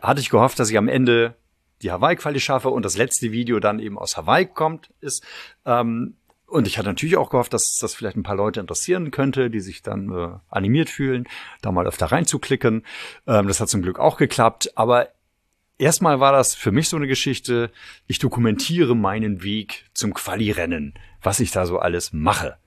hatte 0.00 0.20
ich 0.20 0.30
gehofft, 0.30 0.58
dass 0.58 0.70
ich 0.70 0.78
am 0.78 0.88
Ende 0.88 1.34
die 1.82 1.90
Hawaii-Quali 1.90 2.40
schaffe 2.40 2.70
und 2.70 2.84
das 2.84 2.96
letzte 2.96 3.32
Video 3.32 3.58
dann 3.58 3.80
eben 3.80 3.98
aus 3.98 4.16
Hawaii 4.16 4.46
kommt, 4.46 4.90
ist. 5.00 5.24
Ähm, 5.64 6.14
und 6.46 6.68
ich 6.68 6.78
hatte 6.78 6.88
natürlich 6.88 7.16
auch 7.16 7.30
gehofft, 7.30 7.52
dass 7.52 7.76
das 7.80 7.94
vielleicht 7.94 8.16
ein 8.16 8.22
paar 8.22 8.36
Leute 8.36 8.60
interessieren 8.60 9.10
könnte, 9.10 9.50
die 9.50 9.58
sich 9.58 9.82
dann 9.82 10.10
äh, 10.12 10.38
animiert 10.48 10.88
fühlen, 10.88 11.26
da 11.60 11.72
mal 11.72 11.88
öfter 11.88 12.06
reinzuklicken. 12.06 12.84
Ähm, 13.26 13.48
das 13.48 13.60
hat 13.60 13.68
zum 13.68 13.82
Glück 13.82 13.98
auch 13.98 14.16
geklappt. 14.16 14.70
Aber 14.76 15.08
erstmal 15.76 16.20
war 16.20 16.30
das 16.30 16.54
für 16.54 16.70
mich 16.70 16.88
so 16.88 16.96
eine 16.96 17.08
Geschichte, 17.08 17.72
ich 18.06 18.20
dokumentiere 18.20 18.94
meinen 18.94 19.42
Weg 19.42 19.86
zum 19.92 20.14
Quali-Rennen, 20.14 20.94
was 21.20 21.40
ich 21.40 21.50
da 21.50 21.66
so 21.66 21.80
alles 21.80 22.12
mache. 22.12 22.58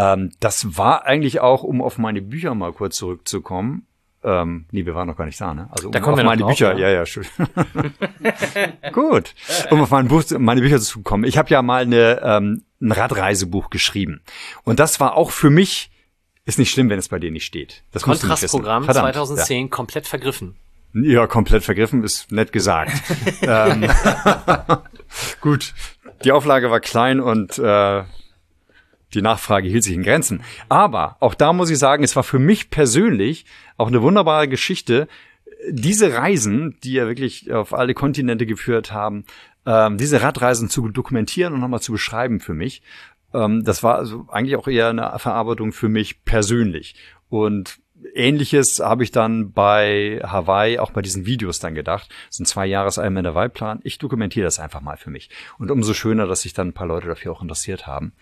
Ähm, 0.00 0.32
das 0.40 0.76
war 0.76 1.06
eigentlich 1.06 1.40
auch, 1.40 1.62
um 1.62 1.82
auf 1.82 1.98
meine 1.98 2.22
Bücher 2.22 2.54
mal 2.54 2.72
kurz 2.72 2.96
zurückzukommen, 2.96 3.86
ähm, 4.22 4.66
nee, 4.70 4.84
wir 4.84 4.94
waren 4.94 5.06
noch 5.06 5.16
gar 5.16 5.24
nicht 5.24 5.40
da, 5.40 5.54
ne? 5.54 5.68
Also 5.70 5.90
da 5.90 5.98
um 5.98 6.04
kommen 6.04 6.14
auf 6.14 6.18
wir 6.18 6.24
meine 6.24 6.42
drauf, 6.42 6.50
Bücher, 6.50 6.76
ja. 6.76 6.88
ja, 6.88 6.94
ja, 6.96 7.06
schön. 7.06 7.24
Gut. 8.92 9.34
Um 9.70 9.80
auf 9.80 9.90
mein 9.90 10.08
Buch, 10.08 10.22
meine 10.38 10.60
Bücher 10.60 10.78
zu 10.78 11.00
kommen. 11.00 11.24
Ich 11.24 11.38
habe 11.38 11.48
ja 11.48 11.62
mal 11.62 11.82
eine, 11.82 12.20
ähm, 12.22 12.64
ein 12.82 12.92
Radreisebuch 12.92 13.70
geschrieben. 13.70 14.20
Und 14.64 14.78
das 14.78 15.00
war 15.00 15.16
auch 15.16 15.30
für 15.30 15.48
mich, 15.48 15.90
ist 16.44 16.58
nicht 16.58 16.70
schlimm, 16.70 16.90
wenn 16.90 16.98
es 16.98 17.08
bei 17.08 17.18
dir 17.18 17.30
nicht 17.30 17.46
steht. 17.46 17.82
Das. 17.92 18.02
Kontrastprogramm 18.02 18.84
Verdammt, 18.84 19.14
2010 19.14 19.70
komplett 19.70 20.06
vergriffen. 20.06 20.56
Ja. 20.92 21.02
ja, 21.02 21.26
komplett 21.26 21.64
vergriffen, 21.64 22.04
ist 22.04 22.30
nett 22.30 22.52
gesagt. 22.52 22.92
ähm, 23.42 23.88
gut. 25.40 25.72
Die 26.24 26.32
Auflage 26.32 26.70
war 26.70 26.80
klein 26.80 27.20
und 27.20 27.58
äh, 27.58 28.02
die 29.14 29.22
Nachfrage 29.22 29.68
hielt 29.68 29.84
sich 29.84 29.94
in 29.94 30.02
Grenzen. 30.02 30.42
Aber 30.68 31.16
auch 31.20 31.34
da 31.34 31.52
muss 31.52 31.70
ich 31.70 31.78
sagen, 31.78 32.04
es 32.04 32.16
war 32.16 32.22
für 32.22 32.38
mich 32.38 32.70
persönlich 32.70 33.44
auch 33.76 33.88
eine 33.88 34.02
wunderbare 34.02 34.48
Geschichte. 34.48 35.08
Diese 35.68 36.14
Reisen, 36.14 36.78
die 36.84 36.92
ja 36.94 37.06
wirklich 37.06 37.52
auf 37.52 37.74
alle 37.74 37.94
Kontinente 37.94 38.46
geführt 38.46 38.92
haben, 38.92 39.24
ähm, 39.66 39.98
diese 39.98 40.22
Radreisen 40.22 40.68
zu 40.68 40.88
dokumentieren 40.88 41.52
und 41.52 41.60
nochmal 41.60 41.82
zu 41.82 41.92
beschreiben 41.92 42.40
für 42.40 42.54
mich, 42.54 42.82
ähm, 43.34 43.64
das 43.64 43.82
war 43.82 43.96
also 43.96 44.26
eigentlich 44.30 44.56
auch 44.56 44.68
eher 44.68 44.88
eine 44.88 45.18
Verarbeitung 45.18 45.72
für 45.72 45.88
mich 45.88 46.24
persönlich. 46.24 46.94
Und 47.28 47.80
Ähnliches 48.14 48.80
habe 48.80 49.02
ich 49.04 49.10
dann 49.10 49.52
bei 49.52 50.20
Hawaii 50.22 50.78
auch 50.78 50.90
bei 50.90 51.02
diesen 51.02 51.26
Videos 51.26 51.58
dann 51.58 51.74
gedacht. 51.74 52.10
Ist 52.28 52.40
ein 52.40 52.46
zwei 52.46 52.66
Jahres 52.66 52.96
Ironman 52.96 53.26
Hawaii 53.26 53.48
Plan. 53.48 53.80
Ich 53.84 53.98
dokumentiere 53.98 54.44
das 54.44 54.58
einfach 54.58 54.80
mal 54.80 54.96
für 54.96 55.10
mich. 55.10 55.30
Und 55.58 55.70
umso 55.70 55.94
schöner, 55.94 56.26
dass 56.26 56.42
sich 56.42 56.52
dann 56.52 56.68
ein 56.68 56.72
paar 56.72 56.86
Leute 56.86 57.08
dafür 57.08 57.32
auch 57.32 57.42
interessiert 57.42 57.86
haben. 57.86 58.12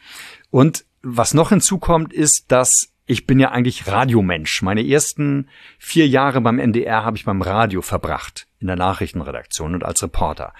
Und 0.50 0.84
was 1.02 1.34
noch 1.34 1.50
hinzukommt, 1.50 2.12
ist, 2.12 2.50
dass 2.50 2.92
ich 3.06 3.26
bin 3.26 3.40
ja 3.40 3.50
eigentlich 3.50 3.86
Radiomensch. 3.86 4.62
Meine 4.62 4.86
ersten 4.86 5.48
vier 5.78 6.06
Jahre 6.06 6.42
beim 6.42 6.58
NDR 6.58 7.04
habe 7.04 7.16
ich 7.16 7.24
beim 7.24 7.40
Radio 7.40 7.80
verbracht, 7.80 8.46
in 8.60 8.66
der 8.66 8.76
Nachrichtenredaktion 8.76 9.74
und 9.74 9.84
als 9.84 10.02
Reporter. 10.02 10.52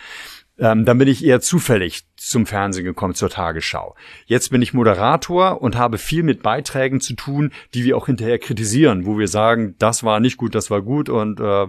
Ähm, 0.59 0.85
dann 0.85 0.99
bin 0.99 1.09
ich 1.09 1.25
eher 1.25 1.41
zufällig 1.41 2.08
zum 2.19 2.47
Fernsehen 2.47 2.85
gekommen, 2.85 3.15
zur 3.15 3.31
Tagesschau. 3.31 3.95
Jetzt 4.27 4.51
bin 4.51 4.61
ich 4.61 4.75
Moderator 4.75 5.63
und 5.63 5.77
habe 5.77 5.99
viel 5.99 6.23
mit 6.23 6.43
Beiträgen 6.43 7.01
zu 7.01 7.15
tun, 7.15 7.53
die 7.75 7.85
wir 7.85 7.97
auch 7.97 8.07
hinterher 8.07 8.39
kritisieren, 8.39 9.07
wo 9.07 9.19
wir 9.19 9.29
sagen, 9.29 9.77
das 9.79 10.03
war 10.03 10.21
nicht 10.21 10.37
gut, 10.37 10.55
das 10.55 10.71
war 10.71 10.83
gut 10.83 11.09
und 11.09 11.41
äh, 11.41 11.67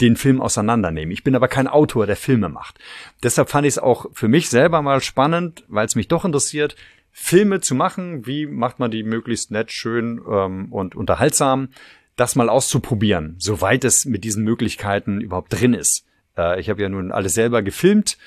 den 0.00 0.16
Film 0.16 0.40
auseinandernehmen. 0.40 1.12
Ich 1.12 1.24
bin 1.24 1.34
aber 1.34 1.48
kein 1.48 1.66
Autor, 1.66 2.06
der 2.06 2.16
Filme 2.16 2.50
macht. 2.50 2.78
Deshalb 3.22 3.48
fand 3.48 3.66
ich 3.66 3.74
es 3.74 3.78
auch 3.78 4.06
für 4.12 4.28
mich 4.28 4.50
selber 4.50 4.82
mal 4.82 5.00
spannend, 5.00 5.64
weil 5.68 5.86
es 5.86 5.96
mich 5.96 6.08
doch 6.08 6.24
interessiert, 6.24 6.76
Filme 7.10 7.60
zu 7.60 7.74
machen. 7.74 8.26
Wie 8.26 8.46
macht 8.46 8.78
man 8.78 8.90
die 8.90 9.02
möglichst 9.02 9.50
nett, 9.50 9.72
schön 9.72 10.20
ähm, 10.30 10.70
und 10.70 10.94
unterhaltsam? 10.94 11.70
Das 12.16 12.36
mal 12.36 12.48
auszuprobieren, 12.48 13.36
soweit 13.38 13.84
es 13.84 14.04
mit 14.04 14.24
diesen 14.24 14.44
Möglichkeiten 14.44 15.20
überhaupt 15.20 15.52
drin 15.52 15.72
ist. 15.72 16.04
Äh, 16.36 16.60
ich 16.60 16.68
habe 16.68 16.82
ja 16.82 16.88
nun 16.88 17.12
alles 17.12 17.34
selber 17.34 17.62
gefilmt, 17.62 18.18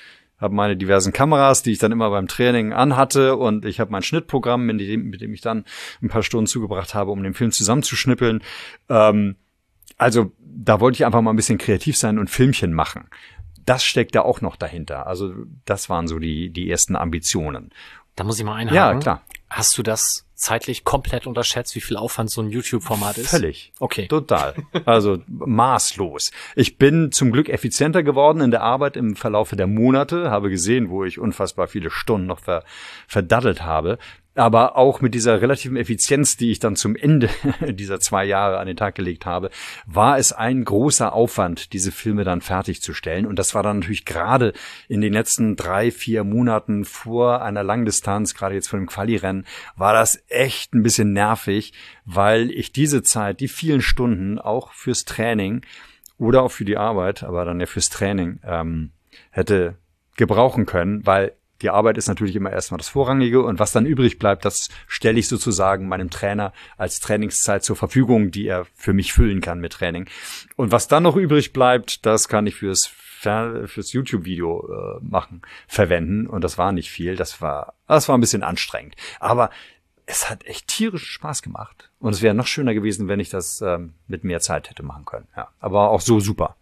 habe 0.42 0.54
meine 0.54 0.76
diversen 0.76 1.12
Kameras, 1.12 1.62
die 1.62 1.70
ich 1.72 1.78
dann 1.78 1.92
immer 1.92 2.10
beim 2.10 2.26
Training 2.26 2.72
anhatte 2.72 3.36
und 3.36 3.64
ich 3.64 3.80
habe 3.80 3.92
mein 3.92 4.02
Schnittprogramm, 4.02 4.66
mit 4.66 4.80
dem, 4.80 5.08
mit 5.08 5.20
dem 5.20 5.32
ich 5.32 5.40
dann 5.40 5.64
ein 6.02 6.08
paar 6.08 6.22
Stunden 6.22 6.46
zugebracht 6.46 6.94
habe, 6.94 7.12
um 7.12 7.22
den 7.22 7.32
Film 7.32 7.52
zusammenzuschnippeln. 7.52 8.42
Ähm, 8.88 9.36
also 9.96 10.32
da 10.40 10.80
wollte 10.80 10.96
ich 10.96 11.06
einfach 11.06 11.22
mal 11.22 11.32
ein 11.32 11.36
bisschen 11.36 11.58
kreativ 11.58 11.96
sein 11.96 12.18
und 12.18 12.28
Filmchen 12.28 12.72
machen. 12.74 13.08
Das 13.64 13.84
steckt 13.84 14.16
da 14.16 14.22
auch 14.22 14.40
noch 14.40 14.56
dahinter. 14.56 15.06
Also 15.06 15.32
das 15.64 15.88
waren 15.88 16.08
so 16.08 16.18
die, 16.18 16.50
die 16.50 16.68
ersten 16.68 16.96
Ambitionen. 16.96 17.70
Da 18.16 18.24
muss 18.24 18.38
ich 18.38 18.44
mal 18.44 18.56
einhaken. 18.56 18.76
Ja, 18.76 18.94
klar. 18.98 19.22
Hast 19.48 19.78
du 19.78 19.82
das 19.82 20.26
zeitlich 20.42 20.84
komplett 20.84 21.26
unterschätzt, 21.26 21.74
wie 21.76 21.80
viel 21.80 21.96
Aufwand 21.96 22.30
so 22.30 22.42
ein 22.42 22.50
YouTube-Format 22.50 23.18
ist? 23.18 23.30
Völlig. 23.30 23.72
Okay. 23.78 24.08
Total. 24.08 24.54
Also 24.84 25.18
maßlos. 25.28 26.32
Ich 26.56 26.76
bin 26.76 27.12
zum 27.12 27.30
Glück 27.30 27.48
effizienter 27.48 28.02
geworden 28.02 28.40
in 28.40 28.50
der 28.50 28.62
Arbeit 28.62 28.96
im 28.96 29.14
Verlaufe 29.14 29.54
der 29.54 29.68
Monate, 29.68 30.30
habe 30.30 30.50
gesehen, 30.50 30.90
wo 30.90 31.04
ich 31.04 31.18
unfassbar 31.18 31.68
viele 31.68 31.90
Stunden 31.90 32.26
noch 32.26 32.40
ver 32.40 32.64
verdaddelt 33.06 33.62
habe. 33.62 33.98
Aber 34.34 34.78
auch 34.78 35.02
mit 35.02 35.12
dieser 35.14 35.42
relativen 35.42 35.76
Effizienz, 35.76 36.38
die 36.38 36.50
ich 36.52 36.58
dann 36.58 36.74
zum 36.74 36.96
Ende 36.96 37.28
dieser 37.68 38.00
zwei 38.00 38.24
Jahre 38.24 38.58
an 38.58 38.66
den 38.66 38.78
Tag 38.78 38.94
gelegt 38.94 39.26
habe, 39.26 39.50
war 39.84 40.16
es 40.16 40.32
ein 40.32 40.64
großer 40.64 41.12
Aufwand, 41.12 41.74
diese 41.74 41.92
Filme 41.92 42.24
dann 42.24 42.40
fertigzustellen. 42.40 43.26
Und 43.26 43.38
das 43.38 43.54
war 43.54 43.62
dann 43.62 43.80
natürlich 43.80 44.06
gerade 44.06 44.54
in 44.88 45.02
den 45.02 45.12
letzten 45.12 45.54
drei, 45.54 45.90
vier 45.90 46.24
Monaten 46.24 46.86
vor 46.86 47.42
einer 47.42 47.62
Langdistanz, 47.62 48.34
gerade 48.34 48.54
jetzt 48.54 48.68
vor 48.68 48.78
dem 48.78 48.86
Quali-Rennen, 48.86 49.44
war 49.76 49.92
das 49.92 50.16
echt 50.32 50.74
ein 50.74 50.82
bisschen 50.82 51.12
nervig, 51.12 51.72
weil 52.04 52.50
ich 52.50 52.72
diese 52.72 53.02
Zeit, 53.02 53.40
die 53.40 53.48
vielen 53.48 53.82
Stunden 53.82 54.38
auch 54.38 54.72
fürs 54.72 55.04
Training 55.04 55.62
oder 56.18 56.42
auch 56.42 56.50
für 56.50 56.64
die 56.64 56.76
Arbeit, 56.76 57.22
aber 57.22 57.44
dann 57.44 57.60
ja 57.60 57.66
fürs 57.66 57.88
Training, 57.88 58.40
ähm, 58.44 58.92
hätte 59.30 59.76
gebrauchen 60.16 60.66
können, 60.66 61.04
weil 61.06 61.32
die 61.62 61.70
Arbeit 61.70 61.96
ist 61.96 62.08
natürlich 62.08 62.34
immer 62.36 62.50
erstmal 62.50 62.78
das 62.78 62.88
Vorrangige 62.88 63.42
und 63.42 63.58
was 63.58 63.72
dann 63.72 63.86
übrig 63.86 64.18
bleibt, 64.18 64.44
das 64.44 64.68
stelle 64.88 65.18
ich 65.18 65.28
sozusagen 65.28 65.88
meinem 65.88 66.10
Trainer 66.10 66.52
als 66.76 67.00
Trainingszeit 67.00 67.62
zur 67.64 67.76
Verfügung, 67.76 68.30
die 68.32 68.46
er 68.46 68.66
für 68.74 68.92
mich 68.92 69.12
füllen 69.12 69.40
kann 69.40 69.60
mit 69.60 69.72
Training. 69.72 70.08
Und 70.56 70.72
was 70.72 70.88
dann 70.88 71.04
noch 71.04 71.16
übrig 71.16 71.52
bleibt, 71.52 72.04
das 72.04 72.28
kann 72.28 72.46
ich 72.46 72.56
fürs 72.56 72.90
fürs 73.22 73.92
YouTube-Video 73.92 74.68
äh, 74.68 75.04
machen, 75.04 75.42
verwenden 75.68 76.26
und 76.26 76.42
das 76.42 76.58
war 76.58 76.72
nicht 76.72 76.90
viel, 76.90 77.14
das 77.14 77.40
war 77.40 77.74
das 77.86 78.08
war 78.08 78.18
ein 78.18 78.20
bisschen 78.20 78.42
anstrengend, 78.42 78.96
aber 79.20 79.50
es 80.06 80.28
hat 80.28 80.44
echt 80.44 80.68
tierischen 80.68 81.06
Spaß 81.06 81.42
gemacht 81.42 81.90
und 82.00 82.12
es 82.12 82.22
wäre 82.22 82.34
noch 82.34 82.46
schöner 82.46 82.74
gewesen, 82.74 83.08
wenn 83.08 83.20
ich 83.20 83.30
das 83.30 83.60
ähm, 83.60 83.94
mit 84.06 84.24
mehr 84.24 84.40
Zeit 84.40 84.70
hätte 84.70 84.82
machen 84.82 85.04
können. 85.04 85.28
Ja, 85.36 85.48
aber 85.60 85.90
auch 85.90 86.00
so 86.00 86.20
super. 86.20 86.56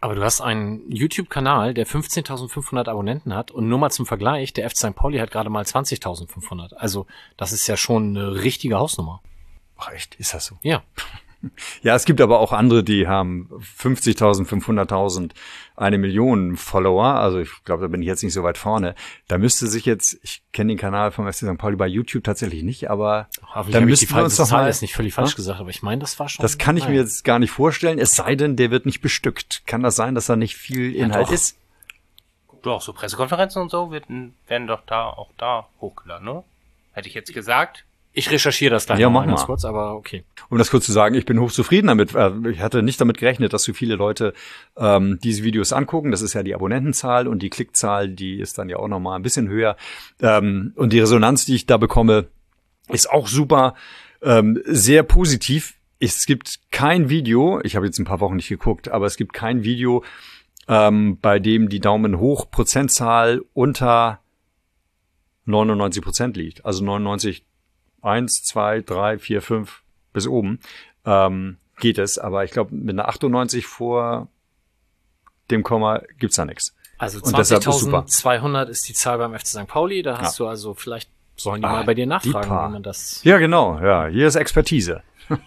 Aber 0.00 0.14
du 0.14 0.22
hast 0.22 0.42
einen 0.42 0.90
YouTube-Kanal, 0.90 1.72
der 1.72 1.86
15.500 1.86 2.90
Abonnenten 2.90 3.34
hat 3.34 3.50
und 3.50 3.68
nur 3.68 3.78
mal 3.78 3.88
zum 3.88 4.04
Vergleich, 4.04 4.52
der 4.52 4.68
FC 4.68 4.76
St. 4.76 4.94
Pauli 4.94 5.18
hat 5.18 5.30
gerade 5.30 5.48
mal 5.48 5.64
20.500. 5.64 6.74
Also 6.74 7.06
das 7.38 7.52
ist 7.52 7.66
ja 7.66 7.78
schon 7.78 8.16
eine 8.16 8.42
richtige 8.42 8.76
Hausnummer. 8.76 9.22
Ach 9.78 9.90
echt, 9.92 10.14
ist 10.16 10.34
das 10.34 10.44
so? 10.44 10.58
Ja. 10.62 10.82
Ja, 11.82 11.94
es 11.94 12.04
gibt 12.04 12.20
aber 12.20 12.40
auch 12.40 12.52
andere, 12.52 12.84
die 12.84 13.06
haben 13.06 13.48
50.000, 13.78 14.46
500.000, 14.46 15.30
eine 15.76 15.98
Million 15.98 16.56
Follower. 16.56 17.04
Also 17.04 17.40
ich 17.40 17.50
glaube, 17.64 17.82
da 17.82 17.88
bin 17.88 18.00
ich 18.00 18.06
jetzt 18.06 18.22
nicht 18.22 18.32
so 18.32 18.42
weit 18.42 18.58
vorne. 18.58 18.94
Da 19.28 19.38
müsste 19.38 19.66
sich 19.66 19.84
jetzt, 19.84 20.18
ich 20.22 20.42
kenne 20.52 20.72
den 20.72 20.78
Kanal 20.78 21.10
vom 21.10 21.26
FC 21.26 21.38
St. 21.46 21.58
Pauli 21.58 21.76
bei 21.76 21.86
YouTube 21.86 22.24
tatsächlich 22.24 22.62
nicht, 22.62 22.90
aber 22.90 23.28
Hoffentlich 23.54 23.72
da 23.74 23.80
müssten 23.80 24.14
wir 24.14 24.24
uns 24.24 24.36
doch 24.36 24.50
mal, 24.50 24.66
jetzt 24.66 24.82
nicht 24.82 24.94
völlig 24.94 25.14
falsch 25.14 25.30
Ja? 25.30 25.36
gesagt, 25.36 25.60
aber 25.60 25.70
ich 25.70 25.82
meine, 25.82 26.00
das 26.00 26.18
war 26.18 26.28
schon. 26.28 26.42
das 26.42 26.58
kann 26.58 26.76
ich 26.76 26.84
mir 26.84 26.90
naja. 26.90 27.02
jetzt 27.02 27.24
gar 27.24 27.38
nicht 27.38 27.50
vorstellen, 27.50 27.98
es 27.98 28.14
sei 28.14 28.36
denn, 28.36 28.56
der 28.56 28.70
wird 28.70 28.86
nicht 28.86 29.00
bestückt. 29.00 29.62
Kann 29.66 29.82
das 29.82 29.96
sein, 29.96 30.14
dass 30.14 30.26
da 30.26 30.36
nicht 30.36 30.56
viel 30.56 30.94
Inhalt 30.94 31.28
doch. 31.28 31.32
ist? 31.32 31.56
Doch, 32.62 32.80
so 32.80 32.92
Pressekonferenzen 32.92 33.60
und 33.60 33.70
so 33.70 33.90
werden, 33.90 34.34
werden 34.46 34.66
doch 34.66 34.80
da 34.86 35.08
auch 35.08 35.30
da 35.36 35.68
hochgeladen, 35.80 36.24
ne? 36.24 36.44
Hätte 36.92 37.08
ich 37.08 37.14
jetzt 37.14 37.32
gesagt. 37.34 37.84
Ich 38.16 38.30
recherchiere 38.30 38.70
das 38.70 38.86
gleich 38.86 39.00
Ja, 39.00 39.10
mal 39.10 39.20
mach 39.22 39.26
ganz 39.26 39.40
mal. 39.40 39.46
kurz, 39.46 39.64
aber 39.64 39.96
okay. 39.96 40.22
Um 40.48 40.56
das 40.56 40.70
kurz 40.70 40.86
zu 40.86 40.92
sagen, 40.92 41.16
ich 41.16 41.26
bin 41.26 41.40
hochzufrieden 41.40 41.88
damit. 41.88 42.14
Äh, 42.14 42.30
Ich 42.50 42.60
hatte 42.60 42.82
nicht 42.84 43.00
damit 43.00 43.18
gerechnet, 43.18 43.52
dass 43.52 43.64
so 43.64 43.72
viele 43.72 43.96
Leute 43.96 44.34
ähm, 44.76 45.18
diese 45.24 45.42
Videos 45.42 45.72
angucken. 45.72 46.12
Das 46.12 46.22
ist 46.22 46.32
ja 46.32 46.44
die 46.44 46.54
Abonnentenzahl 46.54 47.26
und 47.26 47.40
die 47.42 47.50
Klickzahl, 47.50 48.08
die 48.08 48.38
ist 48.38 48.56
dann 48.56 48.68
ja 48.68 48.76
auch 48.76 48.86
noch 48.86 49.00
mal 49.00 49.16
ein 49.16 49.22
bisschen 49.22 49.48
höher. 49.48 49.76
Ähm, 50.22 50.72
und 50.76 50.92
die 50.92 51.00
Resonanz, 51.00 51.44
die 51.44 51.56
ich 51.56 51.66
da 51.66 51.76
bekomme, 51.76 52.28
ist 52.88 53.10
auch 53.10 53.26
super, 53.26 53.74
ähm, 54.22 54.62
sehr 54.64 55.02
positiv. 55.02 55.74
Es 55.98 56.24
gibt 56.24 56.60
kein 56.70 57.08
Video, 57.08 57.60
ich 57.64 57.74
habe 57.74 57.86
jetzt 57.86 57.98
ein 57.98 58.04
paar 58.04 58.20
Wochen 58.20 58.36
nicht 58.36 58.48
geguckt, 58.48 58.88
aber 58.88 59.06
es 59.06 59.16
gibt 59.16 59.32
kein 59.32 59.64
Video, 59.64 60.04
ähm, 60.68 61.18
bei 61.20 61.40
dem 61.40 61.68
die 61.68 61.80
Daumen 61.80 62.18
hoch 62.20 62.48
Prozentzahl 62.50 63.42
unter 63.54 64.20
99 65.46 66.02
Prozent 66.02 66.36
liegt. 66.36 66.64
Also 66.64 66.84
99 66.84 67.44
eins, 68.04 68.42
zwei, 68.42 68.80
drei, 68.80 69.18
vier, 69.18 69.42
fünf 69.42 69.82
bis 70.12 70.26
oben 70.26 70.60
ähm, 71.04 71.56
geht 71.80 71.98
es. 71.98 72.18
Aber 72.18 72.44
ich 72.44 72.50
glaube, 72.50 72.74
mit 72.74 72.94
einer 72.94 73.08
98 73.08 73.66
vor 73.66 74.28
dem 75.50 75.62
Komma 75.62 76.02
gibt's 76.18 76.36
da 76.36 76.44
nichts. 76.44 76.74
Also 76.98 77.20
Und 77.20 77.36
deshalb 77.36 77.66
ist 77.66 77.78
super. 77.80 78.04
20.200 78.08 78.66
ist 78.66 78.88
die 78.88 78.94
Zahl 78.94 79.18
beim 79.18 79.34
FC 79.38 79.46
St. 79.46 79.66
Pauli. 79.66 80.02
Da 80.02 80.18
hast 80.18 80.38
du 80.38 80.46
also 80.46 80.74
vielleicht 80.74 81.10
sollen 81.36 81.60
die 81.60 81.66
Ah, 81.66 81.72
mal 81.72 81.84
bei 81.84 81.94
dir 81.94 82.06
nachfragen, 82.06 82.48
wie 82.48 82.72
man 82.72 82.82
das. 82.82 83.22
Ja, 83.24 83.38
genau. 83.38 83.80
Ja, 83.80 84.06
hier 84.06 84.26
ist 84.26 84.36
Expertise. 84.36 85.02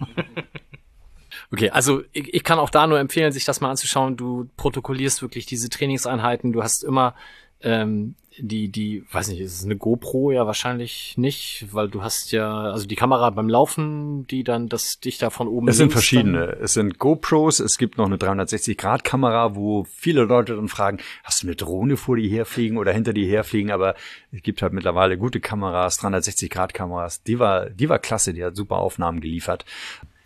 Okay, 1.51 1.69
also 1.69 2.03
ich, 2.11 2.33
ich 2.33 2.43
kann 2.43 2.59
auch 2.59 2.69
da 2.69 2.87
nur 2.87 2.99
empfehlen, 2.99 3.31
sich 3.31 3.45
das 3.45 3.61
mal 3.61 3.69
anzuschauen. 3.69 4.17
Du 4.17 4.49
protokollierst 4.57 5.21
wirklich 5.21 5.45
diese 5.45 5.69
Trainingseinheiten. 5.69 6.51
Du 6.51 6.61
hast 6.61 6.83
immer 6.83 7.15
ähm, 7.61 8.15
die, 8.39 8.69
die, 8.69 9.03
weiß 9.11 9.29
nicht, 9.29 9.39
ist 9.39 9.55
es 9.55 9.65
eine 9.65 9.75
GoPro? 9.75 10.31
Ja, 10.31 10.45
wahrscheinlich 10.45 11.17
nicht, 11.17 11.67
weil 11.71 11.89
du 11.89 12.03
hast 12.03 12.31
ja, 12.31 12.65
also 12.71 12.85
die 12.85 12.95
Kamera 12.95 13.29
beim 13.31 13.49
Laufen, 13.49 14.27
die 14.27 14.43
dann 14.43 14.69
das 14.69 14.99
dich 14.99 15.17
da 15.17 15.29
von 15.29 15.47
oben 15.47 15.67
Es 15.67 15.77
sind 15.77 15.91
verschiedene. 15.91 16.57
Es 16.61 16.73
sind 16.73 16.99
GoPros, 16.99 17.59
es 17.59 17.77
gibt 17.77 17.97
noch 17.97 18.05
eine 18.05 18.17
360-Grad-Kamera, 18.17 19.55
wo 19.55 19.85
viele 19.85 20.23
Leute 20.23 20.55
dann 20.55 20.67
fragen, 20.67 20.99
hast 21.23 21.41
du 21.41 21.47
eine 21.47 21.55
Drohne 21.55 21.97
vor 21.97 22.17
dir 22.17 22.29
herfliegen 22.29 22.77
oder 22.77 22.93
hinter 22.93 23.13
dir 23.13 23.27
herfliegen? 23.27 23.71
Aber 23.71 23.95
es 24.31 24.43
gibt 24.43 24.61
halt 24.61 24.73
mittlerweile 24.73 25.17
gute 25.17 25.39
Kameras, 25.39 25.99
360-Grad-Kameras. 26.01 27.23
Die 27.23 27.39
war, 27.39 27.69
die 27.69 27.89
war 27.89 27.99
klasse, 27.99 28.33
die 28.33 28.43
hat 28.43 28.55
super 28.55 28.77
Aufnahmen 28.77 29.19
geliefert. 29.19 29.65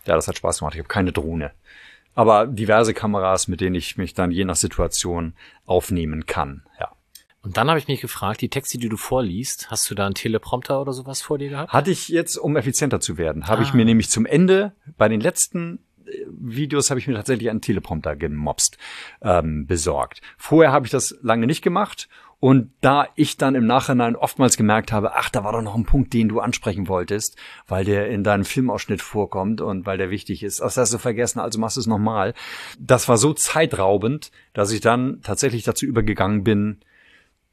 Ja, 0.06 0.16
das 0.16 0.28
hat 0.28 0.38
Spaß 0.38 0.60
gemacht. 0.60 0.74
Ich 0.74 0.80
habe 0.80 0.90
keine 0.90 1.12
Drohne. 1.12 1.52
Aber 2.14 2.45
diverse 2.45 2.94
Kameras, 2.94 3.48
mit 3.48 3.62
denen 3.62 3.76
ich 3.76 3.98
mich 3.98 4.14
dann 4.14 4.32
je 4.32 4.44
nach 4.44 4.58
Situation 4.58 5.34
aufnehmen 5.66 6.26
kann. 6.26 6.64
Ja. 6.78 6.91
Und 7.43 7.57
dann 7.57 7.69
habe 7.69 7.80
ich 7.80 7.88
mich 7.88 8.01
gefragt, 8.01 8.41
die 8.41 8.49
Texte, 8.49 8.77
die 8.77 8.88
du 8.89 8.97
vorliest, 8.97 9.72
hast 9.72 9.89
du 9.89 9.95
da 9.95 10.05
einen 10.05 10.13
Teleprompter 10.15 10.80
oder 10.80 10.93
sowas 10.93 11.22
vor 11.22 11.38
dir 11.39 11.49
gehabt? 11.49 11.73
Hatte 11.73 11.89
ich 11.91 12.07
jetzt, 12.09 12.38
um 12.38 12.55
effizienter 12.55 12.99
zu 12.99 13.18
werden, 13.18 13.47
habe 13.47 13.61
Ah. 13.61 13.63
ich 13.65 13.73
mir 13.73 13.84
nämlich 13.85 14.09
zum 14.09 14.26
Ende 14.26 14.73
bei 14.97 15.09
den 15.09 15.22
letzten 15.22 15.80
äh, 16.05 16.11
Videos 16.30 16.89
habe 16.91 16.99
ich 16.99 17.07
mir 17.07 17.15
tatsächlich 17.15 17.49
einen 17.49 17.61
Teleprompter 17.61 18.15
gemobst, 18.15 18.77
ähm, 19.23 19.65
besorgt. 19.65 20.22
Vorher 20.38 20.72
habe 20.72 20.85
ich 20.85 20.91
das 20.91 21.18
lange 21.23 21.47
nicht 21.47 21.61
gemacht 21.63 22.09
und 22.39 22.72
da 22.81 23.07
ich 23.15 23.38
dann 23.38 23.53
im 23.55 23.65
Nachhinein 23.68 24.15
oftmals 24.15 24.57
gemerkt 24.57 24.91
habe, 24.91 25.15
ach, 25.15 25.30
da 25.30 25.43
war 25.43 25.51
doch 25.51 25.61
noch 25.61 25.76
ein 25.76 25.85
Punkt, 25.85 26.13
den 26.13 26.27
du 26.30 26.39
ansprechen 26.41 26.88
wolltest, 26.88 27.38
weil 27.68 27.85
der 27.85 28.09
in 28.09 28.23
deinem 28.23 28.45
Filmausschnitt 28.45 29.01
vorkommt 29.01 29.61
und 29.61 29.85
weil 29.88 29.97
der 29.99 30.09
wichtig 30.11 30.41
ist. 30.43 30.59
Das 30.59 30.77
hast 30.77 30.93
du 30.93 30.97
vergessen, 30.99 31.39
also 31.39 31.59
machst 31.59 31.77
du 31.77 31.81
es 31.81 31.88
nochmal. 31.88 32.34
Das 32.80 33.07
war 33.07 33.18
so 33.18 33.34
zeitraubend, 33.34 34.31
dass 34.53 34.72
ich 34.72 34.81
dann 34.81 35.22
tatsächlich 35.22 35.63
dazu 35.63 35.85
übergegangen 35.85 36.43
bin, 36.43 36.80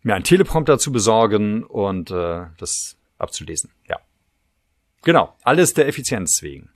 mir 0.03 0.15
einen 0.15 0.25
Teleprompter 0.25 0.79
zu 0.79 0.93
besorgen 0.93 1.65
und 1.65 2.11
äh, 2.11 2.47
das 2.59 2.97
abzulesen. 3.19 3.71
Ja. 3.89 3.99
Genau, 5.03 5.35
alles 5.43 5.75
der 5.75 5.89
Effizienz 5.89 6.43
wegen. 6.43 6.71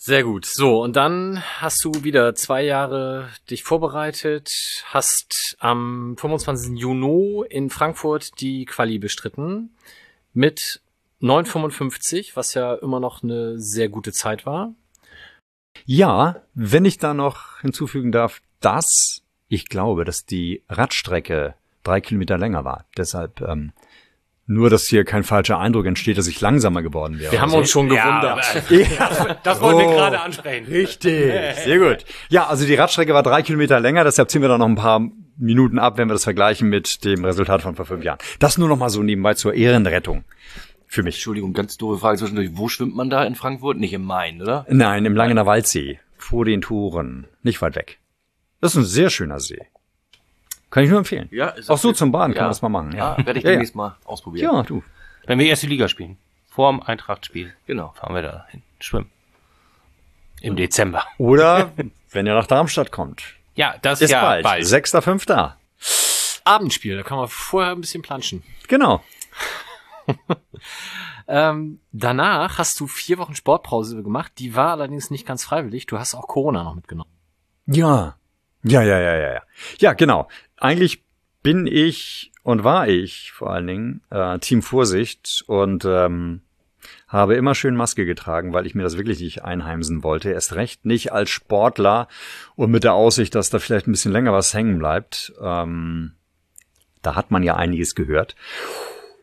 Sehr 0.00 0.22
gut. 0.22 0.46
So, 0.46 0.80
und 0.82 0.94
dann 0.94 1.42
hast 1.58 1.84
du 1.84 2.04
wieder 2.04 2.36
zwei 2.36 2.62
Jahre 2.62 3.30
dich 3.50 3.64
vorbereitet, 3.64 4.48
hast 4.86 5.56
am 5.58 6.16
25. 6.16 6.78
Juni 6.78 7.44
in 7.50 7.68
Frankfurt 7.68 8.30
die 8.40 8.64
Quali 8.64 9.00
bestritten 9.00 9.70
mit 10.32 10.80
9,55, 11.20 12.36
was 12.36 12.54
ja 12.54 12.74
immer 12.74 13.00
noch 13.00 13.24
eine 13.24 13.58
sehr 13.58 13.88
gute 13.88 14.12
Zeit 14.12 14.46
war. 14.46 14.72
Ja, 15.84 16.42
wenn 16.54 16.84
ich 16.84 16.98
da 16.98 17.12
noch 17.12 17.60
hinzufügen 17.60 18.12
darf, 18.12 18.40
dass 18.60 19.22
ich 19.48 19.68
glaube, 19.68 20.04
dass 20.04 20.24
die 20.24 20.62
Radstrecke 20.68 21.54
drei 21.88 22.00
Kilometer 22.00 22.38
länger 22.38 22.64
war. 22.64 22.84
Deshalb 22.96 23.40
ähm, 23.40 23.72
nur, 24.46 24.70
dass 24.70 24.86
hier 24.86 25.04
kein 25.04 25.24
falscher 25.24 25.58
Eindruck 25.58 25.84
entsteht, 25.86 26.16
dass 26.16 26.26
ich 26.26 26.40
langsamer 26.40 26.80
geworden 26.82 27.18
wäre. 27.18 27.32
Wir 27.32 27.40
haben 27.42 27.52
uns 27.52 27.70
schon 27.70 27.88
gewundert. 27.88 28.38
das, 28.98 29.26
das 29.42 29.60
wollten 29.60 29.80
wir 29.80 29.88
Oh. 29.88 29.92
gerade 29.94 30.20
ansprechen. 30.20 30.66
Richtig, 30.66 31.34
sehr 31.64 31.78
gut. 31.78 32.04
Ja, 32.30 32.46
also 32.46 32.64
die 32.66 32.74
Radstrecke 32.74 33.12
war 33.12 33.22
drei 33.22 33.42
Kilometer 33.42 33.78
länger, 33.78 34.04
deshalb 34.04 34.30
ziehen 34.30 34.40
wir 34.42 34.48
da 34.48 34.56
noch 34.56 34.66
ein 34.68 34.74
paar 34.76 35.02
Minuten 35.36 35.78
ab, 35.78 35.98
wenn 35.98 36.08
wir 36.08 36.14
das 36.14 36.24
vergleichen 36.24 36.68
mit 36.68 37.04
dem 37.04 37.24
Resultat 37.24 37.62
von 37.62 37.76
vor 37.76 37.84
fünf 37.84 38.02
Jahren. 38.04 38.18
Das 38.38 38.56
nur 38.58 38.68
noch 38.68 38.78
mal 38.78 38.88
so 38.90 39.02
nebenbei 39.02 39.34
zur 39.34 39.52
Ehrenrettung 39.54 40.24
für 40.86 41.02
mich. 41.02 41.16
Entschuldigung, 41.16 41.52
ganz 41.52 41.76
doofe 41.76 42.00
Frage 42.00 42.18
zwischendurch. 42.18 42.50
Wo 42.54 42.68
schwimmt 42.68 42.96
man 42.96 43.10
da 43.10 43.24
in 43.24 43.34
Frankfurt? 43.34 43.76
Nicht 43.76 43.92
im 43.92 44.02
Main, 44.04 44.40
oder? 44.40 44.64
Nein, 44.70 45.04
im 45.04 45.14
Langener 45.14 45.44
Waldsee, 45.44 46.00
vor 46.16 46.46
den 46.46 46.62
Toren, 46.62 47.26
nicht 47.42 47.60
weit 47.60 47.76
weg. 47.76 47.98
Das 48.62 48.72
ist 48.72 48.78
ein 48.78 48.84
sehr 48.84 49.10
schöner 49.10 49.38
See. 49.40 49.60
Kann 50.70 50.84
ich 50.84 50.90
nur 50.90 50.98
empfehlen. 50.98 51.28
Ja, 51.30 51.48
ist 51.48 51.70
Auch 51.70 51.78
so 51.78 51.92
zum 51.92 52.12
Baden 52.12 52.32
kann 52.34 52.36
Ja. 52.36 52.42
man 52.44 52.50
das 52.50 52.62
mal 52.62 52.68
machen. 52.68 52.92
Ja, 52.92 53.16
Ja, 53.18 53.26
werde 53.26 53.38
ich 53.38 53.44
ja, 53.44 53.50
demnächst 53.52 53.74
mal 53.74 53.96
ausprobieren. 54.04 54.50
ja. 54.52 54.56
ja, 54.58 54.62
du. 54.62 54.82
Wenn 55.26 55.38
wir 55.38 55.46
erste 55.46 55.66
Liga 55.66 55.88
spielen, 55.88 56.16
vorm 56.48 56.82
Eintracht-Spiel, 56.82 57.54
Genau. 57.66 57.92
fahren 57.96 58.14
wir 58.14 58.22
da 58.22 58.46
hin, 58.50 58.62
schwimmen. 58.80 59.10
Im 60.40 60.56
Dezember. 60.56 61.04
Oder 61.18 61.72
wenn 62.10 62.26
ihr 62.26 62.34
nach 62.34 62.46
Darmstadt 62.46 62.92
kommt. 62.92 63.22
Ja, 63.54 63.74
das 63.82 64.00
Ist 64.00 64.10
ja 64.10 64.20
bald. 64.22 64.44
bald. 64.44 64.66
Sechster, 64.66 65.02
fünfter. 65.02 65.56
Abendspiel, 66.44 66.96
da 66.96 67.02
kann 67.02 67.18
man 67.18 67.28
vorher 67.28 67.72
ein 67.72 67.80
bisschen 67.80 68.02
planschen. 68.02 68.42
Genau. 68.68 69.02
Ähm, 71.30 71.80
danach 71.92 72.56
hast 72.58 72.80
du 72.80 72.86
vier 72.86 73.18
Wochen 73.18 73.34
Sportpause 73.34 74.02
gemacht. 74.02 74.32
Die 74.38 74.54
war 74.54 74.70
allerdings 74.72 75.10
nicht 75.10 75.26
ganz 75.26 75.44
freiwillig. 75.44 75.84
Du 75.84 75.98
hast 75.98 76.14
auch 76.14 76.26
Corona 76.26 76.64
noch 76.64 76.74
mitgenommen. 76.74 77.10
Ja. 77.66 78.16
Ja, 78.62 78.82
ja, 78.82 78.98
ja, 78.98 79.14
ja, 79.16 79.32
ja. 79.34 79.42
Ja, 79.78 79.92
genau. 79.92 80.28
Eigentlich 80.60 81.04
bin 81.42 81.66
ich 81.66 82.32
und 82.42 82.64
war 82.64 82.88
ich 82.88 83.32
vor 83.32 83.50
allen 83.50 83.66
Dingen 83.66 84.02
äh, 84.10 84.38
Team 84.38 84.62
Vorsicht 84.62 85.44
und 85.46 85.84
ähm, 85.84 86.42
habe 87.06 87.34
immer 87.34 87.54
schön 87.54 87.76
Maske 87.76 88.06
getragen, 88.06 88.52
weil 88.52 88.66
ich 88.66 88.74
mir 88.74 88.82
das 88.82 88.96
wirklich 88.96 89.20
nicht 89.20 89.44
einheimsen 89.44 90.02
wollte. 90.02 90.30
Erst 90.30 90.54
recht 90.54 90.84
nicht 90.84 91.12
als 91.12 91.30
Sportler 91.30 92.08
und 92.56 92.70
mit 92.70 92.84
der 92.84 92.94
Aussicht, 92.94 93.34
dass 93.34 93.50
da 93.50 93.58
vielleicht 93.58 93.86
ein 93.86 93.92
bisschen 93.92 94.12
länger 94.12 94.32
was 94.32 94.54
hängen 94.54 94.78
bleibt. 94.78 95.32
Ähm, 95.40 96.12
da 97.02 97.14
hat 97.14 97.30
man 97.30 97.42
ja 97.42 97.56
einiges 97.56 97.94
gehört. 97.94 98.34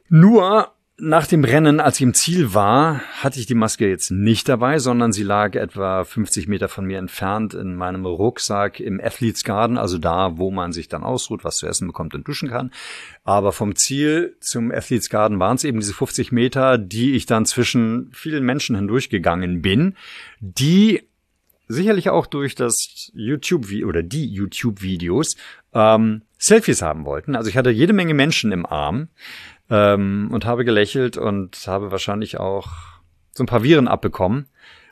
Nur 0.07 0.74
nach 0.97 1.27
dem 1.27 1.43
Rennen, 1.43 1.81
als 1.81 1.97
ich 1.97 2.03
im 2.03 2.13
Ziel 2.13 2.53
war, 2.53 3.01
hatte 3.21 3.37
ich 3.39 3.45
die 3.45 3.53
Maske 3.53 3.87
jetzt 3.89 4.11
nicht 4.11 4.47
dabei, 4.47 4.79
sondern 4.79 5.11
sie 5.11 5.23
lag 5.23 5.55
etwa 5.55 6.05
50 6.05 6.47
Meter 6.47 6.69
von 6.69 6.85
mir 6.85 6.99
entfernt 6.99 7.53
in 7.53 7.75
meinem 7.75 8.05
Rucksack 8.05 8.79
im 8.79 9.01
Athletes 9.03 9.43
Garden, 9.43 9.77
also 9.77 9.97
da, 9.97 10.37
wo 10.37 10.51
man 10.51 10.71
sich 10.71 10.87
dann 10.87 11.03
ausruht, 11.03 11.43
was 11.43 11.57
zu 11.57 11.67
essen 11.67 11.87
bekommt 11.87 12.15
und 12.15 12.25
duschen 12.25 12.47
kann. 12.47 12.71
Aber 13.25 13.51
vom 13.51 13.75
Ziel 13.75 14.37
zum 14.39 14.71
Athletes 14.71 15.09
Garden 15.09 15.37
waren 15.37 15.57
es 15.57 15.65
eben 15.65 15.81
diese 15.81 15.93
50 15.93 16.31
Meter, 16.31 16.77
die 16.77 17.15
ich 17.15 17.25
dann 17.25 17.45
zwischen 17.45 18.09
vielen 18.13 18.45
Menschen 18.45 18.77
hindurchgegangen 18.77 19.61
bin, 19.61 19.95
die 20.39 21.01
sicherlich 21.67 22.09
auch 22.09 22.25
durch 22.25 22.55
das 22.55 23.11
YouTube 23.13 23.67
oder 23.85 24.01
die 24.03 24.27
YouTube-Videos 24.27 25.35
ähm, 25.73 26.21
Selfies 26.37 26.81
haben 26.81 27.05
wollten. 27.05 27.35
Also 27.35 27.49
ich 27.49 27.57
hatte 27.57 27.69
jede 27.71 27.93
Menge 27.93 28.13
Menschen 28.13 28.51
im 28.51 28.65
Arm 28.65 29.09
ähm, 29.69 30.29
und 30.31 30.45
habe 30.45 30.65
gelächelt 30.65 31.17
und 31.17 31.55
habe 31.67 31.91
wahrscheinlich 31.91 32.39
auch 32.39 32.69
so 33.31 33.43
ein 33.43 33.47
paar 33.47 33.63
Viren 33.63 33.87
abbekommen. 33.87 34.47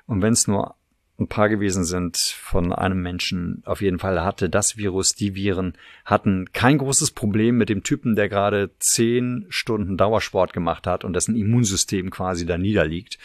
Und 0.06 0.22
wenn 0.22 0.34
es 0.34 0.48
nur 0.48 0.76
ein 1.20 1.28
paar 1.28 1.48
gewesen 1.48 1.86
sind 1.86 2.18
von 2.18 2.74
einem 2.74 3.02
Menschen, 3.02 3.62
auf 3.66 3.82
jeden 3.82 4.00
Fall 4.00 4.24
hatte 4.24 4.50
das 4.50 4.78
Virus, 4.78 5.10
die 5.10 5.36
Viren 5.36 5.74
hatten 6.06 6.52
kein 6.54 6.80
großes 6.80 7.12
Problem 7.12 7.58
mit 7.58 7.70
dem 7.70 7.84
Typen, 7.84 8.16
der 8.16 8.30
gerade 8.30 8.72
zehn 8.80 9.45
Stunden 9.50 9.95
Dauersport 9.95 10.54
gemacht 10.54 10.88
hat 10.88 11.04
und 11.04 11.14
dessen 11.14 11.36
Immunsystem 11.36 12.10
quasi 12.10 12.45
da 12.45 12.58
niederliegt. 12.58 13.20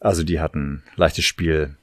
Also 0.00 0.24
die 0.24 0.40
hatten 0.40 0.82
leichtes 0.96 1.24
Spiel, 1.24 1.76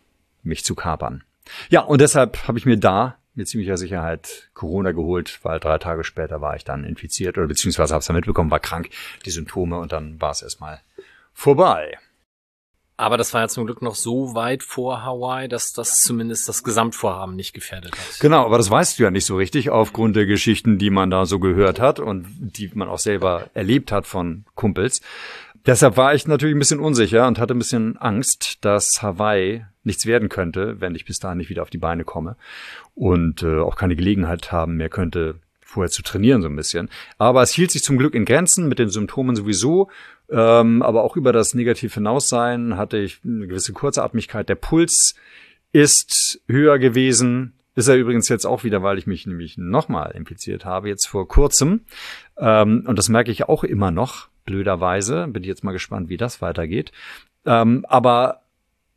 mich 0.43 0.65
zu 0.65 0.75
kapern. 0.75 1.23
Ja, 1.69 1.81
und 1.81 2.01
deshalb 2.01 2.47
habe 2.47 2.59
ich 2.59 2.65
mir 2.65 2.77
da 2.77 3.17
mit 3.39 3.47
ziemlicher 3.47 3.77
Sicherheit 3.77 4.49
Corona 4.53 4.91
geholt, 4.91 5.39
weil 5.43 5.59
drei 5.59 5.79
Tage 5.79 6.03
später 6.03 6.41
war 6.41 6.55
ich 6.55 6.63
dann 6.63 6.83
infiziert 6.83 7.37
oder 7.37 7.47
beziehungsweise 7.47 7.93
habe 7.93 8.01
es 8.01 8.05
dann 8.05 8.15
mitbekommen, 8.15 8.51
war 8.51 8.59
krank, 8.59 8.89
die 9.25 9.31
Symptome 9.31 9.79
und 9.79 9.91
dann 9.91 10.21
war 10.21 10.31
es 10.31 10.43
erstmal 10.43 10.81
vorbei. 11.33 11.97
Aber 12.97 13.15
das 13.15 13.33
war 13.33 13.39
ja 13.39 13.47
zum 13.47 13.65
Glück 13.65 13.81
noch 13.81 13.95
so 13.95 14.35
weit 14.35 14.61
vor 14.61 15.05
Hawaii, 15.05 15.47
dass 15.47 15.71
das 15.71 16.01
zumindest 16.01 16.49
das 16.49 16.65
Gesamtvorhaben 16.65 17.33
nicht 17.33 17.53
gefährdet 17.53 17.93
hat. 17.93 18.19
Genau, 18.19 18.45
aber 18.45 18.57
das 18.57 18.69
weißt 18.69 18.99
du 18.99 19.03
ja 19.03 19.09
nicht 19.09 19.25
so 19.25 19.37
richtig 19.37 19.69
aufgrund 19.69 20.17
der 20.17 20.25
Geschichten, 20.25 20.77
die 20.77 20.89
man 20.89 21.09
da 21.09 21.25
so 21.25 21.39
gehört 21.39 21.79
hat 21.79 22.01
und 22.01 22.27
die 22.37 22.69
man 22.73 22.89
auch 22.89 22.99
selber 22.99 23.49
erlebt 23.53 23.93
hat 23.93 24.05
von 24.05 24.43
Kumpels. 24.53 24.99
Deshalb 25.65 25.95
war 25.95 26.13
ich 26.13 26.27
natürlich 26.27 26.55
ein 26.55 26.59
bisschen 26.59 26.81
unsicher 26.81 27.25
und 27.25 27.39
hatte 27.39 27.53
ein 27.53 27.59
bisschen 27.59 27.95
Angst, 27.95 28.57
dass 28.65 29.01
Hawaii 29.01 29.65
nichts 29.89 30.05
werden 30.05 30.29
könnte, 30.29 30.79
wenn 30.79 30.95
ich 30.95 31.03
bis 31.03 31.19
dahin 31.19 31.39
nicht 31.39 31.49
wieder 31.49 31.63
auf 31.63 31.69
die 31.69 31.77
Beine 31.77 32.05
komme 32.05 32.37
und 32.95 33.43
äh, 33.43 33.59
auch 33.59 33.75
keine 33.75 33.95
Gelegenheit 33.95 34.51
haben 34.51 34.77
mehr 34.77 34.89
könnte, 34.89 35.35
vorher 35.61 35.91
zu 35.91 36.01
trainieren 36.01 36.41
so 36.41 36.47
ein 36.47 36.55
bisschen. 36.55 36.89
Aber 37.17 37.41
es 37.41 37.51
hielt 37.51 37.71
sich 37.71 37.83
zum 37.83 37.97
Glück 37.97 38.15
in 38.15 38.25
Grenzen 38.25 38.67
mit 38.67 38.79
den 38.79 38.89
Symptomen 38.89 39.35
sowieso, 39.35 39.89
ähm, 40.29 40.81
aber 40.81 41.03
auch 41.03 41.15
über 41.15 41.33
das 41.33 41.53
negativ 41.53 41.95
hinaussein 41.95 42.77
hatte 42.77 42.97
ich 42.97 43.19
eine 43.23 43.47
gewisse 43.47 43.73
Kurzatmigkeit. 43.73 44.47
Der 44.47 44.55
Puls 44.55 45.15
ist 45.71 46.41
höher 46.47 46.79
gewesen. 46.79 47.53
Ist 47.75 47.87
er 47.87 47.95
übrigens 47.95 48.27
jetzt 48.29 48.45
auch 48.45 48.63
wieder, 48.63 48.83
weil 48.83 48.97
ich 48.97 49.07
mich 49.07 49.25
nämlich 49.25 49.57
nochmal 49.57 50.11
infiziert 50.11 50.65
habe, 50.65 50.89
jetzt 50.89 51.07
vor 51.07 51.27
kurzem. 51.27 51.81
Ähm, 52.37 52.83
und 52.85 52.97
das 52.97 53.09
merke 53.09 53.31
ich 53.31 53.47
auch 53.47 53.63
immer 53.63 53.91
noch, 53.91 54.27
blöderweise. 54.45 55.27
Bin 55.27 55.43
jetzt 55.43 55.63
mal 55.63 55.71
gespannt, 55.71 56.09
wie 56.09 56.17
das 56.17 56.41
weitergeht. 56.41 56.91
Ähm, 57.45 57.85
aber 57.87 58.41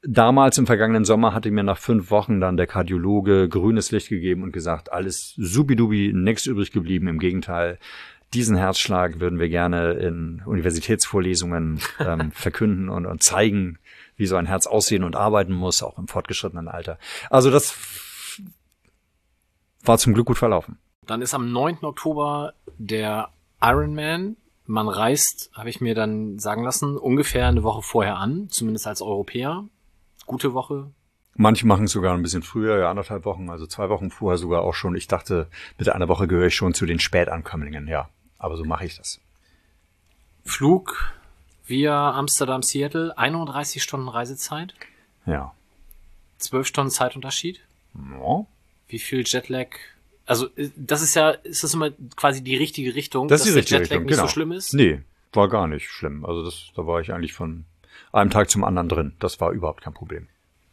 damals 0.02 0.58
im 0.58 0.66
vergangenen 0.66 1.04
Sommer 1.04 1.32
hatte 1.32 1.50
mir 1.50 1.62
nach 1.62 1.78
fünf 1.78 2.10
Wochen 2.10 2.40
dann 2.40 2.56
der 2.56 2.66
Kardiologe 2.66 3.48
grünes 3.48 3.90
Licht 3.90 4.08
gegeben 4.08 4.42
und 4.42 4.52
gesagt, 4.52 4.92
alles 4.92 5.34
subidubi, 5.36 6.12
nichts 6.14 6.46
übrig 6.46 6.72
geblieben. 6.72 7.08
Im 7.08 7.18
Gegenteil, 7.18 7.78
diesen 8.34 8.56
Herzschlag 8.56 9.20
würden 9.20 9.38
wir 9.38 9.48
gerne 9.48 9.92
in 9.92 10.42
Universitätsvorlesungen 10.44 11.80
ähm, 12.00 12.32
verkünden 12.32 12.88
und, 12.88 13.06
und 13.06 13.22
zeigen, 13.22 13.78
wie 14.16 14.26
so 14.26 14.36
ein 14.36 14.46
Herz 14.46 14.66
aussehen 14.66 15.04
und 15.04 15.16
arbeiten 15.16 15.52
muss, 15.52 15.82
auch 15.82 15.98
im 15.98 16.08
fortgeschrittenen 16.08 16.68
Alter. 16.68 16.98
Also 17.30 17.50
das 17.50 17.76
war 19.84 19.98
zum 19.98 20.14
Glück 20.14 20.26
gut 20.26 20.38
verlaufen. 20.38 20.78
Dann 21.06 21.22
ist 21.22 21.34
am 21.34 21.50
9. 21.50 21.78
Oktober 21.82 22.54
der 22.78 23.30
Ironman. 23.60 24.36
Man 24.64 24.88
reist, 24.88 25.50
habe 25.54 25.70
ich 25.70 25.80
mir 25.80 25.94
dann 25.94 26.38
sagen 26.38 26.62
lassen, 26.62 26.96
ungefähr 26.96 27.48
eine 27.48 27.64
Woche 27.64 27.82
vorher 27.82 28.16
an, 28.18 28.48
zumindest 28.48 28.86
als 28.86 29.02
Europäer. 29.02 29.64
Gute 30.26 30.54
Woche. 30.54 30.90
Manche 31.34 31.66
machen 31.66 31.86
es 31.86 31.92
sogar 31.92 32.14
ein 32.14 32.22
bisschen 32.22 32.42
früher, 32.42 32.78
ja, 32.78 32.90
anderthalb 32.90 33.24
Wochen, 33.24 33.48
also 33.48 33.66
zwei 33.66 33.88
Wochen 33.88 34.10
vorher 34.10 34.36
sogar 34.36 34.62
auch 34.62 34.74
schon. 34.74 34.94
Ich 34.94 35.08
dachte, 35.08 35.48
mit 35.78 35.88
einer 35.88 36.08
Woche 36.08 36.28
gehöre 36.28 36.48
ich 36.48 36.54
schon 36.54 36.74
zu 36.74 36.84
den 36.84 36.98
Spätankömmlingen, 36.98 37.88
ja. 37.88 38.08
Aber 38.38 38.56
so 38.56 38.64
mache 38.64 38.84
ich 38.84 38.96
das. 38.96 39.18
Flug 40.44 41.14
via 41.66 42.10
Amsterdam, 42.12 42.62
Seattle, 42.62 43.16
31 43.16 43.82
Stunden 43.82 44.08
Reisezeit. 44.08 44.74
Ja. 45.24 45.54
zwölf 46.38 46.66
Stunden 46.66 46.90
Zeitunterschied? 46.90 47.60
Ja. 47.94 48.46
Wie 48.88 48.98
viel 48.98 49.22
Jetlag? 49.24 49.68
Also 50.26 50.48
äh, 50.56 50.70
das 50.76 51.02
ist 51.02 51.14
ja, 51.14 51.30
ist 51.30 51.62
das 51.64 51.72
immer 51.72 51.90
quasi 52.16 52.42
die 52.42 52.56
richtige 52.56 52.94
Richtung, 52.94 53.28
Das 53.28 53.40
ist 53.40 53.46
die 53.46 53.50
dass 53.50 53.56
richtige 53.58 53.78
der 53.78 53.80
Jetlag 53.84 53.96
Richtung, 53.96 54.06
nicht 54.06 54.16
genau. 54.16 54.26
so 54.26 54.32
schlimm 54.32 54.52
ist? 54.52 54.74
Nee, 54.74 55.02
war 55.32 55.48
gar 55.48 55.66
nicht 55.66 55.88
schlimm. 55.88 56.24
Also 56.26 56.44
das, 56.44 56.72
da 56.74 56.86
war 56.86 57.00
ich 57.00 57.12
eigentlich 57.12 57.32
von 57.32 57.64
einem 58.10 58.30
Tag 58.30 58.50
zum 58.50 58.64
anderen 58.64 58.88
drin. 58.88 59.16
Das 59.20 59.40
war 59.40 59.50
überhaupt 59.52 59.82
kein 59.82 59.94
Problem. 59.94 60.28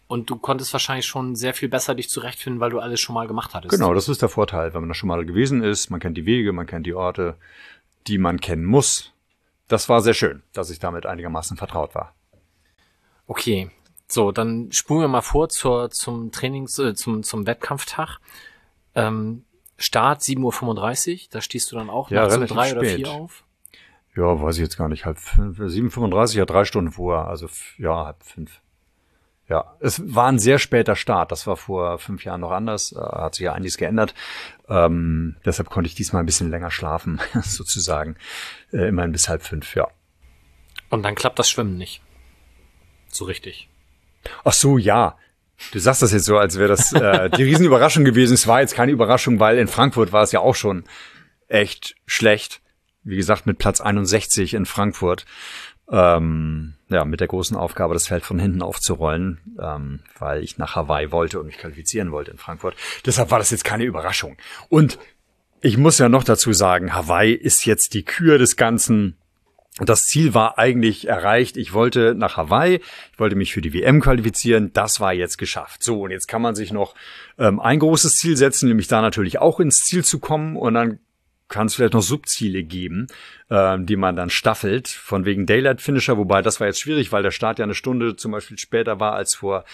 Und 0.08 0.30
du 0.30 0.38
konntest 0.38 0.74
wahrscheinlich 0.74 1.06
schon 1.06 1.36
sehr 1.36 1.54
viel 1.54 1.70
besser 1.70 1.94
dich 1.94 2.10
zurechtfinden, 2.10 2.60
weil 2.60 2.72
du 2.72 2.80
alles 2.80 3.00
schon 3.00 3.14
mal 3.14 3.28
gemacht 3.28 3.54
hattest. 3.54 3.72
Genau, 3.72 3.94
das 3.94 4.10
ist 4.10 4.24
der 4.24 4.30
Vorteil, 4.30 4.74
wenn 4.74 4.82
man 4.82 4.90
da 4.90 4.96
schon 4.96 5.08
mal 5.08 5.24
gewesen 5.24 5.62
ist. 5.64 5.92
Man 5.92 6.00
kennt 6.00 6.18
die 6.18 6.26
Wege, 6.26 6.52
man 6.52 6.66
kennt 6.66 6.88
die 6.88 6.96
Orte, 6.96 7.36
die 8.08 8.18
man 8.18 8.42
kennen 8.42 8.66
muss. 8.66 9.14
Das 9.68 9.88
war 9.88 10.02
sehr 10.02 10.16
schön, 10.16 10.42
dass 10.52 10.72
ich 10.72 10.80
damit 10.80 11.06
einigermaßen 11.06 11.58
vertraut 11.58 11.94
war. 11.94 12.16
Okay. 13.28 13.70
So, 14.08 14.32
dann 14.32 14.72
spulen 14.72 15.02
wir 15.02 15.08
mal 15.08 15.22
vor 15.22 15.50
zur, 15.50 15.92
zum 15.92 16.32
Trainings, 16.32 16.80
äh, 16.80 16.96
zum, 16.96 17.22
zum 17.22 17.46
Wettkampftag. 17.46 18.18
Ähm, 18.96 19.44
Start 19.78 20.22
7.35 20.24 21.14
Uhr, 21.14 21.28
da 21.30 21.42
stehst 21.42 21.72
du 21.72 21.76
dann 21.76 21.92
auch 21.92 22.10
Ja, 22.10 22.24
nachts 22.24 22.36
um 22.38 22.48
drei 22.48 22.72
oder 22.72 22.84
spät. 22.84 22.96
vier 22.96 23.12
auf. 23.12 23.44
Ja, 24.16 24.42
weiß 24.42 24.56
ich 24.56 24.62
jetzt 24.62 24.78
gar 24.78 24.90
nicht. 24.90 25.06
Halb 25.06 25.20
fünf, 25.20 25.60
7.35, 25.60 26.38
ja, 26.38 26.46
drei 26.46 26.66
Stunden 26.66 26.92
vor. 26.92 27.28
Also, 27.28 27.48
ja, 27.78 28.06
halb 28.06 28.24
fünf. 28.24 28.62
Ja, 29.50 29.76
es 29.80 30.02
war 30.14 30.28
ein 30.28 30.38
sehr 30.38 30.60
später 30.60 30.96
Start. 30.96 31.32
Das 31.32 31.48
war 31.48 31.58
vor 31.58 31.98
fünf 31.98 32.24
Jahren 32.24 32.42
noch 32.42 32.52
anders. 32.52 32.92
Äh, 32.92 33.00
hat 33.00 33.36
sich 33.36 33.46
ja 33.46 33.54
einiges 33.54 33.78
geändert. 33.78 34.14
Ähm, 34.68 35.38
deshalb 35.44 35.70
konnte 35.72 35.88
ich 35.88 35.96
diesmal 35.96 36.22
ein 36.22 36.28
bisschen 36.28 36.52
länger 36.52 36.70
schlafen, 36.70 37.20
sozusagen. 37.42 38.16
Äh, 38.72 38.88
immerhin 38.88 39.12
bis 39.12 39.28
halb 39.28 39.42
fünf, 39.42 39.76
ja. 39.76 39.88
Und 40.90 41.04
dann 41.04 41.16
klappt 41.16 41.40
das 41.40 41.50
Schwimmen 41.50 41.78
nicht. 41.78 42.02
So 43.08 43.26
richtig. 43.26 43.70
Ach 44.44 44.54
so, 44.54 44.78
ja. 44.78 45.18
Du 45.72 45.80
sagst 45.80 46.04
das 46.04 46.14
jetzt 46.14 46.26
so, 46.26 46.38
als 46.38 46.58
wäre 46.58 46.70
das 46.70 46.94
äh, 46.94 47.30
die 47.32 47.44
Riesenüberraschung 47.44 48.06
gewesen. 48.06 48.36
Es 48.36 48.48
war 48.48 48.62
jetzt 48.62 48.76
keine 48.76 48.92
Überraschung, 48.92 49.40
weil 49.40 49.58
in 49.58 49.68
Frankfurt 49.68 50.12
war 50.12 50.24
es 50.24 50.32
ja 50.32 50.40
auch 50.40 50.56
schon 50.56 50.84
echt 51.48 51.96
schlecht. 52.06 52.62
Wie 53.04 53.16
gesagt, 53.16 53.46
mit 53.46 53.58
Platz 53.58 53.82
61 53.82 54.54
in 54.54 54.66
Frankfurt. 54.66 55.26
Ähm, 55.92 56.76
ja, 56.90 57.04
mit 57.04 57.20
der 57.20 57.28
großen 57.28 57.58
Aufgabe, 57.58 57.94
das 57.94 58.08
Feld 58.08 58.24
von 58.24 58.38
hinten 58.38 58.62
aufzurollen, 58.62 59.40
ähm, 59.60 60.02
weil 60.20 60.44
ich 60.44 60.58
nach 60.58 60.76
Hawaii 60.76 61.12
wollte 61.12 61.40
und 61.40 61.48
mich 61.48 61.58
qualifizieren 61.58 62.12
wollte 62.12 62.32
in 62.32 62.38
Frankfurt. 62.38 62.76
Deshalb 63.06 63.32
war 63.32 63.40
das 63.40 63.50
jetzt 63.50 63.64
keine 63.64 63.86
Überraschung. 63.86 64.38
Und 64.70 65.00
ich 65.62 65.78
muss 65.78 65.98
ja 65.98 66.08
noch 66.08 66.24
dazu 66.24 66.54
sagen, 66.54 66.94
Hawaii 66.94 67.34
ist 67.34 67.66
jetzt 67.66 67.94
die 67.94 68.04
Kür 68.04 68.38
des 68.38 68.56
Ganzen. 68.56 69.18
Das 69.80 70.04
Ziel 70.04 70.34
war 70.34 70.58
eigentlich 70.58 71.08
erreicht. 71.08 71.58
Ich 71.58 71.74
wollte 71.74 72.14
nach 72.16 72.38
Hawaii, 72.38 72.82
ich 73.12 73.20
wollte 73.20 73.36
mich 73.36 73.54
für 73.54 73.62
die 73.62 73.74
WM 73.74 74.02
qualifizieren. 74.02 74.72
Das 74.74 75.00
war 75.00 75.14
jetzt 75.14 75.38
geschafft. 75.38 75.84
So, 75.84 76.02
und 76.02 76.12
jetzt 76.12 76.28
kann 76.28 76.42
man 76.42 76.56
sich 76.56 76.72
noch 76.72 76.96
ähm, 77.38 77.60
ein 77.60 77.80
großes 77.80 78.16
Ziel 78.16 78.38
setzen, 78.38 78.68
nämlich 78.68 78.88
da 78.88 79.02
natürlich 79.02 79.40
auch 79.40 79.60
ins 79.60 79.78
Ziel 79.78 80.04
zu 80.04 80.20
kommen. 80.20 80.56
Und 80.56 80.76
dann 80.76 81.00
kann 81.50 81.68
es 81.68 81.76
vielleicht 81.76 81.94
noch 81.94 82.02
Subziele 82.02 82.64
geben, 82.64 83.08
ähm, 83.50 83.86
die 83.86 83.96
man 83.96 84.16
dann 84.16 84.30
staffelt, 84.30 84.88
von 84.88 85.26
wegen 85.26 85.46
Daylight 85.46 85.82
Finisher, 85.82 86.18
wobei 86.18 86.42
das 86.42 86.60
war 86.60 86.68
jetzt 86.68 86.80
schwierig, 86.80 87.12
weil 87.12 87.24
der 87.24 87.32
Start 87.32 87.60
ja 87.60 87.64
eine 87.64 87.76
Stunde 87.76 88.16
zum 88.16 88.32
Beispiel 88.32 88.58
später 88.58 89.00
war 89.00 89.14
als 89.14 89.36
vor, 89.36 89.66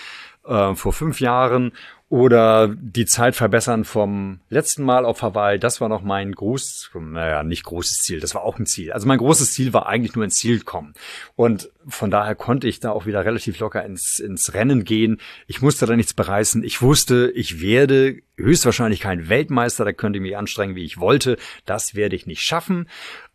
äh, 0.46 0.74
vor 0.74 0.94
fünf 0.94 1.20
Jahren. 1.20 1.74
Oder 2.08 2.68
die 2.68 3.08
Zeit 3.08 3.36
verbessern 3.36 3.84
vom 3.84 4.40
letzten 4.50 4.84
Mal 4.84 5.06
auf 5.06 5.24
Hawaii, 5.24 5.58
das 5.58 5.82
war 5.82 5.90
noch 5.90 6.04
mein 6.04 6.32
großes, 6.32 6.92
naja, 6.94 7.42
nicht 7.42 7.64
großes 7.64 8.04
Ziel, 8.04 8.20
das 8.20 8.36
war 8.36 8.44
auch 8.44 8.60
ein 8.60 8.68
Ziel. 8.68 8.92
Also 8.92 9.08
mein 9.08 9.18
großes 9.18 9.54
Ziel 9.54 9.74
war 9.74 9.88
eigentlich 9.88 10.16
nur 10.16 10.24
ins 10.24 10.36
Ziel 10.36 10.62
kommen. 10.62 10.94
Und 11.36 11.72
von 11.88 12.12
daher 12.12 12.36
konnte 12.36 12.68
ich 12.68 12.80
da 12.80 12.92
auch 12.92 13.08
wieder 13.08 13.26
relativ 13.26 13.58
locker 13.58 13.84
ins, 13.84 14.20
ins 14.20 14.54
Rennen 14.54 14.84
gehen. 14.84 15.20
Ich 15.48 15.64
musste 15.64 15.88
da 15.88 15.96
nichts 15.96 16.14
bereißen. 16.14 16.64
Ich 16.64 16.84
wusste, 16.84 17.32
ich 17.34 17.60
werde 17.60 18.20
höchstwahrscheinlich 18.38 19.00
kein 19.00 19.28
Weltmeister, 19.28 19.84
da 19.84 19.92
könnte 19.92 20.18
ich 20.18 20.24
mich 20.24 20.38
anstrengen, 20.38 20.76
wie 20.76 20.86
ich 20.86 21.00
wollte. 21.00 21.38
Das 21.66 21.96
werde 21.96 22.16
ich 22.16 22.28
nicht 22.28 22.42
schaffen. 22.42 22.88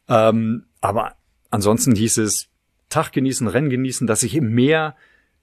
Ähm, 0.09 0.67
aber 0.81 1.17
ansonsten 1.51 1.97
hieß 1.97 2.19
es, 2.19 2.47
Tag 2.89 3.11
genießen, 3.13 3.49
Rennen 3.49 3.71
genießen, 3.71 4.07
dass 4.07 4.23
ich 4.23 4.35
im 4.37 4.53
Meer 4.53 4.97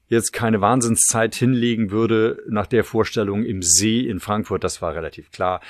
jetzt 0.07 0.33
keine 0.33 0.61
Wahnsinnszeit 0.61 1.35
hinlegen 1.35 1.91
würde 1.91 2.43
nach 2.47 2.67
der 2.67 2.83
Vorstellung 2.83 3.43
im 3.43 3.61
See 3.61 4.01
in 4.01 4.19
Frankfurt, 4.19 4.63
das 4.63 4.81
war 4.81 4.95
relativ 4.95 5.31
klar. 5.31 5.61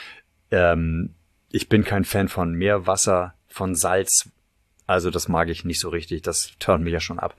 Ähm, 0.51 1.14
ich 1.49 1.69
bin 1.69 1.84
kein 1.84 2.05
Fan 2.05 2.27
von 2.27 2.53
Meerwasser, 2.53 3.34
von 3.47 3.76
Salz. 3.76 4.30
Also 4.85 5.09
das 5.09 5.27
mag 5.27 5.49
ich 5.49 5.65
nicht 5.65 5.80
so 5.80 5.89
richtig. 5.89 6.22
Das 6.22 6.53
turnt 6.59 6.84
mich 6.84 6.93
ja 6.93 6.99
schon 6.99 7.19
ab. 7.19 7.35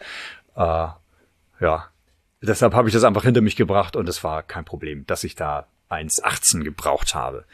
Äh, 0.56 0.88
ja. 1.64 1.88
Deshalb 2.40 2.74
habe 2.74 2.88
ich 2.88 2.94
das 2.94 3.04
einfach 3.04 3.24
hinter 3.24 3.40
mich 3.40 3.56
gebracht 3.56 3.96
und 3.96 4.08
es 4.08 4.22
war 4.22 4.42
kein 4.42 4.64
Problem, 4.64 5.04
dass 5.06 5.24
ich 5.24 5.34
da 5.34 5.66
1,18 5.90 6.62
gebraucht 6.62 7.14
habe. 7.14 7.44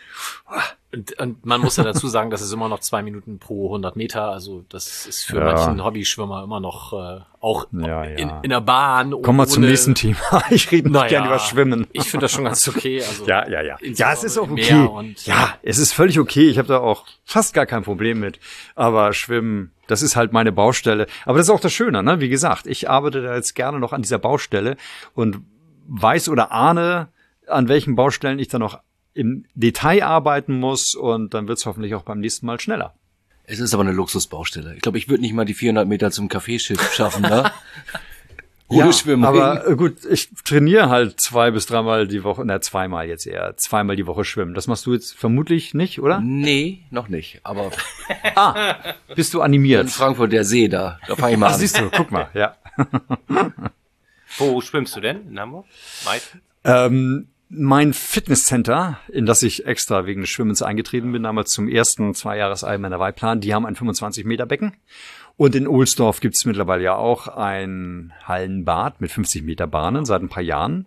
Und, 0.95 1.19
und 1.19 1.45
man 1.45 1.61
muss 1.61 1.77
ja 1.77 1.83
dazu 1.85 2.07
sagen, 2.09 2.31
das 2.31 2.41
ist 2.41 2.53
immer 2.53 2.69
noch 2.69 2.79
zwei 2.81 3.03
Minuten 3.03 3.39
pro 3.39 3.67
100 3.67 3.97
Meter. 3.97 4.29
Also 4.31 4.65
das 4.69 5.07
ist 5.07 5.25
für 5.25 5.39
Ja. 5.39 5.45
manchen 5.45 5.83
Hobbyschwimmer 5.85 6.45
immer 6.45 6.61
noch 6.61 6.93
äh, 6.93 7.21
auch 7.41 7.67
Ja, 7.73 8.05
In, 8.05 8.29
ja. 8.29 8.41
in 8.43 8.51
der 8.51 8.61
Bahn. 8.61 9.11
Kommen 9.23 9.39
wir 9.39 9.47
zum 9.47 9.63
nächsten 9.65 9.95
Thema. 9.95 10.19
Ich 10.51 10.71
rede 10.71 10.89
nicht 10.91 11.09
gerne 11.09 11.27
über 11.27 11.39
Schwimmen. 11.39 11.87
Ich 11.93 12.05
finde 12.05 12.25
das 12.25 12.33
schon 12.33 12.45
ganz 12.45 12.67
okay. 12.69 13.03
Also 13.03 13.27
Ja, 13.27 13.49
ja, 13.49 13.61
ja. 13.63 13.77
Ja, 13.83 14.13
es 14.13 14.25
ist 14.25 14.39
auch 14.39 14.49
okay. 14.51 14.89
Ja, 15.25 15.55
es 15.63 15.79
ist 15.79 15.93
völlig 15.93 16.19
okay. 16.21 16.49
Ich 16.49 16.59
habe 16.59 16.69
da 16.69 16.79
auch 16.79 17.05
fast 17.25 17.55
gar 17.55 17.67
kein 17.67 17.83
Problem 17.83 18.21
mit. 18.21 18.39
Aber 18.75 19.13
Schwimmen, 19.13 19.73
das 19.89 20.01
ist 20.03 20.17
halt 20.17 20.33
meine 20.33 20.53
Baustelle. 20.53 21.07
Aber 21.25 21.39
das 21.39 21.49
ist 21.49 21.55
auch 21.55 21.61
das 21.61 21.73
Schöne, 21.73 22.03
ne? 22.03 22.21
Wie 22.21 22.29
gesagt, 22.29 22.67
ich 22.67 22.89
arbeite 22.89 23.21
da 23.23 23.35
jetzt 23.35 23.55
gerne 23.55 23.81
noch 23.81 23.93
an 23.93 24.03
dieser 24.03 24.19
Baustelle 24.19 24.77
und 25.15 25.39
weiß 25.89 26.29
oder 26.29 26.53
ahne, 26.53 27.09
an 27.47 27.69
welchen 27.69 27.95
Baustellen 27.97 28.39
ich 28.39 28.49
da 28.49 28.59
noch 28.59 28.79
im 29.15 29.45
Detail 29.55 30.03
arbeiten 30.05 30.55
muss 30.59 30.95
und 30.95 31.35
dann 31.35 31.49
wird's 31.49 31.67
hoffentlich 31.67 31.95
auch 31.95 32.03
beim 32.03 32.21
nächsten 32.21 32.47
Mal 32.47 32.61
schneller. 32.61 32.95
Es 33.47 33.61
ist 33.61 33.75
aber 33.75 33.83
eine 33.83 33.93
Luxusbaustelle. 33.93 34.75
Ich 34.75 34.81
glaube, 34.83 34.99
ich 34.99 35.09
würde 35.09 35.21
nicht 35.23 35.35
mal 35.35 35.45
die 35.45 35.55
400 35.55 35.87
Meter 35.87 36.11
zum 36.11 36.29
Kaffeeschiff 36.29 36.93
schaffen, 36.95 37.23
ne? 37.23 37.51
Ohne 38.69 38.81
ja, 38.87 38.93
Schwimmen. 38.93 39.25
Aber 39.27 39.69
äh, 39.69 39.77
gut, 39.77 40.03
ich 40.07 40.31
trainiere 40.45 40.89
halt 40.89 41.21
zwei 41.21 41.51
bis 41.51 41.67
dreimal 41.67 42.09
die 42.09 42.25
Woche, 42.25 42.43
na 42.47 42.63
zweimal 42.63 43.07
jetzt 43.07 43.27
eher, 43.27 43.55
zweimal 43.59 43.97
die 43.97 44.07
Woche 44.07 44.25
schwimmen. 44.25 44.55
Das 44.55 44.67
machst 44.67 44.87
du 44.87 44.95
jetzt 44.95 45.15
vermutlich 45.15 45.75
nicht, 45.75 46.01
oder? 46.01 46.21
Nee, 46.21 46.85
noch 46.91 47.09
nicht. 47.09 47.41
Aber 47.45 47.71
Ah, 48.35 48.95
bist 49.15 49.35
du 49.35 49.39
in 49.41 49.45
animiert? 49.45 49.91
Frankfurt 49.91 50.33
der 50.33 50.45
See 50.45 50.69
da, 50.69 50.99
da 51.07 51.15
fange 51.15 51.35
ich 51.35 51.39
mal 51.39 51.49
Ah, 51.49 51.53
an. 51.53 51.59
siehst 51.61 51.79
du, 51.79 51.91
guck 51.91 52.11
mal, 52.11 52.31
ja. 52.33 52.57
Wo 54.39 54.61
schwimmst 54.61 54.97
du 54.97 55.01
denn 55.01 55.29
in 55.29 55.39
Hamburg? 55.39 55.67
Meistens? 56.05 56.41
Ähm, 56.65 57.29
mein 57.49 57.93
Fitnesscenter, 57.93 58.99
in 59.09 59.27
das 59.27 59.43
ich 59.43 59.67
extra 59.67 60.07
wegen 60.07 60.23
des 60.23 60.31
Schwimmens 60.31 60.63
eingetreten 60.63 61.13
bin, 61.13 61.23
damals 61.23 61.51
zum 61.51 61.69
ersten 61.69 62.15
Zweijahres-Ironman 62.15 62.99
Weihplan, 62.99 63.41
die 63.41 63.55
haben 63.55 63.67
ein 63.67 63.77
25 63.77 64.25
Meter 64.25 64.47
Becken. 64.47 64.75
Und 65.37 65.55
in 65.55 65.67
Ohlsdorf 65.67 66.21
gibt 66.21 66.37
es 66.37 66.45
mittlerweile 66.45 66.85
ja 66.85 66.95
auch 66.95 67.29
ein 67.29 68.13
Hallenbad 68.25 69.01
mit 69.01 69.11
50 69.11 69.43
Meter 69.43 69.67
Bahnen 69.67 70.05
seit 70.05 70.23
ein 70.23 70.29
paar 70.29 70.43
Jahren. 70.43 70.87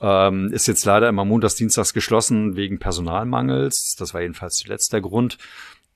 Ähm, 0.00 0.50
ist 0.52 0.66
jetzt 0.66 0.84
leider 0.84 1.08
immer 1.08 1.24
montags, 1.24 1.56
dienstags 1.56 1.92
geschlossen 1.92 2.56
wegen 2.56 2.78
Personalmangels. 2.78 3.96
Das 3.98 4.14
war 4.14 4.22
jedenfalls 4.22 4.56
zuletzt 4.56 4.92
der 4.92 5.02
Grund. 5.02 5.38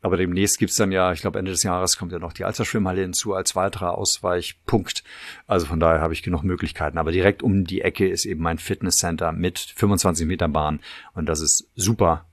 Aber 0.05 0.19
demnächst 0.19 0.59
gibt's 0.59 0.77
dann 0.77 0.93
ja, 0.93 1.13
ich 1.13 1.23
glaube 1.23 1.39
Ende 1.39 1.51
des 1.51 1.63
Jahres 1.63 1.97
kommt 1.97 2.13
ja 2.13 2.19
noch 2.19 2.35
die 2.35 2.45
Alsterschwimmhalle 2.45 3.01
hinzu 3.01 3.33
als 3.33 3.57
weiterer 3.57 3.97
Ausweichpunkt. 3.97 5.03
Also 5.47 5.65
von 5.65 5.81
daher 5.81 6.03
habe 6.03 6.13
ich 6.13 6.23
genug 6.23 6.43
Möglichkeiten. 6.43 6.99
Aber 6.99 7.11
direkt 7.11 7.43
um 7.43 7.65
die 7.65 7.81
Ecke 7.81 8.07
ist 8.07 8.27
eben 8.27 8.43
mein 8.43 8.59
Fitnesscenter 8.59 9.33
mit 9.33 9.59
25 9.59 10.27
Meter 10.27 10.47
Bahn. 10.47 10.81
Und 11.15 11.25
das 11.25 11.41
ist 11.41 11.71
super. 11.75 12.27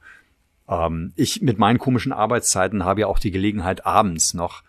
Ähm, 0.68 1.14
ich 1.16 1.42
mit 1.42 1.60
meinen 1.60 1.80
komischen 1.80 2.12
Arbeitszeiten 2.12 2.84
habe 2.84 3.00
ja 3.00 3.08
auch 3.08 3.20
die 3.20 3.32
Gelegenheit, 3.32 3.86
abends 3.86 4.34
noch 4.34 4.64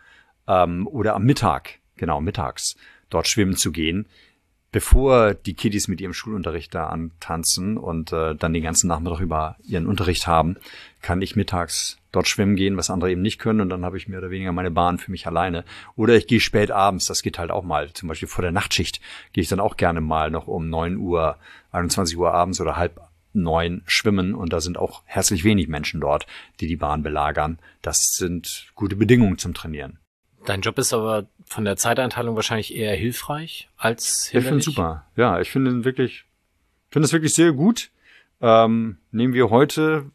ähm, 0.46 0.86
oder 0.86 1.16
am 1.16 1.24
Mittag, 1.24 1.80
genau, 1.96 2.20
mittags, 2.20 2.76
dort 3.10 3.26
schwimmen 3.26 3.56
zu 3.56 3.72
gehen 3.72 4.06
bevor 4.72 5.34
die 5.34 5.54
Kiddies 5.54 5.86
mit 5.86 6.00
ihrem 6.00 6.14
Schulunterricht 6.14 6.74
da 6.74 6.86
antanzen 6.86 7.76
und 7.76 8.12
äh, 8.12 8.34
dann 8.34 8.54
den 8.54 8.62
ganzen 8.62 8.88
Nachmittag 8.88 9.20
über 9.20 9.56
ihren 9.62 9.86
Unterricht 9.86 10.26
haben, 10.26 10.56
kann 11.02 11.22
ich 11.22 11.36
mittags 11.36 11.98
dort 12.10 12.26
schwimmen 12.26 12.56
gehen, 12.56 12.76
was 12.76 12.90
andere 12.90 13.10
eben 13.10 13.22
nicht 13.22 13.38
können 13.38 13.60
und 13.60 13.68
dann 13.68 13.84
habe 13.84 13.96
ich 13.96 14.08
mehr 14.08 14.18
oder 14.18 14.30
weniger 14.30 14.52
meine 14.52 14.70
Bahn 14.70 14.98
für 14.98 15.10
mich 15.10 15.26
alleine. 15.26 15.64
Oder 15.94 16.16
ich 16.16 16.26
gehe 16.26 16.40
spät 16.40 16.70
abends, 16.70 17.06
das 17.06 17.22
geht 17.22 17.38
halt 17.38 17.50
auch 17.50 17.64
mal. 17.64 17.92
Zum 17.92 18.08
Beispiel 18.08 18.28
vor 18.28 18.42
der 18.42 18.52
Nachtschicht 18.52 19.00
gehe 19.32 19.42
ich 19.42 19.48
dann 19.48 19.60
auch 19.60 19.76
gerne 19.76 20.00
mal 20.00 20.30
noch 20.30 20.46
um 20.46 20.68
neun 20.68 20.96
Uhr, 20.96 21.36
21 21.70 22.16
Uhr 22.16 22.32
abends 22.32 22.60
oder 22.60 22.76
halb 22.76 23.00
neun 23.34 23.82
schwimmen 23.86 24.34
und 24.34 24.52
da 24.52 24.60
sind 24.60 24.78
auch 24.78 25.02
herzlich 25.06 25.44
wenig 25.44 25.68
Menschen 25.68 26.00
dort, 26.00 26.26
die 26.60 26.66
die 26.66 26.76
Bahn 26.76 27.02
belagern. 27.02 27.58
Das 27.80 28.14
sind 28.14 28.72
gute 28.74 28.96
Bedingungen 28.96 29.38
zum 29.38 29.54
Trainieren. 29.54 30.01
Dein 30.44 30.60
Job 30.60 30.78
ist 30.78 30.92
aber 30.92 31.26
von 31.44 31.64
der 31.64 31.76
Zeiteinteilung 31.76 32.34
wahrscheinlich 32.34 32.74
eher 32.74 32.96
hilfreich 32.96 33.68
als 33.76 34.26
Ich 34.26 34.30
finde 34.30 34.44
hinderlich. 34.46 34.64
super. 34.64 35.06
Ja, 35.16 35.40
ich 35.40 35.50
finde 35.50 35.70
ihn 35.70 35.84
wirklich, 35.84 36.24
finde 36.90 37.06
es 37.06 37.12
wirklich 37.12 37.34
sehr 37.34 37.52
gut. 37.52 37.90
Ähm, 38.40 38.98
nehmen 39.12 39.34
wir 39.34 39.50
heute 39.50 40.10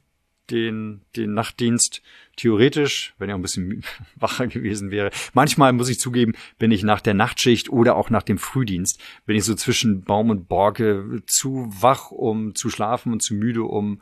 den, 0.49 1.01
den 1.15 1.33
Nachtdienst. 1.33 2.01
Theoretisch, 2.35 3.13
wenn 3.17 3.29
er 3.29 3.35
ein 3.35 3.41
bisschen 3.41 3.83
wacher 4.15 4.47
gewesen 4.47 4.91
wäre. 4.91 5.11
Manchmal 5.33 5.73
muss 5.73 5.89
ich 5.89 5.99
zugeben, 5.99 6.33
bin 6.59 6.71
ich 6.71 6.83
nach 6.83 7.01
der 7.01 7.13
Nachtschicht 7.13 7.69
oder 7.69 7.95
auch 7.95 8.09
nach 8.09 8.23
dem 8.23 8.37
Frühdienst, 8.37 9.01
bin 9.25 9.35
ich 9.35 9.43
so 9.43 9.55
zwischen 9.55 10.03
Baum 10.03 10.29
und 10.29 10.47
Borke 10.47 11.21
zu 11.25 11.67
wach, 11.69 12.11
um 12.11 12.53
zu 12.53 12.69
schlafen 12.69 13.11
und 13.11 13.21
zu 13.21 13.33
müde, 13.33 13.63
um 13.63 14.01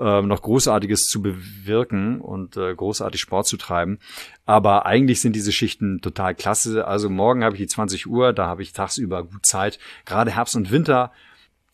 äh, 0.00 0.22
noch 0.22 0.42
Großartiges 0.42 1.06
zu 1.06 1.22
bewirken 1.22 2.20
und 2.20 2.56
äh, 2.56 2.74
großartig 2.74 3.20
Sport 3.20 3.46
zu 3.46 3.56
treiben. 3.56 3.98
Aber 4.46 4.86
eigentlich 4.86 5.20
sind 5.20 5.36
diese 5.36 5.52
Schichten 5.52 6.00
total 6.00 6.34
klasse. 6.34 6.86
Also 6.86 7.10
morgen 7.10 7.44
habe 7.44 7.54
ich 7.56 7.60
die 7.60 7.68
20 7.68 8.06
Uhr, 8.06 8.32
da 8.32 8.46
habe 8.46 8.62
ich 8.62 8.72
tagsüber 8.72 9.24
gut 9.24 9.46
Zeit. 9.46 9.78
Gerade 10.04 10.30
Herbst 10.32 10.56
und 10.56 10.70
Winter 10.70 11.12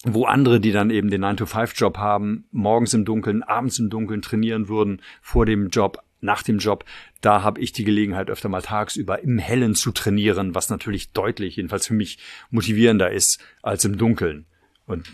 wo 0.08 0.24
andere, 0.24 0.60
die 0.60 0.70
dann 0.70 0.90
eben 0.90 1.10
den 1.10 1.24
9-to-5-Job 1.24 1.98
haben, 1.98 2.44
morgens 2.52 2.94
im 2.94 3.04
Dunkeln, 3.04 3.42
abends 3.42 3.78
im 3.80 3.90
Dunkeln 3.90 4.22
trainieren 4.22 4.68
würden, 4.68 5.02
vor 5.20 5.46
dem 5.46 5.68
Job, 5.68 5.98
nach 6.20 6.42
dem 6.42 6.58
Job, 6.58 6.84
da 7.20 7.42
habe 7.42 7.60
ich 7.60 7.72
die 7.72 7.84
Gelegenheit, 7.84 8.30
öfter 8.30 8.48
mal 8.48 8.62
tagsüber 8.62 9.22
im 9.22 9.38
Hellen 9.38 9.74
zu 9.74 9.90
trainieren, 9.90 10.54
was 10.54 10.70
natürlich 10.70 11.12
deutlich, 11.12 11.56
jedenfalls 11.56 11.86
für 11.88 11.94
mich, 11.94 12.18
motivierender 12.50 13.10
ist 13.10 13.42
als 13.62 13.84
im 13.84 13.98
Dunkeln. 13.98 14.46
Und 14.86 15.10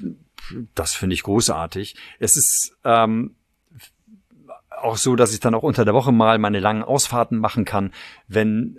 das 0.74 0.94
finde 0.94 1.14
ich 1.14 1.22
großartig. 1.22 1.96
Es 2.18 2.36
ist 2.36 2.76
ähm, 2.84 3.34
auch 4.70 4.96
so, 4.96 5.16
dass 5.16 5.32
ich 5.32 5.40
dann 5.40 5.54
auch 5.54 5.62
unter 5.62 5.84
der 5.84 5.94
Woche 5.94 6.12
mal 6.12 6.38
meine 6.38 6.60
langen 6.60 6.82
Ausfahrten 6.82 7.38
machen 7.38 7.64
kann, 7.64 7.92
wenn 8.28 8.78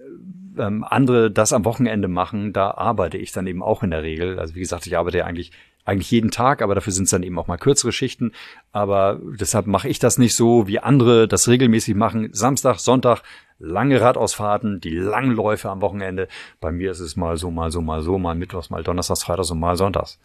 ähm, 0.57 0.83
andere 0.83 1.31
das 1.31 1.53
am 1.53 1.65
Wochenende 1.65 2.07
machen, 2.07 2.53
da 2.53 2.71
arbeite 2.71 3.17
ich 3.17 3.31
dann 3.31 3.47
eben 3.47 3.63
auch 3.63 3.83
in 3.83 3.91
der 3.91 4.03
Regel. 4.03 4.39
Also 4.39 4.55
wie 4.55 4.59
gesagt, 4.59 4.85
ich 4.85 4.97
arbeite 4.97 5.19
ja 5.19 5.25
eigentlich 5.25 5.51
eigentlich 5.85 6.11
jeden 6.11 6.31
Tag, 6.31 6.61
aber 6.61 6.75
dafür 6.75 6.93
sind 6.93 7.05
es 7.05 7.09
dann 7.09 7.23
eben 7.23 7.37
auch 7.37 7.47
mal 7.47 7.57
kürzere 7.57 7.91
Schichten. 7.91 8.31
Aber 8.71 9.19
deshalb 9.21 9.67
mache 9.67 9.89
ich 9.89 9.99
das 9.99 10.17
nicht 10.17 10.35
so, 10.35 10.67
wie 10.67 10.79
andere 10.79 11.27
das 11.27 11.47
regelmäßig 11.47 11.95
machen. 11.95 12.29
Samstag, 12.31 12.79
Sonntag, 12.79 13.21
lange 13.59 13.99
Radausfahrten, 13.99 14.79
die 14.79 14.95
langen 14.95 15.31
Läufe 15.31 15.69
am 15.69 15.81
Wochenende. 15.81 16.27
Bei 16.61 16.71
mir 16.71 16.91
ist 16.91 16.99
es 16.99 17.15
mal 17.15 17.37
so, 17.37 17.51
mal 17.51 17.71
so, 17.71 17.81
mal 17.81 18.01
so, 18.01 18.17
mal 18.17 18.35
Mittwochs, 18.35 18.69
mal 18.69 18.83
Donnerstags, 18.83 19.23
Freitags 19.23 19.51
und 19.51 19.59
mal 19.59 19.75
Sonntags. 19.75 20.19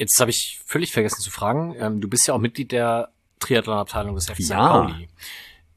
Jetzt 0.00 0.18
habe 0.18 0.30
ich 0.30 0.62
völlig 0.64 0.92
vergessen 0.92 1.20
zu 1.20 1.30
fragen. 1.30 1.76
Ähm, 1.78 2.00
du 2.00 2.08
bist 2.08 2.26
ja 2.26 2.32
auch 2.32 2.38
Mitglied 2.38 2.72
der 2.72 3.10
Triathlon-Abteilung 3.38 4.14
des 4.14 4.30
FC 4.30 4.48
ja. 4.48 4.66
Pauli. 4.66 5.10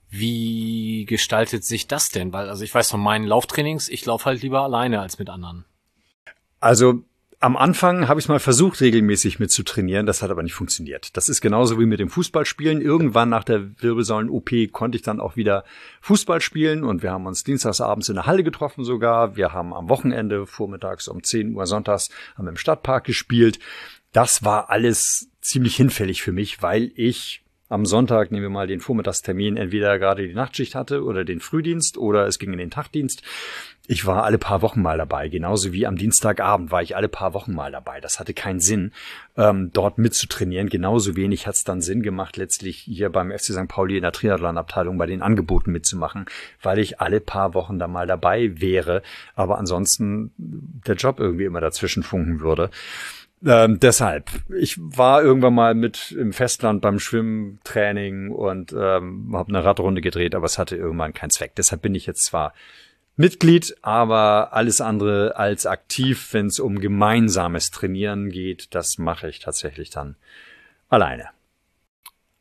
Wie 0.09 1.03
gestaltet 1.03 1.65
sich 1.65 1.87
das 1.87 2.07
denn? 2.07 2.31
Weil, 2.31 2.47
also 2.47 2.63
ich 2.63 2.73
weiß 2.73 2.89
von 2.89 3.01
meinen 3.01 3.25
Lauftrainings, 3.25 3.89
ich 3.89 4.05
laufe 4.05 4.23
halt 4.23 4.41
lieber 4.41 4.61
alleine 4.61 5.01
als 5.01 5.19
mit 5.19 5.29
anderen. 5.29 5.65
Also 6.61 7.03
am 7.41 7.57
Anfang 7.57 8.07
habe 8.07 8.21
ich 8.21 8.29
mal 8.29 8.39
versucht, 8.39 8.79
regelmäßig 8.79 9.39
mitzutrainieren. 9.39 10.05
Das 10.05 10.21
hat 10.21 10.31
aber 10.31 10.41
nicht 10.41 10.53
funktioniert. 10.53 11.17
Das 11.17 11.27
ist 11.27 11.41
genauso 11.41 11.77
wie 11.77 11.85
mit 11.85 11.99
dem 11.99 12.07
Fußballspielen. 12.07 12.79
Irgendwann 12.79 13.27
nach 13.27 13.43
der 13.43 13.81
Wirbelsäulen-OP 13.81 14.71
konnte 14.71 14.95
ich 14.95 15.01
dann 15.01 15.19
auch 15.19 15.35
wieder 15.35 15.65
Fußball 15.99 16.39
spielen 16.39 16.85
und 16.85 17.03
wir 17.03 17.11
haben 17.11 17.25
uns 17.25 17.43
dienstagsabends 17.43 18.07
in 18.07 18.15
der 18.15 18.25
Halle 18.25 18.45
getroffen 18.45 18.85
sogar. 18.85 19.35
Wir 19.35 19.51
haben 19.51 19.73
am 19.73 19.89
Wochenende 19.89 20.47
vormittags 20.47 21.09
um 21.09 21.21
10 21.21 21.53
Uhr 21.53 21.65
sonntags 21.65 22.09
haben 22.37 22.47
im 22.47 22.55
Stadtpark 22.55 23.03
gespielt. 23.03 23.59
Das 24.13 24.43
war 24.43 24.69
alles 24.69 25.27
ziemlich 25.41 25.75
hinfällig 25.75 26.21
für 26.21 26.31
mich, 26.31 26.61
weil 26.61 26.91
ich 26.95 27.43
am 27.67 27.87
Sonntag, 27.87 28.31
nehmen 28.31 28.43
wir 28.43 28.49
mal 28.51 28.67
den 28.67 28.79
Vormittagstermin, 28.79 29.57
entweder 29.57 29.97
gerade 29.97 30.27
die 30.27 30.35
Nachtschicht 30.35 30.75
hatte 30.75 31.03
oder 31.03 31.25
den 31.25 31.39
Frühdienst 31.39 31.97
oder 31.97 32.27
es 32.27 32.37
ging 32.37 32.53
in 32.53 32.59
den 32.59 32.69
Tagdienst. 32.69 33.23
Ich 33.87 34.05
war 34.05 34.23
alle 34.23 34.37
paar 34.37 34.61
Wochen 34.61 34.81
mal 34.81 34.99
dabei, 34.99 35.27
genauso 35.27 35.73
wie 35.73 35.87
am 35.87 35.97
Dienstagabend 35.97 36.71
war 36.71 36.83
ich 36.83 36.95
alle 36.95 37.09
paar 37.09 37.33
Wochen 37.33 37.53
mal 37.53 37.71
dabei. 37.71 37.99
Das 37.99 38.19
hatte 38.19 38.35
keinen 38.35 38.59
Sinn, 38.59 38.91
ähm, 39.35 39.71
dort 39.73 39.97
mitzutrainieren. 39.97 40.69
Genauso 40.69 41.15
wenig 41.15 41.47
hat 41.47 41.55
es 41.55 41.63
dann 41.63 41.81
Sinn 41.81 42.03
gemacht, 42.03 42.37
letztlich 42.37 42.77
hier 42.77 43.09
beim 43.09 43.31
FC 43.31 43.53
St. 43.53 43.67
Pauli 43.67 43.97
in 43.97 44.03
der 44.03 44.11
Triathlon-Abteilung 44.11 44.97
bei 44.99 45.07
den 45.07 45.23
Angeboten 45.23 45.71
mitzumachen, 45.71 46.27
weil 46.61 46.77
ich 46.77 47.01
alle 47.01 47.19
paar 47.19 47.55
Wochen 47.55 47.79
da 47.79 47.87
mal 47.87 48.05
dabei 48.05 48.61
wäre, 48.61 49.01
aber 49.35 49.57
ansonsten 49.57 50.31
der 50.37 50.95
Job 50.95 51.19
irgendwie 51.19 51.45
immer 51.45 51.61
dazwischen 51.61 52.03
funken 52.03 52.39
würde. 52.39 52.69
Ähm, 53.45 53.79
deshalb, 53.79 54.31
ich 54.57 54.77
war 54.79 55.21
irgendwann 55.21 55.53
mal 55.53 55.73
mit 55.75 56.11
im 56.11 56.31
Festland 56.31 56.81
beim 56.81 56.99
Schwimmtraining 56.99 58.31
und 58.31 58.71
ähm, 58.71 59.31
habe 59.33 59.49
eine 59.49 59.65
Radrunde 59.65 60.01
gedreht, 60.01 60.33
aber 60.33 60.45
es 60.45 60.57
hatte 60.57 60.77
irgendwann 60.77 61.13
keinen 61.13 61.29
Zweck. 61.29 61.55
Deshalb 61.55 61.81
bin 61.81 61.93
ich 61.93 62.05
jetzt 62.05 62.23
zwar 62.23 62.53
Mitglied, 63.15 63.75
aber 63.81 64.53
alles 64.53 64.81
andere 64.81 65.35
als 65.35 65.65
aktiv, 65.65 66.29
wenn 66.31 66.47
es 66.47 66.59
um 66.59 66.79
gemeinsames 66.79 67.69
Trainieren 67.69 68.29
geht, 68.29 68.73
das 68.73 68.97
mache 68.97 69.27
ich 69.29 69.39
tatsächlich 69.39 69.89
dann 69.89 70.15
alleine. 70.89 71.27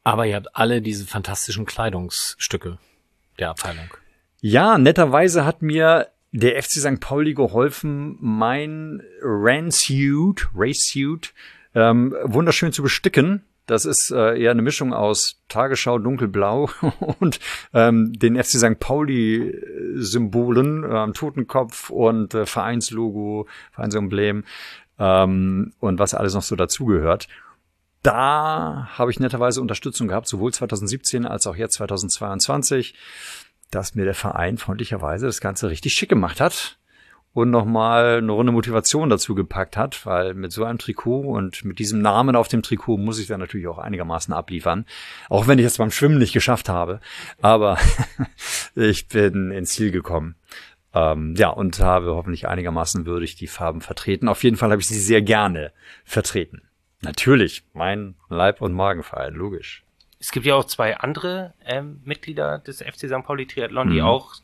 Aber 0.05 0.27
ihr 0.27 0.37
habt 0.37 0.57
alle 0.57 0.83
diese 0.83 1.07
fantastischen 1.07 1.67
Kleidungsstücke 1.67 2.79
der 3.39 3.51
Abteilung. 3.51 3.89
Ja, 4.41 4.79
netterweise 4.79 5.45
hat 5.45 5.63
mir 5.63 6.09
der 6.33 6.61
FC 6.63 6.81
St. 6.81 7.01
Pauli 7.01 7.35
geholfen, 7.35 8.17
mein 8.21 9.03
Ran-Suit, 9.23 10.49
Race-Suit, 10.55 11.35
ähm, 11.75 12.15
wunderschön 12.25 12.73
zu 12.73 12.83
besticken. 12.83 13.45
Das 13.67 13.85
ist 13.85 14.11
äh, 14.11 14.41
eher 14.41 14.51
eine 14.51 14.63
Mischung 14.63 14.93
aus 14.93 15.41
Tagesschau 15.49 15.99
dunkelblau 15.99 16.69
und 17.21 17.39
ähm, 17.73 18.13
den 18.15 18.35
FC 18.37 18.59
St. 18.59 18.81
Pauli-Symbolen, 18.81 20.85
ähm, 20.91 21.15
Totenkopf 21.15 21.91
und 21.91 22.35
äh, 22.35 22.47
Vereinslogo, 22.47 23.47
Vereinsemblem 23.71 24.43
ähm, 24.99 25.73
und 25.79 26.01
was 26.01 26.15
alles 26.15 26.35
noch 26.35 26.43
so 26.43 26.57
dazugehört. 26.57 27.29
Da 28.03 28.89
habe 28.99 29.13
ich 29.13 29.21
netterweise 29.21 29.61
Unterstützung 29.61 30.09
gehabt, 30.09 30.27
sowohl 30.27 30.53
2017 30.53 31.25
als 31.25 31.47
auch 31.47 31.55
jetzt 31.55 31.75
2022 31.75 32.97
dass 33.73 33.95
mir 33.95 34.05
der 34.05 34.15
Verein 34.15 34.59
freundlicherweise 34.59 35.27
das 35.27 35.41
Ganze 35.41 35.69
richtig 35.69 35.95
schick 35.95 36.09
gemacht 36.09 36.41
hat 36.41 36.79
und 37.35 37.51
nochmal 37.51 38.19
eine 38.19 38.33
Runde 38.33 38.53
Motivation 38.53 39.09
dazu 39.09 39.35
gepackt 39.35 39.77
hat, 39.77 40.05
weil 40.05 40.35
mit 40.35 40.53
so 40.53 40.65
einem 40.65 40.79
Trikot 40.79 41.21
und 41.21 41.65
mit 41.65 41.79
diesem 41.79 42.03
Namen 42.03 42.37
auf 42.37 42.49
dem 42.49 42.63
Trikot 42.63 42.99
muss 42.99 43.19
ich 43.19 43.27
dann 43.27 43.41
natürlich 43.41 43.69
auch 43.69 43.79
einigermaßen 43.79 44.35
abliefern. 44.35 44.85
Auch 45.31 45.47
wenn 45.47 45.59
ich 45.59 45.65
es 45.65 45.79
beim 45.79 45.91
Schwimmen 45.91 46.19
nicht 46.19 46.35
geschafft 46.35 46.69
habe. 46.69 47.01
Aber 47.41 47.79
ich 48.75 49.09
bin 49.09 49.51
ins 49.51 49.71
Ziel 49.71 49.91
gekommen. 49.91 50.35
Ähm, 50.95 51.35
ja, 51.37 51.49
und 51.49 51.81
habe 51.81 52.15
hoffentlich 52.15 52.49
einigermaßen 52.49 53.07
würdig 53.07 53.37
die 53.37 53.47
Farben 53.47 53.81
vertreten. 53.81 54.29
Auf 54.29 54.45
jeden 54.45 54.57
Fall 54.57 54.71
habe 54.71 54.83
ich 54.83 54.89
sie 54.89 55.01
sehr 55.01 55.23
gerne 55.23 55.73
vertreten. 56.05 56.63
Natürlich, 57.01 57.65
mein 57.73 58.15
Leib- 58.29 58.61
und 58.61 58.75
Magenverein, 58.75 59.35
logisch. 59.35 59.85
Es 60.23 60.31
gibt 60.31 60.47
ja 60.47 60.55
auch 60.55 60.65
zwei 60.65 60.97
andere 60.97 61.53
ähm, 61.67 62.01
Mitglieder 62.05 62.59
des 62.59 62.81
FC 62.81 63.09
St. 63.09 63.25
Pauli 63.25 63.45
Triathlon, 63.45 63.89
mhm. 63.89 63.93
die 63.93 64.03
auch 64.03 64.37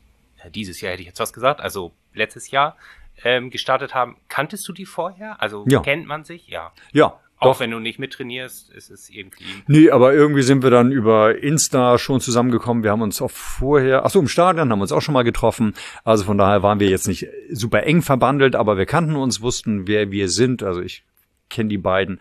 äh, 0.43 0.51
dieses 0.51 0.81
Jahr 0.81 0.91
hätte 0.91 1.03
ich 1.03 1.07
jetzt 1.07 1.21
was 1.21 1.31
gesagt, 1.31 1.61
also 1.61 1.93
letztes 2.13 2.51
Jahr 2.51 2.75
ähm, 3.23 3.49
gestartet 3.49 3.95
haben. 3.95 4.17
Kanntest 4.27 4.67
du 4.67 4.73
die 4.73 4.85
vorher? 4.85 5.41
Also 5.41 5.63
ja. 5.69 5.79
kennt 5.79 6.05
man 6.05 6.25
sich? 6.25 6.49
Ja. 6.49 6.73
Ja, 6.91 7.17
auch 7.39 7.53
Doch. 7.53 7.59
wenn 7.61 7.71
du 7.71 7.79
nicht 7.79 7.99
mittrainierst, 7.99 8.69
ist 8.71 8.91
es 8.91 9.09
irgendwie. 9.09 9.45
Nee, 9.67 9.91
aber 9.91 10.13
irgendwie 10.13 10.41
sind 10.41 10.61
wir 10.61 10.71
dann 10.71 10.91
über 10.91 11.41
Insta 11.41 11.97
schon 11.97 12.19
zusammengekommen. 12.19 12.83
Wir 12.83 12.91
haben 12.91 13.01
uns 13.01 13.21
auch 13.21 13.31
vorher, 13.31 14.03
ach 14.03 14.09
so, 14.09 14.19
im 14.19 14.27
Stadion 14.27 14.69
haben 14.69 14.79
wir 14.79 14.83
uns 14.83 14.91
auch 14.91 15.01
schon 15.01 15.13
mal 15.13 15.23
getroffen. 15.23 15.73
Also 16.03 16.25
von 16.25 16.37
daher 16.37 16.63
waren 16.63 16.81
wir 16.81 16.89
jetzt 16.89 17.07
nicht 17.07 17.27
super 17.49 17.83
eng 17.83 18.01
verbandelt, 18.01 18.57
aber 18.57 18.77
wir 18.77 18.85
kannten 18.85 19.15
uns, 19.15 19.39
wussten, 19.39 19.87
wer 19.87 20.11
wir 20.11 20.27
sind. 20.27 20.63
Also 20.63 20.81
ich 20.81 21.05
kenne 21.49 21.69
die 21.69 21.77
beiden. 21.77 22.19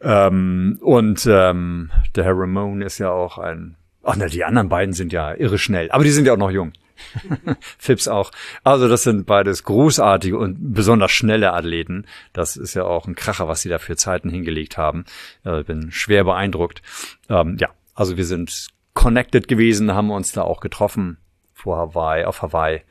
Ähm, 0.00 0.78
und 0.82 1.26
ähm, 1.30 1.90
der 2.14 2.24
Herr 2.24 2.38
Ramon 2.38 2.82
ist 2.82 2.98
ja 2.98 3.10
auch 3.10 3.38
ein. 3.38 3.76
Ach 4.02 4.16
ne, 4.16 4.28
die 4.28 4.44
anderen 4.44 4.68
beiden 4.68 4.94
sind 4.94 5.12
ja 5.12 5.34
irre 5.34 5.58
schnell, 5.58 5.90
aber 5.90 6.04
die 6.04 6.10
sind 6.10 6.26
ja 6.26 6.32
auch 6.32 6.38
noch 6.38 6.50
jung. 6.50 6.72
Phipps 7.78 8.08
auch. 8.08 8.30
Also 8.62 8.88
das 8.88 9.02
sind 9.02 9.26
beides 9.26 9.64
großartige 9.64 10.38
und 10.38 10.74
besonders 10.74 11.10
schnelle 11.10 11.52
Athleten. 11.52 12.06
Das 12.32 12.56
ist 12.56 12.74
ja 12.74 12.84
auch 12.84 13.06
ein 13.06 13.14
Kracher, 13.14 13.48
was 13.48 13.62
sie 13.62 13.68
da 13.68 13.78
für 13.78 13.96
Zeiten 13.96 14.30
hingelegt 14.30 14.76
haben. 14.76 15.04
Ich 15.44 15.66
bin 15.66 15.90
schwer 15.92 16.24
beeindruckt. 16.24 16.82
Ähm, 17.28 17.56
ja, 17.58 17.70
also 17.94 18.16
wir 18.16 18.24
sind 18.24 18.68
connected 18.94 19.48
gewesen, 19.48 19.94
haben 19.94 20.10
uns 20.10 20.32
da 20.32 20.42
auch 20.42 20.60
getroffen 20.60 21.18
vor 21.54 21.78
Hawaii, 21.78 22.24
auf 22.24 22.42
Hawaii. 22.42 22.82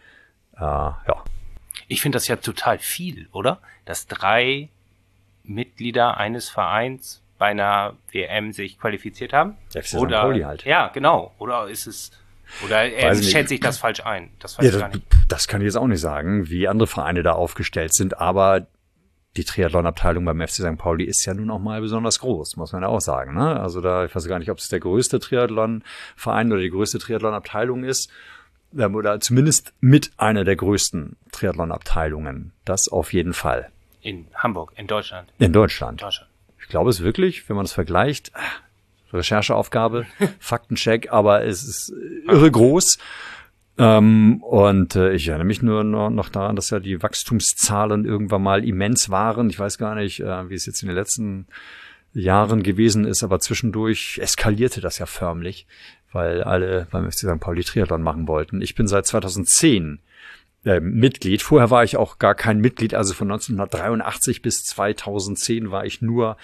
Äh, 0.58 0.62
ja. 0.62 1.24
Ich 1.88 2.02
finde 2.02 2.16
das 2.18 2.28
ja 2.28 2.36
total 2.36 2.78
viel, 2.80 3.28
oder? 3.32 3.62
Dass 3.86 4.08
drei 4.08 4.70
Mitglieder 5.50 6.18
eines 6.18 6.50
Vereins 6.50 7.22
bei 7.38 7.48
einer 7.48 7.96
WM 8.12 8.52
sich 8.52 8.80
qualifiziert 8.80 9.34
haben? 9.34 9.58
FC 9.74 9.96
oder 9.96 10.22
Pauli 10.22 10.42
halt. 10.42 10.64
Ja, 10.66 10.90
genau. 10.90 11.34
Oder 11.40 11.68
ist 11.68 11.88
es 11.88 12.12
oder 12.66 12.86
äh, 12.86 13.16
schätze 13.22 13.54
ich 13.54 13.60
das 13.60 13.78
falsch 13.78 14.06
ein? 14.06 14.32
Das, 14.40 14.58
ja, 14.60 14.88
nicht. 14.88 15.04
das 15.28 15.48
kann 15.48 15.62
ich 15.62 15.66
jetzt 15.66 15.78
auch 15.78 15.88
nicht 15.88 16.02
sagen, 16.02 16.50
wie 16.50 16.68
andere 16.68 16.88
Vereine 16.88 17.24
da 17.24 17.34
aufgestellt 17.34 17.94
sind, 17.94 18.20
aber 18.20 18.68
die 19.38 19.44
Triathlon-Abteilung 19.44 20.26
beim 20.26 20.42
FC 20.42 20.56
St. 20.56 20.78
Pauli 20.78 21.06
ist 21.06 21.24
ja 21.26 21.34
nun 21.34 21.52
auch 21.52 21.60
mal 21.60 21.80
besonders 21.82 22.20
groß, 22.20 22.58
muss 22.58 22.74
man 22.74 22.82
ja 22.82 22.88
auch 22.88 23.02
sagen. 23.02 23.36
Ne? 23.36 23.60
Also 23.60 23.80
da, 23.80 24.06
ich 24.06 24.16
weiß 24.16 24.28
gar 24.28 24.40
nicht, 24.40 24.50
ob 24.50 24.58
es 24.58 24.70
der 24.70 24.80
größte 24.80 25.20
Triathlon-Verein 25.20 26.52
oder 26.52 26.62
die 26.62 26.72
größte 26.72 26.98
Triathlon-Abteilung 26.98 27.84
ist. 27.84 28.10
Ähm, 28.78 28.96
oder 28.96 29.20
zumindest 29.20 29.74
mit 29.80 30.12
einer 30.18 30.44
der 30.44 30.56
größten 30.56 31.16
Triathlon-Abteilungen. 31.32 32.54
Das 32.66 32.90
auf 32.90 33.14
jeden 33.14 33.34
Fall. 33.34 33.72
In 34.02 34.28
Hamburg, 34.34 34.74
in 34.76 34.88
Deutschland. 34.88 35.32
In 35.40 35.54
Deutschland. 35.54 36.02
Deutschland. 36.02 36.30
Ich 36.62 36.70
glaube 36.70 36.90
es 36.90 37.02
wirklich, 37.02 37.48
wenn 37.50 37.56
man 37.56 37.66
es 37.66 37.74
vergleicht, 37.74 38.32
ah, 38.36 38.42
Rechercheaufgabe, 39.12 40.06
Faktencheck, 40.40 41.12
aber 41.12 41.44
es 41.44 41.64
ist 41.64 41.94
irre 42.28 42.52
groß. 42.52 42.98
Ähm, 43.78 44.44
und 44.44 44.96
äh, 44.96 45.14
ich 45.14 45.28
erinnere 45.30 45.48
mich 45.48 45.62
nur 45.62 45.84
noch, 45.84 46.10
noch 46.10 46.30
daran, 46.30 46.56
dass 46.56 46.70
ja 46.70 46.80
die 46.80 47.02
Wachstumszahlen 47.02 48.06
irgendwann 48.06 48.44
mal 48.44 48.66
immens 48.66 49.10
waren. 49.10 49.50
Ich 49.50 49.58
weiß 49.58 49.78
gar 49.78 49.96
nicht, 49.96 50.20
äh, 50.20 50.50
wie 50.50 50.56
es 50.56 50.66
jetzt 50.66 50.82
in 50.84 50.90
den 50.90 50.96
letzten 50.96 51.48
Jahren 52.14 52.62
gewesen 52.62 53.06
ist, 53.06 53.24
aber 53.24 53.40
zwischendurch 53.40 54.20
eskalierte 54.22 54.82
das 54.82 54.98
ja 54.98 55.06
förmlich, 55.06 55.66
weil 56.12 56.44
alle 56.44 56.88
beim 56.92 57.10
FC 57.10 57.20
St. 57.20 57.40
Pauli 57.40 57.64
Triathlon 57.64 58.02
machen 58.02 58.28
wollten. 58.28 58.62
Ich 58.62 58.76
bin 58.76 58.88
seit 58.88 59.06
2010 59.06 60.00
äh, 60.70 60.80
Mitglied. 60.82 61.42
Vorher 61.42 61.72
war 61.72 61.84
ich 61.84 61.98
auch 61.98 62.20
gar 62.20 62.36
kein 62.36 62.60
Mitglied, 62.60 62.94
also 62.94 63.16
von 63.16 63.32
1983 63.32 64.44
bis 64.44 64.64
2010 64.66 65.72
war 65.72 65.86
ich 65.86 66.04
nur 66.04 66.38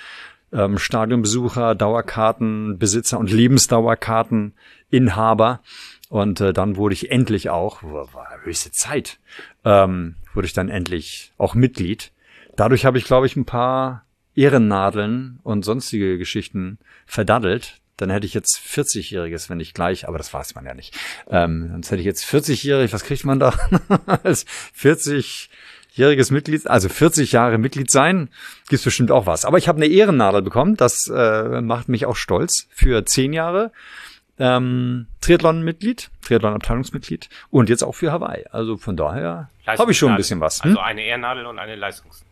ähm, 0.51 0.79
Stadionbesucher, 0.79 1.75
Dauerkartenbesitzer 1.75 3.19
und 3.19 3.31
Lebensdauerkarteninhaber. 3.31 5.61
Und 6.09 6.41
äh, 6.41 6.53
dann 6.53 6.75
wurde 6.75 6.93
ich 6.93 7.11
endlich 7.11 7.51
auch, 7.51 7.83
war 7.83 8.39
höchste 8.43 8.71
Zeit, 8.71 9.19
ähm, 9.63 10.15
wurde 10.33 10.47
ich 10.47 10.53
dann 10.53 10.69
endlich 10.69 11.31
auch 11.37 11.53
Mitglied. 11.53 12.11
Dadurch 12.55 12.83
habe 12.85 12.97
ich, 12.97 13.05
glaube 13.05 13.27
ich, 13.27 13.35
ein 13.35 13.45
paar 13.45 14.05
Ehrennadeln 14.33 15.39
und 15.43 15.65
sonstige 15.65 16.17
Geschichten 16.17 16.79
verdaddelt. 17.05 17.79
Dann 17.97 18.09
hätte 18.09 18.25
ich 18.25 18.33
jetzt 18.33 18.57
40-Jähriges, 18.57 19.49
wenn 19.49 19.57
nicht 19.57 19.73
gleich, 19.73 20.07
aber 20.07 20.17
das 20.17 20.33
weiß 20.33 20.55
man 20.55 20.65
ja 20.65 20.73
nicht. 20.73 20.93
Ähm, 21.29 21.69
sonst 21.71 21.91
hätte 21.91 22.01
ich 22.01 22.05
jetzt 22.05 22.25
40-Jährig, 22.25 22.91
was 22.91 23.03
kriegt 23.03 23.23
man 23.23 23.39
da? 23.39 23.53
Als 24.23 24.45
40-jähriges 24.77 26.33
Mitglied, 26.33 26.67
also 26.67 26.89
40 26.89 27.31
Jahre 27.31 27.57
Mitglied 27.57 27.89
sein, 27.89 28.29
gibt's 28.67 28.83
bestimmt 28.83 29.11
auch 29.11 29.25
was. 29.25 29.45
Aber 29.45 29.57
ich 29.57 29.67
habe 29.67 29.77
eine 29.77 29.87
Ehrennadel 29.87 30.41
bekommen, 30.41 30.75
das 30.75 31.07
äh, 31.07 31.61
macht 31.61 31.87
mich 31.87 32.05
auch 32.05 32.17
stolz 32.17 32.67
für 32.71 33.05
10 33.05 33.31
Jahre 33.31 33.71
ähm, 34.37 35.07
Triathlon-Mitglied, 35.21 36.09
Triathlon-Abteilungsmitglied 36.23 37.29
und 37.49 37.69
jetzt 37.69 37.83
auch 37.83 37.93
für 37.93 38.11
Hawaii. 38.11 38.45
Also 38.51 38.77
von 38.77 38.97
daher 38.97 39.49
habe 39.65 39.91
ich 39.91 39.97
schon 39.97 40.11
ein 40.11 40.17
bisschen 40.17 40.41
was. 40.41 40.63
Hm? 40.63 40.71
Also 40.71 40.81
eine 40.81 41.03
Ehrennadel 41.03 41.45
und 41.45 41.59
eine 41.59 41.75
Leistungs. 41.75 42.25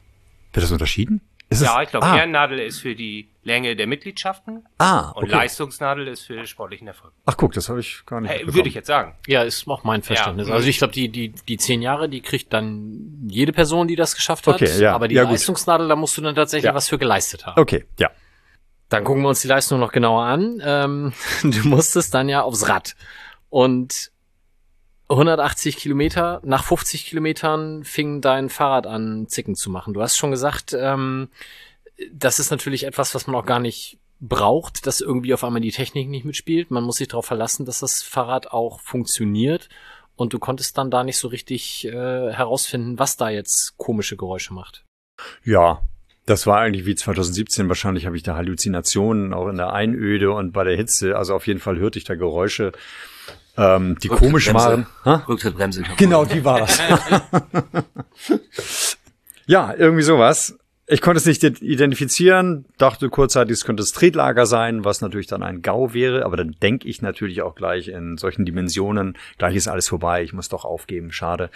Wird 0.51 0.63
das 0.63 0.71
unterschieden? 0.71 1.21
Ist 1.49 1.61
ja, 1.61 1.81
ich 1.81 1.89
glaube, 1.89 2.05
ah. 2.05 2.17
Ehrennadel 2.17 2.59
ist 2.59 2.79
für 2.79 2.95
die 2.95 3.29
Länge 3.43 3.75
der 3.75 3.85
Mitgliedschaften. 3.85 4.65
Ah, 4.77 5.11
okay. 5.11 5.19
Und 5.19 5.29
Leistungsnadel 5.29 6.07
ist 6.07 6.21
für 6.21 6.45
sportlichen 6.47 6.87
Erfolg. 6.87 7.13
Ach 7.25 7.37
guck, 7.37 7.53
das 7.53 7.69
habe 7.69 7.79
ich 7.79 8.03
gar 8.05 8.21
nicht. 8.21 8.31
Hey, 8.31 8.45
würde 8.45 8.67
ich 8.67 8.73
jetzt 8.73 8.87
sagen. 8.87 9.15
Ja, 9.27 9.43
ist 9.43 9.67
auch 9.67 9.83
mein 9.83 10.01
Verständnis. 10.01 10.47
Ja. 10.47 10.55
Also 10.55 10.67
ich 10.67 10.77
glaube, 10.77 10.93
die, 10.93 11.09
die, 11.09 11.29
die 11.29 11.57
zehn 11.57 11.81
Jahre, 11.81 12.09
die 12.09 12.21
kriegt 12.21 12.53
dann 12.53 13.27
jede 13.27 13.53
Person, 13.53 13.87
die 13.87 13.95
das 13.95 14.15
geschafft 14.15 14.47
hat. 14.47 14.55
Okay, 14.55 14.79
ja. 14.79 14.95
Aber 14.95 15.07
die 15.07 15.15
ja, 15.15 15.23
Leistungsnadel, 15.23 15.87
da 15.87 15.95
musst 15.95 16.17
du 16.17 16.21
dann 16.21 16.35
tatsächlich 16.35 16.65
ja. 16.65 16.73
was 16.73 16.89
für 16.89 16.97
geleistet 16.97 17.45
haben. 17.45 17.59
Okay, 17.61 17.85
ja. 17.99 18.09
Dann 18.89 19.03
gucken 19.03 19.23
wir 19.23 19.29
uns 19.29 19.41
die 19.41 19.47
Leistung 19.47 19.79
noch 19.79 19.91
genauer 19.91 20.23
an. 20.23 20.61
Ähm, 20.63 21.13
du 21.43 21.67
musstest 21.67 22.13
dann 22.13 22.29
ja 22.29 22.41
aufs 22.43 22.67
Rad. 22.69 22.95
Und 23.49 24.11
180 25.13 25.77
Kilometer, 25.77 26.41
nach 26.43 26.63
50 26.63 27.05
Kilometern 27.05 27.83
fing 27.83 28.21
dein 28.21 28.49
Fahrrad 28.49 28.87
an, 28.87 29.27
Zicken 29.27 29.55
zu 29.55 29.69
machen. 29.69 29.93
Du 29.93 30.01
hast 30.01 30.17
schon 30.17 30.31
gesagt, 30.31 30.75
ähm, 30.77 31.29
das 32.11 32.39
ist 32.39 32.51
natürlich 32.51 32.85
etwas, 32.85 33.15
was 33.15 33.27
man 33.27 33.35
auch 33.35 33.45
gar 33.45 33.59
nicht 33.59 33.99
braucht, 34.19 34.87
dass 34.87 35.01
irgendwie 35.01 35.33
auf 35.33 35.43
einmal 35.43 35.61
die 35.61 35.71
Technik 35.71 36.09
nicht 36.09 36.25
mitspielt. 36.25 36.71
Man 36.71 36.83
muss 36.83 36.97
sich 36.97 37.09
darauf 37.09 37.25
verlassen, 37.25 37.65
dass 37.65 37.79
das 37.79 38.01
Fahrrad 38.01 38.51
auch 38.51 38.79
funktioniert. 38.79 39.69
Und 40.15 40.33
du 40.33 40.39
konntest 40.39 40.77
dann 40.77 40.91
da 40.91 41.03
nicht 41.03 41.17
so 41.17 41.27
richtig 41.27 41.85
äh, 41.85 41.91
herausfinden, 41.91 42.99
was 42.99 43.17
da 43.17 43.29
jetzt 43.29 43.73
komische 43.77 44.15
Geräusche 44.15 44.53
macht. 44.53 44.85
Ja, 45.43 45.81
das 46.25 46.47
war 46.47 46.59
eigentlich 46.59 46.85
wie 46.85 46.95
2017. 46.95 47.67
Wahrscheinlich 47.67 48.05
habe 48.05 48.15
ich 48.15 48.23
da 48.23 48.35
Halluzinationen, 48.35 49.33
auch 49.33 49.49
in 49.49 49.57
der 49.57 49.73
Einöde 49.73 50.31
und 50.31 50.53
bei 50.53 50.63
der 50.63 50.77
Hitze. 50.77 51.17
Also 51.17 51.35
auf 51.35 51.47
jeden 51.47 51.59
Fall 51.59 51.79
hörte 51.79 51.99
ich 51.99 52.05
da 52.05 52.15
Geräusche, 52.15 52.71
ähm, 53.57 53.97
die 54.01 54.07
komisch 54.07 54.53
waren. 54.53 54.87
Rücktrittbremse. 55.05 55.83
Genau, 55.97 56.25
die 56.25 56.43
war 56.43 56.59
das. 56.59 56.79
ja, 59.45 59.73
irgendwie 59.77 60.03
sowas. 60.03 60.57
Ich 60.85 60.99
konnte 60.99 61.17
es 61.17 61.25
nicht 61.25 61.41
identifizieren, 61.61 62.65
dachte 62.77 63.09
kurzzeitig, 63.09 63.53
es 63.53 63.63
könnte 63.63 63.81
das 63.81 63.93
Tretlager 63.93 64.45
sein, 64.45 64.83
was 64.83 64.99
natürlich 64.99 65.27
dann 65.27 65.41
ein 65.41 65.61
GAU 65.61 65.93
wäre, 65.93 66.25
aber 66.25 66.35
dann 66.35 66.57
denke 66.61 66.89
ich 66.89 67.01
natürlich 67.01 67.41
auch 67.41 67.55
gleich 67.55 67.87
in 67.87 68.17
solchen 68.17 68.43
Dimensionen, 68.43 69.17
gleich 69.37 69.55
ist 69.55 69.69
alles 69.69 69.87
vorbei, 69.87 70.23
ich 70.23 70.33
muss 70.33 70.49
doch 70.49 70.65
aufgeben, 70.65 71.13
schade. 71.13 71.51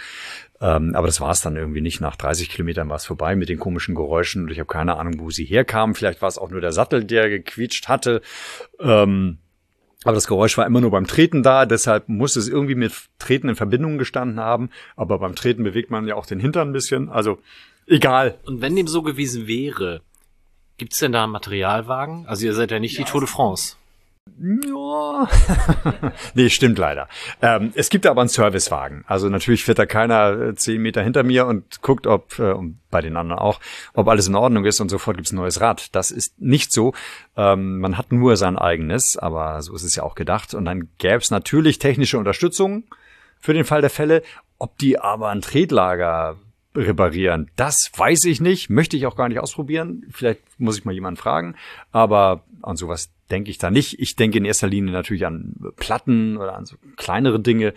Ähm, 0.62 0.94
aber 0.94 1.06
das 1.08 1.20
war 1.20 1.30
es 1.30 1.42
dann 1.42 1.56
irgendwie 1.56 1.82
nicht. 1.82 2.00
Nach 2.00 2.16
30 2.16 2.48
Kilometern 2.48 2.88
war 2.88 2.96
es 2.96 3.04
vorbei 3.04 3.36
mit 3.36 3.50
den 3.50 3.58
komischen 3.58 3.94
Geräuschen 3.94 4.44
und 4.44 4.50
ich 4.50 4.60
habe 4.60 4.66
keine 4.66 4.96
Ahnung, 4.96 5.16
wo 5.18 5.30
sie 5.30 5.44
herkamen. 5.44 5.94
Vielleicht 5.94 6.22
war 6.22 6.28
es 6.28 6.38
auch 6.38 6.50
nur 6.50 6.62
der 6.62 6.72
Sattel, 6.72 7.04
der 7.04 7.28
gequietscht 7.28 7.86
hatte. 7.86 8.22
Ähm, 8.80 9.38
aber 10.04 10.14
das 10.14 10.28
Geräusch 10.28 10.56
war 10.56 10.66
immer 10.66 10.80
nur 10.80 10.92
beim 10.92 11.06
Treten 11.06 11.42
da, 11.42 11.66
deshalb 11.66 12.08
muss 12.08 12.36
es 12.36 12.48
irgendwie 12.48 12.76
mit 12.76 12.92
Treten 13.18 13.48
in 13.48 13.56
Verbindung 13.56 13.98
gestanden 13.98 14.38
haben. 14.38 14.70
Aber 14.94 15.18
beim 15.18 15.34
Treten 15.34 15.64
bewegt 15.64 15.90
man 15.90 16.06
ja 16.06 16.14
auch 16.14 16.26
den 16.26 16.38
Hintern 16.38 16.68
ein 16.68 16.72
bisschen. 16.72 17.08
Also 17.08 17.38
egal. 17.86 18.38
Und 18.46 18.60
wenn 18.60 18.76
dem 18.76 18.86
so 18.86 19.02
gewesen 19.02 19.48
wäre, 19.48 20.02
gibt's 20.76 20.98
denn 21.00 21.12
da 21.12 21.24
einen 21.24 21.32
Materialwagen? 21.32 22.26
Also 22.26 22.46
ihr 22.46 22.54
seid 22.54 22.70
ja 22.70 22.78
nicht 22.78 22.96
ja, 22.96 23.04
die 23.04 23.10
Tour 23.10 23.22
de 23.22 23.28
France. 23.28 23.76
Ja. 24.40 25.28
nee, 26.34 26.48
stimmt 26.50 26.78
leider. 26.78 27.08
Ähm, 27.42 27.72
es 27.74 27.90
gibt 27.90 28.06
aber 28.06 28.20
einen 28.20 28.28
Servicewagen. 28.28 29.04
Also 29.06 29.28
natürlich 29.28 29.64
fährt 29.64 29.78
da 29.78 29.86
keiner 29.86 30.40
äh, 30.40 30.54
zehn 30.54 30.80
Meter 30.80 31.02
hinter 31.02 31.22
mir 31.22 31.46
und 31.46 31.82
guckt, 31.82 32.06
ob, 32.06 32.38
äh, 32.38 32.54
bei 32.90 33.00
den 33.00 33.16
anderen 33.16 33.40
auch, 33.40 33.60
ob 33.94 34.08
alles 34.08 34.28
in 34.28 34.34
Ordnung 34.34 34.64
ist 34.64 34.80
und 34.80 34.88
sofort 34.88 35.16
gibt's 35.16 35.32
ein 35.32 35.36
neues 35.36 35.60
Rad. 35.60 35.94
Das 35.94 36.10
ist 36.10 36.40
nicht 36.40 36.72
so. 36.72 36.94
Ähm, 37.36 37.80
man 37.80 37.98
hat 37.98 38.12
nur 38.12 38.36
sein 38.36 38.56
eigenes, 38.58 39.16
aber 39.16 39.62
so 39.62 39.74
ist 39.74 39.84
es 39.84 39.96
ja 39.96 40.02
auch 40.02 40.14
gedacht. 40.14 40.54
Und 40.54 40.64
dann 40.64 40.88
gäbe 40.98 41.18
es 41.18 41.30
natürlich 41.30 41.78
technische 41.78 42.18
Unterstützung 42.18 42.84
für 43.40 43.54
den 43.54 43.64
Fall 43.64 43.80
der 43.80 43.90
Fälle. 43.90 44.22
Ob 44.58 44.76
die 44.78 44.98
aber 44.98 45.28
ein 45.28 45.40
Tretlager 45.40 46.36
reparieren. 46.74 47.50
Das 47.56 47.90
weiß 47.96 48.24
ich 48.24 48.40
nicht, 48.40 48.70
möchte 48.70 48.96
ich 48.96 49.06
auch 49.06 49.16
gar 49.16 49.28
nicht 49.28 49.40
ausprobieren. 49.40 50.06
Vielleicht 50.10 50.40
muss 50.58 50.78
ich 50.78 50.84
mal 50.84 50.92
jemanden 50.92 51.18
fragen, 51.18 51.54
aber 51.92 52.44
an 52.62 52.76
sowas 52.76 53.10
denke 53.30 53.50
ich 53.50 53.58
da 53.58 53.70
nicht. 53.70 54.00
Ich 54.00 54.16
denke 54.16 54.38
in 54.38 54.44
erster 54.44 54.68
Linie 54.68 54.92
natürlich 54.92 55.26
an 55.26 55.54
Platten 55.76 56.36
oder 56.36 56.54
an 56.54 56.66
so 56.66 56.76
kleinere 56.96 57.40
Dinge. 57.40 57.74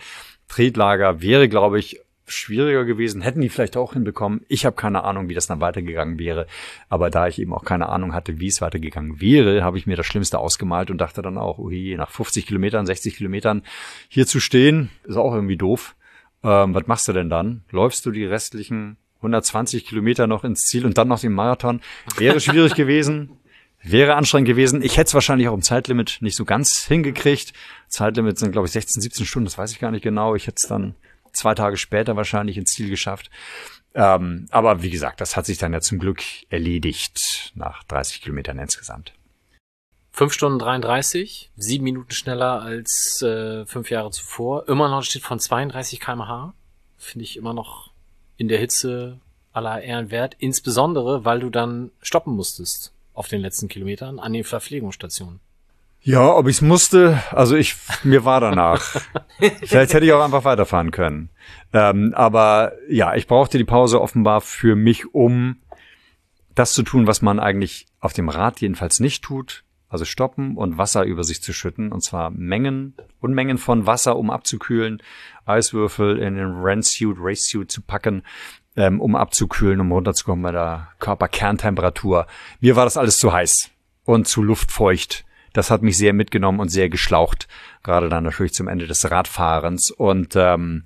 Tretlager 0.48 1.22
wäre, 1.22 1.48
glaube 1.48 1.80
ich, 1.80 2.02
schwieriger 2.32 2.86
gewesen, 2.86 3.22
hätten 3.22 3.42
die 3.42 3.50
vielleicht 3.50 3.78
auch 3.78 3.94
hinbekommen. 3.94 4.42
Ich 4.48 4.66
habe 4.66 4.76
keine 4.76 5.04
Ahnung, 5.04 5.30
wie 5.30 5.34
das 5.34 5.48
dann 5.48 5.62
weitergegangen 5.62 6.18
wäre. 6.18 6.48
Aber 6.90 7.10
da 7.10 7.28
ich 7.28 7.40
eben 7.40 7.54
auch 7.54 7.64
keine 7.64 7.90
Ahnung 7.90 8.14
hatte, 8.14 8.40
wie 8.40 8.48
es 8.48 8.62
weitergegangen 8.62 9.20
wäre, 9.20 9.64
habe 9.64 9.78
ich 9.78 9.88
mir 9.88 9.98
das 9.98 10.06
Schlimmste 10.06 10.40
ausgemalt 10.40 10.90
und 10.90 11.00
dachte 11.00 11.22
dann 11.22 11.38
auch, 11.38 11.58
okay, 11.58 11.96
nach 11.98 12.10
50 12.10 12.48
Kilometern, 12.48 12.86
60 12.86 13.18
Kilometern 13.18 13.64
hier 14.08 14.28
zu 14.28 14.40
stehen, 14.40 14.90
ist 15.04 15.18
auch 15.18 15.34
irgendwie 15.34 15.58
doof. 15.58 15.96
Ähm, 16.44 16.74
was 16.74 16.88
machst 16.88 17.08
du 17.08 17.14
denn 17.14 17.30
dann? 17.30 17.64
Läufst 17.70 18.06
du 18.06 18.12
die 18.12 18.26
restlichen 18.26 18.98
120 19.18 19.86
Kilometer 19.86 20.28
noch 20.28 20.44
ins 20.44 20.62
Ziel 20.62 20.86
und 20.86 20.98
dann 20.98 21.08
noch 21.08 21.20
den 21.20 21.34
Marathon? 21.34 21.82
Wäre 22.18 22.40
schwierig 22.40 22.76
gewesen. 22.76 23.38
Wäre 23.84 24.16
anstrengend 24.16 24.48
gewesen. 24.48 24.84
Ich 24.84 24.98
hätte 24.98 25.08
es 25.08 25.14
wahrscheinlich 25.14 25.48
auch 25.48 25.56
im 25.56 25.64
Zeitlimit 25.64 26.20
nicht 26.22 26.36
so 26.36 26.46
ganz 26.46 26.86
hingekriegt. 26.86 27.54
Zeitlimit 27.88 28.38
sind, 28.38 28.52
glaube 28.52 28.68
ich, 28.68 28.74
16, 28.74 29.02
17 29.02 29.26
Stunden, 29.26 29.46
das 29.46 29.58
weiß 29.58 29.72
ich 29.72 29.80
gar 29.80 29.92
nicht 29.92 30.04
genau. 30.04 30.36
Ich 30.36 30.46
hätte 30.46 30.58
es 30.62 30.68
dann 30.68 30.96
zwei 31.34 31.56
Tage 31.56 31.78
später 31.78 32.16
wahrscheinlich 32.16 32.58
ins 32.58 32.72
Ziel 32.72 32.90
geschafft. 32.90 33.32
Ähm, 33.94 34.48
aber 34.52 34.84
wie 34.84 34.90
gesagt, 34.90 35.20
das 35.20 35.36
hat 35.36 35.46
sich 35.46 35.58
dann 35.58 35.74
ja 35.74 35.82
zum 35.82 36.00
Glück 36.00 36.22
erledigt 36.50 37.52
nach 37.56 37.84
30 37.86 38.22
Kilometern 38.22 38.60
insgesamt. 38.60 39.14
5 40.14 40.34
Stunden 40.34 40.60
33, 40.60 41.52
sieben 41.56 41.86
Minuten 41.86 42.12
schneller 42.12 42.62
als 42.62 43.22
äh, 43.22 43.66
fünf 43.66 43.90
Jahre 43.90 44.12
zuvor. 44.12 44.68
Immer 44.68 44.90
noch 44.90 45.04
steht 45.04 45.24
von 45.24 45.40
32 45.40 46.00
kmh. 46.00 46.54
Finde 46.98 47.24
ich 47.24 47.38
immer 47.38 47.54
noch 47.54 47.92
in 48.38 48.48
der 48.48 48.60
Hitze 48.60 49.20
aller 49.54 49.82
Ehren 49.82 50.12
wert. 50.12 50.36
Insbesondere, 50.40 51.26
weil 51.26 51.40
du 51.40 51.50
dann 51.50 51.92
stoppen 52.02 52.36
musstest 52.36 52.94
auf 53.14 53.28
den 53.28 53.42
letzten 53.42 53.68
Kilometern 53.68 54.20
an 54.20 54.34
den 54.34 54.44
Verpflegungsstationen. 54.44 55.40
Ja, 56.04 56.36
ob 56.36 56.48
ich's 56.48 56.62
musste, 56.62 57.22
also 57.30 57.56
ich, 57.56 57.76
mir 58.04 58.26
war 58.26 58.42
danach. 58.42 58.82
Vielleicht 59.64 59.94
hätte 59.94 60.06
ich 60.06 60.14
auch 60.14 60.24
einfach 60.24 60.44
weiterfahren 60.44 60.90
können. 60.90 61.30
Ähm, 61.74 62.14
aber 62.16 62.74
ja, 62.90 63.16
ich 63.16 63.28
brauchte 63.28 63.60
die 63.60 63.64
Pause 63.64 64.02
offenbar 64.02 64.42
für 64.42 64.76
mich, 64.76 65.14
um 65.14 65.58
das 66.56 66.74
zu 66.74 66.82
tun, 66.82 67.06
was 67.06 67.22
man 67.22 67.40
eigentlich 67.40 67.86
auf 68.00 68.14
dem 68.14 68.30
Rad 68.30 68.62
jedenfalls 68.62 69.00
nicht 69.00 69.24
tut, 69.24 69.64
also 69.92 70.06
stoppen 70.06 70.56
und 70.56 70.78
Wasser 70.78 71.04
über 71.04 71.24
sich 71.24 71.44
zu 71.44 71.52
schütten, 71.52 71.92
und 71.92 72.02
zwar 72.02 72.32
Mengen, 72.32 72.96
Unmengen 73.20 73.58
von 73.58 73.86
Wasser, 73.86 74.16
um 74.16 74.32
abzukühlen, 74.32 75.04
Eiswürfel 75.46 76.18
in 76.18 76.36
den 76.36 76.62
Rennsuit, 76.62 77.18
Racesuit 77.20 77.70
zu 77.70 77.82
packen, 77.82 78.24
ähm, 78.78 79.02
um 79.02 79.16
abzukühlen, 79.16 79.82
um 79.82 79.92
runterzukommen 79.92 80.44
bei 80.44 80.54
der 80.54 80.88
Körperkerntemperatur. 81.00 82.26
Mir 82.62 82.78
war 82.78 82.86
das 82.86 82.96
alles 82.96 83.18
zu 83.18 83.34
heiß 83.34 83.70
und 84.06 84.30
zu 84.30 84.42
luftfeucht. 84.42 85.26
Das 85.52 85.70
hat 85.70 85.82
mich 85.82 85.98
sehr 85.98 86.14
mitgenommen 86.14 86.62
und 86.62 86.70
sehr 86.70 86.88
geschlaucht, 86.88 87.50
gerade 87.84 88.08
dann 88.08 88.24
natürlich 88.24 88.54
zum 88.54 88.70
Ende 88.70 88.88
des 88.88 89.12
Radfahrens. 89.12 89.92
Und 89.92 90.38
ähm, 90.38 90.86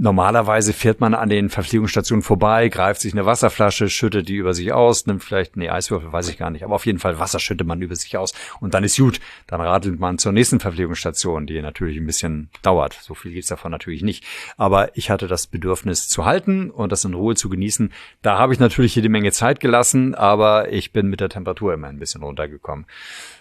Normalerweise 0.00 0.72
fährt 0.72 1.00
man 1.00 1.12
an 1.12 1.28
den 1.28 1.50
Verpflegungsstationen 1.50 2.22
vorbei, 2.22 2.68
greift 2.68 3.00
sich 3.00 3.12
eine 3.14 3.26
Wasserflasche, 3.26 3.88
schüttet 3.88 4.28
die 4.28 4.36
über 4.36 4.54
sich 4.54 4.72
aus, 4.72 5.06
nimmt 5.06 5.24
vielleicht, 5.24 5.56
nee, 5.56 5.68
Eiswürfel, 5.68 6.12
weiß 6.12 6.28
ich 6.28 6.38
gar 6.38 6.50
nicht, 6.50 6.62
aber 6.62 6.76
auf 6.76 6.86
jeden 6.86 7.00
Fall 7.00 7.18
Wasser 7.18 7.40
schüttet 7.40 7.66
man 7.66 7.82
über 7.82 7.96
sich 7.96 8.16
aus 8.16 8.32
und 8.60 8.74
dann 8.74 8.84
ist 8.84 8.96
gut. 8.96 9.18
Dann 9.48 9.60
radelt 9.60 9.98
man 9.98 10.18
zur 10.18 10.30
nächsten 10.30 10.60
Verpflegungsstation, 10.60 11.48
die 11.48 11.60
natürlich 11.60 11.96
ein 11.96 12.06
bisschen 12.06 12.48
dauert. 12.62 12.96
So 13.02 13.14
viel 13.14 13.32
geht's 13.32 13.48
davon 13.48 13.72
natürlich 13.72 14.02
nicht. 14.02 14.24
Aber 14.56 14.96
ich 14.96 15.10
hatte 15.10 15.26
das 15.26 15.48
Bedürfnis 15.48 16.06
zu 16.06 16.24
halten 16.24 16.70
und 16.70 16.92
das 16.92 17.04
in 17.04 17.14
Ruhe 17.14 17.34
zu 17.34 17.48
genießen. 17.48 17.92
Da 18.22 18.38
habe 18.38 18.52
ich 18.52 18.60
natürlich 18.60 18.94
jede 18.94 19.08
Menge 19.08 19.32
Zeit 19.32 19.58
gelassen, 19.58 20.14
aber 20.14 20.72
ich 20.72 20.92
bin 20.92 21.08
mit 21.08 21.18
der 21.18 21.28
Temperatur 21.28 21.74
immer 21.74 21.88
ein 21.88 21.98
bisschen 21.98 22.22
runtergekommen. 22.22 22.86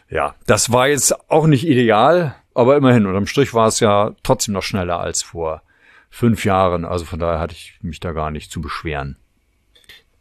Ja, 0.10 0.34
das 0.48 0.72
war 0.72 0.88
jetzt 0.88 1.30
auch 1.30 1.46
nicht 1.46 1.68
ideal, 1.68 2.34
aber 2.56 2.78
immerhin, 2.78 3.06
unterm 3.06 3.28
Strich 3.28 3.54
war 3.54 3.68
es 3.68 3.80
ja 3.80 4.16
trotzdem 4.24 4.56
noch 4.56 4.64
schneller 4.64 5.00
als 5.00 5.22
vor 5.22 5.62
fünf 6.10 6.46
Jahren. 6.46 6.86
Also 6.86 7.06
von 7.06 7.20
daher 7.20 7.40
hatte 7.40 7.54
ich 7.54 7.78
mich 7.82 8.00
da 8.00 8.12
gar 8.12 8.32
nicht 8.32 8.52
zu 8.52 8.62
beschweren. 8.62 9.18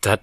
Da 0.01 0.13
hat 0.13 0.23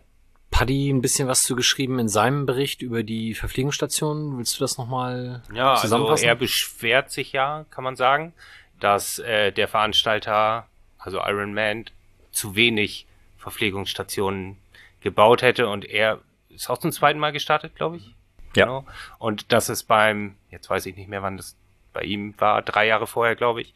Paddy 0.52 0.90
ein 0.90 1.02
bisschen 1.02 1.28
was 1.28 1.42
zu 1.42 1.56
geschrieben 1.56 1.98
in 2.00 2.08
seinem 2.08 2.46
Bericht 2.46 2.82
über 2.82 3.04
die 3.04 3.34
Verpflegungsstation. 3.34 4.38
Willst 4.38 4.56
du 4.56 4.64
das 4.64 4.78
nochmal 4.78 5.42
ja, 5.54 5.76
zusammenfassen? 5.76 6.12
Also 6.12 6.26
er 6.28 6.36
beschwert 6.36 7.12
sich 7.12 7.32
ja, 7.32 7.66
kann 7.72 7.84
man 7.84 7.96
sagen, 7.96 8.34
dass 8.80 9.18
äh, 9.20 9.52
der 9.52 9.68
Veranstalter, 9.68 10.68
also 11.00 11.20
Iron 11.20 11.54
Man, 11.54 11.86
zu 12.32 12.56
wenig 12.56 13.08
Verpflegungsstationen 13.38 14.58
gebaut 15.02 15.42
hätte 15.42 15.68
und 15.68 15.86
er 15.86 16.22
ist 16.50 16.70
auch 16.70 16.78
zum 16.78 16.92
zweiten 16.92 17.20
Mal 17.20 17.32
gestartet, 17.32 17.76
glaube 17.76 17.98
ich. 17.98 18.16
Ja. 18.56 18.66
Genau. 18.66 18.86
Und 19.18 19.52
das 19.52 19.70
ist 19.70 19.84
beim, 19.84 20.36
jetzt 20.52 20.70
weiß 20.70 20.86
ich 20.86 20.96
nicht 20.96 21.10
mehr, 21.10 21.24
wann 21.24 21.38
das 21.38 21.58
bei 21.94 22.04
ihm 22.04 22.34
war, 22.38 22.62
drei 22.62 22.88
Jahre 22.88 23.08
vorher, 23.08 23.36
glaube 23.36 23.62
ich, 23.62 23.74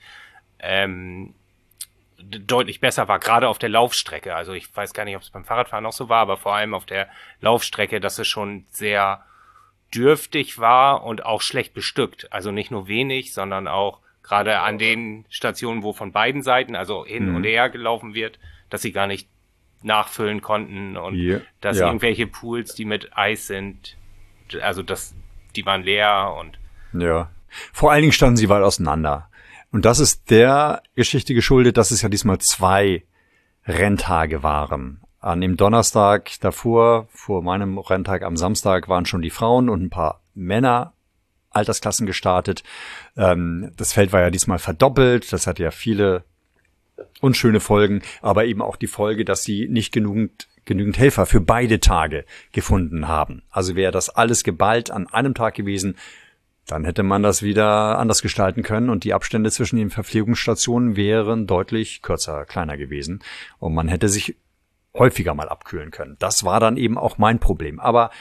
ähm, 0.59 1.33
deutlich 2.19 2.79
besser 2.79 3.07
war, 3.07 3.19
gerade 3.19 3.47
auf 3.47 3.59
der 3.59 3.69
Laufstrecke. 3.69 4.35
Also 4.35 4.53
ich 4.53 4.75
weiß 4.75 4.93
gar 4.93 5.05
nicht, 5.05 5.15
ob 5.15 5.21
es 5.21 5.29
beim 5.29 5.45
Fahrradfahren 5.45 5.85
auch 5.85 5.93
so 5.93 6.09
war, 6.09 6.21
aber 6.21 6.37
vor 6.37 6.55
allem 6.55 6.73
auf 6.73 6.85
der 6.85 7.07
Laufstrecke, 7.41 7.99
dass 7.99 8.19
es 8.19 8.27
schon 8.27 8.65
sehr 8.71 9.23
dürftig 9.93 10.59
war 10.59 11.03
und 11.03 11.25
auch 11.25 11.41
schlecht 11.41 11.73
bestückt. 11.73 12.31
Also 12.31 12.51
nicht 12.51 12.71
nur 12.71 12.87
wenig, 12.87 13.33
sondern 13.33 13.67
auch 13.67 13.99
gerade 14.23 14.59
an 14.59 14.77
den 14.77 15.25
Stationen, 15.29 15.83
wo 15.83 15.93
von 15.93 16.11
beiden 16.11 16.41
Seiten, 16.41 16.75
also 16.75 17.05
hin 17.05 17.29
mhm. 17.29 17.35
und 17.37 17.43
her 17.43 17.69
gelaufen 17.69 18.13
wird, 18.13 18.39
dass 18.69 18.81
sie 18.81 18.91
gar 18.91 19.07
nicht 19.07 19.29
nachfüllen 19.83 20.41
konnten 20.41 20.97
und 20.97 21.15
yeah. 21.15 21.41
dass 21.61 21.77
ja. 21.77 21.85
irgendwelche 21.85 22.27
Pools, 22.27 22.73
die 22.73 22.85
mit 22.85 23.15
Eis 23.15 23.47
sind, 23.47 23.95
also 24.61 24.81
das, 24.81 25.15
die 25.55 25.65
waren 25.65 25.83
leer 25.83 26.35
und 26.39 26.57
ja. 26.99 27.29
Vor 27.71 27.91
allen 27.91 28.01
Dingen 28.01 28.13
standen 28.13 28.37
sie 28.37 28.49
weit 28.49 28.63
auseinander. 28.63 29.29
Und 29.71 29.85
das 29.85 29.99
ist 29.99 30.29
der 30.29 30.81
Geschichte 30.95 31.33
geschuldet, 31.33 31.77
dass 31.77 31.91
es 31.91 32.01
ja 32.01 32.09
diesmal 32.09 32.39
zwei 32.39 33.03
Renntage 33.65 34.43
waren. 34.43 35.01
An 35.19 35.41
dem 35.41 35.57
Donnerstag 35.57 36.31
davor, 36.41 37.07
vor 37.11 37.41
meinem 37.41 37.77
Renntag 37.77 38.23
am 38.23 38.37
Samstag, 38.37 38.87
waren 38.87 39.05
schon 39.05 39.21
die 39.21 39.29
Frauen 39.29 39.69
und 39.69 39.81
ein 39.81 39.89
paar 39.89 40.21
Männer 40.33 40.93
Altersklassen 41.49 42.05
gestartet. 42.05 42.63
Ähm, 43.15 43.71
das 43.75 43.93
Feld 43.93 44.13
war 44.13 44.21
ja 44.21 44.29
diesmal 44.29 44.59
verdoppelt. 44.59 45.33
Das 45.33 45.47
hat 45.47 45.59
ja 45.59 45.71
viele 45.71 46.23
unschöne 47.19 47.59
Folgen, 47.59 48.01
aber 48.21 48.45
eben 48.45 48.61
auch 48.61 48.75
die 48.75 48.87
Folge, 48.87 49.25
dass 49.25 49.43
sie 49.43 49.67
nicht 49.67 49.91
genügend 49.91 50.47
genügend 50.67 50.99
Helfer 50.99 51.25
für 51.25 51.39
beide 51.39 51.79
Tage 51.79 52.25
gefunden 52.51 53.07
haben. 53.07 53.41
Also 53.49 53.75
wäre 53.75 53.91
das 53.91 54.09
alles 54.09 54.43
geballt 54.43 54.91
an 54.91 55.07
einem 55.07 55.33
Tag 55.33 55.55
gewesen, 55.55 55.95
dann 56.67 56.83
hätte 56.83 57.03
man 57.03 57.23
das 57.23 57.41
wieder 57.41 57.97
anders 57.97 58.21
gestalten 58.21 58.61
können 58.61 58.89
und 58.89 59.03
die 59.03 59.13
Abstände 59.13 59.49
zwischen 59.51 59.77
den 59.77 59.89
Verpflegungsstationen 59.89 60.95
wären 60.95 61.47
deutlich 61.47 62.01
kürzer, 62.01 62.45
kleiner 62.45 62.77
gewesen 62.77 63.23
und 63.59 63.73
man 63.73 63.87
hätte 63.87 64.09
sich 64.09 64.35
häufiger 64.93 65.33
mal 65.33 65.49
abkühlen 65.49 65.91
können. 65.91 66.17
Das 66.19 66.43
war 66.43 66.59
dann 66.59 66.77
eben 66.77 66.97
auch 66.97 67.17
mein 67.17 67.39
Problem. 67.39 67.79
Aber 67.79 68.11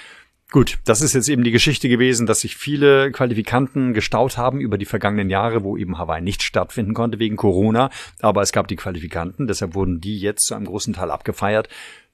Gut, 0.52 0.78
das 0.84 1.02
ist 1.02 1.12
jetzt 1.14 1.28
eben 1.28 1.42
die 1.42 1.50
Geschichte 1.50 1.88
gewesen, 1.88 2.24
dass 2.26 2.42
sich 2.42 2.56
viele 2.56 3.10
Qualifikanten 3.10 3.94
gestaut 3.94 4.38
haben 4.38 4.60
über 4.60 4.78
die 4.78 4.84
vergangenen 4.84 5.28
Jahre, 5.28 5.64
wo 5.64 5.76
eben 5.76 5.98
Hawaii 5.98 6.22
nicht 6.22 6.44
stattfinden 6.44 6.94
konnte 6.94 7.18
wegen 7.18 7.34
Corona. 7.34 7.90
Aber 8.20 8.42
es 8.42 8.52
gab 8.52 8.68
die 8.68 8.76
Qualifikanten, 8.76 9.48
deshalb 9.48 9.74
wurden 9.74 10.00
die 10.00 10.20
jetzt 10.20 10.46
zu 10.46 10.54
einem 10.54 10.66
großen 10.66 10.94
Teil 10.94 11.10
abgefeiert 11.10 11.68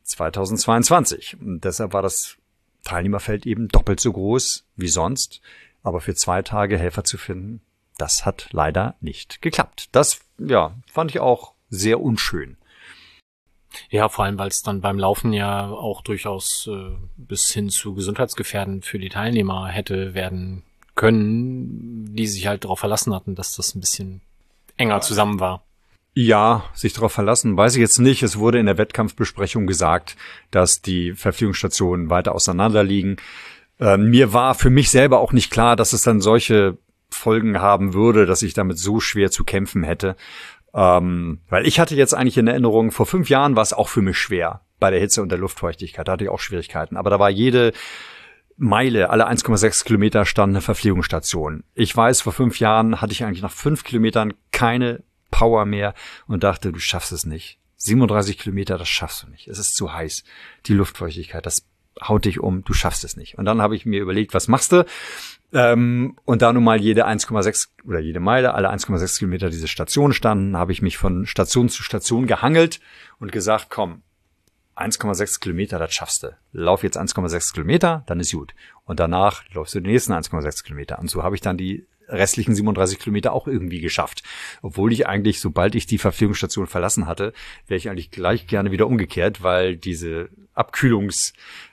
2022. 0.04 1.36
Und 1.42 1.64
deshalb 1.64 1.92
war 1.92 2.00
das 2.00 2.38
Teilnehmerfeld 2.84 3.44
eben 3.44 3.68
doppelt 3.68 4.00
so 4.00 4.12
groß 4.14 4.64
wie 4.76 4.88
sonst. 4.88 5.42
Aber 5.82 6.00
für 6.00 6.14
zwei 6.14 6.42
Tage 6.42 6.78
Helfer 6.78 7.04
zu 7.04 7.18
finden, 7.18 7.60
das 7.98 8.24
hat 8.24 8.48
leider 8.52 8.94
nicht 9.00 9.42
geklappt. 9.42 9.88
Das, 9.92 10.20
ja, 10.38 10.74
fand 10.90 11.10
ich 11.10 11.20
auch 11.20 11.52
sehr 11.68 12.00
unschön. 12.00 12.56
Ja, 13.90 14.08
vor 14.08 14.24
allem, 14.24 14.38
weil 14.38 14.48
es 14.48 14.62
dann 14.62 14.80
beim 14.80 14.98
Laufen 14.98 15.32
ja 15.32 15.68
auch 15.68 16.02
durchaus 16.02 16.68
äh, 16.70 16.94
bis 17.16 17.50
hin 17.50 17.70
zu 17.70 17.94
Gesundheitsgefährden 17.94 18.82
für 18.82 18.98
die 18.98 19.08
Teilnehmer 19.08 19.68
hätte 19.68 20.14
werden 20.14 20.62
können, 20.94 22.14
die 22.14 22.26
sich 22.26 22.46
halt 22.46 22.64
darauf 22.64 22.80
verlassen 22.80 23.14
hatten, 23.14 23.34
dass 23.34 23.56
das 23.56 23.74
ein 23.74 23.80
bisschen 23.80 24.20
enger 24.76 25.00
zusammen 25.00 25.40
war. 25.40 25.64
Ja, 26.14 26.64
sich 26.74 26.92
darauf 26.92 27.12
verlassen, 27.12 27.56
weiß 27.56 27.74
ich 27.74 27.80
jetzt 27.80 27.98
nicht. 27.98 28.22
Es 28.22 28.38
wurde 28.38 28.58
in 28.58 28.66
der 28.66 28.76
Wettkampfbesprechung 28.76 29.66
gesagt, 29.66 30.16
dass 30.50 30.82
die 30.82 31.14
Verpflegungsstationen 31.14 32.10
weiter 32.10 32.34
auseinander 32.34 32.84
liegen. 32.84 33.16
Äh, 33.82 33.96
mir 33.96 34.32
war 34.32 34.54
für 34.54 34.70
mich 34.70 34.90
selber 34.90 35.18
auch 35.18 35.32
nicht 35.32 35.50
klar, 35.50 35.74
dass 35.74 35.92
es 35.92 36.02
dann 36.02 36.20
solche 36.20 36.78
Folgen 37.10 37.60
haben 37.60 37.94
würde, 37.94 38.26
dass 38.26 38.42
ich 38.42 38.54
damit 38.54 38.78
so 38.78 39.00
schwer 39.00 39.32
zu 39.32 39.42
kämpfen 39.42 39.82
hätte. 39.82 40.14
Ähm, 40.72 41.40
weil 41.48 41.66
ich 41.66 41.80
hatte 41.80 41.96
jetzt 41.96 42.14
eigentlich 42.14 42.38
in 42.38 42.46
Erinnerung, 42.46 42.92
vor 42.92 43.06
fünf 43.06 43.28
Jahren 43.28 43.56
war 43.56 43.62
es 43.62 43.72
auch 43.72 43.88
für 43.88 44.00
mich 44.00 44.16
schwer 44.16 44.60
bei 44.78 44.90
der 44.92 45.00
Hitze 45.00 45.20
und 45.20 45.30
der 45.30 45.38
Luftfeuchtigkeit. 45.38 46.06
Da 46.06 46.12
hatte 46.12 46.24
ich 46.24 46.30
auch 46.30 46.38
Schwierigkeiten. 46.38 46.96
Aber 46.96 47.10
da 47.10 47.18
war 47.18 47.28
jede 47.28 47.72
Meile, 48.56 49.10
alle 49.10 49.28
1,6 49.28 49.84
Kilometer 49.84 50.26
stand 50.26 50.52
eine 50.52 50.60
Verpflegungsstation. 50.60 51.64
Ich 51.74 51.94
weiß, 51.94 52.20
vor 52.20 52.32
fünf 52.32 52.60
Jahren 52.60 53.00
hatte 53.00 53.12
ich 53.12 53.24
eigentlich 53.24 53.42
nach 53.42 53.50
fünf 53.50 53.82
Kilometern 53.82 54.32
keine 54.52 55.02
Power 55.32 55.64
mehr 55.64 55.94
und 56.28 56.44
dachte, 56.44 56.70
du 56.70 56.78
schaffst 56.78 57.10
es 57.10 57.26
nicht. 57.26 57.58
37 57.78 58.38
Kilometer, 58.38 58.78
das 58.78 58.88
schaffst 58.88 59.24
du 59.24 59.28
nicht. 59.28 59.48
Es 59.48 59.58
ist 59.58 59.74
zu 59.74 59.92
heiß. 59.92 60.22
Die 60.66 60.74
Luftfeuchtigkeit, 60.74 61.44
das 61.44 61.66
haut 62.00 62.24
dich 62.24 62.40
um, 62.40 62.64
du 62.64 62.72
schaffst 62.72 63.04
es 63.04 63.16
nicht. 63.16 63.38
Und 63.38 63.44
dann 63.44 63.60
habe 63.60 63.76
ich 63.76 63.86
mir 63.86 64.00
überlegt, 64.00 64.34
was 64.34 64.48
machst 64.48 64.72
du? 64.72 64.84
Ähm, 65.52 66.16
und 66.24 66.42
da 66.42 66.52
nun 66.52 66.64
mal 66.64 66.80
jede 66.80 67.06
1,6 67.06 67.68
oder 67.86 68.00
jede 68.00 68.20
Meile, 68.20 68.54
alle 68.54 68.70
1,6 68.70 69.18
Kilometer 69.18 69.50
diese 69.50 69.68
Station 69.68 70.12
standen, 70.12 70.56
habe 70.56 70.72
ich 70.72 70.82
mich 70.82 70.96
von 70.96 71.26
Station 71.26 71.68
zu 71.68 71.82
Station 71.82 72.26
gehangelt 72.26 72.80
und 73.18 73.32
gesagt, 73.32 73.66
komm, 73.68 74.02
1,6 74.76 75.40
Kilometer, 75.40 75.78
das 75.78 75.92
schaffst 75.92 76.22
du. 76.22 76.34
Lauf 76.52 76.82
jetzt 76.82 76.98
1,6 76.98 77.52
Kilometer, 77.52 78.04
dann 78.06 78.20
ist 78.20 78.32
gut. 78.32 78.54
Und 78.84 79.00
danach 79.00 79.44
läufst 79.52 79.74
du 79.74 79.80
die 79.80 79.90
nächsten 79.90 80.12
1,6 80.12 80.64
Kilometer. 80.64 80.98
Und 80.98 81.10
so 81.10 81.22
habe 81.22 81.34
ich 81.34 81.42
dann 81.42 81.58
die 81.58 81.86
restlichen 82.08 82.54
37 82.54 82.98
Kilometer 82.98 83.32
auch 83.32 83.46
irgendwie 83.46 83.80
geschafft. 83.80 84.22
Obwohl 84.60 84.92
ich 84.92 85.06
eigentlich, 85.06 85.40
sobald 85.40 85.74
ich 85.74 85.86
die 85.86 85.98
Verpflegungsstation 85.98 86.66
verlassen 86.66 87.06
hatte, 87.06 87.32
wäre 87.66 87.78
ich 87.78 87.90
eigentlich 87.90 88.10
gleich 88.10 88.46
gerne 88.46 88.70
wieder 88.70 88.86
umgekehrt, 88.86 89.42
weil 89.42 89.76
diese 89.76 90.28
Abkühlungs 90.54 91.32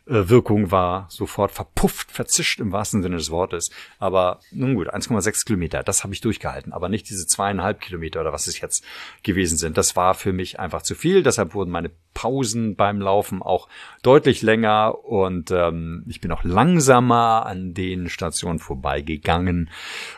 Wirkung 0.09 0.71
war 0.71 1.05
sofort 1.09 1.51
verpufft, 1.51 2.11
verzischt 2.11 2.59
im 2.59 2.71
wahrsten 2.71 3.03
Sinne 3.03 3.17
des 3.17 3.29
Wortes. 3.29 3.69
Aber 3.99 4.39
nun 4.51 4.73
gut, 4.73 4.91
1,6 4.91 5.45
Kilometer, 5.45 5.83
das 5.83 6.03
habe 6.03 6.13
ich 6.13 6.21
durchgehalten. 6.21 6.73
Aber 6.73 6.89
nicht 6.89 7.09
diese 7.09 7.27
zweieinhalb 7.27 7.79
Kilometer 7.79 8.21
oder 8.21 8.33
was 8.33 8.47
es 8.47 8.59
jetzt 8.59 8.83
gewesen 9.21 9.57
sind. 9.57 9.77
Das 9.77 9.95
war 9.95 10.15
für 10.15 10.33
mich 10.33 10.59
einfach 10.59 10.81
zu 10.81 10.95
viel. 10.95 11.21
Deshalb 11.21 11.53
wurden 11.53 11.69
meine 11.69 11.91
Pausen 12.15 12.75
beim 12.75 12.99
Laufen 12.99 13.43
auch 13.43 13.69
deutlich 14.01 14.41
länger 14.41 15.05
und 15.05 15.51
ähm, 15.51 16.03
ich 16.07 16.19
bin 16.21 16.31
auch 16.31 16.43
langsamer 16.43 17.45
an 17.45 17.73
den 17.73 18.09
Stationen 18.09 18.59
vorbeigegangen, 18.59 19.69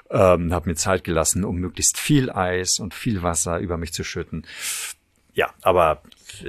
ähm, 0.10 0.54
habe 0.54 0.70
mir 0.70 0.76
Zeit 0.76 1.04
gelassen, 1.04 1.44
um 1.44 1.58
möglichst 1.58 2.00
viel 2.00 2.32
Eis 2.32 2.80
und 2.80 2.94
viel 2.94 3.24
Wasser 3.24 3.60
über 3.60 3.78
mich 3.78 3.94
zu 3.94 4.04
schütten. 4.04 4.48
Ja, 5.34 5.50
aber 5.62 6.02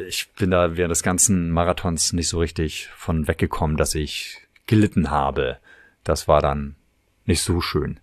ich 0.09 0.33
bin 0.33 0.51
da 0.51 0.77
während 0.77 0.91
des 0.91 1.03
ganzen 1.03 1.51
Marathons 1.51 2.13
nicht 2.13 2.29
so 2.29 2.39
richtig 2.39 2.89
von 2.97 3.29
weggekommen, 3.29 3.77
dass 3.77 3.95
ich 3.95 4.39
gelitten 4.67 5.11
habe. 5.11 5.59
Das 6.05 6.29
war 6.29 6.41
dann 6.41 6.77
nicht 7.25 7.43
so 7.43 7.61
schön. 7.61 8.01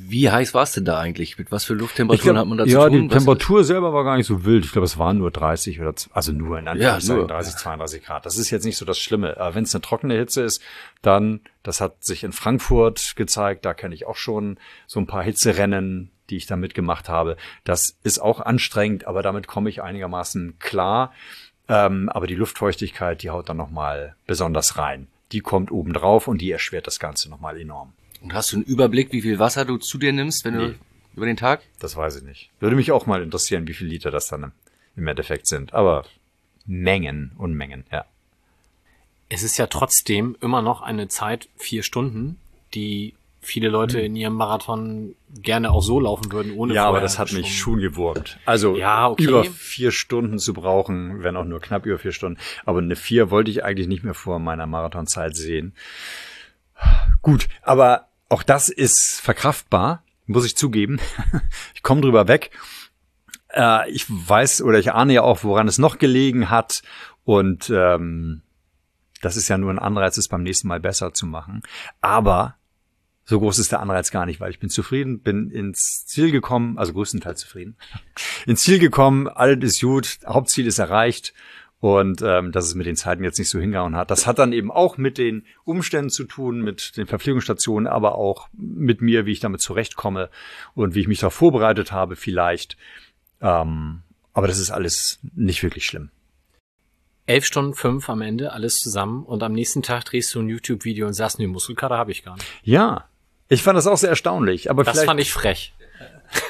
Wie 0.00 0.30
heiß 0.30 0.54
war 0.54 0.62
es 0.62 0.72
denn 0.72 0.84
da 0.84 0.98
eigentlich? 0.98 1.38
Mit 1.38 1.50
was 1.50 1.64
für 1.64 1.74
Lufttemperaturen 1.74 2.34
glaub, 2.34 2.42
hat 2.42 2.48
man 2.48 2.58
da 2.58 2.64
ja, 2.64 2.82
zu 2.82 2.88
tun? 2.88 2.96
Ja, 2.96 3.02
die 3.02 3.08
Temperatur 3.08 3.64
selber 3.64 3.92
war 3.92 4.04
gar 4.04 4.16
nicht 4.16 4.26
so 4.26 4.44
wild. 4.44 4.64
Ich 4.64 4.72
glaube, 4.72 4.86
es 4.86 4.98
waren 4.98 5.18
nur 5.18 5.30
30 5.30 5.80
oder, 5.80 5.92
also 6.12 6.32
nur 6.32 6.58
in 6.58 6.68
Anführungszeichen 6.68 7.22
ja, 7.22 7.26
30, 7.26 7.56
32 7.56 8.04
Grad. 8.04 8.24
Das 8.24 8.38
ist 8.38 8.50
jetzt 8.50 8.64
nicht 8.64 8.76
so 8.76 8.84
das 8.84 8.98
Schlimme. 8.98 9.36
Aber 9.38 9.54
wenn 9.54 9.64
es 9.64 9.74
eine 9.74 9.82
trockene 9.82 10.14
Hitze 10.14 10.42
ist, 10.42 10.62
dann, 11.02 11.40
das 11.62 11.80
hat 11.80 12.04
sich 12.04 12.22
in 12.22 12.32
Frankfurt 12.32 13.14
gezeigt, 13.16 13.64
da 13.64 13.74
kenne 13.74 13.94
ich 13.94 14.06
auch 14.06 14.16
schon 14.16 14.58
so 14.86 15.00
ein 15.00 15.06
paar 15.06 15.22
Hitzerennen, 15.24 16.10
die 16.30 16.36
ich 16.36 16.46
da 16.46 16.56
mitgemacht 16.56 17.08
habe. 17.08 17.36
Das 17.64 17.96
ist 18.02 18.18
auch 18.18 18.40
anstrengend, 18.40 19.06
aber 19.06 19.22
damit 19.22 19.46
komme 19.46 19.70
ich 19.70 19.82
einigermaßen 19.82 20.58
klar. 20.58 21.12
Ähm, 21.68 22.08
aber 22.08 22.26
die 22.26 22.34
Luftfeuchtigkeit, 22.34 23.22
die 23.22 23.30
haut 23.30 23.48
dann 23.48 23.56
nochmal 23.56 24.16
besonders 24.26 24.78
rein. 24.78 25.08
Die 25.32 25.40
kommt 25.40 25.70
oben 25.70 25.92
drauf 25.92 26.28
und 26.28 26.40
die 26.40 26.50
erschwert 26.50 26.86
das 26.86 26.98
Ganze 26.98 27.28
nochmal 27.28 27.60
enorm. 27.60 27.92
Und 28.22 28.34
hast 28.34 28.52
du 28.52 28.56
einen 28.56 28.64
Überblick, 28.64 29.12
wie 29.12 29.22
viel 29.22 29.38
Wasser 29.38 29.64
du 29.64 29.76
zu 29.76 29.98
dir 29.98 30.12
nimmst, 30.12 30.44
wenn 30.44 30.56
nee. 30.56 30.66
du 30.68 30.74
über 31.14 31.26
den 31.26 31.36
Tag? 31.36 31.62
Das 31.78 31.96
weiß 31.96 32.16
ich 32.16 32.22
nicht. 32.22 32.50
Würde 32.60 32.76
mich 32.76 32.90
auch 32.90 33.06
mal 33.06 33.22
interessieren, 33.22 33.68
wie 33.68 33.74
viel 33.74 33.86
Liter 33.86 34.10
das 34.10 34.28
dann 34.28 34.52
im 34.96 35.06
Endeffekt 35.06 35.46
sind. 35.46 35.74
Aber 35.74 36.04
Mengen 36.66 37.32
und 37.38 37.54
Mengen, 37.54 37.84
ja. 37.92 38.04
Es 39.28 39.42
ist 39.42 39.58
ja 39.58 39.66
trotzdem 39.66 40.36
immer 40.40 40.62
noch 40.62 40.80
eine 40.80 41.08
Zeit, 41.08 41.48
vier 41.56 41.82
Stunden, 41.82 42.38
die 42.74 43.14
viele 43.40 43.68
Leute 43.68 44.00
in 44.00 44.16
ihrem 44.16 44.34
Marathon 44.34 45.14
gerne 45.32 45.70
auch 45.70 45.82
so 45.82 46.00
laufen 46.00 46.32
würden, 46.32 46.52
ohne 46.52 46.74
Ja, 46.74 46.86
aber 46.86 47.00
das 47.00 47.18
hat 47.18 47.32
mich 47.32 47.56
schon 47.56 47.74
schon 47.74 47.80
gewurmt. 47.80 48.38
Also 48.44 48.76
Ja, 48.76 49.08
okay. 49.08 49.24
über 49.24 49.44
vier 49.44 49.92
Stunden 49.92 50.38
zu 50.38 50.52
brauchen, 50.52 51.22
wenn 51.22 51.36
auch 51.36 51.44
nur 51.44 51.60
knapp 51.60 51.86
über 51.86 51.98
vier 51.98 52.12
Stunden. 52.12 52.38
Aber 52.64 52.78
eine 52.78 52.96
vier 52.96 53.30
wollte 53.30 53.50
ich 53.50 53.64
eigentlich 53.64 53.88
nicht 53.88 54.04
mehr 54.04 54.14
vor 54.14 54.38
meiner 54.38 54.66
Marathonzeit 54.66 55.36
sehen. 55.36 55.74
Gut, 57.22 57.48
aber 57.62 58.08
auch 58.28 58.42
das 58.42 58.68
ist 58.68 59.20
verkraftbar, 59.20 60.02
muss 60.26 60.44
ich 60.44 60.56
zugeben. 60.56 61.00
ich 61.74 61.82
komme 61.82 62.00
drüber 62.00 62.28
weg. 62.28 62.50
Äh, 63.50 63.90
ich 63.90 64.06
weiß 64.08 64.62
oder 64.62 64.78
ich 64.78 64.92
ahne 64.92 65.14
ja 65.14 65.22
auch, 65.22 65.44
woran 65.44 65.68
es 65.68 65.78
noch 65.78 65.98
gelegen 65.98 66.50
hat. 66.50 66.82
Und 67.24 67.70
ähm, 67.70 68.42
das 69.20 69.36
ist 69.36 69.48
ja 69.48 69.58
nur 69.58 69.70
ein 69.70 69.78
Anreiz, 69.78 70.16
es 70.16 70.28
beim 70.28 70.42
nächsten 70.42 70.68
Mal 70.68 70.80
besser 70.80 71.12
zu 71.12 71.26
machen. 71.26 71.62
Aber 72.00 72.57
so 73.28 73.38
groß 73.38 73.58
ist 73.58 73.72
der 73.72 73.80
Anreiz 73.80 74.10
gar 74.10 74.24
nicht, 74.24 74.40
weil 74.40 74.50
ich 74.50 74.58
bin 74.58 74.70
zufrieden, 74.70 75.20
bin 75.20 75.50
ins 75.50 76.06
Ziel 76.06 76.30
gekommen, 76.30 76.78
also 76.78 76.94
größtenteils 76.94 77.38
zufrieden. 77.40 77.76
ins 78.46 78.62
Ziel 78.62 78.78
gekommen, 78.78 79.28
alles 79.28 79.62
ist 79.62 79.82
gut, 79.82 80.18
Hauptziel 80.26 80.66
ist 80.66 80.78
erreicht 80.78 81.34
und 81.78 82.22
ähm, 82.22 82.52
dass 82.52 82.64
es 82.64 82.74
mit 82.74 82.86
den 82.86 82.96
Zeiten 82.96 83.22
jetzt 83.22 83.38
nicht 83.38 83.50
so 83.50 83.60
hingehauen 83.60 83.96
hat. 83.96 84.10
Das 84.10 84.26
hat 84.26 84.38
dann 84.38 84.54
eben 84.54 84.70
auch 84.70 84.96
mit 84.96 85.18
den 85.18 85.44
Umständen 85.64 86.08
zu 86.08 86.24
tun, 86.24 86.62
mit 86.62 86.96
den 86.96 87.06
Verpflegungsstationen, 87.06 87.86
aber 87.86 88.14
auch 88.14 88.48
mit 88.54 89.02
mir, 89.02 89.26
wie 89.26 89.32
ich 89.32 89.40
damit 89.40 89.60
zurechtkomme 89.60 90.30
und 90.74 90.94
wie 90.94 91.00
ich 91.00 91.08
mich 91.08 91.20
darauf 91.20 91.34
vorbereitet 91.34 91.92
habe 91.92 92.16
vielleicht. 92.16 92.78
Ähm, 93.42 94.04
aber 94.32 94.46
das 94.46 94.58
ist 94.58 94.70
alles 94.70 95.20
nicht 95.34 95.62
wirklich 95.62 95.84
schlimm. 95.84 96.08
elf 97.26 97.44
Stunden 97.44 97.74
fünf 97.74 98.08
am 98.08 98.22
Ende, 98.22 98.54
alles 98.54 98.76
zusammen 98.76 99.22
und 99.26 99.42
am 99.42 99.52
nächsten 99.52 99.82
Tag 99.82 100.06
drehst 100.06 100.34
du 100.34 100.40
ein 100.40 100.48
YouTube-Video 100.48 101.06
und 101.06 101.12
sagst, 101.12 101.38
nee, 101.38 101.46
Muskelkater 101.46 101.98
habe 101.98 102.10
ich 102.10 102.24
gar 102.24 102.36
nicht. 102.36 102.46
Ja, 102.62 103.06
ich 103.48 103.62
fand 103.62 103.76
das 103.76 103.86
auch 103.86 103.96
sehr 103.96 104.10
erstaunlich. 104.10 104.70
Aber 104.70 104.84
Das 104.84 105.04
fand 105.04 105.20
ich 105.20 105.32
frech. 105.32 105.74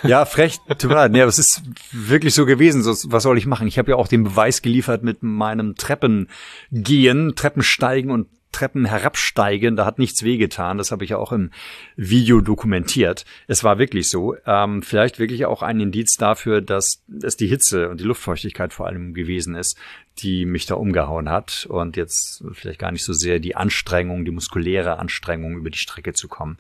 Ja, 0.03 0.25
frech, 0.25 0.59
tut 0.67 0.85
mir 0.85 0.95
leid. 0.97 1.13
Nee, 1.13 1.21
aber 1.21 1.29
es 1.29 1.39
ist 1.39 1.63
wirklich 1.93 2.35
so 2.35 2.47
gewesen. 2.47 2.85
Was 2.85 3.23
soll 3.23 3.39
ich 3.39 3.47
machen? 3.47 3.69
Ich 3.69 3.79
habe 3.79 3.91
ja 3.91 3.97
auch 3.97 4.09
den 4.09 4.25
Beweis 4.25 4.61
geliefert 4.63 5.05
mit 5.05 5.23
meinem 5.23 5.77
Treppengehen, 5.77 7.35
Treppensteigen 7.37 8.11
und 8.11 8.27
Treppen 8.53 8.85
herabsteigen. 8.85 9.77
Da 9.77 9.85
hat 9.85 9.99
nichts 9.99 10.23
wehgetan. 10.23 10.79
Das 10.79 10.91
habe 10.91 11.05
ich 11.05 11.11
ja 11.11 11.19
auch 11.19 11.33
im 11.33 11.51
Video 11.97 12.41
dokumentiert. 12.41 13.25
Es 13.47 13.65
war 13.65 13.79
wirklich 13.79 14.09
so. 14.09 14.37
Ähm, 14.47 14.83
vielleicht 14.83 15.19
wirklich 15.19 15.47
auch 15.47 15.63
ein 15.63 15.81
Indiz 15.81 16.17
dafür, 16.17 16.61
dass 16.61 17.03
es 17.23 17.37
die 17.37 17.47
Hitze 17.47 17.89
und 17.89 18.01
die 18.01 18.05
Luftfeuchtigkeit 18.05 18.73
vor 18.73 18.87
allem 18.87 19.15
gewesen 19.15 19.55
ist, 19.55 19.77
die 20.19 20.47
mich 20.47 20.67
da 20.67 20.75
umgehauen 20.75 21.29
hat. 21.29 21.67
Und 21.69 21.97
jetzt 21.97 22.45
vielleicht 22.53 22.79
gar 22.79 22.93
nicht 22.93 23.05
so 23.05 23.13
sehr 23.13 23.39
die 23.39 23.57
Anstrengung, 23.57 24.25
die 24.25 24.31
muskuläre 24.31 24.99
Anstrengung, 24.99 25.57
über 25.57 25.71
die 25.71 25.79
Strecke 25.79 26.13
zu 26.13 26.29
kommen. 26.29 26.59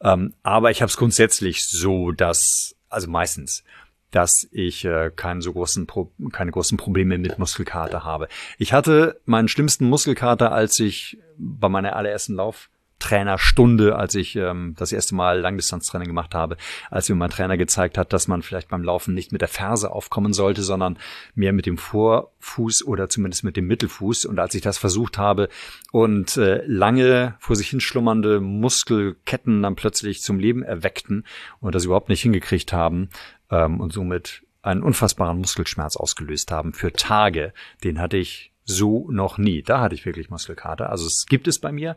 Ähm, 0.00 0.34
aber 0.42 0.70
ich 0.70 0.82
habe 0.82 0.90
es 0.90 0.96
grundsätzlich 0.96 1.66
so, 1.66 2.12
dass, 2.12 2.76
also 2.88 3.08
meistens, 3.10 3.64
dass 4.10 4.48
ich 4.50 4.84
äh, 4.84 5.10
keine 5.14 5.42
so 5.42 5.52
großen 5.52 5.86
Pro 5.86 6.12
keine 6.32 6.50
großen 6.50 6.78
Probleme 6.78 7.18
mit 7.18 7.38
Muskelkater 7.38 8.04
habe. 8.04 8.28
Ich 8.58 8.72
hatte 8.72 9.20
meinen 9.24 9.48
schlimmsten 9.48 9.88
Muskelkater, 9.88 10.52
als 10.52 10.78
ich 10.80 11.18
bei 11.36 11.68
meiner 11.68 11.96
allerersten 11.96 12.34
Lauftrainerstunde, 12.34 13.96
als 13.96 14.14
ich 14.14 14.36
ähm, 14.36 14.74
das 14.78 14.92
erste 14.92 15.14
Mal 15.14 15.40
Langdistanztraining 15.40 16.06
gemacht 16.08 16.34
habe, 16.34 16.56
als 16.88 17.08
mir 17.08 17.16
mein 17.16 17.30
Trainer 17.30 17.56
gezeigt 17.56 17.98
hat, 17.98 18.12
dass 18.12 18.28
man 18.28 18.42
vielleicht 18.42 18.68
beim 18.68 18.84
Laufen 18.84 19.12
nicht 19.12 19.32
mit 19.32 19.40
der 19.40 19.48
Ferse 19.48 19.90
aufkommen 19.90 20.32
sollte, 20.32 20.62
sondern 20.62 20.98
mehr 21.34 21.52
mit 21.52 21.66
dem 21.66 21.76
Vorfuß 21.76 22.86
oder 22.86 23.08
zumindest 23.08 23.42
mit 23.42 23.56
dem 23.56 23.66
Mittelfuß. 23.66 24.24
Und 24.24 24.38
als 24.38 24.54
ich 24.54 24.62
das 24.62 24.78
versucht 24.78 25.18
habe 25.18 25.48
und 25.90 26.36
äh, 26.36 26.62
lange 26.64 27.34
vor 27.40 27.56
sich 27.56 27.68
hinschlummernde 27.68 28.40
Muskelketten 28.40 29.62
dann 29.62 29.76
plötzlich 29.76 30.22
zum 30.22 30.38
Leben 30.38 30.62
erweckten 30.62 31.24
und 31.60 31.74
das 31.74 31.84
überhaupt 31.84 32.08
nicht 32.08 32.22
hingekriegt 32.22 32.72
haben 32.72 33.10
ähm, 33.50 33.80
und 33.80 33.92
somit 33.92 34.42
einen 34.62 34.82
unfassbaren 34.82 35.38
Muskelschmerz 35.38 35.96
ausgelöst 35.96 36.50
haben 36.50 36.72
für 36.72 36.92
Tage, 36.92 37.52
den 37.84 38.00
hatte 38.00 38.16
ich 38.16 38.52
so 38.64 39.08
noch 39.10 39.38
nie. 39.38 39.62
Da 39.62 39.80
hatte 39.80 39.94
ich 39.94 40.04
wirklich 40.04 40.28
Muskelkater. 40.28 40.90
Also 40.90 41.06
es 41.06 41.26
gibt 41.28 41.46
es 41.46 41.60
bei 41.60 41.70
mir, 41.70 41.96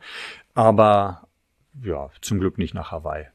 aber 0.54 1.28
ja, 1.84 2.10
zum 2.22 2.40
Glück 2.40 2.58
nicht 2.58 2.74
nach 2.74 2.92
Hawaii. 2.92 3.26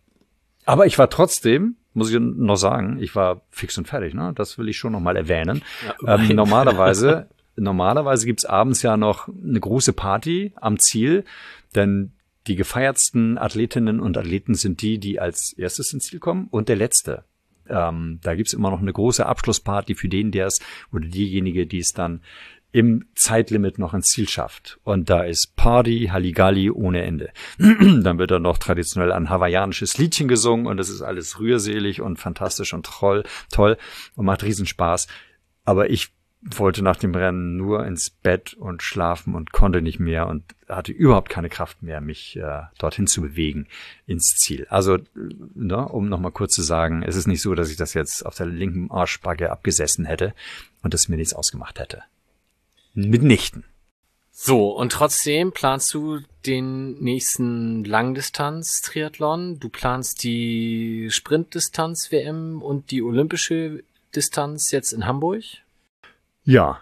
Aber 0.65 0.87
ich 0.87 0.99
war 0.99 1.11
trotzdem, 1.11 1.77
muss 1.93 2.11
ich 2.11 2.19
noch 2.19 2.57
sagen, 2.57 2.99
ich 3.01 3.15
war 3.15 3.43
fix 3.51 3.77
und 3.77 3.89
fertig. 3.89 4.15
Ne? 4.15 4.33
Das 4.35 4.57
will 4.57 4.69
ich 4.69 4.79
schon 4.79 4.93
noch 4.93 5.01
mal 5.01 5.17
erwähnen. 5.17 5.63
ähm, 6.07 6.29
normalerweise, 6.35 7.29
normalerweise 7.57 8.27
gibt's 8.27 8.45
abends 8.45 8.83
ja 8.83 8.97
noch 8.97 9.29
eine 9.29 9.61
große 9.61 9.93
Party 9.93 10.53
am 10.57 10.79
Ziel, 10.79 11.25
denn 11.75 12.13
die 12.47 12.57
gefeiertsten 12.57 13.39
Athletinnen 13.39 14.01
und 14.01 14.19
Athleten 14.19 14.55
sind 14.55 14.83
die, 14.83 14.99
die 14.99 15.19
als 15.19 15.53
erstes 15.57 15.93
ins 15.93 16.05
Ziel 16.05 16.19
kommen 16.19 16.49
und 16.51 16.69
der 16.69 16.77
letzte. 16.77 17.25
Ähm, 17.69 18.21
da 18.23 18.35
gibt's 18.35 18.53
immer 18.53 18.71
noch 18.71 18.81
eine 18.81 18.93
große 18.93 19.25
Abschlussparty 19.25 19.95
für 19.95 20.09
den, 20.09 20.31
der 20.31 20.47
es 20.47 20.61
oder 20.93 21.07
diejenige, 21.07 21.67
die 21.67 21.79
es 21.79 21.93
dann 21.93 22.21
im 22.75 23.07
Zeitlimit 23.15 23.79
noch 23.79 23.95
ins 23.95 24.07
Ziel 24.07 24.29
schafft. 24.29 24.81
Und 24.83 25.09
da 25.09 25.23
ist 25.23 25.55
Party, 25.55 26.09
Halligalli 26.11 26.71
ohne 26.71 27.03
Ende. 27.03 27.31
dann 27.59 28.19
wird 28.19 28.33
da 28.33 28.41
noch 28.41 28.59
traditionell 28.59 29.13
ein 29.13 29.31
hawaiianisches 29.31 29.97
Liedchen 29.97 30.27
gesungen 30.27 30.67
und 30.67 30.77
das 30.77 30.89
ist 30.89 31.01
alles 31.01 31.39
rührselig 31.39 32.01
und 32.01 32.19
fantastisch 32.19 32.75
und 32.75 32.85
toll, 32.85 33.23
toll 33.53 33.77
und 34.17 34.27
macht 34.27 34.43
Riesenspaß. 34.43 35.07
Aber 35.65 35.89
ich 35.89 36.11
wollte 36.43 36.83
nach 36.83 36.97
dem 36.97 37.15
Rennen 37.15 37.57
nur 37.57 37.87
ins 37.87 38.11
Bett 38.11 38.55
und 38.55 38.83
schlafen 38.83 39.37
und 39.37 39.53
konnte 39.53 39.81
nicht 39.81 40.01
mehr 40.01 40.27
und 40.27 40.43
hatte 40.77 40.93
überhaupt 40.93 41.29
keine 41.29 41.49
Kraft 41.49 41.83
mehr, 41.83 42.01
mich 42.01 42.37
äh, 42.37 42.63
dorthin 42.79 43.07
zu 43.07 43.23
bewegen 43.23 43.67
ins 44.07 44.35
Ziel. 44.37 44.67
Also, 44.69 44.99
ne, 45.15 45.89
um 45.89 46.09
nochmal 46.09 46.33
kurz 46.33 46.55
zu 46.55 46.63
sagen, 46.63 47.03
es 47.03 47.17
ist 47.17 47.27
nicht 47.27 47.43
so, 47.43 47.55
dass 47.55 47.71
ich 47.71 47.77
das 47.77 47.95
jetzt 47.95 48.25
auf 48.25 48.35
der 48.35 48.47
linken 48.47 48.91
Arschbacke 48.91 49.51
abgesessen 49.51 50.05
hätte 50.05 50.35
und 50.83 50.95
das 50.95 51.09
mir 51.09 51.17
nichts 51.17 51.35
ausgemacht 51.35 51.79
hätte. 51.79 52.03
Mitnichten. 52.95 53.65
So, 54.37 54.71
und 54.71 54.91
trotzdem 54.91 55.53
planst 55.53 55.95
du 55.95 56.19
den 56.45 56.99
nächsten 56.99 57.85
Langdistanz-Triathlon. 57.85 59.61
Du 59.61 59.69
planst 59.69 60.25
die 60.25 61.09
Sprintdistanz-WM 61.11 62.61
und 62.61 62.91
die 62.91 63.03
olympische 63.03 63.85
Distanz 64.15 64.73
jetzt 64.73 64.93
in 64.93 65.07
Hamburg. 65.07 65.45
Ja, 66.45 66.81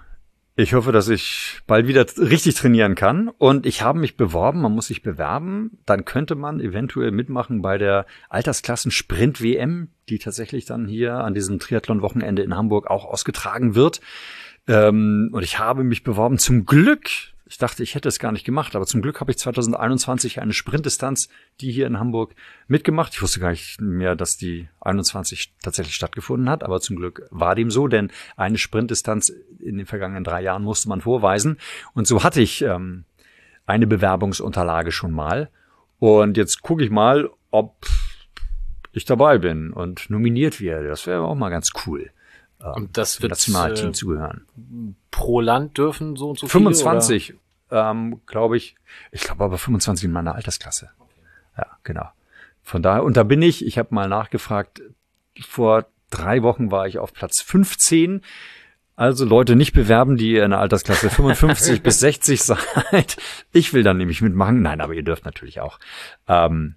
ich 0.55 0.75
hoffe, 0.75 0.93
dass 0.93 1.09
ich 1.09 1.61
bald 1.67 1.87
wieder 1.87 2.05
richtig 2.19 2.55
trainieren 2.57 2.95
kann. 2.95 3.29
Und 3.29 3.65
ich 3.65 3.81
habe 3.81 3.99
mich 3.99 4.19
beworben, 4.19 4.61
man 4.61 4.73
muss 4.73 4.89
sich 4.89 5.03
bewerben. 5.03 5.79
Dann 5.87 6.05
könnte 6.05 6.35
man 6.35 6.61
eventuell 6.61 7.11
mitmachen 7.11 7.63
bei 7.63 7.79
der 7.79 8.05
Altersklassen-Sprint-WM, 8.29 9.89
die 10.11 10.19
tatsächlich 10.19 10.67
dann 10.67 10.87
hier 10.87 11.15
an 11.15 11.33
diesem 11.33 11.59
Triathlon-Wochenende 11.59 12.43
in 12.43 12.55
Hamburg 12.55 12.91
auch 12.91 13.07
ausgetragen 13.07 13.75
wird. 13.75 14.03
Ähm, 14.69 15.31
und 15.33 15.43
ich 15.43 15.59
habe 15.59 15.85
mich 15.85 16.03
beworben. 16.03 16.39
Zum 16.39 16.67
Glück, 16.67 17.09
ich 17.53 17.59
dachte, 17.59 17.83
ich 17.83 17.95
hätte 17.95 18.09
es 18.09 18.19
gar 18.19 18.33
nicht 18.33 18.47
gemacht, 18.47 18.75
aber 18.75 18.87
zum 18.87 19.03
Glück 19.03 19.21
habe 19.21 19.31
ich 19.31 19.37
2021 19.37 20.41
eine 20.41 20.55
Sprintdistanz, 20.55 21.29
die 21.61 21.71
hier 21.71 21.87
in 21.87 21.99
Hamburg 21.99 22.35
mitgemacht. 22.67 23.13
Ich 23.13 23.21
wusste 23.21 23.41
gar 23.41 23.51
nicht 23.51 23.79
mehr, 23.79 24.17
dass 24.17 24.39
die 24.39 24.71
21 24.81 25.53
tatsächlich 25.63 25.95
stattgefunden 25.95 26.49
hat, 26.49 26.65
aber 26.65 26.81
zum 26.81 26.97
Glück 26.97 27.29
war 27.31 27.55
dem 27.55 27.71
so, 27.71 27.89
denn 27.89 28.11
eine 28.39 28.57
Sprintdistanz 28.57 29.31
in 29.59 29.77
den 29.77 29.85
vergangenen 29.85 30.25
drei 30.25 30.41
Jahren 30.41 30.63
musste 30.63 30.89
man 30.89 31.03
vorweisen. 31.03 31.59
Und 31.93 32.07
so 32.07 32.25
hatte 32.25 32.41
ich 32.41 32.63
ähm, 32.63 33.05
eine 33.67 33.87
Bewerbungsunterlage 33.87 34.91
schon 34.91 35.13
mal. 35.13 35.51
Und 35.99 36.39
jetzt 36.39 36.63
gucke 36.63 36.83
ich 36.83 36.91
mal, 36.91 37.29
ob 37.51 37.85
ich 38.93 39.05
dabei 39.05 39.37
bin 39.37 39.75
und 39.75 40.09
nominiert 40.09 40.59
werde. 40.63 40.89
Das 40.89 41.07
wäre 41.07 41.21
auch 41.21 41.35
mal 41.35 41.51
ganz 41.51 41.73
cool. 41.87 42.13
ähm, 42.65 42.73
Und 42.77 42.97
das 42.97 43.19
dem 43.19 43.25
wird 43.25 43.33
Nationalteam 43.33 43.91
äh, 43.91 43.93
zu 43.93 44.07
gehören. 44.07 44.47
pro 45.11 45.43
Land 45.43 45.77
dürfen 45.77 46.17
so 46.17 46.31
und 46.31 46.39
so 46.39 46.47
viele, 46.47 46.65
25, 46.65 47.35
ähm, 47.73 48.21
glaube 48.27 48.57
ich. 48.57 48.77
Ich 49.11 49.23
glaube 49.23 49.45
aber 49.45 49.59
25 49.59 50.05
in 50.05 50.13
meiner 50.13 50.35
Altersklasse. 50.35 50.91
Ja, 51.57 51.67
genau. 51.83 52.09
Von 52.63 52.83
daher, 52.83 53.03
und 53.03 53.17
da 53.17 53.25
bin 53.25 53.43
ich, 53.43 53.67
ich 53.67 53.79
habe 53.79 53.95
mal 53.95 54.09
nachgefragt, 54.09 54.83
vor 55.41 55.87
drei 56.11 56.43
Wochen 56.43 56.71
war 56.71 56.87
ich 56.87 56.99
auf 56.99 57.13
Platz 57.13 57.41
15. 57.41 58.23
Also 58.95 59.25
Leute 59.25 59.57
nicht 59.57 59.73
bewerben, 59.73 60.17
die 60.17 60.33
ihr 60.33 60.45
in 60.45 60.51
der 60.51 60.61
Altersklasse 60.61 61.11
55 61.11 61.83
bis 61.83 61.99
60 62.01 62.43
seid. 62.43 63.17
Ich 63.53 63.73
will 63.73 63.83
dann 63.83 63.97
nämlich 63.97 64.21
mitmachen. 64.21 64.63
Nein, 64.63 64.81
aber 64.81 64.93
ihr 64.93 65.03
dürft 65.03 65.25
natürlich 65.25 65.61
auch. 65.61 65.81
Ähm, 66.29 66.77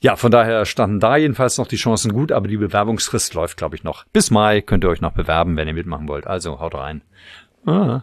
ja, 0.00 0.16
von 0.16 0.30
daher 0.30 0.64
standen 0.64 0.98
da 0.98 1.16
jedenfalls 1.16 1.58
noch 1.58 1.66
die 1.66 1.76
Chancen 1.76 2.12
gut, 2.12 2.32
aber 2.32 2.48
die 2.48 2.56
Bewerbungsfrist 2.56 3.34
läuft, 3.34 3.58
glaube 3.58 3.76
ich, 3.76 3.84
noch. 3.84 4.06
Bis 4.06 4.30
Mai 4.30 4.62
könnt 4.62 4.82
ihr 4.84 4.88
euch 4.88 5.02
noch 5.02 5.12
bewerben, 5.12 5.56
wenn 5.56 5.68
ihr 5.68 5.74
mitmachen 5.74 6.08
wollt. 6.08 6.26
Also 6.26 6.58
haut 6.58 6.74
rein. 6.74 7.02
Ah. 7.66 8.02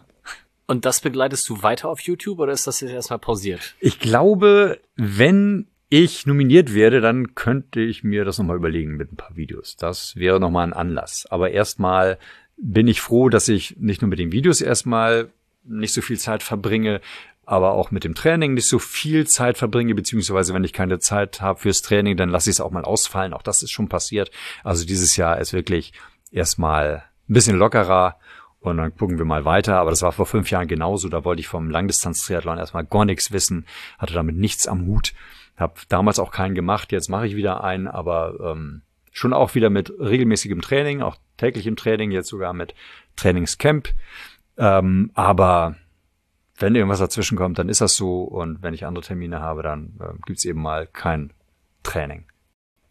Und 0.68 0.84
das 0.84 1.00
begleitest 1.00 1.48
du 1.48 1.62
weiter 1.62 1.88
auf 1.88 2.00
YouTube 2.00 2.38
oder 2.38 2.52
ist 2.52 2.66
das 2.66 2.80
jetzt 2.80 2.92
erstmal 2.92 3.18
pausiert? 3.18 3.74
Ich 3.80 3.98
glaube, 3.98 4.78
wenn 4.96 5.66
ich 5.88 6.26
nominiert 6.26 6.74
werde, 6.74 7.00
dann 7.00 7.34
könnte 7.34 7.80
ich 7.80 8.04
mir 8.04 8.26
das 8.26 8.36
nochmal 8.36 8.58
überlegen 8.58 8.98
mit 8.98 9.10
ein 9.10 9.16
paar 9.16 9.34
Videos. 9.34 9.76
Das 9.76 10.14
wäre 10.14 10.38
nochmal 10.38 10.66
ein 10.66 10.74
Anlass. 10.74 11.26
Aber 11.30 11.50
erstmal 11.50 12.18
bin 12.58 12.86
ich 12.86 13.00
froh, 13.00 13.30
dass 13.30 13.48
ich 13.48 13.76
nicht 13.78 14.02
nur 14.02 14.10
mit 14.10 14.18
den 14.18 14.30
Videos 14.30 14.60
erstmal 14.60 15.30
nicht 15.64 15.94
so 15.94 16.02
viel 16.02 16.18
Zeit 16.18 16.42
verbringe, 16.42 17.00
aber 17.46 17.72
auch 17.72 17.90
mit 17.90 18.04
dem 18.04 18.14
Training 18.14 18.52
nicht 18.52 18.68
so 18.68 18.78
viel 18.78 19.26
Zeit 19.26 19.56
verbringe, 19.56 19.94
beziehungsweise 19.94 20.52
wenn 20.52 20.64
ich 20.64 20.74
keine 20.74 20.98
Zeit 20.98 21.40
habe 21.40 21.60
fürs 21.60 21.80
Training, 21.80 22.18
dann 22.18 22.28
lasse 22.28 22.50
ich 22.50 22.56
es 22.56 22.60
auch 22.60 22.72
mal 22.72 22.84
ausfallen. 22.84 23.32
Auch 23.32 23.42
das 23.42 23.62
ist 23.62 23.70
schon 23.70 23.88
passiert. 23.88 24.30
Also 24.64 24.84
dieses 24.84 25.16
Jahr 25.16 25.40
ist 25.40 25.54
wirklich 25.54 25.94
erstmal 26.30 27.04
ein 27.26 27.32
bisschen 27.32 27.56
lockerer 27.56 28.18
und 28.60 28.76
dann 28.76 28.96
gucken 28.96 29.18
wir 29.18 29.24
mal 29.24 29.44
weiter. 29.44 29.76
Aber 29.76 29.90
das 29.90 30.02
war 30.02 30.12
vor 30.12 30.26
fünf 30.26 30.50
Jahren 30.50 30.68
genauso. 30.68 31.08
Da 31.08 31.24
wollte 31.24 31.40
ich 31.40 31.48
vom 31.48 31.70
Langdistanz-Triathlon 31.70 32.58
erstmal 32.58 32.84
gar 32.84 33.04
nichts 33.04 33.32
wissen, 33.32 33.66
hatte 33.98 34.14
damit 34.14 34.36
nichts 34.36 34.66
am 34.66 34.86
Hut, 34.86 35.14
habe 35.56 35.74
damals 35.88 36.18
auch 36.18 36.30
keinen 36.30 36.54
gemacht. 36.54 36.92
Jetzt 36.92 37.08
mache 37.08 37.26
ich 37.26 37.36
wieder 37.36 37.64
einen, 37.64 37.88
aber 37.88 38.34
ähm, 38.40 38.82
schon 39.12 39.32
auch 39.32 39.54
wieder 39.54 39.70
mit 39.70 39.92
regelmäßigem 39.98 40.60
Training, 40.60 41.02
auch 41.02 41.16
täglichem 41.36 41.76
Training, 41.76 42.10
jetzt 42.10 42.28
sogar 42.28 42.52
mit 42.52 42.74
Trainingscamp. 43.16 43.88
Ähm, 44.56 45.10
aber 45.14 45.76
wenn 46.58 46.74
irgendwas 46.74 46.98
dazwischen 46.98 47.38
kommt, 47.38 47.58
dann 47.58 47.68
ist 47.68 47.80
das 47.80 47.94
so. 47.94 48.22
Und 48.22 48.62
wenn 48.62 48.74
ich 48.74 48.86
andere 48.86 49.04
Termine 49.04 49.40
habe, 49.40 49.62
dann 49.62 49.94
äh, 50.00 50.14
gibt's 50.26 50.44
eben 50.44 50.60
mal 50.60 50.86
kein 50.86 51.32
Training. 51.82 52.27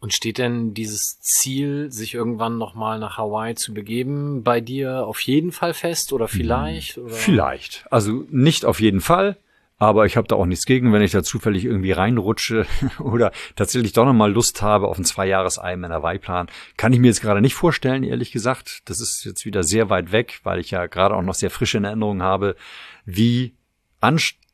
Und 0.00 0.12
steht 0.12 0.38
denn 0.38 0.74
dieses 0.74 1.18
Ziel, 1.20 1.90
sich 1.90 2.14
irgendwann 2.14 2.56
nochmal 2.56 3.00
nach 3.00 3.18
Hawaii 3.18 3.56
zu 3.56 3.74
begeben, 3.74 4.44
bei 4.44 4.60
dir 4.60 5.06
auf 5.06 5.20
jeden 5.20 5.50
Fall 5.50 5.74
fest 5.74 6.12
oder 6.12 6.28
vielleicht? 6.28 6.98
Oder? 6.98 7.12
Vielleicht. 7.12 7.84
Also 7.90 8.24
nicht 8.30 8.64
auf 8.64 8.80
jeden 8.80 9.00
Fall. 9.00 9.36
Aber 9.80 10.06
ich 10.06 10.16
habe 10.16 10.26
da 10.26 10.34
auch 10.34 10.46
nichts 10.46 10.66
gegen, 10.66 10.92
wenn 10.92 11.02
ich 11.02 11.12
da 11.12 11.22
zufällig 11.22 11.64
irgendwie 11.64 11.92
reinrutsche 11.92 12.66
oder 12.98 13.32
tatsächlich 13.54 13.92
doch 13.92 14.04
nochmal 14.04 14.32
Lust 14.32 14.60
habe 14.60 14.88
auf 14.88 14.96
einen 14.96 15.04
Zwei-Jahres-Ironman 15.04 15.92
Hawaii-Plan. 15.92 16.48
Kann 16.76 16.92
ich 16.92 16.98
mir 16.98 17.06
jetzt 17.06 17.20
gerade 17.20 17.40
nicht 17.40 17.54
vorstellen, 17.54 18.02
ehrlich 18.02 18.32
gesagt. 18.32 18.82
Das 18.86 19.00
ist 19.00 19.24
jetzt 19.24 19.44
wieder 19.44 19.62
sehr 19.62 19.88
weit 19.88 20.10
weg, 20.10 20.40
weil 20.42 20.58
ich 20.58 20.72
ja 20.72 20.86
gerade 20.86 21.14
auch 21.14 21.22
noch 21.22 21.34
sehr 21.34 21.50
frische 21.50 21.78
Erinnerungen 21.78 22.22
habe, 22.22 22.56
wie 23.04 23.54
anstrengend 24.00 24.47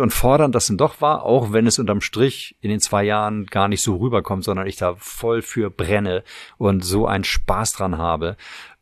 und 0.00 0.10
fordernd 0.10 0.54
das 0.54 0.66
denn 0.66 0.76
doch 0.76 1.00
war, 1.00 1.24
auch 1.24 1.52
wenn 1.52 1.66
es 1.66 1.78
unterm 1.78 2.00
Strich 2.00 2.56
in 2.60 2.70
den 2.70 2.80
zwei 2.80 3.04
Jahren 3.04 3.46
gar 3.46 3.68
nicht 3.68 3.82
so 3.82 3.96
rüberkommt, 3.96 4.44
sondern 4.44 4.66
ich 4.66 4.76
da 4.76 4.94
voll 4.96 5.42
für 5.42 5.70
brenne 5.70 6.24
und 6.58 6.84
so 6.84 7.06
einen 7.06 7.24
Spaß 7.24 7.72
dran 7.72 7.98
habe, 7.98 8.36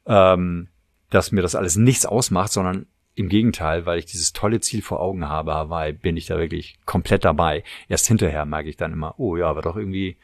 ähm, 0.07 0.69
dass 1.11 1.33
mir 1.33 1.43
das 1.43 1.55
alles 1.55 1.77
nichts 1.77 2.07
ausmacht, 2.07 2.53
sondern 2.53 2.87
im 3.15 3.29
Gegenteil, 3.29 3.85
weil 3.85 3.99
ich 3.99 4.07
dieses 4.07 4.33
tolle 4.33 4.61
Ziel 4.61 4.83
vor 4.83 5.01
Augen 5.01 5.29
habe, 5.29 5.55
Hawaii, 5.55 5.93
bin 5.93 6.17
ich 6.17 6.27
da 6.27 6.39
wirklich 6.39 6.79
komplett 6.87 7.25
dabei. 7.25 7.63
Erst 7.89 8.07
hinterher 8.07 8.47
merke 8.47 8.71
ich 8.71 8.77
dann 8.77 8.93
immer, 8.93 9.15
oh 9.19 9.37
ja, 9.37 9.47
aber 9.47 9.63
doch 9.63 9.77
irgendwie 9.77 10.17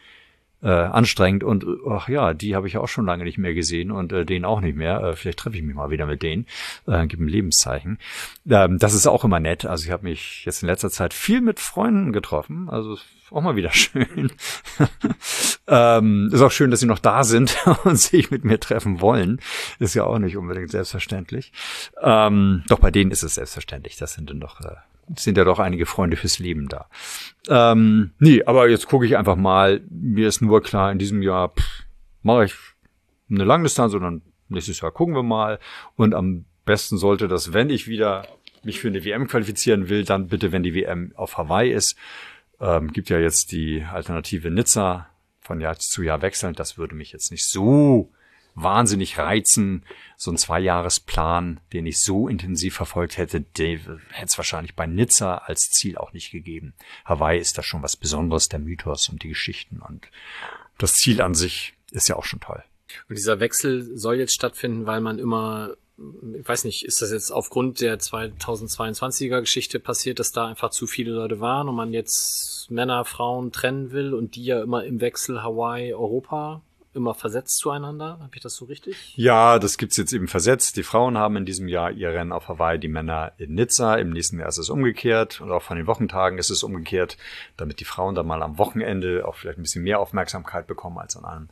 äh, 0.63 0.69
anstrengend 0.69 1.45
und 1.45 1.65
ach 1.89 2.09
ja, 2.09 2.35
die 2.35 2.57
habe 2.57 2.67
ich 2.67 2.79
auch 2.79 2.89
schon 2.89 3.07
lange 3.07 3.25
nicht 3.25 3.39
mehr 3.39 3.55
gesehen 3.55 3.91
und 3.91 4.13
äh, 4.13 4.25
den 4.25 4.45
auch 4.45 4.61
nicht 4.61 4.77
mehr. 4.77 5.01
Äh, 5.03 5.17
vielleicht 5.17 5.39
treffe 5.39 5.57
ich 5.57 5.63
mich 5.63 5.75
mal 5.75 5.91
wieder 5.91 6.07
mit 6.07 6.23
denen, 6.23 6.47
äh, 6.87 7.07
gebe 7.07 7.25
ein 7.25 7.29
Lebenszeichen. 7.29 7.99
Ähm, 8.49 8.79
das 8.79 8.95
ist 8.95 9.07
auch 9.07 9.25
immer 9.25 9.41
nett. 9.41 9.65
Also 9.65 9.85
ich 9.85 9.93
habe 9.93 10.05
mich 10.05 10.45
jetzt 10.45 10.63
in 10.63 10.69
letzter 10.69 10.91
Zeit 10.91 11.15
viel 11.15 11.41
mit 11.41 11.61
Freunden 11.61 12.13
getroffen. 12.13 12.69
Also 12.69 12.99
auch 13.31 13.43
mal 13.43 13.57
wieder 13.57 13.71
schön. 13.73 14.33
ähm, 15.67 16.31
ist 16.33 16.41
auch 16.41 16.51
schön, 16.51 16.71
dass 16.71 16.81
sie 16.81 16.87
noch 16.87 16.99
da 16.99 17.25
sind 17.25 17.57
und 17.85 17.97
sich 17.97 18.31
mit 18.31 18.45
mir 18.45 18.59
treffen 18.59 19.01
wollen. 19.01 19.41
Ist 19.79 19.95
ja 19.95 20.05
auch 20.05 20.19
nicht 20.19 20.37
unbedingt 20.37 20.71
selbstverständlich. 20.71 21.53
Ähm, 22.03 22.65
doch 22.69 22.81
bei 22.81 22.91
denen 22.91 23.11
ist 23.11 23.23
es 23.23 23.35
selbstverständlich. 23.35 23.97
Das 23.97 24.15
sind 24.15 24.31
dann 24.31 24.41
doch, 24.41 24.61
äh, 24.61 24.75
sind 25.17 25.37
ja 25.37 25.45
doch 25.45 25.59
einige 25.59 25.87
Freunde 25.87 26.17
fürs 26.17 26.39
Leben 26.39 26.69
da. 26.69 26.89
Ähm, 27.49 28.13
nee, 28.19 28.43
aber 28.45 28.69
jetzt 28.69 28.87
gucke 28.87 29.07
ich 29.07 29.17
einfach 29.17 29.37
mal. 29.37 29.83
Mir 29.91 30.29
ist 30.29 30.41
nur 30.41 30.63
klar, 30.63 30.93
in 30.93 30.99
diesem 30.99 31.23
Jahr 31.23 31.53
mache 32.23 32.47
ich 32.47 32.55
eine 33.31 33.45
Langdistanz 33.45 33.95
und 33.95 34.03
dann 34.03 34.23
nächstes 34.49 34.81
Jahr 34.81 34.93
gucken 34.93 35.15
wir 35.15 35.23
mal. 35.23 35.59
Und 35.97 36.15
am 36.15 36.45
besten 36.65 36.99
sollte 36.99 37.29
das, 37.29 37.53
wenn 37.53 37.71
ich 37.71 37.89
wieder 37.89 38.27
mich 38.63 38.81
für 38.81 38.89
eine 38.89 39.05
WM 39.05 39.27
qualifizieren 39.27 39.89
will, 39.89 40.05
dann 40.05 40.29
bitte, 40.29 40.53
wenn 40.53 40.63
die 40.63 40.75
WM 40.75 41.13
auf 41.15 41.39
Hawaii 41.39 41.73
ist. 41.73 41.97
Ähm, 42.61 42.93
gibt 42.93 43.09
ja 43.09 43.19
jetzt 43.19 43.53
die 43.53 43.85
Alternative 43.85 44.51
Nizza 44.51 45.09
von 45.41 45.61
Jahr 45.61 45.79
zu 45.79 46.03
Jahr 46.03 46.23
wechselnd. 46.23 46.59
Das 46.59 46.77
würde 46.77 46.95
mich 46.95 47.13
jetzt 47.13 47.31
nicht 47.31 47.49
so 47.49 48.11
wahnsinnig 48.63 49.19
reizen. 49.19 49.85
So 50.17 50.31
ein 50.31 50.37
Zweijahresplan, 50.37 51.61
den 51.73 51.87
ich 51.87 52.01
so 52.01 52.29
intensiv 52.29 52.75
verfolgt 52.75 53.17
hätte, 53.19 53.45
hätte 53.57 53.91
es 54.25 54.39
wahrscheinlich 54.39 54.75
bei 54.75 54.87
Nizza 54.87 55.37
als 55.39 55.71
Ziel 55.71 55.97
auch 55.97 56.13
nicht 56.13 56.31
gegeben. 56.31 56.75
Hawaii 57.05 57.39
ist 57.39 57.57
da 57.59 57.63
schon 57.63 57.83
was 57.83 57.97
Besonderes, 57.97 58.49
der 58.49 58.59
Mythos 58.59 59.09
und 59.09 59.23
die 59.23 59.29
Geschichten 59.29 59.81
und 59.81 60.09
das 60.79 60.95
Ziel 60.95 61.21
an 61.21 61.35
sich 61.35 61.75
ist 61.91 62.09
ja 62.09 62.17
auch 62.17 62.25
schon 62.25 62.41
toll. 62.41 62.63
Und 63.09 63.17
dieser 63.19 63.41
Wechsel 63.41 63.97
soll 63.97 64.17
jetzt 64.17 64.35
stattfinden, 64.35 64.87
weil 64.87 65.01
man 65.01 65.19
immer 65.19 65.75
ich 66.39 66.49
weiß 66.49 66.63
nicht, 66.65 66.85
ist 66.85 67.03
das 67.03 67.11
jetzt 67.11 67.33
aufgrund 67.33 67.81
der 67.81 67.99
2022er 67.99 69.41
Geschichte 69.41 69.81
passiert, 69.81 70.21
dass 70.21 70.31
da 70.31 70.47
einfach 70.47 70.71
zu 70.71 70.87
viele 70.87 71.11
Leute 71.11 71.41
waren 71.41 71.69
und 71.69 71.75
man 71.75 71.93
jetzt 71.93 72.71
Männer, 72.71 73.05
Frauen 73.05 73.51
trennen 73.51 73.91
will 73.91 74.15
und 74.15 74.37
die 74.37 74.45
ja 74.45 74.63
immer 74.63 74.85
im 74.85 75.01
Wechsel 75.01 75.43
Hawaii, 75.43 75.93
Europa 75.93 76.63
immer 76.94 77.15
versetzt 77.15 77.59
zueinander? 77.59 78.19
Habe 78.20 78.31
ich 78.35 78.40
das 78.40 78.55
so 78.55 78.65
richtig? 78.65 79.16
Ja, 79.16 79.59
das 79.59 79.78
gibt's 79.78 79.97
jetzt 79.97 80.12
eben 80.12 80.28
versetzt. 80.28 80.77
Die 80.77 80.82
Frauen 80.82 81.19
haben 81.19 81.36
in 81.36 81.44
diesem 81.44 81.69
Jahr 81.69 81.90
ihr 81.90 82.10
Rennen 82.10 82.32
auf 82.32 82.48
Hawaii, 82.48 82.78
die 82.78 82.89
Männer 82.89 83.32
in 83.39 83.55
Nizza. 83.55 83.97
Im 83.97 84.10
nächsten 84.10 84.39
Jahr 84.39 84.48
ist 84.48 84.59
es 84.59 84.70
umgekehrt 84.70 85.40
und 85.40 85.51
auch 85.51 85.62
von 85.62 85.77
den 85.77 85.86
Wochentagen 85.86 86.39
ist 86.39 86.51
es 86.51 86.62
umgekehrt, 86.62 87.16
damit 87.56 87.81
die 87.81 87.85
Frauen 87.85 88.15
dann 88.15 88.27
mal 88.27 88.43
am 88.43 88.59
Wochenende 88.59 89.27
auch 89.27 89.36
vielleicht 89.36 89.59
ein 89.59 89.62
bisschen 89.62 89.85
mehr 89.85 90.01
Aufmerksamkeit 90.01 90.66
bekommen 90.66 90.98
als 90.98 91.16
an 91.16 91.24
einem 91.24 91.48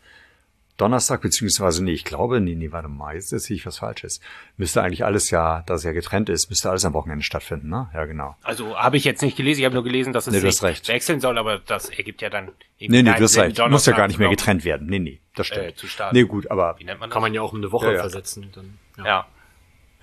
Donnerstag, 0.77 1.23
beziehungsweise, 1.23 1.82
nee, 1.82 1.93
ich 1.93 2.05
glaube, 2.05 2.40
nee, 2.40 2.55
nee, 2.55 2.70
warte 2.70 2.89
mal, 2.89 3.15
jetzt 3.15 3.31
sehe 3.31 3.57
ich 3.57 3.65
was 3.65 3.78
Falsches. 3.78 4.20
Müsste 4.57 4.82
eigentlich 4.82 5.05
alles 5.05 5.31
ja, 5.31 5.62
da 5.66 5.74
es 5.74 5.85
ja 5.85 5.93
getrennt 5.93 6.28
ist, 6.28 6.51
müsste 6.51 6.69
alles 6.69 6.85
am 6.85 6.93
Wochenende 6.93 7.24
stattfinden, 7.24 7.69
ne? 7.70 7.89
Ja, 7.94 8.05
genau. 8.05 8.36
Also 8.43 8.77
habe 8.77 8.97
ich 8.98 9.05
jetzt 9.05 9.23
nicht 9.23 9.36
gelesen, 9.36 9.61
ich 9.61 9.65
habe 9.65 9.74
nur 9.74 9.85
gelesen, 9.85 10.12
dass 10.12 10.27
es 10.27 10.35
Nee, 10.35 10.40
sich 10.51 10.62
recht. 10.62 10.89
wechseln 10.89 11.20
soll, 11.20 11.39
aber 11.39 11.59
das 11.61 11.89
ergibt 11.89 12.20
ja 12.20 12.28
dann 12.28 12.51
Nee, 12.78 12.89
nee, 12.89 13.03
du 13.05 13.23
hast 13.23 13.39
recht. 13.39 13.59
Muss 13.70 13.86
ja 13.86 13.94
gar 13.97 14.07
nicht 14.07 14.19
mehr 14.19 14.28
noch, 14.28 14.36
getrennt 14.36 14.65
werden. 14.65 14.86
Nee, 14.89 14.98
nee, 14.98 15.20
das 15.35 15.47
stimmt. 15.47 15.66
Äh, 15.66 15.74
zu 15.74 15.86
starten. 15.86 16.15
Nee, 16.15 16.24
gut, 16.24 16.51
aber 16.51 16.77
Wie 16.78 16.85
nennt 16.85 17.01
man 17.01 17.09
das? 17.09 17.15
Kann 17.15 17.23
man 17.23 17.32
ja 17.32 17.40
auch 17.40 17.53
um 17.53 17.59
eine 17.59 17.73
Woche 17.73 17.86
Ja, 17.86 17.93
ja. 17.93 18.01
versetzen. 18.01 18.51
Dann, 18.55 18.78
ja. 19.05 19.27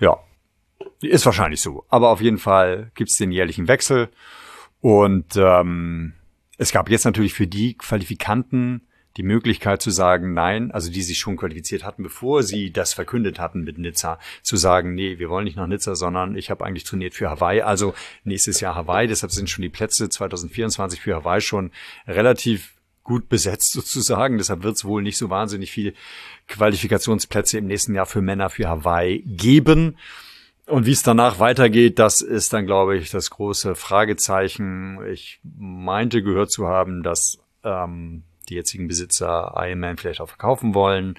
Ja, 0.00 0.18
ist 1.00 1.24
wahrscheinlich 1.24 1.60
so. 1.60 1.84
Aber 1.88 2.08
auf 2.10 2.20
jeden 2.20 2.38
Fall 2.38 2.90
gibt's 2.94 3.16
den 3.16 3.30
jährlichen 3.30 3.68
Wechsel. 3.68 4.08
Und 4.80 5.36
ähm, 5.36 6.14
es 6.58 6.72
gab 6.72 6.90
jetzt 6.90 7.04
natürlich 7.04 7.32
für 7.32 7.46
die 7.46 7.74
Qualifikanten 7.78 8.86
die 9.16 9.22
Möglichkeit 9.22 9.80
zu 9.80 9.90
sagen, 9.90 10.34
nein, 10.34 10.70
also 10.70 10.90
die 10.90 11.02
sich 11.02 11.18
schon 11.18 11.36
qualifiziert 11.36 11.84
hatten, 11.84 12.02
bevor 12.02 12.42
sie 12.42 12.72
das 12.72 12.94
verkündet 12.94 13.38
hatten 13.38 13.62
mit 13.62 13.78
Nizza, 13.78 14.18
zu 14.42 14.56
sagen, 14.56 14.94
nee, 14.94 15.18
wir 15.18 15.30
wollen 15.30 15.44
nicht 15.44 15.56
nach 15.56 15.66
Nizza, 15.66 15.94
sondern 15.94 16.36
ich 16.36 16.50
habe 16.50 16.64
eigentlich 16.64 16.84
trainiert 16.84 17.14
für 17.14 17.30
Hawaii, 17.30 17.62
also 17.62 17.94
nächstes 18.24 18.60
Jahr 18.60 18.74
Hawaii, 18.74 19.06
deshalb 19.06 19.32
sind 19.32 19.48
schon 19.48 19.62
die 19.62 19.68
Plätze 19.68 20.08
2024 20.08 21.00
für 21.00 21.16
Hawaii 21.16 21.40
schon 21.40 21.70
relativ 22.06 22.74
gut 23.04 23.28
besetzt 23.28 23.72
sozusagen. 23.72 24.38
Deshalb 24.38 24.62
wird 24.62 24.76
es 24.76 24.84
wohl 24.84 25.02
nicht 25.02 25.18
so 25.18 25.30
wahnsinnig 25.30 25.70
viel 25.70 25.94
Qualifikationsplätze 26.48 27.58
im 27.58 27.66
nächsten 27.66 27.94
Jahr 27.94 28.06
für 28.06 28.22
Männer 28.22 28.50
für 28.50 28.66
Hawaii 28.66 29.22
geben. 29.26 29.96
Und 30.66 30.86
wie 30.86 30.92
es 30.92 31.02
danach 31.02 31.38
weitergeht, 31.38 31.98
das 31.98 32.22
ist 32.22 32.54
dann, 32.54 32.64
glaube 32.64 32.96
ich, 32.96 33.10
das 33.10 33.30
große 33.30 33.74
Fragezeichen. 33.74 34.98
Ich 35.12 35.38
meinte 35.42 36.22
gehört 36.22 36.50
zu 36.50 36.66
haben, 36.66 37.02
dass 37.02 37.38
ähm, 37.62 38.22
die 38.48 38.54
jetzigen 38.54 38.88
Besitzer 38.88 39.54
Ironman 39.56 39.96
vielleicht 39.96 40.20
auch 40.20 40.28
verkaufen 40.28 40.74
wollen. 40.74 41.16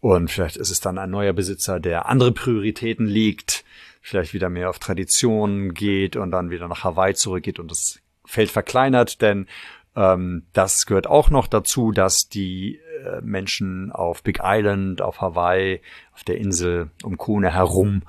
Und 0.00 0.30
vielleicht 0.30 0.56
ist 0.56 0.70
es 0.70 0.80
dann 0.80 0.98
ein 0.98 1.10
neuer 1.10 1.32
Besitzer, 1.32 1.78
der 1.78 2.06
andere 2.06 2.32
Prioritäten 2.32 3.06
legt, 3.06 3.64
vielleicht 4.00 4.34
wieder 4.34 4.48
mehr 4.48 4.68
auf 4.68 4.78
Tradition 4.78 5.74
geht 5.74 6.16
und 6.16 6.32
dann 6.32 6.50
wieder 6.50 6.66
nach 6.66 6.82
Hawaii 6.82 7.14
zurückgeht 7.14 7.60
und 7.60 7.70
das 7.70 8.00
Feld 8.24 8.50
verkleinert, 8.50 9.22
denn 9.22 9.46
ähm, 9.94 10.44
das 10.52 10.86
gehört 10.86 11.06
auch 11.06 11.30
noch 11.30 11.46
dazu, 11.46 11.92
dass 11.92 12.28
die 12.28 12.80
äh, 13.04 13.20
Menschen 13.20 13.92
auf 13.92 14.22
Big 14.22 14.40
Island, 14.42 15.02
auf 15.02 15.20
Hawaii, 15.20 15.80
auf 16.14 16.24
der 16.24 16.38
Insel 16.38 16.90
um 17.02 17.18
Kone 17.18 17.52
herum 17.52 18.02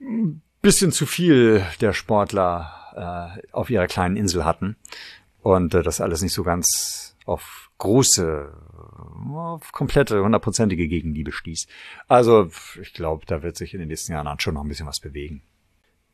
ein 0.00 0.42
bisschen 0.62 0.92
zu 0.92 1.06
viel 1.06 1.64
der 1.80 1.92
Sportler 1.92 3.36
äh, 3.36 3.52
auf 3.52 3.70
ihrer 3.70 3.86
kleinen 3.86 4.16
Insel 4.16 4.44
hatten 4.44 4.76
und 5.42 5.74
äh, 5.74 5.82
das 5.82 6.00
alles 6.00 6.22
nicht 6.22 6.34
so 6.34 6.42
ganz 6.42 7.16
auf 7.24 7.59
große, 7.80 8.52
auf 9.34 9.72
komplette, 9.72 10.22
hundertprozentige 10.22 10.86
Gegenliebe 10.86 11.32
stieß. 11.32 11.66
Also 12.06 12.50
ich 12.80 12.94
glaube, 12.94 13.26
da 13.26 13.42
wird 13.42 13.56
sich 13.56 13.74
in 13.74 13.80
den 13.80 13.88
nächsten 13.88 14.12
Jahren 14.12 14.38
schon 14.38 14.54
noch 14.54 14.62
ein 14.62 14.68
bisschen 14.68 14.86
was 14.86 15.00
bewegen. 15.00 15.42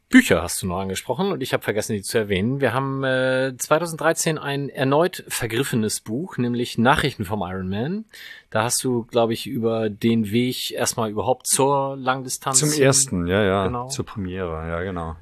Bücher 0.09 0.41
hast 0.41 0.63
du 0.63 0.69
noch 0.69 0.79
angesprochen 0.79 1.33
und 1.33 1.43
ich 1.43 1.53
habe 1.53 1.65
vergessen, 1.65 1.95
die 1.95 2.03
zu 2.03 2.17
erwähnen. 2.17 2.61
Wir 2.61 2.73
haben 2.73 3.03
äh, 3.03 3.55
2013 3.59 4.39
ein 4.39 4.69
erneut 4.69 5.25
vergriffenes 5.27 6.01
Buch, 6.01 6.39
nämlich 6.39 6.79
Nachrichten 6.79 7.25
vom 7.25 7.41
Ironman. 7.41 8.05
Da 8.51 8.63
hast 8.63 8.85
du, 8.85 9.03
glaube 9.05 9.33
ich, 9.33 9.49
über 9.49 9.91
den 9.91 10.31
Weg 10.31 10.71
erstmal 10.71 11.11
überhaupt 11.11 11.49
zur 11.49 11.97
Langdistanz. 11.97 12.61
Zum 12.61 12.73
ersten, 12.81 13.27
ja, 13.27 13.43
ja, 13.43 13.67
Genau. 13.67 13.89
zur 13.89 14.07
Premiere, 14.07 14.69
ja, 14.69 14.81
genau. 14.83 15.17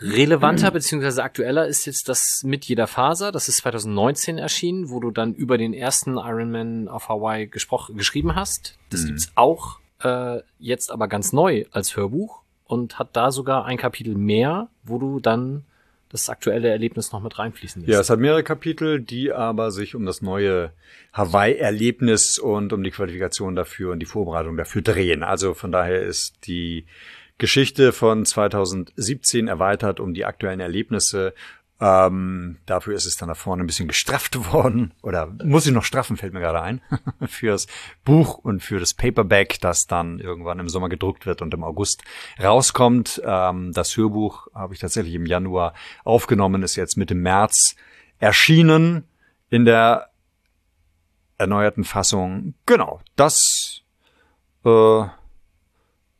Relevanter 0.00 0.70
beziehungsweise 0.70 1.22
aktueller 1.22 1.66
ist 1.66 1.86
jetzt 1.86 2.08
das 2.08 2.42
mit 2.44 2.64
jeder 2.64 2.86
Faser. 2.86 3.32
Das 3.32 3.48
ist 3.48 3.58
2019 3.58 4.38
erschienen, 4.38 4.90
wo 4.90 5.00
du 5.00 5.10
dann 5.10 5.34
über 5.34 5.56
den 5.58 5.72
ersten 5.72 6.16
Ironman 6.16 6.88
auf 6.88 7.08
Hawaii 7.08 7.46
gesprochen, 7.46 7.96
geschrieben 7.96 8.34
hast. 8.34 8.76
Das 8.90 9.02
Mhm. 9.02 9.06
gibt's 9.08 9.32
auch 9.36 9.78
äh, 10.02 10.40
jetzt 10.58 10.90
aber 10.90 11.08
ganz 11.08 11.32
neu 11.32 11.64
als 11.70 11.96
Hörbuch 11.96 12.42
und 12.66 12.98
hat 12.98 13.10
da 13.16 13.30
sogar 13.30 13.64
ein 13.64 13.78
Kapitel 13.78 14.14
mehr, 14.16 14.68
wo 14.82 14.98
du 14.98 15.20
dann 15.20 15.64
das 16.10 16.28
aktuelle 16.28 16.68
Erlebnis 16.68 17.10
noch 17.12 17.20
mit 17.22 17.38
reinfließen 17.38 17.82
lässt. 17.82 17.92
Ja, 17.92 18.00
es 18.00 18.10
hat 18.10 18.18
mehrere 18.20 18.42
Kapitel, 18.44 19.00
die 19.00 19.32
aber 19.32 19.70
sich 19.70 19.94
um 19.94 20.04
das 20.06 20.22
neue 20.22 20.72
Hawaii-Erlebnis 21.12 22.38
und 22.38 22.72
um 22.72 22.82
die 22.84 22.90
Qualifikation 22.90 23.54
dafür 23.56 23.92
und 23.92 23.98
die 24.00 24.06
Vorbereitung 24.06 24.56
dafür 24.56 24.82
drehen. 24.82 25.22
Also 25.22 25.54
von 25.54 25.72
daher 25.72 26.02
ist 26.02 26.34
die 26.46 26.84
Geschichte 27.38 27.92
von 27.92 28.24
2017 28.24 29.48
erweitert 29.48 30.00
um 30.00 30.14
die 30.14 30.24
aktuellen 30.24 30.60
Erlebnisse 30.60 31.34
ähm, 31.80 32.58
dafür 32.66 32.94
ist 32.94 33.04
es 33.04 33.16
dann 33.16 33.28
da 33.28 33.34
vorne 33.34 33.64
ein 33.64 33.66
bisschen 33.66 33.88
gestrafft 33.88 34.52
worden 34.52 34.94
oder 35.02 35.26
muss 35.44 35.66
ich 35.66 35.72
noch 35.72 35.84
straffen, 35.84 36.16
fällt 36.16 36.32
mir 36.32 36.40
gerade 36.40 36.62
ein, 36.62 36.80
fürs 37.26 37.66
Buch 38.04 38.38
und 38.38 38.62
für 38.62 38.78
das 38.78 38.94
Paperback, 38.94 39.60
das 39.60 39.86
dann 39.86 40.20
irgendwann 40.20 40.60
im 40.60 40.68
Sommer 40.68 40.88
gedruckt 40.88 41.26
wird 41.26 41.42
und 41.42 41.52
im 41.52 41.64
August 41.64 42.02
rauskommt. 42.42 43.20
Ähm, 43.24 43.72
das 43.72 43.96
Hörbuch 43.96 44.46
habe 44.54 44.74
ich 44.74 44.80
tatsächlich 44.80 45.14
im 45.14 45.26
Januar 45.26 45.74
aufgenommen, 46.04 46.62
ist 46.62 46.76
jetzt 46.76 46.96
Mitte 46.96 47.14
März 47.14 47.74
erschienen 48.18 49.04
in 49.50 49.64
der 49.64 50.10
erneuerten 51.36 51.84
Fassung. 51.84 52.54
Genau, 52.66 53.00
das 53.16 53.82
äh, 54.64 55.04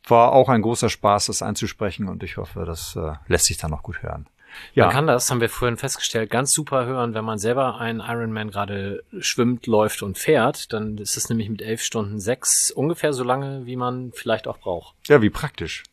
war 0.07 0.33
auch 0.33 0.49
ein 0.49 0.61
großer 0.61 0.89
Spaß, 0.89 1.27
das 1.27 1.41
einzusprechen 1.41 2.07
und 2.07 2.23
ich 2.23 2.37
hoffe, 2.37 2.65
das 2.65 2.95
äh, 2.95 3.13
lässt 3.27 3.45
sich 3.45 3.57
dann 3.57 3.71
noch 3.71 3.83
gut 3.83 4.03
hören. 4.03 4.27
Ja. 4.73 4.85
Man 4.85 4.93
kann 4.93 5.07
das, 5.07 5.29
haben 5.29 5.41
wir 5.41 5.49
vorhin 5.49 5.77
festgestellt, 5.77 6.29
ganz 6.29 6.51
super 6.51 6.85
hören, 6.85 7.13
wenn 7.13 7.25
man 7.25 7.37
selber 7.37 7.77
einen 7.77 7.99
Ironman 7.99 8.51
gerade 8.51 9.03
schwimmt, 9.19 9.67
läuft 9.67 10.01
und 10.01 10.17
fährt. 10.17 10.71
Dann 10.73 10.97
ist 10.97 11.17
es 11.17 11.29
nämlich 11.29 11.49
mit 11.49 11.61
elf 11.61 11.81
Stunden 11.81 12.19
sechs 12.19 12.71
ungefähr 12.71 13.13
so 13.13 13.23
lange, 13.23 13.65
wie 13.65 13.75
man 13.75 14.11
vielleicht 14.13 14.47
auch 14.47 14.57
braucht. 14.57 14.95
Ja, 15.07 15.21
wie 15.21 15.29
praktisch. 15.29 15.83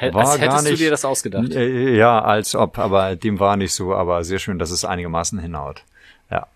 War 0.00 0.32
als 0.32 0.40
hättest 0.40 0.64
nicht, 0.64 0.72
du 0.74 0.84
dir 0.84 0.90
das 0.90 1.04
ausgedacht. 1.04 1.52
Äh, 1.52 1.96
ja, 1.96 2.20
als 2.20 2.56
ob, 2.56 2.78
aber 2.78 3.14
dem 3.14 3.38
war 3.38 3.56
nicht 3.56 3.74
so, 3.74 3.94
aber 3.94 4.24
sehr 4.24 4.38
schön, 4.38 4.58
dass 4.58 4.70
es 4.70 4.84
einigermaßen 4.84 5.38
hinhaut. 5.38 5.84
Ja. 6.30 6.48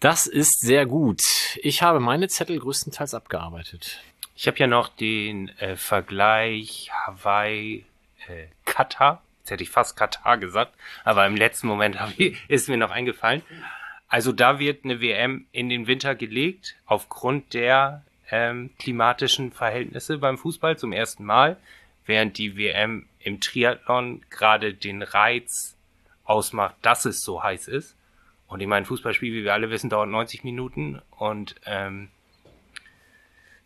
Das 0.00 0.26
ist 0.26 0.60
sehr 0.60 0.84
gut. 0.84 1.22
Ich 1.62 1.82
habe 1.82 2.00
meine 2.00 2.28
Zettel 2.28 2.58
größtenteils 2.58 3.14
abgearbeitet. 3.14 4.02
Ich 4.34 4.46
habe 4.46 4.58
ja 4.58 4.66
noch 4.66 4.88
den 4.88 5.48
äh, 5.58 5.76
Vergleich 5.76 6.90
Hawaii 7.06 7.84
äh, 8.28 8.46
Katar 8.64 9.22
Jetzt 9.42 9.50
hätte 9.50 9.64
ich 9.64 9.70
fast 9.70 9.96
Katar 9.96 10.38
gesagt, 10.38 10.72
aber 11.02 11.26
im 11.26 11.34
letzten 11.34 11.66
Moment 11.66 11.98
ich, 12.16 12.38
ist 12.48 12.68
mir 12.68 12.76
noch 12.76 12.92
eingefallen. 12.92 13.42
Also 14.06 14.30
da 14.30 14.60
wird 14.60 14.84
eine 14.84 15.00
WM 15.00 15.46
in 15.50 15.68
den 15.68 15.88
Winter 15.88 16.14
gelegt, 16.14 16.76
aufgrund 16.86 17.52
der 17.52 18.04
ähm, 18.30 18.70
klimatischen 18.78 19.50
Verhältnisse 19.50 20.18
beim 20.18 20.38
Fußball 20.38 20.78
zum 20.78 20.92
ersten 20.92 21.24
Mal, 21.24 21.56
während 22.06 22.38
die 22.38 22.56
WM 22.56 23.06
im 23.18 23.40
Triathlon 23.40 24.22
gerade 24.30 24.74
den 24.74 25.02
Reiz 25.02 25.76
ausmacht, 26.24 26.76
dass 26.82 27.04
es 27.04 27.22
so 27.22 27.42
heiß 27.42 27.66
ist. 27.66 27.96
Und 28.46 28.60
ich 28.60 28.68
meine, 28.68 28.86
Fußballspiel, 28.86 29.32
wie 29.32 29.44
wir 29.44 29.54
alle 29.54 29.70
wissen, 29.70 29.90
dauert 29.90 30.08
90 30.08 30.44
Minuten 30.44 31.02
und 31.18 31.56
ähm, 31.66 32.10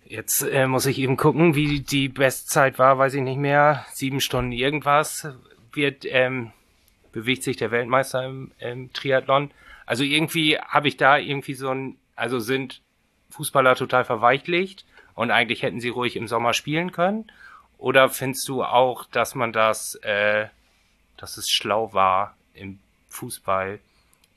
Jetzt 0.08 0.42
äh, 0.42 0.68
muss 0.68 0.86
ich 0.86 0.98
eben 0.98 1.16
gucken, 1.16 1.56
wie 1.56 1.80
die 1.80 2.08
Bestzeit 2.08 2.78
war, 2.78 2.96
weiß 2.96 3.14
ich 3.14 3.22
nicht 3.22 3.38
mehr. 3.38 3.84
Sieben 3.92 4.20
Stunden 4.20 4.52
irgendwas 4.52 5.28
wird, 5.72 6.04
ähm, 6.04 6.52
bewegt 7.10 7.42
sich 7.42 7.56
der 7.56 7.72
Weltmeister 7.72 8.24
im, 8.24 8.52
im 8.58 8.92
Triathlon. 8.92 9.50
Also 9.84 10.04
irgendwie 10.04 10.58
habe 10.58 10.86
ich 10.86 10.96
da 10.96 11.18
irgendwie 11.18 11.54
so 11.54 11.70
ein, 11.70 11.96
also 12.14 12.38
sind 12.38 12.82
Fußballer 13.30 13.74
total 13.74 14.04
verweichlicht 14.04 14.84
und 15.14 15.32
eigentlich 15.32 15.62
hätten 15.62 15.80
sie 15.80 15.88
ruhig 15.88 16.14
im 16.14 16.28
Sommer 16.28 16.52
spielen 16.52 16.92
können. 16.92 17.30
Oder 17.76 18.08
findest 18.08 18.48
du 18.48 18.62
auch, 18.62 19.06
dass 19.06 19.34
man 19.34 19.52
das, 19.52 19.96
äh, 20.02 20.46
dass 21.16 21.36
es 21.36 21.50
schlau 21.50 21.92
war 21.92 22.36
im 22.54 22.78
Fußball, 23.08 23.80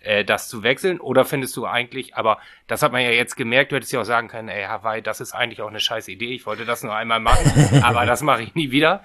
äh, 0.02 0.24
das 0.26 0.48
zu 0.48 0.64
wechseln? 0.64 1.00
Oder 1.00 1.26
findest 1.26 1.56
du 1.58 1.66
eigentlich, 1.66 2.16
aber 2.16 2.40
das 2.68 2.82
hat 2.82 2.92
man 2.92 3.02
ja 3.02 3.12
jetzt 3.12 3.36
gemerkt, 3.36 3.72
du 3.72 3.76
hättest 3.76 3.92
ja 3.92 4.02
auch 4.02 4.06
sagen 4.06 4.28
können, 4.28 4.50
ey 4.50 4.64
Hawaii, 4.64 5.02
das 5.02 5.22
ist 5.22 5.34
eigentlich 5.34 5.62
auch 5.62 5.70
eine 5.70 5.80
scheiß 5.80 6.08
Idee, 6.08 6.34
ich 6.34 6.46
wollte 6.46 6.66
das 6.66 6.84
nur 6.84 6.96
einmal 6.96 7.20
machen, 7.20 7.84
aber 7.84 8.06
das 8.06 8.22
mache 8.22 8.44
ich 8.44 8.56
nie 8.56 8.72
wieder. 8.72 9.04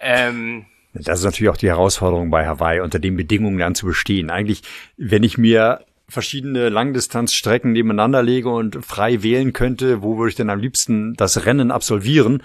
Ähm, 0.00 0.66
das 0.94 1.20
ist 1.20 1.24
natürlich 1.24 1.50
auch 1.50 1.56
die 1.56 1.68
Herausforderung 1.68 2.30
bei 2.30 2.46
Hawaii, 2.46 2.80
unter 2.80 2.98
den 2.98 3.16
Bedingungen 3.16 3.58
dann 3.58 3.74
zu 3.74 3.86
bestehen. 3.86 4.30
Eigentlich, 4.30 4.62
wenn 4.96 5.22
ich 5.22 5.38
mir 5.38 5.84
verschiedene 6.08 6.70
Langdistanzstrecken 6.70 7.72
nebeneinander 7.72 8.22
lege 8.22 8.48
und 8.48 8.84
frei 8.84 9.22
wählen 9.22 9.52
könnte, 9.52 10.02
wo 10.02 10.16
würde 10.16 10.30
ich 10.30 10.36
denn 10.36 10.50
am 10.50 10.58
liebsten 10.58 11.14
das 11.14 11.44
Rennen 11.44 11.70
absolvieren, 11.70 12.42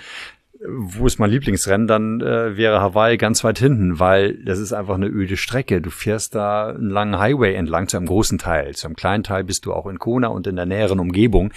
wo 0.68 1.06
ist 1.06 1.20
mein 1.20 1.30
Lieblingsrennen, 1.30 1.88
dann 1.88 2.22
äh, 2.22 2.56
wäre 2.56 2.82
Hawaii 2.82 3.18
ganz 3.18 3.44
weit 3.44 3.60
hinten, 3.60 4.00
weil 4.00 4.36
das 4.44 4.60
ist 4.60 4.74
einfach 4.74 4.96
eine 4.96 5.08
öde 5.08 5.38
Strecke. 5.38 5.82
Du 5.82 5.90
fährst 5.90 6.36
da 6.36 6.68
einen 6.68 6.90
langen 6.90 7.20
Highway 7.20 7.54
entlang 7.54 7.88
zu 7.88 7.98
einem 7.98 8.06
großen 8.06 8.38
Teil. 8.38 8.74
Zu 8.74 8.88
einem 8.88 8.96
kleinen 8.96 9.24
Teil 9.24 9.44
bist 9.44 9.66
du 9.66 9.74
auch 9.74 9.88
in 9.88 10.00
Kona 10.00 10.28
und 10.28 10.48
in 10.48 10.56
der 10.56 10.66
näheren 10.66 11.00
Umgebung 11.00 11.52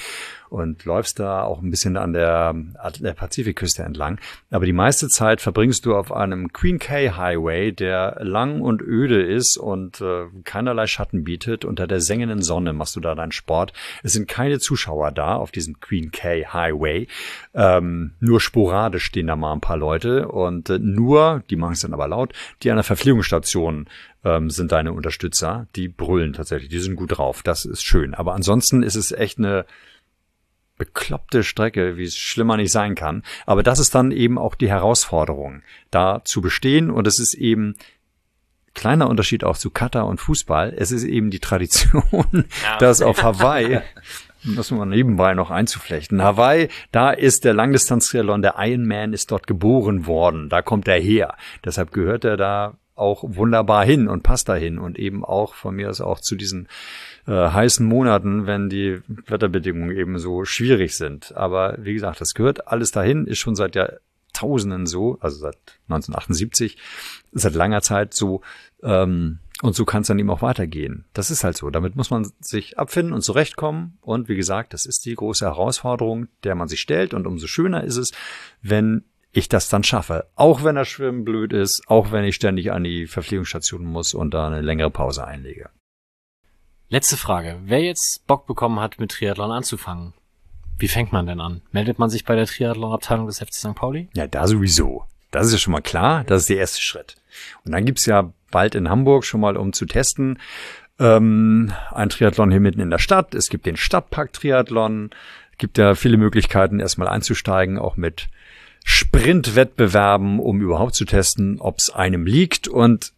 und 0.50 0.84
läufst 0.84 1.18
da 1.18 1.42
auch 1.42 1.62
ein 1.62 1.70
bisschen 1.70 1.96
an 1.96 2.12
der, 2.12 2.54
der 3.00 3.14
Pazifikküste 3.14 3.82
entlang. 3.82 4.20
Aber 4.50 4.66
die 4.66 4.72
meiste 4.72 5.08
Zeit 5.08 5.40
verbringst 5.40 5.86
du 5.86 5.94
auf 5.94 6.12
einem 6.12 6.52
Queen 6.52 6.78
K 6.78 7.10
Highway, 7.16 7.72
der 7.72 8.18
lang 8.20 8.60
und 8.60 8.82
öde 8.82 9.22
ist 9.22 9.56
und 9.56 10.00
äh, 10.00 10.26
keinerlei 10.44 10.86
Schatten 10.86 11.24
bietet. 11.24 11.64
Unter 11.64 11.86
der 11.86 12.00
sengenden 12.00 12.42
Sonne 12.42 12.72
machst 12.72 12.96
du 12.96 13.00
da 13.00 13.14
deinen 13.14 13.32
Sport. 13.32 13.72
Es 14.02 14.12
sind 14.12 14.28
keine 14.28 14.58
Zuschauer 14.58 15.12
da 15.12 15.36
auf 15.36 15.50
diesem 15.50 15.80
Queen 15.80 16.10
K 16.10 16.46
Highway. 16.46 17.08
Ähm, 17.54 18.12
nur 18.20 18.40
sporadisch 18.40 19.04
stehen 19.04 19.26
da 19.26 19.36
mal 19.36 19.52
ein 19.52 19.60
paar 19.60 19.76
Leute 19.76 20.28
und 20.28 20.70
äh, 20.70 20.78
nur, 20.78 21.42
die 21.50 21.56
machen 21.56 21.72
es 21.72 21.80
dann 21.80 21.94
aber 21.94 22.08
laut, 22.08 22.32
die 22.62 22.70
an 22.70 22.76
der 22.76 22.84
Verpflegungsstation 22.84 23.88
ähm, 24.24 24.50
sind 24.50 24.72
deine 24.72 24.92
Unterstützer. 24.92 25.66
Die 25.76 25.88
brüllen 25.88 26.32
tatsächlich, 26.32 26.68
die 26.68 26.80
sind 26.80 26.96
gut 26.96 27.16
drauf. 27.16 27.42
Das 27.42 27.64
ist 27.64 27.84
schön. 27.84 28.14
Aber 28.14 28.34
ansonsten 28.34 28.82
ist 28.82 28.96
es 28.96 29.12
echt 29.12 29.38
eine 29.38 29.64
bekloppte 30.76 31.42
Strecke, 31.42 31.96
wie 31.96 32.04
es 32.04 32.16
schlimmer 32.16 32.56
nicht 32.56 32.72
sein 32.72 32.94
kann. 32.94 33.22
Aber 33.46 33.62
das 33.62 33.78
ist 33.78 33.94
dann 33.94 34.10
eben 34.10 34.38
auch 34.38 34.54
die 34.54 34.68
Herausforderung, 34.68 35.62
da 35.90 36.22
zu 36.24 36.40
bestehen. 36.40 36.90
Und 36.90 37.06
es 37.06 37.18
ist 37.18 37.34
eben 37.34 37.76
kleiner 38.74 39.08
Unterschied 39.08 39.42
auch 39.42 39.56
zu 39.56 39.70
Katar 39.70 40.06
und 40.06 40.20
Fußball. 40.20 40.74
Es 40.76 40.92
ist 40.92 41.04
eben 41.04 41.30
die 41.30 41.40
Tradition, 41.40 42.26
ja. 42.64 42.78
dass 42.78 43.02
auf 43.02 43.22
Hawaii 43.22 43.80
das 44.54 44.70
mal 44.70 44.86
nebenbei 44.86 45.34
noch 45.34 45.50
einzuflechten. 45.50 46.22
Hawaii, 46.22 46.68
da 46.92 47.10
ist 47.10 47.44
der 47.44 47.54
Langdistanz-Triathlon, 47.54 48.42
der 48.42 48.54
Ironman 48.58 49.12
ist 49.12 49.32
dort 49.32 49.46
geboren 49.46 50.06
worden. 50.06 50.48
Da 50.48 50.62
kommt 50.62 50.86
er 50.86 51.00
her. 51.00 51.34
Deshalb 51.64 51.90
gehört 51.90 52.24
er 52.24 52.36
da 52.36 52.74
auch 52.94 53.24
wunderbar 53.26 53.84
hin 53.84 54.08
und 54.08 54.22
passt 54.22 54.48
dahin 54.48 54.78
und 54.78 54.98
eben 54.98 55.24
auch 55.24 55.54
von 55.54 55.74
mir 55.74 55.90
aus 55.90 56.00
auch 56.00 56.20
zu 56.20 56.36
diesen 56.36 56.68
äh, 57.26 57.32
heißen 57.32 57.86
Monaten, 57.86 58.46
wenn 58.46 58.68
die 58.68 59.00
Wetterbedingungen 59.06 59.96
eben 59.96 60.18
so 60.18 60.44
schwierig 60.44 60.96
sind. 60.96 61.36
Aber 61.36 61.76
wie 61.78 61.94
gesagt, 61.94 62.20
das 62.20 62.34
gehört 62.34 62.68
alles 62.68 62.90
dahin, 62.90 63.26
ist 63.26 63.38
schon 63.38 63.56
seit 63.56 63.74
Jahrtausenden 63.74 64.86
so, 64.86 65.18
also 65.20 65.38
seit 65.38 65.58
1978, 65.88 66.76
seit 67.32 67.54
langer 67.54 67.82
Zeit 67.82 68.14
so. 68.14 68.42
Ähm, 68.82 69.38
und 69.62 69.74
so 69.74 69.86
kann 69.86 70.02
es 70.02 70.08
dann 70.08 70.18
eben 70.18 70.30
auch 70.30 70.42
weitergehen. 70.42 71.06
Das 71.14 71.30
ist 71.30 71.42
halt 71.42 71.56
so. 71.56 71.70
Damit 71.70 71.96
muss 71.96 72.10
man 72.10 72.30
sich 72.40 72.78
abfinden 72.78 73.14
und 73.14 73.22
zurechtkommen. 73.22 73.96
Und 74.02 74.28
wie 74.28 74.36
gesagt, 74.36 74.74
das 74.74 74.84
ist 74.84 75.06
die 75.06 75.14
große 75.14 75.46
Herausforderung, 75.46 76.28
der 76.44 76.54
man 76.54 76.68
sich 76.68 76.80
stellt. 76.80 77.14
Und 77.14 77.26
umso 77.26 77.46
schöner 77.46 77.82
ist 77.82 77.96
es, 77.96 78.12
wenn 78.60 79.04
ich 79.32 79.48
das 79.48 79.70
dann 79.70 79.82
schaffe. 79.82 80.26
Auch 80.34 80.62
wenn 80.62 80.76
das 80.76 80.88
Schwimmen 80.88 81.24
blöd 81.24 81.54
ist, 81.54 81.82
auch 81.86 82.12
wenn 82.12 82.24
ich 82.24 82.34
ständig 82.34 82.70
an 82.70 82.84
die 82.84 83.06
Verpflegungsstation 83.06 83.84
muss 83.84 84.12
und 84.12 84.34
da 84.34 84.46
eine 84.46 84.60
längere 84.60 84.90
Pause 84.90 85.26
einlege. 85.26 85.70
Letzte 86.88 87.16
Frage. 87.16 87.58
Wer 87.64 87.82
jetzt 87.82 88.26
Bock 88.28 88.46
bekommen 88.46 88.78
hat, 88.78 89.00
mit 89.00 89.10
Triathlon 89.10 89.50
anzufangen, 89.50 90.12
wie 90.78 90.88
fängt 90.88 91.10
man 91.10 91.26
denn 91.26 91.40
an? 91.40 91.62
Meldet 91.72 91.98
man 91.98 92.10
sich 92.10 92.24
bei 92.24 92.36
der 92.36 92.46
Triathlon-Abteilung 92.46 93.26
des 93.26 93.38
FC 93.38 93.54
St. 93.54 93.74
Pauli? 93.74 94.08
Ja, 94.14 94.26
da 94.26 94.46
sowieso. 94.46 95.04
Das 95.32 95.46
ist 95.46 95.52
ja 95.52 95.58
schon 95.58 95.72
mal 95.72 95.80
klar. 95.80 96.22
Das 96.24 96.42
ist 96.42 96.48
der 96.48 96.58
erste 96.58 96.80
Schritt. 96.80 97.16
Und 97.64 97.72
dann 97.72 97.84
gibt's 97.84 98.06
ja 98.06 98.32
bald 98.52 98.76
in 98.76 98.88
Hamburg 98.88 99.24
schon 99.24 99.40
mal, 99.40 99.56
um 99.56 99.72
zu 99.72 99.86
testen, 99.86 100.38
ähm, 100.98 101.72
ein 101.90 102.08
Triathlon 102.08 102.50
hier 102.50 102.60
mitten 102.60 102.80
in 102.80 102.90
der 102.90 102.98
Stadt. 102.98 103.34
Es 103.34 103.48
gibt 103.48 103.66
den 103.66 103.76
Stadtpark-Triathlon. 103.76 105.10
Es 105.52 105.58
gibt 105.58 105.78
ja 105.78 105.94
viele 105.94 106.18
Möglichkeiten, 106.18 106.78
erstmal 106.78 107.08
einzusteigen, 107.08 107.78
auch 107.78 107.96
mit 107.96 108.28
Sprintwettbewerben, 108.84 110.38
um 110.38 110.60
überhaupt 110.60 110.94
zu 110.94 111.04
testen, 111.04 111.60
ob 111.60 111.78
es 111.78 111.90
einem 111.90 112.26
liegt. 112.26 112.68
Und 112.68 113.12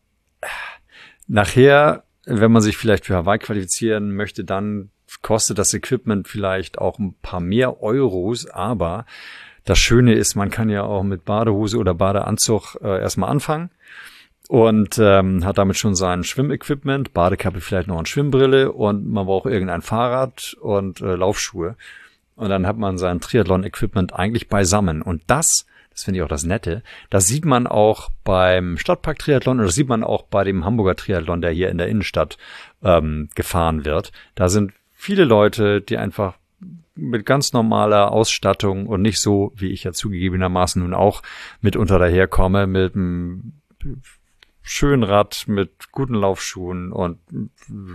nachher, 1.27 2.05
wenn 2.29 2.53
man 2.53 2.63
sich 2.63 2.77
vielleicht 2.77 3.07
für 3.07 3.17
Hawaii 3.17 3.39
qualifizieren 3.39 4.15
möchte, 4.15 4.45
dann 4.45 4.91
kostet 5.23 5.59
das 5.59 5.73
Equipment 5.73 6.29
vielleicht 6.29 6.79
auch 6.79 6.99
ein 6.99 7.15
paar 7.23 7.41
mehr 7.41 7.83
Euros, 7.83 8.47
aber 8.47 9.07
das 9.65 9.79
Schöne 9.79 10.15
ist, 10.15 10.35
man 10.35 10.51
kann 10.51 10.71
ja 10.71 10.83
auch 10.83 11.03
mit 11.03 11.25
Badehose 11.25 11.79
oder 11.79 11.95
Badeanzug 11.95 12.77
äh, 12.83 13.01
erstmal 13.01 13.31
anfangen 13.31 13.71
und 14.49 14.99
ähm, 14.99 15.45
hat 15.45 15.59
damit 15.59 15.77
schon 15.77 15.95
sein 15.95 16.25
Schwimmequipment, 16.25 17.13
Badekappe 17.13 17.61
vielleicht 17.61 17.89
noch 17.89 17.99
eine 17.99 18.07
Schwimmbrille 18.07 18.73
und 18.73 19.07
man 19.07 19.27
braucht 19.27 19.47
irgendein 19.47 19.83
Fahrrad 19.83 20.57
und 20.61 21.01
äh, 21.01 21.15
Laufschuhe. 21.15 21.77
und 22.37 22.49
dann 22.49 22.67
hat 22.67 22.79
man 22.79 22.99
sein 22.99 23.21
Triathlon-Equipment 23.21 24.15
eigentlich 24.15 24.49
beisammen. 24.49 25.03
Und 25.03 25.23
das, 25.27 25.67
das 25.99 26.05
finde 26.05 26.19
ich 26.19 26.23
auch 26.23 26.29
das 26.29 26.45
Nette, 26.45 26.85
das 27.11 27.27
sieht 27.27 27.45
man 27.45 27.67
auch 27.67 28.09
beim 28.23 28.79
Stadtpark-Triathlon 28.79 29.59
und 29.59 29.67
das 29.67 29.75
sieht 29.75 29.89
man 29.89 30.05
auch 30.05 30.23
bei 30.23 30.45
dem 30.45 30.65
Hamburger 30.65 30.95
Triathlon, 30.95 31.41
der 31.41 31.51
hier 31.51 31.71
in 31.71 31.79
der 31.79 31.89
Innenstadt 31.89 32.39
ähm, 32.85 33.29
gefahren 33.35 33.85
wird. 33.85 34.13
Da 34.37 34.49
sind 34.49 34.73
viele 34.93 35.25
Leute, 35.25 35.81
die 35.81 35.97
einfach 35.99 36.35
mit 36.95 37.27
ganz 37.27 37.53
normaler 37.53 38.13
Ausstattung 38.13 38.87
und 38.87 39.03
nicht 39.03 39.19
so, 39.21 39.53
wie 39.57 39.73
ich 39.73 39.83
ja 39.83 39.93
zugegebenermaßen 39.93 40.81
nun 40.81 40.95
auch 40.95 41.21
mitunter 41.63 41.99
daherkomme, 41.99 42.69
mit 42.69 42.95
einem 42.95 43.55
schönen 44.63 45.03
Rad, 45.03 45.47
mit 45.49 45.91
guten 45.91 46.15
Laufschuhen 46.15 46.93
und 46.93 47.19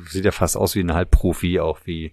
sieht 0.10 0.26
ja 0.26 0.32
fast 0.32 0.58
aus 0.58 0.76
wie 0.76 0.82
ein 0.82 0.94
Halbprofi, 0.94 1.62
auch 1.62 1.80
wie 1.86 2.12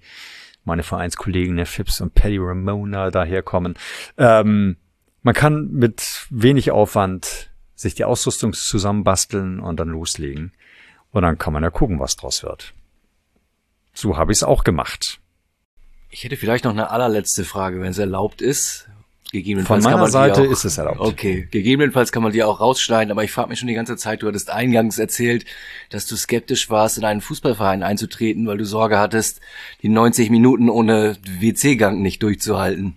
meine 0.62 0.84
Vereinskollegen, 0.84 1.56
der 1.56 1.66
Phipps 1.66 2.00
und 2.00 2.14
Paddy 2.14 2.38
Ramona 2.38 3.10
daherkommen. 3.10 3.74
Ähm, 4.18 4.76
man 5.22 5.34
kann 5.34 5.70
mit 5.72 6.26
wenig 6.30 6.70
Aufwand 6.70 7.50
sich 7.74 7.94
die 7.94 8.04
Ausrüstung 8.04 8.52
zusammenbasteln 8.52 9.60
und 9.60 9.78
dann 9.80 9.88
loslegen. 9.88 10.52
Und 11.12 11.22
dann 11.22 11.38
kann 11.38 11.52
man 11.52 11.62
ja 11.62 11.70
gucken, 11.70 11.98
was 11.98 12.16
draus 12.16 12.42
wird. 12.42 12.74
So 13.92 14.16
habe 14.16 14.32
ich 14.32 14.38
es 14.38 14.42
auch 14.42 14.64
gemacht. 14.64 15.18
Ich 16.10 16.24
hätte 16.24 16.36
vielleicht 16.36 16.64
noch 16.64 16.72
eine 16.72 16.90
allerletzte 16.90 17.44
Frage, 17.44 17.80
wenn 17.80 17.90
es 17.90 17.98
erlaubt 17.98 18.42
ist. 18.42 18.88
Gegebenenfalls 19.32 19.84
Von 19.84 19.92
meiner 19.92 20.08
Seite 20.08 20.42
auch, 20.42 20.50
ist 20.50 20.64
es 20.64 20.76
erlaubt. 20.76 20.98
Okay, 20.98 21.46
gegebenenfalls 21.50 22.10
kann 22.10 22.22
man 22.22 22.32
die 22.32 22.42
auch 22.42 22.58
rausschneiden, 22.58 23.12
aber 23.12 23.22
ich 23.22 23.30
frage 23.30 23.48
mich 23.48 23.60
schon 23.60 23.68
die 23.68 23.74
ganze 23.74 23.96
Zeit, 23.96 24.22
du 24.22 24.26
hattest 24.26 24.50
eingangs 24.50 24.98
erzählt, 24.98 25.44
dass 25.90 26.06
du 26.06 26.16
skeptisch 26.16 26.68
warst, 26.68 26.98
in 26.98 27.04
einen 27.04 27.20
Fußballverein 27.20 27.84
einzutreten, 27.84 28.48
weil 28.48 28.58
du 28.58 28.64
Sorge 28.64 28.98
hattest, 28.98 29.40
die 29.82 29.88
90 29.88 30.30
Minuten 30.30 30.68
ohne 30.68 31.16
WC-Gang 31.38 32.00
nicht 32.02 32.24
durchzuhalten. 32.24 32.96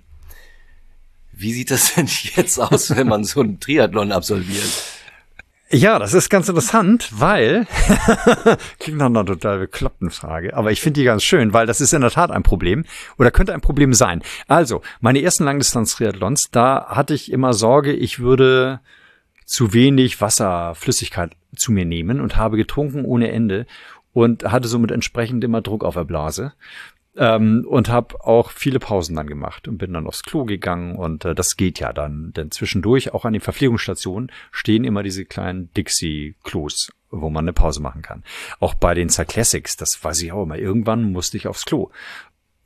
Wie 1.35 1.53
sieht 1.53 1.71
das 1.71 1.93
denn 1.95 2.07
jetzt 2.35 2.59
aus, 2.59 2.95
wenn 2.95 3.07
man 3.07 3.23
so 3.23 3.41
einen 3.41 3.59
Triathlon 3.59 4.11
absolviert? 4.11 4.69
Ja, 5.69 5.97
das 5.97 6.13
ist 6.13 6.29
ganz 6.29 6.47
interessant, 6.49 7.09
weil 7.13 7.65
klingt 8.79 8.99
nach 8.99 9.07
einer 9.07 9.25
total 9.25 9.57
bekloppten 9.57 10.11
Frage, 10.11 10.55
aber 10.55 10.71
ich 10.71 10.81
finde 10.81 10.99
die 10.99 11.05
ganz 11.05 11.23
schön, 11.23 11.51
weil 11.51 11.65
das 11.65 11.81
ist 11.81 11.93
in 11.93 12.01
der 12.01 12.11
Tat 12.11 12.29
ein 12.29 12.43
Problem 12.43 12.85
oder 13.17 13.31
könnte 13.31 13.55
ein 13.55 13.61
Problem 13.61 13.91
sein. 13.91 14.21
Also, 14.47 14.83
meine 15.01 15.23
ersten 15.23 15.45
Langdistanz-Triathlons, 15.45 16.51
da 16.51 16.89
hatte 16.89 17.15
ich 17.15 17.31
immer 17.31 17.53
Sorge, 17.53 17.91
ich 17.91 18.19
würde 18.19 18.81
zu 19.45 19.73
wenig 19.73 20.21
Wasserflüssigkeit 20.21 21.31
zu 21.55 21.71
mir 21.71 21.85
nehmen 21.85 22.21
und 22.21 22.37
habe 22.37 22.57
getrunken 22.57 23.03
ohne 23.03 23.31
Ende 23.31 23.65
und 24.13 24.43
hatte 24.43 24.67
somit 24.67 24.91
entsprechend 24.91 25.43
immer 25.43 25.61
Druck 25.61 25.83
auf 25.83 25.95
der 25.95 26.05
Blase. 26.05 26.53
Ähm, 27.15 27.65
und 27.69 27.89
habe 27.89 28.25
auch 28.25 28.49
viele 28.49 28.79
Pausen 28.79 29.15
dann 29.15 29.27
gemacht 29.27 29.67
und 29.67 29.77
bin 29.77 29.93
dann 29.93 30.07
aufs 30.07 30.23
Klo 30.23 30.45
gegangen 30.45 30.95
und 30.95 31.25
äh, 31.25 31.35
das 31.35 31.57
geht 31.57 31.79
ja 31.79 31.93
dann, 31.93 32.33
denn 32.33 32.49
zwischendurch 32.49 33.13
auch 33.13 33.23
an 33.23 33.33
den 33.33 33.41
Verpflegungsstationen 33.41 34.31
stehen 34.51 34.83
immer 34.83 35.03
diese 35.03 35.23
kleinen 35.23 35.71
Dixie-Klos, 35.73 36.91
wo 37.11 37.29
man 37.29 37.45
eine 37.45 37.53
Pause 37.53 37.83
machen 37.83 38.01
kann. 38.01 38.23
Auch 38.59 38.73
bei 38.73 38.95
den 38.95 39.09
Cyclassics, 39.09 39.77
das 39.77 40.03
weiß 40.03 40.23
ich 40.23 40.31
auch 40.31 40.41
immer, 40.41 40.57
irgendwann 40.57 41.11
musste 41.11 41.37
ich 41.37 41.47
aufs 41.47 41.65
Klo. 41.65 41.91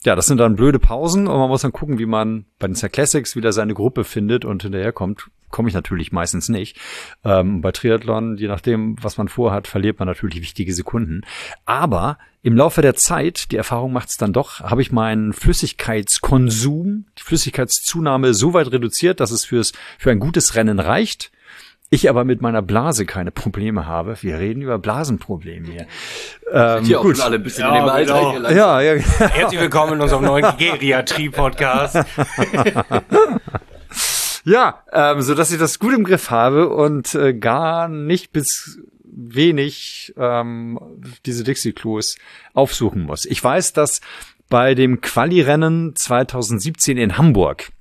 Ja, 0.04 0.16
das 0.16 0.28
sind 0.28 0.38
dann 0.38 0.56
blöde 0.56 0.80
Pausen 0.80 1.28
und 1.28 1.38
man 1.38 1.50
muss 1.50 1.64
dann 1.64 1.74
gucken, 1.74 2.00
wie 2.00 2.06
man 2.06 2.46
bei 2.60 2.68
den 2.68 2.76
Cyclassics 2.76 3.36
wieder 3.36 3.52
seine 3.52 3.74
Gruppe 3.74 4.06
findet 4.06 4.46
und 4.46 4.64
hinterherkommt 4.64 5.30
komme 5.50 5.70
ich 5.70 5.76
natürlich 5.76 6.12
meistens 6.12 6.50
nicht. 6.50 6.78
Ähm, 7.24 7.62
bei 7.62 7.72
Triathlon, 7.72 8.38
je 8.38 8.48
nachdem, 8.48 8.96
was 9.02 9.18
man 9.18 9.28
vorhat, 9.28 9.68
verliert 9.68 10.00
man 10.00 10.08
natürlich 10.08 10.42
wichtige 10.42 10.74
Sekunden. 10.74 11.22
Aber 11.66 12.18
im 12.44 12.56
Laufe 12.56 12.82
der 12.82 12.96
Zeit, 12.96 13.52
die 13.52 13.58
Erfahrung 13.58 13.92
macht 13.92 14.10
es 14.10 14.16
dann 14.16 14.34
doch, 14.34 14.62
habe 14.62 14.82
ich 14.82 14.92
meinen 14.92 15.34
Flüssigkeitskonsum, 15.34 17.06
die 17.18 17.24
Flüssigkeitszunahme 17.24 18.34
so 18.34 18.54
weit 18.54 18.72
reduziert, 18.72 19.20
dass 19.20 19.32
es 19.32 19.46
fürs, 19.46 19.74
für 19.98 20.12
ein 20.12 20.20
gutes 20.20 20.56
Rennen 20.56 20.80
reicht. 20.80 21.32
Ich 21.90 22.10
aber 22.10 22.26
mit 22.26 22.42
meiner 22.42 22.62
Blase 22.62 23.06
keine 23.06 23.32
Probleme 23.32 23.86
habe. 23.86 24.18
Wir 24.22 24.40
reden 24.40 24.62
über 24.62 24.78
Blasenprobleme 24.78 25.68
hier. 25.68 25.88
Ähm, 26.52 26.84
hier 26.84 26.98
gut. 27.00 27.22
alle 27.22 27.38
ein 27.38 27.44
bisschen 27.44 27.64
ja, 27.64 27.70
in 27.70 27.82
dem 27.82 27.90
Alter 27.90 28.34
genau. 28.34 28.50
ja, 28.50 28.82
ja. 28.82 29.02
Herzlich 29.20 29.62
willkommen 29.62 29.94
in 29.94 30.02
unserem 30.02 30.26
neuen 30.26 30.46
Geriatrie-Podcast. 30.58 32.06
Ja, 34.48 34.82
ähm, 34.94 35.22
so 35.22 35.36
dass 35.36 35.52
ich 35.52 35.60
das 35.60 35.78
gut 35.78 35.94
im 35.94 36.06
Griff 36.06 36.32
habe 36.32 36.70
und 36.70 37.14
äh, 37.16 37.34
gar 37.34 37.90
nicht 37.90 38.32
bis 38.32 38.80
wenig 39.04 40.14
ähm, 40.16 40.80
diese 41.26 41.44
Dixie-Klos 41.44 42.16
aufsuchen 42.54 43.04
muss. 43.04 43.26
Ich 43.26 43.44
weiß, 43.44 43.74
dass 43.74 44.00
bei 44.48 44.74
dem 44.74 45.02
Quali-Rennen 45.02 45.98
2017 45.98 46.98
in 46.98 47.18
Hamburg, 47.18 47.74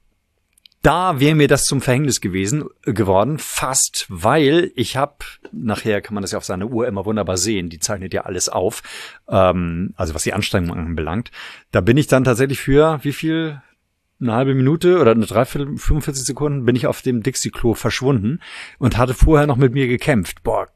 da 0.82 1.20
wäre 1.20 1.36
mir 1.36 1.47
das 1.47 1.66
zum 1.66 1.80
Verhängnis 1.80 2.20
gewesen 2.20 2.64
äh, 2.84 2.93
geworden, 2.93 3.38
fast, 3.38 4.06
weil 4.09 4.72
ich 4.74 4.97
habe, 4.97 5.18
nachher 5.52 6.01
kann 6.01 6.14
man 6.14 6.22
das 6.22 6.32
ja 6.32 6.38
auf 6.38 6.44
seiner 6.44 6.66
Uhr 6.66 6.88
immer 6.88 7.05
wunderbar 7.05 7.36
sehen, 7.36 7.68
die 7.68 7.78
zeichnet 7.78 8.12
ja 8.12 8.22
alles 8.22 8.48
auf, 8.48 8.82
ähm, 9.28 9.94
also 9.94 10.14
was 10.14 10.24
die 10.24 10.32
Anstrengung 10.32 10.76
anbelangt. 10.76 11.30
Da 11.70 11.80
bin 11.80 11.97
ich 11.97 12.09
dann 12.09 12.24
tatsächlich 12.24 12.59
für 12.59 12.98
wie 13.05 13.12
viel 13.12 13.62
eine 14.18 14.32
halbe 14.32 14.55
Minute 14.55 14.98
oder 14.98 15.10
eine 15.10 15.26
Dreiviertel, 15.26 15.76
45 15.76 16.24
Sekunden 16.24 16.64
bin 16.64 16.74
ich 16.74 16.86
auf 16.86 17.02
dem 17.02 17.22
Dixie-Klo 17.22 17.74
verschwunden 17.74 18.40
und 18.78 18.97
hatte 18.97 19.12
vorher 19.12 19.47
noch 19.47 19.56
mit 19.56 19.74
mir 19.74 19.88
gekämpft. 19.88 20.43
Boah, 20.43 20.68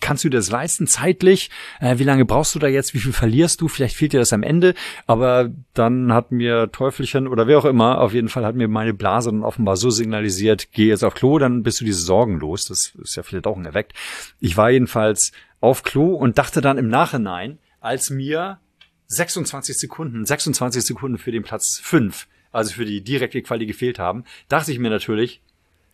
kannst 0.00 0.24
du 0.24 0.28
dir 0.28 0.38
das 0.38 0.50
leisten 0.50 0.88
zeitlich? 0.88 1.50
Äh, 1.80 1.98
wie 1.98 2.04
lange 2.04 2.24
brauchst 2.24 2.54
du 2.54 2.58
da 2.58 2.66
jetzt? 2.66 2.92
Wie 2.92 2.98
viel 2.98 3.12
verlierst 3.12 3.60
du? 3.60 3.68
Vielleicht 3.68 3.96
fehlt 3.96 4.12
dir 4.12 4.18
das 4.18 4.32
am 4.32 4.42
Ende. 4.42 4.74
Aber 5.06 5.50
dann 5.74 6.12
hat 6.12 6.32
mir 6.32 6.72
Teufelchen 6.72 7.28
oder 7.28 7.46
wer 7.46 7.58
auch 7.58 7.64
immer, 7.64 8.00
auf 8.00 8.14
jeden 8.14 8.28
Fall 8.28 8.44
hat 8.44 8.56
mir 8.56 8.66
meine 8.66 8.94
Blase 8.94 9.30
dann 9.30 9.44
offenbar 9.44 9.76
so 9.76 9.90
signalisiert, 9.90 10.72
geh 10.72 10.88
jetzt 10.88 11.04
auf 11.04 11.14
Klo, 11.14 11.38
dann 11.38 11.62
bist 11.62 11.80
du 11.80 11.84
diese 11.84 12.00
Sorgen 12.00 12.40
los. 12.40 12.64
Das 12.64 12.94
ist 13.00 13.14
ja 13.14 13.22
vielleicht 13.22 13.46
auch 13.46 13.56
ein 13.56 13.64
Erweckt. 13.64 13.92
Ich 14.40 14.56
war 14.56 14.70
jedenfalls 14.70 15.30
auf 15.60 15.84
Klo 15.84 16.14
und 16.14 16.36
dachte 16.36 16.60
dann 16.60 16.78
im 16.78 16.88
Nachhinein, 16.88 17.58
als 17.80 18.10
mir 18.10 18.58
26 19.06 19.78
Sekunden, 19.78 20.24
26 20.24 20.84
Sekunden 20.84 21.18
für 21.18 21.30
den 21.30 21.44
Platz 21.44 21.78
5 21.78 22.26
also 22.52 22.74
für 22.74 22.84
die 22.84 23.02
direkte 23.02 23.42
Quali 23.42 23.66
gefehlt 23.66 23.98
haben, 23.98 24.24
dachte 24.48 24.72
ich 24.72 24.78
mir 24.78 24.90
natürlich, 24.90 25.40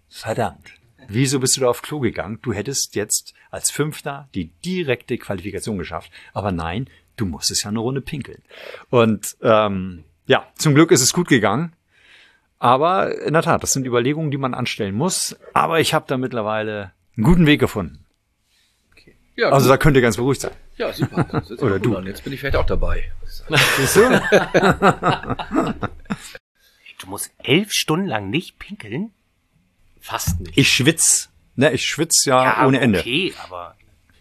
verdammt, 0.08 0.72
wieso 1.08 1.40
bist 1.40 1.56
du 1.56 1.62
da 1.62 1.68
auf 1.68 1.82
Klo 1.82 2.00
gegangen? 2.00 2.38
Du 2.42 2.52
hättest 2.52 2.94
jetzt 2.94 3.34
als 3.50 3.70
Fünfter 3.70 4.28
die 4.34 4.50
direkte 4.64 5.18
Qualifikation 5.18 5.78
geschafft. 5.78 6.10
Aber 6.32 6.52
nein, 6.52 6.88
du 7.16 7.26
musstest 7.26 7.64
ja 7.64 7.70
eine 7.70 7.78
Runde 7.78 8.00
pinkeln. 8.00 8.42
Und 8.90 9.36
ähm, 9.42 10.04
ja, 10.26 10.46
zum 10.56 10.74
Glück 10.74 10.90
ist 10.90 11.00
es 11.00 11.12
gut 11.12 11.28
gegangen. 11.28 11.72
Aber 12.58 13.22
in 13.22 13.34
der 13.34 13.42
Tat, 13.42 13.62
das 13.62 13.72
sind 13.72 13.86
Überlegungen, 13.86 14.30
die 14.30 14.36
man 14.36 14.54
anstellen 14.54 14.94
muss. 14.94 15.36
Aber 15.54 15.80
ich 15.80 15.94
habe 15.94 16.06
da 16.08 16.16
mittlerweile 16.16 16.92
einen 17.16 17.24
guten 17.24 17.46
Weg 17.46 17.60
gefunden. 17.60 18.04
Okay. 18.92 19.14
Ja, 19.36 19.50
also 19.50 19.66
gut. 19.66 19.72
da 19.72 19.76
könnt 19.76 19.96
ihr 19.96 20.02
ganz 20.02 20.16
beruhigt 20.16 20.40
sein. 20.40 20.52
Ja, 20.76 20.92
super. 20.92 21.42
Oder 21.58 21.78
du. 21.78 21.96
An. 21.96 22.06
Jetzt 22.06 22.24
bin 22.24 22.32
ich 22.32 22.40
vielleicht 22.40 22.56
auch 22.56 22.66
dabei. 22.66 23.10
Siehst 23.76 23.96
du? 23.96 24.00
Du 27.08 27.12
musst 27.12 27.32
elf 27.42 27.72
Stunden 27.72 28.06
lang 28.06 28.28
nicht 28.28 28.58
pinkeln? 28.58 29.14
Fast 29.98 30.40
nicht. 30.40 30.58
Ich 30.58 30.70
schwitz. 30.70 31.30
Ne, 31.56 31.72
ich 31.72 31.88
schwitz 31.88 32.26
ja, 32.26 32.44
ja 32.44 32.66
ohne 32.66 32.80
Ende. 32.80 32.98
Okay, 32.98 33.32
aber. 33.42 33.76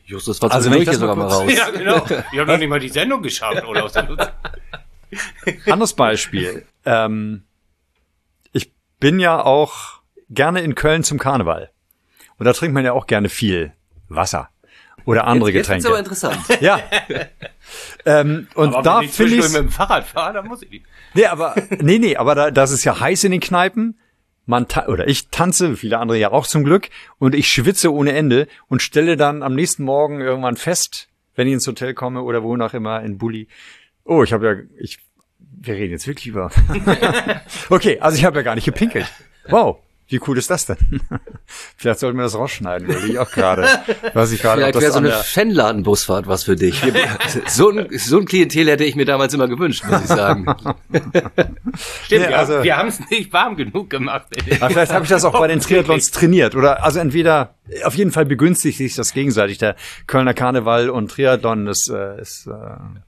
Justus 0.05 0.41
war 0.41 0.53
also 0.53 0.71
wenn 0.71 0.79
ich 0.79 0.85
das 0.85 0.95
sogar 0.95 1.17
mal 1.17 1.27
raus. 1.27 1.51
Ja, 1.53 1.69
genau. 1.69 2.09
Wir 2.31 2.39
haben 2.39 2.47
noch 2.47 2.57
nicht 2.57 2.69
mal 2.69 2.79
die 2.79 2.87
Sendung 2.87 3.21
geschafft, 3.21 3.65
oder? 3.65 3.91
Anderes 5.65 5.95
Beispiel. 5.95 6.65
Ähm, 6.85 7.43
ich 8.53 8.71
bin 9.01 9.19
ja 9.19 9.43
auch 9.43 9.99
gerne 10.29 10.61
in 10.61 10.73
Köln 10.73 11.03
zum 11.03 11.19
Karneval. 11.19 11.69
Und 12.37 12.45
da 12.45 12.53
trinkt 12.53 12.73
man 12.73 12.85
ja 12.85 12.93
auch 12.93 13.05
gerne 13.05 13.27
viel 13.27 13.73
Wasser 14.07 14.49
oder 15.07 15.25
andere 15.25 15.51
jetzt, 15.51 15.67
Getränke. 15.67 15.83
Das 15.83 16.09
ist 16.09 16.21
aber 16.21 16.35
interessant. 16.35 16.61
Ja. 16.61 16.81
ähm, 18.05 18.47
und 18.55 18.73
aber 18.75 18.83
da 18.83 19.01
finde 19.01 19.35
ich 19.35 19.43
mit 19.43 19.55
dem 19.55 19.69
Fahrrad 19.69 20.05
fahre, 20.05 20.33
dann 20.33 20.47
muss 20.47 20.61
ich. 20.63 20.83
Nee, 21.13 21.25
aber 21.25 21.55
nee, 21.79 21.97
nee, 21.97 22.17
aber 22.17 22.35
da, 22.35 22.51
das 22.51 22.71
ist 22.71 22.83
ja 22.83 22.99
heiß 22.99 23.23
in 23.23 23.31
den 23.31 23.39
Kneipen. 23.39 23.97
Man 24.45 24.65
oder 24.87 25.07
ich 25.07 25.29
tanze, 25.29 25.75
viele 25.75 25.97
andere 25.97 26.17
ja 26.17 26.31
auch 26.31 26.47
zum 26.47 26.63
Glück, 26.63 26.89
und 27.19 27.35
ich 27.35 27.51
schwitze 27.51 27.93
ohne 27.93 28.13
Ende 28.13 28.47
und 28.67 28.81
stelle 28.81 29.17
dann 29.17 29.43
am 29.43 29.55
nächsten 29.55 29.83
Morgen 29.83 30.21
irgendwann 30.21 30.55
fest, 30.55 31.09
wenn 31.35 31.47
ich 31.47 31.53
ins 31.53 31.67
Hotel 31.67 31.93
komme 31.93 32.21
oder 32.21 32.43
wo 32.43 32.55
nach 32.55 32.73
immer 32.73 33.01
in 33.01 33.17
Bulli. 33.17 33.47
Oh, 34.05 34.23
ich 34.23 34.31
habe 34.31 34.45
ja, 34.47 34.55
ich, 34.79 34.99
wir 35.39 35.73
reden 35.73 35.91
jetzt 35.91 36.07
wirklich 36.07 36.27
über. 36.27 36.49
okay, 37.69 37.99
also 37.99 38.17
ich 38.17 38.23
habe 38.23 38.37
ja 38.37 38.43
gar 38.43 38.55
nicht 38.55 38.65
gepinkelt. 38.65 39.05
Wow. 39.49 39.79
Wie 40.09 40.21
cool 40.25 40.37
ist 40.37 40.49
das 40.49 40.65
denn? 40.65 40.77
Vielleicht 41.75 41.99
sollten 41.99 42.17
wir 42.17 42.23
das 42.23 42.35
rausschneiden, 42.35 42.87
würde 42.87 43.07
ich 43.07 43.19
auch 43.19 43.29
gerade. 43.29 43.67
Weiß 44.13 44.31
ich 44.31 44.41
gerade. 44.41 44.61
Vielleicht 44.61 44.79
wäre 44.79 44.91
so 44.93 44.99
eine 44.99 45.11
Fanladen-Busfahrt 45.11 46.27
was 46.27 46.43
für 46.43 46.55
dich. 46.55 46.81
so, 47.47 47.69
ein, 47.69 47.87
so 47.91 48.19
ein 48.19 48.25
Klientel 48.25 48.67
hätte 48.67 48.85
ich 48.85 48.95
mir 48.95 49.05
damals 49.05 49.33
immer 49.33 49.49
gewünscht, 49.49 49.83
muss 49.85 50.01
ich 50.01 50.07
sagen. 50.07 50.45
Stimmt, 52.05 52.27
nee, 52.27 52.33
also, 52.33 52.63
wir 52.63 52.77
haben 52.77 52.87
es 52.87 53.01
nicht 53.09 53.33
warm 53.33 53.57
genug 53.57 53.89
gemacht. 53.89 54.27
Aber 54.61 54.69
vielleicht 54.69 54.93
habe 54.93 55.03
ich 55.03 55.09
das 55.09 55.25
auch 55.25 55.37
bei 55.37 55.47
den 55.47 55.59
Triathlons 55.59 56.11
trainiert. 56.11 56.55
Oder 56.55 56.83
also 56.85 56.99
entweder 56.99 57.56
auf 57.83 57.95
jeden 57.95 58.11
Fall 58.11 58.25
begünstigt 58.25 58.77
sich 58.77 58.95
das 58.95 59.13
gegenseitig. 59.13 59.57
Der 59.57 59.75
Kölner 60.05 60.33
Karneval 60.33 60.89
und 60.89 61.11
Triathlon 61.11 61.67
ist, 61.67 61.89
äh, 61.89 62.19
ist 62.21 62.47
äh, 62.47 62.51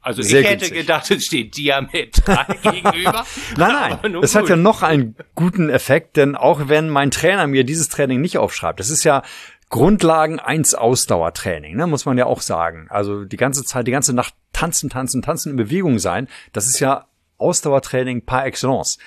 Also 0.01 0.21
ich 0.21 0.33
hätte 0.33 0.49
günstig. 0.49 0.73
gedacht, 0.73 1.11
es 1.11 1.25
steht 1.25 1.57
diametral 1.57 2.45
gegenüber. 2.63 3.25
Nein, 3.57 3.97
nein, 4.01 4.15
es 4.21 4.35
hat 4.35 4.49
ja 4.49 4.55
noch 4.55 4.83
einen 4.83 5.15
guten 5.35 5.69
Effekt, 5.69 6.17
denn 6.17 6.35
auch 6.35 6.67
wenn 6.67 6.89
mein 6.89 7.11
Trainer 7.11 7.47
mir 7.47 7.63
dieses 7.63 7.89
Training 7.89 8.21
nicht 8.21 8.37
aufschreibt, 8.37 8.79
das 8.79 8.89
ist 8.89 9.03
ja 9.03 9.23
Grundlagen 9.69 10.39
1 10.39 10.73
Ausdauertraining, 10.73 11.75
ne, 11.75 11.85
muss 11.85 12.05
man 12.05 12.17
ja 12.17 12.25
auch 12.25 12.41
sagen. 12.41 12.87
Also 12.89 13.23
die 13.23 13.37
ganze 13.37 13.63
Zeit, 13.63 13.85
die 13.85 13.91
ganze 13.91 14.13
Nacht 14.13 14.33
tanzen, 14.51 14.89
tanzen, 14.89 15.21
tanzen, 15.21 15.51
in 15.51 15.57
Bewegung 15.57 15.99
sein, 15.99 16.27
das 16.53 16.65
ist 16.65 16.79
ja 16.79 17.05
Ausdauertraining 17.37 18.25
par 18.25 18.45
excellence. 18.45 18.97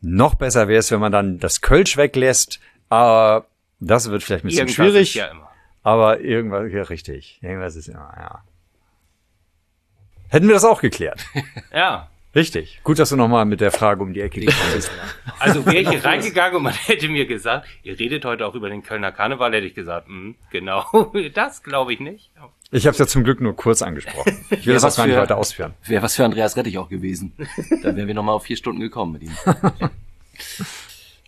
Noch 0.00 0.34
besser 0.34 0.66
wäre 0.66 0.80
es, 0.80 0.90
wenn 0.90 1.00
man 1.00 1.12
dann 1.12 1.38
das 1.38 1.60
Kölsch 1.60 1.96
weglässt, 1.96 2.58
aber 2.88 3.46
das 3.88 4.10
wird 4.10 4.22
vielleicht 4.22 4.44
ein 4.44 4.48
bisschen 4.48 4.68
Irgendwas 4.68 4.74
schwierig, 4.74 5.08
ist 5.10 5.14
ja 5.14 5.26
immer. 5.26 5.50
aber 5.82 6.20
irgendwas, 6.20 6.72
ja 6.72 6.82
richtig, 6.82 7.38
irgendwas 7.42 7.76
ist 7.76 7.88
immer, 7.88 8.12
ja. 8.16 8.42
Hätten 10.28 10.46
wir 10.48 10.54
das 10.54 10.64
auch 10.64 10.80
geklärt. 10.80 11.24
Ja. 11.74 12.08
Richtig. 12.34 12.80
Gut, 12.82 12.98
dass 12.98 13.10
du 13.10 13.16
nochmal 13.16 13.44
mit 13.44 13.60
der 13.60 13.70
Frage 13.70 14.02
um 14.02 14.14
die 14.14 14.22
Ecke 14.22 14.40
gekommen 14.40 14.72
bist. 14.74 14.90
Also 15.38 15.66
wäre 15.66 15.80
ich 15.80 15.88
hier 15.90 16.02
reingegangen 16.02 16.56
und 16.56 16.62
man 16.62 16.72
hätte 16.72 17.06
mir 17.10 17.26
gesagt, 17.26 17.68
ihr 17.82 17.98
redet 17.98 18.24
heute 18.24 18.46
auch 18.46 18.54
über 18.54 18.70
den 18.70 18.82
Kölner 18.82 19.12
Karneval, 19.12 19.52
hätte 19.52 19.66
ich 19.66 19.74
gesagt, 19.74 20.06
hm, 20.06 20.34
genau, 20.50 21.12
das 21.34 21.62
glaube 21.62 21.92
ich 21.92 22.00
nicht. 22.00 22.30
Ich 22.70 22.86
habe 22.86 22.92
es 22.92 22.98
ja 22.98 23.06
zum 23.06 23.22
Glück 23.24 23.42
nur 23.42 23.54
kurz 23.54 23.82
angesprochen. 23.82 24.46
Ich 24.48 24.64
will 24.66 24.72
das 24.72 24.82
auch 24.82 24.86
was 24.88 24.96
gar 24.96 25.06
nicht 25.06 25.14
für- 25.16 25.20
weiter 25.20 25.36
ausführen. 25.36 25.74
Wäre 25.84 26.02
was 26.02 26.16
für 26.16 26.24
Andreas 26.24 26.56
Rettich 26.56 26.78
auch 26.78 26.88
gewesen. 26.88 27.34
Dann 27.82 27.96
wären 27.96 28.06
wir 28.08 28.14
nochmal 28.14 28.34
auf 28.34 28.44
vier 28.44 28.56
Stunden 28.56 28.80
gekommen 28.80 29.12
mit 29.12 29.24
ihm. 29.24 29.36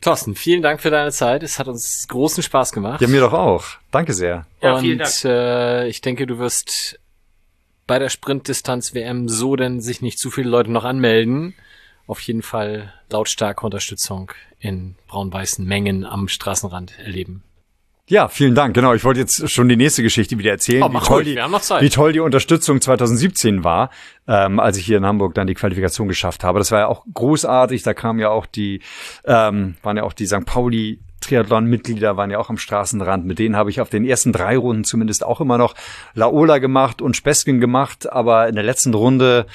Thorsten, 0.04 0.34
vielen 0.34 0.62
Dank 0.62 0.80
für 0.80 0.90
deine 0.90 1.10
Zeit. 1.12 1.42
Es 1.42 1.58
hat 1.58 1.66
uns 1.66 2.06
großen 2.08 2.42
Spaß 2.42 2.72
gemacht. 2.72 3.00
Ja, 3.00 3.08
mir 3.08 3.20
doch 3.20 3.32
auch. 3.32 3.64
Danke 3.90 4.12
sehr. 4.12 4.46
Ja, 4.60 4.74
und 4.74 4.80
vielen 4.80 4.98
Dank. 4.98 5.24
Äh, 5.24 5.88
ich 5.88 6.00
denke, 6.02 6.26
du 6.26 6.38
wirst 6.38 7.00
bei 7.86 7.98
der 7.98 8.10
Sprintdistanz 8.10 8.94
WM 8.94 9.28
so 9.28 9.56
denn 9.56 9.80
sich 9.80 10.02
nicht 10.02 10.18
zu 10.18 10.30
viele 10.30 10.50
Leute 10.50 10.70
noch 10.70 10.84
anmelden. 10.84 11.54
Auf 12.06 12.20
jeden 12.20 12.42
Fall 12.42 12.92
lautstarke 13.10 13.64
Unterstützung 13.64 14.30
in 14.58 14.96
braun-weißen 15.08 15.64
Mengen 15.64 16.04
am 16.04 16.28
Straßenrand 16.28 16.98
erleben. 16.98 17.42
Ja, 18.06 18.28
vielen 18.28 18.54
Dank. 18.54 18.74
Genau, 18.74 18.92
ich 18.92 19.02
wollte 19.02 19.20
jetzt 19.20 19.50
schon 19.50 19.68
die 19.68 19.76
nächste 19.76 20.02
Geschichte 20.02 20.38
wieder 20.38 20.50
erzählen, 20.50 20.82
Oh, 20.82 20.90
wie, 20.90 20.92
mach 20.92 21.06
toll 21.06 21.16
ruhig, 21.16 21.28
die, 21.28 21.34
wir 21.36 21.42
haben 21.42 21.52
noch 21.52 21.62
Zeit. 21.62 21.80
wie 21.82 21.88
toll 21.88 22.12
die 22.12 22.20
Unterstützung 22.20 22.80
2017 22.80 23.64
war, 23.64 23.90
ähm, 24.28 24.60
als 24.60 24.76
ich 24.76 24.84
hier 24.84 24.98
in 24.98 25.06
Hamburg 25.06 25.34
dann 25.34 25.46
die 25.46 25.54
Qualifikation 25.54 26.06
geschafft 26.08 26.44
habe. 26.44 26.58
Das 26.58 26.70
war 26.70 26.80
ja 26.80 26.86
auch 26.88 27.04
großartig. 27.14 27.82
Da 27.82 27.94
kamen 27.94 28.18
ja 28.18 28.28
auch 28.28 28.44
die, 28.44 28.80
ähm, 29.24 29.76
waren 29.82 29.96
ja 29.96 30.02
auch 30.02 30.12
die 30.12 30.26
St. 30.26 30.44
Pauli 30.44 31.00
Triathlon-Mitglieder 31.24 32.18
waren 32.18 32.30
ja 32.30 32.38
auch 32.38 32.50
am 32.50 32.58
Straßenrand. 32.58 33.24
Mit 33.24 33.38
denen 33.38 33.56
habe 33.56 33.70
ich 33.70 33.80
auf 33.80 33.88
den 33.88 34.04
ersten 34.04 34.32
drei 34.32 34.58
Runden 34.58 34.84
zumindest 34.84 35.24
auch 35.24 35.40
immer 35.40 35.56
noch 35.56 35.74
Laola 36.12 36.58
gemacht 36.58 37.00
und 37.00 37.16
Spesken 37.16 37.60
gemacht. 37.60 38.12
Aber 38.12 38.46
in 38.48 38.54
der 38.54 38.64
letzten 38.64 38.92
Runde, 38.92 39.46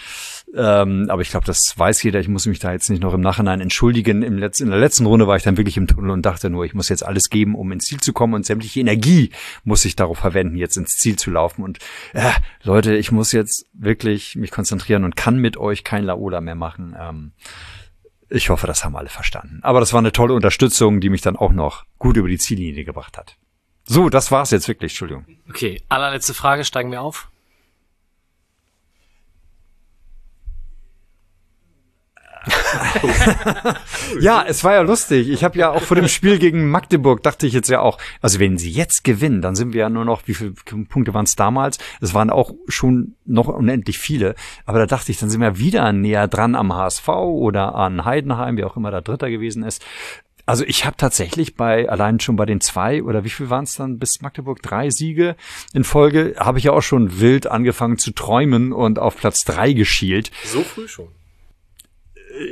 ähm, 0.55 1.07
aber 1.09 1.21
ich 1.21 1.29
glaube, 1.29 1.45
das 1.45 1.73
weiß 1.77 2.01
jeder. 2.03 2.19
Ich 2.19 2.27
muss 2.27 2.47
mich 2.47 2.59
da 2.59 2.71
jetzt 2.71 2.89
nicht 2.89 3.01
noch 3.01 3.13
im 3.13 3.21
Nachhinein 3.21 3.61
entschuldigen. 3.61 4.23
Im 4.23 4.37
Letz 4.37 4.59
in 4.59 4.69
der 4.69 4.79
letzten 4.79 5.05
Runde 5.05 5.27
war 5.27 5.35
ich 5.35 5.43
dann 5.43 5.57
wirklich 5.57 5.77
im 5.77 5.87
Tunnel 5.87 6.09
und 6.09 6.25
dachte 6.25 6.49
nur, 6.49 6.65
ich 6.65 6.73
muss 6.73 6.89
jetzt 6.89 7.05
alles 7.05 7.29
geben, 7.29 7.55
um 7.55 7.71
ins 7.71 7.85
Ziel 7.85 7.99
zu 7.99 8.13
kommen 8.13 8.33
und 8.33 8.45
sämtliche 8.45 8.79
Energie 8.79 9.31
muss 9.63 9.85
ich 9.85 9.95
darauf 9.95 10.17
verwenden, 10.17 10.55
jetzt 10.55 10.77
ins 10.77 10.95
Ziel 10.95 11.17
zu 11.17 11.29
laufen. 11.29 11.63
Und 11.63 11.79
äh, 12.13 12.31
Leute, 12.63 12.95
ich 12.95 13.11
muss 13.11 13.31
jetzt 13.31 13.67
wirklich 13.73 14.35
mich 14.35 14.51
konzentrieren 14.51 15.03
und 15.03 15.15
kann 15.15 15.37
mit 15.37 15.57
euch 15.57 15.83
kein 15.83 16.03
Laola 16.03 16.41
mehr 16.41 16.55
machen. 16.55 16.95
Ähm, 16.99 17.31
ich 18.29 18.49
hoffe, 18.49 18.67
das 18.67 18.83
haben 18.83 18.95
alle 18.95 19.09
verstanden. 19.09 19.59
Aber 19.61 19.79
das 19.79 19.93
war 19.93 19.99
eine 19.99 20.11
tolle 20.11 20.33
Unterstützung, 20.33 20.99
die 20.99 21.09
mich 21.09 21.21
dann 21.21 21.35
auch 21.35 21.51
noch 21.51 21.85
gut 21.97 22.17
über 22.17 22.27
die 22.27 22.37
Ziellinie 22.37 22.85
gebracht 22.85 23.17
hat. 23.17 23.37
So, 23.85 24.09
das 24.09 24.31
war's 24.31 24.51
jetzt 24.51 24.67
wirklich, 24.67 24.91
Entschuldigung. 24.93 25.25
Okay, 25.49 25.81
allerletzte 25.89 26.35
Frage, 26.35 26.63
steigen 26.63 26.91
wir 26.91 27.01
auf. 27.01 27.28
Ja, 34.19 34.43
es 34.47 34.63
war 34.63 34.73
ja 34.73 34.81
lustig. 34.81 35.29
Ich 35.29 35.43
habe 35.43 35.57
ja 35.57 35.71
auch 35.71 35.81
vor 35.81 35.95
dem 35.95 36.07
Spiel 36.07 36.39
gegen 36.39 36.69
Magdeburg 36.69 37.23
dachte 37.23 37.47
ich 37.47 37.53
jetzt 37.53 37.69
ja 37.69 37.81
auch, 37.81 37.97
also 38.21 38.39
wenn 38.39 38.57
sie 38.57 38.71
jetzt 38.71 39.03
gewinnen, 39.03 39.41
dann 39.41 39.55
sind 39.55 39.73
wir 39.73 39.81
ja 39.81 39.89
nur 39.89 40.05
noch, 40.05 40.23
wie 40.25 40.33
viele 40.33 40.51
Punkte 40.51 41.13
waren 41.13 41.25
es 41.25 41.35
damals? 41.35 41.77
Es 42.01 42.13
waren 42.13 42.29
auch 42.29 42.53
schon 42.67 43.15
noch 43.25 43.47
unendlich 43.47 43.99
viele. 43.99 44.35
Aber 44.65 44.79
da 44.79 44.85
dachte 44.85 45.11
ich, 45.11 45.19
dann 45.19 45.29
sind 45.29 45.41
wir 45.41 45.57
wieder 45.57 45.91
näher 45.93 46.27
dran 46.27 46.55
am 46.55 46.73
HSV 46.73 47.07
oder 47.07 47.75
an 47.75 48.05
Heidenheim, 48.05 48.57
wie 48.57 48.63
auch 48.63 48.77
immer 48.77 48.91
da 48.91 49.01
Dritter 49.01 49.29
gewesen 49.29 49.63
ist. 49.63 49.85
Also 50.45 50.65
ich 50.65 50.83
habe 50.85 50.97
tatsächlich 50.97 51.55
bei 51.55 51.87
allein 51.87 52.19
schon 52.19 52.35
bei 52.35 52.47
den 52.47 52.59
zwei 52.59 53.03
oder 53.03 53.23
wie 53.23 53.29
viel 53.29 53.51
waren 53.51 53.65
es 53.65 53.75
dann 53.75 53.99
bis 53.99 54.21
Magdeburg 54.21 54.63
drei 54.63 54.89
Siege 54.89 55.35
in 55.73 55.83
Folge 55.83 56.33
habe 56.39 56.57
ich 56.57 56.63
ja 56.63 56.71
auch 56.71 56.81
schon 56.81 57.19
wild 57.19 57.45
angefangen 57.45 57.99
zu 57.99 58.11
träumen 58.11 58.73
und 58.73 58.97
auf 58.97 59.15
Platz 59.15 59.43
drei 59.43 59.73
geschielt. 59.73 60.31
So 60.45 60.63
früh 60.63 60.87
schon. 60.87 61.09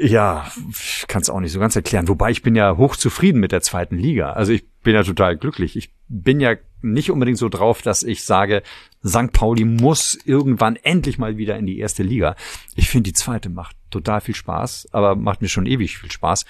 Ja, 0.01 0.51
ich 0.69 1.05
kann 1.07 1.22
es 1.22 1.30
auch 1.30 1.39
nicht 1.39 1.51
so 1.51 1.59
ganz 1.59 1.76
erklären. 1.76 2.07
Wobei 2.07 2.31
ich 2.31 2.41
bin 2.41 2.55
ja 2.55 2.77
hochzufrieden 2.77 3.39
mit 3.39 3.51
der 3.51 3.61
zweiten 3.61 3.97
Liga. 3.97 4.34
Also 4.34 4.51
ich 4.51 4.68
bin 4.84 4.93
ja 4.93 5.03
total 5.03 5.38
glücklich. 5.38 5.77
Ich 5.77 5.93
bin 6.09 6.39
ja 6.39 6.55
nicht 6.81 7.09
unbedingt 7.09 7.38
so 7.38 7.49
drauf, 7.49 7.81
dass 7.81 8.03
ich 8.03 8.26
sage, 8.26 8.64
St. 9.05 9.31
Pauli 9.31 9.65
muss 9.65 10.18
irgendwann 10.26 10.76
endlich 10.76 11.18
mal 11.18 11.38
wieder 11.38 11.57
in 11.57 11.65
die 11.65 11.80
erste 11.80 12.03
Liga. 12.03 12.35
Ich 12.76 12.89
finde, 12.89 13.09
die 13.09 13.14
zweite 13.14 13.49
macht 13.49 13.76
total 13.89 14.22
viel 14.22 14.35
Spaß, 14.35 14.89
aber 14.91 15.15
macht 15.15 15.41
mir 15.41 15.47
schon 15.47 15.65
ewig 15.65 15.97
viel 15.97 16.11
Spaß. 16.11 16.45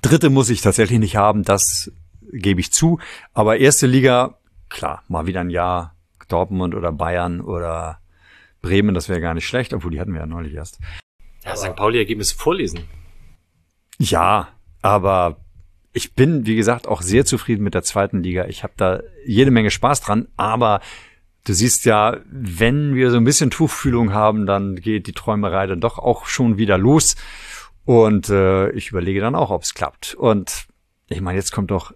Dritte 0.00 0.30
muss 0.30 0.48
ich 0.48 0.62
tatsächlich 0.62 0.98
nicht 0.98 1.16
haben, 1.16 1.42
das 1.42 1.92
gebe 2.32 2.60
ich 2.60 2.72
zu. 2.72 2.98
Aber 3.34 3.58
erste 3.58 3.86
Liga, 3.86 4.38
klar, 4.70 5.02
mal 5.08 5.26
wieder 5.26 5.40
ein 5.40 5.50
Jahr 5.50 5.94
Dortmund 6.28 6.74
oder 6.74 6.92
Bayern 6.92 7.42
oder 7.42 7.98
Bremen, 8.62 8.94
das 8.94 9.08
wäre 9.08 9.20
gar 9.20 9.34
nicht 9.34 9.46
schlecht, 9.46 9.74
obwohl 9.74 9.90
die 9.90 10.00
hatten 10.00 10.14
wir 10.14 10.20
ja 10.20 10.26
neulich 10.26 10.54
erst. 10.54 10.78
Ja, 11.44 11.56
St. 11.56 11.76
Pauli-Ergebnisse 11.76 12.36
vorlesen. 12.36 12.88
Ja, 13.98 14.48
aber 14.80 15.38
ich 15.92 16.14
bin, 16.14 16.46
wie 16.46 16.56
gesagt, 16.56 16.88
auch 16.88 17.02
sehr 17.02 17.24
zufrieden 17.24 17.62
mit 17.62 17.74
der 17.74 17.82
zweiten 17.82 18.22
Liga. 18.22 18.46
Ich 18.46 18.62
habe 18.62 18.72
da 18.76 19.00
jede 19.26 19.50
Menge 19.50 19.70
Spaß 19.70 20.00
dran, 20.00 20.28
aber 20.36 20.80
du 21.44 21.52
siehst 21.52 21.84
ja, 21.84 22.18
wenn 22.26 22.94
wir 22.94 23.10
so 23.10 23.16
ein 23.16 23.24
bisschen 23.24 23.50
Tuchfühlung 23.50 24.12
haben, 24.12 24.46
dann 24.46 24.76
geht 24.76 25.06
die 25.06 25.12
Träumerei 25.12 25.66
dann 25.66 25.80
doch 25.80 25.98
auch 25.98 26.26
schon 26.26 26.56
wieder 26.56 26.78
los. 26.78 27.16
Und 27.84 28.28
äh, 28.28 28.70
ich 28.70 28.90
überlege 28.90 29.20
dann 29.20 29.34
auch, 29.34 29.50
ob 29.50 29.62
es 29.62 29.74
klappt. 29.74 30.14
Und 30.14 30.66
ich 31.08 31.20
meine, 31.20 31.36
jetzt 31.36 31.52
kommt 31.52 31.70
doch 31.70 31.92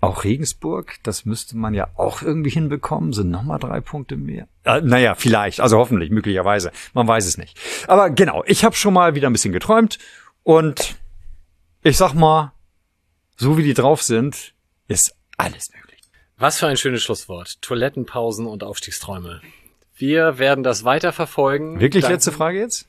auch 0.00 0.24
Regensburg. 0.24 0.96
Das 1.02 1.24
müsste 1.24 1.56
man 1.56 1.74
ja 1.74 1.88
auch 1.96 2.22
irgendwie 2.22 2.50
hinbekommen. 2.50 3.12
Sind 3.12 3.30
nochmal 3.30 3.58
drei 3.58 3.80
Punkte 3.80 4.16
mehr. 4.16 4.48
Äh, 4.64 4.80
naja, 4.80 5.14
vielleicht. 5.14 5.60
Also 5.60 5.78
hoffentlich, 5.78 6.10
möglicherweise. 6.10 6.70
Man 6.94 7.06
weiß 7.06 7.26
es 7.26 7.38
nicht. 7.38 7.58
Aber 7.88 8.10
genau, 8.10 8.42
ich 8.46 8.64
habe 8.64 8.74
schon 8.76 8.94
mal 8.94 9.14
wieder 9.14 9.28
ein 9.28 9.32
bisschen 9.32 9.52
geträumt. 9.52 9.98
Und 10.42 10.96
ich 11.82 11.96
sag 11.96 12.14
mal, 12.14 12.52
so 13.36 13.56
wie 13.58 13.62
die 13.62 13.74
drauf 13.74 14.02
sind, 14.02 14.54
ist 14.88 15.14
alles 15.36 15.70
möglich. 15.72 16.00
Was 16.36 16.58
für 16.58 16.66
ein 16.66 16.76
schönes 16.76 17.02
Schlusswort. 17.02 17.60
Toilettenpausen 17.62 18.46
und 18.46 18.64
Aufstiegsträume. 18.64 19.40
Wir 19.94 20.38
werden 20.38 20.64
das 20.64 20.84
weiter 20.84 21.12
verfolgen. 21.12 21.78
Wirklich 21.80 22.02
Danke- 22.02 22.14
letzte 22.14 22.32
Frage 22.32 22.58
jetzt? 22.58 22.86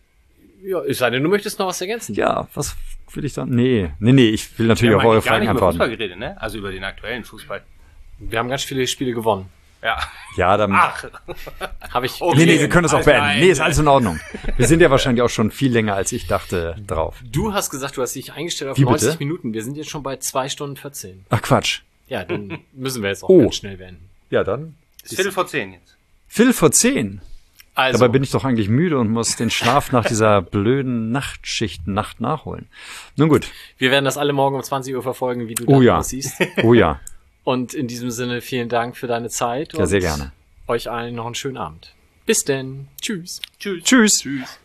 Ja, 0.63 0.81
es 0.83 0.97
sei 0.99 1.09
denn, 1.09 1.23
du 1.23 1.29
möchtest 1.29 1.59
noch 1.59 1.67
was 1.67 1.81
ergänzen. 1.81 2.13
Ja, 2.15 2.47
was 2.53 2.75
will 3.13 3.25
ich 3.25 3.33
dann? 3.33 3.49
Nee, 3.49 3.91
nee, 3.99 4.11
nee, 4.13 4.29
ich 4.29 4.57
will 4.59 4.67
natürlich 4.67 4.91
Wir 4.91 4.97
auf 4.97 5.03
haben 5.03 5.09
eure 5.09 5.15
eigentlich 5.17 5.25
gar 5.25 5.33
Fragen 5.33 5.45
nicht 5.45 5.51
über 5.51 5.59
Fußball 5.71 5.85
antworten. 5.87 5.97
geredet, 5.97 6.19
ne? 6.19 6.41
Also 6.41 6.57
über 6.59 6.71
den 6.71 6.83
aktuellen 6.83 7.23
Fußball. 7.23 7.61
Wir 8.19 8.39
haben 8.39 8.49
ganz 8.49 8.63
viele 8.63 8.85
Spiele 8.87 9.13
gewonnen. 9.13 9.49
Ja. 9.83 9.97
Ja, 10.37 10.57
dann. 10.57 10.71
Ach, 10.75 11.03
Habe 11.89 12.05
ich. 12.05 12.21
Okay. 12.21 12.37
nee, 12.37 12.45
nee, 12.45 12.59
wir 12.59 12.69
können 12.69 12.83
das 12.83 12.93
auch 12.93 13.03
beenden. 13.03 13.21
nein. 13.25 13.39
Nee, 13.39 13.49
ist 13.49 13.59
alles 13.61 13.79
in 13.79 13.87
Ordnung. 13.87 14.19
Wir 14.55 14.67
sind 14.67 14.79
ja 14.79 14.91
wahrscheinlich 14.91 15.23
auch 15.23 15.29
schon 15.29 15.49
viel 15.49 15.71
länger, 15.71 15.95
als 15.95 16.11
ich 16.11 16.27
dachte, 16.27 16.75
drauf. 16.85 17.17
Du 17.23 17.51
hast 17.53 17.71
gesagt, 17.71 17.97
du 17.97 18.03
hast 18.03 18.13
dich 18.13 18.31
eingestellt 18.33 18.69
auf 18.69 18.77
Wie 18.77 18.83
90 18.83 19.07
bitte? 19.13 19.19
Minuten. 19.23 19.53
Wir 19.53 19.63
sind 19.63 19.75
jetzt 19.77 19.89
schon 19.89 20.03
bei 20.03 20.17
zwei 20.17 20.49
Stunden 20.49 20.77
14. 20.77 21.25
Ach 21.31 21.41
Quatsch. 21.41 21.79
Ja, 22.07 22.23
dann 22.23 22.59
müssen 22.73 23.01
wir 23.01 23.09
jetzt 23.09 23.23
auch 23.23 23.29
Oh. 23.29 23.39
ganz 23.41 23.55
schnell 23.55 23.79
werden. 23.79 24.07
Ja, 24.29 24.43
dann. 24.43 24.75
ist 25.03 25.15
Viertel 25.15 25.31
vor 25.31 25.47
zehn 25.47 25.73
jetzt. 25.73 25.97
Viertel 26.27 26.53
vor 26.53 26.71
zehn. 26.71 27.21
Also, 27.73 27.99
Dabei 27.99 28.11
bin 28.11 28.23
ich 28.23 28.31
doch 28.31 28.43
eigentlich 28.43 28.67
müde 28.67 28.97
und 28.99 29.09
muss 29.09 29.37
den 29.37 29.49
Schlaf 29.49 29.91
nach 29.93 30.05
dieser 30.05 30.41
blöden 30.41 31.11
Nachtschicht 31.11 31.87
Nacht 31.87 32.19
nachholen. 32.19 32.67
Nun 33.15 33.29
gut. 33.29 33.47
wir 33.77 33.91
werden 33.91 34.03
das 34.03 34.17
alle 34.17 34.33
morgen 34.33 34.55
um 34.57 34.63
20 34.63 34.93
Uhr 34.93 35.03
verfolgen, 35.03 35.47
wie 35.47 35.55
du 35.55 35.63
Oh 35.67 35.75
das 35.77 35.83
ja. 35.83 35.97
aussiehst. 35.99 36.35
Oh 36.63 36.73
ja. 36.73 36.99
Und 37.43 37.73
in 37.73 37.87
diesem 37.87 38.11
Sinne 38.11 38.41
vielen 38.41 38.69
Dank 38.69 38.97
für 38.97 39.07
deine 39.07 39.29
Zeit. 39.29 39.73
Ja, 39.73 39.79
und 39.79 39.87
sehr 39.87 40.01
gerne. 40.01 40.31
Euch 40.67 40.89
allen 40.91 41.15
noch 41.15 41.25
einen 41.25 41.35
schönen 41.35 41.57
Abend. 41.57 41.93
Bis 42.25 42.43
denn. 42.43 42.87
Tschüss. 43.01 43.41
Tschüss. 43.59 43.83
Tschüss. 43.83 44.19
Tschüss. 44.19 44.59